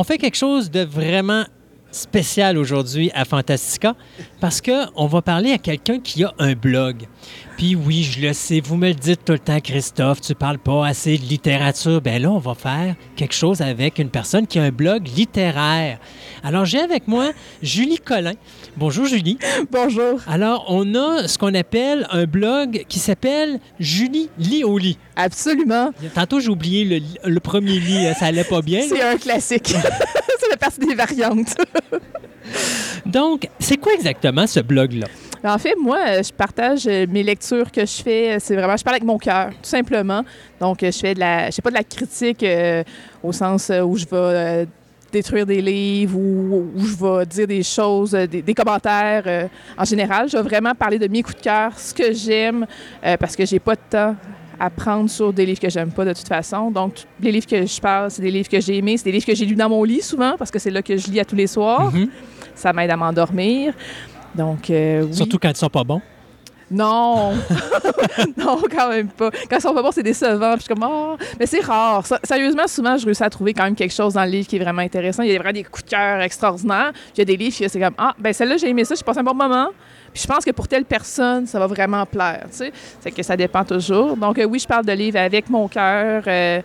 On 0.00 0.02
fait 0.02 0.16
quelque 0.16 0.36
chose 0.36 0.70
de 0.70 0.80
vraiment 0.80 1.44
spécial 1.92 2.58
aujourd'hui 2.58 3.10
à 3.14 3.24
Fantastica 3.24 3.94
parce 4.40 4.60
qu'on 4.60 5.06
va 5.06 5.22
parler 5.22 5.52
à 5.52 5.58
quelqu'un 5.58 5.98
qui 6.00 6.24
a 6.24 6.32
un 6.38 6.54
blog. 6.54 7.06
Puis 7.56 7.74
oui, 7.74 8.04
je 8.04 8.26
le 8.26 8.32
sais, 8.32 8.60
vous 8.60 8.76
me 8.76 8.88
le 8.88 8.94
dites 8.94 9.24
tout 9.24 9.32
le 9.32 9.38
temps, 9.38 9.60
Christophe, 9.60 10.22
tu 10.22 10.34
parles 10.34 10.58
pas 10.58 10.86
assez 10.86 11.18
de 11.18 11.24
littérature. 11.24 12.00
Ben 12.00 12.22
là, 12.22 12.30
on 12.30 12.38
va 12.38 12.54
faire 12.54 12.94
quelque 13.16 13.34
chose 13.34 13.60
avec 13.60 13.98
une 13.98 14.08
personne 14.08 14.46
qui 14.46 14.58
a 14.58 14.62
un 14.62 14.70
blog 14.70 15.06
littéraire. 15.14 15.98
Alors, 16.42 16.64
j'ai 16.64 16.80
avec 16.80 17.06
moi 17.06 17.32
Julie 17.62 17.98
Collin. 17.98 18.32
Bonjour, 18.78 19.04
Julie. 19.04 19.36
Bonjour. 19.70 20.20
Alors, 20.26 20.64
on 20.68 20.94
a 20.94 21.28
ce 21.28 21.36
qu'on 21.36 21.54
appelle 21.54 22.06
un 22.10 22.24
blog 22.24 22.84
qui 22.88 22.98
s'appelle 22.98 23.60
Julie 23.78 24.30
lit 24.38 24.64
au 24.64 24.78
lit. 24.78 24.96
Absolument. 25.16 25.90
Tantôt, 26.14 26.40
j'ai 26.40 26.48
oublié 26.48 26.84
le, 26.84 27.30
le 27.30 27.40
premier 27.40 27.78
lit, 27.78 28.06
ça 28.18 28.26
allait 28.26 28.44
pas 28.44 28.62
bien. 28.62 28.80
C'est 28.88 29.02
un 29.02 29.18
classique. 29.18 29.74
partie 30.60 30.80
des 30.80 30.94
variantes. 30.94 31.54
Donc, 33.06 33.48
c'est 33.58 33.76
quoi 33.76 33.92
exactement 33.94 34.46
ce 34.46 34.60
blog-là? 34.60 35.06
En 35.42 35.58
fait, 35.58 35.74
moi, 35.80 35.98
euh, 36.06 36.22
je 36.22 36.32
partage 36.32 36.86
euh, 36.86 37.06
mes 37.08 37.22
lectures 37.22 37.72
que 37.72 37.80
je 37.80 38.02
fais. 38.02 38.36
C'est 38.40 38.54
vraiment, 38.54 38.76
je 38.76 38.84
parle 38.84 38.96
avec 38.96 39.06
mon 39.06 39.16
cœur, 39.18 39.48
tout 39.50 39.68
simplement. 39.68 40.22
Donc, 40.60 40.82
euh, 40.82 40.90
je 40.92 40.98
fais 40.98 41.14
de 41.14 41.20
la, 41.20 41.46
je 41.46 41.52
sais 41.52 41.62
pas 41.62 41.70
de 41.70 41.76
la 41.76 41.84
critique 41.84 42.42
euh, 42.42 42.84
au 43.22 43.32
sens 43.32 43.70
euh, 43.70 43.80
où 43.80 43.96
je 43.96 44.04
vais 44.04 44.08
euh, 44.12 44.66
détruire 45.10 45.46
des 45.46 45.62
livres 45.62 46.18
ou 46.18 46.70
où 46.76 46.80
je 46.84 46.94
vais 46.94 47.24
dire 47.26 47.46
des 47.46 47.62
choses, 47.62 48.14
euh, 48.14 48.26
des, 48.26 48.42
des 48.42 48.54
commentaires 48.54 49.22
euh, 49.26 49.48
en 49.78 49.84
général. 49.84 50.28
Je 50.28 50.36
vais 50.36 50.42
vraiment 50.42 50.74
parler 50.74 50.98
de 50.98 51.08
mes 51.08 51.22
coups 51.22 51.36
de 51.38 51.42
cœur, 51.42 51.72
ce 51.78 51.94
que 51.94 52.12
j'aime, 52.12 52.66
euh, 53.04 53.16
parce 53.16 53.34
que 53.34 53.46
j'ai 53.46 53.58
pas 53.60 53.76
de 53.76 53.80
temps 53.88 54.16
à 54.60 54.68
prendre 54.68 55.08
sur 55.08 55.32
des 55.32 55.46
livres 55.46 55.58
que 55.58 55.70
j'aime 55.70 55.90
pas 55.90 56.04
de 56.04 56.12
toute 56.12 56.28
façon. 56.28 56.70
Donc, 56.70 56.92
les 57.20 57.32
livres 57.32 57.46
que 57.46 57.64
je 57.64 57.80
parle, 57.80 58.10
c'est 58.10 58.20
des 58.20 58.30
livres 58.30 58.48
que 58.48 58.60
j'ai 58.60 58.76
aimés, 58.76 58.98
c'est 58.98 59.04
des 59.04 59.12
livres 59.12 59.24
que 59.24 59.34
j'ai 59.34 59.46
lus 59.46 59.54
dans 59.54 59.70
mon 59.70 59.82
lit 59.82 60.02
souvent, 60.02 60.34
parce 60.38 60.50
que 60.50 60.58
c'est 60.58 60.70
là 60.70 60.82
que 60.82 60.96
je 60.98 61.10
lis 61.10 61.18
à 61.18 61.24
tous 61.24 61.34
les 61.34 61.46
soirs. 61.46 61.90
Mhm. 61.90 62.10
Ça 62.54 62.72
m'aide 62.74 62.90
à 62.90 62.96
m'endormir. 62.96 63.72
Donc, 64.34 64.68
euh, 64.68 65.04
oui. 65.04 65.14
Surtout 65.14 65.38
quand 65.38 65.48
ils 65.48 65.56
sont 65.56 65.70
pas 65.70 65.82
bons. 65.82 66.02
Non! 66.70 67.32
non, 68.36 68.58
quand 68.70 68.88
même 68.90 69.08
pas. 69.08 69.30
Quand 69.48 69.56
ils 69.56 69.60
sont 69.60 69.74
pas 69.74 69.82
bons, 69.82 69.90
c'est 69.92 70.02
décevant. 70.02 70.52
Puis 70.52 70.60
je 70.60 70.64
suis 70.64 70.74
comme, 70.74 70.88
oh. 70.88 71.16
Mais 71.38 71.46
c'est 71.46 71.60
rare. 71.60 72.04
Sérieusement, 72.22 72.66
souvent, 72.68 72.96
je 72.96 73.04
réussis 73.04 73.24
à 73.24 73.30
trouver 73.30 73.54
quand 73.54 73.64
même 73.64 73.74
quelque 73.74 73.94
chose 73.94 74.14
dans 74.14 74.24
le 74.24 74.30
livre 74.30 74.46
qui 74.46 74.56
est 74.56 74.60
vraiment 74.60 74.82
intéressant. 74.82 75.22
Il 75.22 75.32
y 75.32 75.36
a 75.36 75.38
vraiment 75.38 75.52
des 75.52 75.64
coups 75.64 75.84
de 75.84 75.90
cœur 75.90 76.20
extraordinaires. 76.20 76.92
Puis 76.92 77.12
il 77.16 77.18
y 77.18 77.22
a 77.22 77.24
des 77.24 77.36
livres 77.36 77.56
c'est 77.56 77.80
comme, 77.80 77.94
ah, 77.98 78.14
ben 78.18 78.32
celle-là, 78.32 78.56
j'ai 78.56 78.68
aimé 78.68 78.84
ça, 78.84 78.94
j'ai 78.94 79.02
passé 79.02 79.20
un 79.20 79.24
bon 79.24 79.34
moment. 79.34 79.68
Puis 80.12 80.22
je 80.22 80.26
pense 80.26 80.44
que 80.44 80.50
pour 80.50 80.66
telle 80.66 80.84
personne, 80.84 81.46
ça 81.46 81.58
va 81.58 81.66
vraiment 81.66 82.04
plaire, 82.06 82.46
tu 82.50 82.56
sais. 82.58 82.72
C'est 83.00 83.10
que 83.10 83.22
ça 83.22 83.36
dépend 83.36 83.64
toujours. 83.64 84.16
Donc, 84.16 84.38
euh, 84.38 84.44
oui, 84.44 84.58
je 84.58 84.66
parle 84.66 84.84
de 84.84 84.92
livres 84.92 85.18
avec 85.18 85.48
mon 85.48 85.68
cœur. 85.68 86.22
euh, 86.26 86.60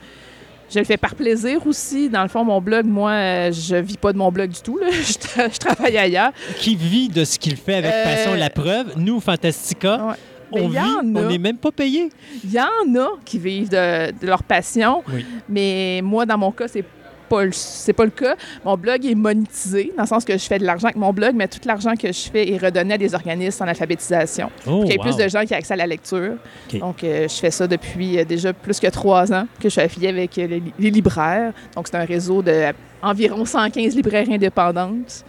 je 0.73 0.79
le 0.79 0.85
fais 0.85 0.97
par 0.97 1.15
plaisir 1.15 1.65
aussi. 1.67 2.09
Dans 2.09 2.23
le 2.23 2.27
fond, 2.29 2.43
mon 2.43 2.59
blog, 2.61 2.85
moi, 2.85 3.11
euh, 3.11 3.51
je 3.51 3.75
vis 3.75 3.97
pas 3.97 4.11
de 4.13 4.17
mon 4.17 4.31
blog 4.31 4.49
du 4.49 4.61
tout. 4.61 4.77
là. 4.77 4.87
Je, 4.91 5.13
tra- 5.13 5.53
je 5.53 5.57
travaille 5.57 5.97
ailleurs. 5.97 6.31
Qui 6.57 6.75
vit 6.75 7.07
de 7.09 7.23
ce 7.23 7.37
qu'il 7.39 7.55
fait 7.55 7.75
avec 7.75 7.91
Euh, 7.93 8.03
passion. 8.03 8.33
La 8.33 8.49
preuve, 8.49 8.93
nous, 8.97 9.19
Fantastica, 9.19 9.97
Ouais. 10.07 10.13
On 10.51 10.67
vit, 10.69 10.77
on 11.01 11.03
n'est 11.03 11.39
même 11.39 11.57
pas 11.57 11.71
payé. 11.71 12.09
Il 12.43 12.51
y 12.53 12.59
en 12.59 12.95
a 13.01 13.07
qui 13.25 13.39
vivent 13.39 13.67
de, 13.69 14.11
de 14.11 14.27
leur 14.27 14.43
passion, 14.43 15.03
Oui. 15.11 15.25
mais 15.49 15.99
moi, 16.03 16.25
dans 16.25 16.37
mon 16.37 16.51
cas, 16.51 16.67
c'est 16.67 16.83
pas 17.29 17.43
c'est 17.51 17.93
pas 17.93 18.05
le 18.05 18.11
cas. 18.11 18.35
Mon 18.63 18.77
blog 18.77 19.05
est 19.05 19.15
monétisé, 19.15 19.93
dans 19.95 20.03
le 20.03 20.07
sens 20.07 20.25
que 20.25 20.33
je 20.33 20.43
fais 20.43 20.59
de 20.59 20.65
l'argent 20.65 20.87
avec 20.87 20.97
mon 20.97 21.13
blog, 21.13 21.33
mais 21.35 21.47
tout 21.47 21.59
l'argent 21.65 21.95
que 21.95 22.07
je 22.11 22.29
fais 22.29 22.51
est 22.51 22.57
redonné 22.57 22.95
à 22.95 22.97
des 22.97 23.13
organismes 23.13 23.63
en 23.63 23.67
alphabétisation. 23.67 24.49
Oh, 24.61 24.69
Pour 24.69 24.83
qu'il 24.83 24.91
y 24.91 24.95
ait 24.95 24.97
wow. 24.97 25.03
plus 25.03 25.17
de 25.17 25.27
gens 25.27 25.45
qui 25.45 25.53
aient 25.53 25.57
accès 25.57 25.73
à 25.73 25.77
la 25.77 25.87
lecture. 25.87 26.33
Donc, 26.73 27.03
euh, 27.03 27.27
je 27.27 27.35
fais 27.35 27.51
ça 27.51 27.67
depuis 27.67 28.19
euh, 28.19 28.25
déjà 28.25 28.53
plus 28.53 28.79
que 28.79 28.87
trois 28.87 29.31
ans 29.33 29.47
que 29.59 29.63
je 29.63 29.69
suis 29.69 29.81
affiliée 29.81 30.09
avec 30.09 30.37
euh, 30.37 30.47
les, 30.47 30.63
les 30.77 30.91
libraires. 30.91 31.53
Donc, 31.75 31.87
c'est 31.87 31.97
un 31.97 32.05
réseau 32.05 32.41
de 32.41 32.73
environ 33.01 33.45
115 33.45 33.95
libraires 33.95 34.27
indépendantes. 34.29 35.23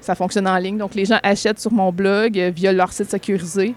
Ça 0.00 0.14
fonctionne 0.14 0.48
en 0.48 0.56
ligne. 0.58 0.78
Donc, 0.78 0.94
les 0.94 1.04
gens 1.04 1.18
achètent 1.22 1.60
sur 1.60 1.72
mon 1.72 1.92
blog 1.92 2.36
via 2.54 2.72
leur 2.72 2.92
site 2.92 3.10
sécurisé. 3.10 3.74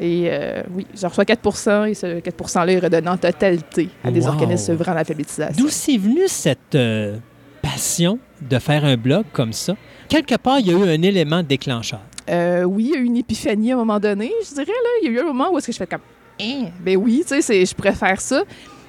Et 0.00 0.28
euh, 0.30 0.62
oui, 0.74 0.86
je 0.98 1.06
reçois 1.06 1.24
4 1.26 1.86
et 1.88 1.94
ce 1.94 2.20
4 2.20 2.34
%-là 2.36 2.72
est 2.72 2.78
redonné 2.78 3.08
en 3.08 3.16
totalité 3.18 3.90
à 4.02 4.10
des 4.10 4.22
Wow. 4.22 4.28
organismes 4.28 4.72
œuvrant 4.72 4.92
en 4.92 4.96
alphabétisation. 4.96 5.62
D'où 5.62 5.68
c'est 5.68 5.98
venu 5.98 6.22
cette 6.26 6.74
euh, 6.74 7.18
passion 7.60 8.18
de 8.40 8.58
faire 8.58 8.84
un 8.86 8.96
blog 8.96 9.24
comme 9.32 9.52
ça? 9.52 9.74
Quelque 10.08 10.36
part, 10.36 10.58
il 10.60 10.68
y 10.68 10.70
a 10.70 10.78
eu 10.78 10.82
un 10.88 11.02
élément 11.02 11.42
déclencheur. 11.42 12.00
Euh, 12.30 12.62
oui, 12.64 12.84
il 12.84 12.90
y 12.90 12.96
a 12.96 13.00
eu 13.00 13.04
une 13.04 13.16
épiphanie 13.18 13.72
à 13.72 13.74
un 13.74 13.78
moment 13.78 14.00
donné, 14.00 14.32
je 14.48 14.54
dirais. 14.54 14.66
Là. 14.66 14.90
Il 15.02 15.06
y 15.06 15.08
a 15.08 15.20
eu 15.20 15.20
un 15.20 15.26
moment 15.26 15.52
où 15.52 15.58
est-ce 15.58 15.66
que 15.66 15.72
je 15.72 15.78
fais 15.78 15.86
comme, 15.86 16.00
Hein? 16.40 16.70
ben 16.80 16.96
oui, 16.96 17.22
tu 17.28 17.42
sais, 17.42 17.66
je 17.66 17.74
préfère 17.74 18.20
ça. 18.20 18.42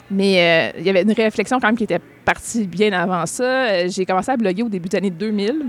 Mais 0.09 0.71
euh, 0.75 0.77
il 0.79 0.85
y 0.85 0.89
avait 0.89 1.01
une 1.03 1.11
réflexion 1.11 1.59
quand 1.59 1.67
même 1.67 1.77
qui 1.77 1.83
était 1.85 1.99
partie 2.23 2.65
bien 2.65 2.91
avant 2.93 3.25
ça. 3.25 3.87
J'ai 3.87 4.05
commencé 4.05 4.31
à 4.31 4.37
bloguer 4.37 4.63
au 4.63 4.69
début 4.69 4.87
des 4.89 4.97
années 4.97 5.09
2000. 5.09 5.65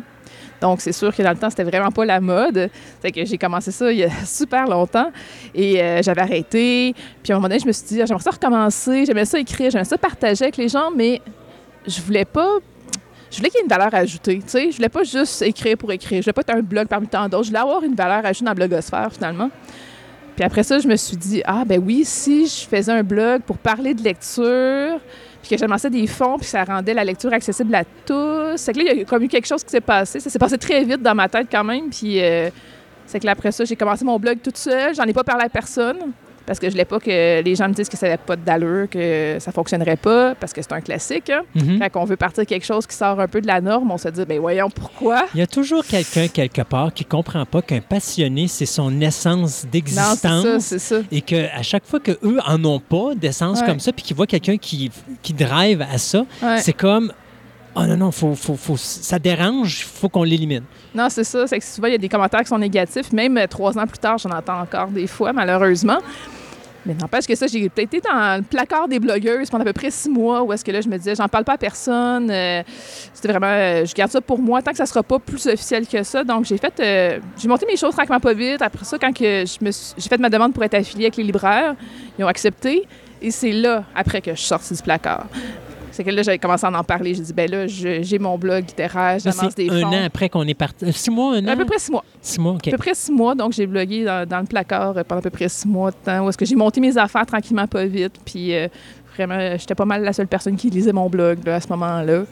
Donc, 0.63 0.81
c'est 0.81 0.93
sûr 0.93 1.15
que 1.15 1.21
dans 1.25 1.31
le 1.31 1.37
temps, 1.37 1.51
c'était 1.51 1.65
vraiment 1.65 1.91
pas 1.91 2.05
la 2.05 2.21
mode. 2.21 2.71
C'est 3.03 3.11
que 3.11 3.25
j'ai 3.25 3.37
commencé 3.37 3.73
ça 3.73 3.91
il 3.91 3.99
y 3.99 4.05
a 4.05 4.11
super 4.25 4.69
longtemps 4.69 5.11
et 5.55 5.83
euh, 5.83 6.03
j'avais 6.03 6.21
arrêté. 6.21 6.95
Puis 7.21 7.33
à 7.33 7.35
un 7.35 7.39
moment 7.39 7.49
donné, 7.49 7.59
je 7.59 7.67
me 7.67 7.73
suis 7.73 7.85
dit, 7.85 8.01
Ah, 8.01 8.07
j'aimerais 8.07 8.23
ça 8.23 8.31
recommencer, 8.31 9.05
j'aimais 9.05 9.25
ça 9.25 9.41
écrire, 9.41 9.73
j'aimais 9.73 9.85
ça 9.85 9.99
partager 9.99 10.45
avec 10.45 10.57
les 10.57 10.69
gens, 10.69 10.93
mais 10.95 11.21
je 11.85 12.01
voulais 12.01 12.25
pas. 12.25 12.59
Je 13.29 13.39
voulais 13.39 13.51
qu'il 13.51 13.59
y 13.59 13.63
ait 13.63 13.65
une 13.65 13.71
valeur 13.71 13.93
ajoutée, 13.93 14.37
tu 14.37 14.43
sais. 14.47 14.71
Je 14.71 14.77
voulais 14.77 14.89
pas 14.89 15.03
juste 15.03 15.43
écrire 15.43 15.77
pour 15.77 15.91
écrire. 15.91 16.21
Je 16.21 16.27
voulais 16.27 16.33
pas 16.33 16.43
être 16.43 16.55
un 16.57 16.63
blog 16.63 16.87
parmi 16.87 17.09
tant 17.09 17.29
d'autres. 17.29 17.45
Je 17.45 17.49
voulais 17.49 17.61
avoir 17.61 17.83
une 17.83 17.95
valeur 17.95 18.25
ajoutée 18.25 18.45
dans 18.45 18.51
la 18.51 18.55
blogosphère, 18.55 19.13
finalement. 19.13 19.51
Puis 20.37 20.45
après 20.45 20.63
ça, 20.63 20.79
je 20.79 20.87
me 20.87 20.97
suis 20.97 21.17
dit, 21.17 21.43
ah, 21.45 21.65
ben 21.67 21.83
oui, 21.85 22.05
si 22.05 22.47
je 22.47 22.69
faisais 22.69 22.93
un 22.93 23.03
blog 23.03 23.43
pour 23.43 23.59
parler 23.59 23.95
de 23.95 24.03
lecture, 24.03 25.01
puis 25.43 25.51
que 25.51 25.59
j'amassais 25.59 25.91
des 25.91 26.07
fonds, 26.07 26.39
puis 26.39 26.47
ça 26.47 26.63
rendait 26.65 26.95
la 26.95 27.05
lecture 27.05 27.33
accessible 27.33 27.75
à 27.75 27.85
tous. 27.85 28.57
C'est 28.57 28.73
que 28.73 28.79
là, 28.79 28.93
il 28.93 28.99
y 28.99 29.03
a 29.03 29.05
comme 29.05 29.23
eu 29.25 29.29
quelque 29.29 29.47
chose 29.47 29.65
qui 29.65 29.71
s'est 29.71 29.81
passé. 29.81 30.21
Ça 30.21 30.31
s'est 30.31 30.39
passé 30.39 30.57
très 30.57 30.85
vite 30.85 31.03
dans 31.03 31.15
ma 31.15 31.29
tête 31.29 31.49
quand 31.51 31.65
même. 31.65 31.91
Puis 31.91 32.23
euh, 32.23 32.49
c'est 33.07 33.19
que 33.19 33.27
là, 33.27 33.33
après 33.33 33.51
ça, 33.51 33.65
j'ai 33.65 33.75
commencé 33.75 34.05
mon 34.05 34.19
blog 34.19 34.39
toute 34.43 34.57
seule. 34.57 34.95
J'en 34.95 35.05
ai 35.05 35.13
pas 35.13 35.25
parlé 35.25 35.45
à 35.45 35.49
personne. 35.49 36.13
Parce 36.47 36.59
que 36.59 36.67
je 36.67 36.73
voulais 36.73 36.85
pas 36.85 36.99
que 37.01 37.43
les 37.43 37.55
gens 37.55 37.69
me 37.69 37.75
disent 37.75 37.89
que 37.89 37.97
ça 37.97 38.07
n'avait 38.07 38.19
pas 38.25 38.37
d'allure, 38.37 38.89
que 38.91 39.37
ça 39.41 39.53
fonctionnerait 39.53 39.97
pas, 39.97 40.35
parce 40.35 40.53
que 40.53 40.61
c'est 40.63 40.73
un 40.73 40.81
classique. 40.81 41.31
Hein? 41.31 41.43
Mhm. 41.55 41.81
Quand 41.93 42.03
on 42.03 42.05
veut 42.05 42.17
partir 42.17 42.45
quelque 42.47 42.65
chose 42.67 42.87
qui 42.87 42.97
sort 42.97 43.19
un 43.21 43.29
peu 43.29 43.41
de 43.41 43.47
la 43.47 43.61
norme, 43.61 43.91
on 43.91 43.99
se 43.99 44.09
dit, 44.09 44.25
ben 44.25 44.39
voyons 44.41 44.71
pourquoi? 44.71 45.27
Il 45.35 45.41
y 45.41 45.43
a 45.43 45.47
toujours 45.47 45.85
quelqu'un 45.85 46.29
quelque 46.29 46.63
part 46.63 46.93
qui 46.93 47.05
comprend 47.05 47.45
pas 47.47 47.63
qu'un 47.63 47.81
passionné, 47.81 48.49
c'est 48.49 48.67
son 48.67 49.01
essence 49.01 49.33
Non, 49.33 49.47
c'est 49.47 49.61
ça, 49.63 49.69
d'existence. 49.71 50.63
c'est 50.65 50.79
ça. 50.79 50.97
Et 51.11 51.21
qu'à 51.21 51.63
chaque 51.63 51.85
fois 51.87 52.01
qu'eux 52.01 52.39
en 52.47 52.65
ont 52.65 52.81
pas 52.81 53.15
d'essence 53.15 53.61
Ouais. 53.61 53.67
comme 53.67 53.81
ça, 53.81 53.93
puis 53.93 54.03
qu'ils 54.03 54.17
voient 54.17 54.27
quelqu'un 54.27 54.57
qui, 54.57 54.91
qui 55.23 55.33
drive 55.33 55.83
à 55.83 55.99
ça, 55.99 56.25
Ouais. 56.43 56.59
c'est 56.59 56.73
comme 56.73 57.13
Oh 57.75 57.85
non, 57.87 57.97
non, 57.97 58.11
faut, 58.13 58.35
faut, 58.35 58.55
faut- 58.55 58.77
ça 58.77 59.19
dérange, 59.19 59.81
il 59.81 59.85
faut 59.85 60.09
qu'on 60.11 60.25
l'élimine. 60.25 60.65
Non, 60.95 61.09
c'est 61.09 61.25
ça. 61.25 61.47
C'est 61.47 61.59
que 61.59 61.65
souvent, 61.65 61.87
il 61.89 61.93
y 61.93 61.95
a 61.95 61.99
des 61.99 62.09
commentaires 62.09 62.41
qui 62.43 62.49
sont 62.49 62.59
négatifs. 62.59 63.13
Même 63.13 63.39
euh, 63.39 63.47
trois 63.47 63.79
ans 63.79 63.87
plus 63.87 63.99
tard, 63.99 64.19
j'en 64.19 64.31
entends 64.31 64.61
encore 64.61 64.89
des 64.89 65.07
fois, 65.07 65.33
malheureusement. 65.33 65.99
Mais 66.85 66.95
n'empêche 66.95 67.27
que 67.27 67.35
ça, 67.35 67.47
j'ai 67.47 67.69
peut-être 67.71 67.95
été 67.95 68.01
dans 68.07 68.39
le 68.39 68.43
placard 68.43 68.89
des 68.89 68.99
blogueuses 68.99 69.49
pendant 69.49 69.63
à 69.63 69.67
peu 69.67 69.73
près 69.73 69.91
six 69.91 70.11
mois 70.11 70.43
où 70.43 70.53
est-ce 70.53 70.65
que 70.65 70.71
là, 70.73 70.81
je 70.83 70.89
me 70.89 70.99
disais, 70.99 71.15
j'en 71.15 71.29
parle 71.29 71.45
pas 71.45 71.53
à 71.55 71.57
personne. 71.57 72.29
euh, 72.31 72.63
C'était 73.15 73.29
vraiment, 73.29 73.47
euh, 73.47 73.87
je 73.87 73.95
garde 73.95 74.11
ça 74.11 74.21
pour 74.21 74.39
moi 74.41 74.61
tant 74.61 74.73
que 74.73 74.77
ça 74.77 74.85
sera 74.85 75.03
pas 75.03 75.19
plus 75.19 75.47
officiel 75.47 75.87
que 75.87 76.03
ça. 76.03 76.25
Donc, 76.25 76.45
j'ai 76.45 76.59
fait, 76.59 76.75
j'ai 77.41 77.49
monté 77.49 77.65
mes 77.67 77.77
choses 77.77 77.95
tranquillement 77.95 78.21
pas 78.21 78.35
vite. 78.35 78.61
Après 78.61 78.85
ça, 78.85 78.99
quand 78.99 79.13
j'ai 79.17 79.47
fait 79.47 80.19
ma 80.19 80.29
demande 80.29 80.53
pour 80.53 80.63
être 80.65 80.75
affiliée 80.75 81.05
avec 81.07 81.17
les 81.17 81.25
libraires, 81.25 81.75
ils 82.19 82.25
ont 82.25 82.29
accepté. 82.29 82.87
Et 83.23 83.31
c'est 83.31 83.53
là, 83.53 83.85
après, 83.95 84.21
que 84.21 84.33
je 84.33 84.37
suis 84.41 84.49
sortie 84.49 84.75
du 84.75 84.83
placard. 84.83 85.27
C'est 85.93 86.03
que 86.05 86.11
là, 86.11 86.23
j'avais 86.23 86.39
commencé 86.39 86.67
à 86.67 86.71
en 86.77 86.83
parler. 86.83 87.15
J'ai 87.15 87.23
dit, 87.23 87.33
ben 87.33 87.49
là, 87.51 87.67
j'ai 87.69 88.19
mon 88.19 88.37
blog 88.39 88.65
littéraire, 88.67 89.21
c'est 89.21 89.55
des 89.57 89.71
un 89.71 89.81
fonds. 89.81 89.87
an 89.89 90.05
après 90.05 90.29
qu'on 90.29 90.47
est 90.49 90.55
parti. 90.55 90.85
euh, 90.87 90.93
Six 90.93 91.11
mois, 91.11 91.37
un 91.37 91.45
an? 91.47 91.53
À 91.53 91.57
peu 91.57 91.65
près 91.65 91.79
six 91.79 91.91
mois. 91.93 92.05
Six 92.21 92.41
mois, 92.41 92.53
OK. 92.55 92.67
À 92.69 92.71
peu 92.73 92.77
près 92.79 92.95
six 92.95 93.13
mois, 93.13 93.35
donc 93.35 93.53
j'ai 93.53 93.67
blogué 93.67 94.05
dans, 94.05 94.27
dans 94.29 94.41
le 94.41 94.47
placard 94.47 94.97
euh, 94.97 95.03
pendant 95.07 95.21
à 95.21 95.23
peu 95.23 95.31
près 95.31 95.49
six 95.49 95.69
mois 95.69 95.91
de 95.91 95.97
temps, 96.05 96.25
où 96.25 96.29
est-ce 96.29 96.39
que 96.39 96.45
j'ai 96.47 96.57
monté 96.57 96.81
mes 96.81 96.97
affaires 96.99 97.27
tranquillement, 97.27 97.67
pas 97.67 97.85
vite, 97.85 98.15
puis 98.25 98.55
euh, 98.55 98.69
vraiment, 99.17 99.57
j'étais 99.59 99.75
pas 99.75 99.85
mal 99.85 100.03
la 100.03 100.13
seule 100.13 100.27
personne 100.29 100.57
qui 100.57 100.71
lisait 100.71 100.93
mon 100.93 101.09
blog 101.11 101.39
là, 101.45 101.57
à 101.57 101.61
ce 101.61 101.69
moment-là. 101.69 102.23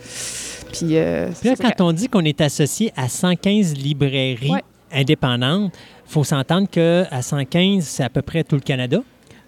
Puis, 0.73 0.97
euh, 0.97 1.29
Puis 1.41 1.49
là, 1.51 1.57
quand 1.57 1.85
on 1.85 1.93
dit 1.93 2.09
qu'on 2.09 2.25
est 2.25 2.41
associé 2.41 2.93
à 2.97 3.09
115 3.09 3.75
librairies 3.77 4.51
Ouais. 4.51 4.63
indépendantes, 4.93 5.73
il 6.07 6.13
faut 6.13 6.25
s'entendre 6.25 6.69
qu'à 6.69 7.23
115, 7.23 7.85
c'est 7.85 8.05
à 8.05 8.09
peu 8.09 8.23
près 8.23 8.45
tout 8.45 8.55
le 8.57 8.61
Canada? 8.63 8.99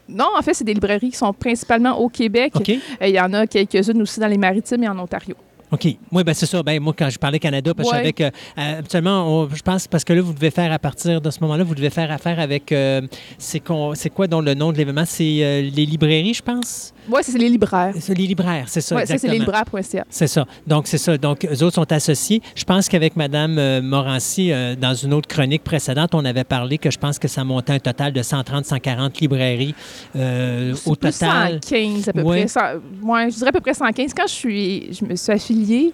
Non, 0.08 0.26
en 0.38 0.42
fait, 0.42 0.54
c'est 0.54 0.64
des 0.64 0.74
librairies 0.74 1.10
qui 1.10 1.16
sont 1.16 1.32
principalement 1.32 1.98
au 1.98 2.08
Québec. 2.08 2.52
Euh, 2.68 3.06
Il 3.06 3.14
y 3.14 3.20
en 3.20 3.32
a 3.32 3.46
quelques-unes 3.46 4.02
aussi 4.02 4.20
dans 4.20 4.26
les 4.26 4.38
maritimes 4.38 4.82
et 4.84 4.88
en 4.88 4.98
Ontario. 4.98 5.34
OK. 5.70 5.86
Oui, 6.12 6.22
ben 6.22 6.34
c'est 6.34 6.44
ça. 6.44 6.62
Ben, 6.62 6.78
moi, 6.82 6.92
quand 6.96 7.08
je 7.08 7.18
parlais 7.18 7.38
Canada, 7.38 7.72
parce 7.74 7.90
que 7.90 7.96
je 7.96 8.02
Ouais. 8.02 8.14
euh, 8.58 8.78
habituellement, 8.78 9.24
on- 9.26 9.48
je 9.48 9.62
pense, 9.62 9.86
parce 9.88 10.04
que 10.04 10.12
là, 10.12 10.20
vous 10.20 10.34
devez 10.34 10.50
faire, 10.50 10.70
à 10.70 10.78
partir 10.78 11.18
de 11.22 11.30
ce 11.30 11.40
moment-là, 11.40 11.64
vous 11.64 11.74
devez 11.74 11.88
faire 11.88 12.10
affaire 12.10 12.38
avec, 12.40 12.72
euh, 12.72 13.00
c'est 13.38 13.60
quoi 13.60 14.26
dont 14.26 14.42
le 14.42 14.52
nom 14.52 14.70
de 14.70 14.76
l'événement? 14.76 15.04
C'est 15.06 15.38
euh, 15.42 15.62
les 15.62 15.86
librairies, 15.86 16.34
je 16.34 16.42
pense? 16.42 16.92
Oui, 17.08 17.20
c'est 17.22 17.36
les 17.38 17.48
libraires. 17.48 17.92
C'est 17.98 18.14
les 18.16 18.26
libraires, 18.26 18.64
c'est 18.68 18.80
ça, 18.80 18.94
Oui, 18.96 19.06
ça, 19.06 19.18
c'est 19.18 19.28
les 19.28 19.38
libraires.ca. 19.40 20.04
C'est 20.08 20.26
ça. 20.28 20.46
Donc, 20.66 20.86
c'est 20.86 20.98
ça. 20.98 21.18
Donc, 21.18 21.44
eux 21.44 21.62
autres 21.64 21.74
sont 21.74 21.92
associés. 21.92 22.40
Je 22.54 22.64
pense 22.64 22.88
qu'avec 22.88 23.16
Mme 23.16 23.58
euh, 23.58 23.82
Morancy, 23.82 24.52
euh, 24.52 24.76
dans 24.76 24.94
une 24.94 25.12
autre 25.12 25.26
chronique 25.28 25.64
précédente, 25.64 26.14
on 26.14 26.24
avait 26.24 26.44
parlé 26.44 26.78
que 26.78 26.90
je 26.90 26.98
pense 26.98 27.18
que 27.18 27.26
ça 27.28 27.42
montait 27.42 27.72
un 27.72 27.78
total 27.80 28.12
de 28.12 28.22
130, 28.22 28.64
140 28.64 29.20
librairies 29.20 29.74
euh, 30.14 30.74
au 30.86 30.94
Plus 30.94 31.18
total. 31.18 31.60
115 31.64 32.08
à 32.08 32.12
peu 32.12 32.22
Ouais. 32.22 32.46
près. 32.46 32.74
Ouais, 33.02 33.30
je 33.30 33.36
dirais 33.36 33.48
à 33.48 33.52
peu 33.52 33.60
près 33.60 33.74
115. 33.74 34.12
Quand 34.14 34.26
je, 34.28 34.32
suis, 34.32 34.92
je 34.92 35.04
me 35.04 35.16
suis 35.16 35.32
affiliée, 35.32 35.92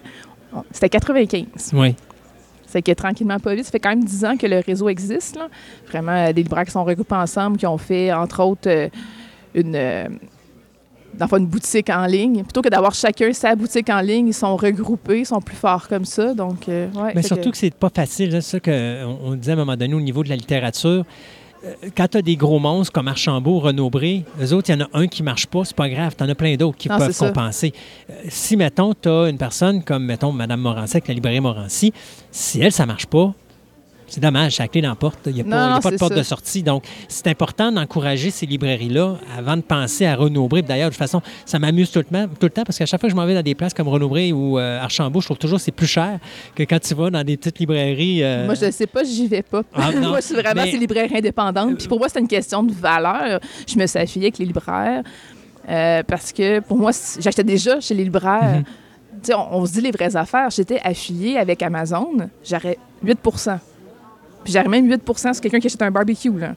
C'était 0.71 0.89
95. 0.89 1.45
Oui. 1.73 1.95
C'est 2.67 2.83
que 2.83 2.91
tranquillement, 2.91 3.39
pas 3.39 3.55
vite, 3.55 3.65
ça 3.65 3.71
fait 3.71 3.79
quand 3.79 3.89
même 3.89 4.03
10 4.03 4.25
ans 4.25 4.37
que 4.37 4.45
le 4.45 4.59
réseau 4.59 4.89
existe. 4.89 5.37
Là. 5.37 5.47
Vraiment, 5.87 6.27
des 6.31 6.43
libraires 6.43 6.65
qui 6.65 6.71
sont 6.71 6.83
regroupés 6.83 7.15
ensemble, 7.15 7.57
qui 7.57 7.65
ont 7.65 7.79
fait, 7.79 8.13
entre 8.13 8.43
autres, 8.43 8.89
une, 9.55 9.75
dans 11.19 11.37
une 11.37 11.45
boutique 11.45 11.89
en 11.89 12.05
ligne. 12.05 12.43
Plutôt 12.43 12.61
que 12.61 12.69
d'avoir 12.69 12.93
chacun 12.93 13.31
sa 13.33 13.55
boutique 13.55 13.89
en 13.89 13.99
ligne, 14.01 14.27
ils 14.29 14.33
sont 14.33 14.55
regroupés, 14.55 15.19
ils 15.19 15.25
sont 15.25 15.41
plus 15.41 15.55
forts 15.55 15.87
comme 15.87 16.05
ça. 16.05 16.33
Donc, 16.33 16.67
euh, 16.69 16.87
ouais, 16.95 17.11
Mais 17.15 17.21
surtout 17.23 17.51
que, 17.51 17.57
c'est 17.57 17.73
pas 17.73 17.89
facile. 17.93 18.31
C'est 18.31 18.41
ça 18.41 18.59
qu'on 18.59 19.17
on 19.23 19.35
disait 19.35 19.51
à 19.51 19.55
un 19.55 19.57
moment 19.57 19.75
donné 19.75 19.93
au 19.93 20.01
niveau 20.01 20.23
de 20.23 20.29
la 20.29 20.35
littérature. 20.35 21.03
Euh, 21.65 21.73
Quand 21.95 22.07
tu 22.07 22.17
as 22.17 22.21
des 22.21 22.37
gros 22.37 22.57
monstres 22.59 22.93
comme 22.93 23.09
Archambault, 23.09 23.59
Renaud-Bré, 23.59 24.23
eux 24.41 24.53
autres, 24.53 24.69
il 24.69 24.79
y 24.79 24.81
en 24.81 24.85
a 24.85 24.89
un 24.93 25.07
qui 25.07 25.23
marche 25.23 25.45
pas, 25.47 25.65
c'est 25.65 25.75
pas 25.75 25.89
grave. 25.89 26.15
Tu 26.17 26.23
en 26.23 26.29
as 26.29 26.35
plein 26.35 26.55
d'autres 26.55 26.77
qui 26.77 26.87
Non, 26.87 26.97
peuvent 26.97 27.11
ça. 27.11 27.27
compenser. 27.27 27.73
Euh, 28.09 28.13
si, 28.29 28.55
mettons, 28.55 28.93
tu 28.93 29.09
as 29.09 29.27
une 29.29 29.37
personne 29.37 29.83
comme, 29.83 30.05
mettons, 30.05 30.31
Mme 30.31 30.61
Morancy 30.61 30.95
avec 30.97 31.09
la 31.09 31.13
librairie 31.15 31.41
Morancy, 31.41 31.91
si 32.31 32.61
elle, 32.61 32.71
ça 32.71 32.85
marche 32.85 33.07
pas, 33.07 33.33
c'est 34.09 34.19
dommage, 34.19 34.55
c'est 34.55 34.63
la 34.63 34.67
clé 34.67 34.81
dans 34.81 34.89
la 34.89 34.95
porte. 34.95 35.19
Il 35.27 35.33
n'y 35.33 35.41
a 35.41 35.43
pas, 35.43 35.49
Non, 35.49 35.55
il 35.57 35.59
y 35.59 35.71
a 35.71 35.75
non, 35.75 35.79
pas 35.81 35.91
de 35.91 35.97
porte 35.97 36.13
ça. 36.13 36.19
de 36.19 36.23
sortie. 36.23 36.63
Donc, 36.63 36.83
c'est 37.07 37.27
important 37.27 37.71
d'encourager 37.71 38.29
ces 38.31 38.45
librairies-là 38.45 39.15
avant 39.37 39.55
de 39.57 39.61
penser 39.61 40.05
à. 40.05 40.17
Puis 40.17 40.63
D'ailleurs, 40.63 40.89
de 40.89 40.93
toute 40.93 40.99
façon, 40.99 41.21
ça 41.45 41.59
m'amuse 41.59 41.91
tout 41.91 41.99
le 41.99 42.05
temps, 42.05 42.27
tout 42.27 42.45
le 42.45 42.49
temps 42.49 42.63
parce 42.63 42.77
qu'à 42.77 42.85
chaque 42.85 42.99
fois 42.99 43.07
que 43.07 43.11
je 43.11 43.15
m'en 43.15 43.25
vais 43.25 43.33
dans 43.35 43.41
des 43.41 43.55
places 43.55 43.73
comme 43.73 43.87
Renaud-Bré 43.87 44.31
ou 44.33 44.59
euh, 44.59 44.79
Archambault, 44.81 45.21
je 45.21 45.25
trouve 45.27 45.37
toujours 45.37 45.57
que 45.57 45.63
c'est 45.63 45.71
plus 45.71 45.87
cher 45.87 46.19
que 46.55 46.63
quand 46.63 46.79
tu 46.79 46.93
vas 46.95 47.09
dans 47.09 47.23
des 47.23 47.37
petites 47.37 47.59
librairies. 47.59 48.23
euh, 48.23 48.45
Moi, 48.45 48.55
je 48.55 48.65
ne 48.65 48.71
sais 48.71 48.87
pas, 48.87 49.03
j'y 49.03 49.27
vais 49.27 49.41
pas. 49.43 49.61
Ah, 49.73 49.91
non. 49.95 50.09
moi, 50.09 50.19
je 50.19 50.25
suis 50.25 50.35
vraiment 50.35 50.63
Mais- 50.63 50.71
ces 50.71 50.77
libraires 50.77 51.09
indépendantes. 51.13 51.77
Puis 51.77 51.87
pour 51.87 51.99
moi, 51.99 52.07
c'est 52.09 52.19
une 52.19 52.27
question 52.27 52.63
de 52.63 52.71
valeur. 52.73 53.39
Je 53.67 53.77
me 53.77 53.85
suis 53.87 53.99
affiliée 53.99 54.25
avec 54.27 54.37
les 54.39 54.45
libraires 54.45 55.03
euh, 55.69 56.03
parce 56.03 56.31
que 56.31 56.59
pour 56.61 56.77
moi, 56.77 56.91
j'achetais 57.19 57.43
déjà 57.43 57.79
chez 57.79 57.93
les 57.93 58.03
libraires. 58.03 58.63
Tu 59.21 59.27
sais, 59.27 59.33
on, 59.35 59.57
on 59.57 59.65
se 59.65 59.73
dit 59.73 59.81
les 59.81 59.91
vraies 59.91 60.15
affaires. 60.15 60.49
J'étais 60.49 60.79
affiliée 60.83 61.37
avec 61.37 61.61
Amazon, 61.61 62.29
j'aurais 62.43 62.77
8 63.03 63.19
Puis 64.43 64.53
j'aurais 64.53 64.67
même 64.69 64.87
8% 64.89 65.33
sur 65.33 65.41
quelqu'un 65.41 65.59
qui 65.59 65.67
achète 65.67 65.81
un 65.81 65.91
barbecue. 65.91 66.31
Là. 66.37 66.53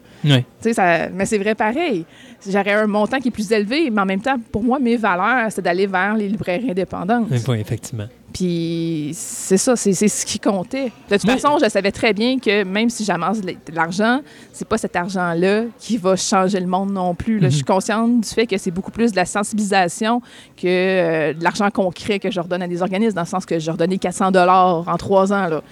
ça- 0.72 1.08
mais 1.10 1.26
c'est 1.26 1.38
vrai 1.38 1.54
pareil. 1.54 2.04
J'aurais 2.48 2.72
un 2.72 2.86
montant 2.86 3.18
qui 3.18 3.28
est 3.28 3.32
plus 3.32 3.50
élevé, 3.52 3.90
mais 3.90 4.00
en 4.00 4.06
même 4.06 4.20
temps, 4.20 4.36
pour 4.50 4.62
moi, 4.62 4.78
mes 4.78 4.96
valeurs, 4.96 5.50
c'est 5.50 5.62
d'aller 5.62 5.86
vers 5.86 6.14
les 6.14 6.28
librairies 6.28 6.70
indépendantes. 6.70 7.26
Oui, 7.48 7.58
effectivement. 7.60 8.06
Puis 8.32 9.10
c'est 9.14 9.58
ça, 9.58 9.76
c'est 9.76 9.92
ce 9.92 10.24
qui 10.24 10.38
comptait. 10.40 10.90
De 11.10 11.16
toute 11.16 11.26
façon, 11.30 11.58
je 11.62 11.68
savais 11.68 11.92
très 11.92 12.14
bien 12.14 12.38
que 12.38 12.64
même 12.64 12.88
si 12.88 13.04
j'amasse 13.04 13.42
de 13.42 13.54
l'argent, 13.74 14.20
c'est 14.52 14.66
pas 14.66 14.78
cet 14.78 14.96
argent-là 14.96 15.64
qui 15.78 15.98
va 15.98 16.16
changer 16.16 16.58
le 16.58 16.66
monde 16.66 16.92
non 16.92 17.14
plus. 17.14 17.38
là. 17.38 17.46
Mhm. 17.48 17.50
Je 17.50 17.56
suis 17.56 17.64
consciente 17.64 18.20
du 18.22 18.28
fait 18.28 18.46
que 18.46 18.56
c'est 18.56 18.70
beaucoup 18.70 18.90
plus 18.90 19.10
de 19.12 19.16
la 19.16 19.26
sensibilisation 19.26 20.22
que 20.56 20.66
euh, 20.66 21.32
de 21.34 21.44
l'argent 21.44 21.68
concret 21.70 22.18
que 22.18 22.30
je 22.30 22.40
redonne 22.40 22.62
à 22.62 22.68
des 22.68 22.80
organismes, 22.80 23.14
dans 23.16 23.22
le 23.22 23.26
sens 23.26 23.44
que 23.44 23.58
je 23.58 23.70
redonnais 23.70 23.98
400 23.98 24.30
dollars 24.30 24.88
en 24.88 24.96
trois 24.96 25.30
ans. 25.32 25.48
Là. 25.48 25.62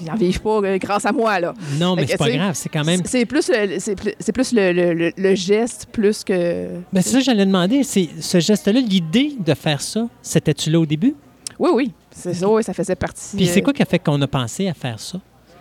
Ils 0.00 0.06
n'en 0.06 0.14
vivent 0.14 0.40
pas 0.40 0.60
euh, 0.62 0.78
grâce 0.78 1.06
à 1.06 1.12
moi. 1.12 1.40
Là. 1.40 1.54
Non, 1.78 1.96
mais 1.96 2.06
c'est 2.06 2.16
pas 2.16 2.30
grave. 2.30 2.54
C'est 2.54 2.68
quand 2.68 2.84
même. 2.84 3.00
C'est 3.04 3.24
plus, 3.26 3.48
le, 3.48 4.32
plus, 4.32 4.52
le, 4.52 4.72
le- 4.72 5.12
le- 5.16 5.34
geste 5.34 5.88
plus 5.92 6.24
que... 6.24 6.68
Ben, 6.92 7.02
c'est 7.02 7.10
ça 7.10 7.18
que 7.18 7.24
j'allais 7.24 7.46
demander. 7.46 7.82
C'est 7.82 8.08
ce 8.20 8.40
geste-là, 8.40 8.80
l'idée 8.80 9.34
de 9.38 9.54
faire 9.54 9.80
ça, 9.80 10.08
c'était-tu 10.22 10.70
là 10.70 10.80
au 10.80 10.86
début? 10.86 11.14
Oui, 11.58 11.70
oui, 11.72 11.92
c'est 12.10 12.34
ça, 12.34 12.48
oui, 12.48 12.62
ça 12.62 12.74
faisait 12.74 12.96
partie... 12.96 13.36
Puis 13.36 13.46
c'est 13.46 13.60
euh, 13.60 13.64
quoi 13.64 13.72
qui 13.72 13.82
a 13.82 13.86
fait 13.86 13.98
qu'on 13.98 14.20
a 14.20 14.26
pensé 14.26 14.68
à 14.68 14.74
faire 14.74 15.00
ça? 15.00 15.18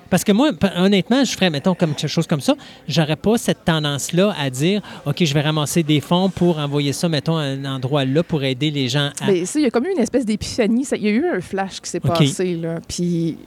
Parce 0.09 0.23
que 0.23 0.31
moi, 0.31 0.51
honnêtement, 0.77 1.23
je 1.23 1.31
ferais, 1.31 1.49
mettons, 1.49 1.73
comme 1.73 1.95
quelque 1.95 2.09
chose 2.09 2.27
comme 2.27 2.39
ça, 2.39 2.55
j'aurais 2.87 3.15
pas 3.15 3.37
cette 3.37 3.65
tendance-là 3.65 4.35
à 4.39 4.49
dire, 4.49 4.81
OK, 5.05 5.23
je 5.25 5.33
vais 5.33 5.41
ramasser 5.41 5.83
des 5.83 5.99
fonds 5.99 6.29
pour 6.29 6.59
envoyer 6.59 6.93
ça, 6.93 7.09
mettons, 7.09 7.37
à 7.37 7.41
un 7.41 7.65
endroit 7.65 8.05
là 8.05 8.21
pour 8.23 8.43
aider 8.43 8.69
les 8.71 8.87
gens 8.87 9.09
à. 9.19 9.27
Ben, 9.27 9.45
ça, 9.45 9.59
il 9.59 9.63
y 9.63 9.65
a 9.65 9.71
comme 9.71 9.85
eu 9.85 9.91
une 9.91 10.01
espèce 10.01 10.25
d'épiphanie. 10.25 10.85
Il 10.91 11.01
y 11.03 11.07
a 11.07 11.11
eu 11.11 11.25
un 11.27 11.41
flash 11.41 11.81
qui 11.81 11.89
s'est 11.89 11.99
passé. 11.99 12.55
Là. 12.55 12.79
Puis, 12.87 13.37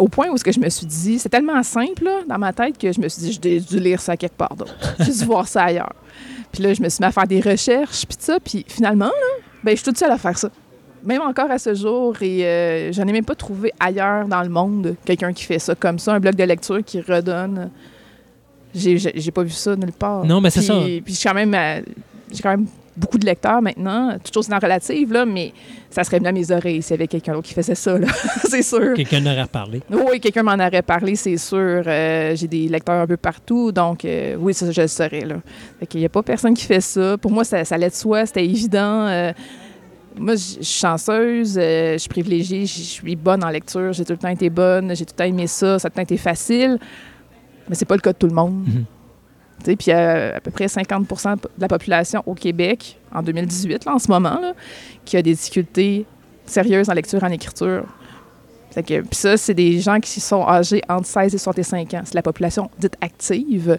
au 0.00 0.08
point 0.08 0.28
où 0.30 0.36
ce 0.36 0.44
que 0.44 0.52
je 0.52 0.60
me 0.60 0.68
suis 0.68 0.86
dit, 0.86 1.18
c'est 1.18 1.28
tellement 1.28 1.62
simple 1.62 2.04
là, 2.04 2.20
dans 2.28 2.38
ma 2.38 2.52
tête 2.52 2.76
que 2.78 2.90
je 2.92 3.00
me 3.00 3.08
suis 3.08 3.22
dit, 3.22 3.38
j'ai 3.42 3.60
dû 3.60 3.78
lire 3.78 4.00
ça 4.00 4.16
quelque 4.16 4.36
part 4.36 4.54
d'autre. 4.56 4.74
J'ai 4.98 5.12
dû 5.12 5.24
voir 5.24 5.46
ça 5.46 5.64
ailleurs. 5.64 5.92
Puis 6.52 6.62
là, 6.62 6.74
je 6.74 6.82
me 6.82 6.88
suis 6.88 7.00
mis 7.00 7.06
à 7.06 7.12
faire 7.12 7.26
des 7.26 7.40
recherches, 7.40 8.04
puis 8.06 8.16
ça. 8.18 8.38
Puis 8.40 8.64
finalement, 8.66 9.06
là, 9.06 9.42
ben, 9.62 9.70
je 9.72 9.76
suis 9.76 9.84
toute 9.84 9.98
seule 9.98 10.10
à 10.10 10.18
faire 10.18 10.36
ça. 10.36 10.50
Même 11.04 11.22
encore 11.22 11.50
à 11.50 11.58
ce 11.58 11.74
jour, 11.74 12.14
et 12.20 12.44
euh, 12.44 12.92
j'en 12.92 13.06
ai 13.06 13.12
même 13.12 13.24
pas 13.24 13.34
trouvé 13.34 13.72
ailleurs 13.78 14.26
dans 14.26 14.42
le 14.42 14.48
monde 14.48 14.96
quelqu'un 15.04 15.32
qui 15.32 15.44
fait 15.44 15.58
ça 15.58 15.74
comme 15.74 15.98
ça, 15.98 16.12
un 16.14 16.20
bloc 16.20 16.34
de 16.34 16.44
lecture 16.44 16.84
qui 16.84 17.00
redonne. 17.00 17.70
J'ai 18.74 18.98
j'ai- 18.98 19.12
j'ai 19.14 19.30
pas 19.30 19.42
vu 19.42 19.50
ça 19.50 19.74
nulle 19.76 19.92
part. 19.92 20.24
Non, 20.24 20.40
mais 20.40 20.50
c'est 20.50 20.60
Puis- 20.60 20.66
ça. 20.66 20.74
Puis 20.74 21.02
je 21.06 21.12
suis 21.18 21.28
quand 21.28 21.34
même, 21.34 21.54
euh, 21.54 21.80
j'ai 22.32 22.42
quand 22.42 22.50
même 22.50 22.66
beaucoup 23.00 23.18
de 23.18 23.26
lecteurs 23.26 23.62
maintenant, 23.62 24.16
toute 24.22 24.34
chose 24.34 24.48
dans 24.48 24.58
relative, 24.58 25.12
là, 25.12 25.24
mais 25.24 25.52
ça 25.90 26.04
serait 26.04 26.18
venu 26.18 26.28
à 26.28 26.32
mes 26.32 26.50
oreilles 26.52 26.82
s'il 26.82 26.92
y 26.92 26.94
avait 26.94 27.08
quelqu'un 27.08 27.32
d'autre 27.32 27.48
qui 27.48 27.54
faisait 27.54 27.74
ça, 27.74 27.96
c'est 28.44 28.62
sûr. 28.62 28.94
Quelqu'un 28.94 29.24
aurait 29.26 29.42
reparlé. 29.42 29.80
Oui, 29.90 30.20
quelqu'un 30.20 30.42
m'en 30.42 30.54
aurait 30.54 30.82
parlé, 30.82 31.16
c'est 31.16 31.36
sûr. 31.36 31.82
Euh, 31.86 32.36
j'ai 32.36 32.46
des 32.46 32.68
lecteurs 32.68 33.00
un 33.00 33.06
peu 33.06 33.16
partout, 33.16 33.72
donc 33.72 34.04
euh, 34.04 34.36
oui, 34.38 34.54
ça, 34.54 34.70
je 34.70 34.82
le 34.82 34.88
saurais. 34.88 35.24
Là. 35.24 35.36
Fait 35.80 35.86
qu'il 35.86 36.00
n'y 36.00 36.06
a 36.06 36.10
pas 36.10 36.22
personne 36.22 36.54
qui 36.54 36.64
fait 36.64 36.80
ça. 36.80 37.16
Pour 37.18 37.30
moi, 37.30 37.44
ça, 37.44 37.64
ça 37.64 37.74
allait 37.74 37.90
de 37.90 37.94
soi, 37.94 38.26
c'était 38.26 38.44
évident. 38.44 39.06
Euh, 39.06 39.32
moi, 40.16 40.34
je 40.34 40.40
suis 40.40 40.64
chanceuse, 40.64 41.54
je 41.54 41.96
suis 41.98 42.08
privilégiée, 42.08 42.66
je 42.66 42.74
je 42.74 42.82
suis 42.82 43.16
bonne 43.16 43.42
en 43.42 43.48
lecture, 43.48 43.92
j'ai 43.92 44.04
tout 44.04 44.12
le 44.12 44.18
temps 44.18 44.28
été 44.28 44.50
bonne, 44.50 44.94
j'ai 44.94 45.06
tout 45.06 45.14
le 45.14 45.18
temps 45.18 45.24
aimé 45.24 45.46
ça, 45.46 45.78
ça 45.78 45.86
a 45.86 45.90
tout 45.90 45.94
le 45.94 45.96
temps 45.96 46.02
été 46.02 46.16
facile, 46.16 46.78
mais 47.68 47.74
c'est 47.74 47.84
pas 47.84 47.94
le 47.94 48.00
cas 48.00 48.12
de 48.12 48.18
tout 48.18 48.26
le 48.26 48.34
monde. 48.34 48.64
Mhm. 48.66 48.84
Tu 49.60 49.70
sais, 49.70 49.76
Puis 49.76 49.90
euh, 49.90 50.36
à 50.36 50.40
peu 50.40 50.50
près 50.50 50.66
50% 50.66 51.36
de 51.36 51.40
la 51.58 51.68
population 51.68 52.22
au 52.26 52.34
Québec, 52.34 52.98
en 53.12 53.22
2018, 53.22 53.84
là, 53.84 53.94
en 53.94 53.98
ce 53.98 54.08
moment, 54.08 54.40
qui 55.04 55.16
a 55.16 55.22
des 55.22 55.34
difficultés 55.34 56.06
sérieuses 56.46 56.88
en 56.90 56.94
lecture, 56.94 57.22
en 57.22 57.30
écriture. 57.30 57.84
Puis 58.74 59.04
ça, 59.12 59.36
c'est 59.36 59.54
des 59.54 59.80
gens 59.80 59.98
qui 59.98 60.20
sont 60.20 60.46
âgés 60.46 60.82
entre 60.88 61.06
16 61.06 61.34
et 61.34 61.38
65 61.38 61.94
ans. 61.94 62.02
C'est 62.04 62.14
la 62.14 62.22
population 62.22 62.70
dite 62.78 62.94
active. 63.00 63.78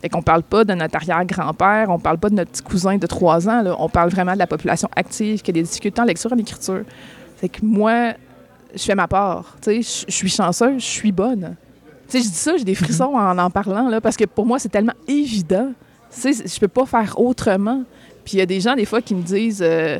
Fait 0.00 0.08
qu'on 0.08 0.22
parle 0.22 0.42
pas 0.42 0.64
de 0.64 0.74
notre 0.74 0.96
arrière-grand-père, 0.96 1.88
on 1.88 1.98
parle 2.00 2.18
pas 2.18 2.28
de 2.28 2.34
notre 2.34 2.50
petit 2.50 2.62
cousin 2.62 2.96
de 2.96 3.06
3 3.06 3.48
ans. 3.48 3.76
On 3.78 3.88
parle 3.88 4.10
vraiment 4.10 4.32
de 4.34 4.38
la 4.38 4.48
population 4.48 4.88
active 4.96 5.42
qui 5.42 5.50
a 5.52 5.54
des 5.54 5.62
difficultés 5.62 6.00
en 6.00 6.04
lecture, 6.04 6.32
en 6.32 6.38
écriture. 6.38 6.82
Fait 7.36 7.48
que 7.48 7.64
moi, 7.64 8.14
je 8.74 8.82
fais 8.82 8.96
ma 8.96 9.06
part. 9.06 9.56
Je 9.64 9.80
suis 9.80 10.28
chanceuse, 10.28 10.82
je 10.82 10.86
suis 10.86 11.12
bonne. 11.12 11.54
Sais, 12.12 12.18
je 12.18 12.28
dis 12.28 12.34
ça, 12.34 12.58
j'ai 12.58 12.64
des 12.64 12.74
frissons 12.74 13.14
en 13.14 13.38
en 13.38 13.48
parlant, 13.48 13.88
là, 13.88 14.02
parce 14.02 14.18
que 14.18 14.24
pour 14.26 14.44
moi, 14.44 14.58
c'est 14.58 14.68
tellement 14.68 14.92
évident. 15.08 15.72
Tu 16.14 16.34
sais, 16.34 16.46
je 16.46 16.60
peux 16.60 16.68
pas 16.68 16.84
faire 16.84 17.18
autrement. 17.18 17.84
Puis 18.22 18.34
il 18.34 18.38
y 18.40 18.42
a 18.42 18.46
des 18.46 18.60
gens, 18.60 18.74
des 18.74 18.84
fois, 18.84 19.00
qui 19.00 19.14
me 19.14 19.22
disent... 19.22 19.62
euh, 19.64 19.98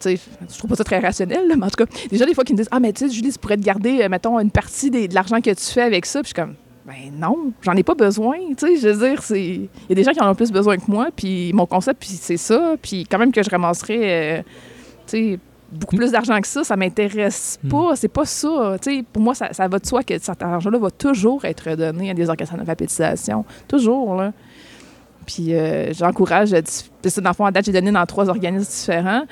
tu 0.00 0.18
je 0.50 0.58
trouve 0.58 0.70
pas 0.70 0.74
ça 0.74 0.82
très 0.82 0.98
rationnel, 0.98 1.46
là, 1.46 1.54
mais 1.56 1.66
en 1.66 1.70
tout 1.70 1.84
cas, 1.84 1.86
des 2.10 2.18
gens, 2.18 2.26
des 2.26 2.34
fois, 2.34 2.42
qui 2.42 2.52
me 2.52 2.58
disent 2.58 2.68
Ah, 2.72 2.80
mais 2.80 2.92
tu 2.92 3.06
sais, 3.06 3.14
Julie, 3.14 3.30
tu 3.30 3.38
pourrais 3.38 3.56
te 3.56 3.62
garder, 3.62 4.02
euh, 4.02 4.08
mettons, 4.08 4.40
une 4.40 4.50
partie 4.50 4.90
de 4.90 5.14
l'argent 5.14 5.40
que 5.40 5.50
tu 5.50 5.72
fais 5.72 5.82
avec 5.82 6.04
ça. 6.04 6.20
Puis 6.20 6.32
je 6.34 6.34
suis 6.34 6.42
comme 6.42 6.56
Ben 6.84 7.12
non, 7.16 7.52
j'en 7.62 7.74
ai 7.74 7.84
pas 7.84 7.94
besoin. 7.94 8.38
Tu 8.58 8.66
sais, 8.66 8.76
je 8.78 8.88
veux 8.88 9.08
dire, 9.08 9.22
c'est. 9.22 9.40
Il 9.40 9.68
y 9.88 9.92
a 9.92 9.94
des 9.94 10.02
gens 10.02 10.10
qui 10.10 10.20
en 10.20 10.28
ont 10.28 10.34
plus 10.34 10.50
besoin 10.50 10.76
que 10.78 10.90
moi, 10.90 11.10
puis 11.14 11.52
mon 11.52 11.66
concept, 11.66 12.00
puis 12.00 12.10
c'est 12.10 12.38
ça. 12.38 12.74
Puis 12.82 13.06
quand 13.08 13.18
même 13.18 13.30
que 13.30 13.44
je 13.44 13.50
ramasserais, 13.50 14.00
euh, 14.02 14.42
tu 15.06 15.34
sais, 15.34 15.38
beaucoup 15.72 15.96
plus 15.96 16.12
d'argent 16.12 16.40
que 16.40 16.46
ça, 16.46 16.64
ça 16.64 16.76
m'intéresse 16.76 17.58
pas. 17.68 17.96
C'est 17.96 18.08
pas 18.08 18.24
ça. 18.24 18.76
Pour 19.12 19.22
moi, 19.22 19.34
ça, 19.34 19.52
ça 19.52 19.66
va 19.68 19.78
de 19.78 19.86
soi 19.86 20.02
que 20.02 20.18
cet 20.18 20.42
argent-là 20.42 20.78
va 20.78 20.90
toujours 20.90 21.44
être 21.44 21.74
donné 21.74 22.10
à 22.10 22.14
des 22.14 22.28
organismes 22.28 22.56
d'alphabétisation. 22.56 23.44
Toujours, 23.68 24.14
là. 24.14 24.32
Puis 25.26 25.54
euh, 25.54 25.92
j'encourage, 25.92 26.50
dans 26.50 26.60
le 26.60 27.32
fond, 27.34 27.44
à 27.44 27.50
date, 27.50 27.64
j'ai 27.66 27.72
donné 27.72 27.90
dans 27.90 28.06
trois 28.06 28.28
organismes 28.28 28.70
différents. 28.70 29.22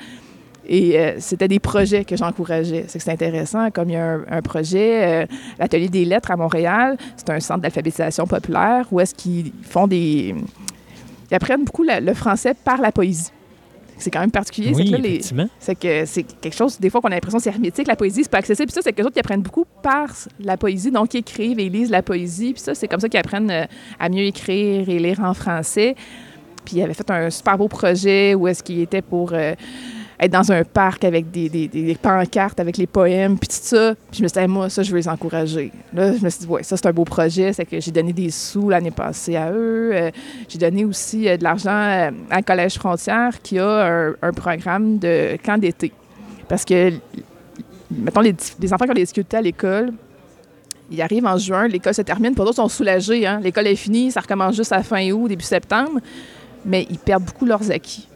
Et 0.67 0.99
euh, 0.99 1.13
c'était 1.19 1.47
des 1.47 1.59
projets 1.59 2.03
que 2.03 2.17
j'encourageais. 2.17 2.85
C'est 2.87 2.97
que 2.97 3.03
c'est 3.05 3.11
intéressant, 3.11 3.69
comme 3.71 3.89
il 3.89 3.93
y 3.93 3.97
a 3.97 4.13
un, 4.15 4.25
un 4.29 4.41
projet, 4.41 5.23
euh, 5.23 5.25
l'Atelier 5.59 5.89
des 5.89 6.03
lettres 6.03 6.31
à 6.31 6.35
Montréal, 6.35 6.97
c'est 7.15 7.29
un 7.29 7.39
centre 7.39 7.61
d'alphabétisation 7.61 8.25
populaire 8.25 8.87
où 8.91 8.99
est-ce 8.99 9.13
qu'ils 9.13 9.53
font 9.61 9.87
des... 9.87 10.35
Ils 11.31 11.35
apprennent 11.35 11.63
beaucoup 11.63 11.83
la- 11.83 11.99
le 11.99 12.13
français 12.13 12.55
par 12.55 12.81
la 12.81 12.91
poésie. 12.91 13.31
C'est 13.97 14.11
quand 14.11 14.19
même 14.19 14.31
particulier. 14.31 14.71
c'est 14.73 14.83
que 14.91 15.01
les- 15.01 15.21
c'est 15.59 15.75
que 15.75 16.05
c'est 16.05 16.23
quelque 16.41 16.55
chose, 16.55 16.79
des 16.79 16.89
fois, 16.89 17.01
qu'on 17.01 17.07
a 17.07 17.11
l'impression 17.15 17.37
que 17.37 17.43
c'est 17.43 17.49
hermétique, 17.49 17.87
la 17.87 17.95
poésie, 17.95 18.23
c'est 18.23 18.31
pas 18.31 18.39
accessible. 18.39 18.67
Puis 18.67 18.73
ça, 18.75 18.81
c'est 18.83 18.91
que 18.91 18.97
les 18.97 19.03
autres 19.05 19.13
qui 19.13 19.19
apprennent 19.19 19.41
beaucoup 19.41 19.65
par 19.81 20.07
la 20.39 20.57
poésie, 20.57 20.91
donc 20.91 21.13
ils 21.13 21.17
écrivent 21.19 21.59
et 21.59 21.69
lisent 21.69 21.89
la 21.89 22.01
poésie. 22.03 22.53
Puis 22.53 22.61
ça, 22.61 22.75
c'est 22.75 22.87
comme 22.87 22.99
ça 22.99 23.07
qu'ils 23.09 23.19
apprennent 23.19 23.49
euh, 23.51 23.65
à 23.99 24.09
mieux 24.09 24.23
écrire 24.23 24.87
et 24.89 24.99
lire 24.99 25.19
en 25.21 25.33
français. 25.33 25.95
Puis 26.65 26.77
il 26.77 26.81
avait 26.81 26.93
fait 26.95 27.09
un 27.11 27.29
super 27.29 27.57
beau 27.57 27.67
projet 27.67 28.33
où 28.33 28.47
est-ce 28.47 28.63
qu'il 28.63 28.79
était 28.79 29.01
pour 29.03 29.33
euh, 29.33 29.53
être 30.19 30.31
dans 30.31 30.51
un 30.51 30.63
parc 30.63 31.03
avec 31.03 31.29
des, 31.31 31.97
pancartes, 32.01 32.59
avec 32.59 32.77
les 32.77 32.87
poèmes, 32.87 33.37
puis 33.37 33.47
tout 33.47 33.55
ça. 33.59 33.95
Puis 34.09 34.19
je 34.19 34.23
me 34.23 34.27
suis 34.27 34.39
dit, 34.39 34.47
moi, 34.47 34.69
ça, 34.69 34.83
je 34.83 34.91
veux 34.91 34.97
les 34.97 35.07
encourager. 35.07 35.71
Là, 35.93 36.13
je 36.13 36.23
me 36.23 36.29
suis 36.29 36.41
dit, 36.41 36.47
ouais, 36.47 36.63
ça, 36.63 36.77
c'est 36.77 36.87
un 36.87 36.93
beau 36.93 37.03
projet. 37.03 37.53
C'est 37.53 37.65
que 37.65 37.79
j'ai 37.79 37.91
donné 37.91 38.13
des 38.13 38.31
sous 38.31 38.69
l'année 38.69 38.91
passée 38.91 39.35
à 39.35 39.51
eux. 39.51 39.91
Euh, 39.93 40.11
j'ai 40.47 40.57
donné 40.57 40.85
aussi 40.85 41.27
euh, 41.27 41.37
de 41.37 41.43
l'argent 41.43 41.69
euh, 41.69 42.11
à 42.29 42.41
Collège 42.41 42.75
Frontière 42.75 43.41
qui 43.41 43.59
a 43.59 44.13
un, 44.21 44.33
programme 44.33 44.99
de 44.99 45.37
camp 45.43 45.57
d'été. 45.59 45.91
Parce 46.47 46.65
que, 46.65 46.91
mettons, 47.91 48.21
les 48.21 48.33
enfants 48.73 48.85
qui 48.85 48.91
ont 48.91 48.93
des 48.93 49.01
difficultés 49.01 49.37
à 49.37 49.41
l'école, 49.41 49.91
ils 50.91 51.01
arrivent 51.01 51.25
en 51.25 51.37
juin, 51.37 51.67
l'école 51.67 51.93
se 51.93 52.01
termine, 52.03 52.35
pour 52.35 52.45
d'autres, 52.45 52.59
ils 52.59 52.63
sont 52.63 52.69
soulagés. 52.69 53.25
Hein? 53.25 53.39
L'école 53.41 53.67
est 53.67 53.75
finie, 53.75 54.11
ça 54.11 54.21
recommence 54.21 54.55
juste 54.55 54.71
à 54.71 54.83
fin 54.83 55.09
août, 55.11 55.27
début 55.27 55.43
septembre. 55.43 55.99
Mais 56.63 56.85
ils 56.89 56.99
perdent 56.99 57.23
beaucoup 57.23 57.45
leurs 57.45 57.71
acquis. 57.71 58.07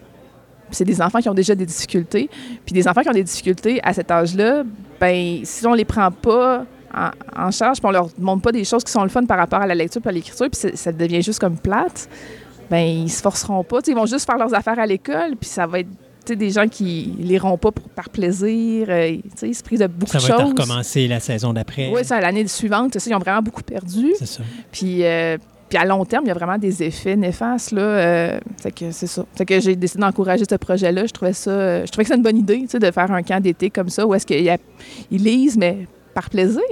C'est 0.71 0.85
des 0.85 1.01
enfants 1.01 1.19
qui 1.19 1.29
ont 1.29 1.33
déjà 1.33 1.55
des 1.55 1.65
difficultés. 1.65 2.29
Puis 2.65 2.73
des 2.73 2.87
enfants 2.87 3.01
qui 3.01 3.09
ont 3.09 3.13
des 3.13 3.23
difficultés 3.23 3.79
à 3.83 3.93
cet 3.93 4.11
âge-là, 4.11 4.63
ben 4.99 5.39
si 5.43 5.65
on 5.65 5.73
les 5.73 5.85
prend 5.85 6.11
pas 6.11 6.65
en, 6.93 7.09
en 7.47 7.51
charge, 7.51 7.77
puis 7.79 7.87
on 7.87 7.91
leur 7.91 8.09
montre 8.17 8.41
pas 8.41 8.51
des 8.51 8.63
choses 8.63 8.83
qui 8.83 8.91
sont 8.91 9.03
le 9.03 9.09
fun 9.09 9.25
par 9.25 9.37
rapport 9.37 9.61
à 9.61 9.67
la 9.67 9.75
lecture 9.75 10.01
puis 10.01 10.09
à 10.09 10.11
l'écriture, 10.13 10.47
puis 10.51 10.71
ça 10.75 10.91
devient 10.91 11.21
juste 11.21 11.39
comme 11.39 11.57
plate, 11.57 12.09
ben 12.69 12.77
ils 12.85 13.09
se 13.11 13.21
forceront 13.21 13.63
pas. 13.63 13.79
Ils 13.87 13.95
vont 13.95 14.05
juste 14.05 14.25
faire 14.25 14.37
leurs 14.37 14.53
affaires 14.53 14.79
à 14.79 14.85
l'école, 14.85 15.35
puis 15.39 15.49
ça 15.49 15.65
va 15.67 15.79
être 15.79 15.87
des 16.27 16.51
gens 16.51 16.67
qui 16.67 17.15
liront 17.17 17.57
pas 17.57 17.71
pour- 17.71 17.89
par 17.89 18.07
plaisir. 18.09 18.85
euh, 18.89 19.17
ils 19.41 19.55
se 19.55 19.63
privent 19.63 19.79
de 19.79 19.87
beaucoup 19.87 20.11
Ça 20.11 20.19
de 20.19 20.23
va 20.23 20.29
être 20.29 20.35
à 20.35 20.43
choses. 20.43 20.51
recommencer 20.51 21.07
la 21.07 21.19
saison 21.19 21.53
d'après. 21.53 21.89
Oui, 21.91 22.05
ça, 22.05 22.19
l'année 22.21 22.45
suivante, 22.47 22.95
ils 23.03 23.15
ont 23.15 23.19
vraiment 23.19 23.41
beaucoup 23.41 23.63
perdu. 23.63 24.13
C'est 24.19 24.27
ça. 24.27 24.43
Puis, 24.71 25.03
euh, 25.03 25.37
puis 25.69 25.77
à 25.77 25.85
long 25.85 26.03
terme, 26.03 26.25
il 26.25 26.29
y 26.29 26.31
a 26.31 26.33
vraiment 26.33 26.57
des 26.57 26.81
effets 26.81 27.15
néfastes. 27.15 27.71
Là, 27.71 27.81
euh, 27.81 28.39
fait 28.61 28.71
que 28.71 28.91
c'est 28.91 29.07
ça. 29.07 29.23
Fait 29.35 29.45
que 29.45 29.59
j'ai 29.59 29.75
décidé 29.75 30.01
d'encourager 30.01 30.43
ce 30.49 30.55
projet-là. 30.55 31.05
Je 31.05 31.13
trouvais 31.13 31.33
ça, 31.33 31.51
euh, 31.51 31.85
je 31.85 31.91
trouvais 31.91 32.03
que 32.03 32.09
c'est 32.09 32.15
une 32.15 32.23
bonne 32.23 32.37
idée, 32.37 32.61
tu 32.61 32.69
sais, 32.69 32.79
de 32.79 32.89
faire 32.89 33.11
un 33.11 33.21
camp 33.21 33.41
d'été 33.41 33.69
comme 33.69 33.89
ça, 33.89 34.05
où 34.05 34.15
est-ce 34.15 34.25
qu'ils 34.25 34.57
ils 35.11 35.23
lisent, 35.23 35.57
mais 35.57 35.87
par 36.15 36.29
plaisir. 36.31 36.63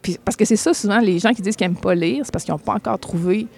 Puis, 0.00 0.16
parce 0.24 0.36
que 0.36 0.44
c'est 0.44 0.56
ça, 0.56 0.72
souvent, 0.72 1.00
les 1.00 1.18
gens 1.18 1.32
qui 1.32 1.42
disent 1.42 1.56
qu'ils 1.56 1.66
n'aiment 1.66 1.76
pas 1.76 1.94
lire, 1.94 2.24
c'est 2.24 2.32
parce 2.32 2.44
qu'ils 2.44 2.54
n'ont 2.54 2.58
pas 2.58 2.74
encore 2.74 2.98
trouvé 3.00 3.48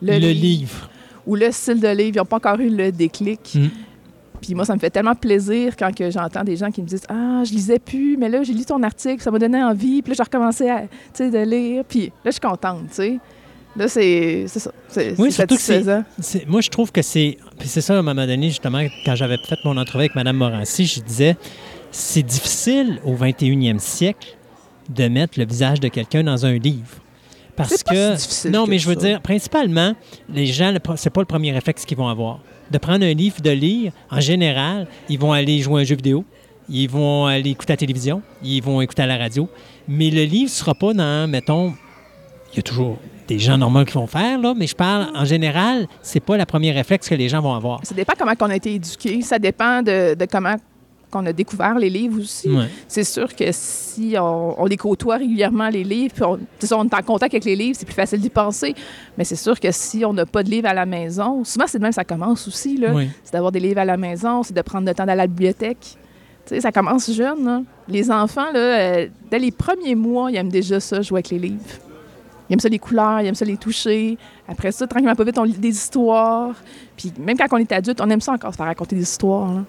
le, 0.00 0.12
Le, 0.12 0.18
livre, 0.18 0.40
livre. 0.40 0.90
ou 1.26 1.36
le 1.36 1.50
style 1.52 1.80
de 1.80 1.88
livre. 1.88 2.16
Ils 2.16 2.18
n'ont 2.18 2.24
pas 2.24 2.36
encore 2.36 2.58
eu 2.58 2.68
le 2.68 2.90
déclic. 2.90 3.54
Mm. 3.54 3.68
Puis 4.40 4.56
moi, 4.56 4.64
ça 4.64 4.74
me 4.74 4.80
fait 4.80 4.90
tellement 4.90 5.14
plaisir 5.14 5.76
quand 5.76 5.94
que 5.94 6.10
j'entends 6.10 6.42
des 6.42 6.56
gens 6.56 6.72
qui 6.72 6.82
me 6.82 6.86
disent 6.86 7.06
Ah, 7.08 7.42
je 7.44 7.52
lisais 7.52 7.78
plus, 7.78 8.16
mais 8.16 8.28
là, 8.28 8.42
j'ai 8.42 8.54
lu 8.54 8.64
ton 8.64 8.82
article, 8.82 9.22
ça 9.22 9.30
m'a 9.30 9.38
donné 9.38 9.62
envie. 9.62 10.02
Puis 10.02 10.10
là, 10.10 10.14
j'ai 10.16 10.22
recommencé 10.24 10.68
à, 10.68 10.82
de 10.82 11.44
lire. 11.44 11.84
Puis 11.84 12.06
là, 12.06 12.10
je 12.26 12.30
suis 12.32 12.40
contente, 12.40 12.88
tu 12.88 12.94
sais. 12.94 13.20
Là, 13.76 13.88
c'est 13.88 14.44
c'est 14.48 14.58
ça. 14.60 14.72
C'est 14.88 15.14
Oui, 15.18 15.30
c'est 15.32 15.36
surtout 15.48 15.56
que 15.56 15.60
c'est- 16.20 16.46
Moi, 16.46 16.60
je 16.60 16.68
trouve 16.68 16.92
que 16.92 17.00
c'est. 17.02 17.38
Puis 17.58 17.68
c'est 17.68 17.80
ça, 17.80 17.94
à 17.94 17.98
un 17.98 18.02
moment 18.02 18.26
donné, 18.26 18.48
justement, 18.48 18.80
quand 19.04 19.14
j'avais 19.14 19.38
fait 19.38 19.56
mon 19.64 19.76
entrevue 19.78 20.04
avec 20.04 20.14
Mme 20.14 20.36
Morancy, 20.36 20.84
je 20.86 21.00
disais 21.00 21.36
c'est 21.90 22.22
difficile 22.22 23.00
au 23.04 23.14
21e 23.14 23.78
siècle 23.78 24.36
de 24.88 25.08
mettre 25.08 25.38
le 25.38 25.46
visage 25.46 25.80
de 25.80 25.88
quelqu'un 25.88 26.22
dans 26.22 26.44
un 26.44 26.54
livre. 26.58 26.96
Parce 27.56 27.82
pas 27.82 27.92
que. 27.92 28.16
si 28.16 28.22
difficile 28.28 28.50
non, 28.50 28.64
que 28.64 28.70
mais 28.70 28.78
je 28.78 28.88
veux 28.88 28.94
ça. 28.94 29.00
dire, 29.06 29.20
principalement, 29.22 29.94
les 30.28 30.46
gens, 30.46 30.74
c'est 30.96 31.10
pas 31.10 31.20
le 31.20 31.26
premier 31.26 31.52
réflexe 31.52 31.84
qu'ils 31.84 31.96
vont 31.98 32.08
avoir. 32.08 32.40
De 32.70 32.78
prendre 32.78 33.04
un 33.04 33.12
livre, 33.12 33.40
de 33.42 33.50
lire, 33.50 33.92
en 34.10 34.20
général, 34.20 34.86
ils 35.08 35.18
vont 35.18 35.32
aller 35.32 35.60
jouer 35.60 35.80
à 35.80 35.82
un 35.82 35.84
jeu 35.84 35.96
vidéo, 35.96 36.24
ils 36.68 36.88
vont 36.88 37.26
aller 37.26 37.50
écouter 37.50 37.72
la 37.74 37.76
télévision, 37.78 38.22
ils 38.42 38.62
vont 38.62 38.80
écouter 38.80 39.02
à 39.02 39.06
la 39.06 39.18
radio. 39.18 39.48
Mais 39.88 40.10
le 40.10 40.24
livre 40.24 40.44
ne 40.44 40.48
sera 40.56 40.74
pas 40.74 40.94
dans, 40.94 41.28
mettons, 41.28 41.74
il 42.52 42.56
y 42.56 42.58
a 42.60 42.62
toujours 42.62 42.98
des 43.28 43.38
gens 43.38 43.58
normaux 43.58 43.84
qui 43.84 43.94
vont 43.94 44.06
faire, 44.06 44.38
là, 44.38 44.54
mais 44.56 44.66
je 44.66 44.74
parle, 44.74 45.08
en 45.14 45.24
général, 45.24 45.86
c'est 46.02 46.20
pas 46.20 46.36
le 46.36 46.44
premier 46.44 46.72
réflexe 46.72 47.08
que 47.08 47.14
les 47.14 47.28
gens 47.28 47.40
vont 47.40 47.54
avoir. 47.54 47.80
Ça 47.84 47.94
dépend 47.94 48.14
comment 48.18 48.32
on 48.40 48.50
a 48.50 48.56
été 48.56 48.74
éduqué. 48.74 49.22
Ça 49.22 49.38
dépend 49.38 49.82
de, 49.82 50.14
de 50.14 50.26
comment 50.26 50.56
qu'on 51.12 51.26
a 51.26 51.32
découvert 51.32 51.78
les 51.78 51.90
livres 51.90 52.20
aussi. 52.20 52.48
Ouais. 52.48 52.68
C'est 52.88 53.04
sûr 53.04 53.36
que 53.36 53.44
si 53.50 54.14
on, 54.18 54.60
on 54.60 54.66
les 54.66 54.78
côtoie 54.78 55.18
régulièrement, 55.18 55.68
les 55.68 55.84
livres, 55.84 56.14
puis 56.14 56.24
on, 56.24 56.38
est 56.38 56.94
en 56.94 57.02
contact 57.02 57.34
avec 57.34 57.44
les 57.44 57.54
livres, 57.54 57.76
c'est 57.78 57.84
plus 57.84 57.94
facile 57.94 58.20
d'y 58.20 58.30
penser. 58.30 58.74
Mais 59.16 59.24
c'est 59.24 59.36
sûr 59.36 59.60
que 59.60 59.70
si 59.70 60.04
on 60.04 60.14
n'a 60.14 60.26
pas 60.26 60.42
de 60.42 60.50
livres 60.50 60.68
à 60.68 60.74
la 60.74 60.86
maison, 60.86 61.44
souvent 61.44 61.66
c'est 61.68 61.78
de 61.78 61.82
même 61.82 61.92
ça 61.92 62.04
commence 62.04 62.48
aussi. 62.48 62.78
Là. 62.78 62.94
C'est 63.22 63.34
d'avoir 63.34 63.52
des 63.52 63.60
livres 63.60 63.78
à 63.78 63.84
la 63.84 63.98
maison, 63.98 64.42
c'est 64.42 64.54
de 64.54 64.62
prendre 64.62 64.88
le 64.88 64.94
temps 64.94 65.04
d'aller 65.04 65.20
à 65.20 65.24
la 65.24 65.26
bibliothèque. 65.26 65.98
Tu 66.46 66.54
sais, 66.54 66.60
ça 66.60 66.72
commence 66.72 67.12
jeune. 67.12 67.44
là. 67.44 67.62
Les 67.88 68.10
enfants, 68.10 68.50
là, 68.52 68.58
euh, 68.58 69.08
dès 69.30 69.38
les 69.38 69.52
premiers 69.52 69.94
mois, 69.94 70.30
ils 70.30 70.36
aiment 70.36 70.48
déjà 70.48 70.80
ça, 70.80 71.02
jouer 71.02 71.18
avec 71.18 71.30
les 71.30 71.38
livres. 71.38 71.60
Ils 72.52 72.56
aiment 72.56 72.60
ça 72.60 72.68
les 72.68 72.78
couleurs, 72.78 73.22
ils 73.22 73.28
aiment 73.28 73.34
ça 73.34 73.46
les 73.46 73.56
toucher. 73.56 74.18
Après 74.46 74.72
ça, 74.72 74.86
tranquillement 74.86 75.14
pas 75.14 75.24
vite, 75.24 75.38
on 75.38 75.44
lit 75.44 75.54
des 75.54 75.70
histoires. 75.70 76.54
Puis 76.98 77.10
même 77.18 77.38
quand 77.38 77.46
on 77.50 77.56
est 77.56 77.72
adulte, 77.72 77.98
on 78.02 78.10
aime 78.10 78.20
ça 78.20 78.32
encore 78.32 78.52
se 78.52 78.58
faire 78.58 78.66
raconter 78.66 78.94
des 78.94 79.04
histoires. 79.04 79.64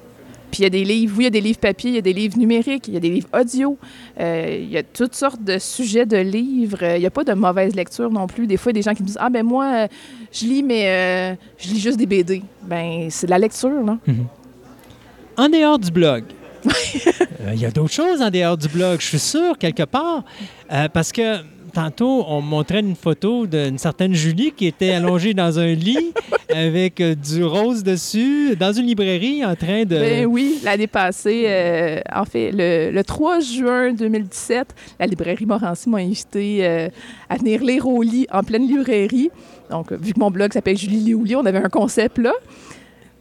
Puis 0.52 0.60
il 0.60 0.64
y 0.64 0.66
a 0.66 0.70
des 0.70 0.84
livres, 0.84 1.16
oui, 1.18 1.24
il 1.24 1.28
y 1.28 1.28
a 1.28 1.30
des 1.30 1.40
livres 1.40 1.60
papier, 1.60 1.92
il 1.92 1.96
y 1.96 1.98
a 1.98 2.02
des 2.02 2.12
livres 2.12 2.38
numériques, 2.38 2.90
il 2.90 2.96
y 2.96 2.98
a 2.98 3.00
des 3.00 3.10
livres 3.10 3.30
audio. 3.32 3.78
Euh, 4.20 4.60
il 4.62 4.70
y 4.70 4.78
a 4.78 4.84
toutes 4.84 5.16
sortes 5.16 5.42
de 5.42 5.60
sujets 5.60 6.06
de 6.06 6.18
livres. 6.18 6.84
Il 6.84 7.00
n'y 7.00 7.06
a 7.06 7.10
pas 7.10 7.24
de 7.24 7.32
mauvaise 7.32 7.74
lecture 7.74 8.12
non 8.12 8.28
plus. 8.28 8.48
Des 8.48 8.58
fois, 8.58 8.74
il 8.74 8.76
y 8.76 8.80
a 8.80 8.82
des 8.82 8.90
gens 8.90 8.94
qui 8.94 9.04
me 9.04 9.08
disent 9.08 9.18
Ah, 9.18 9.30
ben 9.30 9.46
moi, 9.46 9.66
euh, 9.66 9.88
je 10.34 10.44
lis, 10.44 10.62
mais 10.62 10.90
euh, 10.90 11.36
je 11.58 11.70
lis 11.70 11.80
juste 11.80 11.98
des 11.98 12.06
BD. 12.06 12.44
Ben, 12.64 13.08
c'est 13.10 13.28
de 13.28 13.32
la 13.32 13.40
lecture, 13.40 13.82
là. 13.82 13.98
En 15.38 15.48
dehors 15.48 15.80
du 15.80 15.90
blog, 15.90 16.26
euh, 16.66 17.52
il 17.54 17.62
y 17.62 17.66
a 17.66 17.72
d'autres 17.72 17.94
choses 17.94 18.22
en 18.22 18.30
dehors 18.30 18.58
du 18.58 18.68
blog, 18.68 19.00
je 19.00 19.08
suis 19.08 19.20
sûr, 19.20 19.58
quelque 19.58 19.84
part. 19.84 20.26
Parce 20.92 21.14
que 21.14 21.53
tantôt, 21.74 22.24
on 22.28 22.42
me 22.42 22.48
montrait 22.48 22.80
une 22.80 22.96
photo 22.96 23.46
d'une 23.48 23.78
certaine 23.78 24.14
Julie 24.14 24.52
qui 24.52 24.68
était 24.68 24.92
allongée 24.92 25.34
dans 25.34 25.60
un 25.60 25.74
lit 25.74 26.14
avec 26.50 27.02
euh, 27.02 27.16
du 27.16 27.44
rose 27.44 27.84
dessus, 27.84 28.56
dans 28.56 28.72
une 28.72 28.86
librairie, 28.86 29.44
en 29.44 29.56
train 29.56 29.84
de. 29.84 29.98
Ben 29.98 30.26
oui, 30.26 30.60
l'année 30.64 30.88
passée, 30.88 31.46
euh, 31.48 32.00
en 32.14 32.26
fait, 32.26 32.52
le, 32.52 32.92
le 32.92 33.04
3 33.04 33.40
juin 33.40 33.94
2017, 33.94 34.76
la 35.00 35.06
librairie 35.08 35.46
Morancy 35.46 35.90
m'a 35.90 35.98
invité 36.00 36.60
euh, 36.66 36.90
à 37.30 37.38
venir 37.38 37.62
lire 37.64 37.88
au 37.88 38.02
lit 38.02 38.28
en 38.32 38.44
pleine 38.44 38.68
librairie. 38.68 39.30
Donc, 39.70 39.92
vu 39.94 40.14
que 40.14 40.20
mon 40.20 40.30
blog 40.30 40.54
s'appelle 40.54 40.78
Julie 40.78 40.98
lit 41.00 41.14
au 41.16 41.24
lit, 41.24 41.36
on 41.36 41.46
avait 41.46 41.64
un 41.64 41.70
concept 41.70 42.18
là. 42.20 42.34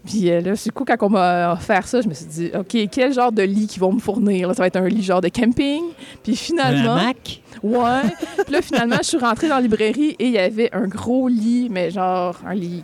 Puis 0.05 0.31
euh, 0.31 0.41
là, 0.41 0.55
du 0.55 0.73
coup, 0.73 0.85
quand 0.85 0.97
on 1.03 1.11
m'a 1.11 1.53
offert 1.53 1.87
ça, 1.87 2.01
je 2.01 2.09
me 2.09 2.15
suis 2.15 2.27
dit, 2.27 2.51
OK, 2.59 2.77
quel 2.91 3.13
genre 3.13 3.31
de 3.31 3.43
lit 3.43 3.67
qu'ils 3.69 3.81
vont 3.81 3.93
me 3.93 4.01
fournir? 4.01 4.49
là? 4.49 4.55
Ça 4.55 4.63
va 4.63 4.67
être 4.67 4.77
un 4.77 4.89
lit 4.89 5.03
genre 5.03 5.21
de 5.21 5.29
camping. 5.29 5.83
Puis 6.25 6.33
Un 6.33 6.37
finalement, 6.37 6.95
hamac? 6.97 7.41
Ouais. 7.63 8.03
Puis 8.45 8.53
là, 8.53 8.63
finalement, 8.63 8.97
je 8.99 9.07
suis 9.09 9.19
rentrée 9.19 9.49
dans 9.49 9.57
la 9.57 9.61
librairie 9.63 10.17
et 10.19 10.27
il 10.27 10.33
y 10.33 10.39
avait 10.39 10.71
un 10.73 10.87
gros 10.87 11.29
lit, 11.29 11.69
mais 11.71 11.91
genre 11.91 12.37
un 12.47 12.55
lit 12.55 12.83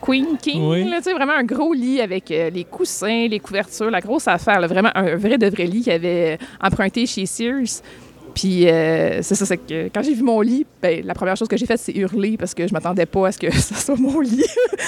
Queen 0.00 0.36
King, 0.36 0.62
Oui. 0.68 0.82
là, 0.90 0.96
tu 0.96 1.04
sais, 1.04 1.12
vraiment 1.12 1.34
un 1.34 1.44
gros 1.44 1.72
lit 1.72 2.00
avec 2.00 2.30
euh, 2.32 2.50
les 2.50 2.64
coussins, 2.64 3.28
les 3.28 3.38
couvertures, 3.38 3.88
la 3.88 4.00
grosse 4.00 4.26
affaire, 4.26 4.60
là, 4.60 4.66
vraiment 4.66 4.90
un 4.96 5.14
vrai 5.14 5.38
de 5.38 5.46
vrai 5.48 5.64
lit 5.66 5.82
qu'il 5.82 5.92
avait 5.92 6.38
emprunté 6.60 7.06
chez 7.06 7.24
Sears. 7.24 7.82
Puis 8.34 8.68
euh, 8.68 9.20
c'est 9.22 9.56
que 9.56 9.88
quand 9.88 10.02
j'ai 10.02 10.14
vu 10.14 10.22
mon 10.22 10.40
lit, 10.40 10.66
ben, 10.80 11.04
la 11.04 11.14
première 11.14 11.36
chose 11.36 11.48
que 11.48 11.56
j'ai 11.56 11.66
faite, 11.66 11.80
c'est 11.80 11.94
hurler 11.94 12.36
parce 12.36 12.54
que 12.54 12.66
je 12.66 12.72
m'attendais 12.72 13.06
pas 13.06 13.28
à 13.28 13.32
ce 13.32 13.38
que 13.38 13.50
ça 13.56 13.74
soit 13.74 13.96
mon 13.96 14.20
lit. 14.20 14.44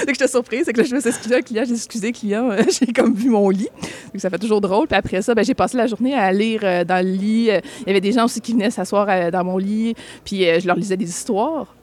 donc 0.07 0.15
j'étais 0.15 0.29
surprise, 0.29 0.63
c'est 0.65 0.73
que 0.73 0.83
je 0.83 0.95
me 0.95 1.01
suis 1.01 1.11
excusée 1.11 1.43
client, 1.43 1.63
j'ai 1.65 1.75
dit, 1.75 1.79
excusez 1.79 2.13
client, 2.13 2.51
euh, 2.51 2.63
j'ai 2.81 2.93
comme 2.93 3.15
vu 3.15 3.31
mon 3.31 3.49
lit. 3.51 3.69
Donc 4.13 4.21
ça 4.21 4.31
fait 4.31 4.39
toujours 4.39 4.61
drôle. 4.61 4.87
Puis 4.87 4.97
après 4.97 5.23
ça, 5.23 5.35
ben, 5.35 5.45
j'ai 5.45 5.55
passé 5.55 5.77
la 5.77 5.87
journée 5.87 6.15
à 6.15 6.33
lire 6.33 6.61
euh, 6.65 6.85
dans 6.85 7.05
le 7.05 7.13
lit. 7.13 7.51
Il 7.81 7.87
y 7.87 7.91
avait 7.91 8.01
des 8.01 8.13
gens 8.13 8.25
aussi 8.25 8.41
qui 8.41 8.53
venaient 8.53 8.71
s'asseoir 8.71 9.31
dans 9.31 9.45
mon 9.45 9.59
lit, 9.59 9.95
puis 10.25 10.45
je 10.45 10.67
leur 10.67 10.77
lisais 10.77 10.97
des 10.97 11.09
histoires. 11.09 11.74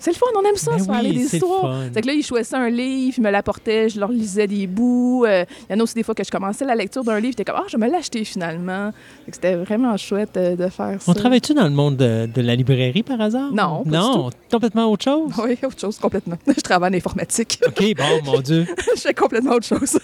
C'est 0.00 0.12
le 0.12 0.16
fun, 0.16 0.26
on 0.36 0.44
aime 0.48 0.54
ça, 0.56 0.72
Ben 0.72 0.78
se 0.78 0.84
faire 0.84 1.00
oui, 1.02 1.12
des 1.12 1.24
c'est 1.26 1.36
histoires. 1.38 1.82
Fait 1.92 2.00
que 2.02 2.06
là, 2.06 2.12
ils 2.12 2.22
choisissaient 2.24 2.56
un 2.56 2.70
livre, 2.70 3.14
ils 3.18 3.22
me 3.22 3.30
l'apportaient, 3.30 3.88
je 3.88 3.98
leur 3.98 4.10
lisais 4.10 4.46
des 4.46 4.66
bouts. 4.66 5.24
Euh, 5.26 5.44
Il 5.68 5.72
y 5.72 5.76
en 5.76 5.80
a 5.80 5.82
aussi 5.82 5.94
des 5.94 6.02
fois 6.04 6.14
que 6.14 6.22
je 6.24 6.30
commençais 6.30 6.64
la 6.64 6.74
lecture 6.76 7.02
d'un 7.02 7.18
livre, 7.18 7.32
j'étais 7.32 7.44
comme, 7.44 7.60
ah, 7.60 7.64
je 7.68 7.76
vais 7.76 7.86
me 7.86 7.90
l'acheter 7.92 8.24
finalement. 8.24 8.92
C'était 9.30 9.56
vraiment 9.56 9.96
chouette 9.96 10.36
euh, 10.36 10.54
de 10.56 10.68
faire 10.68 11.00
ça. 11.02 11.10
On 11.10 11.14
travaille-tu 11.14 11.52
dans 11.54 11.64
le 11.64 11.70
monde 11.70 11.96
de, 11.96 12.26
de 12.32 12.40
la 12.42 12.54
librairie 12.54 13.02
par 13.02 13.20
hasard? 13.20 13.50
Non, 13.52 13.78
pas 13.78 13.84
du 13.84 13.90
Non, 13.90 14.30
complètement 14.50 14.86
autre 14.90 15.04
chose? 15.04 15.32
Oui, 15.44 15.58
autre 15.64 15.80
chose, 15.80 15.98
complètement. 15.98 16.36
Je 16.46 16.60
travaille 16.60 16.90
en 16.92 16.96
informatique. 16.96 17.58
OK, 17.66 17.82
bon, 17.96 18.04
mon 18.32 18.40
Dieu. 18.40 18.66
je 18.96 19.00
fais 19.00 19.14
complètement 19.14 19.52
autre 19.54 19.66
chose. 19.66 19.98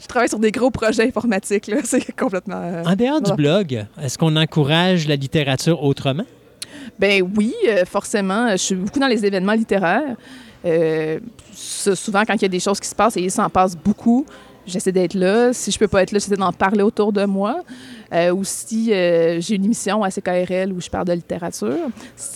je 0.00 0.06
travaille 0.06 0.28
sur 0.28 0.38
des 0.38 0.50
gros 0.50 0.70
projets 0.70 1.06
informatiques, 1.06 1.66
là. 1.66 1.76
C'est 1.84 2.10
complètement... 2.16 2.60
euh, 2.62 2.84
En 2.84 2.94
dehors 2.96 3.20
du 3.20 3.32
blog, 3.34 3.84
est-ce 4.02 4.16
qu'on 4.18 4.34
encourage 4.36 5.06
la 5.08 5.16
littérature 5.16 5.82
autrement? 5.82 6.24
Ben 6.98 7.22
oui, 7.36 7.54
euh, 7.68 7.84
forcément. 7.84 8.50
Je 8.50 8.56
suis 8.56 8.74
beaucoup 8.74 8.98
dans 8.98 9.06
les 9.06 9.24
événements 9.24 9.52
littéraires. 9.52 10.16
Euh, 10.64 11.20
souvent, 11.52 12.22
quand 12.26 12.34
il 12.34 12.42
y 12.42 12.46
a 12.46 12.48
des 12.48 12.60
choses 12.60 12.80
qui 12.80 12.88
se 12.88 12.94
passent, 12.94 13.16
et 13.16 13.22
il 13.22 13.30
s'en 13.30 13.50
passe 13.50 13.76
beaucoup, 13.76 14.24
j'essaie 14.66 14.92
d'être 14.92 15.14
là. 15.14 15.52
Si 15.52 15.70
je 15.70 15.78
peux 15.78 15.88
pas 15.88 16.02
être 16.02 16.12
là, 16.12 16.18
j'essaie 16.18 16.36
d'en 16.36 16.52
parler 16.52 16.82
autour 16.82 17.12
de 17.12 17.24
moi. 17.24 17.62
Euh, 18.12 18.32
ou 18.32 18.44
si 18.44 18.92
euh, 18.92 19.40
j'ai 19.40 19.56
une 19.56 19.64
émission 19.64 20.02
à 20.04 20.10
CKRL 20.10 20.72
où 20.72 20.80
je 20.80 20.88
parle 20.88 21.06
de 21.06 21.12
littérature. 21.12 21.88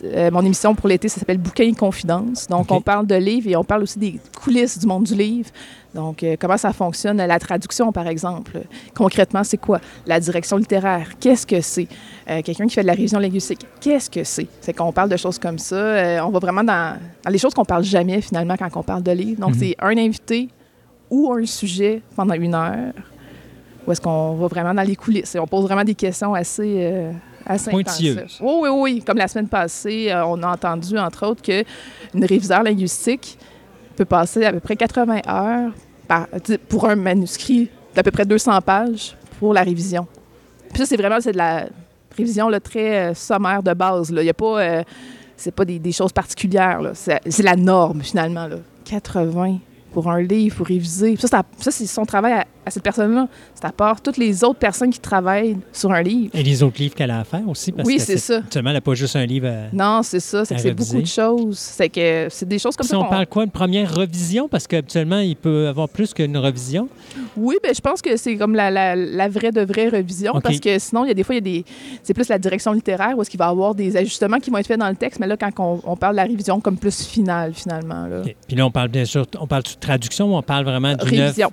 Euh, 0.04 0.30
mon 0.30 0.44
émission 0.44 0.74
pour 0.74 0.88
l'été, 0.88 1.08
ça 1.08 1.20
s'appelle 1.20 1.38
Bouquin 1.38 1.64
et 1.64 1.72
Confidence. 1.72 2.46
Donc, 2.48 2.70
on 2.70 2.80
parle 2.80 3.06
de 3.06 3.14
livres 3.14 3.48
et 3.48 3.56
on 3.56 3.64
parle 3.64 3.82
aussi 3.82 3.98
des 3.98 4.18
coulisses 4.42 4.78
du 4.78 4.86
monde 4.86 5.04
du 5.04 5.14
livre. 5.14 5.50
Donc, 5.98 6.22
euh, 6.22 6.36
comment 6.38 6.56
ça 6.56 6.72
fonctionne, 6.72 7.16
la 7.16 7.38
traduction, 7.40 7.90
par 7.90 8.06
exemple. 8.06 8.60
Concrètement, 8.94 9.42
c'est 9.42 9.56
quoi? 9.56 9.80
La 10.06 10.20
direction 10.20 10.56
littéraire, 10.56 11.08
qu'est-ce 11.18 11.44
que 11.44 11.60
c'est? 11.60 11.88
Euh, 12.30 12.40
Quelqu'un 12.42 12.68
qui 12.68 12.74
fait 12.74 12.82
de 12.82 12.86
la 12.86 12.92
révision 12.92 13.18
linguistique, 13.18 13.66
qu'est-ce 13.80 14.08
que 14.08 14.22
c'est? 14.22 14.46
C'est 14.60 14.72
qu'on 14.72 14.92
parle 14.92 15.08
de 15.08 15.16
choses 15.16 15.40
comme 15.40 15.58
ça. 15.58 15.74
Euh, 15.74 16.20
on 16.20 16.30
va 16.30 16.38
vraiment 16.38 16.62
dans, 16.62 16.96
dans 17.24 17.30
les 17.30 17.38
choses 17.38 17.52
qu'on 17.52 17.64
parle 17.64 17.82
jamais, 17.82 18.20
finalement, 18.20 18.54
quand 18.56 18.68
on 18.76 18.82
parle 18.84 19.02
de 19.02 19.10
livres. 19.10 19.40
Donc, 19.40 19.54
Mhm. 19.56 19.58
c'est 19.60 19.74
un 19.80 19.98
invité 19.98 20.48
ou 21.10 21.32
un 21.32 21.44
sujet 21.46 22.00
pendant 22.14 22.34
une 22.34 22.54
heure. 22.54 22.92
Où 23.84 23.90
est-ce 23.90 24.00
qu'on 24.00 24.34
va 24.34 24.46
vraiment 24.46 24.74
dans 24.74 24.82
les 24.86 24.94
coulisses? 24.94 25.34
Et 25.34 25.40
on 25.40 25.48
pose 25.48 25.64
vraiment 25.64 25.82
des 25.84 25.96
questions 25.96 26.32
assez, 26.32 27.10
assez 27.44 27.70
Pointilleuses. 27.72 28.18
intensives. 28.18 28.40
Oui, 28.46 28.54
oui, 28.62 28.68
oui. 28.70 29.02
Comme 29.04 29.18
la 29.18 29.26
semaine 29.26 29.48
passée, 29.48 30.12
on 30.26 30.40
a 30.44 30.52
entendu, 30.52 30.96
entre 30.96 31.26
autres, 31.26 31.42
qu'une 31.42 32.24
réviseur 32.24 32.62
linguistique 32.62 33.36
peut 33.96 34.04
passer 34.04 34.44
à 34.44 34.52
peu 34.52 34.60
près 34.60 34.76
80 34.76 35.22
heures 35.28 35.72
pour 36.68 36.88
un 36.88 36.96
manuscrit 36.96 37.70
d'à 37.94 38.02
peu 38.02 38.10
près 38.10 38.24
200 38.24 38.60
pages 38.62 39.16
pour 39.38 39.52
la 39.52 39.62
révision. 39.62 40.06
Puis 40.70 40.78
ça, 40.78 40.86
c'est 40.86 40.96
vraiment 40.96 41.18
de 41.18 41.30
la 41.36 41.66
révision 42.16 42.50
très 42.62 43.10
euh, 43.10 43.14
sommaire 43.14 43.62
de 43.62 43.72
base. 43.72 44.10
là. 44.10 44.22
Il 44.22 44.24
n'y 44.24 44.30
a 44.30 44.34
pas... 44.34 44.60
euh, 44.60 44.82
c'est 45.38 45.52
pas 45.52 45.64
des, 45.64 45.92
choses 45.92 46.12
particulières. 46.12 46.80
C'est 46.94 47.42
la 47.42 47.54
norme, 47.56 48.02
finalement. 48.02 48.48
Là. 48.48 48.56
80 48.84 49.58
pour 49.92 50.10
un 50.10 50.20
livre, 50.20 50.56
pour 50.56 50.66
réviser. 50.66 51.16
Ça, 51.16 51.28
ça, 51.28 51.70
c'est 51.70 51.86
son 51.86 52.04
travail 52.04 52.32
à, 52.32 52.46
à 52.68 52.70
cette 52.70 52.82
personne-là. 52.82 53.28
C'est 53.54 53.64
à 53.64 53.72
part 53.72 54.00
toutes 54.00 54.16
les 54.16 54.44
autres 54.44 54.58
personnes 54.58 54.90
qui 54.90 55.00
travaillent 55.00 55.56
sur 55.72 55.90
un 55.92 56.02
livre. 56.02 56.30
Et 56.34 56.42
les 56.42 56.62
autres 56.62 56.78
livres 56.80 56.94
qu'elle 56.94 57.10
a 57.10 57.20
à 57.20 57.24
faire 57.24 57.46
aussi. 57.48 57.72
Parce 57.72 57.86
Oui, 57.86 57.98
c'est 57.98 58.16
ça. 58.18 58.38
Actuellement, 58.38 58.70
elle 58.70 58.76
n'a 58.76 58.80
pas 58.80 58.94
juste 58.94 59.16
un 59.16 59.26
livre 59.26 59.48
à... 59.48 59.74
Non, 59.74 60.02
c'est 60.02 60.20
ça. 60.20 60.44
C'est 60.44 60.54
que 60.56 60.72
beaucoup 60.72 61.00
de 61.02 61.06
choses. 61.06 61.58
C'est 61.58 61.88
que 61.88 62.28
c'est 62.30 62.46
des 62.48 62.58
choses 62.58 62.76
comme 62.76 62.86
Si 62.86 62.90
ça. 62.90 62.98
on 62.98 63.04
parle 63.08 63.26
quoi, 63.26 63.44
une 63.44 63.50
première 63.50 63.92
revision? 63.94 64.48
Parce 64.48 64.66
qu'habituellement, 64.66 65.18
il 65.18 65.36
peut 65.36 65.68
avoir 65.68 65.88
plus 65.88 66.14
qu'une 66.14 66.36
revision. 66.36 66.88
Oui, 67.36 67.56
ben, 67.62 67.74
je 67.74 67.80
pense 67.80 68.00
que 68.02 68.16
c'est 68.16 68.36
comme 68.36 68.54
la, 68.54 68.70
la, 68.70 68.94
la 68.96 69.28
vraie 69.28 69.52
de 69.52 69.62
vraie 69.62 69.88
revision 69.88 70.40
parce 70.40 70.60
que 70.60 70.78
sinon, 70.78 71.04
il 71.04 71.08
y 71.08 71.10
a 71.10 71.14
des 71.14 71.24
fois, 71.24 71.34
il 71.34 71.38
y 71.38 71.58
a 71.58 71.62
des. 71.62 71.64
C'est 72.02 72.14
plus 72.14 72.28
la 72.28 72.38
direction 72.38 72.72
littéraire 72.72 73.16
où 73.16 73.22
est-ce 73.22 73.30
qu'il 73.30 73.38
va 73.38 73.46
y 73.46 73.50
avoir 73.50 73.74
des 73.74 73.96
ajustements 73.96 74.38
qui 74.38 74.50
vont 74.50 74.58
être 74.58 74.66
faits 74.66 74.78
dans 74.78 74.88
le 74.88 74.96
texte, 74.96 75.18
mais 75.20 75.26
là, 75.26 75.36
quand 75.36 75.50
on, 75.58 75.80
on 75.84 75.96
parle 75.96 76.14
de 76.14 76.18
la 76.18 76.24
révision 76.24 76.60
comme 76.60 76.76
plus 76.76 77.02
finale, 77.04 77.52
finalement. 77.54 78.06
Là. 78.06 78.22
Puis 78.46 78.56
là, 78.56 78.66
on 78.66 78.70
parle 78.70 78.88
bien 78.88 79.04
sûr, 79.04 79.26
on 79.40 79.46
parle 79.46 79.62
de 79.62 79.68
traduction 79.80 80.32
ou 80.32 80.36
on 80.36 80.42
parle 80.42 80.64
vraiment 80.64 80.94
d'une 80.94 81.20
Révision. 81.20 81.50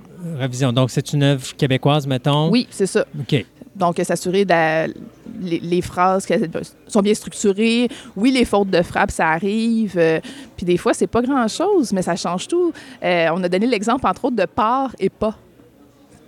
Donc, 0.72 0.90
c'est 0.90 1.12
une 1.12 1.22
œuvre 1.22 1.54
québécoise, 1.56 2.06
mettons? 2.06 2.50
Oui, 2.50 2.66
c'est 2.70 2.86
ça. 2.86 3.04
OK. 3.18 3.44
Donc, 3.74 4.00
s'assurer 4.02 4.44
la- 4.44 4.86
les, 4.86 5.60
les 5.60 5.82
phrases 5.82 6.24
qu'elles 6.24 6.48
sont 6.88 7.00
bien 7.02 7.12
structurées. 7.14 7.88
Oui, 8.16 8.30
les 8.30 8.44
fautes 8.46 8.70
de 8.70 8.80
frappe, 8.82 9.10
ça 9.10 9.28
arrive. 9.28 9.94
euh, 9.98 10.18
puis 10.56 10.64
des 10.64 10.78
fois, 10.78 10.94
c'est 10.94 11.06
pas 11.06 11.20
grand-chose, 11.20 11.92
mais 11.92 12.00
ça 12.02 12.16
change 12.16 12.48
tout. 12.48 12.72
Euh, 13.04 13.28
on 13.34 13.42
a 13.44 13.48
donné 13.48 13.66
l'exemple, 13.66 14.06
entre 14.06 14.24
autres, 14.26 14.36
de 14.36 14.46
part 14.46 14.94
et 14.98 15.10
pas. 15.10 15.36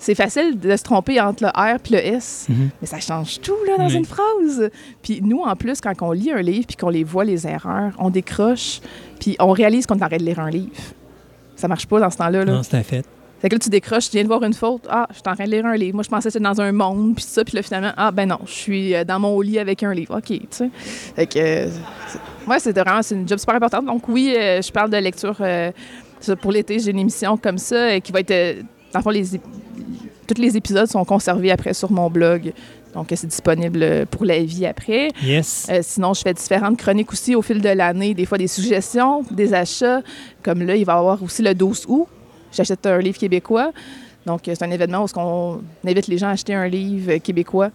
C'est 0.01 0.15
facile 0.15 0.59
de 0.61 0.77
se 0.77 0.83
tromper 0.85 1.21
entre 1.21 1.43
le 1.45 1.49
R 1.49 1.81
puis 1.83 1.95
le 1.95 1.99
S, 2.07 2.47
Mhm. 2.49 2.69
mais 2.81 2.87
ça 2.87 3.01
change 3.01 3.41
tout 3.41 3.57
là, 3.67 3.79
dans 3.79 3.87
Oui. 3.89 3.95
une 3.95 4.05
phrase. 4.05 4.71
Puis 5.03 5.21
nous, 5.23 5.41
en 5.41 5.57
plus, 5.57 5.81
quand 5.81 5.95
on 6.03 6.13
lit 6.13 6.31
un 6.31 6.43
livre 6.43 6.67
puis 6.69 6.77
qu'on 6.77 6.91
les 6.91 7.03
voit, 7.03 7.25
les 7.25 7.47
erreurs, 7.49 7.93
on 7.99 8.11
décroche, 8.11 8.81
puis 9.19 9.35
on 9.41 9.51
réalise 9.53 9.87
qu'on 9.87 9.99
arrête 10.01 10.21
de 10.21 10.27
lire 10.27 10.39
un 10.39 10.51
livre. 10.51 10.71
Ça 11.57 11.67
marche 11.67 11.87
pas 11.87 11.99
dans 11.99 12.11
ce 12.11 12.19
temps-là. 12.19 12.45
Là. 12.45 12.53
Non, 12.53 12.63
c'est 12.63 12.77
un 12.77 12.83
fait. 12.85 13.05
Fait 13.41 13.49
que 13.49 13.55
là, 13.55 13.59
tu 13.61 13.69
décroches, 13.69 14.07
tu 14.11 14.17
viens 14.17 14.25
de 14.25 14.29
voir 14.29 14.43
une 14.43 14.53
faute. 14.53 14.83
Ah, 14.91 15.07
je 15.11 15.15
suis 15.15 15.23
en 15.29 15.35
train 15.35 15.45
de 15.45 15.51
lire 15.51 15.65
un 15.65 15.77
livre. 15.77 15.95
Moi, 15.95 16.03
je 16.03 16.09
pensais 16.09 16.29
que 16.29 16.33
c'était 16.33 16.43
dans 16.45 16.61
un 16.61 16.73
monde, 16.73 17.15
puis 17.15 17.25
ça. 17.25 17.45
Puis 17.45 17.55
là, 17.55 17.63
finalement, 17.63 17.93
ah, 17.97 18.11
ben 18.11 18.27
non, 18.29 18.39
je 18.47 18.51
suis 18.53 18.95
euh, 18.95 19.05
dans 19.05 19.21
mon 19.21 19.41
lit 19.41 19.59
avec 19.61 19.83
un 19.85 19.95
livre. 19.95 20.17
OK, 20.19 20.25
tu 20.27 20.41
sais. 20.51 20.71
Fait 21.15 21.27
que, 21.27 21.39
euh, 21.39 21.69
c'est- 22.09 22.51
ouais, 22.51 22.59
c'est 22.59 22.77
vraiment, 22.77 23.01
c'est 23.03 23.15
une 23.15 23.29
job 23.29 23.39
super 23.39 23.55
importante. 23.55 23.85
Donc, 23.87 24.09
oui, 24.09 24.35
euh, 24.37 24.61
je 24.61 24.73
parle 24.73 24.91
de 24.91 24.97
lecture 24.97 25.37
euh, 25.41 25.71
pour 26.41 26.51
l'été. 26.51 26.81
J'ai 26.81 26.91
une 26.91 26.99
émission 26.99 27.37
comme 27.37 27.59
ça 27.59 27.77
euh, 27.77 28.01
qui 28.01 28.11
va 28.11 28.21
être, 28.21 28.59
dans 28.93 28.99
le 28.99 29.03
fond, 29.05 29.11
les, 29.11 29.25
tous 30.27 30.41
les 30.41 30.57
épisodes 30.57 30.89
sont 30.89 31.05
conservés 31.05 31.53
après 31.53 31.75
sur 31.75 31.93
mon 31.93 32.11
blog. 32.11 32.53
Donc, 32.95 33.07
c'est 33.15 33.27
disponible 33.29 34.07
pour 34.11 34.25
la 34.25 34.41
vie 34.43 34.67
après. 34.67 35.11
Yes. 35.23 35.69
Euh, 35.71 35.79
sinon, 35.83 36.13
je 36.15 36.23
fais 36.23 36.35
différentes 36.35 36.77
chroniques 36.79 37.13
aussi 37.13 37.37
au 37.37 37.43
fil 37.43 37.61
de 37.61 37.69
l'année, 37.69 38.15
des 38.15 38.25
fois 38.27 38.39
des 38.39 38.49
suggestions, 38.49 39.23
des 39.31 39.55
achats. 39.55 40.01
Comme 40.43 40.63
là, 40.67 40.75
il 40.75 40.85
va 40.85 40.95
y 40.95 40.97
avoir 40.97 41.23
aussi 41.23 41.43
le 41.43 41.55
12 41.55 41.85
août. 41.87 42.09
J'achète 42.53 42.87
un 42.87 42.99
livre 42.99 43.19
québécois. 43.19 43.73
Donc, 44.27 44.47
euh, 44.47 44.55
c'est 44.57 44.65
un 44.65 44.71
événement 44.71 45.05
où 45.05 45.09
on 45.17 45.61
invite 45.87 46.07
les 46.07 46.19
gens 46.19 46.29
à 46.29 46.33
acheter 46.33 46.55
un 46.55 46.69
livre 46.69 47.17
québécois 47.17 47.71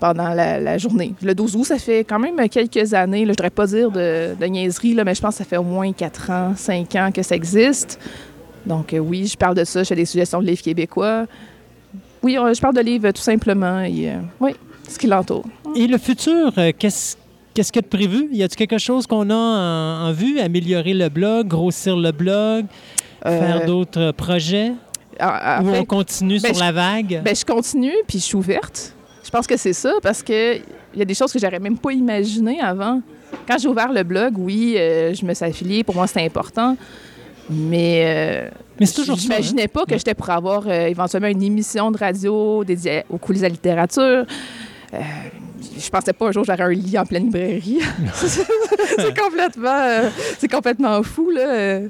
pendant 0.00 0.30
la, 0.34 0.78
journée. 0.78 1.14
Le 1.22 1.32
12 1.32 1.56
août, 1.56 1.64
ça 1.64 1.78
fait 1.78 2.00
quand 2.00 2.18
même 2.18 2.48
quelques 2.48 2.92
années. 2.92 3.20
Je 3.20 3.24
ne 3.24 3.30
voudrais 3.30 3.50
pas 3.50 3.66
dire 3.66 3.90
de, 3.90 4.34
de 4.38 4.46
niaiserie, 4.46 4.96
mais 5.04 5.14
je 5.14 5.20
pense 5.20 5.34
que 5.34 5.38
ça 5.38 5.44
fait 5.44 5.58
au 5.58 5.62
moins 5.62 5.92
4 5.92 6.30
ans, 6.30 6.52
5 6.56 6.94
ans 6.96 7.10
que 7.14 7.22
ça 7.22 7.36
existe. 7.36 8.00
Donc, 8.66 8.92
euh, 8.92 8.98
oui, 8.98 9.26
je 9.26 9.36
parle 9.36 9.54
de 9.54 9.64
ça. 9.64 9.82
Je 9.82 9.88
fais 9.88 9.94
des 9.94 10.04
suggestions 10.04 10.40
de 10.40 10.46
livres 10.46 10.62
québécois. 10.62 11.26
Oui, 12.22 12.36
euh, 12.36 12.52
je 12.52 12.60
parle 12.60 12.74
de 12.74 12.80
livres 12.80 13.10
tout 13.12 13.22
simplement. 13.22 13.80
Et, 13.80 14.10
oui, 14.40 14.52
ce 14.88 14.98
qui 14.98 15.06
l'entoure. 15.06 15.44
Et 15.76 15.86
le 15.86 15.98
futur, 15.98 16.52
qu'est-ce 16.78 17.16
qu'est-ce 17.54 17.70
qu'il 17.70 17.82
y 17.82 17.84
a 17.84 17.88
de 17.88 17.96
prévu? 17.96 18.28
Y 18.32 18.42
a-t-il 18.42 18.56
quelque 18.56 18.78
chose 18.78 19.06
qu'on 19.06 19.30
a 19.30 19.34
en 19.34 20.12
vue? 20.12 20.40
Améliorer 20.40 20.94
le 20.94 21.08
blog, 21.08 21.48
grossir 21.48 21.96
le 21.96 22.12
blog, 22.12 22.66
faire 23.22 23.62
Euh, 23.62 23.66
d'autres 23.66 24.12
projets? 24.12 24.72
en- 25.20 25.26
en 25.26 25.64
Ou 25.66 25.74
on 25.74 25.84
continue 25.84 26.40
ben, 26.40 26.48
sur 26.48 26.54
je- 26.54 26.60
la 26.60 26.72
vague? 26.72 27.20
Ben, 27.24 27.34
je 27.36 27.44
continue, 27.44 27.94
puis 28.08 28.18
je 28.18 28.24
suis 28.24 28.36
ouverte. 28.36 28.94
Je 29.24 29.30
pense 29.30 29.46
que 29.46 29.56
c'est 29.56 29.72
ça, 29.72 29.92
parce 30.02 30.22
que 30.22 30.56
il 30.56 30.98
y 30.98 31.02
a 31.02 31.04
des 31.04 31.14
choses 31.14 31.32
que 31.32 31.38
j'aurais 31.38 31.58
même 31.60 31.78
pas 31.78 31.92
imaginées 31.92 32.60
avant. 32.60 33.00
Quand 33.48 33.56
j'ai 33.58 33.68
ouvert 33.68 33.92
le 33.92 34.02
blog, 34.02 34.34
oui, 34.36 34.74
euh, 34.76 35.14
je 35.14 35.24
me 35.24 35.32
suis 35.34 35.44
affiliée. 35.44 35.84
Pour 35.84 35.94
moi, 35.94 36.06
c'était 36.06 36.24
important. 36.24 36.76
Mais, 37.48 38.02
euh, 38.04 38.50
Mais 38.78 38.86
toujours 38.86 39.04
ça. 39.06 39.12
hein? 39.12 39.16
j'imaginais 39.36 39.68
pas 39.68 39.84
que 39.84 39.96
j'étais 39.96 40.14
pour 40.14 40.28
avoir 40.30 40.64
euh, 40.66 40.86
éventuellement 40.86 41.28
une 41.28 41.42
émission 41.42 41.90
de 41.90 41.98
radio 41.98 42.62
dédiée 42.64 43.04
aux 43.10 43.18
coulisses 43.18 43.42
de 43.42 43.46
la 43.46 43.52
littérature. 43.52 44.24
Euh, 45.62 45.80
je 45.80 45.90
pensais 45.90 46.12
pas 46.12 46.28
un 46.28 46.32
jour 46.32 46.44
j'aurais 46.44 46.62
un 46.62 46.70
lit 46.70 46.98
en 46.98 47.06
pleine 47.06 47.24
librairie. 47.24 47.80
c'est 48.96 49.18
complètement, 49.18 49.80
euh, 49.80 50.10
c'est 50.38 50.50
complètement 50.50 51.02
fou 51.02 51.30
là. 51.30 51.48
Euh, 51.48 51.88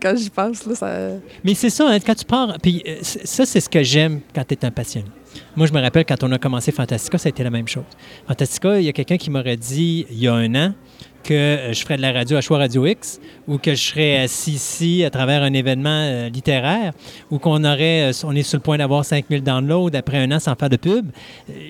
quand 0.00 0.14
j'y 0.16 0.30
pense 0.30 0.66
là, 0.66 0.74
ça. 0.74 1.08
Mais 1.44 1.54
c'est 1.54 1.70
ça, 1.70 1.88
hein, 1.88 1.98
quand 2.00 2.14
tu 2.14 2.24
pars. 2.24 2.56
Puis 2.62 2.82
euh, 2.86 2.98
ça, 3.02 3.46
c'est 3.46 3.60
ce 3.60 3.68
que 3.68 3.82
j'aime 3.82 4.20
quand 4.34 4.44
tu 4.46 4.54
es 4.54 4.64
un 4.64 4.70
passionné. 4.70 5.08
Moi, 5.56 5.66
je 5.66 5.72
me 5.72 5.80
rappelle 5.80 6.04
quand 6.04 6.22
on 6.24 6.32
a 6.32 6.38
commencé 6.38 6.72
Fantastica, 6.72 7.16
ça 7.16 7.28
a 7.28 7.30
été 7.30 7.42
la 7.42 7.50
même 7.50 7.68
chose. 7.68 7.84
Fantastica, 8.26 8.78
il 8.78 8.84
y 8.84 8.88
a 8.88 8.92
quelqu'un 8.92 9.16
qui 9.16 9.30
m'aurait 9.30 9.56
dit 9.56 10.06
il 10.10 10.18
y 10.18 10.28
a 10.28 10.34
un 10.34 10.54
an 10.54 10.74
que 11.22 11.32
euh, 11.34 11.72
je 11.72 11.80
ferais 11.82 11.96
de 11.96 12.02
la 12.02 12.12
radio 12.12 12.36
à 12.36 12.40
Choix 12.40 12.58
Radio 12.58 12.86
X 12.86 13.20
ou 13.48 13.58
que 13.58 13.74
je 13.74 13.82
serais 13.82 14.18
assis 14.18 14.52
ici 14.52 15.04
à 15.04 15.10
travers 15.10 15.42
un 15.42 15.52
événement 15.52 15.88
euh, 15.90 16.28
littéraire 16.28 16.92
ou 17.30 17.38
qu'on 17.38 17.64
aurait, 17.64 18.10
euh, 18.10 18.12
on 18.24 18.34
est 18.36 18.42
sur 18.42 18.58
le 18.58 18.62
point 18.62 18.78
d'avoir 18.78 19.04
5000 19.04 19.42
downloads 19.42 19.94
après 19.94 20.18
un 20.18 20.30
an 20.32 20.38
sans 20.40 20.54
faire 20.54 20.68
de 20.70 20.76
pub. 20.76 21.06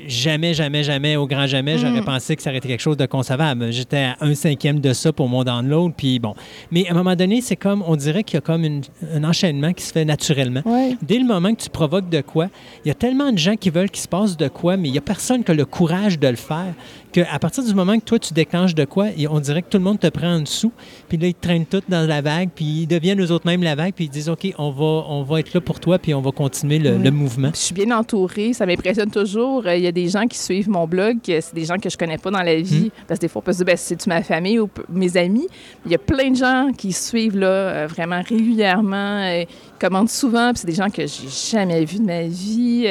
Jamais, 0.06 0.54
jamais, 0.54 0.82
jamais, 0.84 1.16
au 1.16 1.26
grand 1.26 1.46
jamais, 1.46 1.78
j'aurais 1.78 2.00
Mm. 2.00 2.04
pensé 2.04 2.36
que 2.36 2.42
ça 2.42 2.50
aurait 2.50 2.58
été 2.58 2.68
quelque 2.68 2.80
chose 2.80 2.96
de 2.96 3.06
concevable. 3.06 3.72
J'étais 3.72 3.98
à 3.98 4.16
un 4.20 4.34
cinquième 4.34 4.80
de 4.80 4.92
ça 4.92 5.12
pour 5.12 5.28
mon 5.28 5.44
download, 5.44 5.92
puis 5.96 6.18
bon. 6.18 6.34
Mais 6.70 6.86
à 6.88 6.92
un 6.92 6.94
moment 6.94 7.14
donné, 7.16 7.40
c'est 7.40 7.56
comme, 7.56 7.82
on 7.86 7.96
dirait 7.96 8.24
qu'il 8.24 8.34
y 8.36 8.38
a 8.38 8.40
comme 8.42 8.64
une- 8.64 8.82
un 9.14 9.24
enchaînement 9.24 9.72
qui 9.72 9.84
se 9.84 9.92
fait 9.92 10.04
naturellement. 10.04 10.62
Ouais. 10.64 10.96
Dès 11.02 11.18
le 11.18 11.24
moment 11.24 11.54
que 11.54 11.62
tu 11.62 11.70
provoques 11.70 12.08
de 12.08 12.20
quoi, 12.20 12.48
il 12.84 12.88
y 12.88 12.90
a 12.90 12.94
tellement 12.94 13.32
de 13.32 13.38
gens 13.38 13.56
qui 13.56 13.70
veulent 13.70 13.90
qu'il 13.90 14.02
se 14.02 14.08
passe 14.08 14.36
de 14.36 14.48
quoi, 14.48 14.76
mais 14.76 14.88
il 14.88 14.92
n'y 14.92 14.98
a 14.98 15.02
personne 15.02 15.44
qui 15.44 15.50
a 15.50 15.54
le 15.54 15.64
courage 15.64 16.18
de 16.18 16.28
le 16.28 16.36
faire, 16.36 16.74
qu'à 17.12 17.38
partir 17.38 17.62
du 17.64 17.74
moment 17.74 17.98
que 17.98 18.04
toi, 18.04 18.18
tu 18.18 18.32
déclenches 18.34 18.74
de 18.74 18.84
quoi, 18.84 19.06
on 19.30 19.40
dirait 19.40 19.62
que 19.62 19.68
tout 19.68 19.78
le 19.78 19.84
monde 19.84 20.00
te 20.00 20.08
prend 20.08 20.34
en 20.36 20.40
dessous, 20.40 20.72
puis 21.08 21.18
là, 21.18 21.26
ils 21.28 21.34
te 21.34 21.40
traînent 21.42 21.66
tous 21.66 21.82
dans 21.88 22.06
la 22.08 22.20
vague, 22.22 22.48
puis 22.54 22.64
ils 22.64 22.86
deviennent 22.86 23.20
eux 23.20 23.30
autres 23.30 23.46
même 23.46 23.62
la 23.62 23.74
vague, 23.74 23.92
puis 23.94 24.06
ils 24.06 24.10
disent, 24.10 24.28
OK, 24.28 24.52
on 24.58 24.70
va, 24.70 25.04
on 25.08 25.22
va 25.22 25.40
être 25.40 25.52
là 25.54 25.60
pour 25.60 25.78
toi, 25.78 25.98
puis 25.98 26.14
on 26.14 26.20
va 26.20 26.30
continuer 26.32 26.78
le, 26.78 26.96
Oui. 26.96 27.02
le 27.04 27.10
mouvement. 27.10 27.50
Je 27.54 27.58
suis 27.60 27.74
bien 27.74 27.90
entourée, 27.96 28.52
ça 28.52 28.66
m'impressionne 28.66 29.10
toujours. 29.10 29.66
Euh, 29.66 29.76
Il 29.76 29.82
y 29.82 29.86
a 29.86 29.92
des 29.92 30.08
gens 30.08 30.26
qui 30.26 30.38
suivent 30.38 30.68
mon 30.70 30.86
blog, 30.86 31.18
que 31.24 31.40
c'est 31.40 31.54
des 31.54 31.64
gens 31.64 31.76
que 31.78 31.90
je 31.90 31.96
connais 31.96 32.18
pas 32.18 32.30
dans 32.30 32.42
la 32.42 32.56
vie. 32.60 32.90
Parce 33.06 33.18
que 33.20 33.26
des 33.26 33.28
fois, 33.28 33.40
on 33.40 33.44
peut 33.44 33.52
se 33.52 33.58
dire, 33.58 33.66
ben, 33.66 33.76
c'est-tu 33.76 34.08
ma 34.08 34.22
famille 34.22 34.58
ou 34.58 34.68
mes 34.88 35.16
amis? 35.16 35.46
Il 35.86 35.92
y 35.92 35.94
a 35.94 35.98
plein 35.98 36.30
de 36.30 36.36
gens 36.36 36.70
qui 36.76 36.92
suivent 36.92 37.36
là, 37.38 37.46
euh, 37.46 37.86
vraiment 37.88 38.22
régulièrement, 38.26 39.20
euh, 39.22 39.44
qui 39.44 39.78
commentent 39.80 40.10
souvent, 40.10 40.52
puis 40.52 40.60
c'est 40.60 40.66
des 40.66 40.74
gens 40.74 40.88
que 40.90 41.02
j'ai 41.06 41.28
jamais 41.50 41.84
vus 41.84 41.98
de 41.98 42.04
ma 42.06 42.22
vie. 42.22 42.86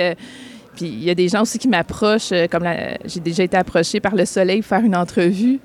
Puis 0.75 0.85
il 0.85 1.03
y 1.03 1.09
a 1.09 1.15
des 1.15 1.27
gens 1.27 1.41
aussi 1.41 1.57
qui 1.57 1.67
m'approchent, 1.67 2.31
euh, 2.31 2.47
comme 2.47 2.67
j'ai 3.05 3.19
déjà 3.19 3.43
été 3.43 3.57
approchée 3.57 3.99
par 3.99 4.15
Le 4.15 4.25
Soleil 4.25 4.61
pour 4.61 4.69
faire 4.69 4.83
une 4.83 4.95
entrevue. 4.95 5.59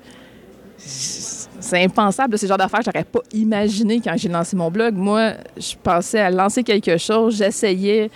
C'est 0.77 1.83
impensable, 1.83 2.37
le 2.39 2.47
genre 2.47 2.57
d'affaires 2.57 2.81
j'aurais 2.85 3.03
pas 3.03 3.21
imaginé 3.33 3.99
quand 3.99 4.15
j'ai 4.15 4.29
lancé 4.29 4.55
mon 4.55 4.69
blog. 4.69 4.95
Moi, 4.95 5.33
je 5.57 5.73
pensais 5.81 6.19
à 6.19 6.29
lancer 6.29 6.63
quelque 6.63 6.97
chose, 6.97 7.37
j'essayais 7.37 8.09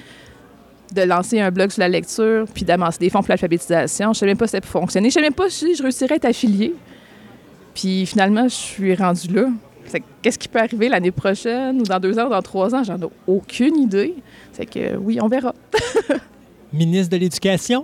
de 0.94 1.02
lancer 1.02 1.40
un 1.40 1.52
blog 1.52 1.72
sur 1.72 1.80
la 1.80 1.90
lecture, 1.90 2.46
puis 2.54 2.66
d'amasser 2.66 3.00
des 3.00 3.10
fonds 3.10 3.20
pour 3.20 3.30
l'alphabétisation. 3.30 4.14
Je 4.14 4.20
savais 4.20 4.32
même 4.32 4.38
pas 4.38 4.48
si 4.48 4.52
ça 4.52 4.62
pouvait 4.62 4.80
fonctionner. 4.80 5.10
Je 5.10 5.14
savais 5.14 5.28
même 5.28 5.34
pas 5.34 5.50
si 5.50 5.76
je 5.76 5.82
réussirais 5.82 6.14
à 6.14 6.16
être 6.18 6.26
affiliée. 6.26 6.76
Puis 7.74 8.06
finalement, 8.06 8.44
je 8.44 8.56
suis 8.56 8.96
rendue 8.96 9.34
là. 9.34 9.48
Qu'est-ce 10.22 10.40
qui 10.40 10.48
peut 10.48 10.60
arriver 10.60 10.90
l'année 10.90 11.12
prochaine 11.12 11.82
ou 11.82 11.84
dans 11.84 12.00
deux 12.00 12.18
ans 12.20 12.28
ou 12.28 12.30
dans 12.30 12.42
trois 12.42 12.74
ans? 12.76 12.84
J'en 12.84 12.98
ai 12.98 13.10
aucune 13.28 13.78
idée. 13.78 14.16
C'est 14.54 14.66
que 14.66 14.96
oui, 14.98 15.20
on 15.22 15.28
verra. 15.28 15.54
Ministre 16.74 17.10
de 17.10 17.18
l'Éducation, 17.18 17.84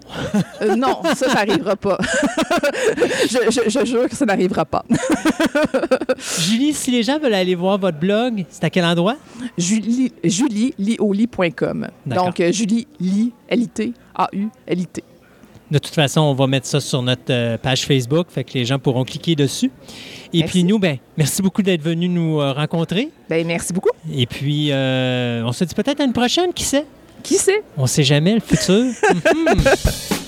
Euh, 0.61 0.76
non, 0.76 1.01
ça, 1.03 1.15
ça 1.15 1.34
n'arrivera 1.45 1.76
pas. 1.76 1.97
je, 3.30 3.38
je- 3.51 3.69
je 3.69 3.85
jure 3.85 4.07
que 4.09 4.15
ça 4.15 4.26
n'arrivera 4.26 4.64
pas. 4.65 4.84
Julie, 6.39 6.73
si 6.73 6.91
les 6.91 7.03
gens 7.03 7.19
veulent 7.19 7.34
aller 7.34 7.55
voir 7.55 7.77
votre 7.77 7.97
blog, 7.99 8.45
c'est 8.49 8.64
à 8.64 8.69
quel 8.69 8.85
endroit? 8.85 9.15
Julie, 9.57 10.11
julielioli.com. 10.23 11.88
Donc, 12.05 12.39
euh, 12.39 12.51
Julie 12.51 12.88
Li, 12.99 13.31
L-I-T, 13.47 13.93
A-U-L-I-T. 14.15 15.03
De 15.69 15.80
toute 15.80 15.93
façon, 15.93 16.22
on 16.22 16.34
va 16.34 16.47
mettre 16.47 16.65
ça 16.65 16.80
sur 16.80 17.01
notre 17.01 17.23
euh, 17.30 17.57
page 17.57 17.85
Facebook, 17.85 18.27
fait 18.30 18.45
que 18.45 18.53
les 18.53 18.64
gens 18.64 18.80
pourront 18.80 19.03
cliquer 19.03 19.35
dessus. 19.35 19.69
Et 20.34 20.39
Merci. 20.39 20.51
puis 20.51 20.64
nous, 20.64 20.80
ben, 20.80 20.97
merci 21.18 21.41
beaucoup 21.41 21.61
d'être 21.61 21.81
venu 21.81 22.07
nous 22.07 22.38
rencontrer. 22.38 23.09
Ben, 23.30 23.45
merci 23.45 23.73
beaucoup. 23.73 23.89
Et 24.14 24.26
puis, 24.26 24.69
euh, 24.72 25.43
on 25.45 25.51
se 25.51 25.65
dit 25.65 25.76
peut-être 25.76 25.99
à 25.99 26.05
une 26.05 26.14
prochaine, 26.14 26.53
qui 26.53 26.64
sait? 26.64 26.85
Qui 27.27 27.35
sait? 27.35 27.61
On 27.75 27.87
sait 27.87 28.03
jamais, 28.05 28.35
le 28.35 28.39
futur. 28.39 28.85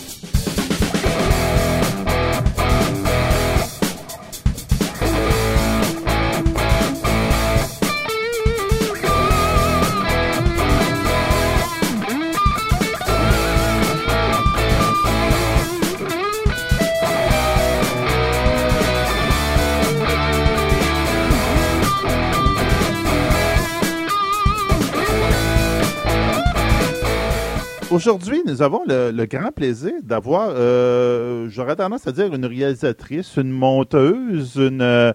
Aujourd'hui, 28.04 28.42
nous 28.46 28.62
avons 28.62 28.84
le, 28.88 29.26
grand 29.26 29.52
plaisir 29.52 29.92
d'avoir, 30.04 30.52
euh, 30.54 31.50
j'aurais 31.50 31.76
tendance 31.76 32.08
à 32.08 32.14
dire, 32.14 32.34
une 32.34 32.46
réalisatrice, 32.46 33.36
une 33.36 33.52
monteuse, 33.52 34.56
une, 34.56 34.82
euh, 34.82 35.12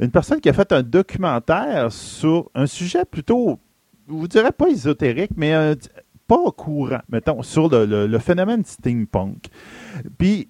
une 0.00 0.10
personne 0.10 0.40
qui 0.40 0.48
a 0.48 0.54
fait 0.54 0.72
un 0.72 0.82
documentaire 0.82 1.92
sur 1.92 2.50
un 2.54 2.64
sujet 2.64 3.04
plutôt, 3.04 3.58
je 4.08 4.14
vous 4.14 4.28
dirais 4.28 4.50
pas 4.50 4.68
ésotérique, 4.68 5.32
mais 5.36 5.52
un- 5.52 5.74
pas 6.26 6.50
courant, 6.56 7.02
mettons, 7.10 7.42
sur 7.42 7.68
le, 7.68 7.84
le- 7.84 8.06
le 8.06 8.18
phénomène 8.18 8.64
steampunk. 8.64 9.48
Puis, 10.16 10.48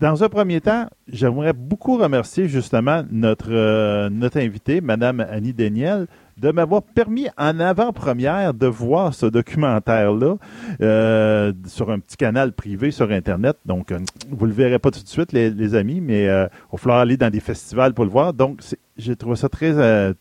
dans 0.00 0.22
un 0.22 0.28
premier 0.28 0.60
temps, 0.60 0.88
j'aimerais 1.06 1.54
beaucoup 1.54 1.96
remercier 1.96 2.48
justement 2.48 3.02
notre, 3.10 3.48
euh, 3.50 4.10
notre 4.10 4.36
invitée, 4.40 4.82
Madame 4.82 5.20
Annie 5.20 5.54
Daniel, 5.54 6.06
de 6.38 6.52
m'avoir 6.52 6.82
permis 6.82 7.28
en 7.36 7.58
avant-première 7.58 8.54
de 8.54 8.66
voir 8.66 9.12
ce 9.12 9.26
documentaire-là 9.26 10.36
euh, 10.80 11.52
sur 11.66 11.90
un 11.90 11.98
petit 11.98 12.16
canal 12.16 12.52
privé 12.52 12.90
sur 12.90 13.10
Internet. 13.10 13.56
Donc, 13.66 13.90
euh, 13.90 13.98
vous 14.30 14.46
le 14.46 14.52
verrez 14.52 14.78
pas 14.78 14.90
tout 14.90 15.02
de 15.02 15.08
suite, 15.08 15.32
les, 15.32 15.50
les 15.50 15.74
amis, 15.74 16.00
mais 16.00 16.28
euh, 16.28 16.46
il 16.46 16.72
va 16.72 16.78
falloir 16.78 16.98
aller 17.00 17.16
dans 17.16 17.30
des 17.30 17.40
festivals 17.40 17.92
pour 17.92 18.04
le 18.04 18.10
voir. 18.10 18.32
Donc, 18.32 18.60
j'ai 18.96 19.16
trouvé 19.16 19.36
ça 19.36 19.48
très, 19.48 19.72
euh, 19.76 20.12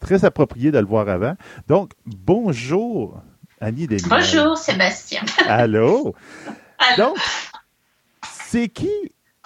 très 0.00 0.24
approprié 0.24 0.70
de 0.70 0.78
le 0.78 0.86
voir 0.86 1.08
avant. 1.08 1.34
Donc, 1.66 1.90
bonjour, 2.06 3.20
Annie 3.60 3.86
Daniel. 3.86 4.08
Bonjour 4.08 4.56
Sébastien. 4.56 5.22
Allô? 5.48 6.14
Alors, 6.78 7.14
Donc, 7.14 7.18
c'est 8.30 8.68
qui 8.68 8.90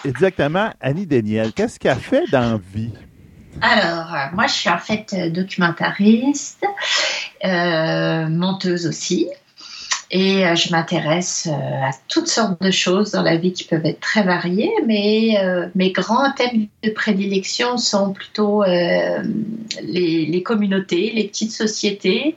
exactement 0.04 0.70
Annie 0.80 1.06
Daniel? 1.06 1.52
Qu'est-ce 1.52 1.78
qu'elle 1.78 1.98
fait 1.98 2.24
dans 2.30 2.52
la 2.52 2.60
vie? 2.74 2.92
Alors, 3.60 4.14
moi 4.34 4.46
je 4.46 4.52
suis 4.52 4.70
en 4.70 4.78
fait 4.78 5.14
euh, 5.14 5.30
documentariste, 5.30 6.64
euh, 7.44 8.28
monteuse 8.28 8.86
aussi. 8.86 9.28
Et 10.10 10.46
euh, 10.46 10.54
je 10.54 10.70
m'intéresse 10.70 11.48
à 11.48 11.90
toutes 12.08 12.28
sortes 12.28 12.62
de 12.62 12.70
choses 12.70 13.10
dans 13.10 13.22
la 13.22 13.36
vie 13.36 13.52
qui 13.52 13.64
peuvent 13.64 13.84
être 13.84 14.00
très 14.00 14.22
variées, 14.22 14.72
mais 14.86 15.36
mes 15.74 15.92
grands 15.92 16.32
thèmes 16.32 16.66
de 16.82 16.90
prédilection 16.90 17.76
sont 17.76 18.14
plutôt 18.14 18.64
les, 19.82 20.42
communautés, 20.42 21.12
les 21.14 21.24
petites 21.24 21.52
sociétés 21.52 22.36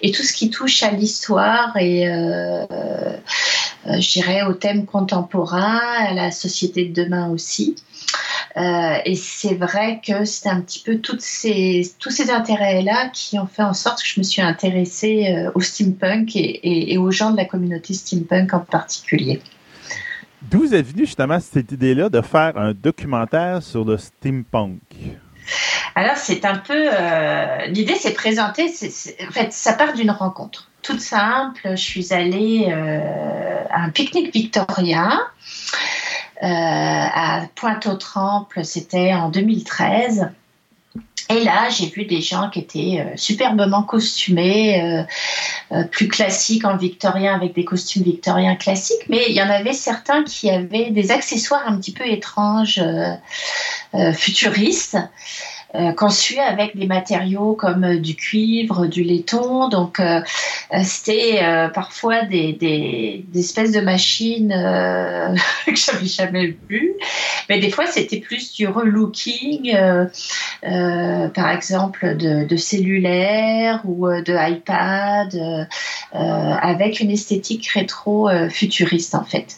et 0.00 0.10
tout 0.10 0.24
ce 0.24 0.32
qui 0.32 0.50
touche 0.50 0.82
à 0.82 0.90
l'histoire 0.90 1.76
et 1.76 2.08
euh, 3.86 4.00
je 4.00 4.12
dirais 4.12 4.42
aux 4.44 4.52
thèmes 4.52 4.86
contemporains, 4.86 5.80
à 5.98 6.14
la 6.14 6.30
société 6.30 6.84
de 6.84 7.02
demain 7.02 7.30
aussi. 7.30 7.76
Euh, 8.56 8.96
et 9.06 9.14
c'est 9.14 9.54
vrai 9.54 10.00
que 10.06 10.24
c'est 10.26 10.48
un 10.48 10.60
petit 10.60 10.80
peu 10.80 10.98
toutes 10.98 11.22
ces, 11.22 11.90
tous 11.98 12.10
ces 12.10 12.30
intérêts-là 12.30 13.08
qui 13.12 13.38
ont 13.38 13.46
fait 13.46 13.62
en 13.62 13.72
sorte 13.72 14.02
que 14.02 14.06
je 14.08 14.20
me 14.20 14.22
suis 14.24 14.42
intéressée 14.42 15.34
euh, 15.34 15.50
au 15.54 15.60
steampunk 15.62 16.36
et, 16.36 16.40
et- 16.40 16.92
et 16.92 16.98
aux 16.98 17.10
gens 17.10 17.30
de 17.30 17.36
la 17.38 17.46
communauté 17.46 17.94
steampunk 17.94 18.52
en 18.52 18.60
particulier. 18.60 19.40
D'où 20.42 20.64
est 20.74 20.82
venue 20.82 21.06
justement 21.06 21.38
cette 21.40 21.72
idée-là 21.72 22.08
de 22.10 22.20
faire 22.20 22.56
un 22.58 22.72
documentaire 22.74 23.62
sur 23.62 23.84
le 23.84 23.96
steampunk? 23.96 24.80
Alors 25.94 26.16
c'est 26.16 26.44
un 26.44 26.56
peu 26.58 26.74
euh, 26.92 27.66
l'idée, 27.66 27.94
c'est 27.94 28.12
présenter. 28.12 28.64
en 28.66 29.32
fait, 29.32 29.52
ça 29.52 29.72
part 29.74 29.94
d'une 29.94 30.10
rencontre 30.10 30.68
toute 30.82 31.00
simple. 31.00 31.60
Je 31.70 31.76
suis 31.76 32.12
allée 32.12 32.72
à 33.70 33.82
un 33.82 33.90
pique-nique 33.90 34.32
victorien 34.34 35.20
à 36.42 37.42
Pointe-aux-Trempes. 37.54 38.54
C'était 38.62 39.14
en 39.14 39.30
2013. 39.30 40.28
Et 41.32 41.44
là, 41.44 41.70
j'ai 41.70 41.86
vu 41.86 42.04
des 42.04 42.20
gens 42.20 42.50
qui 42.50 42.58
étaient 42.58 43.00
euh, 43.00 43.12
superbement 43.16 43.82
costumés, 43.82 44.82
euh, 44.82 45.02
euh, 45.72 45.84
plus 45.84 46.08
classiques 46.08 46.64
en 46.64 46.76
victorien, 46.76 47.34
avec 47.34 47.54
des 47.54 47.64
costumes 47.64 48.02
victoriens 48.02 48.56
classiques, 48.56 49.08
mais 49.08 49.24
il 49.28 49.34
y 49.34 49.42
en 49.42 49.48
avait 49.48 49.72
certains 49.72 50.24
qui 50.24 50.50
avaient 50.50 50.90
des 50.90 51.10
accessoires 51.10 51.62
un 51.66 51.76
petit 51.78 51.92
peu 51.92 52.06
étranges, 52.06 52.78
euh, 52.78 53.14
euh, 53.94 54.12
futuristes, 54.12 54.98
euh, 55.74 55.92
conçus 55.92 56.38
avec 56.38 56.76
des 56.76 56.86
matériaux 56.86 57.54
comme 57.54 57.84
euh, 57.84 57.98
du 57.98 58.14
cuivre, 58.14 58.86
du 58.86 59.02
laiton. 59.02 59.68
Donc, 59.70 60.00
euh, 60.00 60.20
euh, 60.74 60.80
c'était 60.82 61.40
parfois 61.72 62.24
des, 62.24 62.52
des, 62.52 63.24
espèces 63.34 63.72
de 63.72 63.80
machines 63.80 64.50
que 65.66 65.74
j'avais 65.74 66.06
jamais 66.06 66.56
vues, 66.68 66.94
mais 67.48 67.58
des 67.58 67.70
fois, 67.70 67.86
c'était 67.86 68.20
plus 68.20 68.52
du 68.52 68.68
relooking. 68.68 69.74
par 70.62 71.50
exemple 71.50 72.16
de, 72.16 72.44
de 72.44 72.56
cellulaire 72.56 73.80
ou 73.84 74.08
de 74.08 74.52
iPad, 74.52 75.68
avec 76.12 77.00
une 77.00 77.10
esthétique 77.10 77.68
rétro-futuriste 77.68 79.14
en 79.14 79.24
fait. 79.24 79.56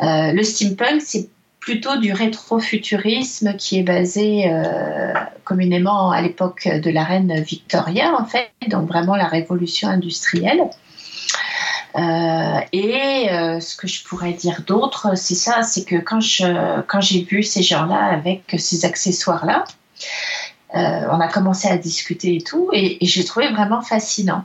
Le 0.00 0.42
steampunk, 0.42 1.02
c'est 1.02 1.28
plutôt 1.60 1.96
du 1.98 2.12
rétro-futurisme 2.12 3.54
qui 3.56 3.78
est 3.78 3.82
basé 3.82 4.50
euh, 4.50 5.12
communément 5.44 6.10
à 6.10 6.22
l'époque 6.22 6.66
de 6.66 6.90
la 6.90 7.04
reine 7.04 7.40
Victoria 7.42 8.14
en 8.18 8.24
fait, 8.24 8.50
donc 8.68 8.88
vraiment 8.88 9.14
la 9.14 9.26
révolution 9.26 9.88
industrielle. 9.88 10.62
Euh, 11.96 12.60
et 12.72 13.30
euh, 13.30 13.60
ce 13.60 13.76
que 13.76 13.86
je 13.86 14.02
pourrais 14.04 14.32
dire 14.32 14.62
d'autre, 14.66 15.16
c'est 15.16 15.34
ça, 15.34 15.62
c'est 15.62 15.84
que 15.84 15.96
quand 15.96 16.20
j'ai 16.20 17.22
vu 17.24 17.42
ces 17.42 17.62
gens-là 17.62 18.04
avec 18.04 18.54
ces 18.58 18.84
accessoires-là, 18.84 19.64
on 20.72 21.20
a 21.20 21.28
commencé 21.28 21.68
à 21.68 21.76
discuter 21.76 22.36
et 22.36 22.42
tout, 22.42 22.70
et 22.72 22.98
j'ai 23.02 23.24
trouvé 23.24 23.50
vraiment 23.50 23.82
fascinant. 23.82 24.44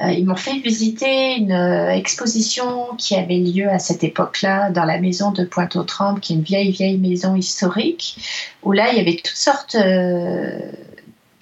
Euh, 0.00 0.10
ils 0.10 0.26
m'ont 0.26 0.36
fait 0.36 0.58
visiter 0.58 1.36
une 1.36 1.52
euh, 1.52 1.90
exposition 1.90 2.96
qui 2.98 3.14
avait 3.14 3.36
lieu 3.36 3.68
à 3.68 3.78
cette 3.78 4.02
époque-là 4.02 4.70
dans 4.70 4.84
la 4.84 4.98
maison 4.98 5.30
de 5.30 5.44
Pointe-aux-Trembles, 5.44 6.20
qui 6.20 6.32
est 6.32 6.36
une 6.36 6.42
vieille, 6.42 6.72
vieille 6.72 6.98
maison 6.98 7.36
historique, 7.36 8.18
où 8.64 8.72
là, 8.72 8.90
il 8.90 8.98
y 8.98 9.00
avait 9.00 9.16
toutes 9.16 9.36
sortes 9.36 9.76
euh, 9.76 10.58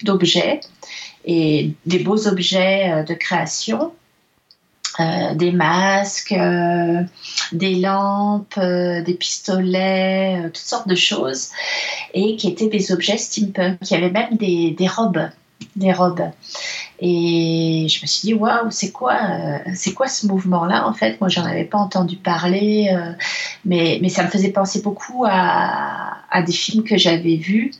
d'objets 0.03 0.59
et 1.25 1.71
des 1.85 1.99
beaux 1.99 2.27
objets 2.27 3.03
de 3.07 3.13
création. 3.13 3.91
Des 4.99 5.51
masques, 5.51 6.35
des 7.51 7.75
lampes, 7.75 8.59
des 8.59 9.17
pistolets, 9.19 10.39
toutes 10.43 10.57
sortes 10.57 10.87
de 10.87 10.93
choses, 10.93 11.49
et 12.13 12.35
qui 12.35 12.49
étaient 12.49 12.67
des 12.67 12.91
objets 12.91 13.17
steampunk. 13.17 13.79
Il 13.81 13.91
y 13.91 13.95
avait 13.95 14.11
même 14.11 14.37
des 14.37 14.87
robes, 14.87 15.31
des 15.75 15.93
robes. 15.93 16.29
Et 16.99 17.87
je 17.89 18.01
me 18.01 18.07
suis 18.07 18.27
dit, 18.27 18.33
waouh, 18.33 18.69
c'est 18.69 18.91
quoi, 18.91 19.13
euh, 19.13 19.57
c'est 19.75 19.93
quoi 19.93 20.07
ce 20.07 20.27
mouvement-là 20.27 20.87
En 20.87 20.93
fait, 20.93 21.19
moi, 21.19 21.27
j'en 21.29 21.43
avais 21.43 21.65
pas 21.65 21.77
entendu 21.77 22.17
parler, 22.17 22.91
euh, 22.93 23.11
mais, 23.65 23.99
mais 24.01 24.09
ça 24.09 24.23
me 24.23 24.29
faisait 24.29 24.51
penser 24.51 24.81
beaucoup 24.81 25.25
à, 25.27 26.17
à 26.29 26.41
des 26.41 26.53
films 26.53 26.83
que 26.83 26.97
j'avais 26.97 27.35
vus. 27.35 27.71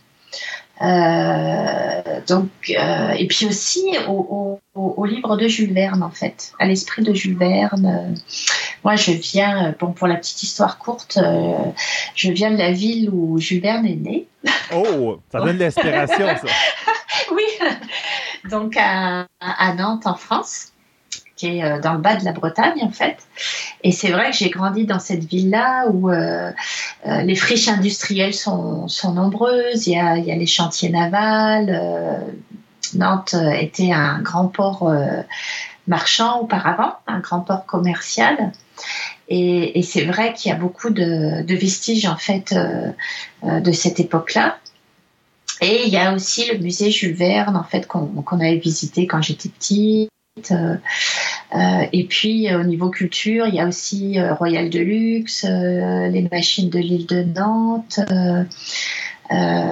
Euh, 0.82 2.20
donc, 2.28 2.50
et 2.68 3.28
puis 3.28 3.46
aussi 3.46 3.86
au, 4.08 4.60
au, 4.76 4.94
au, 4.98 5.06
livre 5.06 5.38
de 5.38 5.48
Jules 5.48 5.74
Verne, 5.74 6.04
en 6.04 6.10
fait, 6.10 6.52
à 6.60 6.66
l'esprit 6.66 7.04
de 7.04 7.14
Jules 7.14 7.38
Verne. 7.38 8.16
Moi, 8.84 8.96
je 8.96 9.12
viens, 9.12 9.74
bon, 9.80 9.94
pour 9.94 10.08
la 10.08 10.16
petite 10.16 10.44
histoire 10.44 10.80
courte, 10.80 11.20
je 12.16 12.32
viens 12.32 12.52
de 12.52 12.58
la 12.58 12.72
ville 12.72 13.10
où 13.12 13.40
Jules 13.40 13.62
Verne 13.62 13.86
est 13.86 13.96
né. 13.96 14.26
Oh, 14.76 15.20
ça 15.32 15.40
donne 15.40 15.58
de 15.58 15.64
l'inspiration, 15.64 16.28
ça. 16.28 16.48
oui, 17.32 17.44
donc 18.50 18.76
à, 18.78 19.28
Nantes, 19.76 20.06
en 20.06 20.16
France, 20.16 20.74
qui 21.36 21.58
est 21.58 21.64
euh, 21.64 21.80
dans 21.80 21.94
le 21.94 22.00
bas 22.00 22.16
de 22.16 22.26
la 22.26 22.32
Bretagne, 22.32 22.82
en 22.82 22.92
fait. 22.92 23.18
Et 23.84 23.92
c'est 23.92 24.12
vrai 24.12 24.32
que 24.32 24.38
j'ai 24.38 24.50
grandi 24.50 24.86
dans 24.86 25.00
cette 25.00 25.24
ville-là 25.24 25.88
où 25.90 26.10
euh, 26.10 26.52
euh, 27.08 27.22
les 27.22 27.36
friches 27.36 27.68
industrielles 27.68 28.34
sont, 28.34 28.88
nombreuses, 29.04 29.88
il 29.88 29.94
y, 29.94 29.98
a, 29.98 30.16
les 30.16 30.46
chantiers 30.46 30.90
navals. 30.90 32.26
Nantes 32.96 33.36
était 33.60 33.92
un 33.92 34.22
grand 34.22 34.48
port 34.48 34.94
marchand 35.88 36.42
auparavant, 36.42 36.94
un 37.08 37.20
grand 37.20 37.40
port 37.42 37.66
commercial. 37.66 38.52
Et, 39.30 39.82
c'est 39.84 40.06
vrai 40.06 40.34
qu'il 40.34 40.52
y 40.52 40.54
a 40.54 40.58
beaucoup 40.58 40.92
de, 40.92 41.44
vestiges 41.56 42.06
en 42.06 42.18
fait 42.18 42.54
de 43.44 43.72
cette 43.72 44.00
époque-là. 44.00 44.58
Et 45.64 45.84
il 45.86 45.94
y 45.94 45.98
a 45.98 46.14
aussi 46.14 46.46
le 46.52 46.58
musée 46.58 46.92
Jules 46.92 47.16
Verne 47.16 47.56
en 47.56 47.64
fait 47.64 47.88
qu'on 47.88 48.08
qu 48.22 48.36
avait 48.36 48.58
visité 48.58 49.08
quand 49.08 49.22
j'étais 49.22 49.48
petite. 49.48 50.10
Euh, 50.52 50.76
euh, 51.56 51.86
et 51.94 52.04
puis 52.06 52.50
euh, 52.50 52.60
au 52.60 52.64
niveau 52.64 52.90
culture, 52.90 53.48
il 53.48 53.56
y 53.56 53.62
a 53.62 53.68
aussi 53.68 54.20
euh, 54.20 54.34
Royal 54.34 54.70
Deluxe, 54.70 55.46
les 55.46 56.28
machines 56.32 56.70
de 56.70 56.80
l'île 56.80 57.06
de 57.06 57.24
Nantes, 57.24 58.00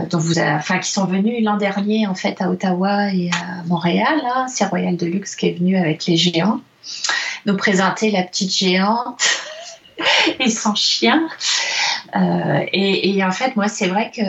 dont 0.10 0.18
vous 0.18 0.40
enfin, 0.40 0.80
qui 0.80 0.92
sont 0.92 1.06
venus 1.06 1.44
l'an 1.44 1.58
dernier 1.58 2.08
en 2.08 2.16
fait 2.16 2.42
à 2.42 2.50
Ottawa 2.50 3.14
et 3.14 3.30
à 3.34 3.64
Montréal. 3.66 4.22
Hein. 4.34 4.46
C'est 4.48 4.66
Royal 4.66 4.96
Deluxe 4.96 5.36
qui 5.36 5.48
est 5.48 5.54
venu 5.54 5.76
avec 5.78 6.06
les 6.06 6.16
géants 6.16 6.62
nous 7.46 7.58
présenter 7.58 8.12
la 8.12 8.24
petite 8.24 8.56
géante 8.56 9.24
et 10.40 10.50
son 10.50 10.74
chien. 10.74 11.28
Et, 12.14 13.24
en 13.24 13.32
fait, 13.32 13.56
moi, 13.56 13.68
c'est 13.68 13.88
vrai 13.88 14.12
que 14.16 14.22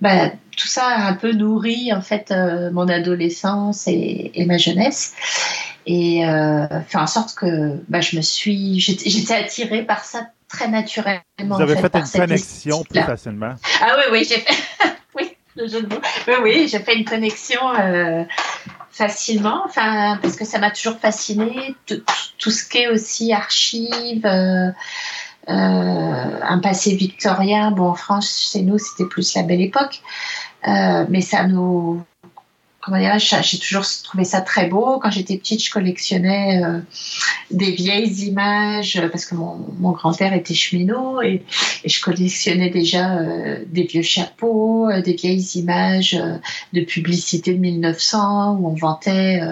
bah, 0.00 0.30
tout 0.56 0.66
ça 0.66 0.86
a 0.86 1.08
un 1.08 1.14
peu 1.14 1.32
nourri 1.32 1.92
en 1.92 2.00
fait 2.00 2.30
euh, 2.30 2.70
mon 2.70 2.88
adolescence 2.88 3.86
et, 3.86 4.30
et, 4.34 4.44
ma 4.44 4.58
jeunesse. 4.58 5.14
et 5.86 6.26
euh, 6.26 6.66
fait 6.86 6.98
en 6.98 7.06
sorte 7.06 7.34
que 7.34 7.80
bah, 7.88 8.00
je 8.00 8.16
me 8.16 8.22
suis, 8.22 8.78
j'étais 8.80 9.34
attirée 9.34 9.82
par 9.82 10.04
ça 10.04 10.28
très 10.48 10.68
naturellement. 10.68 11.22
Vous 11.38 11.54
en 11.54 11.60
avez 11.60 11.76
fait 11.76 11.94
une 11.94 12.08
connexion 12.08 12.84
plus 12.84 13.02
facilement. 13.02 13.54
Ah 13.80 13.96
oui, 13.98 14.04
oui, 14.12 14.26
j'ai 14.28 14.38
fait. 14.38 14.54
oui, 15.16 15.36
le 15.56 15.68
jeu 15.68 15.82
de 15.82 15.88
mots. 15.88 16.00
Oui, 16.26 16.34
oui, 16.42 16.68
j'ai 16.70 16.78
fait 16.78 16.94
une 16.94 17.04
connexion 17.04 17.60
euh, 17.78 18.24
facilement, 18.90 19.62
enfin, 19.64 20.18
parce 20.22 20.36
que 20.36 20.44
ça 20.44 20.58
m'a 20.58 20.70
toujours 20.70 20.98
fasciné. 20.98 21.74
Tout, 21.86 22.02
tout 22.38 22.50
ce 22.50 22.66
qui 22.66 22.78
est 22.78 22.88
aussi 22.88 23.32
archives, 23.32 24.26
euh, 25.48 26.40
un 26.42 26.58
passé 26.58 26.94
victorien. 26.94 27.70
Bon, 27.70 27.88
en 27.90 27.94
France, 27.94 28.50
chez 28.52 28.62
nous, 28.62 28.78
c'était 28.78 29.08
plus 29.08 29.34
la 29.34 29.42
belle 29.42 29.62
époque. 29.62 30.02
Euh, 30.66 31.06
mais 31.08 31.20
ça 31.20 31.46
nous. 31.46 32.02
Comment 32.80 33.00
dire, 33.00 33.18
j'ai 33.18 33.58
toujours 33.58 33.84
trouvé 34.02 34.24
ça 34.24 34.40
très 34.40 34.66
beau. 34.66 34.98
Quand 34.98 35.10
j'étais 35.10 35.36
petite, 35.36 35.62
je 35.62 35.70
collectionnais 35.70 36.62
euh, 36.64 36.80
des 37.50 37.72
vieilles 37.72 38.24
images 38.26 39.02
parce 39.10 39.26
que 39.26 39.34
mon, 39.34 39.58
grand-père 39.92 40.32
était 40.32 40.54
cheminot 40.54 41.20
et, 41.20 41.44
et 41.84 41.88
je 41.88 42.00
collectionnais 42.00 42.70
déjà 42.70 43.18
des 43.66 43.82
vieux 43.82 44.02
chapeaux, 44.02 44.88
des 45.04 45.12
vieilles 45.12 45.50
images 45.56 46.18
de 46.72 46.80
publicité 46.80 47.52
de 47.52 47.58
1900 47.58 48.56
où 48.58 48.68
on 48.68 48.74
vantait 48.74 49.42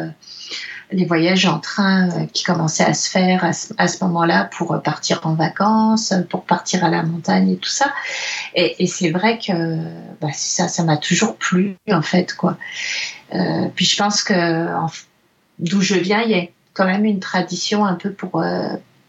les 0.92 1.04
voyages 1.04 1.46
en 1.46 1.58
train 1.58 2.08
euh, 2.10 2.26
qui 2.32 2.44
commençaient 2.44 2.84
à 2.84 2.94
se 2.94 3.10
faire 3.10 3.44
à 3.44 3.52
ce, 3.52 3.74
ce 3.74 4.04
moment-là 4.04 4.44
pour 4.56 4.72
euh, 4.72 4.78
partir 4.78 5.20
en 5.24 5.34
vacances, 5.34 6.12
euh, 6.12 6.22
pour 6.22 6.44
partir 6.44 6.84
à 6.84 6.90
la 6.90 7.02
montagne 7.02 7.50
et 7.50 7.56
tout 7.56 7.70
ça. 7.70 7.92
Et, 8.54 8.86
c'est 8.86 9.10
vrai 9.10 9.38
que 9.38 9.52
bah, 10.20 10.28
ça, 10.32 10.68
ça 10.68 10.84
m'a 10.84 10.96
toujours 10.96 11.36
plu 11.36 11.76
en 11.90 12.02
fait 12.02 12.34
quoi. 12.34 12.56
Puis 13.74 13.84
je 13.84 13.96
pense 13.96 14.22
que 14.22 14.68
d'où 15.58 15.80
je 15.80 15.96
viens, 15.96 16.22
il 16.22 16.30
y 16.30 16.34
a 16.34 16.44
quand 16.72 16.86
même 16.86 17.04
une 17.04 17.20
tradition 17.20 17.84
un 17.84 17.94
peu 17.94 18.12
pour 18.12 18.42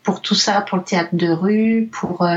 pour 0.04 0.22
tout 0.22 0.36
ça, 0.36 0.62
pour 0.62 0.80
le 0.80 0.84
théâtre 0.84 1.14
de 1.14 1.30
rue, 1.30 1.88
pour 1.92 2.28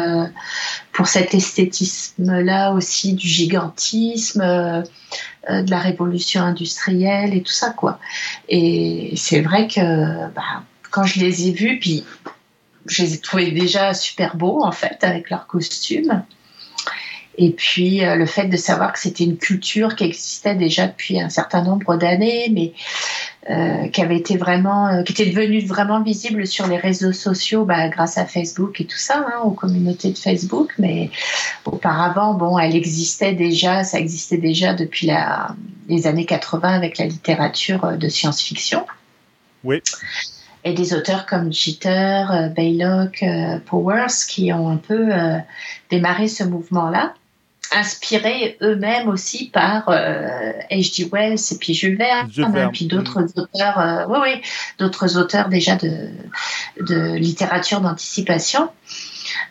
pour 0.92 1.08
cet 1.08 1.34
esthétisme-là 1.34 2.72
aussi 2.72 3.14
du 3.14 3.26
gigantisme, 3.26 4.84
euh, 5.48 5.62
de 5.62 5.70
la 5.70 5.78
révolution 5.78 6.42
industrielle 6.42 7.34
et 7.34 7.42
tout 7.42 7.52
ça 7.52 7.70
quoi. 7.70 7.98
Et 8.48 9.14
c'est 9.16 9.40
vrai 9.40 9.68
que 9.68 10.28
bah, 10.34 10.62
quand 10.90 11.04
je 11.04 11.20
les 11.20 11.48
ai 11.48 11.52
vus, 11.52 11.78
puis 11.78 12.04
je 12.86 13.02
les 13.02 13.14
ai 13.14 13.18
trouvés 13.18 13.50
déjà 13.50 13.94
super 13.94 14.36
beaux 14.36 14.62
en 14.62 14.72
fait 14.72 15.02
avec 15.02 15.30
leurs 15.30 15.46
costumes. 15.46 16.24
Et 17.38 17.50
puis 17.50 18.04
euh, 18.04 18.16
le 18.16 18.26
fait 18.26 18.46
de 18.46 18.56
savoir 18.56 18.92
que 18.92 18.98
c'était 18.98 19.24
une 19.24 19.38
culture 19.38 19.96
qui 19.96 20.04
existait 20.04 20.54
déjà 20.54 20.86
depuis 20.86 21.20
un 21.20 21.30
certain 21.30 21.62
nombre 21.62 21.96
d'années, 21.96 22.50
mais 22.52 22.72
euh, 23.48 23.88
qui 23.88 24.02
avait 24.02 24.16
été 24.16 24.36
vraiment, 24.36 24.88
euh, 24.88 25.02
qui 25.02 25.12
était 25.12 25.30
devenue 25.30 25.64
vraiment 25.64 26.02
visible 26.02 26.46
sur 26.46 26.66
les 26.66 26.76
réseaux 26.76 27.12
sociaux, 27.12 27.64
bah, 27.64 27.88
grâce 27.88 28.18
à 28.18 28.26
Facebook 28.26 28.80
et 28.80 28.84
tout 28.84 28.98
ça, 28.98 29.26
hein, 29.26 29.40
aux 29.44 29.52
communautés 29.52 30.10
de 30.10 30.18
Facebook. 30.18 30.74
Mais 30.78 31.10
auparavant, 31.64 32.34
bon, 32.34 32.58
elle 32.58 32.76
existait 32.76 33.32
déjà, 33.32 33.84
ça 33.84 33.98
existait 33.98 34.36
déjà 34.36 34.74
depuis 34.74 35.06
la, 35.06 35.54
les 35.90 36.06
années 36.06 36.24
80 36.24 36.68
avec 36.68 36.98
la 36.98 37.06
littérature 37.06 37.84
euh, 37.84 37.96
de 37.96 38.08
science-fiction. 38.08 38.86
Oui. 39.64 39.82
Et 40.64 40.72
des 40.72 40.94
auteurs 40.94 41.26
comme 41.26 41.52
Jeter, 41.52 42.24
euh, 42.30 42.48
Baylock, 42.48 43.24
Powers 43.66 44.26
qui 44.28 44.52
ont 44.52 44.68
un 44.68 44.76
peu 44.76 45.12
euh, 45.12 45.38
démarré 45.90 46.28
ce 46.28 46.44
mouvement-là, 46.44 47.14
inspirés 47.72 48.56
eux-mêmes 48.62 49.08
aussi 49.08 49.50
par 49.50 49.88
euh, 49.88 50.52
H.G. 50.70 51.08
Wells 51.12 51.38
et 51.52 51.58
puis 51.58 51.74
Jules 51.74 51.96
Verne, 51.96 52.30
hein, 52.38 52.50
Verne. 52.50 52.72
puis 52.72 52.86
d'autres 52.86 53.22
auteurs, 53.36 53.78
euh, 53.78 54.04
oui, 54.08 54.18
oui, 54.22 54.42
d'autres 54.78 55.16
auteurs 55.16 55.48
déjà 55.48 55.76
de, 55.76 56.08
de 56.80 57.14
littérature 57.16 57.80
d'anticipation 57.80 58.70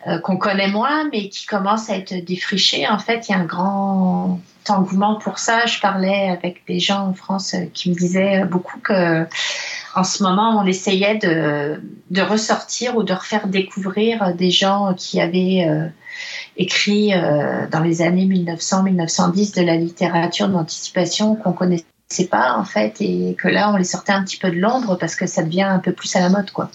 euh, 0.06 0.18
qu'on 0.18 0.36
connaît 0.36 0.68
moins, 0.68 1.08
mais 1.12 1.28
qui 1.28 1.46
commencent 1.46 1.90
à 1.90 1.96
être 1.96 2.14
défrichés. 2.24 2.88
En 2.88 2.98
fait, 2.98 3.28
il 3.28 3.32
y 3.32 3.34
a 3.34 3.38
un 3.38 3.44
grand 3.44 4.40
engouement 4.68 5.16
pour 5.16 5.38
ça. 5.38 5.66
Je 5.66 5.80
parlais 5.80 6.28
avec 6.28 6.62
des 6.66 6.80
gens 6.80 7.08
en 7.08 7.14
France 7.14 7.54
euh, 7.54 7.64
qui 7.72 7.90
me 7.90 7.94
disaient 7.94 8.44
beaucoup 8.44 8.78
que 8.80 9.26
en 9.94 10.04
ce 10.04 10.22
moment, 10.22 10.60
on 10.62 10.66
essayait 10.66 11.16
de, 11.16 11.82
de 12.10 12.22
ressortir 12.22 12.96
ou 12.96 13.02
de 13.02 13.12
refaire 13.12 13.48
découvrir 13.48 14.34
des 14.34 14.50
gens 14.50 14.94
qui 14.94 15.20
avaient 15.20 15.66
euh, 15.68 15.86
écrit 16.60 17.14
euh, 17.14 17.66
dans 17.70 17.80
les 17.80 18.02
années 18.02 18.26
1900-1910 18.26 19.56
de 19.58 19.62
la 19.62 19.76
littérature 19.76 20.48
d'anticipation 20.48 21.34
qu'on 21.34 21.52
connaissait 21.52 21.84
pas 22.30 22.54
en 22.56 22.64
fait 22.64 22.96
et 23.00 23.34
que 23.40 23.48
là 23.48 23.70
on 23.72 23.76
les 23.76 23.84
sortait 23.84 24.12
un 24.12 24.22
petit 24.22 24.36
peu 24.36 24.50
de 24.50 24.56
l'ombre 24.58 24.96
parce 24.96 25.16
que 25.16 25.26
ça 25.26 25.42
devient 25.42 25.62
un 25.62 25.78
peu 25.78 25.92
plus 25.92 26.14
à 26.16 26.20
la 26.20 26.28
mode 26.28 26.50
quoi. 26.50 26.70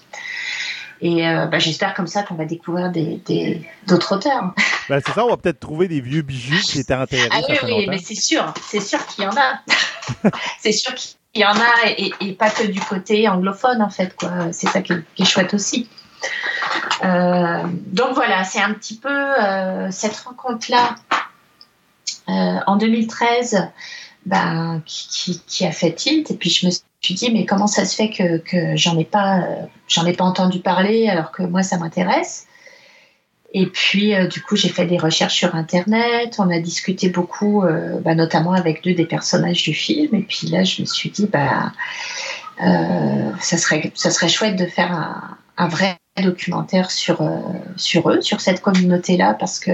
Et 1.01 1.27
euh, 1.27 1.45
bah, 1.45 1.59
j'espère 1.59 1.93
comme 1.93 2.07
ça 2.07 2.23
qu'on 2.23 2.35
va 2.35 2.45
découvrir 2.45 2.89
des 2.91 3.21
des- 3.25 3.61
d'autres 3.87 4.15
auteurs. 4.15 4.53
Ben, 4.87 5.01
c'est 5.03 5.13
ça, 5.13 5.25
on 5.25 5.29
va 5.29 5.37
peut-être 5.37 5.59
trouver 5.59 5.87
des 5.87 5.99
vieux 5.99 6.21
bijoux 6.21 6.57
qui 6.63 6.79
étaient 6.79 6.93
enterrés. 6.93 7.27
Ah 7.31 7.39
oui, 7.49 7.55
oui, 7.63 7.87
mais 7.89 7.97
c'est 7.97 8.13
sûr, 8.13 8.53
c'est 8.69 8.79
sûr 8.79 9.03
qu'il 9.07 9.23
y 9.23 9.27
en 9.27 9.31
a. 9.31 10.29
c'est 10.61 10.71
sûr 10.71 10.93
qu'il 10.93 11.41
y 11.41 11.43
en 11.43 11.55
a 11.55 11.89
et, 11.97 12.11
et 12.21 12.33
pas 12.33 12.51
que 12.51 12.67
du 12.67 12.79
côté 12.81 13.27
anglophone 13.27 13.81
en 13.81 13.89
fait, 13.89 14.15
quoi. 14.15 14.29
C'est 14.51 14.67
ça 14.67 14.83
qui 14.83 14.93
est, 14.93 15.01
qui 15.15 15.23
est 15.23 15.25
chouette 15.25 15.55
aussi. 15.55 15.89
Euh, 17.03 17.64
donc 17.88 18.14
voilà, 18.14 18.43
c'est 18.43 18.61
un 18.61 18.73
petit 18.73 18.97
peu 18.97 19.10
euh, 19.10 19.89
cette 19.91 20.15
rencontre-là 20.18 20.95
euh, 22.30 22.60
en 22.65 22.76
2013 22.77 23.69
ben, 24.26 24.81
qui, 24.85 25.65
a 25.65 25.72
fait 25.72 25.93
tilt. 25.93 26.31
Et 26.31 26.35
puis 26.35 26.49
je 26.49 26.65
me 26.65 26.72
suis 27.02 27.14
dit, 27.14 27.31
mais 27.31 27.45
comment 27.45 27.68
ça 27.68 27.85
se 27.85 27.95
fait 27.95 28.10
que, 28.10 28.76
j'en 28.76 28.97
ai 28.97 29.06
pas, 29.06 29.43
ai 30.06 30.14
pas 30.14 30.23
entendu 30.23 30.60
parler 30.60 31.07
alors 31.10 31.31
que 31.31 31.43
moi 31.43 31.64
ça 31.64 31.77
m'intéresse? 31.77 32.47
Et 33.57 33.68
puis, 33.68 34.14
du 34.27 34.41
coup, 34.41 34.57
j'ai 34.57 34.68
fait 34.68 34.85
des 34.85 34.97
recherches 34.97 35.35
sur 35.35 35.56
Internet. 35.56 36.35
On 36.39 36.49
a 36.49 36.60
discuté 36.60 37.07
beaucoup, 37.07 37.64
bah, 38.02 38.14
notamment 38.14 38.52
avec 38.52 38.84
deux 38.84 38.93
des 38.93 39.06
personnages 39.06 39.64
du 39.64 39.73
film. 39.73 40.14
Et 40.14 40.23
puis 40.23 40.47
là, 40.47 40.65
je 40.65 40.81
me 40.81 40.85
suis 40.85 41.10
dit, 41.10 41.26
bah, 41.26 41.72
ça 42.60 43.57
serait, 43.57 43.93
ça 43.95 44.11
serait 44.11 44.27
chouette 44.27 44.57
de 44.57 44.65
faire 44.65 45.38
un 45.56 45.67
vrai 45.69 45.98
documentaire 46.22 46.92
sur, 46.92 47.22
euh, 47.22 47.40
sur 47.76 48.10
eux, 48.10 48.22
sur 48.22 48.42
cette 48.42 48.61
communauté-là, 48.61 49.34
parce 49.34 49.60
que, 49.60 49.72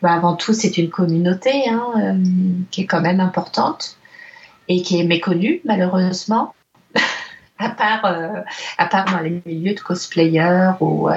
bah, 0.00 0.12
avant 0.12 0.36
tout, 0.36 0.52
c'est 0.52 0.78
une 0.78 0.90
communauté 0.90 1.68
hein, 1.68 1.86
euh, 1.96 2.14
qui 2.70 2.82
est 2.82 2.86
quand 2.86 3.00
même 3.00 3.20
importante 3.20 3.96
et 4.68 4.82
qui 4.82 5.00
est 5.00 5.04
méconnue, 5.04 5.60
malheureusement. 5.64 6.54
à 7.58 7.70
part, 7.70 8.04
euh, 8.04 8.40
à 8.78 8.86
part 8.86 9.04
dans 9.06 9.20
les 9.20 9.42
milieux 9.44 9.74
de 9.74 9.80
cosplayers 9.80 10.72
ou, 10.80 11.08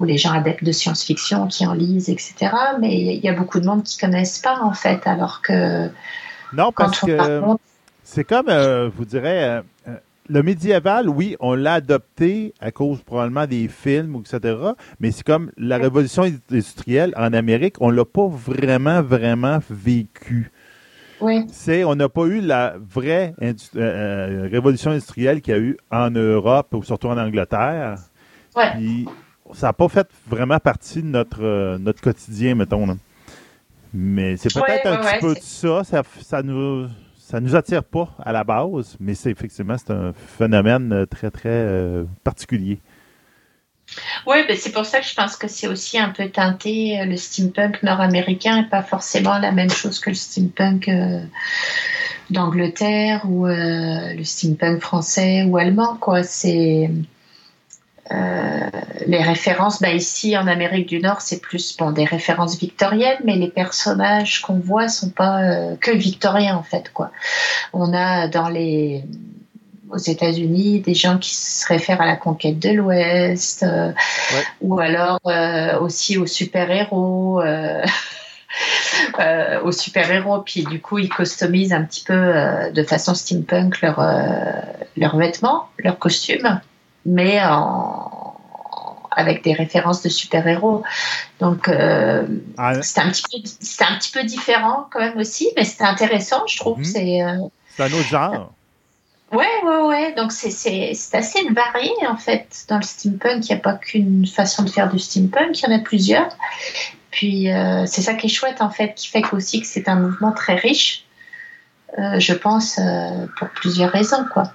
ou 0.00 0.04
les 0.04 0.18
gens 0.18 0.32
adeptes 0.32 0.64
de 0.64 0.72
science-fiction 0.72 1.46
qui 1.48 1.66
en 1.66 1.74
lisent, 1.74 2.08
etc. 2.08 2.50
Mais 2.80 2.94
il 2.94 3.20
y 3.24 3.28
a 3.28 3.32
beaucoup 3.32 3.60
de 3.60 3.66
monde 3.66 3.82
qui 3.82 3.98
connaissent 3.98 4.38
pas, 4.38 4.60
en 4.60 4.72
fait, 4.72 5.06
alors 5.06 5.42
que 5.42 5.88
Non, 6.52 6.72
quand 6.72 6.86
parce 6.86 7.02
on 7.02 7.06
que 7.06 7.58
c'est 8.04 8.24
comme, 8.24 8.50
vous 8.96 9.04
dirais, 9.04 9.62
euh, 9.88 9.96
le 10.28 10.42
médiéval, 10.42 11.08
oui, 11.08 11.36
on 11.40 11.54
l'a 11.54 11.74
adopté 11.74 12.54
à 12.60 12.70
cause 12.70 13.02
probablement 13.02 13.46
des 13.46 13.68
films, 13.68 14.16
etc. 14.20 14.56
Mais 15.00 15.10
c'est 15.10 15.24
comme 15.24 15.50
la 15.56 15.78
révolution 15.78 16.22
industrielle 16.22 17.12
en 17.16 17.32
Amérique, 17.32 17.76
on 17.80 17.90
l'a 17.90 18.04
pas 18.04 18.28
vraiment, 18.28 19.02
vraiment 19.02 19.58
vécu. 19.68 20.50
Oui, 21.20 21.44
C'est, 21.52 21.84
on 21.84 21.94
n'a 21.94 22.08
pas 22.08 22.24
eu 22.24 22.40
la 22.40 22.74
vraie 22.78 23.34
euh, 23.42 23.52
euh, 23.76 24.48
révolution 24.50 24.90
industrielle 24.90 25.40
qu'il 25.40 25.54
y 25.54 25.56
a 25.56 25.60
eu 25.60 25.76
en 25.90 26.10
Europe 26.10 26.74
ou 26.74 26.82
surtout 26.82 27.06
en 27.08 27.18
Angleterre. 27.18 27.96
Ouais. 28.56 28.72
Puis, 28.74 29.06
ça 29.52 29.68
n'a 29.68 29.72
pas 29.72 29.88
fait 29.88 30.08
vraiment 30.26 30.58
partie 30.58 31.00
de 31.02 31.06
notre, 31.06 31.42
euh, 31.44 31.78
notre 31.78 32.00
quotidien, 32.00 32.54
mettons. 32.56 32.86
là. 32.86 32.94
Mais 33.94 34.36
c'est 34.36 34.52
peut-être 34.52 34.84
Ouais, 34.86 34.96
un 34.96 35.00
ouais, 35.04 35.12
petit 35.18 35.20
peu 35.20 35.34
de 35.34 35.40
ça. 35.40 35.84
Ça, 35.84 36.02
ça 36.22 36.42
nous 36.42 36.88
ça 37.32 37.40
nous 37.40 37.56
attire 37.56 37.82
pas 37.82 38.10
à 38.22 38.30
la 38.30 38.44
base, 38.44 38.94
mais 39.00 39.14
c'est 39.14 39.30
effectivement 39.30 39.76
c'est 39.78 39.90
un 39.90 40.12
phénomène 40.12 40.92
euh, 40.92 41.06
très 41.06 41.30
très 41.30 41.48
euh, 41.48 42.04
particulier. 42.24 42.78
ouais 44.26 44.46
ben 44.46 44.54
c'est 44.54 44.70
pour 44.70 44.84
ça 44.84 45.00
que 45.00 45.06
je 45.06 45.14
pense 45.14 45.36
que 45.36 45.48
c'est 45.48 45.66
aussi 45.66 45.98
un 45.98 46.10
peu 46.10 46.28
teinté. 46.28 47.00
euh, 47.00 47.06
Le 47.06 47.16
steampunk 47.16 47.82
nord-américain 47.82 48.60
n'est 48.60 48.68
pas 48.68 48.82
forcément 48.82 49.38
la 49.38 49.50
même 49.50 49.70
chose 49.70 49.98
que 49.98 50.10
le 50.10 50.14
steampunk 50.14 50.90
d'Angleterre 52.28 53.22
ou 53.24 53.46
le 53.46 54.24
steampunk 54.24 54.82
français 54.82 55.44
ou 55.44 55.56
allemand. 55.56 55.96
Quoi. 55.96 56.22
C'est... 56.24 56.90
euh, 58.10 58.60
les 59.06 59.22
références, 59.22 59.80
bah 59.80 59.92
ici 59.92 60.36
en 60.36 60.46
Amérique 60.46 60.88
du 60.88 61.00
Nord, 61.00 61.20
c'est 61.20 61.40
plus 61.40 61.76
bon, 61.76 61.92
des 61.92 62.04
références 62.04 62.58
victoriennes, 62.58 63.18
mais 63.24 63.36
les 63.36 63.48
personnages 63.48 64.40
qu'on 64.42 64.58
voit 64.58 64.88
sont 64.88 65.10
pas 65.10 65.42
euh, 65.42 65.76
que 65.76 65.90
victoriens 65.92 66.56
en 66.56 66.62
fait. 66.62 66.92
Quoi. 66.92 67.10
On 67.72 67.94
a 67.94 68.28
dans 68.28 68.48
les 68.48 69.04
aux 69.90 69.98
États-Unis 69.98 70.80
des 70.80 70.94
gens 70.94 71.18
qui 71.18 71.34
se 71.34 71.66
réfèrent 71.66 72.00
à 72.00 72.06
la 72.06 72.16
conquête 72.16 72.58
de 72.58 72.70
l'Ouest, 72.70 73.62
euh, 73.62 73.88
Ouais. 73.88 74.44
ou 74.62 74.80
alors 74.80 75.20
aussi 75.82 76.16
aux 76.16 76.26
super-héros. 76.26 77.42
euh, 79.18 79.60
aux 79.62 79.72
super-héros, 79.72 80.40
puis 80.40 80.64
du 80.64 80.80
coup 80.80 80.98
ils 80.98 81.08
customisent 81.08 81.72
un 81.72 81.82
petit 81.82 82.04
peu 82.04 82.12
euh, 82.12 82.70
de 82.70 82.82
façon 82.82 83.14
steampunk 83.14 83.80
leur, 83.80 83.98
euh, 84.00 84.60
leurs 84.96 85.16
vêtements, 85.16 85.68
leurs 85.78 85.98
costumes, 85.98 86.60
mais 87.06 87.40
en, 87.44 88.36
avec 89.10 89.42
des 89.44 89.52
références 89.52 90.02
de 90.02 90.08
super-héros. 90.08 90.82
Donc, 91.40 91.68
euh, 91.68 92.26
Ah, 92.56 92.80
c'était 92.82 93.00
un, 93.00 93.10
petit 93.10 93.22
peu- 93.22 93.84
un 93.84 93.98
petit 93.98 94.12
peu 94.12 94.24
différent 94.24 94.86
quand 94.90 95.00
même 95.00 95.18
aussi, 95.18 95.50
mais 95.56 95.64
c'était 95.64 95.84
intéressant, 95.84 96.46
je 96.46 96.56
trouve. 96.58 96.78
Mhm. 96.78 96.84
C'est, 96.84 97.22
euh, 97.22 97.36
c'est 97.76 97.82
un 97.82 97.92
autre 97.92 98.08
genre. 98.08 98.52
Ouais, 99.32 99.46
ouais, 99.64 99.82
ouais. 99.88 100.14
Donc, 100.14 100.30
c'est, 100.32 100.50
c'est, 100.50 100.92
c'est 100.94 101.16
assez 101.16 101.40
varié, 101.50 101.90
en 102.06 102.16
fait. 102.16 102.64
Dans 102.68 102.76
le 102.76 102.82
steampunk, 102.82 103.48
il 103.48 103.52
n'y 103.52 103.58
a 103.58 103.62
pas 103.62 103.74
qu'une 103.74 104.26
façon 104.26 104.62
de 104.62 104.70
faire 104.70 104.90
du 104.90 104.98
steampunk, 104.98 105.58
il 105.58 105.70
y 105.70 105.72
en 105.72 105.76
a 105.76 105.80
plusieurs. 105.80 106.36
Puis, 107.10 107.50
euh, 107.50 107.84
c'est 107.86 108.02
ça 108.02 108.14
qui 108.14 108.26
est 108.26 108.30
chouette, 108.30 108.60
en 108.60 108.70
fait, 108.70 108.94
qui 108.94 109.08
fait 109.08 109.22
qu'aussi 109.22 109.60
que 109.62 109.66
c'est 109.66 109.88
un 109.88 109.96
mouvement 109.96 110.32
très 110.32 110.54
riche, 110.54 111.04
euh, 111.98 112.18
je 112.20 112.32
pense, 112.34 112.78
pour 113.38 113.48
plusieurs 113.50 113.90
raisons, 113.90 114.24
quoi. 114.32 114.52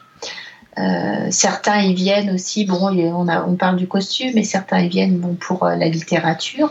Euh, 0.78 1.28
certains 1.32 1.80
y 1.80 1.94
viennent 1.96 2.30
aussi, 2.30 2.66
bon, 2.66 2.92
il 2.92 3.06
on, 3.06 3.28
a, 3.28 3.44
on 3.44 3.56
parle 3.56 3.78
du 3.78 3.88
costume, 3.88 4.32
mais 4.36 4.44
certains 4.44 4.80
y 4.80 4.90
viennent 4.90 5.18
bon, 5.18 5.34
pour 5.34 5.64
euh, 5.64 5.76
la 5.76 5.88
littérature, 5.88 6.70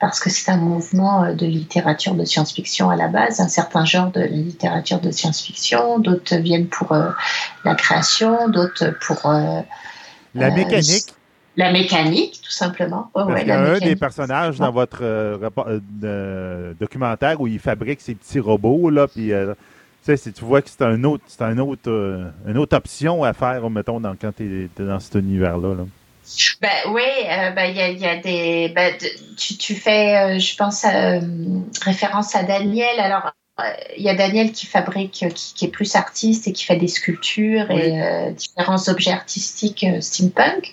parce 0.00 0.18
que 0.18 0.30
c'est 0.30 0.50
un 0.50 0.56
mouvement 0.56 1.24
euh, 1.24 1.34
de 1.34 1.46
littérature 1.46 2.14
de 2.14 2.24
science-fiction 2.24 2.90
à 2.90 2.96
la 2.96 3.08
base, 3.08 3.40
un 3.40 3.48
certain 3.48 3.84
genre 3.84 4.10
de 4.10 4.22
littérature 4.22 5.00
de 5.00 5.10
science-fiction, 5.10 6.00
d'autres 6.00 6.36
viennent 6.36 6.66
pour 6.66 6.92
euh, 6.92 7.10
la 7.64 7.74
création, 7.76 8.48
d'autres 8.48 8.94
pour 9.06 9.30
La 10.34 10.50
mécanique. 10.50 11.14
la 11.56 11.72
mécanique, 11.72 12.40
tout 12.42 12.50
simplement. 12.52 13.10
Parce 13.14 13.28
ouais, 13.28 13.40
qu'il 13.40 13.48
y 13.48 13.52
a 13.52 13.60
un 13.60 13.78
des 13.78 13.96
personnages 13.96 14.58
dans 14.58 14.72
votre 14.72 15.00
euh, 15.02 15.36
rapport- 15.40 15.68
euh, 15.68 15.80
euh, 16.04 16.72
documentaire 16.80 17.40
où 17.40 17.46
il 17.46 17.58
fabrique 17.58 18.00
ses 18.00 18.14
petits 18.14 18.40
robots, 18.40 18.90
là, 18.90 19.06
puis 19.06 19.32
euh, 19.32 19.54
tu 20.04 20.06
sais, 20.06 20.16
si 20.16 20.32
tu 20.32 20.44
vois 20.44 20.62
que 20.62 20.70
c'est 20.70 20.82
un 20.82 21.04
autre, 21.04 21.24
c'est 21.26 21.42
un 21.42 21.58
autre, 21.58 21.88
euh, 21.90 22.30
une 22.46 22.58
autre 22.58 22.76
option 22.76 23.22
à 23.24 23.32
faire, 23.32 23.68
mettons, 23.70 24.00
dans, 24.00 24.14
quand 24.16 24.32
tu 24.36 24.70
es, 24.78 24.82
dans 24.82 25.00
cet 25.00 25.14
univers-là. 25.16 25.74
là. 25.74 25.84
Ben, 26.60 26.68
oui, 26.90 27.02
euh, 27.28 27.50
ben, 27.50 27.64
il 27.70 27.76
y, 27.76 27.80
a, 27.80 27.88
il 27.88 27.98
y 27.98 28.06
a 28.06 28.16
des. 28.16 28.72
ben, 28.74 28.94
tu, 29.36 29.56
tu 29.56 29.74
fais, 29.74 30.16
euh, 30.16 30.38
je 30.38 30.56
pense, 30.56 30.84
référence 31.82 32.36
à 32.36 32.44
Daniel. 32.44 33.00
Alors, 33.00 33.32
il 33.96 34.02
y 34.02 34.08
a 34.08 34.14
Daniel 34.14 34.52
qui 34.52 34.66
fabrique, 34.66 35.26
qui, 35.34 35.52
qui 35.54 35.64
est 35.66 35.70
plus 35.70 35.94
artiste 35.94 36.48
et 36.48 36.52
qui 36.52 36.64
fait 36.64 36.76
des 36.76 36.88
sculptures 36.88 37.70
et 37.70 38.00
euh, 38.00 38.30
différents 38.30 38.88
objets 38.88 39.12
artistiques 39.12 39.84
euh, 39.84 40.00
steampunk. 40.00 40.72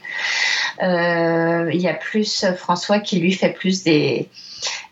Euh, 0.81 1.69
Il 1.73 1.81
y 1.81 1.87
a 1.87 1.93
plus 1.93 2.45
François 2.55 2.99
qui 2.99 3.19
lui 3.19 3.33
fait 3.33 3.51
plus 3.51 3.83
des 3.83 4.29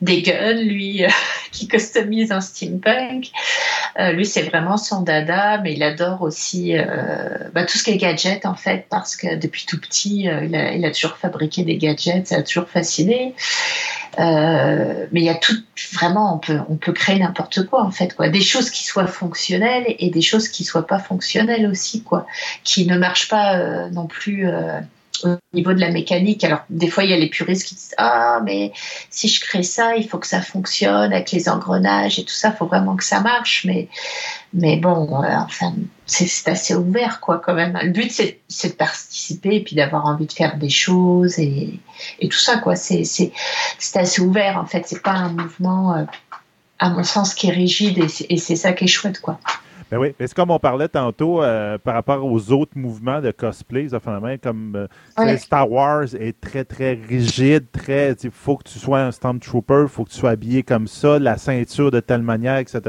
des 0.01 0.21
guns, 0.21 0.61
lui, 0.61 1.03
euh, 1.03 1.09
qui 1.51 1.67
customise 1.67 2.31
un 2.31 2.41
steampunk. 2.41 3.31
Euh, 3.99 4.11
lui, 4.11 4.25
c'est 4.25 4.43
vraiment 4.43 4.77
son 4.77 5.01
dada, 5.01 5.59
mais 5.59 5.73
il 5.73 5.83
adore 5.83 6.21
aussi 6.21 6.77
euh, 6.77 7.49
bah, 7.53 7.63
tout 7.63 7.77
ce 7.77 7.83
qui 7.83 7.91
est 7.91 7.97
gadget, 7.97 8.45
en 8.45 8.55
fait, 8.55 8.87
parce 8.89 9.15
que 9.15 9.35
depuis 9.35 9.65
tout 9.65 9.79
petit, 9.79 10.23
il, 10.23 10.85
a, 10.85 10.91
toujours 10.91 11.17
fabriqué 11.17 11.63
des 11.63 11.77
gadgets, 11.77 12.27
ça 12.27 12.37
a 12.37 12.41
toujours 12.41 12.67
fasciné. 12.67 13.33
Mais 14.17 15.07
il 15.11 15.23
y 15.23 15.29
a 15.29 15.35
tout, 15.35 15.55
vraiment, 15.93 16.35
on 16.35 16.39
peut, 16.39 16.59
on 16.69 16.75
peut 16.75 16.93
créer 16.93 17.19
n'importe 17.19 17.65
quoi, 17.67 17.83
en 17.83 17.91
fait, 17.91 18.15
quoi. 18.15 18.29
Des 18.29 18.41
choses 18.41 18.69
qui 18.69 18.85
soient 18.85 19.07
fonctionnelles 19.07 19.85
et 19.87 20.09
des 20.09 20.21
choses 20.21 20.49
qui 20.49 20.63
soient 20.63 20.87
pas 20.87 20.99
fonctionnelles 20.99 21.67
aussi, 21.67 22.03
quoi. 22.03 22.27
Qui 22.63 22.85
ne 22.85 22.97
marchent 22.97 23.29
pas 23.29 23.89
non 23.91 24.07
plus 24.07 24.47
au 25.25 25.55
niveau 25.55 25.73
de 25.73 25.79
la 25.79 25.91
mécanique. 25.91 26.43
Alors, 26.43 26.61
des 26.69 26.87
fois, 26.87 27.03
il 27.03 27.09
y 27.09 27.13
a 27.13 27.17
les 27.17 27.29
puristes 27.29 27.65
qui 27.65 27.75
disent 27.75 27.95
Ah, 27.97 28.41
mais 28.43 28.71
si 29.09 29.27
je 29.27 29.41
crée 29.41 29.63
ça, 29.63 29.95
il 29.95 30.07
faut 30.07 30.17
que 30.17 30.27
ça 30.27 30.41
fonctionne 30.41 31.13
avec 31.13 31.31
les 31.31 31.49
engrenages 31.49 32.19
et 32.19 32.23
tout 32.23 32.33
ça, 32.33 32.49
il 32.49 32.57
faut 32.57 32.65
vraiment 32.65 32.95
que 32.95 33.03
ça 33.03 33.19
marche. 33.21 33.65
Mais, 33.65 33.87
mais 34.53 34.77
bon, 34.77 35.23
euh, 35.23 35.27
enfin, 35.37 35.73
c'est 36.05 36.47
assez 36.47 36.75
ouvert, 36.75 37.19
quoi, 37.19 37.39
quand 37.43 37.53
même. 37.53 37.77
Le 37.81 37.91
but, 37.91 38.11
c'est 38.11 38.69
de 38.69 38.73
participer 38.73 39.55
et 39.55 39.63
puis 39.63 39.75
d'avoir 39.75 40.05
envie 40.05 40.27
de 40.27 40.33
faire 40.33 40.57
des 40.57 40.69
choses 40.69 41.39
et, 41.39 41.79
tout 42.21 42.31
ça, 42.31 42.57
quoi. 42.57 42.75
C'est 42.75 43.31
assez 43.95 44.21
ouvert, 44.21 44.57
en 44.57 44.65
fait. 44.65 44.83
C'est 44.85 45.01
pas 45.01 45.11
un 45.11 45.29
mouvement, 45.29 45.95
euh, 45.95 46.03
à 46.79 46.89
mon 46.89 47.03
sens, 47.03 47.33
qui 47.33 47.47
est 47.47 47.53
rigide 47.53 47.97
et 47.99 48.07
c'est- 48.07 48.25
et 48.29 48.37
c'est 48.37 48.55
ça 48.55 48.73
qui 48.73 48.83
est 48.85 48.87
chouette, 48.87 49.19
quoi. 49.21 49.39
Ben 49.91 49.99
oui, 49.99 50.13
mais 50.19 50.25
c'est 50.27 50.33
comme 50.33 50.49
on 50.49 50.57
parlait 50.57 50.87
tantôt 50.87 51.43
euh, 51.43 51.77
par 51.77 51.93
rapport 51.93 52.25
aux 52.25 52.51
autres 52.51 52.75
mouvements 52.75 53.21
de 53.21 53.29
cosplay, 53.31 53.89
ça 53.89 53.99
fait 53.99 54.41
comme 54.41 54.75
euh, 54.75 54.87
Ouais. 55.17 55.37
Star 55.37 55.71
Wars 55.71 56.15
est 56.15 56.39
très 56.41 56.65
très 56.65 56.93
rigide, 56.93 57.65
très, 57.71 58.13
il 58.13 58.31
faut 58.31 58.57
que 58.57 58.63
tu 58.67 58.79
sois 58.79 59.01
un 59.01 59.11
Stormtrooper, 59.11 59.83
il 59.83 59.87
faut 59.87 60.03
que 60.03 60.09
tu 60.09 60.17
sois 60.17 60.31
habillé 60.31 60.63
comme 60.63 60.87
ça, 60.87 61.19
la 61.19 61.37
ceinture 61.37 61.91
de 61.91 61.99
telle 61.99 62.23
manière, 62.23 62.57
etc. 62.57 62.81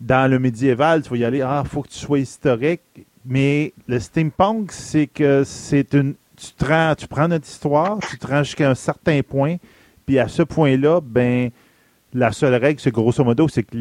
Dans 0.00 0.28
le 0.30 0.38
médiéval, 0.40 1.02
tu 1.02 1.10
vas 1.10 1.16
y 1.16 1.24
aller, 1.24 1.42
ah, 1.42 1.62
faut 1.64 1.82
que 1.82 1.88
tu 1.88 1.98
sois 1.98 2.18
historique, 2.18 2.82
mais 3.24 3.72
le 3.86 4.00
steampunk, 4.00 4.72
c'est 4.72 5.06
que 5.06 5.44
c'est 5.44 5.94
une, 5.94 6.14
tu, 6.36 6.52
te 6.52 6.64
rends- 6.64 6.94
tu 6.96 7.06
prends 7.06 7.28
notre 7.28 7.46
histoire, 7.46 7.98
tu 8.10 8.18
te 8.18 8.26
rends 8.26 8.42
jusqu'à 8.42 8.68
un 8.68 8.74
certain 8.74 9.20
point, 9.22 9.56
puis 10.04 10.18
à 10.18 10.26
ce 10.28 10.42
point-là, 10.42 11.00
ben 11.02 11.50
la 12.16 12.32
seule 12.32 12.54
règle, 12.54 12.80
c'est 12.80 12.92
grosso 12.92 13.22
modo, 13.22 13.46
c'est 13.46 13.62
que 13.62 13.76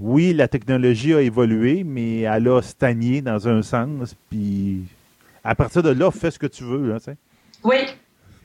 oui, 0.00 0.32
la 0.32 0.48
technologie 0.48 1.14
a 1.14 1.20
évolué, 1.20 1.84
mais 1.84 2.22
elle 2.22 2.48
a 2.48 2.60
stagné 2.60 3.22
dans 3.22 3.46
un 3.46 3.62
sens. 3.62 4.16
Puis 4.28 4.82
à 5.44 5.54
partir 5.54 5.84
de 5.84 5.90
là, 5.90 6.10
fais 6.10 6.32
ce 6.32 6.38
que 6.38 6.48
tu 6.48 6.64
veux. 6.64 6.98
Sais. 6.98 7.16
Oui, 7.62 7.76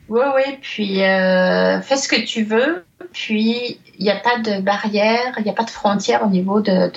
oui, 0.08 0.20
oui. 0.36 0.58
Puis 0.60 1.02
euh, 1.02 1.80
fais 1.80 1.96
ce 1.96 2.06
que 2.08 2.24
tu 2.24 2.44
veux. 2.44 2.84
Puis 3.12 3.80
il 3.98 4.04
n'y 4.04 4.10
a 4.10 4.20
pas 4.20 4.38
de 4.38 4.60
barrière, 4.60 5.34
il 5.38 5.42
n'y 5.42 5.50
a 5.50 5.54
pas 5.54 5.64
de 5.64 5.70
frontière 5.70 6.22
au 6.24 6.30
niveau 6.30 6.60
de 6.60 6.92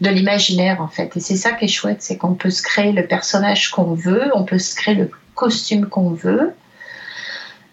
l'imaginaire 0.00 0.82
en 0.82 0.88
fait. 0.88 1.16
Et 1.16 1.20
c'est 1.20 1.36
ça 1.36 1.52
qui 1.52 1.64
est 1.64 1.68
chouette, 1.68 2.02
c'est 2.02 2.18
qu'on 2.18 2.34
peut 2.34 2.50
se 2.50 2.62
créer 2.62 2.92
le 2.92 3.06
personnage 3.06 3.70
qu'on 3.70 3.94
veut, 3.94 4.30
on 4.34 4.44
peut 4.44 4.58
se 4.58 4.74
créer 4.76 4.94
le 4.94 5.10
costume 5.34 5.86
qu'on 5.86 6.10
veut. 6.10 6.52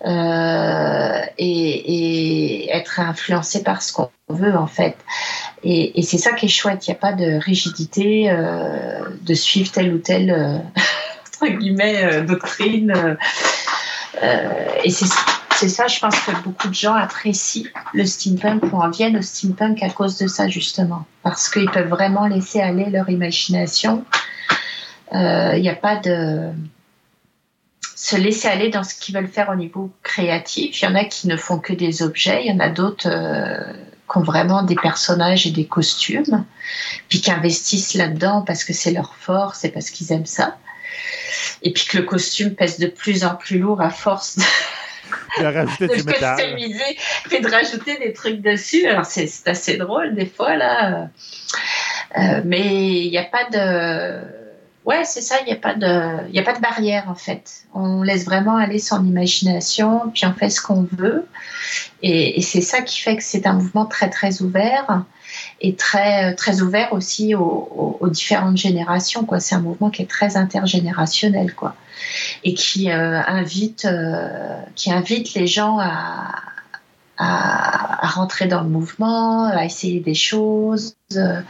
Euh, 0.06 1.22
et, 1.38 2.70
être 2.72 3.00
influencé 3.00 3.64
par 3.64 3.82
ce 3.82 3.94
qu'on 3.94 4.10
veut 4.30 4.56
en 4.56 4.68
fait. 4.68 4.96
Et, 5.64 6.02
c'est 6.04 6.18
ça 6.18 6.34
qui 6.34 6.46
est 6.46 6.50
chouette, 6.50 6.86
il 6.88 6.92
n'y 6.92 6.96
a 6.96 7.00
pas 7.00 7.14
de 7.14 7.40
rigidité 7.40 8.30
euh, 8.30 9.00
de 9.22 9.34
suivre 9.34 9.72
telle 9.72 9.94
ou 9.94 9.98
telle 9.98 10.32
euh, 11.42 11.48
guillemets 11.58 12.22
doctrine. 12.24 13.18
et 14.84 14.90
c'est 14.90 15.70
ça, 15.70 15.88
je 15.88 16.00
pense 16.00 16.20
que 16.20 16.32
beaucoup 16.44 16.68
de 16.68 16.76
gens 16.76 16.94
apprécient 16.94 17.66
le 17.94 18.06
steampunk 18.06 18.72
ou 18.72 18.78
en 18.78 18.90
viennent 18.90 19.18
au 19.18 19.22
steampunk 19.24 19.82
à 19.82 19.90
cause 19.90 20.18
de 20.18 20.28
ça 20.28 20.48
justement, 20.48 21.06
parce 21.24 21.50
qu'ils 21.50 21.72
peuvent 21.72 21.90
vraiment 21.90 22.28
laisser 22.28 22.62
aller 22.62 22.90
leur 22.92 23.10
imagination. 23.10 24.04
Il 25.14 25.62
n'y 25.62 25.70
a 25.70 25.76
pas 25.76 25.96
de 25.96 26.52
se 28.08 28.16
laisser 28.16 28.48
aller 28.48 28.70
dans 28.70 28.84
ce 28.84 28.96
qu'ils 28.96 29.16
veulent 29.16 29.28
faire 29.28 29.50
au 29.50 29.56
niveau 29.56 29.92
créatif. 30.02 30.82
Il 30.82 30.86
y 30.86 30.88
en 30.88 30.96
a 30.96 31.04
qui 31.04 31.28
ne 31.28 31.36
font 31.36 31.60
que 31.60 31.74
des 31.74 32.04
objets, 32.04 32.46
il 32.46 32.48
y 32.48 32.56
en 32.56 32.60
a 32.62 32.70
d'autres 32.70 33.10
euh, 33.10 33.74
qui 34.10 34.18
ont 34.18 34.24
vraiment 34.24 34.64
des 34.64 34.76
personnages 34.76 35.46
et 35.46 35.52
des 35.52 35.66
costumes, 35.66 36.46
puis 37.10 37.20
qui 37.20 37.32
investissent 37.32 37.96
là-dedans 37.96 38.44
parce 38.48 38.64
que 38.64 38.72
c'est 38.72 38.92
leur 38.92 39.14
force 39.16 39.66
et 39.66 39.70
parce 39.70 39.90
qu'ils 39.90 40.14
aiment 40.14 40.26
ça. 40.26 40.58
Et 41.64 41.74
puis 41.74 41.86
que 41.86 41.98
le 41.98 42.04
costume 42.04 42.56
pèse 42.56 42.80
de 42.80 42.88
plus 42.88 43.26
en 43.26 43.36
plus 43.36 43.60
lourd 43.60 43.82
à 43.82 43.90
force 43.90 44.38
de 44.38 45.44
de 45.82 45.88
customiser, 45.88 46.98
puis 47.26 47.42
de 47.42 47.50
rajouter 47.50 47.98
des 47.98 48.14
trucs 48.14 48.42
dessus. 48.42 48.88
Alors 48.88 49.06
c'est 49.06 49.28
c'est 49.28 49.50
assez 49.50 49.76
drôle 49.76 50.16
des 50.16 50.28
fois 50.28 50.56
là, 50.56 51.10
Euh, 52.18 52.42
mais 52.46 53.04
il 53.04 53.10
n'y 53.10 53.18
a 53.18 53.24
pas 53.24 53.44
de, 53.52 54.47
ouais 54.88 55.04
c'est 55.06 55.22
ça, 55.22 55.36
il 55.42 55.46
n'y 55.46 55.54
a 55.54 55.58
pas 55.58 55.76
de, 55.76 55.86
a 55.86 56.44
pas 56.44 56.54
de 56.54 56.62
barrière 56.62 57.06
en 57.10 57.16
fait. 57.16 57.66
On 57.76 58.02
laisse 58.02 58.26
vraiment 58.26 58.58
aller 58.58 58.80
son 58.80 59.06
imagination, 59.06 60.12
puis 60.14 60.26
on 60.26 60.34
fait 60.34 60.50
ce 60.50 60.62
qu'on 60.62 60.88
veut, 60.92 61.28
et, 62.02 62.42
c'est 62.42 62.62
ça 62.62 62.82
qui 62.82 63.00
fait 63.00 63.18
que 63.18 63.24
c'est 63.24 63.46
un 63.46 63.54
mouvement 63.54 63.86
très 63.86 64.10
très 64.10 64.42
ouvert 64.42 65.04
et 65.62 65.76
très 65.76 66.34
très 66.34 66.62
ouvert 66.62 66.94
aussi 66.94 67.36
aux 67.36 68.10
différentes 68.10 68.58
générations 68.58 69.26
quoi. 69.26 69.40
C'est 69.40 69.56
un 69.56 69.62
mouvement 69.62 69.92
qui 69.92 70.02
est 70.02 70.10
très 70.10 70.38
intergénérationnel 70.38 71.54
quoi 71.54 71.76
et 72.44 72.54
qui 72.54 72.92
euh, 72.92 73.22
invite 73.28 73.86
euh, 73.86 74.58
qui 74.76 74.92
invite 74.92 75.34
les 75.34 75.48
gens 75.48 75.80
à, 75.80 76.36
à, 77.18 78.06
à 78.06 78.08
rentrer 78.10 78.48
dans 78.48 78.62
le 78.62 78.70
mouvement, 78.70 79.46
à 79.46 79.66
essayer 79.66 80.00
des 80.00 80.14
choses. 80.14 80.96
euh, 81.16 81.42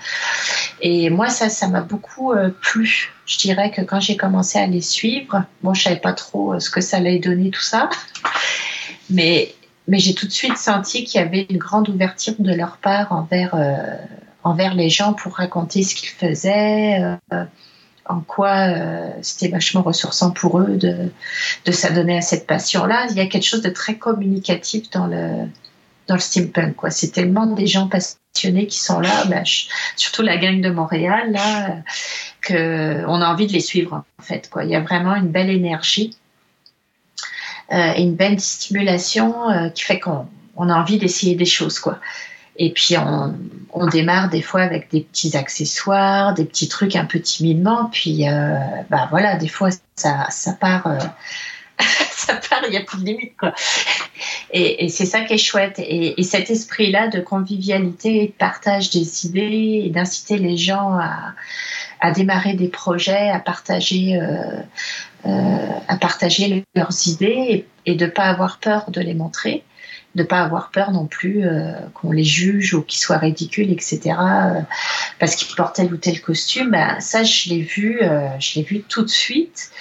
et 0.81 1.09
moi, 1.09 1.29
ça, 1.29 1.49
ça 1.49 1.67
m'a 1.67 1.81
beaucoup 1.81 2.31
euh, 2.33 2.49
plu. 2.61 3.11
Je 3.25 3.37
dirais 3.39 3.71
que 3.71 3.81
quand 3.81 3.99
j'ai 3.99 4.15
commencé 4.15 4.59
à 4.59 4.67
les 4.67 4.81
suivre, 4.81 5.43
bon, 5.63 5.73
je 5.73 5.83
savais 5.83 5.99
pas 5.99 6.13
trop 6.13 6.53
euh, 6.53 6.59
ce 6.59 6.69
que 6.69 6.81
ça 6.81 6.97
allait 6.97 7.19
donner 7.19 7.49
tout 7.49 7.61
ça, 7.61 7.89
mais 9.09 9.53
mais 9.89 9.99
j'ai 9.99 10.13
tout 10.13 10.27
de 10.27 10.31
suite 10.31 10.57
senti 10.57 11.05
qu'il 11.05 11.21
y 11.21 11.23
avait 11.23 11.47
une 11.49 11.57
grande 11.57 11.87
ouverture 11.89 12.35
de 12.39 12.53
leur 12.53 12.77
part 12.77 13.11
envers 13.11 13.55
euh, 13.55 13.95
envers 14.43 14.75
les 14.75 14.89
gens 14.89 15.13
pour 15.13 15.35
raconter 15.37 15.83
ce 15.83 15.95
qu'ils 15.95 16.09
faisaient. 16.09 17.01
En 18.09 18.21
quoi 18.21 18.69
euh, 18.69 19.09
c'était 19.21 19.49
vachement 19.49 19.81
ressourçant 19.81 20.31
pour 20.31 20.59
eux 20.59 20.77
de, 20.77 21.11
de 21.65 21.71
s'adonner 21.71 22.17
à 22.17 22.21
cette 22.21 22.47
passion-là. 22.47 23.07
Il 23.09 23.17
y 23.17 23.19
a 23.19 23.27
quelque 23.27 23.45
chose 23.45 23.61
de 23.61 23.69
très 23.69 23.95
communicatif 23.95 24.89
dans 24.91 25.07
le, 25.07 25.47
dans 26.07 26.15
le 26.15 26.19
steampunk. 26.19 26.75
Quoi. 26.75 26.89
C'est 26.89 27.09
tellement 27.09 27.45
des 27.45 27.67
gens 27.67 27.87
passionnés 27.87 28.67
qui 28.67 28.79
sont 28.79 28.99
là, 28.99 29.25
bah, 29.25 29.43
surtout 29.95 30.21
la 30.21 30.37
gang 30.37 30.61
de 30.61 30.69
Montréal, 30.69 31.31
là, 31.31 31.77
que 32.41 33.03
on 33.07 33.21
a 33.21 33.27
envie 33.27 33.47
de 33.47 33.53
les 33.53 33.59
suivre 33.59 33.93
en 34.17 34.23
fait. 34.23 34.49
Quoi. 34.49 34.63
Il 34.63 34.71
y 34.71 34.75
a 34.75 34.81
vraiment 34.81 35.15
une 35.15 35.29
belle 35.29 35.49
énergie 35.49 36.15
euh, 37.73 37.93
et 37.95 38.01
une 38.01 38.15
belle 38.15 38.39
stimulation 38.39 39.49
euh, 39.49 39.69
qui 39.69 39.83
fait 39.83 39.99
qu'on 39.99 40.27
on 40.55 40.69
a 40.69 40.75
envie 40.75 40.97
d'essayer 40.97 41.35
des 41.35 41.45
choses. 41.45 41.79
quoi. 41.79 41.99
Et 42.57 42.71
puis 42.71 42.95
on, 42.97 43.87
démarre 43.87 44.29
des 44.29 44.41
fois 44.41 44.61
avec 44.61 44.89
des 44.89 45.01
petits 45.01 45.37
accessoires, 45.37 46.33
des 46.33 46.45
petits 46.45 46.67
trucs 46.67 46.95
un 46.95 47.05
peu 47.05 47.19
timidement. 47.19 47.89
Puis 47.91 48.27
euh, 48.27 48.55
bah 48.89 49.07
voilà, 49.11 49.35
des 49.35 49.47
fois 49.47 49.69
ça, 49.95 50.27
part, 50.59 50.87
euh, 50.87 50.97
ça 52.09 52.35
part, 52.35 52.61
il 52.65 52.71
n'y 52.71 52.77
a 52.77 52.81
plus 52.81 52.99
de 52.99 53.05
limite 53.05 53.37
quoi. 53.37 53.53
Et, 54.51 54.89
c'est 54.89 55.05
ça 55.05 55.21
qui 55.21 55.33
est 55.33 55.37
chouette. 55.37 55.77
Et, 55.77 56.19
et 56.19 56.23
cet 56.23 56.49
esprit-là 56.49 57.07
de 57.07 57.19
convivialité, 57.19 58.27
de 58.27 58.31
partage 58.31 58.89
des 58.89 59.25
idées, 59.25 59.91
d'inciter 59.93 60.37
les 60.37 60.57
gens 60.57 60.97
à, 62.01 62.11
démarrer 62.11 62.53
des 62.53 62.69
projets, 62.69 63.29
à 63.29 63.39
partager, 63.39 64.17
euh, 64.19 64.61
euh, 65.25 65.57
à 65.87 65.97
partager 65.97 66.63
leurs 66.73 67.07
idées 67.07 67.65
et, 67.85 67.91
et 67.91 67.95
de 67.95 68.07
pas 68.07 68.25
avoir 68.25 68.59
peur 68.59 68.89
de 68.89 69.01
les 69.01 69.13
montrer 69.13 69.63
de 70.17 70.23
pas 70.23 70.41
avoir 70.41 70.71
peur 70.71 70.91
non 70.91 71.05
plus 71.05 71.45
euh, 71.45 71.73
qu'on 71.93 72.11
les 72.11 72.23
juge 72.23 72.73
ou 72.73 72.81
qu'ils 72.81 72.99
soient 72.99 73.19
ridicules, 73.19 73.71
etc. 73.71 73.99
euh, 74.19 74.61
parce 75.19 75.35
qu'ils 75.35 75.55
portent 75.55 75.75
tel 75.75 75.93
ou 75.93 75.97
tel 75.97 76.19
costume. 76.19 76.71
Ben, 76.71 76.99
ça, 76.99 77.23
je 77.23 77.49
l'ai 77.49 77.61
vu, 77.61 78.01
euh, 78.01 78.27
je 78.39 78.55
l'ai 78.55 78.63
vu 78.63 78.81
tout 78.81 79.03
de 79.03 79.09
suite. 79.09 79.71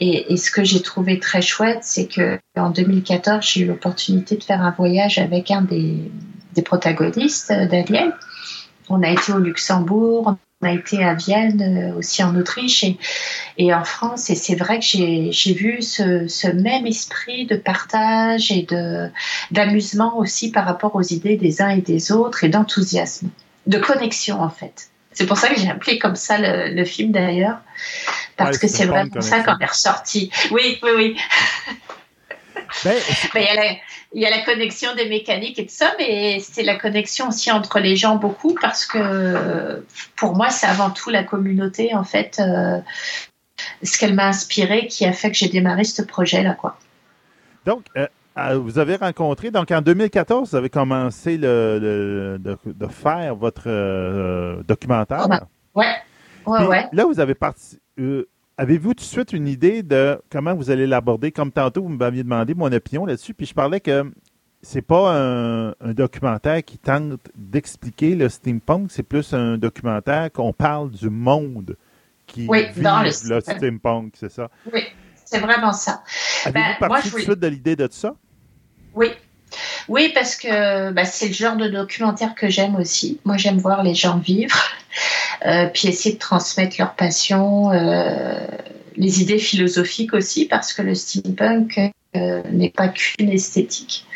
Et, 0.00 0.36
ce 0.36 0.50
que 0.50 0.64
j'ai 0.64 0.82
trouvé 0.82 1.20
très 1.20 1.40
chouette, 1.40 1.78
c'est 1.82 2.08
que 2.08 2.38
en 2.56 2.70
2014, 2.70 3.46
j'ai 3.46 3.60
eu 3.60 3.66
l'opportunité 3.66 4.36
de 4.36 4.42
faire 4.42 4.60
un 4.60 4.72
voyage 4.72 5.18
avec 5.18 5.52
un 5.52 5.62
des, 5.62 6.10
des 6.54 6.62
protagonistes 6.62 7.52
d'Alien. 7.52 8.12
On 8.88 9.02
a 9.02 9.10
été 9.10 9.32
au 9.32 9.38
Luxembourg, 9.38 10.34
on 10.64 10.68
a 10.68 10.72
été 10.72 11.04
à 11.04 11.14
Vienne, 11.14 11.92
euh, 11.94 11.98
aussi 11.98 12.22
en 12.22 12.34
Autriche 12.36 12.84
et, 12.84 12.96
et 13.58 13.74
en 13.74 13.84
France. 13.84 14.30
Et 14.30 14.34
c'est 14.34 14.54
vrai 14.54 14.78
que 14.78 14.84
j'ai 14.84 15.54
vu 15.54 15.82
ce, 15.82 16.26
ce 16.28 16.48
même 16.48 16.86
esprit 16.86 17.46
de 17.46 17.56
partage 17.56 18.50
et 18.50 18.66
d'amusement 19.50 20.16
aussi 20.18 20.50
par 20.50 20.64
rapport 20.64 20.94
aux 20.96 21.02
idées 21.02 21.36
des 21.36 21.60
uns 21.62 21.70
et 21.70 21.80
des 21.80 22.12
autres 22.12 22.44
et 22.44 22.48
d'enthousiasme, 22.48 23.28
de 23.66 23.78
connexion 23.78 24.40
en 24.40 24.50
fait. 24.50 24.88
C'est 25.12 25.26
pour 25.26 25.38
ça 25.38 25.48
que 25.48 25.60
j'ai 25.60 25.70
appelé 25.70 25.98
comme 26.00 26.16
ça 26.16 26.38
le, 26.38 26.74
le 26.74 26.84
film 26.84 27.12
d'ailleurs, 27.12 27.58
parce 28.36 28.56
Ouais, 28.56 28.62
que 28.62 28.68
c'est 28.68 28.86
vraiment 28.86 29.20
ça 29.20 29.44
qu'on 29.44 29.56
est 29.58 29.66
ressorti. 29.66 30.30
Oui, 30.50 30.80
oui, 30.82 30.90
oui. 30.96 31.16
Ben, 32.84 32.94
Ben, 33.34 33.42
Il 33.42 33.44
y, 33.44 33.48
a 33.48 33.54
la, 33.54 33.70
il 34.14 34.22
y 34.22 34.26
a 34.26 34.30
la 34.30 34.42
connexion 34.44 34.94
des 34.94 35.08
mécaniques 35.08 35.58
et 35.58 35.66
tout 35.66 35.74
ça, 35.74 35.92
mais 35.98 36.40
c'est 36.40 36.62
la 36.62 36.76
connexion 36.76 37.28
aussi 37.28 37.50
entre 37.52 37.78
les 37.80 37.96
gens 37.96 38.16
beaucoup 38.16 38.54
parce 38.60 38.86
que 38.86 39.84
pour 40.16 40.34
moi, 40.36 40.50
c'est 40.50 40.66
avant 40.66 40.90
tout 40.90 41.10
la 41.10 41.22
communauté, 41.24 41.94
en 41.94 42.04
fait, 42.04 42.40
euh, 42.40 42.80
ce 43.82 43.98
qu'elle 43.98 44.14
m'a 44.14 44.26
inspiré 44.28 44.86
qui 44.88 45.04
a 45.04 45.12
fait 45.12 45.30
que 45.30 45.36
j'ai 45.36 45.48
démarré 45.48 45.84
ce 45.84 46.02
projet-là, 46.02 46.54
quoi. 46.54 46.78
donc, 47.64 47.84
euh, 47.96 48.06
euh, 48.36 48.58
vous 48.58 48.80
avez 48.80 48.96
rencontré, 48.96 49.52
donc 49.52 49.70
en 49.70 49.80
2014, 49.80 50.50
vous 50.50 50.56
avez 50.56 50.68
commencé 50.68 51.36
le, 51.36 51.78
le- 51.80 52.38
de, 52.40 52.58
de 52.66 52.86
faire 52.88 53.36
votre 53.36 53.62
euh, 53.68 54.60
documentaire. 54.66 55.28
Ouais, 55.74 55.84
ouais, 56.46 56.58
Puis 56.58 56.66
ouais. 56.66 56.88
Là, 56.92 57.04
vous 57.04 57.20
avez 57.20 57.34
parti. 57.36 57.78
euh, 58.00 58.26
Avez-vous 58.56 58.94
tout 58.94 59.02
de 59.02 59.08
suite 59.08 59.32
une 59.32 59.48
idée 59.48 59.82
de 59.82 60.20
comment 60.30 60.54
vous 60.54 60.70
allez 60.70 60.86
l'aborder? 60.86 61.32
Comme 61.32 61.50
tantôt, 61.50 61.82
vous 61.82 61.88
m'aviez 61.88 62.22
demandé 62.22 62.54
mon 62.54 62.70
opinion 62.72 63.04
là-dessus, 63.04 63.34
puis 63.34 63.46
je 63.46 63.54
parlais 63.54 63.80
que 63.80 64.12
c'est 64.62 64.80
pas 64.82 65.12
un, 65.18 65.70
un 65.80 65.92
documentaire 65.92 66.62
qui 66.64 66.78
tente 66.78 67.18
d'expliquer 67.34 68.14
le 68.14 68.28
steampunk, 68.28 68.90
c'est 68.92 69.02
plus 69.02 69.34
un 69.34 69.58
documentaire 69.58 70.30
qu'on 70.32 70.52
parle 70.52 70.90
du 70.90 71.10
monde 71.10 71.76
qui 72.26 72.46
Oui, 72.48 72.66
vit 72.74 72.80
dans 72.80 73.02
le 73.02 73.10
le 73.28 73.40
steampunk. 73.40 74.14
c'est 74.16 74.30
ça? 74.30 74.48
Oui, 74.72 74.82
c'est 75.24 75.40
vraiment 75.40 75.72
ça. 75.72 76.02
Avez-vous 76.44 76.64
Ben, 76.80 76.88
parti 76.88 77.10
tout 77.10 77.16
de 77.16 77.22
suite 77.22 77.40
de 77.40 77.46
l'idée 77.48 77.76
de 77.76 77.88
ça? 77.90 78.14
Oui. 78.94 79.08
Oui, 79.88 80.10
parce 80.14 80.36
que 80.36 80.90
bah, 80.92 81.04
c'est 81.04 81.28
le 81.28 81.34
genre 81.34 81.56
de 81.56 81.68
documentaire 81.68 82.34
que 82.34 82.48
j'aime 82.48 82.76
aussi. 82.76 83.18
Moi, 83.24 83.36
j'aime 83.36 83.58
voir 83.58 83.82
les 83.82 83.94
gens 83.94 84.18
vivre, 84.18 84.58
euh, 85.46 85.66
puis 85.72 85.88
essayer 85.88 86.14
de 86.14 86.20
transmettre 86.20 86.76
leur 86.78 86.94
passion, 86.94 87.72
euh, 87.72 88.34
les 88.96 89.20
idées 89.20 89.38
philosophiques 89.38 90.14
aussi, 90.14 90.46
parce 90.46 90.72
que 90.72 90.82
le 90.82 90.94
steampunk 90.94 91.78
euh, 92.16 92.42
n'est 92.50 92.70
pas 92.70 92.88
qu'une 92.88 93.30
esthétique. 93.30 94.06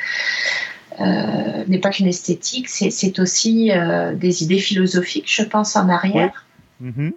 N'est 1.69 1.79
pas 1.79 1.91
qu'une 1.91 2.09
esthétique, 2.09 2.69
c'est 2.69 3.19
aussi 3.21 3.71
des 4.15 4.43
idées 4.43 4.59
philosophiques, 4.59 5.33
je 5.33 5.45
pense, 5.45 5.77
en 5.77 5.89
arrière. 5.89 6.45
Mhm. 6.81 7.13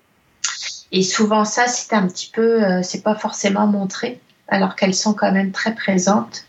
Et 0.91 1.01
souvent, 1.01 1.45
ça, 1.45 1.67
c'est 1.67 1.93
un 1.95 2.05
petit 2.05 2.29
peu, 2.31 2.83
c'est 2.83 3.01
pas 3.01 3.15
forcément 3.15 3.65
montré, 3.65 4.19
alors 4.49 4.75
qu'elles 4.75 4.93
sont 4.93 5.15
quand 5.15 5.31
même 5.31 5.51
très 5.51 5.73
présentes. 5.73 6.45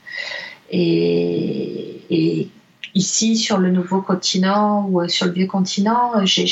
Et, 0.73 2.49
ici, 2.95 3.37
sur 3.37 3.57
le 3.59 3.71
nouveau 3.71 4.03
continent 4.03 4.87
ou 4.89 5.01
euh, 5.01 5.09
sur 5.09 5.27
le 5.27 5.33
vieux 5.33 5.47
continent, 5.47 6.13
j'ai- 6.25 6.47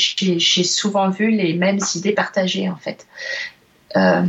souvent 0.63 1.09
vu 1.09 1.29
les 1.29 1.53
mêmes 1.53 1.79
idées 1.95 2.13
partagées, 2.13 2.69
en 2.69 2.77
fait. 2.77 3.05
Euh, 3.95 4.25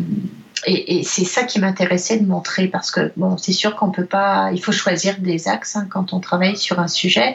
et, 0.66 0.98
et 0.98 1.02
c'est 1.02 1.24
ça 1.24 1.42
qui 1.44 1.58
m'intéressait 1.58 2.18
de 2.18 2.26
montrer 2.26 2.68
parce 2.68 2.90
que 2.90 3.12
bon, 3.16 3.36
c'est 3.36 3.52
sûr 3.52 3.74
qu'on 3.74 3.90
peut 3.90 4.04
pas, 4.04 4.50
il 4.52 4.62
faut 4.62 4.70
choisir 4.72 5.18
des 5.18 5.48
axes 5.48 5.74
hein, 5.74 5.88
quand 5.90 6.12
on 6.12 6.20
travaille 6.20 6.56
sur 6.56 6.78
un 6.78 6.86
sujet. 6.88 7.34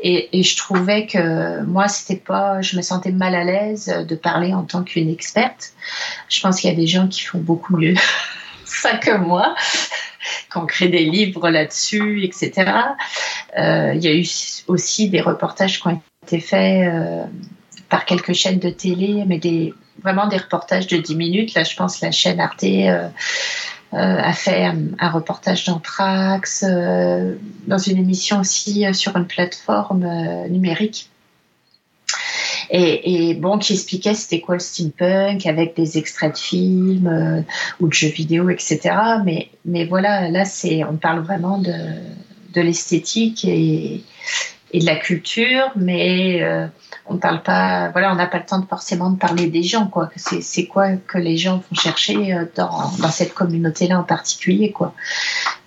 Et, 0.00 0.38
et 0.38 0.42
je 0.42 0.56
trouvais 0.56 1.06
que 1.06 1.62
moi, 1.64 1.88
c'était 1.88 2.16
pas, 2.16 2.62
je 2.62 2.76
me 2.76 2.82
sentais 2.82 3.12
mal 3.12 3.34
à 3.34 3.44
l'aise 3.44 3.92
de 4.08 4.14
parler 4.14 4.54
en 4.54 4.62
tant 4.62 4.82
qu'une 4.82 5.10
experte. 5.10 5.72
Je 6.28 6.40
pense 6.40 6.60
qu'il 6.60 6.70
y 6.70 6.72
a 6.72 6.76
des 6.76 6.86
gens 6.86 7.06
qui 7.06 7.20
font 7.20 7.38
beaucoup 7.38 7.76
mieux 7.76 7.94
ça 8.64 8.96
que 8.96 9.16
moi, 9.16 9.54
qu'on 10.52 10.66
crée 10.66 10.88
des 10.88 11.04
livres 11.04 11.50
là-dessus, 11.50 12.24
etc. 12.24 12.70
Euh, 13.58 13.92
il 13.94 14.02
y 14.02 14.08
a 14.08 14.14
eu 14.14 14.26
aussi 14.66 15.08
des 15.08 15.20
reportages 15.20 15.80
qui 15.80 15.88
ont 15.88 16.00
été 16.22 16.40
faits 16.40 16.88
euh, 16.88 17.24
par 17.88 18.04
quelques 18.04 18.32
chaînes 18.32 18.58
de 18.58 18.70
télé, 18.70 19.24
mais 19.26 19.40
vraiment 20.02 20.26
des 20.26 20.38
reportages 20.38 20.86
de 20.86 20.96
10 20.96 21.16
minutes. 21.16 21.54
Là, 21.54 21.64
je 21.64 21.76
pense 21.76 22.00
la 22.00 22.10
chaîne 22.10 22.40
Arte 22.40 22.64
euh, 22.64 23.08
a 23.92 24.32
fait 24.32 24.64
un, 24.64 25.10
reportage 25.10 25.64
d'Anthrax, 25.66 26.64
euh, 26.66 27.36
dans 27.66 27.78
une 27.78 27.98
émission 27.98 28.40
aussi 28.40 28.86
sur 28.92 29.16
une 29.16 29.26
plateforme 29.26 30.06
numérique. 30.48 31.10
Et, 32.70 33.30
et 33.30 33.34
bon, 33.34 33.58
qui 33.58 33.74
expliquait 33.74 34.14
c'était 34.14 34.40
quoi 34.40 34.56
le 34.56 34.60
steampunk 34.60 35.46
avec 35.46 35.76
des 35.76 35.98
extraits 35.98 36.32
de 36.32 36.38
films 36.38 37.06
euh, 37.06 37.42
ou 37.80 37.88
de 37.88 37.92
jeux 37.92 38.08
vidéo, 38.08 38.50
etc. 38.50 38.80
Mais, 39.24 39.48
mais 39.64 39.84
voilà, 39.84 40.30
là, 40.30 40.44
c'est, 40.44 40.84
on 40.84 40.96
parle 40.96 41.20
vraiment 41.20 41.58
de, 41.58 41.72
de 42.54 42.60
l'esthétique 42.60 43.44
et, 43.44 44.02
et 44.74 44.80
de 44.80 44.86
la 44.86 44.96
culture, 44.96 45.70
mais 45.76 46.42
euh, 46.42 46.66
on 47.06 47.16
parle 47.16 47.44
pas, 47.44 47.90
voilà, 47.90 48.10
on 48.10 48.16
n'a 48.16 48.26
pas 48.26 48.38
le 48.38 48.44
temps 48.44 48.58
de 48.58 48.66
forcément 48.66 49.08
de 49.08 49.16
parler 49.16 49.46
des 49.46 49.62
gens, 49.62 49.86
quoi. 49.86 50.10
C'est, 50.16 50.66
quoi 50.66 50.96
que 50.96 51.16
les 51.16 51.36
gens 51.36 51.58
vont 51.58 51.80
chercher 51.80 52.34
euh, 52.34 52.44
dans, 52.56 52.90
cette 53.12 53.34
communauté-là 53.34 54.00
en 54.00 54.02
particulier, 54.02 54.72
quoi. 54.72 54.92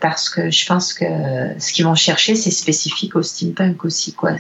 Parce 0.02 0.30
que 0.30 0.52
je 0.52 0.66
pense 0.66 0.94
que 0.94 1.06
ce 1.58 1.72
qu'ils 1.72 1.86
vont 1.86 1.96
chercher, 1.96 2.36
c'est 2.36 2.52
spécifique 2.52 3.16
au 3.16 3.24
steampunk 3.24 3.86
aussi, 3.86 4.12
quoi. 4.12 4.34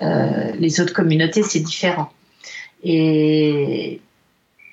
Euh, 0.00 0.52
les 0.60 0.80
autres 0.80 0.94
communautés, 0.94 1.42
c'est 1.42 1.58
différent. 1.58 2.12
Et 2.84 4.00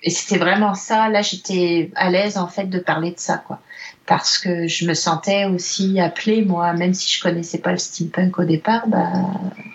c'était 0.06 0.38
vraiment 0.38 0.76
ça. 0.76 1.10
Là, 1.10 1.24
j'étais 1.24 1.90
à 1.96 2.12
l'aise 2.12 2.38
en 2.38 2.48
fait 2.48 2.66
de 2.66 2.78
parler 2.78 3.10
de 3.10 3.20
ça, 3.20 3.40
quoi, 3.40 3.60
parce 4.08 4.38
que 4.38 4.68
je 4.68 4.86
me 4.86 4.94
sentais 4.94 5.46
aussi 5.46 6.00
appelée, 6.00 6.44
moi, 6.44 6.74
même 6.74 6.94
si 6.94 7.12
je 7.12 7.22
connaissais 7.22 7.58
pas 7.58 7.72
le 7.72 7.78
steampunk 7.78 8.38
au 8.38 8.44
départ, 8.44 8.88
bah, 8.88 9.12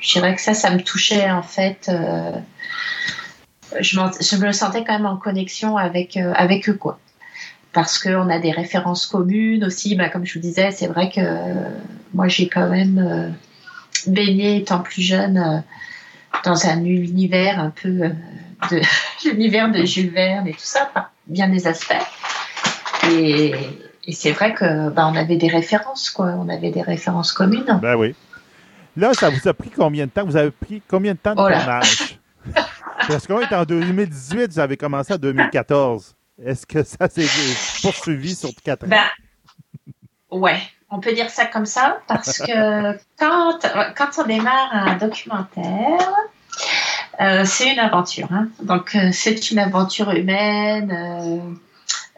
je 0.01 0.13
dirais 0.13 0.35
que 0.35 0.41
ça, 0.41 0.55
ça 0.55 0.71
me 0.71 0.81
touchait 0.81 1.31
en 1.31 1.43
fait. 1.43 1.89
euh, 1.89 2.33
je, 3.81 3.99
je 3.99 4.37
me 4.37 4.53
sentais 4.53 4.85
quand 4.85 4.93
même 4.93 5.07
en 5.07 5.17
connexion 5.17 5.77
avec 5.77 6.17
euh, 6.17 6.33
avec 6.35 6.69
eux, 6.69 6.75
quoi. 6.75 6.99
Parce 7.73 7.99
qu'on 7.99 8.29
a 8.31 8.39
des 8.39 8.51
références 8.51 9.07
communes 9.07 9.65
aussi. 9.65 9.95
Bah, 9.97 10.09
comme 10.09 10.25
je 10.25 10.35
vous 10.35 10.41
disais, 10.41 10.71
c'est 10.71 10.89
vrai 10.89 11.09
que 11.09 11.21
euh, 11.21 11.71
moi, 12.15 12.29
j'ai 12.29 12.49
quand 12.49 12.69
même 12.69 13.35
baigné 14.07 14.57
étant 14.57 14.81
plus 14.81 15.03
jeune 15.03 15.63
dans 16.45 16.67
un 16.67 16.85
univers 16.85 17.59
un 17.59 17.71
peu 17.71 18.11
de 18.71 18.81
l'univers 19.25 19.71
de 19.71 19.85
Jules 19.85 20.11
Verne 20.11 20.47
et 20.47 20.53
tout 20.53 20.59
ça, 20.61 20.91
bien 21.27 21.49
des 21.49 21.67
aspects. 21.67 21.95
Et, 23.11 23.55
et 24.05 24.13
c'est 24.13 24.33
vrai 24.33 24.55
que 24.55 24.89
bah, 24.91 25.07
on 25.07 25.17
avait 25.17 25.37
des 25.37 25.49
références, 25.49 26.11
quoi. 26.11 26.27
On 26.27 26.49
avait 26.49 26.71
des 26.71 26.83
références 26.83 27.33
communes. 27.33 27.79
Ben 27.83 27.97
oui. 27.97 28.15
Là, 28.97 29.15
ça 29.15 29.31
vous 29.31 29.47
a 29.49 29.55
pris 29.55 29.71
combien 29.71 30.07
de 30.07 30.11
temps? 30.11 30.25
Vous 30.25 30.37
avez 30.37 30.51
pris 30.51 30.83
combien 30.89 31.13
de 31.13 31.19
temps 31.19 31.35
de 31.35 31.41
Oh 31.41 31.49
tournage? 31.49 32.19
Parce 33.09 33.27
qu'on 33.27 33.41
est 33.41 33.53
en 33.55 33.65
2018, 33.65 34.53
vous 34.53 34.59
avez 34.59 34.77
commencé 34.77 35.15
en 35.15 35.19
2014. 35.19 36.15
Est-ce 36.45 36.67
que 36.67 36.83
ça 36.83 37.09
s'est 37.09 37.27
poursuivi 37.83 38.35
sur 38.35 38.51
quatre 38.65 38.85
ans? 38.85 38.89
Ben, 38.89 39.05
ouais, 40.31 40.61
on 40.91 41.01
peut 41.01 41.13
dire 41.13 41.31
ça 41.31 41.47
comme 41.47 41.67
ça, 41.67 41.99
parce 42.07 42.39
que 42.39 42.93
quand, 43.19 43.59
quand 43.97 44.23
on 44.23 44.27
démarre 44.27 44.71
un 44.73 44.97
documentaire, 44.97 45.99
Euh, 47.21 47.45
c'est 47.45 47.71
une 47.73 47.79
aventure. 47.79 48.29
Hein. 48.33 48.49
Donc, 48.63 48.95
euh, 48.95 49.11
c'est 49.13 49.51
une 49.51 49.59
aventure 49.59 50.11
humaine. 50.11 50.91
Euh, 50.91 51.39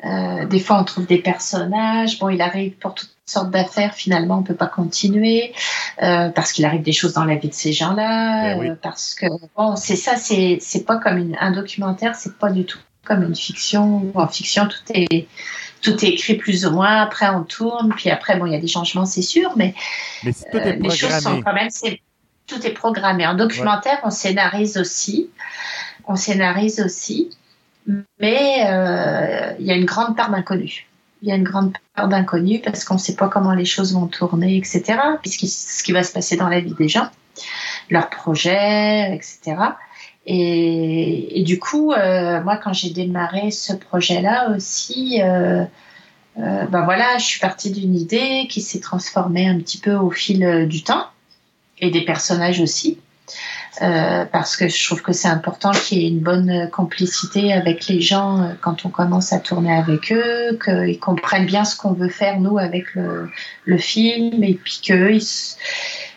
euh, 0.05 0.45
des 0.47 0.59
fois, 0.61 0.81
on 0.81 0.85
trouve 0.85 1.07
des 1.07 1.19
personnages. 1.19 2.19
Bon, 2.19 2.29
il 2.29 2.41
arrive 2.43 2.73
pour 2.73 2.95
toutes 2.95 3.11
sortes 3.27 3.51
d'affaires. 3.51 3.95
Finalement, 3.95 4.39
on 4.39 4.43
peut 4.43 4.55
pas 4.55 4.67
continuer 4.67 5.53
euh, 6.03 6.29
parce 6.31 6.53
qu'il 6.53 6.65
arrive 6.65 6.83
des 6.83 6.93
choses 6.93 7.13
dans 7.13 7.25
la 7.25 7.37
vie 7.37 7.49
de 7.49 7.55
ces 7.55 7.73
gens-là. 7.73 8.55
Ben 8.55 8.61
oui. 8.61 8.69
euh, 8.71 8.75
parce 8.81 9.15
que 9.15 9.27
bon, 9.57 9.77
c'est 9.77 9.97
ça. 9.97 10.17
C'est 10.17 10.59
c'est 10.61 10.85
pas 10.85 10.97
comme 10.97 11.19
une- 11.19 11.37
un 11.41 11.53
documentaire. 11.53 12.15
C'est 12.17 12.37
pas 12.39 12.51
du 12.51 12.65
tout 12.65 12.79
comme 13.05 13.23
une 13.23 13.37
fiction. 13.37 14.11
En 14.15 14.27
fiction, 14.29 14.67
tout 14.67 14.93
est 14.95 15.27
tout 15.83 16.05
est 16.05 16.09
écrit 16.11 16.35
plus 16.35 16.65
ou 16.67 16.71
moins. 16.71 17.01
Après, 17.03 17.29
on 17.29 17.43
tourne. 17.45 17.93
Puis 17.97 18.11
après, 18.11 18.37
bon, 18.37 18.47
il 18.47 18.53
y 18.53 18.57
a 18.57 18.61
des 18.61 18.69
changements, 18.69 19.05
c'est 19.07 19.23
sûr, 19.23 19.53
mais 19.57 19.75
Mais 20.25 20.33
si 20.33 20.45
tout 20.51 20.57
euh, 20.59 20.61
est 20.65 20.77
les 20.77 20.91
choses 20.91 21.19
sont 21.21 21.43
quand 21.43 21.55
même, 21.55 21.71
c'est- 21.71 22.01
tout 22.47 22.65
est 22.67 22.71
programmé. 22.71 23.27
En 23.27 23.35
documentaire, 23.35 23.99
on 24.05 24.11
scénarise 24.11 24.77
aussi, 24.77 25.31
on 26.07 26.17
scénarise 26.17 26.81
aussi, 26.81 27.31
mais 27.87 28.65
euh, 28.67 29.55
il 29.59 29.67
y 29.67 29.71
a 29.71 29.75
une 29.75 29.85
grande 29.85 30.17
part 30.17 30.31
d'inconnu. 30.31 30.87
Il 31.23 31.29
y 31.29 31.33
a 31.33 31.37
une 31.37 31.45
grande 31.45 31.73
part 31.95 32.09
d'inconnu 32.09 32.61
parce 32.61 32.85
qu'on 32.85 32.95
ne 32.95 32.99
sait 32.99 33.15
pas 33.15 33.29
comment 33.29 33.55
les 33.55 33.65
choses 33.65 33.95
vont 33.95 34.07
tourner, 34.07 34.57
etc. 34.57 34.99
Puisque 35.23 35.47
ce 35.47 35.83
qui 35.83 35.93
va 35.93 36.03
se 36.03 36.13
passer 36.13 36.37
dans 36.37 36.49
la 36.49 36.61
vie 36.61 36.75
des 36.75 36.89
gens, 36.89 37.09
leurs 37.91 38.11
projets, 38.11 39.15
etc. 39.15 39.57
Et, 40.27 41.41
et 41.41 41.43
du 41.43 41.59
coup, 41.59 41.93
euh, 41.93 42.43
moi, 42.43 42.57
quand 42.57 42.73
j'ai 42.73 42.91
démarré 42.91 43.51
ce 43.51 43.73
projet-là 43.73 44.51
aussi, 44.55 45.21
euh, 45.23 45.65
euh, 46.39 46.67
ben 46.67 46.85
voilà, 46.85 47.19
je 47.19 47.25
suis 47.25 47.41
partie 47.41 47.71
d'une 47.71 47.95
idée 47.95 48.47
qui 48.49 48.61
s'est 48.61 48.81
transformée 48.81 49.49
un 49.49 49.59
petit 49.59 49.79
peu 49.79 49.95
au 49.95 50.11
fil 50.11 50.45
euh, 50.45 50.67
du 50.67 50.83
temps 50.83 51.07
et 51.79 51.91
des 51.91 52.05
personnages 52.05 52.61
aussi. 52.61 52.99
Euh, 53.81 54.27
parce 54.31 54.57
que 54.57 54.69
je 54.69 54.85
trouve 54.85 55.01
que 55.01 55.15
c'est 55.15 55.29
important 55.29 55.71
qu'il 55.71 56.03
y 56.03 56.05
ait 56.05 56.09
une 56.09 56.21
bonne 56.21 56.69
complicité 56.71 57.55
avec 57.55 57.87
les 57.87 58.03
gens 58.03 58.43
euh, 58.43 58.53
quand 58.61 58.85
on 58.85 58.91
commence 58.91 59.33
à 59.33 59.39
tourner 59.39 59.75
avec 59.75 60.13
eux, 60.13 60.59
qu'ils 60.63 61.01
comprennent 61.01 61.47
bien 61.47 61.65
ce 61.65 61.75
qu'on 61.75 61.95
veut 61.95 62.11
faire 62.11 62.39
nous 62.39 62.59
avec 62.59 62.95
le, 62.95 63.31
le 63.65 63.79
film 63.79 64.45
et 64.45 64.55
puis 64.55 64.83
qu'eux 64.87 65.15
ils, 65.15 65.57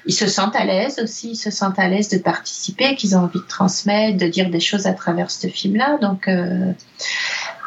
ils 0.06 0.14
se 0.14 0.28
sentent 0.28 0.56
à 0.58 0.66
l'aise 0.66 1.00
aussi, 1.02 1.32
ils 1.32 1.38
se 1.38 1.50
sentent 1.50 1.80
à 1.80 1.88
l'aise 1.88 2.10
de 2.10 2.18
participer, 2.18 2.96
qu'ils 2.96 3.16
ont 3.16 3.22
envie 3.22 3.40
de 3.40 3.48
transmettre, 3.48 4.18
de 4.18 4.28
dire 4.28 4.50
des 4.50 4.60
choses 4.60 4.86
à 4.86 4.94
travers 4.94 5.32
ce 5.32 5.48
film-là. 5.48 5.98
Donc 6.02 6.28
euh, 6.28 6.74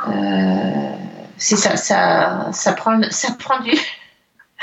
euh, 0.09 0.93
c'est 1.39 1.57
ça, 1.57 1.77
ça, 1.77 2.51
ça 2.53 2.73
prend, 2.73 3.01
ça 3.11 3.33
prend 3.39 3.61
du 3.61 3.73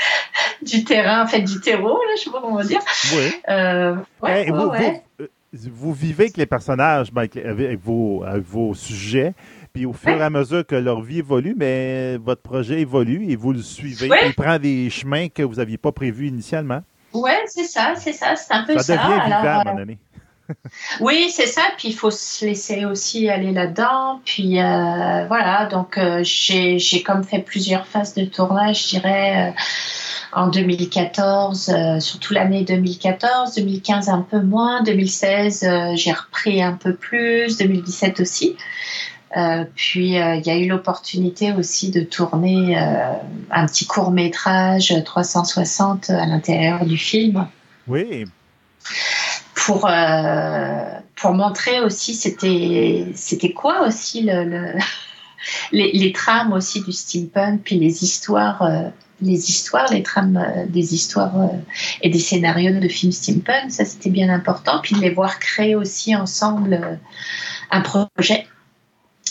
du 0.62 0.84
terrain, 0.84 1.22
en 1.22 1.26
fait 1.26 1.40
du 1.42 1.60
terreau, 1.60 1.96
là, 2.02 2.14
je 2.16 2.22
sais 2.24 2.30
pas 2.30 2.40
comment 2.40 2.60
dire. 2.62 2.80
oui. 3.14 3.32
Euh, 3.48 3.94
ouais, 3.94 4.00
ouais, 4.22 4.50
vous, 4.50 4.66
ouais. 4.66 5.02
vous- 5.18 5.24
euh, 5.24 5.28
vous 5.70 5.92
vivez 5.92 6.24
avec 6.24 6.36
les 6.36 6.46
personnages, 6.46 7.12
ben, 7.12 7.22
avec, 7.22 7.80
vos, 7.82 8.22
avec 8.24 8.44
vos 8.44 8.74
sujets, 8.74 9.32
puis 9.72 9.86
au 9.86 9.92
fur 9.92 10.10
et 10.10 10.22
à 10.22 10.28
mesure 10.30 10.66
que 10.66 10.74
leur 10.76 11.00
vie 11.00 11.18
évolue, 11.20 11.54
mais 11.56 12.16
votre 12.18 12.42
projet 12.42 12.80
évolue 12.80 13.26
et 13.30 13.36
vous 13.36 13.52
le 13.52 13.62
suivez. 13.62 14.10
Il 14.26 14.34
prend 14.34 14.58
des 14.58 14.90
chemins 14.90 15.28
que 15.28 15.42
vous 15.42 15.54
n'aviez 15.54 15.78
pas 15.78 15.92
prévus 15.92 16.28
initialement. 16.28 16.80
Ouais, 17.14 17.38
c'est 17.46 17.64
ça, 17.64 17.94
c'est 17.96 18.12
ça, 18.12 18.36
c'est 18.36 18.52
un 18.52 18.64
peu 18.64 18.74
Ça 18.78 18.82
ça. 18.82 18.96
devient 18.96 19.24
vivant 19.24 19.36
Alors, 19.40 19.60
euh, 19.60 19.64
moment 19.64 19.76
donné. 19.78 19.98
Oui, 21.00 21.30
c'est 21.30 21.46
ça. 21.46 21.62
Puis 21.76 21.88
il 21.88 21.94
faut 21.94 22.10
se 22.10 22.44
laisser 22.44 22.84
aussi 22.84 23.28
aller 23.28 23.52
là-dedans. 23.52 24.20
Puis 24.24 24.60
euh, 24.60 25.26
voilà, 25.26 25.66
donc 25.66 25.98
euh, 25.98 26.22
j'ai 26.22 27.02
comme 27.04 27.24
fait 27.24 27.40
plusieurs 27.40 27.86
phases 27.86 28.14
de 28.14 28.24
tournage, 28.24 28.84
je 28.84 28.88
dirais, 28.88 29.50
euh, 29.50 29.60
en 30.32 30.48
2014, 30.48 31.68
euh, 31.68 32.00
surtout 32.00 32.34
l'année 32.34 32.64
2014, 32.64 33.54
2015 33.54 34.08
un 34.08 34.22
peu 34.22 34.40
moins, 34.40 34.82
2016 34.82 35.64
euh, 35.64 35.92
j'ai 35.94 36.12
repris 36.12 36.62
un 36.62 36.72
peu 36.72 36.94
plus, 36.94 37.56
2017 37.58 38.20
aussi. 38.20 38.56
Puis 39.74 40.12
il 40.14 40.46
y 40.46 40.50
a 40.50 40.56
eu 40.56 40.66
l'opportunité 40.66 41.52
aussi 41.52 41.90
de 41.90 42.00
tourner 42.00 42.74
un 43.50 43.66
petit 43.66 43.84
court 43.84 44.10
métrage 44.10 44.94
360 45.04 46.08
à 46.08 46.24
l'intérieur 46.24 46.86
du 46.86 46.96
film 46.96 47.46
Oui, 47.86 48.24
pour 49.66 49.88
euh, 49.90 50.84
pour 51.16 51.32
montrer 51.32 51.80
aussi 51.80 52.14
c'était 52.14 53.06
c'était 53.14 53.52
quoi 53.52 53.86
aussi 53.86 54.22
le, 54.22 54.44
le- 54.44 54.74
les, 55.72 55.90
les 55.92 56.12
trames 56.12 56.52
aussi 56.52 56.82
du 56.82 56.92
steampunk 56.92 57.62
puis 57.64 57.76
les 57.78 58.04
histoires 58.04 58.62
euh, 58.62 58.88
les 59.20 59.50
histoires 59.50 59.90
les 59.92 60.02
trames 60.04 60.36
euh, 60.36 60.66
des 60.68 60.94
histoires 60.94 61.50
et 62.02 62.10
des 62.10 62.18
scénarios 62.20 62.78
de 62.78 62.88
films 62.88 63.12
steampunk 63.12 63.70
ça 63.70 63.84
c'était 63.84 64.10
bien 64.10 64.28
important 64.30 64.80
puis 64.82 64.94
de 64.94 65.00
les 65.00 65.10
voir 65.10 65.40
créer 65.40 65.74
aussi 65.74 66.14
ensemble 66.14 67.00
un 67.72 67.80
projet 67.80 68.46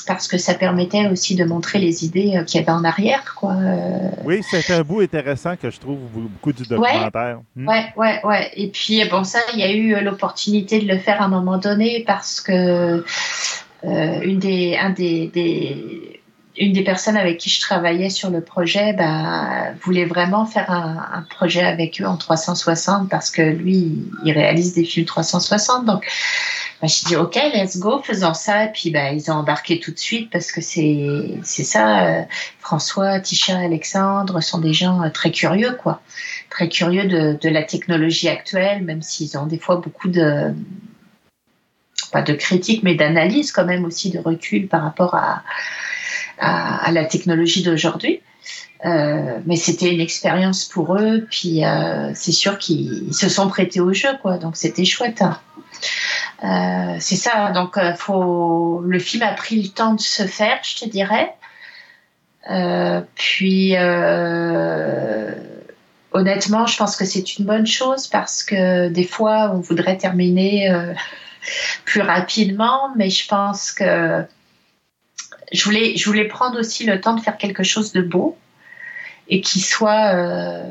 parce 0.07 0.27
que 0.27 0.37
ça 0.37 0.53
permettait 0.53 1.07
aussi 1.07 1.35
de 1.35 1.43
montrer 1.45 1.79
les 1.79 2.05
idées 2.05 2.35
euh, 2.37 2.43
qu'il 2.43 2.59
y 2.59 2.63
avait 2.63 2.71
en 2.71 2.83
arrière 2.83 3.35
quoi 3.35 3.53
Euh, 3.53 4.09
oui, 4.23 4.41
c'est 4.49 4.69
un 4.71 4.81
bout 4.81 5.01
intéressant 5.01 5.55
que 5.55 5.69
je 5.69 5.79
trouve 5.79 5.97
beaucoup 6.13 6.53
du 6.53 6.63
documentaire. 6.63 7.39
Hmm. 7.55 7.67
Ouais, 7.67 7.85
ouais, 7.97 8.19
ouais. 8.23 8.51
Et 8.55 8.67
puis, 8.69 9.01
bon, 9.09 9.23
ça, 9.23 9.39
il 9.53 9.59
y 9.59 9.63
a 9.63 9.71
eu 9.71 9.93
euh, 9.95 10.01
l'opportunité 10.01 10.79
de 10.79 10.87
le 10.87 10.97
faire 10.99 11.21
à 11.21 11.25
un 11.25 11.29
moment 11.29 11.57
donné 11.57 12.03
parce 12.05 12.41
que 12.41 13.03
euh, 13.83 14.19
une 14.23 14.39
des, 14.39 14.75
un 14.77 14.89
des, 14.89 15.27
des- 15.27 16.14
une 16.57 16.73
des 16.73 16.83
personnes 16.83 17.17
avec 17.17 17.37
qui 17.37 17.49
je 17.49 17.59
travaillais 17.59 18.09
sur 18.09 18.29
le 18.29 18.41
projet 18.41 18.93
bah, 18.93 19.71
voulait 19.81 20.05
vraiment 20.05 20.45
faire 20.45 20.69
un, 20.71 21.25
projet 21.29 21.63
avec 21.63 21.99
eux 22.01 22.05
en 22.05 22.17
360 22.17 23.09
parce 23.09 23.29
que 23.31 23.41
lui, 23.41 24.03
il 24.23 24.31
réalise 24.31 24.73
des 24.73 24.85
films 24.85 25.05
360. 25.05 25.85
Donc, 25.85 26.05
bah, 26.81 26.87
j'ai 26.87 27.07
dit, 27.07 27.15
OK, 27.15 27.35
let's 27.53 27.77
go, 27.77 28.01
faisons 28.01 28.33
ça. 28.33 28.65
Et 28.65 28.71
puis, 28.71 28.91
bah, 28.91 29.11
ils 29.11 29.29
ont 29.29 29.35
embarqué 29.35 29.79
tout 29.79 29.91
de 29.91 29.99
suite 29.99 30.29
parce 30.29 30.51
que 30.51 30.61
c'est 30.61 31.39
c'est 31.43 31.63
ça. 31.63 32.07
euh, 32.07 32.21
François, 32.59 33.19
Tisha, 33.19 33.57
Alexandre 33.57 34.41
sont 34.41 34.59
des 34.59 34.73
gens 34.73 35.03
euh, 35.03 35.09
très 35.09 35.31
curieux, 35.31 35.73
quoi. 35.81 36.01
Très 36.49 36.69
curieux 36.69 37.05
de, 37.05 37.37
de 37.39 37.49
la 37.49 37.63
technologie 37.63 38.29
actuelle, 38.29 38.83
même 38.83 39.01
s'ils 39.01 39.37
ont 39.37 39.45
des 39.45 39.59
fois 39.59 39.75
beaucoup 39.77 40.07
de 40.07 40.53
pas 42.11 42.21
de 42.21 42.33
critiques, 42.33 42.83
mais 42.83 42.95
d'analyse 42.95 43.51
quand 43.51 43.65
même 43.65 43.83
aussi 43.83 44.09
de 44.09 44.19
recul 44.19 44.67
par 44.67 44.83
rapport 44.83 45.15
à, 45.15 45.43
à, 46.39 46.91
la 46.91 47.05
technologie 47.05 47.63
d'aujourd'hui. 47.63 48.21
Euh, 48.85 49.39
mais 49.45 49.55
c'était 49.55 49.91
une 49.91 50.01
expérience 50.01 50.65
pour 50.65 50.95
eux, 50.97 51.25
puis 51.31 51.65
euh, 51.65 52.11
c'est 52.13 52.31
sûr 52.33 52.57
qu'ils 52.59 53.13
se 53.13 53.29
sont 53.29 53.47
prêtés 53.47 53.79
au 53.79 53.93
jeu, 53.93 54.09
quoi. 54.21 54.37
Donc 54.37 54.57
c'était 54.57 54.85
chouette. 54.85 55.21
hein. 55.21 55.39
Euh, 56.43 56.97
c'est 56.99 57.15
ça. 57.15 57.51
Donc 57.51 57.77
euh, 57.77 57.93
faut 57.95 58.81
le 58.85 58.99
film 58.99 59.23
a 59.23 59.33
pris 59.33 59.61
le 59.61 59.69
temps 59.69 59.93
de 59.93 60.01
se 60.01 60.23
faire, 60.23 60.59
je 60.63 60.77
te 60.83 60.89
dirais. 60.89 61.33
Euh, 62.49 63.01
puis 63.15 63.75
euh, 63.75 65.31
honnêtement, 66.11 66.67
je 66.67 66.77
pense 66.77 66.95
que 66.95 67.05
c'est 67.05 67.37
une 67.37 67.45
bonne 67.45 67.65
chose 67.65 68.07
parce 68.07 68.43
que 68.43 68.89
des 68.89 69.05
fois 69.05 69.51
on 69.55 69.59
voudrait 69.59 69.97
terminer 69.97 70.71
plus 71.85 72.01
rapidement, 72.01 72.89
mais 72.95 73.09
je 73.09 73.27
pense 73.27 73.71
que 73.71 74.25
je 75.51 75.63
voulais, 75.63 75.95
je 75.97 76.05
voulais 76.05 76.25
prendre 76.27 76.59
aussi 76.59 76.85
le 76.85 76.99
temps 77.01 77.15
de 77.15 77.21
faire 77.21 77.37
quelque 77.37 77.63
chose 77.63 77.91
de 77.91 78.01
beau 78.01 78.37
et 79.27 79.41
qui 79.41 79.59
soit, 79.59 80.13
euh, 80.13 80.69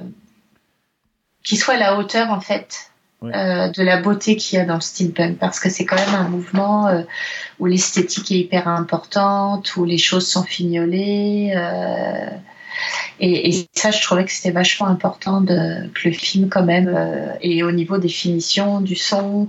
qui 1.43 1.57
soit 1.57 1.75
à 1.75 1.79
la 1.79 1.97
hauteur 1.99 2.31
en 2.31 2.41
fait 2.41 2.91
Oui. 3.21 3.33
euh, 3.35 3.69
de 3.69 3.83
la 3.83 4.01
beauté 4.01 4.37
qu'il 4.37 4.59
y 4.59 4.63
a 4.63 4.65
dans 4.65 4.75
le 4.77 4.81
steampunk, 4.81 5.39
parce 5.39 5.59
que 5.61 5.69
c'est 5.71 5.85
quand 5.85 5.97
même 5.97 6.15
un 6.15 6.29
mouvement 6.29 6.87
euh, 6.89 7.03
où 7.59 7.67
l'esthétique 7.67 8.31
est 8.33 8.39
hyper 8.39 8.69
importante, 8.69 9.77
où 9.77 9.85
les 9.85 9.99
choses 9.99 10.27
sont 10.29 10.45
fignolées. 10.45 11.55
et, 13.21 13.49
et 13.49 13.69
ça, 13.75 13.91
je 13.91 14.03
trouvais 14.03 14.25
que 14.25 14.33
c'était 14.33 14.51
vachement 14.51 14.87
important 14.89 15.41
de, 15.41 15.89
que 15.95 16.09
le 16.09 16.15
film, 16.15 16.49
quand 16.49 16.65
même, 16.65 16.93
euh, 16.95 17.33
et 17.41 17.63
au 17.63 17.71
niveau 17.73 17.99
des 17.99 18.09
finitions, 18.09 18.81
du 18.81 18.97
son, 18.97 19.49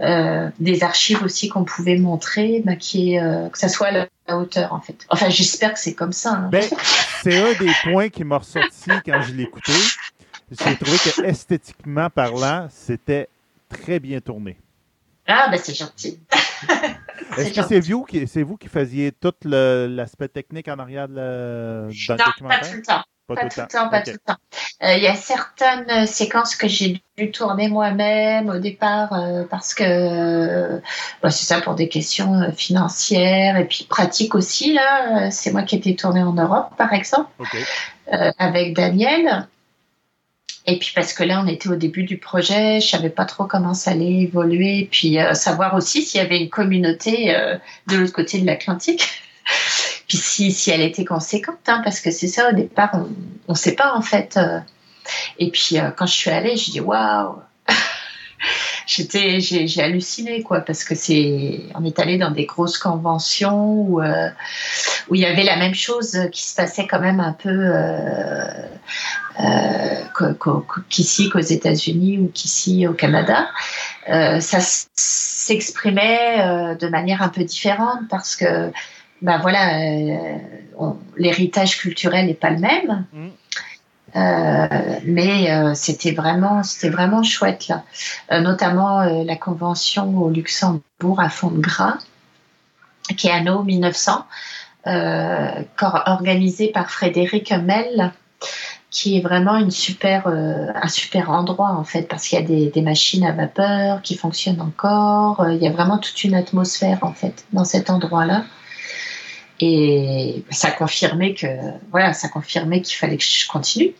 euh, 0.00 0.48
des 0.60 0.82
archives 0.82 1.22
aussi 1.22 1.48
qu'on 1.48 1.64
pouvait 1.64 1.96
montrer, 1.98 2.62
bah, 2.64 2.76
qui 2.76 3.14
est, 3.14 3.22
euh, 3.22 3.48
que 3.48 3.58
ça 3.58 3.68
soit 3.68 3.88
à 3.88 3.92
la 3.92 4.08
la 4.28 4.38
hauteur, 4.38 4.72
en 4.72 4.80
fait. 4.80 4.96
Enfin, 5.08 5.28
j'espère 5.28 5.72
que 5.74 5.80
c'est 5.80 5.94
comme 5.94 6.12
ça. 6.12 6.30
hein. 6.34 6.48
Ben, 6.52 6.62
c'est 7.22 7.36
un 7.36 7.52
des 7.58 7.72
points 7.82 8.08
qui 8.08 8.22
m'a 8.22 8.38
ressorti 8.38 8.90
quand 9.04 9.20
je 9.22 9.32
l'ai 9.32 9.42
écouté. 9.42 9.72
J'ai 10.52 10.76
trouvé 10.76 10.98
que 10.98 11.24
esthétiquement 11.26 12.08
parlant, 12.10 12.68
c'était 12.70 13.28
très 13.68 13.98
bien 13.98 14.20
tourné. 14.20 14.56
Ah, 15.26 15.48
bah 15.50 15.58
c'est 15.58 15.74
gentil. 15.74 16.18
Est-ce 17.36 17.52
que 17.54 17.62
c'est 17.66 17.80
vous 17.80 18.04
qui 18.04 18.26
c'est 18.26 18.42
vous 18.42 18.56
qui 18.56 18.68
faisiez 18.68 19.12
tout 19.12 19.32
le- 19.44 19.86
l'aspect 19.88 20.28
technique 20.28 20.66
en 20.68 20.78
arrière 20.78 21.08
de 21.08 21.14
le, 21.14 21.88
dans 21.88 21.88
le 21.88 21.92
Non, 21.92 22.16
pas 22.16 22.24
documentaire? 22.26 22.70
tout 22.70 22.76
le 22.76 22.82
temps. 22.82 23.02
Pas 23.34 23.42
Pas 23.42 23.48
tout 23.48 23.60
le 23.60 23.66
temps, 23.68 23.88
pas 23.88 24.02
tout 24.02 24.10
le 24.10 24.18
temps. 24.18 24.36
Euh, 24.82 24.96
Il 24.96 25.02
y 25.02 25.06
a 25.06 25.14
certaines 25.14 25.88
euh, 25.88 26.06
séquences 26.06 26.56
que 26.56 26.66
j'ai 26.66 27.00
dû 27.16 27.30
tourner 27.30 27.68
moi-même 27.68 28.48
au 28.48 28.58
départ 28.58 29.12
euh, 29.12 29.44
parce 29.48 29.72
que 29.72 29.84
euh, 29.86 30.80
bah, 31.22 31.30
c'est 31.30 31.44
ça 31.44 31.60
pour 31.60 31.76
des 31.76 31.88
questions 31.88 32.50
financières 32.52 33.56
et 33.56 33.66
puis 33.66 33.86
pratiques 33.88 34.34
aussi 34.34 34.72
là. 34.72 35.30
C'est 35.30 35.52
moi 35.52 35.62
qui 35.62 35.76
ai 35.76 35.78
été 35.78 35.94
tournée 35.94 36.22
en 36.22 36.32
Europe 36.32 36.70
par 36.76 36.92
exemple 36.92 37.30
avec 38.38 38.74
Daniel. 38.74 39.46
Et 40.66 40.78
puis 40.78 40.92
parce 40.94 41.12
que 41.12 41.22
là, 41.22 41.42
on 41.42 41.46
était 41.46 41.68
au 41.68 41.76
début 41.76 42.02
du 42.02 42.18
projet, 42.18 42.80
je 42.80 42.88
savais 42.88 43.10
pas 43.10 43.24
trop 43.24 43.44
comment 43.44 43.74
ça 43.74 43.92
allait 43.92 44.22
évoluer, 44.22 44.88
puis 44.90 45.18
euh, 45.18 45.34
savoir 45.34 45.74
aussi 45.74 46.02
s'il 46.02 46.20
y 46.20 46.24
avait 46.24 46.38
une 46.38 46.50
communauté 46.50 47.34
de 47.86 47.96
l'autre 47.96 48.12
côté 48.12 48.40
de 48.40 48.46
l'Atlantique, 48.46 49.08
puis 50.10 50.18
si, 50.18 50.50
si 50.50 50.72
elle 50.72 50.80
était 50.80 51.04
conséquente, 51.04 51.60
hein, 51.68 51.82
parce 51.84 52.00
que 52.00 52.10
c'est 52.10 52.26
ça 52.26 52.50
au 52.50 52.52
départ, 52.52 52.90
on 53.46 53.52
ne 53.52 53.56
sait 53.56 53.76
pas 53.76 53.94
en 53.94 54.02
fait. 54.02 54.36
euh. 54.36 54.58
Et 55.38 55.52
puis 55.52 55.78
euh, 55.78 55.90
quand 55.96 56.06
je 56.06 56.14
suis 56.14 56.30
allée, 56.30 56.56
j'ai 56.56 56.72
dit 56.72 56.80
waouh, 56.80 57.36
j'étais, 58.88 59.38
j'ai, 59.38 59.68
j'ai 59.68 59.82
halluciné 59.84 60.42
quoi, 60.42 60.62
parce 60.62 60.82
que 60.82 60.96
c'est, 60.96 61.60
on 61.76 61.84
est 61.84 62.00
allé 62.00 62.18
dans 62.18 62.32
des 62.32 62.44
grosses 62.44 62.76
conventions 62.76 63.72
où 63.72 64.02
euh, 64.02 64.28
où 65.08 65.14
il 65.14 65.20
y 65.20 65.26
avait 65.26 65.44
la 65.44 65.54
même 65.54 65.76
chose 65.76 66.18
qui 66.32 66.42
se 66.42 66.56
passait 66.56 66.88
quand 66.88 67.00
même 67.00 67.20
un 67.20 67.32
peu. 67.32 67.48
Euh, 67.48 68.48
euh, 69.38 70.34
qu'ici, 70.88 71.30
qu'aux 71.30 71.38
États-Unis 71.38 72.18
ou 72.18 72.32
qu'ici 72.34 72.88
au 72.88 72.94
Canada, 72.94 73.48
ça 74.08 74.58
s'exprimait 74.60 76.76
de 76.76 76.88
manière 76.88 77.22
un 77.22 77.28
peu 77.28 77.44
différente 77.44 78.00
parce 78.10 78.34
que, 78.34 78.72
ben 79.22 79.38
voilà, 79.38 79.78
euh, 79.80 80.38
l'héritage 81.16 81.78
culturel 81.78 82.26
n'est 82.26 82.34
pas 82.34 82.50
le 82.50 82.58
même. 82.58 83.04
Mm. 83.12 83.28
Euh, 84.16 84.98
mais 85.04 85.52
euh, 85.52 85.72
c'était 85.74 86.10
vraiment, 86.10 86.64
c'était 86.64 86.88
vraiment 86.88 87.22
chouette 87.22 87.68
là, 87.68 87.84
Euh, 88.32 88.40
notamment 88.40 89.02
la 89.02 89.36
convention 89.36 90.18
au 90.18 90.30
Luxembourg 90.30 91.20
à 91.20 91.28
fond 91.28 91.50
de 91.50 91.60
gras, 91.60 91.98
qui 93.16 93.28
est 93.28 93.32
anno 93.32 93.62
1900, 93.62 94.26
euh, 94.86 95.48
cor- 95.76 96.02
organisée 96.06 96.68
par 96.72 96.90
Frédéric 96.90 97.52
Mel, 97.52 98.12
qui 98.90 99.16
est 99.16 99.20
vraiment 99.20 99.56
une 99.56 99.70
super, 99.70 100.26
un 100.26 100.88
super 100.88 101.30
endroit 101.30 101.70
en 101.70 101.84
fait, 101.84 102.02
parce 102.08 102.26
qu'il 102.26 102.40
y 102.40 102.42
a 102.42 102.44
des, 102.44 102.66
des 102.70 102.82
machines 102.82 103.24
à 103.24 103.30
vapeur 103.30 104.02
qui 104.02 104.16
fonctionnent 104.16 104.60
encore. 104.60 105.46
Il 105.48 105.62
y 105.62 105.68
a 105.68 105.70
vraiment 105.70 105.98
toute 105.98 106.24
une 106.24 106.34
atmosphère 106.34 106.98
en 107.02 107.12
fait 107.12 107.44
dans 107.52 107.64
cet 107.64 107.90
endroit-là. 107.90 108.42
Et 109.62 110.42
ça 110.50 110.70
confirmait 110.70 111.34
que, 111.34 111.46
voilà, 111.90 112.12
ça 112.14 112.28
confirmait 112.28 112.80
qu'il 112.80 112.96
fallait 112.96 113.18
que 113.18 113.24
je 113.24 113.46
continue, 113.46 113.92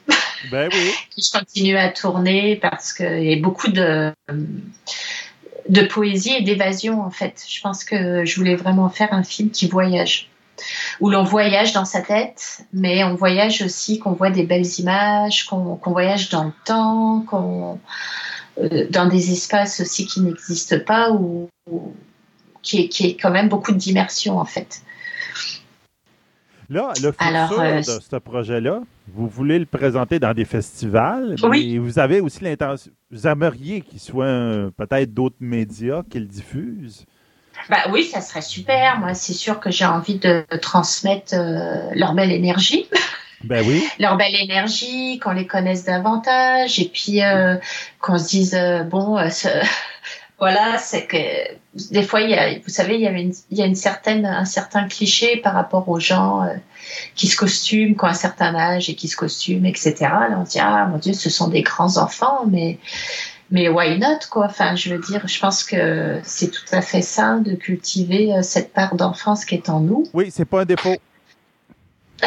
Ben 0.51 0.69
oui. 0.73 0.91
que 1.17 1.23
je 1.23 1.31
continue 1.39 1.77
à 1.77 1.91
tourner 1.91 2.57
parce 2.57 2.93
qu'il 2.95 3.25
y 3.25 3.33
a 3.35 3.37
beaucoup 3.41 3.69
de, 3.69 4.11
de 5.69 5.83
poésie 5.83 6.33
et 6.35 6.43
d'évasion 6.43 7.03
en 7.03 7.11
fait. 7.11 7.45
Je 7.49 7.61
pense 7.61 7.85
que 7.85 8.25
je 8.25 8.37
voulais 8.37 8.57
vraiment 8.57 8.89
faire 8.89 9.13
un 9.13 9.23
film 9.23 9.51
qui 9.51 9.69
voyage 9.69 10.29
où 11.01 11.09
l'on 11.09 11.25
voyage 11.25 11.73
dans 11.73 11.87
sa 11.87 12.03
tête, 12.03 12.61
mais 12.75 13.03
on 13.03 13.15
voyage 13.15 13.63
aussi, 13.63 13.99
qu'on 13.99 14.13
voit 14.13 14.29
des 14.31 14.43
belles 14.45 14.67
images, 14.79 15.47
qu'on 15.47 15.77
qu'on 15.77 15.93
voyage 15.93 16.29
dans 16.29 16.45
le 16.45 16.53
temps, 16.67 17.25
qu'on 17.29 17.79
euh, 18.59 18.87
dans 18.91 19.07
des 19.07 19.33
espaces 19.33 19.81
aussi 19.81 20.07
qui 20.07 20.21
n'existent 20.21 20.81
pas, 20.87 21.13
ou 21.13 21.49
ou- 21.71 21.95
qui 22.63 22.83
est, 22.83 22.89
qui 22.89 23.07
est 23.07 23.17
quand 23.17 23.31
même 23.31 23.49
beaucoup 23.49 23.73
d'immersion 23.73 24.39
en 24.39 24.45
fait. 24.45 24.83
Là, 26.71 26.93
le 27.03 27.11
futur 27.11 27.27
Alors, 27.27 27.61
euh, 27.61 27.79
de 27.79 27.83
ce 27.83 28.17
projet-là, 28.17 28.81
vous 29.13 29.27
voulez 29.29 29.59
le 29.59 29.67
présenter 29.67 30.21
dans 30.21 30.33
des 30.33 30.45
festivals, 30.45 31.35
Oui. 31.43 31.73
mais 31.73 31.79
vous 31.79 31.99
avez 31.99 32.21
aussi 32.21 32.45
l'intention, 32.45 32.93
vous 33.11 33.27
aimeriez 33.27 33.81
qu'il 33.81 33.99
soit 33.99 34.25
euh, 34.27 34.71
peut-être 34.77 35.13
d'autres 35.13 35.37
médias 35.41 36.03
qui 36.09 36.21
le 36.21 36.27
diffusent. 36.27 37.05
Bah 37.69 37.79
oui, 37.91 38.05
ça 38.05 38.21
serait 38.21 38.41
super. 38.41 39.01
Moi, 39.01 39.15
c'est 39.15 39.33
sûr 39.33 39.59
que 39.59 39.71
j'ai 39.71 39.85
envie 39.85 40.19
de 40.19 40.45
transmettre 40.63 41.35
euh, 41.35 41.91
leur 41.95 42.15
belle 42.15 42.31
énergie. 42.33 42.87
Ben 43.43 43.65
oui. 43.67 43.83
leur 43.99 44.19
belle 44.19 44.35
énergie, 44.35 45.19
qu'on 45.19 45.31
les 45.33 45.47
connaisse 45.47 45.87
davantage, 45.87 46.79
et 46.79 46.91
puis 46.93 47.23
euh, 47.23 47.57
qu'on 47.99 48.19
se 48.19 48.29
dise 48.29 48.59
bon, 48.91 49.17
ce- 49.31 49.49
voilà, 50.39 50.77
c'est 50.77 51.07
que 51.07 51.17
des 51.75 52.03
fois, 52.03 52.21
il 52.21 52.31
y 52.31 52.35
a, 52.35 52.59
vous 52.59 52.69
savez, 52.69 52.97
il 52.97 53.01
y 53.01 53.07
avait 53.07 53.23
une, 53.23 53.35
il 53.51 53.59
y 53.59 53.63
a 53.63 53.67
une 53.67 53.77
certaine, 53.77 54.27
un 54.27 54.45
certain 54.45 54.89
cliché 54.89 55.37
par 55.37 55.55
rapport 55.55 55.89
aux 55.89 56.01
gens 56.01 56.43
euh, 56.43 56.55
qui 57.15 57.29
se 57.29 57.37
costument, 57.37 57.95
qui 57.95 58.05
ont 58.05 58.09
un 58.09 58.15
certain 58.15 58.55
âge 58.57 58.91
et 58.91 58.95
qui 58.95 59.07
se 59.07 59.17
costument, 59.17 59.67
etc. 59.67 59.95
Là, 60.01 60.39
on 60.41 60.45
se 60.45 60.53
dit 60.53 60.59
ah 60.61 60.87
mon 60.87 60.99
Dieu, 60.99 61.13
ce 61.13 61.31
sont 61.31 61.49
des 61.49 61.63
grands 61.63 61.97
enfants, 61.97 62.45
mais 62.49 62.79
mais 63.53 63.69
why 63.69 63.99
not 63.99 64.19
quoi? 64.31 64.47
Enfin, 64.47 64.75
je 64.75 64.93
veux 64.93 65.01
dire, 65.01 65.27
je 65.29 65.39
pense 65.39 65.63
que 65.63 66.21
c'est 66.25 66.51
tout 66.51 66.65
à 66.73 66.83
fait 66.83 67.03
sain 67.03 67.39
de 67.39 67.55
cultiver 67.55 68.35
euh, 68.35 68.43
cette 68.43 68.73
part 68.73 68.97
d'enfance 68.97 69.45
qui 69.45 69.55
est 69.55 69.69
en 69.69 69.81
nous. 69.81 70.05
Oui, 70.13 70.31
c'est 70.33 70.45
pas 70.45 70.63
un 70.63 70.65
défaut. 70.65 70.97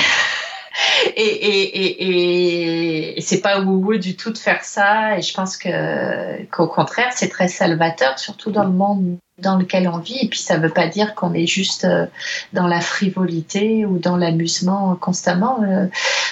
et, 1.16 1.22
et, 1.22 3.18
et, 3.18 3.22
c'est 3.22 3.42
pas 3.42 3.62
wou 3.62 3.98
du 3.98 4.16
tout 4.16 4.32
de 4.32 4.38
faire 4.38 4.64
ça. 4.64 5.18
Et 5.18 5.22
je 5.22 5.34
pense 5.34 5.58
qu'au 5.58 6.68
contraire, 6.68 7.12
c'est 7.16 7.30
très 7.30 7.48
salvateur, 7.48 8.20
surtout 8.20 8.52
dans 8.52 8.64
le 8.64 8.72
monde 8.72 9.18
dans 9.40 9.58
lequel 9.58 9.88
on 9.88 9.98
vit. 9.98 10.20
Et 10.22 10.30
puis 10.30 10.40
ça 10.40 10.58
veut 10.58 10.70
pas 10.70 10.88
dire 10.88 11.16
qu'on 11.16 11.34
est 11.34 11.48
juste 11.48 11.86
euh, 11.86 12.06
dans 12.54 12.68
la 12.68 12.82
frivolité 12.82 13.86
ou 13.86 13.98
dans 13.98 14.18
l'amusement 14.18 14.96
constamment. 14.96 15.64
Euh, 15.64 15.88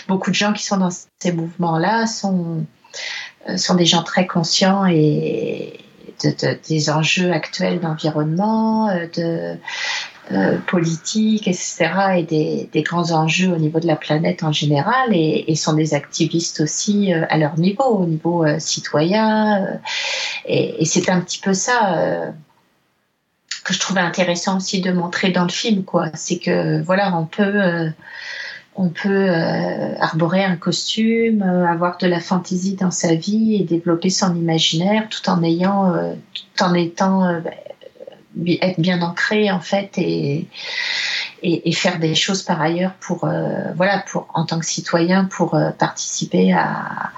beaucoup 0.07 0.29
de 0.29 0.35
gens 0.35 0.53
qui 0.53 0.63
sont 0.63 0.77
dans 0.77 0.91
ces 1.19 1.31
mouvements-là 1.31 2.05
sont 2.07 2.65
euh, 3.49 3.75
des 3.75 3.85
gens 3.85 4.03
très 4.03 4.27
conscients 4.27 4.85
et 4.85 5.79
de, 6.23 6.29
de- 6.29 6.59
des 6.69 6.89
enjeux 6.89 7.31
actuels 7.31 7.79
d'environnement, 7.79 8.95
de 9.15 9.57
euh, 10.33 10.57
politique, 10.67 11.47
etc., 11.47 11.89
et 12.17 12.23
des, 12.23 12.81
grands 12.83 13.11
enjeux 13.11 13.51
au 13.51 13.57
niveau 13.57 13.79
de 13.79 13.87
la 13.87 13.95
planète 13.95 14.43
en 14.43 14.51
général, 14.51 15.09
et, 15.13 15.55
sont 15.55 15.73
des 15.73 15.93
activistes 15.93 16.61
aussi 16.61 17.13
euh, 17.13 17.25
à 17.29 17.37
leur 17.37 17.57
niveau, 17.59 17.83
au 17.83 18.05
niveau 18.05 18.45
euh, 18.45 18.57
citoyen. 18.59 19.63
euh, 19.65 19.75
et 20.45 20.85
c'est 20.85 21.09
un 21.09 21.19
petit 21.21 21.39
peu 21.39 21.53
ça 21.53 22.33
que 23.63 23.73
je 23.73 23.79
trouvais 23.79 24.01
intéressant 24.01 24.57
aussi 24.57 24.81
de 24.81 24.91
montrer 24.91 25.31
dans 25.31 25.43
le 25.43 25.49
film, 25.49 25.83
quoi. 25.83 26.07
C'est 26.13 26.39
que 26.39 26.81
voilà, 26.81 27.15
on 27.15 27.25
peut 27.25 27.91
on 28.75 28.89
peut 28.89 29.29
arborer 29.99 30.43
un 30.43 30.55
costume, 30.55 31.43
avoir 31.43 31.97
de 31.97 32.07
la 32.07 32.19
fantaisie 32.19 32.75
dans 32.75 32.91
sa 32.91 33.13
vie 33.13 33.55
et 33.55 33.63
développer 33.63 34.09
son 34.09 34.35
imaginaire 34.35 35.07
tout 35.09 35.29
en 35.29 35.43
ayant, 35.43 35.93
tout 36.33 36.63
en 36.63 36.73
étant 36.73 37.41
être 38.61 38.79
bien 38.79 39.01
ancré 39.01 39.51
en 39.51 39.59
fait 39.59 39.97
et, 39.97 40.47
et, 41.43 41.69
et 41.69 41.73
faire 41.73 41.99
des 41.99 42.15
choses 42.15 42.43
par 42.43 42.61
ailleurs 42.61 42.93
pour 43.01 43.25
euh, 43.25 43.73
voilà 43.75 44.03
pour 44.09 44.27
en 44.33 44.45
tant 44.45 44.59
que 44.59 44.65
citoyen 44.65 45.25
pour 45.25 45.55
euh, 45.55 45.71
participer 45.71 46.53
à 46.53 47.11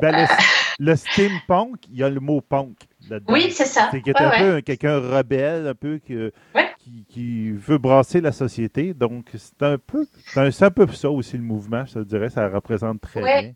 Ben, 0.00 0.10
le, 0.12 0.86
le 0.86 0.96
steampunk, 0.96 1.86
il 1.90 1.98
y 1.98 2.02
a 2.02 2.10
le 2.10 2.20
mot 2.20 2.40
punk 2.40 2.76
là-dedans. 3.08 3.32
oui 3.32 3.50
c'est 3.50 3.64
ça 3.64 3.88
C'est 3.92 4.04
Ouais, 4.06 4.20
un 4.20 4.30
ouais. 4.30 4.38
peu 4.38 4.54
un- 4.56 4.60
quelqu'un 4.60 4.98
rebelle, 4.98 5.68
un 5.68 5.74
peu 5.74 5.98
que- 5.98 6.32
Ouais. 6.54 6.68
qui, 6.78 7.04
qui 7.08 7.50
veut 7.52 7.78
brasser 7.78 8.20
la 8.20 8.32
société. 8.32 8.92
Donc, 8.92 9.30
c'est 9.34 9.62
un 9.62 9.78
peu 9.78 10.06
c'est 10.26 10.40
un, 10.40 10.66
un 10.66 10.70
peu 10.70 10.86
ça 10.88 11.10
aussi 11.10 11.36
le 11.36 11.42
mouvement, 11.44 11.84
je 11.86 11.94
te 11.94 11.98
dirais, 12.00 12.28
ça 12.28 12.48
représente 12.48 13.00
très 13.00 13.20
bien. 13.22 13.52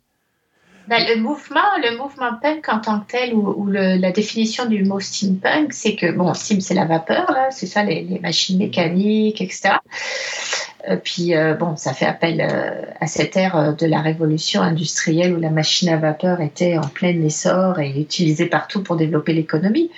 Ben, 0.88 1.04
le 1.08 1.20
mouvement, 1.20 1.60
le 1.82 1.96
mouvement 1.98 2.30
punk 2.40 2.68
en 2.68 2.78
tant 2.80 3.00
que 3.00 3.10
tel, 3.12 3.34
ou, 3.34 3.46
ou 3.56 3.66
le- 3.66 3.96
la 3.96 4.10
définition 4.10 4.64
du 4.66 4.84
mot 4.84 5.00
steampunk, 5.00 5.72
c'est 5.72 5.94
que 5.96 6.10
bon, 6.10 6.32
steam 6.34 6.60
c'est 6.60 6.74
la 6.74 6.86
vapeur, 6.86 7.30
là, 7.30 7.48
c'est 7.50 7.66
ça, 7.66 7.82
les, 7.82 8.02
les 8.02 8.18
machines 8.20 8.56
mécaniques, 8.58 9.40
etc. 9.42 9.74
Euh, 10.88 10.96
puis 10.96 11.34
euh, 11.34 11.54
bon, 11.54 11.76
ça 11.76 11.92
fait 11.92 12.06
appel 12.06 12.40
euh, 12.40 12.82
à 13.00 13.06
cette 13.06 13.36
ère 13.36 13.56
euh, 13.56 13.72
de 13.72 13.84
la 13.84 14.00
révolution 14.00 14.62
industrielle 14.62 15.34
où 15.36 15.40
la 15.40 15.50
machine 15.50 15.88
à 15.90 15.96
vapeur 15.96 16.40
était 16.40 16.78
en 16.78 16.86
plein 16.88 17.20
essor 17.22 17.80
et 17.80 17.90
utilisée 18.00 18.46
partout 18.46 18.82
pour 18.82 18.96
développer 18.96 19.32
l'économie. 19.34 19.90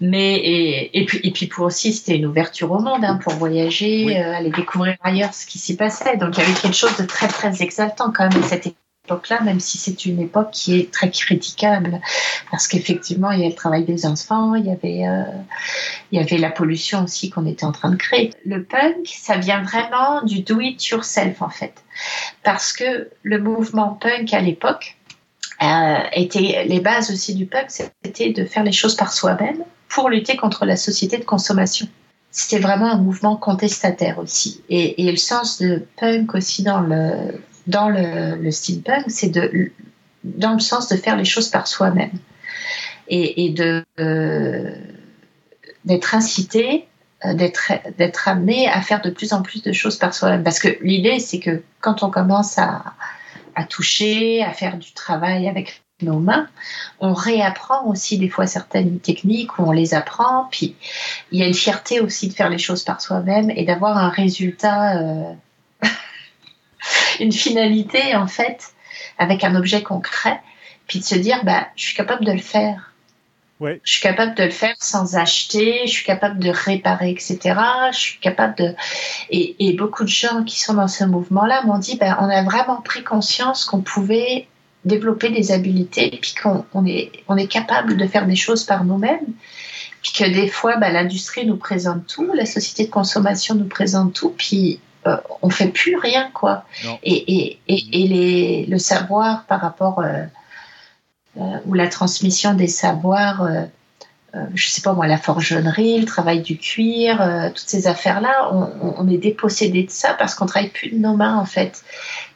Mais 0.00 0.34
et, 0.36 1.00
et 1.00 1.04
puis 1.06 1.20
et 1.22 1.30
puis 1.30 1.46
pour 1.46 1.64
aussi, 1.66 1.92
c'était 1.92 2.16
une 2.16 2.26
ouverture 2.26 2.70
au 2.72 2.80
monde, 2.80 3.04
hein, 3.04 3.18
pour 3.22 3.32
voyager, 3.34 4.04
Oui. 4.06 4.16
euh, 4.18 4.34
aller 4.34 4.50
découvrir 4.50 4.96
ailleurs 5.02 5.32
ce 5.32 5.46
qui 5.46 5.58
s'y 5.58 5.76
passait. 5.76 6.16
Donc 6.16 6.36
il 6.36 6.40
y 6.40 6.42
avait 6.44 6.60
quelque 6.60 6.76
chose 6.76 6.96
de 6.98 7.04
très 7.04 7.28
très 7.28 7.62
exaltant 7.62 8.12
quand 8.14 8.28
même 8.28 8.42
à 8.42 8.46
cette 8.46 8.66
époque-là, 9.04 9.42
même 9.42 9.60
si 9.60 9.76
c'est 9.76 10.06
une 10.06 10.20
époque 10.20 10.50
qui 10.50 10.78
est 10.78 10.90
très 10.90 11.10
critiquable, 11.10 12.00
parce 12.50 12.66
qu'effectivement, 12.66 13.30
il 13.32 13.40
y 13.40 13.44
a 13.44 13.48
le 13.48 13.54
travail 13.54 13.84
des 13.84 14.06
enfants, 14.06 14.54
il 14.54 14.66
y 14.66 14.70
avait, 14.70 15.06
euh, 15.06 15.24
il 16.10 16.18
y 16.18 16.22
avait 16.22 16.38
la 16.38 16.50
pollution 16.50 17.04
aussi 17.04 17.28
qu'on 17.28 17.44
était 17.46 17.66
en 17.66 17.72
train 17.72 17.90
de 17.90 17.96
créer. 17.96 18.30
Le 18.46 18.64
punk, 18.64 19.06
ça 19.06 19.36
vient 19.36 19.62
vraiment 19.62 20.22
du 20.22 20.40
do 20.40 20.58
it 20.60 20.82
yourself 20.86 21.42
en 21.42 21.50
fait, 21.50 21.74
parce 22.42 22.72
que 22.72 23.10
le 23.22 23.38
mouvement 23.38 23.98
punk 24.00 24.32
à 24.32 24.40
l'époque 24.40 24.96
euh, 25.62 25.98
était 26.12 26.64
les 26.66 26.80
bases 26.80 27.10
aussi 27.10 27.34
du 27.34 27.44
punk, 27.44 27.66
c'était 27.70 28.32
de 28.32 28.44
faire 28.46 28.64
les 28.64 28.72
choses 28.72 28.96
par 28.96 29.12
soi-même 29.12 29.64
pour 29.88 30.08
lutter 30.08 30.36
contre 30.36 30.64
la 30.64 30.76
société 30.76 31.18
de 31.18 31.24
consommation. 31.24 31.86
C'était 32.30 32.58
vraiment 32.58 32.90
un 32.90 32.96
mouvement 32.96 33.36
contestataire 33.36 34.18
aussi. 34.18 34.62
Et, 34.68 35.06
et 35.06 35.10
le 35.10 35.16
sens 35.16 35.60
de 35.60 35.86
punk 36.00 36.34
aussi 36.34 36.64
dans 36.64 36.80
le, 36.80 37.40
dans 37.66 37.88
le, 37.88 38.36
le 38.36 38.50
steampunk, 38.50 39.04
c'est 39.08 39.28
de, 39.28 39.70
dans 40.24 40.54
le 40.54 40.60
sens 40.60 40.88
de 40.88 40.96
faire 40.96 41.16
les 41.16 41.24
choses 41.24 41.48
par 41.48 41.66
soi-même 41.66 42.12
et, 43.08 43.46
et 43.46 43.50
de 43.50 43.84
euh, 44.00 44.74
d'être 45.84 46.14
incité, 46.14 46.86
euh, 47.24 47.34
d'être 47.34 47.72
d'être 47.98 48.28
amené 48.28 48.68
à 48.68 48.80
faire 48.80 49.02
de 49.02 49.10
plus 49.10 49.32
en 49.32 49.42
plus 49.42 49.62
de 49.62 49.72
choses 49.72 49.98
par 49.98 50.14
soi-même. 50.14 50.42
Parce 50.42 50.58
que 50.58 50.68
l'idée, 50.82 51.18
c'est 51.18 51.40
que 51.40 51.62
quand 51.80 52.02
on 52.02 52.10
commence 52.10 52.58
à 52.58 52.94
à 53.54 53.64
toucher, 53.64 54.42
à 54.42 54.52
faire 54.52 54.78
du 54.78 54.92
travail 54.92 55.48
avec 55.48 55.84
nos 56.02 56.18
mains. 56.18 56.48
On 57.00 57.12
réapprend 57.12 57.86
aussi 57.86 58.18
des 58.18 58.28
fois 58.28 58.46
certaines 58.46 58.98
techniques 58.98 59.58
où 59.58 59.62
on 59.62 59.70
les 59.70 59.94
apprend. 59.94 60.48
Puis 60.50 60.74
il 61.30 61.38
y 61.38 61.42
a 61.42 61.46
une 61.46 61.54
fierté 61.54 62.00
aussi 62.00 62.28
de 62.28 62.34
faire 62.34 62.50
les 62.50 62.58
choses 62.58 62.82
par 62.82 63.00
soi-même 63.00 63.50
et 63.50 63.64
d'avoir 63.64 63.96
un 63.96 64.08
résultat, 64.08 64.98
euh, 64.98 65.32
une 67.20 67.32
finalité 67.32 68.14
en 68.14 68.26
fait, 68.26 68.72
avec 69.18 69.44
un 69.44 69.54
objet 69.54 69.82
concret. 69.82 70.40
Puis 70.86 70.98
de 70.98 71.04
se 71.04 71.14
dire, 71.14 71.44
bah, 71.44 71.68
je 71.76 71.84
suis 71.84 71.94
capable 71.94 72.24
de 72.24 72.32
le 72.32 72.40
faire. 72.40 72.92
Je 73.60 73.78
suis 73.84 74.02
capable 74.02 74.34
de 74.34 74.42
le 74.42 74.50
faire 74.50 74.74
sans 74.78 75.16
acheter, 75.16 75.86
je 75.86 75.90
suis 75.90 76.04
capable 76.04 76.38
de 76.38 76.50
réparer, 76.50 77.10
etc. 77.10 77.38
Je 77.92 77.98
suis 77.98 78.18
capable 78.18 78.56
de. 78.56 78.74
Et, 79.30 79.68
et 79.68 79.72
beaucoup 79.72 80.04
de 80.04 80.08
gens 80.08 80.44
qui 80.44 80.60
sont 80.60 80.74
dans 80.74 80.88
ce 80.88 81.04
mouvement-là 81.04 81.62
m'ont 81.64 81.78
dit 81.78 81.96
ben, 81.96 82.16
on 82.20 82.28
a 82.28 82.42
vraiment 82.42 82.82
pris 82.82 83.02
conscience 83.04 83.64
qu'on 83.64 83.80
pouvait 83.80 84.48
développer 84.84 85.30
des 85.30 85.52
habiletés, 85.52 86.18
puis 86.20 86.34
qu'on 86.40 86.64
on 86.74 86.84
est, 86.84 87.10
on 87.28 87.36
est 87.36 87.46
capable 87.46 87.96
de 87.96 88.06
faire 88.06 88.26
des 88.26 88.36
choses 88.36 88.64
par 88.64 88.84
nous-mêmes, 88.84 89.32
puis 90.02 90.12
que 90.12 90.24
des 90.24 90.48
fois 90.48 90.76
ben, 90.76 90.92
l'industrie 90.92 91.46
nous 91.46 91.56
présente 91.56 92.06
tout, 92.06 92.30
la 92.34 92.46
société 92.46 92.84
de 92.84 92.90
consommation 92.90 93.54
nous 93.54 93.68
présente 93.68 94.12
tout, 94.12 94.34
puis 94.36 94.80
euh, 95.06 95.16
on 95.42 95.50
fait 95.50 95.68
plus 95.68 95.96
rien, 95.96 96.30
quoi. 96.32 96.64
Et, 97.02 97.34
et, 97.36 97.58
et, 97.68 98.02
et 98.04 98.08
les, 98.08 98.66
le 98.66 98.78
savoir 98.78 99.44
par 99.44 99.60
rapport. 99.60 100.00
euh, 100.00 100.24
euh, 101.36 101.58
ou 101.66 101.74
la 101.74 101.88
transmission 101.88 102.54
des 102.54 102.68
savoirs, 102.68 103.48
je 104.54 104.68
sais 104.68 104.82
pas 104.82 104.92
moi, 104.94 105.06
la 105.06 105.16
forgeronnerie, 105.18 105.98
le 106.00 106.06
travail 106.06 106.42
du 106.42 106.58
cuir, 106.58 107.18
toutes 107.54 107.68
ces 107.68 107.86
affaires-là, 107.86 108.50
on, 108.52 108.62
on- 108.82 108.94
on 108.98 109.08
est 109.08 109.18
dépossédé 109.18 109.84
de 109.84 109.90
ça 109.90 110.14
parce 110.14 110.34
qu'on 110.34 110.46
travaille 110.46 110.70
plus 110.70 110.90
de 110.90 110.96
nos 110.98 111.14
mains 111.16 111.36
en 111.38 111.44
fait. 111.44 111.82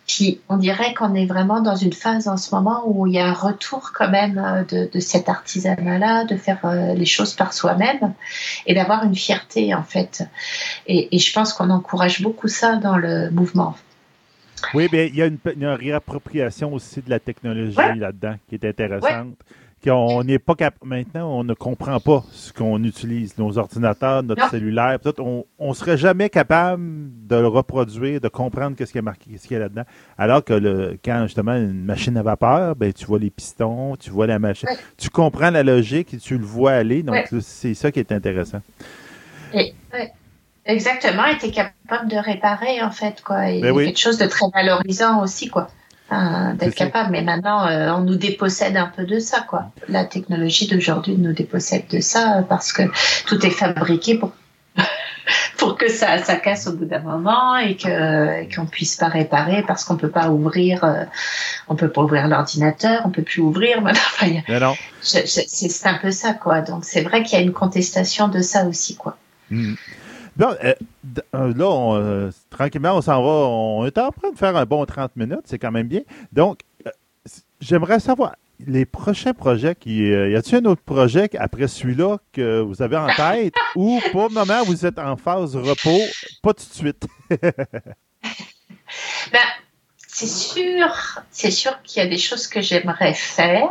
Puis 0.08 0.40
on 0.48 0.56
dirait 0.56 0.94
qu'on 0.94 1.14
est 1.14 1.26
vraiment 1.26 1.60
dans 1.60 1.76
une 1.76 1.92
phase 1.92 2.26
en 2.26 2.36
ce 2.38 2.52
moment 2.54 2.82
où 2.86 3.06
il 3.06 3.12
y 3.12 3.18
a 3.18 3.26
un 3.26 3.32
retour 3.34 3.92
quand 3.94 4.10
même 4.10 4.38
euh, 4.38 4.64
de, 4.64 4.90
de 4.92 5.00
cet 5.00 5.28
artisanat-là, 5.28 6.24
de 6.24 6.36
faire 6.36 6.58
euh, 6.64 6.94
les 6.94 7.04
choses 7.04 7.34
par 7.34 7.52
soi-même 7.52 8.14
et 8.66 8.74
d'avoir 8.74 9.04
une 9.04 9.14
fierté 9.14 9.74
en 9.74 9.82
fait. 9.84 10.24
Et, 10.86 11.14
et 11.14 11.18
je 11.18 11.32
pense 11.32 11.52
qu'on 11.52 11.70
encourage 11.70 12.22
beaucoup 12.22 12.48
ça 12.48 12.76
dans 12.76 12.96
le 12.96 13.30
mouvement. 13.30 13.76
Oui, 14.74 14.88
bien, 14.88 15.04
il 15.04 15.14
y 15.14 15.22
a 15.22 15.26
une, 15.26 15.38
une 15.54 15.66
réappropriation 15.66 16.72
aussi 16.72 17.00
de 17.00 17.10
la 17.10 17.20
technologie 17.20 17.76
Ouais. 17.76 17.94
là-dedans 17.94 18.34
qui 18.48 18.56
est 18.56 18.64
intéressante. 18.64 19.36
Qu'on 19.84 20.24
n'est 20.24 20.40
pas 20.40 20.56
cap- 20.56 20.74
maintenant, 20.84 21.30
on 21.38 21.44
ne 21.44 21.54
comprend 21.54 22.00
pas 22.00 22.24
ce 22.32 22.52
qu'on 22.52 22.82
utilise, 22.82 23.38
nos 23.38 23.58
ordinateurs, 23.58 24.24
notre 24.24 24.42
Non. 24.42 24.48
cellulaire. 24.50 24.98
peut-être 24.98 25.20
On, 25.20 25.44
on 25.60 25.72
serait 25.72 25.96
jamais 25.96 26.28
capable 26.28 26.82
de 27.28 27.36
le 27.36 27.46
reproduire, 27.46 28.20
de 28.20 28.26
comprendre 28.26 28.76
qu'est-ce 28.76 28.90
qui 28.90 28.98
est 28.98 29.02
marqué, 29.02 29.30
qu'est-ce 29.30 29.46
qu'il 29.46 29.54
y 29.54 29.60
a 29.60 29.62
là-dedans. 29.62 29.84
Alors 30.18 30.42
que 30.42 30.52
le, 30.52 30.98
quand 31.04 31.22
justement 31.22 31.54
une 31.54 31.84
machine 31.84 32.16
à 32.16 32.22
vapeur, 32.24 32.74
ben 32.74 32.92
tu 32.92 33.04
vois 33.06 33.20
les 33.20 33.30
pistons, 33.30 33.94
tu 33.96 34.10
vois 34.10 34.26
la 34.26 34.40
machine, 34.40 34.68
tu 34.96 35.10
comprends 35.10 35.50
la 35.50 35.62
logique 35.62 36.12
et 36.12 36.18
tu 36.18 36.36
le 36.38 36.44
vois 36.44 36.72
aller. 36.72 37.04
Donc 37.04 37.28
c'est 37.40 37.74
ça 37.74 37.92
qui 37.92 38.00
est 38.00 38.10
intéressant. 38.10 38.60
Et, 39.54 39.74
exactement, 40.66 41.24
et 41.26 41.38
t'es 41.38 41.50
capable 41.50 42.10
de 42.10 42.16
réparer 42.16 42.82
en 42.82 42.90
fait 42.90 43.22
quoi. 43.22 43.48
Et 43.50 43.60
Ben 43.62 43.74
quelque 43.76 43.98
chose 44.00 44.18
de 44.18 44.26
très 44.26 44.46
valorisant 44.52 45.22
aussi 45.22 45.48
quoi. 45.48 45.68
D'être 46.10 46.74
capable, 46.74 47.10
mais 47.10 47.20
maintenant 47.20 47.66
euh, 47.66 47.90
on 47.90 48.00
nous 48.00 48.14
dépossède 48.14 48.78
un 48.78 48.86
peu 48.86 49.04
de 49.04 49.18
ça 49.18 49.42
quoi. 49.42 49.70
La 49.88 50.06
technologie 50.06 50.66
d'aujourd'hui 50.66 51.16
nous 51.18 51.34
dépossède 51.34 51.86
de 51.88 52.00
ça 52.00 52.38
euh, 52.38 52.42
parce 52.42 52.72
que 52.72 52.82
tout 53.26 53.44
est 53.44 53.50
fabriqué 53.50 54.16
pour 54.16 54.32
pour 55.58 55.76
que 55.76 55.90
ça, 55.90 56.16
ça 56.16 56.36
casse 56.36 56.66
au 56.66 56.72
bout 56.72 56.86
d'un 56.86 57.00
moment 57.00 57.58
et 57.58 57.76
que 57.76 58.54
qu'on 58.54 58.64
puisse 58.64 58.96
pas 58.96 59.08
réparer 59.08 59.62
parce 59.66 59.84
qu'on 59.84 59.98
peut 59.98 60.08
pas 60.08 60.30
ouvrir, 60.30 60.82
euh, 60.82 61.04
on 61.68 61.76
peut 61.76 61.90
pas 61.90 62.00
ouvrir 62.00 62.26
l'ordinateur, 62.26 63.02
on 63.04 63.10
peut 63.10 63.22
plus 63.22 63.42
ouvrir. 63.42 63.82
Maintenant, 63.82 64.00
Enfin, 64.14 64.58
non. 64.58 64.74
c'est 65.02 65.86
un 65.86 65.98
peu 65.98 66.10
ça 66.10 66.32
quoi. 66.32 66.62
Donc 66.62 66.86
c'est 66.86 67.02
vrai 67.02 67.22
qu'il 67.22 67.38
y 67.38 67.42
a 67.42 67.44
une 67.44 67.52
contestation 67.52 68.28
de 68.28 68.40
ça 68.40 68.64
aussi 68.64 68.96
quoi. 68.96 69.18
Mhm. 69.50 69.76
Bon, 70.38 70.54
euh, 70.62 70.72
euh, 71.34 71.52
là, 71.52 71.68
on, 71.68 71.96
euh, 71.96 72.30
tranquillement, 72.48 72.96
on 72.96 73.02
s'en 73.02 73.20
va. 73.20 73.28
On 73.28 73.84
est 73.84 73.98
en 73.98 74.12
train 74.12 74.30
de 74.30 74.38
faire 74.38 74.56
un 74.56 74.64
bon 74.64 74.86
30 74.86 75.16
minutes, 75.16 75.42
c'est 75.46 75.58
quand 75.58 75.72
même 75.72 75.88
bien. 75.88 76.02
Donc, 76.32 76.60
euh, 76.86 76.90
j'aimerais 77.60 77.98
savoir, 77.98 78.36
les 78.64 78.84
prochains 78.84 79.34
projets, 79.34 79.74
qui, 79.74 80.08
y 80.08 80.36
a-t-il 80.36 80.64
un 80.64 80.70
autre 80.70 80.82
projet 80.82 81.28
après 81.38 81.66
celui-là 81.66 82.18
que 82.32 82.60
vous 82.60 82.82
avez 82.82 82.96
en 82.96 83.08
tête 83.08 83.54
ou 83.74 84.00
pour 84.12 84.28
le 84.28 84.34
moment, 84.34 84.62
vous 84.64 84.86
êtes 84.86 85.00
en 85.00 85.16
phase 85.16 85.56
repos, 85.56 86.00
pas 86.42 86.54
tout 86.54 86.66
de 86.68 86.74
suite? 86.74 87.06
Ben, 89.30 89.40
c'est 90.06 90.26
sûr, 90.26 91.22
c'est 91.30 91.50
sûr 91.50 91.82
qu'il 91.82 92.02
y 92.02 92.06
a 92.06 92.08
des 92.08 92.16
choses 92.16 92.46
que 92.46 92.62
j'aimerais 92.62 93.12
faire. 93.12 93.68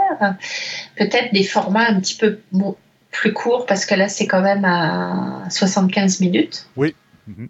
Peut-être 0.96 1.34
des 1.34 1.44
formats 1.44 1.88
un 1.88 2.00
petit 2.00 2.16
peu 2.16 2.40
plus 3.12 3.34
courts 3.34 3.66
parce 3.66 3.86
que 3.86 3.96
là, 3.96 4.10
c'est 4.10 4.28
quand 4.28 4.42
même 4.42 4.66
à 4.66 5.44
75 5.50 6.20
minutes. 6.22 6.68
Oui. 6.76 6.96
Mhm. 7.28 7.50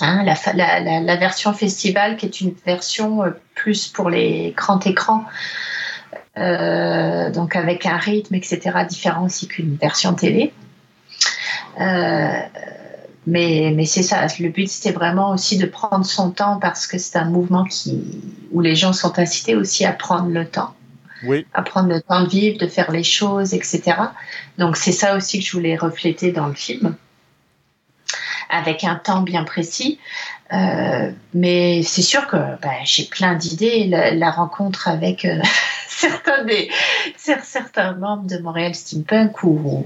Hein, 0.00 0.22
la, 0.24 0.34
fa- 0.34 0.52
la, 0.52 0.80
la, 0.80 1.00
la 1.00 1.16
version 1.16 1.52
festival 1.52 2.16
qui 2.16 2.26
est 2.26 2.40
une 2.40 2.54
version 2.66 3.24
euh, 3.24 3.30
plus 3.54 3.88
pour 3.88 4.10
les 4.10 4.52
grands 4.56 4.80
écrans. 4.80 5.24
Euh, 6.38 7.30
donc 7.30 7.56
avec 7.56 7.84
un 7.84 7.96
rythme, 7.98 8.34
etc., 8.34 8.60
différent 8.88 9.24
aussi 9.26 9.48
qu'une 9.48 9.76
version 9.76 10.14
télé. 10.14 10.52
Euh, 11.80 12.40
mais, 13.26 13.72
mais 13.74 13.84
c'est 13.84 14.02
ça, 14.02 14.26
le 14.40 14.48
but 14.48 14.68
c'était 14.68 14.92
vraiment 14.92 15.30
aussi 15.30 15.56
de 15.58 15.66
prendre 15.66 16.04
son 16.04 16.30
temps 16.30 16.58
parce 16.58 16.86
que 16.86 16.98
c'est 16.98 17.16
un 17.18 17.26
mouvement 17.26 17.64
qui, 17.64 18.02
où 18.50 18.60
les 18.60 18.74
gens 18.74 18.92
sont 18.92 19.18
incités 19.18 19.54
aussi 19.54 19.84
à 19.84 19.92
prendre 19.92 20.28
le 20.30 20.44
temps, 20.46 20.74
Oui. 21.24 21.46
à 21.54 21.62
prendre 21.62 21.88
le 21.88 22.00
temps 22.00 22.22
de 22.22 22.28
vivre, 22.28 22.58
de 22.58 22.66
faire 22.66 22.90
les 22.90 23.04
choses, 23.04 23.54
etc. 23.54 23.96
Donc 24.58 24.76
c'est 24.76 24.92
ça 24.92 25.16
aussi 25.16 25.38
que 25.40 25.44
je 25.44 25.52
voulais 25.52 25.76
refléter 25.76 26.32
dans 26.32 26.46
le 26.46 26.54
film, 26.54 26.96
avec 28.50 28.84
un 28.84 28.96
temps 28.96 29.22
bien 29.22 29.44
précis. 29.44 29.98
Euh, 30.52 31.10
mais 31.32 31.82
c'est 31.82 32.02
sûr 32.02 32.26
que 32.26 32.36
bah, 32.36 32.84
j'ai 32.84 33.04
plein 33.04 33.34
d'idées. 33.34 33.86
La, 33.86 34.30
rencontre 34.30 34.88
avec 34.88 35.24
euh, 35.24 35.40
certains 37.16 37.94
membres 37.94 38.26
de 38.26 38.38
Montréal 38.38 38.74
Steampunk 38.74 39.42
ou, 39.44 39.84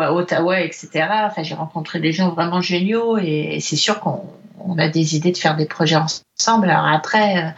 à 0.00 0.12
Ottawa, 0.12 0.60
etc. 0.60 1.06
Enfin, 1.26 1.42
j'ai 1.42 1.54
rencontré 1.54 2.00
des 2.00 2.12
gens 2.12 2.30
vraiment 2.30 2.60
géniaux 2.60 3.16
et, 3.18 3.58
c'est 3.60 3.76
sûr 3.76 4.00
qu'on 4.00 4.22
on 4.60 4.76
a 4.78 4.88
des 4.88 5.16
idées 5.16 5.32
de 5.32 5.38
faire 5.38 5.56
des 5.56 5.66
projets 5.66 5.96
ensemble. 5.96 6.68
Alors 6.68 6.86
après, 6.86 7.38
euh, 7.38 7.50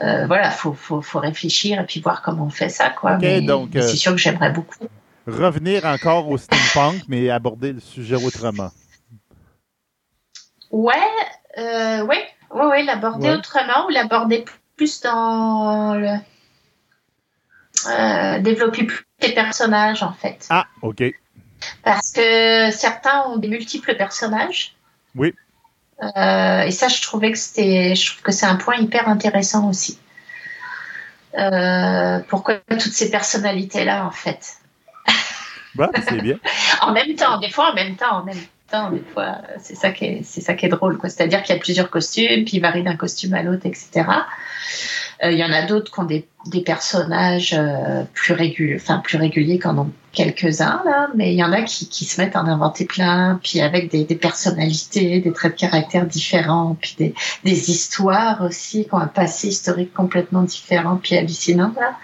euh, 0.00 0.26
voilà, 0.26 0.50
faut, 0.50 0.72
faut, 0.72 1.02
faut 1.02 1.18
réfléchir 1.18 1.80
et 1.80 1.86
puis 1.86 2.00
voir 2.00 2.22
comment 2.22 2.44
on 2.46 2.50
fait 2.50 2.68
ça, 2.68 2.90
quoi. 2.90 3.18
Mais 3.18 3.40
donc, 3.40 3.70
mais 3.74 3.82
euh, 3.82 3.88
c'est 3.88 3.96
sûr 3.96 4.12
que 4.12 4.18
j'aimerais 4.18 4.50
beaucoup. 4.50 4.86
Revenir 5.26 5.84
encore 5.84 6.28
au 6.28 6.38
steampunk, 6.38 7.02
mais 7.08 7.30
aborder 7.30 7.72
le 7.72 7.80
sujet 7.80 8.16
autrement. 8.16 8.70
Ouais, 10.70 10.94
euh, 11.58 12.02
ouais, 12.04 12.24
ouais, 12.50 12.66
ouais, 12.66 12.82
l'aborder 12.82 13.28
Ouais. 13.28 13.36
autrement 13.36 13.86
ou 13.86 13.90
l'aborder 13.90 14.44
plus 14.76 15.00
dans 15.02 15.94
le 15.94 16.16
euh, 17.88 18.38
développer 18.40 18.84
plus 18.84 19.04
les 19.20 19.32
personnages 19.34 20.02
en 20.02 20.12
fait. 20.12 20.46
Ah, 20.50 20.66
OK. 20.82 21.02
Parce 21.84 22.12
que 22.12 22.70
certains 22.70 23.24
ont 23.28 23.36
des 23.36 23.48
multiples 23.48 23.96
personnages. 23.96 24.74
Oui. 25.14 25.34
Euh, 26.02 26.62
et 26.62 26.70
ça, 26.70 26.88
je 26.88 27.00
trouvais 27.00 27.30
que 27.32 27.38
c'était, 27.38 27.94
je 27.94 28.12
trouve 28.12 28.22
que 28.22 28.32
c'est 28.32 28.46
un 28.46 28.56
point 28.56 28.76
hyper 28.76 29.08
intéressant 29.08 29.68
aussi. 29.68 29.98
Euh, 31.38 32.18
pourquoi 32.28 32.56
toutes 32.68 32.92
ces 32.92 33.10
personnalités-là, 33.10 34.06
en 34.06 34.10
fait? 34.10 34.56
C'est 36.08 36.20
bien. 36.20 36.38
En 36.82 36.92
même 36.92 37.14
temps, 37.14 37.38
des 37.38 37.48
fois, 37.48 37.70
en 37.70 37.74
même 37.74 37.96
temps, 37.96 38.20
en 38.20 38.24
même 38.24 38.36
temps, 38.70 38.90
des 38.90 39.02
fois, 39.14 39.38
c'est 39.58 39.74
ça 39.74 39.90
qui 39.90 40.04
est, 40.04 40.22
c'est 40.22 40.42
ça 40.42 40.52
qui 40.52 40.66
est 40.66 40.68
drôle, 40.68 40.98
quoi. 40.98 41.08
C'est-à-dire 41.08 41.42
qu'il 41.42 41.54
y 41.54 41.58
a 41.58 41.60
plusieurs 41.60 41.88
costumes, 41.88 42.44
puis 42.44 42.58
ils 42.58 42.60
varient 42.60 42.82
d'un 42.82 42.96
costume 42.96 43.32
à 43.32 43.42
l'autre, 43.42 43.64
etc. 43.64 44.04
Euh, 45.24 45.30
Il 45.30 45.38
y 45.38 45.44
en 45.44 45.52
a 45.52 45.62
d'autres 45.62 45.90
qui 45.90 46.00
ont 46.00 46.04
des, 46.04 46.26
des 46.46 46.60
personnages 46.60 47.54
euh, 47.54 48.02
plus 48.12 48.34
réguliers, 48.34 48.76
enfin 48.76 48.98
plus 48.98 49.16
réguliers 49.16 49.58
qu'en 49.58 49.78
ont 49.78 49.92
quelques-uns 50.12 50.82
là, 50.84 51.08
mais 51.14 51.32
il 51.32 51.36
y 51.36 51.44
en 51.44 51.52
a 51.52 51.62
qui, 51.62 51.88
qui 51.88 52.04
se 52.04 52.20
mettent 52.20 52.36
à 52.36 52.42
en 52.42 52.46
inventer 52.46 52.84
plein, 52.84 53.40
puis 53.42 53.60
avec 53.60 53.90
des, 53.90 54.04
personnalités, 54.14 55.20
des 55.20 55.32
traits 55.32 55.54
de 55.54 55.60
caractère 55.60 56.06
différents, 56.06 56.76
puis 56.80 57.14
des, 57.44 57.70
histoires 57.70 58.42
aussi 58.42 58.84
qui 58.84 58.94
ont 58.94 58.98
un 58.98 59.06
passé 59.06 59.48
historique 59.48 59.94
complètement 59.94 60.42
différent, 60.42 60.98
puis 61.02 61.16
hallucinant 61.16 61.72
là. 61.78 61.96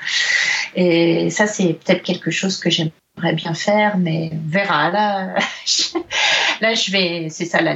Et 0.75 1.31
ça 1.31 1.47
c'est 1.47 1.75
peut-être 1.85 2.03
quelque 2.03 2.31
chose 2.31 2.59
que 2.59 2.71
j'aimerais 2.71 3.35
bien 3.35 3.55
faire, 3.55 3.99
mais 3.99 4.31
on 4.33 4.51
verra 4.51 4.91
là. 4.91 5.35
là 6.61 6.75
je 6.75 6.91
vais, 6.91 7.29
c'est 7.31 7.45
ça 7.45 7.61
là, 7.61 7.75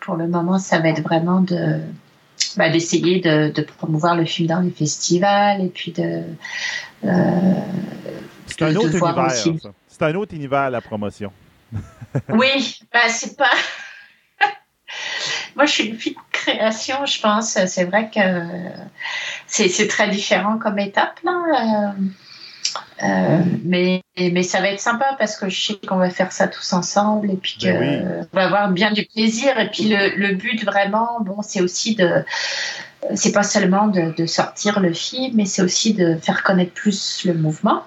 pour 0.00 0.16
le 0.16 0.26
moment 0.26 0.58
ça 0.58 0.80
va 0.80 0.88
être 0.88 1.02
vraiment 1.02 1.40
de 1.40 1.80
bah, 2.56 2.68
d'essayer 2.68 3.20
de, 3.20 3.52
de 3.52 3.62
promouvoir 3.62 4.16
le 4.16 4.24
film 4.24 4.48
dans 4.48 4.60
les 4.60 4.70
festivals 4.70 5.64
et 5.64 5.68
puis 5.68 5.92
de 5.92 6.22
euh, 7.04 7.52
C'est 8.50 8.62
un 8.62 8.76
autre 8.76 8.94
univers. 8.94 9.72
C'est 9.88 10.02
un 10.02 10.14
autre 10.14 10.34
univers, 10.34 10.70
la 10.70 10.80
promotion. 10.80 11.32
oui 12.30 12.80
bah 12.92 13.08
c'est 13.08 13.36
pas 13.36 13.50
moi 15.54 15.66
je 15.66 15.70
suis 15.70 15.84
une 15.84 15.96
fille 15.96 16.14
de 16.14 16.32
création, 16.32 17.06
je 17.06 17.20
pense. 17.20 17.56
C'est 17.66 17.84
vrai 17.84 18.10
que 18.12 18.20
c'est 19.46 19.86
très 19.86 20.08
différent 20.08 20.58
comme 20.58 20.78
étape 20.78 21.20
là. 21.22 21.92
Euh, 21.92 22.02
euh, 23.02 23.38
mais, 23.64 24.02
mais 24.18 24.42
ça 24.42 24.60
va 24.60 24.68
être 24.68 24.80
sympa 24.80 25.16
parce 25.18 25.36
que 25.36 25.48
je 25.48 25.60
sais 25.60 25.74
qu'on 25.86 25.96
va 25.96 26.10
faire 26.10 26.32
ça 26.32 26.48
tous 26.48 26.72
ensemble 26.72 27.30
et 27.30 27.36
puis 27.36 27.56
qu'on 27.60 27.72
Ben 27.72 28.28
va 28.32 28.44
avoir 28.44 28.70
bien 28.70 28.92
du 28.92 29.06
plaisir. 29.06 29.58
Et 29.58 29.70
puis 29.70 29.84
le, 29.84 30.16
le 30.16 30.34
but 30.34 30.64
vraiment, 30.64 31.18
bon, 31.20 31.40
c'est 31.42 31.62
aussi 31.62 31.94
de, 31.94 32.24
c'est 33.14 33.32
pas 33.32 33.42
seulement 33.42 33.88
de, 33.88 34.14
de 34.14 34.26
sortir 34.26 34.80
le 34.80 34.92
film, 34.92 35.36
mais 35.36 35.46
c'est 35.46 35.62
aussi 35.62 35.94
de 35.94 36.16
faire 36.16 36.42
connaître 36.42 36.72
plus 36.72 37.24
le 37.24 37.34
mouvement. 37.34 37.84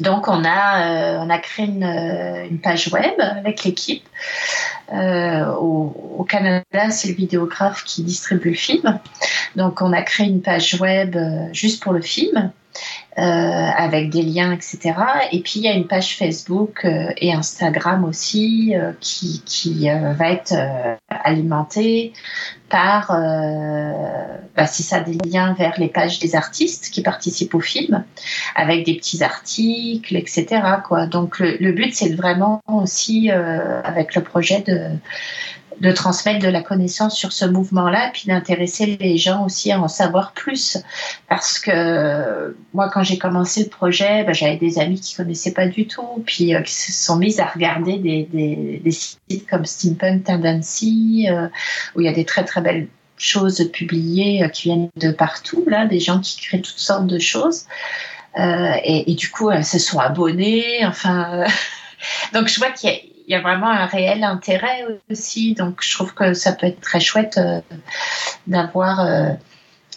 Donc 0.00 0.28
on 0.28 0.44
a, 0.44 0.86
euh, 0.86 1.18
on 1.20 1.30
a 1.30 1.38
créé 1.38 1.66
une, 1.66 1.84
euh, 1.84 2.46
une 2.48 2.58
page 2.58 2.88
web 2.92 3.14
avec 3.18 3.64
l'équipe. 3.64 4.04
Euh, 4.92 5.46
au, 5.54 6.16
au 6.18 6.24
Canada, 6.24 6.90
c'est 6.90 7.08
le 7.08 7.14
vidéographe 7.14 7.84
qui 7.84 8.02
distribue 8.02 8.50
le 8.50 8.56
film. 8.56 9.00
Donc 9.56 9.80
on 9.82 9.92
a 9.92 10.02
créé 10.02 10.26
une 10.26 10.42
page 10.42 10.80
web 10.80 11.16
juste 11.52 11.82
pour 11.82 11.92
le 11.92 12.02
film. 12.02 12.52
Euh, 13.16 13.22
avec 13.22 14.10
des 14.10 14.22
liens, 14.22 14.52
etc. 14.52 14.92
Et 15.30 15.40
puis 15.40 15.60
il 15.60 15.62
y 15.62 15.68
a 15.68 15.72
une 15.72 15.86
page 15.86 16.16
Facebook 16.16 16.84
euh, 16.84 17.12
et 17.18 17.32
Instagram 17.32 18.04
aussi 18.04 18.74
euh, 18.74 18.90
qui, 18.98 19.40
qui 19.46 19.88
euh, 19.88 20.12
va 20.14 20.30
être 20.32 20.52
euh, 20.52 20.96
alimentée 21.08 22.12
par, 22.68 23.12
euh, 23.12 23.92
bah, 24.56 24.66
c'est 24.66 24.82
ça, 24.82 24.98
des 24.98 25.16
liens 25.28 25.54
vers 25.54 25.74
les 25.78 25.86
pages 25.86 26.18
des 26.18 26.34
artistes 26.34 26.90
qui 26.90 27.02
participent 27.02 27.54
au 27.54 27.60
film, 27.60 28.04
avec 28.56 28.84
des 28.84 28.96
petits 28.96 29.22
articles, 29.22 30.16
etc. 30.16 30.62
Quoi. 30.84 31.06
Donc 31.06 31.38
le, 31.38 31.56
le 31.60 31.70
but, 31.70 31.94
c'est 31.94 32.14
vraiment 32.14 32.62
aussi, 32.66 33.30
avec 33.30 34.16
le 34.16 34.22
projet 34.22 34.60
de 34.62 34.90
de 35.80 35.92
transmettre 35.92 36.44
de 36.44 36.48
la 36.48 36.62
connaissance 36.62 37.16
sur 37.16 37.32
ce 37.32 37.44
mouvement-là, 37.44 38.10
puis 38.12 38.24
d'intéresser 38.26 38.96
les 39.00 39.16
gens 39.16 39.44
aussi 39.44 39.72
à 39.72 39.80
en 39.80 39.88
savoir 39.88 40.32
plus. 40.32 40.78
Parce 41.28 41.58
que 41.58 41.70
euh, 41.72 42.50
moi, 42.72 42.90
quand 42.92 43.02
j'ai 43.02 43.18
commencé 43.18 43.64
le 43.64 43.68
projet, 43.68 44.24
ben, 44.24 44.34
j'avais 44.34 44.56
des 44.56 44.78
amis 44.78 45.00
qui 45.00 45.14
connaissaient 45.14 45.52
pas 45.52 45.66
du 45.66 45.86
tout, 45.86 46.22
puis 46.26 46.54
euh, 46.54 46.62
qui 46.62 46.74
se 46.74 46.92
sont 46.92 47.16
mis 47.16 47.40
à 47.40 47.46
regarder 47.46 47.98
des, 47.98 48.28
des, 48.30 48.80
des 48.82 48.90
sites 48.90 49.46
comme 49.48 49.64
Steampunk 49.64 50.24
Tendency, 50.24 51.26
euh, 51.30 51.48
où 51.94 52.00
il 52.00 52.06
y 52.06 52.08
a 52.08 52.12
des 52.12 52.24
très 52.24 52.44
très 52.44 52.60
belles 52.60 52.88
choses 53.16 53.70
publiées 53.72 54.42
euh, 54.42 54.48
qui 54.48 54.64
viennent 54.64 54.90
de 54.96 55.10
partout, 55.10 55.64
là, 55.66 55.86
des 55.86 56.00
gens 56.00 56.20
qui 56.20 56.40
créent 56.40 56.60
toutes 56.60 56.78
sortes 56.78 57.06
de 57.06 57.18
choses. 57.18 57.66
Euh, 58.38 58.74
et, 58.82 59.12
et, 59.12 59.14
du 59.14 59.30
coup, 59.30 59.50
elles 59.50 59.64
se 59.64 59.78
sont 59.78 59.98
abonnées. 59.98 60.84
Enfin, 60.84 61.44
donc 62.32 62.48
je 62.48 62.58
vois 62.58 62.70
qu'il 62.70 62.90
y 62.90 62.92
a 62.92 62.96
il 63.26 63.32
y 63.32 63.34
a 63.34 63.40
vraiment 63.40 63.70
un 63.70 63.86
réel 63.86 64.22
intérêt 64.24 64.84
aussi. 65.10 65.54
Donc, 65.54 65.78
je 65.82 65.92
trouve 65.94 66.14
que 66.14 66.34
ça 66.34 66.52
peut 66.52 66.66
être 66.66 66.80
très 66.80 67.00
chouette 67.00 67.38
euh, 67.38 67.60
d'avoir 68.46 69.00
euh, 69.00 69.30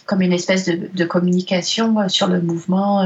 comme 0.06 0.22
une 0.22 0.32
espèce 0.32 0.64
de, 0.64 0.88
de 0.92 1.04
communication 1.04 2.00
euh, 2.00 2.08
sur 2.08 2.26
le 2.28 2.40
mouvement 2.40 3.00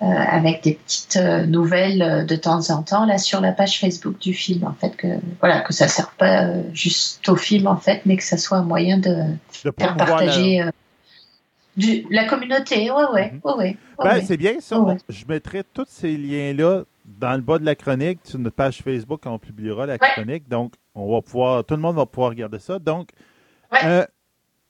avec 0.00 0.62
des 0.62 0.74
petites 0.74 1.16
nouvelles 1.48 2.26
de 2.26 2.36
temps 2.36 2.70
en 2.70 2.82
temps 2.82 3.04
là 3.06 3.18
sur 3.18 3.40
la 3.40 3.52
page 3.52 3.80
Facebook 3.80 4.18
du 4.18 4.34
film. 4.34 4.64
En 4.64 4.74
fait, 4.74 4.94
que 4.96 5.08
voilà, 5.40 5.60
que 5.60 5.72
ça 5.72 5.86
ne 5.86 5.90
sert 5.90 6.10
pas 6.12 6.48
juste 6.72 7.28
au 7.28 7.36
film 7.36 7.66
en 7.66 7.76
fait, 7.76 8.02
mais 8.06 8.16
que 8.16 8.22
ça 8.24 8.36
soit 8.36 8.58
un 8.58 8.62
moyen 8.64 8.98
de, 8.98 9.14
De 9.64 9.72
faire 9.76 9.96
partager. 9.96 10.58
la- 10.58 10.70
du- 11.76 12.06
la 12.10 12.24
communauté, 12.26 12.90
ouais, 12.92 13.04
ouais, 13.12 13.32
Mhm. 13.32 13.40
ouais, 13.42 13.52
ouais, 13.54 13.76
ouais, 13.98 14.04
Ben, 14.20 14.24
c'est 14.24 14.36
bien 14.36 14.54
ça. 14.60 14.78
Ouais. 14.78 14.96
Je 15.08 15.24
mettrai 15.26 15.62
tous 15.74 15.86
ces 15.88 16.16
liens-là 16.16 16.82
dans 17.04 17.34
le 17.34 17.42
bas 17.42 17.58
de 17.58 17.64
la 17.64 17.74
chronique 17.74 18.20
sur 18.24 18.38
notre 18.38 18.56
page 18.56 18.82
Facebook 18.82 19.22
on 19.26 19.38
publiera 19.38 19.86
la 19.86 19.94
Ouais. 19.94 19.98
chronique. 20.14 20.48
Donc, 20.48 20.74
on 20.94 21.12
va 21.12 21.22
pouvoir, 21.22 21.64
tout 21.64 21.74
le 21.74 21.80
monde 21.82 21.96
va 21.96 22.06
pouvoir 22.06 22.30
regarder 22.30 22.58
ça. 22.58 22.78
Donc, 22.78 23.10
Ouais. 23.72 23.78
euh, 23.84 24.04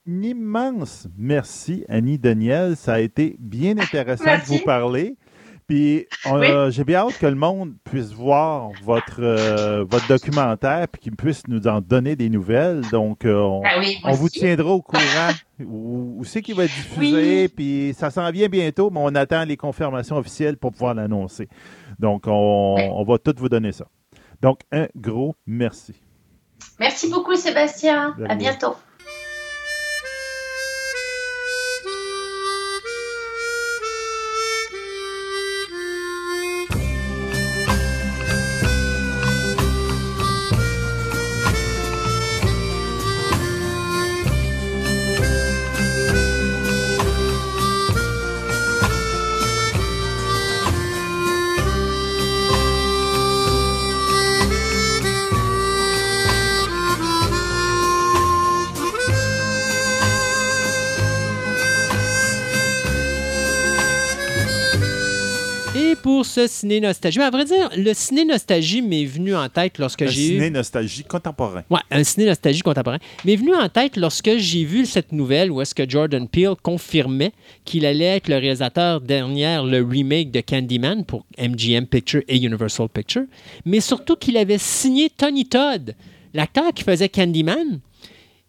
un 0.09 0.23
immense 0.23 1.09
merci, 1.17 1.85
Annie 1.89 2.19
Daniel. 2.19 2.77
Ça 2.77 2.95
a 2.95 3.01
été 3.01 3.37
bien 3.39 3.79
intéressant 3.79 4.37
de 4.37 4.43
vous 4.43 4.59
parler. 4.65 5.17
Puis, 5.67 6.07
Oui. 6.31 6.47
j'ai 6.71 6.85
bien 6.85 6.99
hâte 7.07 7.19
que 7.19 7.27
le 7.27 7.35
monde 7.35 7.73
puisse 7.85 8.13
voir 8.13 8.71
votre, 8.83 9.21
euh, 9.21 9.85
votre 9.89 10.07
documentaire 10.09 10.87
puis 10.89 11.01
qu'il 11.01 11.17
puisse 11.17 11.43
nous 11.49 11.67
en 11.67 11.81
donner 11.81 12.17
des 12.17 12.29
nouvelles. 12.29 12.83
Donc, 12.93 13.25
euh, 13.25 13.35
on, 13.41 13.63
Ah 13.65 13.79
oui, 13.79 13.97
moi 14.03 14.13
on 14.13 14.15
vous 14.15 14.29
tiendra 14.29 14.71
au 14.73 14.83
courant 14.83 15.31
où, 15.61 16.17
où 16.19 16.25
c'est 16.25 16.43
qu'il 16.43 16.55
va 16.55 16.65
être 16.65 16.75
diffusé, 16.75 17.43
Oui. 17.45 17.49
puis 17.49 17.95
ça 17.99 18.11
s'en 18.11 18.31
vient 18.31 18.49
bientôt, 18.49 18.91
mais 18.91 19.01
on 19.03 19.15
attend 19.15 19.45
les 19.45 19.57
confirmations 19.57 20.17
officielles 20.19 20.59
pour 20.59 20.73
pouvoir 20.73 20.95
l'annoncer. 20.95 21.49
Donc, 21.99 22.25
on, 22.27 22.77
on 22.79 23.05
va 23.05 23.17
tout 23.19 23.35
vous 23.39 23.49
donner 23.49 23.73
ça. 23.73 23.87
Donc, 24.43 24.61
un 24.71 24.89
gros 24.95 25.35
merci. 25.47 25.95
Merci 26.79 27.11
beaucoup, 27.11 27.35
Sébastien. 27.37 28.15
À 28.29 28.35
bientôt. 28.35 28.75
Et 66.37 66.41
pour 66.41 66.49
ce 66.49 66.53
ciné 66.53 66.81
nostalgie, 66.81 67.19
ben, 67.19 67.27
à 67.27 67.31
vrai 67.31 67.45
dire, 67.45 67.71
le 67.77 67.93
ciné 67.95 68.25
nostalgie 68.25 68.83
m'est 68.83 69.05
venu 69.05 69.35
en 69.35 69.49
tête 69.49 69.79
lorsque 69.79 70.03
Un 70.03 70.07
j'ai 70.07 70.23
eu. 70.27 70.35
ciné 70.35 70.51
nostalgie 70.51 71.05
contemporain. 71.05 71.63
Ouais, 71.71 71.81
un 71.91 72.03
ciné 72.05 72.27
nostalgie 72.27 72.63
contemporain. 72.63 72.99
M'est 73.25 73.37
venu 73.37 73.55
en 73.55 73.69
tête 73.69 73.97
lorsque 73.97 74.37
j'ai 74.37 74.65
vu 74.65 74.87
cette 74.87 75.13
nouvelle 75.13 75.51
où 75.51 75.61
est-ce 75.61 75.75
que 75.75 75.89
Jordan 75.89 76.29
Peele 76.29 76.55
confirmait 76.63 77.33
qu'il 77.65 77.87
allait 77.87 78.17
être 78.17 78.29
le 78.29 78.37
réalisateur 78.37 79.01
derrière 79.01 79.65
le 79.65 79.83
remake 79.85 80.31
de 80.31 80.41
Candyman 80.41 81.05
pour 81.05 81.25
MGM 81.39 81.87
Pictures 81.87 82.23
et 82.29 82.37
Universal 82.37 82.89
Pictures, 82.89 83.27
mais 83.65 83.81
surtout 83.81 84.17
qu'il 84.17 84.37
avait 84.37 84.59
signé 84.59 85.11
Tony 85.11 85.47
Todd, 85.47 85.95
l'acteur 86.33 86.73
qui 86.75 86.83
faisait 86.85 87.09
Candyman. 87.09 87.81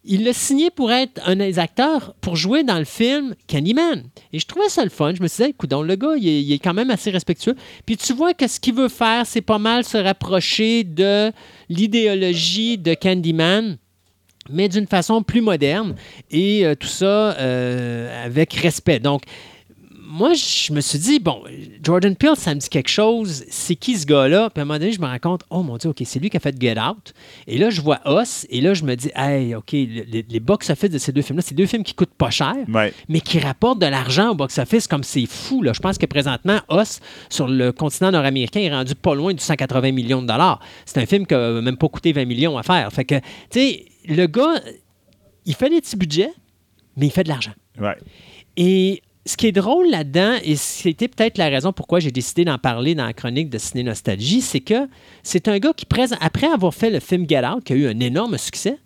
Il 0.08 0.24
l'a 0.24 0.34
signé 0.34 0.70
pour 0.70 0.92
être 0.92 1.20
un 1.26 1.36
des 1.36 1.58
acteurs 1.58 2.14
pour 2.22 2.36
jouer 2.36 2.64
dans 2.64 2.78
le 2.78 2.86
film 2.86 3.36
Candyman. 3.48 4.04
Et 4.32 4.40
je 4.40 4.46
trouvais 4.46 4.70
ça 4.70 4.84
le 4.84 4.90
fun. 4.90 5.14
Je 5.16 5.22
me 5.22 5.28
suis 5.28 5.44
dit, 5.44 5.50
écoute, 5.50 5.74
le 5.74 5.96
gars, 5.96 6.14
il 6.16 6.28
est, 6.28 6.42
il 6.44 6.54
est 6.54 6.60
quand 6.60 6.74
même 6.76 6.92
assez 6.92 7.10
respectueux. 7.10 7.56
Puis 7.86 7.98
tu 7.98 8.14
vois 8.14 8.34
que 8.34 8.48
ce 8.48 8.60
qu'il 8.60 8.76
veut 8.76 8.90
faire, 8.90 9.26
c'est 9.26 9.42
pas 9.42 9.58
mal 9.58 9.84
se 9.84 9.98
rapprocher 9.98 10.84
de 10.84 11.32
l'idéologie 11.70 12.78
de 12.78 12.94
Candyman 12.94 13.78
mais 14.50 14.70
d'une 14.70 14.88
façon 14.88 15.24
plus 15.24 15.42
moderne 15.42 15.96
et 16.30 16.66
euh, 16.66 16.76
tout 16.76 16.88
ça 16.88 17.36
euh, 17.38 18.26
avec 18.26 18.54
respect. 18.54 19.00
Donc, 19.00 19.24
moi, 20.08 20.34
je 20.34 20.72
me 20.72 20.82
suis 20.82 21.00
dit, 21.00 21.20
bon, 21.20 21.44
Jordan 21.84 22.16
Peele, 22.16 22.36
ça 22.36 22.54
me 22.54 22.60
dit 22.60 22.70
quelque 22.70 22.90
chose. 22.90 23.44
C'est 23.50 23.76
qui 23.76 23.98
ce 23.98 24.06
gars-là? 24.06 24.50
Puis 24.50 24.60
à 24.60 24.64
un 24.64 24.66
moment 24.66 24.80
donné, 24.80 24.92
je 24.92 25.02
me 25.02 25.06
rends 25.08 25.20
compte, 25.20 25.42
oh 25.50 25.64
mon 25.64 25.78
Dieu, 25.78 25.90
OK, 25.90 26.02
c'est 26.06 26.20
lui 26.20 26.30
qui 26.30 26.38
a 26.38 26.40
fait 26.40 26.56
Get 26.60 26.80
Out. 26.80 27.14
Et 27.48 27.58
là, 27.58 27.70
je 27.70 27.82
vois 27.82 28.00
Us. 28.06 28.46
Et 28.50 28.62
là, 28.62 28.74
je 28.74 28.84
me 28.84 28.96
dis, 28.96 29.10
hey, 29.16 29.56
OK, 29.56 29.72
les, 29.72 30.26
les 30.30 30.40
box-office 30.40 30.90
de 30.90 30.98
ces 30.98 31.12
deux 31.12 31.22
films-là, 31.22 31.44
c'est 31.46 31.56
deux 31.56 31.66
films 31.66 31.84
qui 31.84 31.94
coûtent 31.94 32.14
pas 32.18 32.30
cher, 32.30 32.54
Ouais. 32.74 32.94
mais 33.10 33.20
qui 33.22 33.40
rapportent 33.40 33.80
de 33.80 33.86
l'argent 33.88 34.30
au 34.32 34.36
box-office 34.36 34.88
comme 34.88 35.04
c'est 35.04 35.26
fou. 35.26 35.62
Là. 35.62 35.74
Je 35.74 35.80
pense 35.80 35.98
que 35.98 36.06
présentement, 36.06 36.60
Us, 36.72 37.00
sur 37.30 37.48
le 37.48 37.72
continent 37.72 38.12
nord-américain, 38.12 38.60
est 38.62 38.72
rendu 38.74 38.96
pas 38.96 39.16
loin 39.16 39.34
du 39.34 39.42
180 39.44 39.92
millions 39.92 40.22
de 40.22 40.28
dollars. 40.28 40.60
C'est 40.86 41.00
un 41.02 41.06
film 41.06 41.26
qui 41.26 41.34
n'a 41.34 41.62
même 41.62 41.78
pas 41.78 41.90
coûté 41.90 42.14
20 42.14 42.26
millions 42.26 42.58
à 42.58 42.64
faire. 42.64 42.92
Fait 42.94 43.06
que, 43.06 43.16
tu 43.16 43.24
sais, 43.60 43.86
le 44.08 44.28
gars, 44.28 44.62
il 45.46 45.56
fait 45.56 45.70
des 45.70 45.82
petits 45.82 45.96
budgets, 45.98 46.32
mais 46.96 47.08
il 47.08 47.12
fait 47.12 47.24
de 47.24 47.30
l'argent. 47.30 47.54
Ouais. 47.80 47.96
Et 48.58 49.02
ce 49.26 49.38
qui 49.38 49.48
est 49.48 49.52
drôle 49.52 49.90
là-dedans, 49.90 50.36
et 50.44 50.56
c'était 50.56 51.08
peut-être 51.08 51.38
la 51.38 51.50
raison 51.50 51.74
pourquoi 51.74 52.00
j'ai 52.00 52.12
décidé 52.12 52.46
d'en 52.46 52.60
parler 52.60 52.94
dans 52.94 53.06
la 53.06 53.14
chronique 53.14 53.50
de 53.50 53.58
Ciné 53.58 53.84
Nostalgie, 53.84 54.42
c'est 54.42 54.60
que 54.60 54.88
c'est 55.24 55.48
un 55.48 55.58
gars 55.58 55.74
qui, 55.76 55.86
après 56.20 56.48
avoir 56.48 56.74
fait 56.74 56.92
le 56.92 57.00
film 57.00 57.28
Get 57.28 57.42
qui 57.66 57.74
a 57.74 57.76
eu 57.76 57.88
un 57.88 58.00
énorme 58.00 58.38
succès, 58.38 58.78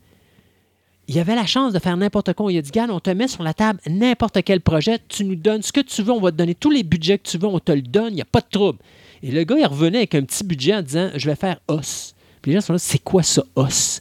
il 1.09 1.17
avait 1.17 1.35
la 1.35 1.47
chance 1.47 1.73
de 1.73 1.79
faire 1.79 1.97
n'importe 1.97 2.33
quoi. 2.33 2.53
Il 2.53 2.57
a 2.59 2.61
dit, 2.61 2.71
on 2.89 2.99
te 2.99 3.09
met 3.09 3.27
sur 3.27 3.41
la 3.41 3.55
table 3.55 3.79
n'importe 3.89 4.43
quel 4.43 4.61
projet, 4.61 4.99
tu 5.07 5.25
nous 5.25 5.35
donnes 5.35 5.63
ce 5.63 5.71
que 5.71 5.81
tu 5.81 6.03
veux, 6.03 6.11
on 6.11 6.21
va 6.21 6.31
te 6.31 6.37
donner 6.37 6.53
tous 6.53 6.69
les 6.69 6.83
budgets 6.83 7.17
que 7.17 7.27
tu 7.27 7.39
veux, 7.39 7.47
on 7.47 7.59
te 7.59 7.71
le 7.71 7.81
donne, 7.81 8.13
il 8.13 8.15
n'y 8.15 8.21
a 8.21 8.25
pas 8.25 8.41
de 8.41 8.49
trouble. 8.49 8.77
Et 9.23 9.31
le 9.31 9.43
gars, 9.43 9.55
il 9.57 9.65
revenait 9.65 9.97
avec 9.97 10.13
un 10.15 10.21
petit 10.21 10.43
budget 10.43 10.75
en 10.75 10.83
disant, 10.83 11.09
je 11.15 11.29
vais 11.29 11.35
faire 11.35 11.59
Os. 11.67 12.13
Puis 12.41 12.51
les 12.51 12.57
gens 12.57 12.61
sont 12.67 12.73
là, 12.73 12.79
c'est 12.79 13.03
quoi 13.03 13.23
ça, 13.23 13.43
Os? 13.55 13.99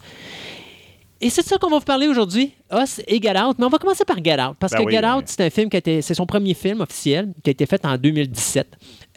Et 1.20 1.30
c'est 1.30 1.42
de 1.42 1.46
ça 1.48 1.58
qu'on 1.58 1.68
va 1.68 1.78
vous 1.78 1.84
parler 1.84 2.06
aujourd'hui, 2.06 2.52
Us 2.72 3.00
et 3.08 3.20
Get 3.20 3.36
Out. 3.36 3.56
Mais 3.58 3.64
on 3.64 3.68
va 3.68 3.78
commencer 3.78 4.04
par 4.04 4.22
Get 4.22 4.40
Out, 4.40 4.56
parce 4.60 4.72
Ben 4.72 4.78
que 4.78 4.84
oui, 4.84 4.92
Get 4.92 5.00
ben 5.02 5.14
Out, 5.16 5.18
oui. 5.18 5.24
c'est 5.26 5.44
un 5.44 5.50
film 5.50 5.68
qui 5.68 5.76
a 5.76 5.78
été, 5.78 6.00
c'est 6.00 6.14
son 6.14 6.26
premier 6.26 6.54
film 6.54 6.80
officiel, 6.80 7.32
qui 7.42 7.50
a 7.50 7.52
été 7.52 7.66
fait 7.66 7.84
en 7.84 7.96
2017, 7.98 8.68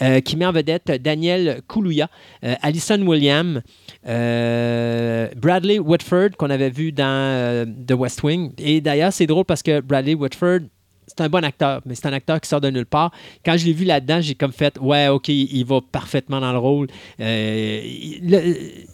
euh, 0.02 0.20
qui 0.22 0.36
met 0.36 0.46
en 0.48 0.52
vedette 0.52 0.92
Daniel 1.00 1.62
Kaluuya, 1.72 2.10
euh, 2.44 2.56
Alison 2.64 3.00
Williams, 3.06 3.62
euh, 4.08 5.28
Bradley 5.36 5.78
Whitford, 5.78 6.30
qu'on 6.40 6.50
avait 6.50 6.72
vu 6.72 6.92
dans 6.92 7.04
euh, 7.06 7.66
The 7.88 7.94
West 7.94 8.24
Wing. 8.24 8.52
Et 8.58 8.82
d'ailleurs, 8.82 9.14
c'est 9.14 9.28
drôle 9.28 9.46
parce 9.46 9.62
que 9.62 9.80
Bradley 9.80 10.16
Whitford, 10.16 10.62
c'est 11.06 11.22
un 11.22 11.30
bon 11.30 11.44
acteur, 11.44 11.82
mais 11.86 11.94
c'est 11.94 12.08
un 12.08 12.14
acteur 12.14 12.42
qui 12.42 12.50
sort 12.50 12.62
de 12.62 12.70
nulle 12.72 12.86
part. 12.88 13.12
Quand 13.46 13.58
je 13.58 13.66
l'ai 13.66 13.74
vu 13.74 13.86
là-dedans, 13.86 14.22
j'ai 14.22 14.34
comme 14.34 14.54
fait, 14.54 14.80
ouais, 14.80 15.08
OK, 15.10 15.28
il 15.28 15.64
va 15.66 15.82
parfaitement 15.92 16.40
dans 16.40 16.52
le 16.52 16.58
rôle. 16.58 16.88
Le- 17.20 18.86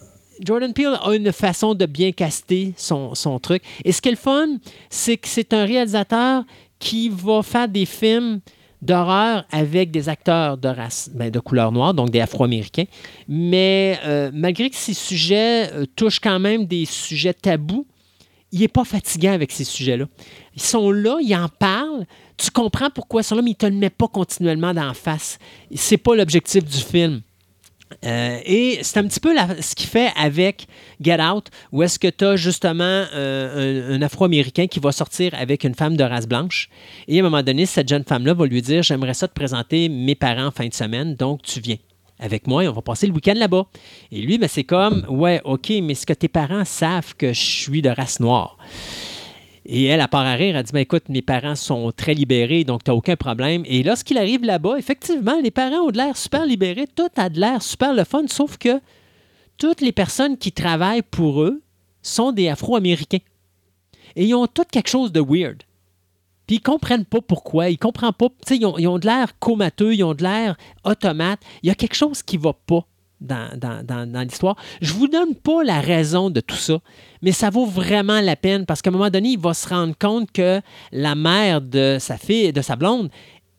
Jordan 0.44 0.74
Peele 0.74 0.98
a 1.02 1.14
une 1.16 1.32
façon 1.32 1.74
de 1.74 1.86
bien 1.86 2.12
caster 2.12 2.74
son, 2.78 3.16
son 3.16 3.40
truc. 3.40 3.64
Et 3.84 3.92
ce 3.92 4.02
qui 4.02 4.10
est 4.10 4.12
le 4.12 4.18
fun, 4.18 4.48
c'est 4.90 5.18
que 5.18 5.28
c'est 5.28 5.54
un 5.54 5.66
réalisateur 5.66 6.44
qui 6.80 7.10
va 7.10 7.42
faire 7.44 7.68
des 7.68 7.86
films 7.86 8.40
d'horreur 8.82 9.46
avec 9.52 9.92
des 9.92 10.08
acteurs 10.10 10.58
de 10.58 10.68
race, 10.68 11.10
ben, 11.14 11.32
de 11.32 11.40
couleur 11.40 11.72
noire, 11.72 11.94
donc 11.94 12.12
des 12.12 12.20
Afro-Américains. 12.20 12.86
Mais 13.28 14.00
euh, 14.06 14.30
malgré 14.34 14.70
que 14.70 14.76
ces 14.76 14.94
sujets 14.94 15.72
euh, 15.74 15.86
touchent 15.96 16.20
quand 16.20 16.40
même 16.40 16.66
des 16.66 16.86
sujets 16.86 17.34
tabous, 17.34 17.88
il 18.52 18.62
n'est 18.62 18.68
pas 18.68 18.86
fatigant 18.86 19.34
avec 19.34 19.52
ces 19.52 19.64
sujets-là. 19.64 20.06
Ils 20.56 20.62
sont 20.62 20.92
là, 20.92 21.18
ils 21.22 21.36
en 21.36 21.50
parlent. 21.50 22.06
Tu 22.38 22.50
comprends 22.52 22.90
pourquoi 22.90 23.22
ils 23.22 23.24
sont 23.24 23.36
là, 23.36 23.42
mais 23.42 23.52
ils 23.52 23.54
ne 23.54 23.58
te 23.58 23.66
le 23.66 23.74
mettent 23.74 23.98
pas 23.98 24.08
continuellement 24.08 24.74
d'en 24.74 24.94
face. 24.94 25.38
C'est 25.76 25.98
pas 25.98 26.16
l'objectif 26.16 26.64
du 26.64 26.78
film. 26.78 27.22
Euh, 28.06 28.40
et 28.46 28.80
c'est 28.82 29.00
un 29.00 29.08
petit 29.08 29.20
peu 29.20 29.36
ce 29.62 29.76
qu'il 29.76 29.88
fait 29.88 30.12
avec 30.16 30.68
Get 31.02 31.22
Out, 31.22 31.48
où 31.72 31.84
est-ce 31.84 31.98
que 31.98 32.08
tu 32.08 32.26
as 32.26 32.36
justement 32.36 32.84
euh, 32.84 33.94
un, 33.94 33.96
un 33.96 34.02
Afro-Américain 34.02 34.68
qui 34.68 34.80
va 34.80 34.92
sortir 34.92 35.34
avec 35.34 35.64
une 35.64 35.76
femme 35.76 35.96
de 35.96 36.04
race 36.04 36.28
blanche. 36.28 36.70
Et 37.08 37.18
à 37.18 37.22
un 37.22 37.24
moment 37.24 37.44
donné, 37.44 37.66
cette 37.66 37.88
jeune 37.88 38.04
femme-là 38.04 38.34
va 38.34 38.46
lui 38.46 38.62
dire 38.62 38.84
J'aimerais 38.84 39.14
ça 39.14 39.28
te 39.28 39.34
présenter 39.34 39.90
mes 39.90 40.16
parents 40.16 40.48
en 40.48 40.52
fin 40.52 40.68
de 40.68 40.74
semaine, 40.74 41.16
donc 41.16 41.42
tu 41.42 41.60
viens 41.60 41.78
avec 42.20 42.48
moi 42.48 42.64
et 42.64 42.68
on 42.68 42.74
va 42.74 42.82
passer 42.82 43.08
le 43.08 43.14
week-end 43.14 43.36
là-bas. 43.36 43.66
Et 44.12 44.22
lui, 44.22 44.38
ben, 44.38 44.50
c'est 44.50 44.64
comme 44.64 45.06
Ouais, 45.10 45.42
OK, 45.46 45.70
mais 45.70 45.92
est-ce 45.92 46.06
que 46.06 46.14
tes 46.14 46.28
parents 46.28 46.66
savent 46.66 47.16
que 47.16 47.34
je 47.34 47.40
suis 47.40 47.82
de 47.82 47.90
race 47.90 48.20
noire? 48.20 48.58
Et 49.70 49.84
elle, 49.84 50.00
à 50.00 50.08
part 50.08 50.26
à 50.26 50.34
rire, 50.36 50.56
elle 50.56 50.64
dit 50.64 50.72
ben, 50.72 50.80
Écoute, 50.80 51.10
mes 51.10 51.22
parents 51.22 51.56
sont 51.56 51.92
très 51.92 52.14
libérés, 52.14 52.64
donc 52.64 52.86
tu 52.86 52.92
aucun 52.92 53.18
problème. 53.18 53.64
Et 53.66 53.84
lorsqu'il 53.84 54.18
arrive 54.18 54.46
là-bas, 54.46 54.78
effectivement, 54.78 55.40
les 55.44 55.52
parents 55.52 55.88
ont 55.88 55.92
de 55.92 55.98
l'air 55.98 56.16
super 56.16 56.46
libérés, 56.46 56.88
tout 56.88 57.10
a 57.18 57.30
de 57.30 57.38
l'air 57.38 57.62
super 57.62 57.94
le 57.94 58.06
fun, 58.06 58.24
sauf 58.28 58.58
que 58.58 58.80
toutes 59.58 59.82
les 59.82 59.92
personnes 59.92 60.38
qui 60.38 60.54
travaillent 60.54 61.02
pour 61.02 61.42
eux 61.42 61.62
sont 62.02 62.32
des 62.32 62.48
Afro-Américains. 62.48 63.20
Et 64.16 64.26
ils 64.26 64.36
ont 64.36 64.48
toutes 64.48 64.72
quelque 64.72 64.90
chose 64.90 65.12
de 65.12 65.20
weird. 65.20 65.64
Puis 66.48 66.58
ils 66.58 66.62
comprennent 66.62 67.06
pas 67.06 67.20
pourquoi, 67.20 67.70
ils 67.70 67.78
comprennent 67.78 68.14
pas. 68.14 68.30
Ils 68.50 68.66
ont, 68.66 68.78
ils 68.78 68.88
ont 68.88 69.00
de 69.00 69.06
l'air 69.06 69.38
comateux, 69.40 69.94
ils 69.94 70.04
ont 70.06 70.14
de 70.14 70.24
l'air 70.24 70.56
automate. 70.86 71.42
Il 71.62 71.68
y 71.68 71.72
a 71.72 71.76
quelque 71.76 71.96
chose 71.96 72.24
qui 72.24 72.38
va 72.38 72.54
pas 72.54 72.86
dans, 73.20 74.24
l'histoire. 74.24 74.56
Je 74.82 74.94
vous 74.94 75.08
donne 75.08 75.36
pas 75.36 75.64
la 75.64 75.80
raison 75.80 76.30
de 76.30 76.40
tout 76.40 76.56
ça, 76.56 76.80
mais 77.22 77.32
ça 77.32 77.50
vaut 77.50 77.66
vraiment 77.66 78.22
la 78.22 78.36
peine 78.36 78.66
parce 78.66 78.82
qu'à 78.82 78.90
un 78.90 78.94
moment 78.94 79.10
donné, 79.10 79.30
il 79.30 79.40
va 79.40 79.54
se 79.54 79.68
rendre 79.68 79.96
compte 79.98 80.32
que 80.32 80.62
la 80.92 81.16
mère 81.16 81.62
de 81.62 81.98
sa 82.00 82.18
fille, 82.18 82.54
de 82.54 82.62
sa 82.62 82.76
blonde, 82.76 83.10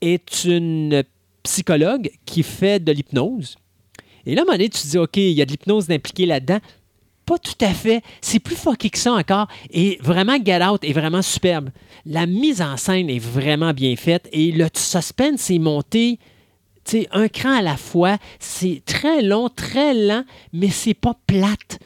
est 0.01 0.45
une 0.45 1.03
psychologue 1.43 2.09
qui 2.25 2.43
fait 2.43 2.83
de 2.83 2.91
l'hypnose. 2.91 3.57
Et 4.25 4.35
là, 4.35 4.41
à 4.41 4.43
un 4.43 4.45
moment 4.45 4.57
donné, 4.57 4.69
tu 4.69 4.81
te 4.81 4.87
dis, 4.87 4.97
OK, 4.97 5.17
il 5.17 5.31
y 5.31 5.41
a 5.41 5.45
de 5.45 5.51
l'hypnose 5.51 5.89
impliquée 5.89 6.25
là-dedans. 6.25 6.59
Pas 7.25 7.37
tout 7.37 7.53
à 7.61 7.73
fait. 7.73 8.01
C'est 8.21 8.39
plus 8.39 8.55
fucké 8.55 8.89
que 8.89 8.97
ça 8.97 9.13
encore. 9.13 9.47
Et 9.69 9.97
vraiment, 10.01 10.37
Get 10.43 10.63
Out 10.63 10.83
est 10.83 10.93
vraiment 10.93 11.21
superbe. 11.21 11.69
La 12.05 12.25
mise 12.25 12.61
en 12.61 12.75
scène 12.77 13.09
est 13.09 13.19
vraiment 13.19 13.73
bien 13.73 13.95
faite 13.95 14.27
et 14.31 14.51
le 14.51 14.67
suspense 14.73 15.49
est 15.49 15.59
monté 15.59 16.19
sais, 16.89 17.07
un 17.11 17.27
cran 17.27 17.57
à 17.57 17.61
la 17.61 17.77
fois. 17.77 18.17
C'est 18.39 18.81
très 18.85 19.21
long, 19.21 19.49
très 19.49 19.93
lent, 19.93 20.23
mais 20.53 20.69
c'est 20.69 20.93
pas 20.93 21.15
plate. 21.27 21.79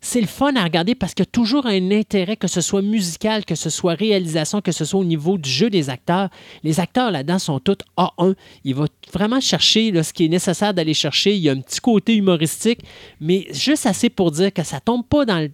C'est 0.00 0.20
le 0.20 0.26
fun 0.26 0.54
à 0.54 0.62
regarder 0.62 0.94
parce 0.94 1.12
qu'il 1.12 1.24
y 1.24 1.28
a 1.28 1.30
toujours 1.30 1.66
un 1.66 1.90
intérêt, 1.90 2.36
que 2.36 2.46
ce 2.46 2.60
soit 2.60 2.82
musical, 2.82 3.44
que 3.44 3.56
ce 3.56 3.68
soit 3.68 3.94
réalisation, 3.94 4.60
que 4.60 4.70
ce 4.70 4.84
soit 4.84 5.00
au 5.00 5.04
niveau 5.04 5.38
du 5.38 5.50
jeu 5.50 5.70
des 5.70 5.90
acteurs. 5.90 6.28
Les 6.62 6.78
acteurs 6.78 7.10
là-dedans 7.10 7.38
sont 7.38 7.58
tous 7.58 7.78
A1. 7.96 8.34
Il 8.64 8.76
va 8.76 8.86
vraiment 9.12 9.40
chercher 9.40 10.02
ce 10.02 10.12
qui 10.12 10.26
est 10.26 10.28
nécessaire 10.28 10.72
d'aller 10.72 10.94
chercher. 10.94 11.34
Il 11.34 11.42
y 11.42 11.48
a 11.48 11.52
un 11.52 11.60
petit 11.60 11.80
côté 11.80 12.14
humoristique, 12.14 12.80
mais 13.20 13.48
juste 13.50 13.86
assez 13.86 14.08
pour 14.08 14.30
dire 14.30 14.52
que 14.52 14.62
ça 14.62 14.80
tombe 14.80 15.04
pas 15.04 15.24
dans 15.24 15.40
le. 15.40 15.50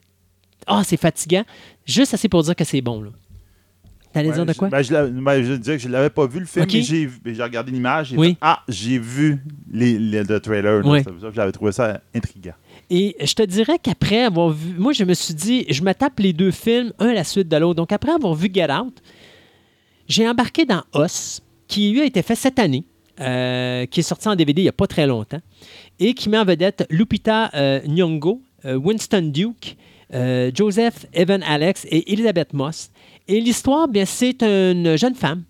Ah, 0.66 0.82
c'est 0.84 0.98
fatigant. 0.98 1.44
Juste 1.86 2.14
assez 2.14 2.28
pour 2.28 2.42
dire 2.42 2.54
que 2.54 2.64
c'est 2.64 2.80
bon. 2.80 3.02
Là. 3.02 3.10
T'allais 4.14 4.28
Ouais, 4.28 4.34
dire 4.34 4.46
de 4.46 4.52
je- 4.52 4.58
quoi? 4.58 4.68
ben, 4.70 4.80
je, 4.80 4.92
l'avais- 4.92 5.10
ben, 5.10 5.42
je 5.42 5.52
disais 5.54 5.76
que 5.76 5.82
je 5.82 5.88
l'avais 5.88 6.08
pas 6.08 6.26
vu 6.26 6.40
le 6.40 6.46
film, 6.46 6.64
mais 7.24 7.34
j'ai 7.34 7.42
regardé 7.42 7.70
l'image. 7.72 8.14
Oui. 8.16 8.30
fait, 8.30 8.36
ah, 8.40 8.62
j'ai 8.68 8.98
vu 8.98 9.38
les, 9.70 9.98
les- 9.98 10.22
le 10.22 10.40
trailer. 10.40 10.80
Oui. 10.86 11.00
J'avais 11.34 11.52
trouvé 11.52 11.72
ça 11.72 12.00
intriguant. 12.14 12.54
Et 12.90 13.16
je 13.20 13.34
te 13.34 13.42
dirais 13.42 13.78
qu'après 13.82 14.22
avoir 14.24 14.50
vu. 14.50 14.74
Moi, 14.78 14.92
je 14.92 15.04
me 15.04 15.14
suis 15.14 15.34
dit, 15.34 15.66
je 15.68 15.82
me 15.82 15.92
tape 15.92 16.20
les 16.20 16.32
deux 16.32 16.50
films, 16.52 16.92
un 16.98 17.08
à 17.08 17.12
la 17.14 17.24
suite 17.24 17.48
de 17.48 17.56
l'autre. 17.56 17.74
Donc, 17.76 17.92
après 17.92 18.12
avoir 18.12 18.34
vu 18.34 18.48
Get 18.54 18.70
Out, 18.72 19.02
j'ai 20.08 20.28
embarqué 20.28 20.64
dans 20.64 20.82
Us, 20.94 21.40
qui 21.66 21.90
lui 21.92 22.00
a 22.00 22.04
été 22.04 22.22
fait 22.22 22.34
cette 22.34 22.58
année, 22.58 22.84
euh, 23.20 23.86
qui 23.86 24.00
est 24.00 24.04
sorti 24.04 24.28
en 24.28 24.36
DVD 24.36 24.60
il 24.60 24.64
n'y 24.64 24.68
a 24.68 24.72
pas 24.72 24.86
très 24.86 25.06
longtemps, 25.06 25.40
et 25.98 26.14
qui 26.14 26.28
met 26.28 26.38
en 26.38 26.44
vedette 26.44 26.86
Lupita 26.90 27.50
euh, 27.54 27.80
Nyong'o, 27.86 28.40
euh, 28.64 28.74
Winston 28.76 29.30
Duke, 29.32 29.76
euh, 30.14 30.50
Joseph 30.54 31.06
Evan 31.12 31.42
Alex 31.42 31.86
et 31.90 32.12
Elizabeth 32.12 32.52
Moss. 32.52 32.90
Et 33.28 33.40
l'histoire, 33.40 33.88
bien, 33.88 34.04
c'est 34.04 34.42
une 34.42 34.96
jeune 34.96 35.14
femme 35.14 35.44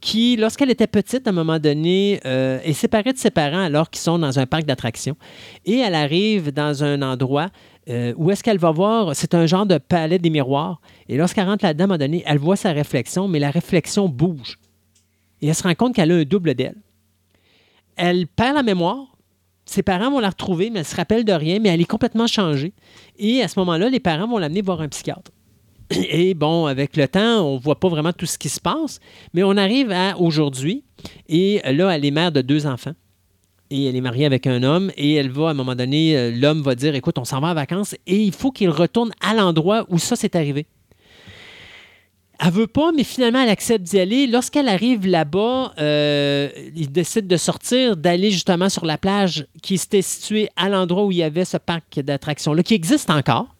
qui, 0.00 0.36
lorsqu'elle 0.36 0.70
était 0.70 0.86
petite, 0.86 1.26
à 1.26 1.30
un 1.30 1.34
moment 1.34 1.58
donné, 1.58 2.20
euh, 2.24 2.58
est 2.64 2.72
séparée 2.72 3.12
de 3.12 3.18
ses 3.18 3.30
parents 3.30 3.62
alors 3.62 3.90
qu'ils 3.90 4.00
sont 4.00 4.18
dans 4.18 4.38
un 4.38 4.46
parc 4.46 4.64
d'attractions. 4.64 5.16
Et 5.66 5.78
elle 5.78 5.94
arrive 5.94 6.52
dans 6.52 6.82
un 6.82 7.02
endroit 7.02 7.50
euh, 7.88 8.12
où 8.16 8.30
est-ce 8.30 8.42
qu'elle 8.42 8.58
va 8.58 8.70
voir, 8.70 9.16
c'est 9.16 9.34
un 9.34 9.46
genre 9.46 9.66
de 9.66 9.78
palais 9.78 10.18
des 10.18 10.30
miroirs. 10.30 10.80
Et 11.08 11.16
lorsqu'elle 11.16 11.46
rentre 11.46 11.64
là-dedans, 11.64 11.84
à 11.84 11.86
un 11.86 11.88
moment 11.88 11.98
donné, 11.98 12.22
elle 12.26 12.38
voit 12.38 12.56
sa 12.56 12.72
réflexion, 12.72 13.26
mais 13.26 13.38
la 13.38 13.50
réflexion 13.50 14.08
bouge. 14.08 14.58
Et 15.40 15.48
elle 15.48 15.54
se 15.54 15.62
rend 15.62 15.74
compte 15.74 15.94
qu'elle 15.94 16.12
a 16.12 16.14
un 16.14 16.22
double 16.22 16.54
d'elle. 16.54 16.76
Elle 17.96 18.26
perd 18.26 18.56
la 18.56 18.62
mémoire. 18.62 19.09
Ses 19.70 19.84
parents 19.84 20.10
vont 20.10 20.18
la 20.18 20.30
retrouver, 20.30 20.68
mais 20.68 20.80
elle 20.80 20.84
se 20.84 20.96
rappelle 20.96 21.24
de 21.24 21.32
rien, 21.32 21.60
mais 21.60 21.68
elle 21.68 21.80
est 21.80 21.84
complètement 21.84 22.26
changée. 22.26 22.72
Et 23.20 23.40
à 23.40 23.46
ce 23.46 23.56
moment-là, 23.60 23.88
les 23.88 24.00
parents 24.00 24.26
vont 24.26 24.38
l'amener 24.38 24.62
voir 24.62 24.80
un 24.80 24.88
psychiatre. 24.88 25.30
Et 25.90 26.34
bon, 26.34 26.66
avec 26.66 26.96
le 26.96 27.06
temps, 27.06 27.46
on 27.46 27.54
ne 27.54 27.60
voit 27.60 27.78
pas 27.78 27.88
vraiment 27.88 28.12
tout 28.12 28.26
ce 28.26 28.36
qui 28.36 28.48
se 28.48 28.58
passe, 28.58 28.98
mais 29.32 29.44
on 29.44 29.56
arrive 29.56 29.92
à 29.92 30.18
aujourd'hui. 30.18 30.82
Et 31.28 31.60
là, 31.64 31.90
elle 31.90 32.04
est 32.04 32.10
mère 32.10 32.32
de 32.32 32.40
deux 32.40 32.66
enfants. 32.66 32.94
Et 33.70 33.84
elle 33.84 33.94
est 33.94 34.00
mariée 34.00 34.26
avec 34.26 34.48
un 34.48 34.64
homme. 34.64 34.90
Et 34.96 35.14
elle 35.14 35.30
va, 35.30 35.46
à 35.46 35.50
un 35.52 35.54
moment 35.54 35.76
donné, 35.76 36.18
euh, 36.18 36.32
l'homme 36.32 36.62
va 36.62 36.74
dire 36.74 36.96
Écoute, 36.96 37.18
on 37.18 37.24
s'en 37.24 37.38
va 37.40 37.50
en 37.50 37.54
vacances 37.54 37.94
et 38.08 38.20
il 38.20 38.32
faut 38.32 38.50
qu'il 38.50 38.70
retourne 38.70 39.12
à 39.20 39.34
l'endroit 39.34 39.86
où 39.88 40.00
ça 40.00 40.16
s'est 40.16 40.36
arrivé. 40.36 40.66
Elle 42.42 42.52
veut 42.52 42.66
pas, 42.66 42.90
mais 42.92 43.04
finalement, 43.04 43.42
elle 43.42 43.50
accepte 43.50 43.84
d'y 43.84 44.00
aller. 44.00 44.26
Lorsqu'elle 44.26 44.68
arrive 44.68 45.06
là-bas, 45.06 45.74
euh, 45.78 46.48
il 46.74 46.90
décide 46.90 47.26
de 47.26 47.36
sortir, 47.36 47.98
d'aller 47.98 48.30
justement 48.30 48.70
sur 48.70 48.86
la 48.86 48.96
plage 48.96 49.46
qui 49.62 49.74
était 49.74 50.00
située 50.00 50.48
à 50.56 50.70
l'endroit 50.70 51.04
où 51.04 51.12
il 51.12 51.18
y 51.18 51.22
avait 51.22 51.44
ce 51.44 51.58
parc 51.58 52.00
d'attractions-là, 52.00 52.62
qui 52.62 52.72
existe 52.72 53.10
encore. 53.10 53.54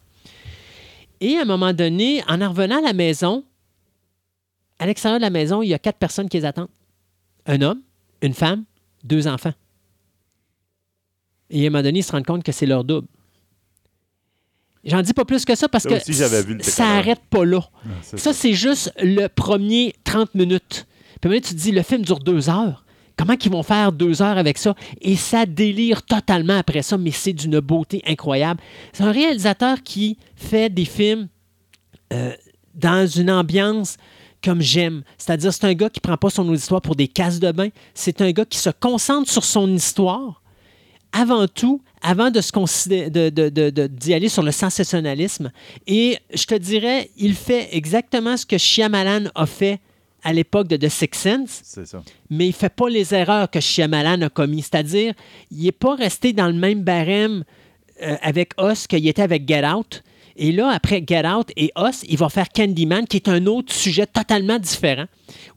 Et 1.20 1.36
à 1.36 1.42
un 1.42 1.44
moment 1.44 1.74
donné, 1.74 2.22
en 2.26 2.38
revenant 2.48 2.78
à 2.78 2.80
la 2.80 2.94
maison, 2.94 3.44
à 4.78 4.86
l'extérieur 4.86 5.18
de 5.18 5.24
la 5.24 5.30
maison, 5.30 5.60
il 5.60 5.68
y 5.68 5.74
a 5.74 5.78
quatre 5.78 5.98
personnes 5.98 6.30
qui 6.30 6.38
les 6.38 6.46
attendent. 6.46 6.68
Un 7.44 7.60
homme, 7.60 7.82
une 8.22 8.32
femme, 8.32 8.64
deux 9.04 9.28
enfants. 9.28 9.52
Et 11.50 11.64
à 11.64 11.66
un 11.66 11.70
moment 11.70 11.82
donné, 11.82 11.98
ils 11.98 12.02
se 12.02 12.12
rendent 12.12 12.24
compte 12.24 12.42
que 12.42 12.52
c'est 12.52 12.64
leur 12.64 12.84
double. 12.84 13.08
J'en 14.84 15.02
dis 15.02 15.12
pas 15.12 15.24
plus 15.24 15.44
que 15.44 15.54
ça 15.54 15.68
parce 15.68 15.84
que 15.84 15.94
vu 16.06 16.58
ça 16.62 16.84
n'arrête 16.84 17.20
pas 17.28 17.44
là. 17.44 17.60
c'est 18.02 18.18
Ça, 18.18 18.32
c'est 18.32 18.54
juste 18.54 18.92
le 19.00 19.26
premier 19.28 19.94
30 20.04 20.34
minutes. 20.34 20.86
Puis 21.20 21.30
maintenant, 21.30 21.48
tu 21.48 21.54
te 21.54 21.60
dis, 21.60 21.72
le 21.72 21.82
film 21.82 22.02
dure 22.02 22.18
deux 22.18 22.48
heures. 22.48 22.84
Comment 23.16 23.36
qu'ils 23.36 23.52
vont 23.52 23.62
faire 23.62 23.92
deux 23.92 24.22
heures 24.22 24.38
avec 24.38 24.56
ça? 24.56 24.74
Et 25.02 25.16
ça 25.16 25.44
délire 25.44 26.02
totalement 26.02 26.56
après 26.56 26.80
ça, 26.80 26.96
mais 26.96 27.10
c'est 27.10 27.34
d'une 27.34 27.60
beauté 27.60 28.02
incroyable. 28.06 28.60
C'est 28.94 29.02
un 29.04 29.12
réalisateur 29.12 29.82
qui 29.82 30.16
fait 30.34 30.70
des 30.70 30.86
films 30.86 31.28
euh, 32.14 32.32
dans 32.74 33.06
une 33.06 33.30
ambiance 33.30 33.98
comme 34.42 34.62
j'aime. 34.62 35.02
C'est-à-dire, 35.18 35.52
c'est 35.52 35.66
un 35.66 35.74
gars 35.74 35.90
qui 35.90 36.00
prend 36.00 36.16
pas 36.16 36.30
son 36.30 36.48
auditoire 36.48 36.80
pour 36.80 36.96
des 36.96 37.08
cases 37.08 37.40
de 37.40 37.52
bain. 37.52 37.68
C'est 37.92 38.22
un 38.22 38.30
gars 38.30 38.46
qui 38.46 38.58
se 38.58 38.70
concentre 38.70 39.30
sur 39.30 39.44
son 39.44 39.70
histoire 39.70 40.39
avant 41.12 41.46
tout, 41.48 41.80
avant 42.02 42.30
de 42.30 42.40
se 42.40 42.52
considérer, 42.52 43.10
de, 43.10 43.28
de- 43.30 43.48
de- 43.48 43.70
de- 43.70 43.86
d'y 43.86 44.14
aller 44.14 44.28
sur 44.28 44.42
le 44.42 44.52
sensationnalisme. 44.52 45.50
Et 45.86 46.18
je 46.32 46.44
te 46.44 46.54
dirais, 46.54 47.10
il 47.16 47.34
fait 47.34 47.68
exactement 47.72 48.36
ce 48.36 48.46
que 48.46 48.58
Shyamalan 48.58 49.24
a 49.34 49.46
fait 49.46 49.80
à 50.22 50.32
l'époque 50.32 50.68
de 50.68 50.76
The 50.76 50.88
Sixth 50.90 51.22
Sense, 51.22 51.60
ça. 51.86 52.02
mais 52.28 52.46
il 52.48 52.52
fait 52.52 52.68
pas 52.68 52.88
les 52.90 53.14
erreurs 53.14 53.50
que 53.50 53.58
Shyamalan 53.60 54.20
a 54.22 54.28
commises. 54.28 54.68
C'est-à-dire, 54.70 55.14
il 55.50 55.64
n'est 55.64 55.72
pas 55.72 55.94
resté 55.94 56.32
dans 56.32 56.46
le 56.46 56.52
même 56.52 56.82
barème 56.82 57.44
euh, 58.02 58.16
avec 58.22 58.52
Us 58.60 58.86
qu'il 58.86 59.06
était 59.08 59.22
avec 59.22 59.48
Get 59.48 59.66
Out. 59.66 60.02
Et 60.42 60.52
là, 60.52 60.70
après 60.70 61.04
Get 61.06 61.26
Out 61.26 61.48
et 61.56 61.70
Us, 61.78 62.02
il 62.08 62.16
va 62.16 62.30
faire 62.30 62.48
Candyman, 62.48 63.06
qui 63.06 63.18
est 63.18 63.28
un 63.28 63.44
autre 63.46 63.74
sujet 63.74 64.06
totalement 64.06 64.58
différent. 64.58 65.04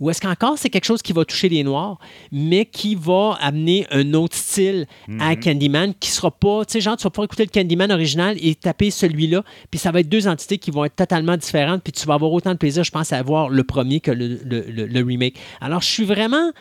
Ou 0.02 0.10
est-ce 0.10 0.20
qu'encore 0.22 0.58
c'est 0.58 0.70
quelque 0.70 0.84
chose 0.86 1.02
qui 1.02 1.14
va 1.14 1.24
toucher 1.24 1.48
les 1.48 1.64
Noirs, 1.64 1.98
mais 2.34 2.66
qui 2.66 2.94
va 2.96 3.38
amener 3.42 3.88
un 3.92 4.14
autre 4.14 4.36
style 4.36 4.86
à 5.22 5.36
Candyman, 5.38 5.94
qui 6.00 6.10
sera 6.12 6.30
pas, 6.32 6.66
tu 6.66 6.74
sais, 6.74 6.82
genre, 6.82 6.98
tu 6.98 7.04
vas 7.06 7.10
pouvoir 7.10 7.26
écouter 7.26 7.46
le 7.46 7.50
Candyman 7.50 7.92
original 7.94 8.36
et 8.42 8.54
taper 8.56 8.92
celui-là, 8.92 9.44
puis 9.72 9.80
ça 9.80 9.92
va 9.92 10.02
être 10.02 10.10
deux 10.10 10.28
entités 10.28 10.58
qui 10.58 10.70
vont 10.70 10.84
être 10.84 10.98
totalement 10.98 11.38
différentes, 11.38 11.82
puis 11.82 11.94
tu 11.94 12.06
vas 12.06 12.16
avoir 12.16 12.32
autant 12.34 12.52
de 12.52 12.58
plaisir, 12.58 12.84
je 12.84 12.92
pense, 12.92 13.14
à 13.14 13.24
voir 13.24 13.48
le 13.50 13.64
premier 13.64 14.02
que 14.02 14.12
le, 14.12 14.40
le- 14.44 14.66
le- 14.70 14.86
le 14.86 15.04
remake. 15.06 15.36
Alors, 15.62 15.82
je 15.82 15.88
suis 15.88 16.06
vraiment... 16.06 16.52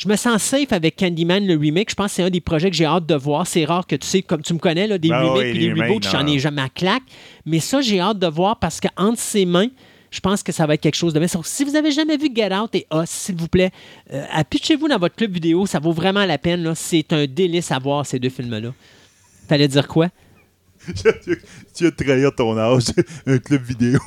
Je 0.00 0.08
me 0.08 0.16
sens 0.16 0.42
safe 0.42 0.72
avec 0.72 0.96
Candyman, 0.96 1.46
le 1.46 1.58
remake. 1.58 1.90
Je 1.90 1.94
pense 1.94 2.06
que 2.06 2.12
c'est 2.14 2.22
un 2.22 2.30
des 2.30 2.40
projets 2.40 2.70
que 2.70 2.76
j'ai 2.76 2.86
hâte 2.86 3.04
de 3.04 3.14
voir. 3.14 3.46
C'est 3.46 3.66
rare 3.66 3.86
que 3.86 3.96
tu 3.96 4.06
sais, 4.06 4.22
comme 4.22 4.40
tu 4.40 4.54
me 4.54 4.58
connais, 4.58 4.86
là, 4.86 4.96
des 4.96 5.10
Ben 5.10 5.20
remakes 5.20 5.54
et 5.54 5.58
des 5.58 5.72
reboots, 5.74 6.08
j'en 6.10 6.26
ai 6.26 6.38
jamais 6.38 6.62
à 6.62 6.70
claque. 6.70 7.02
Mais 7.44 7.60
ça, 7.60 7.82
j'ai 7.82 8.00
hâte 8.00 8.18
de 8.18 8.26
voir 8.26 8.58
parce 8.58 8.80
qu'entre 8.80 9.18
ses 9.18 9.44
mains, 9.44 9.68
je 10.10 10.20
pense 10.20 10.42
que 10.42 10.52
ça 10.52 10.66
va 10.66 10.72
être 10.72 10.80
quelque 10.80 10.96
chose 10.96 11.12
de 11.12 11.18
bien. 11.18 11.28
Si 11.44 11.64
vous 11.64 11.76
avez 11.76 11.92
jamais 11.92 12.16
vu 12.16 12.30
Get 12.34 12.50
Out 12.50 12.74
et 12.76 12.86
Us, 12.94 13.10
s'il 13.10 13.36
vous 13.36 13.48
plaît, 13.48 13.72
euh, 14.14 14.24
appuchez-vous 14.32 14.88
dans 14.88 14.98
votre 14.98 15.16
club 15.16 15.32
vidéo. 15.32 15.66
Ça 15.66 15.80
vaut 15.80 15.92
vraiment 15.92 16.24
la 16.24 16.38
peine. 16.38 16.74
C'est 16.74 17.12
un 17.12 17.26
délice 17.26 17.70
à 17.70 17.78
voir, 17.78 18.06
ces 18.06 18.18
deux 18.18 18.30
films-là. 18.30 18.72
T'allais 19.48 19.68
dire 19.68 19.86
quoi? 19.86 20.08
tu 21.74 21.84
de 21.84 21.90
trahir 21.90 22.34
ton 22.34 22.56
âge. 22.56 22.84
Un 23.26 23.36
club 23.36 23.62
vidéo. 23.64 24.00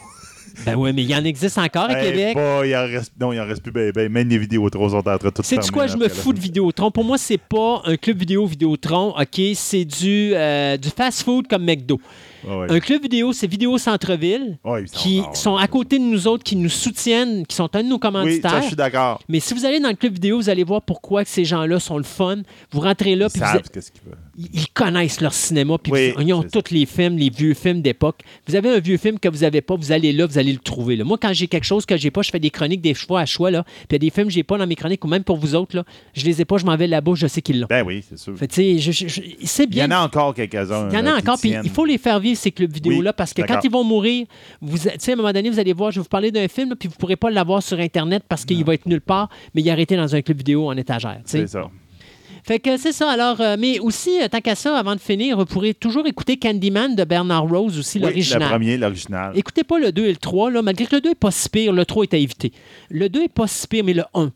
Ben 0.65 0.75
ouais, 0.75 0.93
mais 0.93 1.03
il 1.03 1.09
y 1.09 1.15
en 1.15 1.23
existe 1.25 1.57
encore 1.57 1.89
à 1.89 1.93
Hey, 1.99 2.11
Québec. 2.11 2.35
boy, 2.35 2.69
il 2.69 2.75
en 2.75 2.81
reste, 2.85 3.13
non, 3.19 3.33
il 3.33 3.39
en 3.39 3.45
reste 3.45 3.61
plus. 3.63 3.71
Ben, 3.71 3.91
ben, 3.91 4.11
même 4.11 4.29
les 4.29 4.37
vidéos 4.37 4.69
trop 4.69 4.89
sont 4.89 4.97
en 4.97 5.01
train 5.01 5.17
de 5.17 5.29
tout 5.29 5.41
C'est 5.43 5.69
quoi, 5.71 5.87
je 5.87 5.97
me 5.97 6.03
là. 6.03 6.09
fous 6.09 6.33
de 6.33 6.39
Vidéotron. 6.39 6.91
Pour 6.91 7.03
moi, 7.03 7.17
c'est 7.17 7.37
pas 7.39 7.81
un 7.85 7.95
club 7.97 8.17
vidéo 8.19 8.45
Vidéotron, 8.45 9.13
OK? 9.19 9.41
C'est 9.55 9.85
du, 9.85 10.31
euh, 10.35 10.77
du 10.77 10.89
fast-food 10.89 11.47
comme 11.47 11.63
McDo. 11.65 11.99
Ouais. 12.47 12.67
Un 12.69 12.79
club 12.79 13.01
vidéo, 13.03 13.31
c'est 13.33 13.47
Vidéo 13.47 13.77
Centre-Ville, 13.77 14.57
Ouais, 14.63 14.83
ils 14.83 14.87
sont- 14.89 14.97
qui 14.99 15.23
sont 15.33 15.55
à 15.57 15.67
côté 15.67 15.97
de 15.99 16.03
nous 16.03 16.27
autres, 16.27 16.43
qui 16.43 16.55
nous 16.55 16.69
soutiennent, 16.69 17.45
qui 17.45 17.55
sont 17.55 17.73
un 17.75 17.83
de 17.83 17.87
nos 17.87 17.95
Oui, 17.95 17.99
commanditaires. 17.99 18.51
ça, 18.51 18.61
je 18.61 18.67
suis 18.67 18.75
d'accord. 18.75 19.19
Mais 19.29 19.39
si 19.39 19.53
vous 19.53 19.65
allez 19.65 19.79
dans 19.79 19.89
le 19.89 19.95
club 19.95 20.13
vidéo, 20.13 20.37
vous 20.37 20.49
allez 20.49 20.63
voir 20.63 20.81
pourquoi 20.81 21.25
ces 21.25 21.45
gens-là 21.45 21.79
sont 21.79 21.97
le 21.97 22.03
fun. 22.03 22.37
Vous 22.71 22.79
rentrez 22.81 23.15
là, 23.15 23.27
Ils 23.33 23.39
puis 23.39 23.41
vous 23.41 23.81
ils 24.37 24.49
ils 24.53 24.67
connaissent 24.69 25.21
leur 25.21 25.33
cinéma, 25.33 25.77
puis 25.77 25.91
Oui, 25.91 26.11
vous- 26.15 26.21
ils 26.23 26.33
ont 26.33 26.43
tous 26.43 26.71
les 26.71 26.85
films, 26.87 27.17
les 27.17 27.29
vieux 27.29 27.53
films 27.53 27.81
d'époque. 27.81 28.21
Vous 28.47 28.55
avez 28.55 28.69
un 28.69 28.79
vieux 28.79 28.97
film 28.97 29.19
que 29.19 29.29
vous 29.29 29.39
n'avez 29.39 29.61
pas, 29.61 29.75
vous 29.75 29.91
allez 29.91 30.11
là, 30.11 30.25
vous 30.25 30.37
allez 30.37 30.51
le 30.53 30.57
trouver. 30.59 30.95
là. 30.95 31.03
Moi, 31.03 31.17
quand 31.21 31.31
j'ai 31.33 31.47
quelque 31.47 31.63
chose 31.65 31.85
que 31.85 31.95
j'ai 31.97 32.09
pas, 32.11 32.23
je 32.23 32.31
fais 32.31 32.39
des 32.39 32.49
chroniques 32.49 32.81
des 32.81 32.93
fois 32.95 33.21
à 33.21 33.25
choix, 33.25 33.51
là. 33.51 33.63
Puis 33.63 33.73
il 33.91 33.93
y 33.93 33.95
a 33.95 33.99
des 33.99 34.09
films 34.09 34.27
que 34.27 34.33
j'ai 34.33 34.43
pas 34.43 34.57
dans 34.57 34.65
mes 34.67 34.75
chroniques, 34.75 35.03
ou 35.05 35.07
même 35.07 35.23
pour 35.23 35.37
vous 35.37 35.53
autres, 35.55 35.75
là, 35.75 35.83
je 36.13 36.25
les 36.25 36.41
ai 36.41 36.45
pas, 36.45 36.57
je 36.57 36.65
m'en 36.65 36.75
vais 36.75 36.87
là-bas, 36.87 37.11
je 37.15 37.27
sais 37.27 37.41
qu'ils 37.41 37.59
l'ont. 37.59 37.67
Ben 37.69 37.85
oui, 37.85 38.03
c'est 38.07 38.17
sûr. 38.17 38.35
Fait, 38.37 38.47
tu 38.47 38.55
sais, 38.55 38.79
je- 38.79 38.91
je- 38.91 39.07
je- 39.07 39.21
c'est 39.43 39.63
Il 39.65 39.69
y 39.69 39.73
bien. 39.75 39.87
en 39.87 39.91
a 39.91 39.99
encore 40.05 40.33
quelques-uns. 40.33 40.89
Il 40.89 40.95
y 40.95 40.97
en 40.97 41.05
a 41.05 41.13
qui 41.13 41.21
encore, 41.29 41.39
puis 41.39 41.53
il 41.63 41.69
faut 41.69 41.85
les 41.85 41.97
faire 41.99 42.19
vivre, 42.19 42.32
ces 42.35 42.51
clubs 42.51 42.71
vidéo-là, 42.71 43.11
Oui, 43.11 43.15
parce 43.17 43.33
que 43.33 43.41
quand 43.41 43.59
ils 43.63 43.71
vont 43.71 43.83
mourir, 43.83 44.25
vous, 44.61 44.77
tu 44.77 44.89
sais, 44.99 45.11
à 45.11 45.13
un 45.13 45.17
moment 45.17 45.31
donné, 45.33 45.49
vous 45.49 45.59
allez 45.59 45.73
voir, 45.73 45.91
je 45.91 45.99
vais 45.99 46.03
vous 46.03 46.09
parler 46.09 46.31
d'un 46.31 46.47
film, 46.47 46.69
là, 46.69 46.75
puis 46.75 46.87
vous 46.87 46.95
ne 46.95 46.99
pourrez 46.99 47.15
pas 47.15 47.29
l'avoir 47.29 47.61
sur 47.63 47.79
Internet 47.79 48.23
parce 48.27 48.45
qu'il 48.45 48.63
va 48.63 48.73
être 48.73 48.85
nulle 48.85 49.01
part, 49.01 49.29
mais 49.53 49.61
il 49.61 49.67
est 49.67 49.71
arrêté 49.71 49.95
dans 49.95 50.15
un 50.15 50.21
club 50.21 50.37
vidéo 50.37 50.67
en 50.67 50.77
étagère. 50.77 51.21
C'est 51.25 51.47
ça. 51.47 51.69
Fait 52.45 52.59
que 52.59 52.75
c'est 52.75 52.91
ça. 52.91 53.09
Alors, 53.09 53.39
euh, 53.39 53.55
mais 53.57 53.79
aussi, 53.79 54.21
euh, 54.21 54.27
tant 54.27 54.41
qu'à 54.41 54.55
ça, 54.55 54.77
avant 54.77 54.95
de 54.95 54.99
finir, 54.99 55.37
vous 55.37 55.45
pourrez 55.45 55.73
toujours 55.73 56.05
écouter 56.07 56.35
Candyman 56.35 56.93
de 56.93 57.05
Bernard 57.05 57.47
Rose 57.47 57.79
aussi, 57.79 57.99
Oui, 57.99 58.01
le 58.03 58.09
l'original. 58.09 58.49
premier, 58.49 58.75
l'original. 58.77 59.31
Écoutez 59.33 59.63
pas 59.63 59.79
le 59.79 59.93
2 59.93 60.05
et 60.07 60.09
le 60.11 60.17
3, 60.17 60.51
là, 60.51 60.61
malgré 60.61 60.85
que 60.85 60.95
le 60.95 61.01
2 61.01 61.11
est 61.11 61.15
pas 61.15 61.31
si 61.31 61.47
pire, 61.47 61.71
le 61.71 61.85
3 61.85 62.03
est 62.03 62.13
à 62.13 62.17
éviter. 62.17 62.51
Le 62.89 63.07
2 63.07 63.23
est 63.23 63.27
pas 63.33 63.47
si 63.47 63.65
pire, 63.65 63.85
mais 63.85 63.93
le 63.93 64.03
1. 64.13 64.31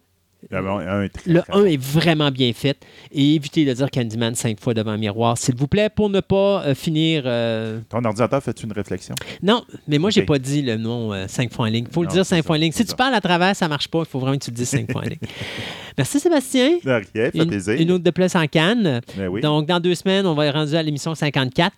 Très, 0.50 0.62
Le 0.62 1.42
très 1.42 1.54
1 1.54 1.60
bon. 1.60 1.66
est 1.66 1.82
vraiment 1.82 2.30
bien 2.32 2.52
fait. 2.54 2.78
Et 3.12 3.36
évitez 3.36 3.66
de 3.66 3.74
dire 3.74 3.90
Candyman 3.92 4.36
cinq 4.36 4.60
fois 4.60 4.74
devant 4.74 4.92
un 4.92 4.98
miroir, 4.98 5.38
s'il 5.38 5.56
vous 5.56 5.68
plaît, 5.68 5.90
pour 5.90 6.10
ne 6.10 6.20
pas 6.20 6.64
euh, 6.66 6.76
finir. 6.76 7.24
euh, 7.26 7.80
Ton 7.90 8.04
ordinateur 8.06 8.42
fait 8.44 8.62
une 8.64 8.72
réflexion? 8.72 9.16
Non, 9.42 9.64
mais 9.88 9.98
moi, 9.98 10.10
j'ai 10.12 10.22
Ok. 10.22 10.28
pas 10.28 10.40
dit 10.40 10.62
le 10.62 10.78
nom 10.78 11.12
euh, 11.14 11.26
cinq 11.28 11.52
fois 11.52 11.66
en 11.66 11.70
ligne. 11.70 11.86
Il 11.90 11.94
faut 11.94 12.04
le 12.04 12.08
dire 12.10 12.26
cinq 12.26 12.38
ça, 12.38 12.44
fois 12.44 12.56
en 12.56 12.60
ligne. 12.60 12.72
Si 12.72 12.86
tu 12.86 12.96
parles 12.96 13.16
à 13.16 13.22
travers, 13.22 13.56
ça 13.56 13.68
marche 13.68 13.88
pas. 13.88 14.00
Il 14.00 14.06
faut 14.06 14.20
vraiment 14.20 14.38
que 14.38 14.44
tu 14.46 14.52
le 14.52 14.56
dises 14.56 14.70
cinq 14.70 14.92
fois 14.92 15.02
en 15.02 15.06
ligne. 15.06 15.18
Merci, 15.98 16.20
Sébastien. 16.20 16.78
De 16.84 16.92
rien, 16.92 17.02
fait 17.32 17.32
Une, 17.34 17.48
plaisir. 17.48 17.74
une 17.82 17.92
autre 17.94 18.04
de 18.04 18.12
plus 18.12 18.36
en 18.36 18.46
canne. 18.46 19.02
Ben 19.18 19.28
oui. 19.30 19.42
Donc, 19.42 19.66
dans 19.66 19.80
deux 19.80 19.96
semaines, 19.96 20.28
on 20.28 20.36
va 20.36 20.46
être 20.46 20.54
rendu 20.54 20.76
à 20.76 20.84
l'émission 20.84 21.16
54. 21.16 21.74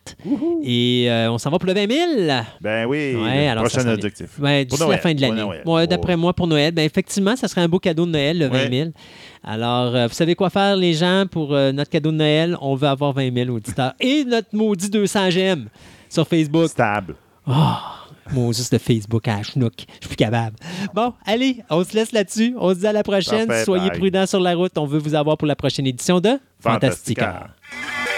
Et 0.61 1.05
euh, 1.09 1.31
on 1.31 1.37
s'en 1.37 1.49
va 1.49 1.57
pour 1.57 1.67
le 1.67 1.73
20 1.73 1.89
000. 2.27 2.41
Ben 2.59 2.85
oui, 2.85 3.15
Ouais, 3.15 3.47
alors 3.47 3.63
prochain 3.63 3.87
objectif. 3.87 4.37
Ouais, 4.39 4.65
d'ici 4.65 4.83
la 4.89 4.97
fin 4.97 5.13
de 5.13 5.21
l'année. 5.21 5.41
Noël. 5.41 5.61
Ouais, 5.65 5.87
D'après 5.87 6.15
Oh. 6.15 6.17
moi, 6.17 6.33
pour 6.33 6.47
Noël, 6.47 6.73
ben, 6.73 6.83
effectivement, 6.83 7.37
ça 7.37 7.47
serait 7.47 7.61
un 7.61 7.69
beau 7.69 7.79
cadeau 7.79 8.05
de 8.05 8.11
Noël, 8.11 8.48
20 8.49 8.69
000. 8.71 8.89
Alors, 9.43 9.95
euh, 9.95 10.07
vous 10.07 10.13
savez 10.13 10.35
quoi 10.35 10.49
faire, 10.49 10.75
les 10.75 10.93
gens, 10.93 11.25
pour 11.29 11.53
euh, 11.53 11.71
notre 11.71 11.89
cadeau 11.89 12.11
de 12.11 12.17
Noël? 12.17 12.57
On 12.61 12.75
veut 12.75 12.87
avoir 12.87 13.13
20 13.13 13.33
000 13.33 13.49
auditeurs. 13.49 13.93
Et 13.99 14.23
notre 14.25 14.49
maudit 14.53 14.89
200 14.89 15.29
j'aime 15.29 15.69
sur 16.09 16.27
Facebook. 16.27 16.67
Stable. 16.69 17.15
Oh, 17.47 17.53
Moses 18.31 18.69
de 18.69 18.77
Facebook 18.77 19.27
à 19.27 19.41
Schnook. 19.41 19.73
Je 19.77 20.07
suis 20.07 20.07
plus 20.09 20.15
capable. 20.15 20.55
Bon, 20.93 21.13
allez, 21.25 21.63
on 21.69 21.83
se 21.83 21.95
laisse 21.95 22.11
là-dessus. 22.11 22.55
On 22.59 22.73
se 22.73 22.79
dit 22.79 22.87
à 22.87 22.93
la 22.93 23.03
prochaine. 23.03 23.47
Parfait, 23.47 23.65
Soyez 23.65 23.89
bye. 23.89 23.97
prudents 23.99 24.25
sur 24.25 24.39
la 24.39 24.55
route. 24.55 24.77
On 24.77 24.85
veut 24.85 24.99
vous 24.99 25.15
avoir 25.15 25.37
pour 25.37 25.47
la 25.47 25.55
prochaine 25.55 25.87
édition 25.87 26.19
de 26.19 26.39
Fantastica. 26.59 27.25
Fantastica. 27.25 28.08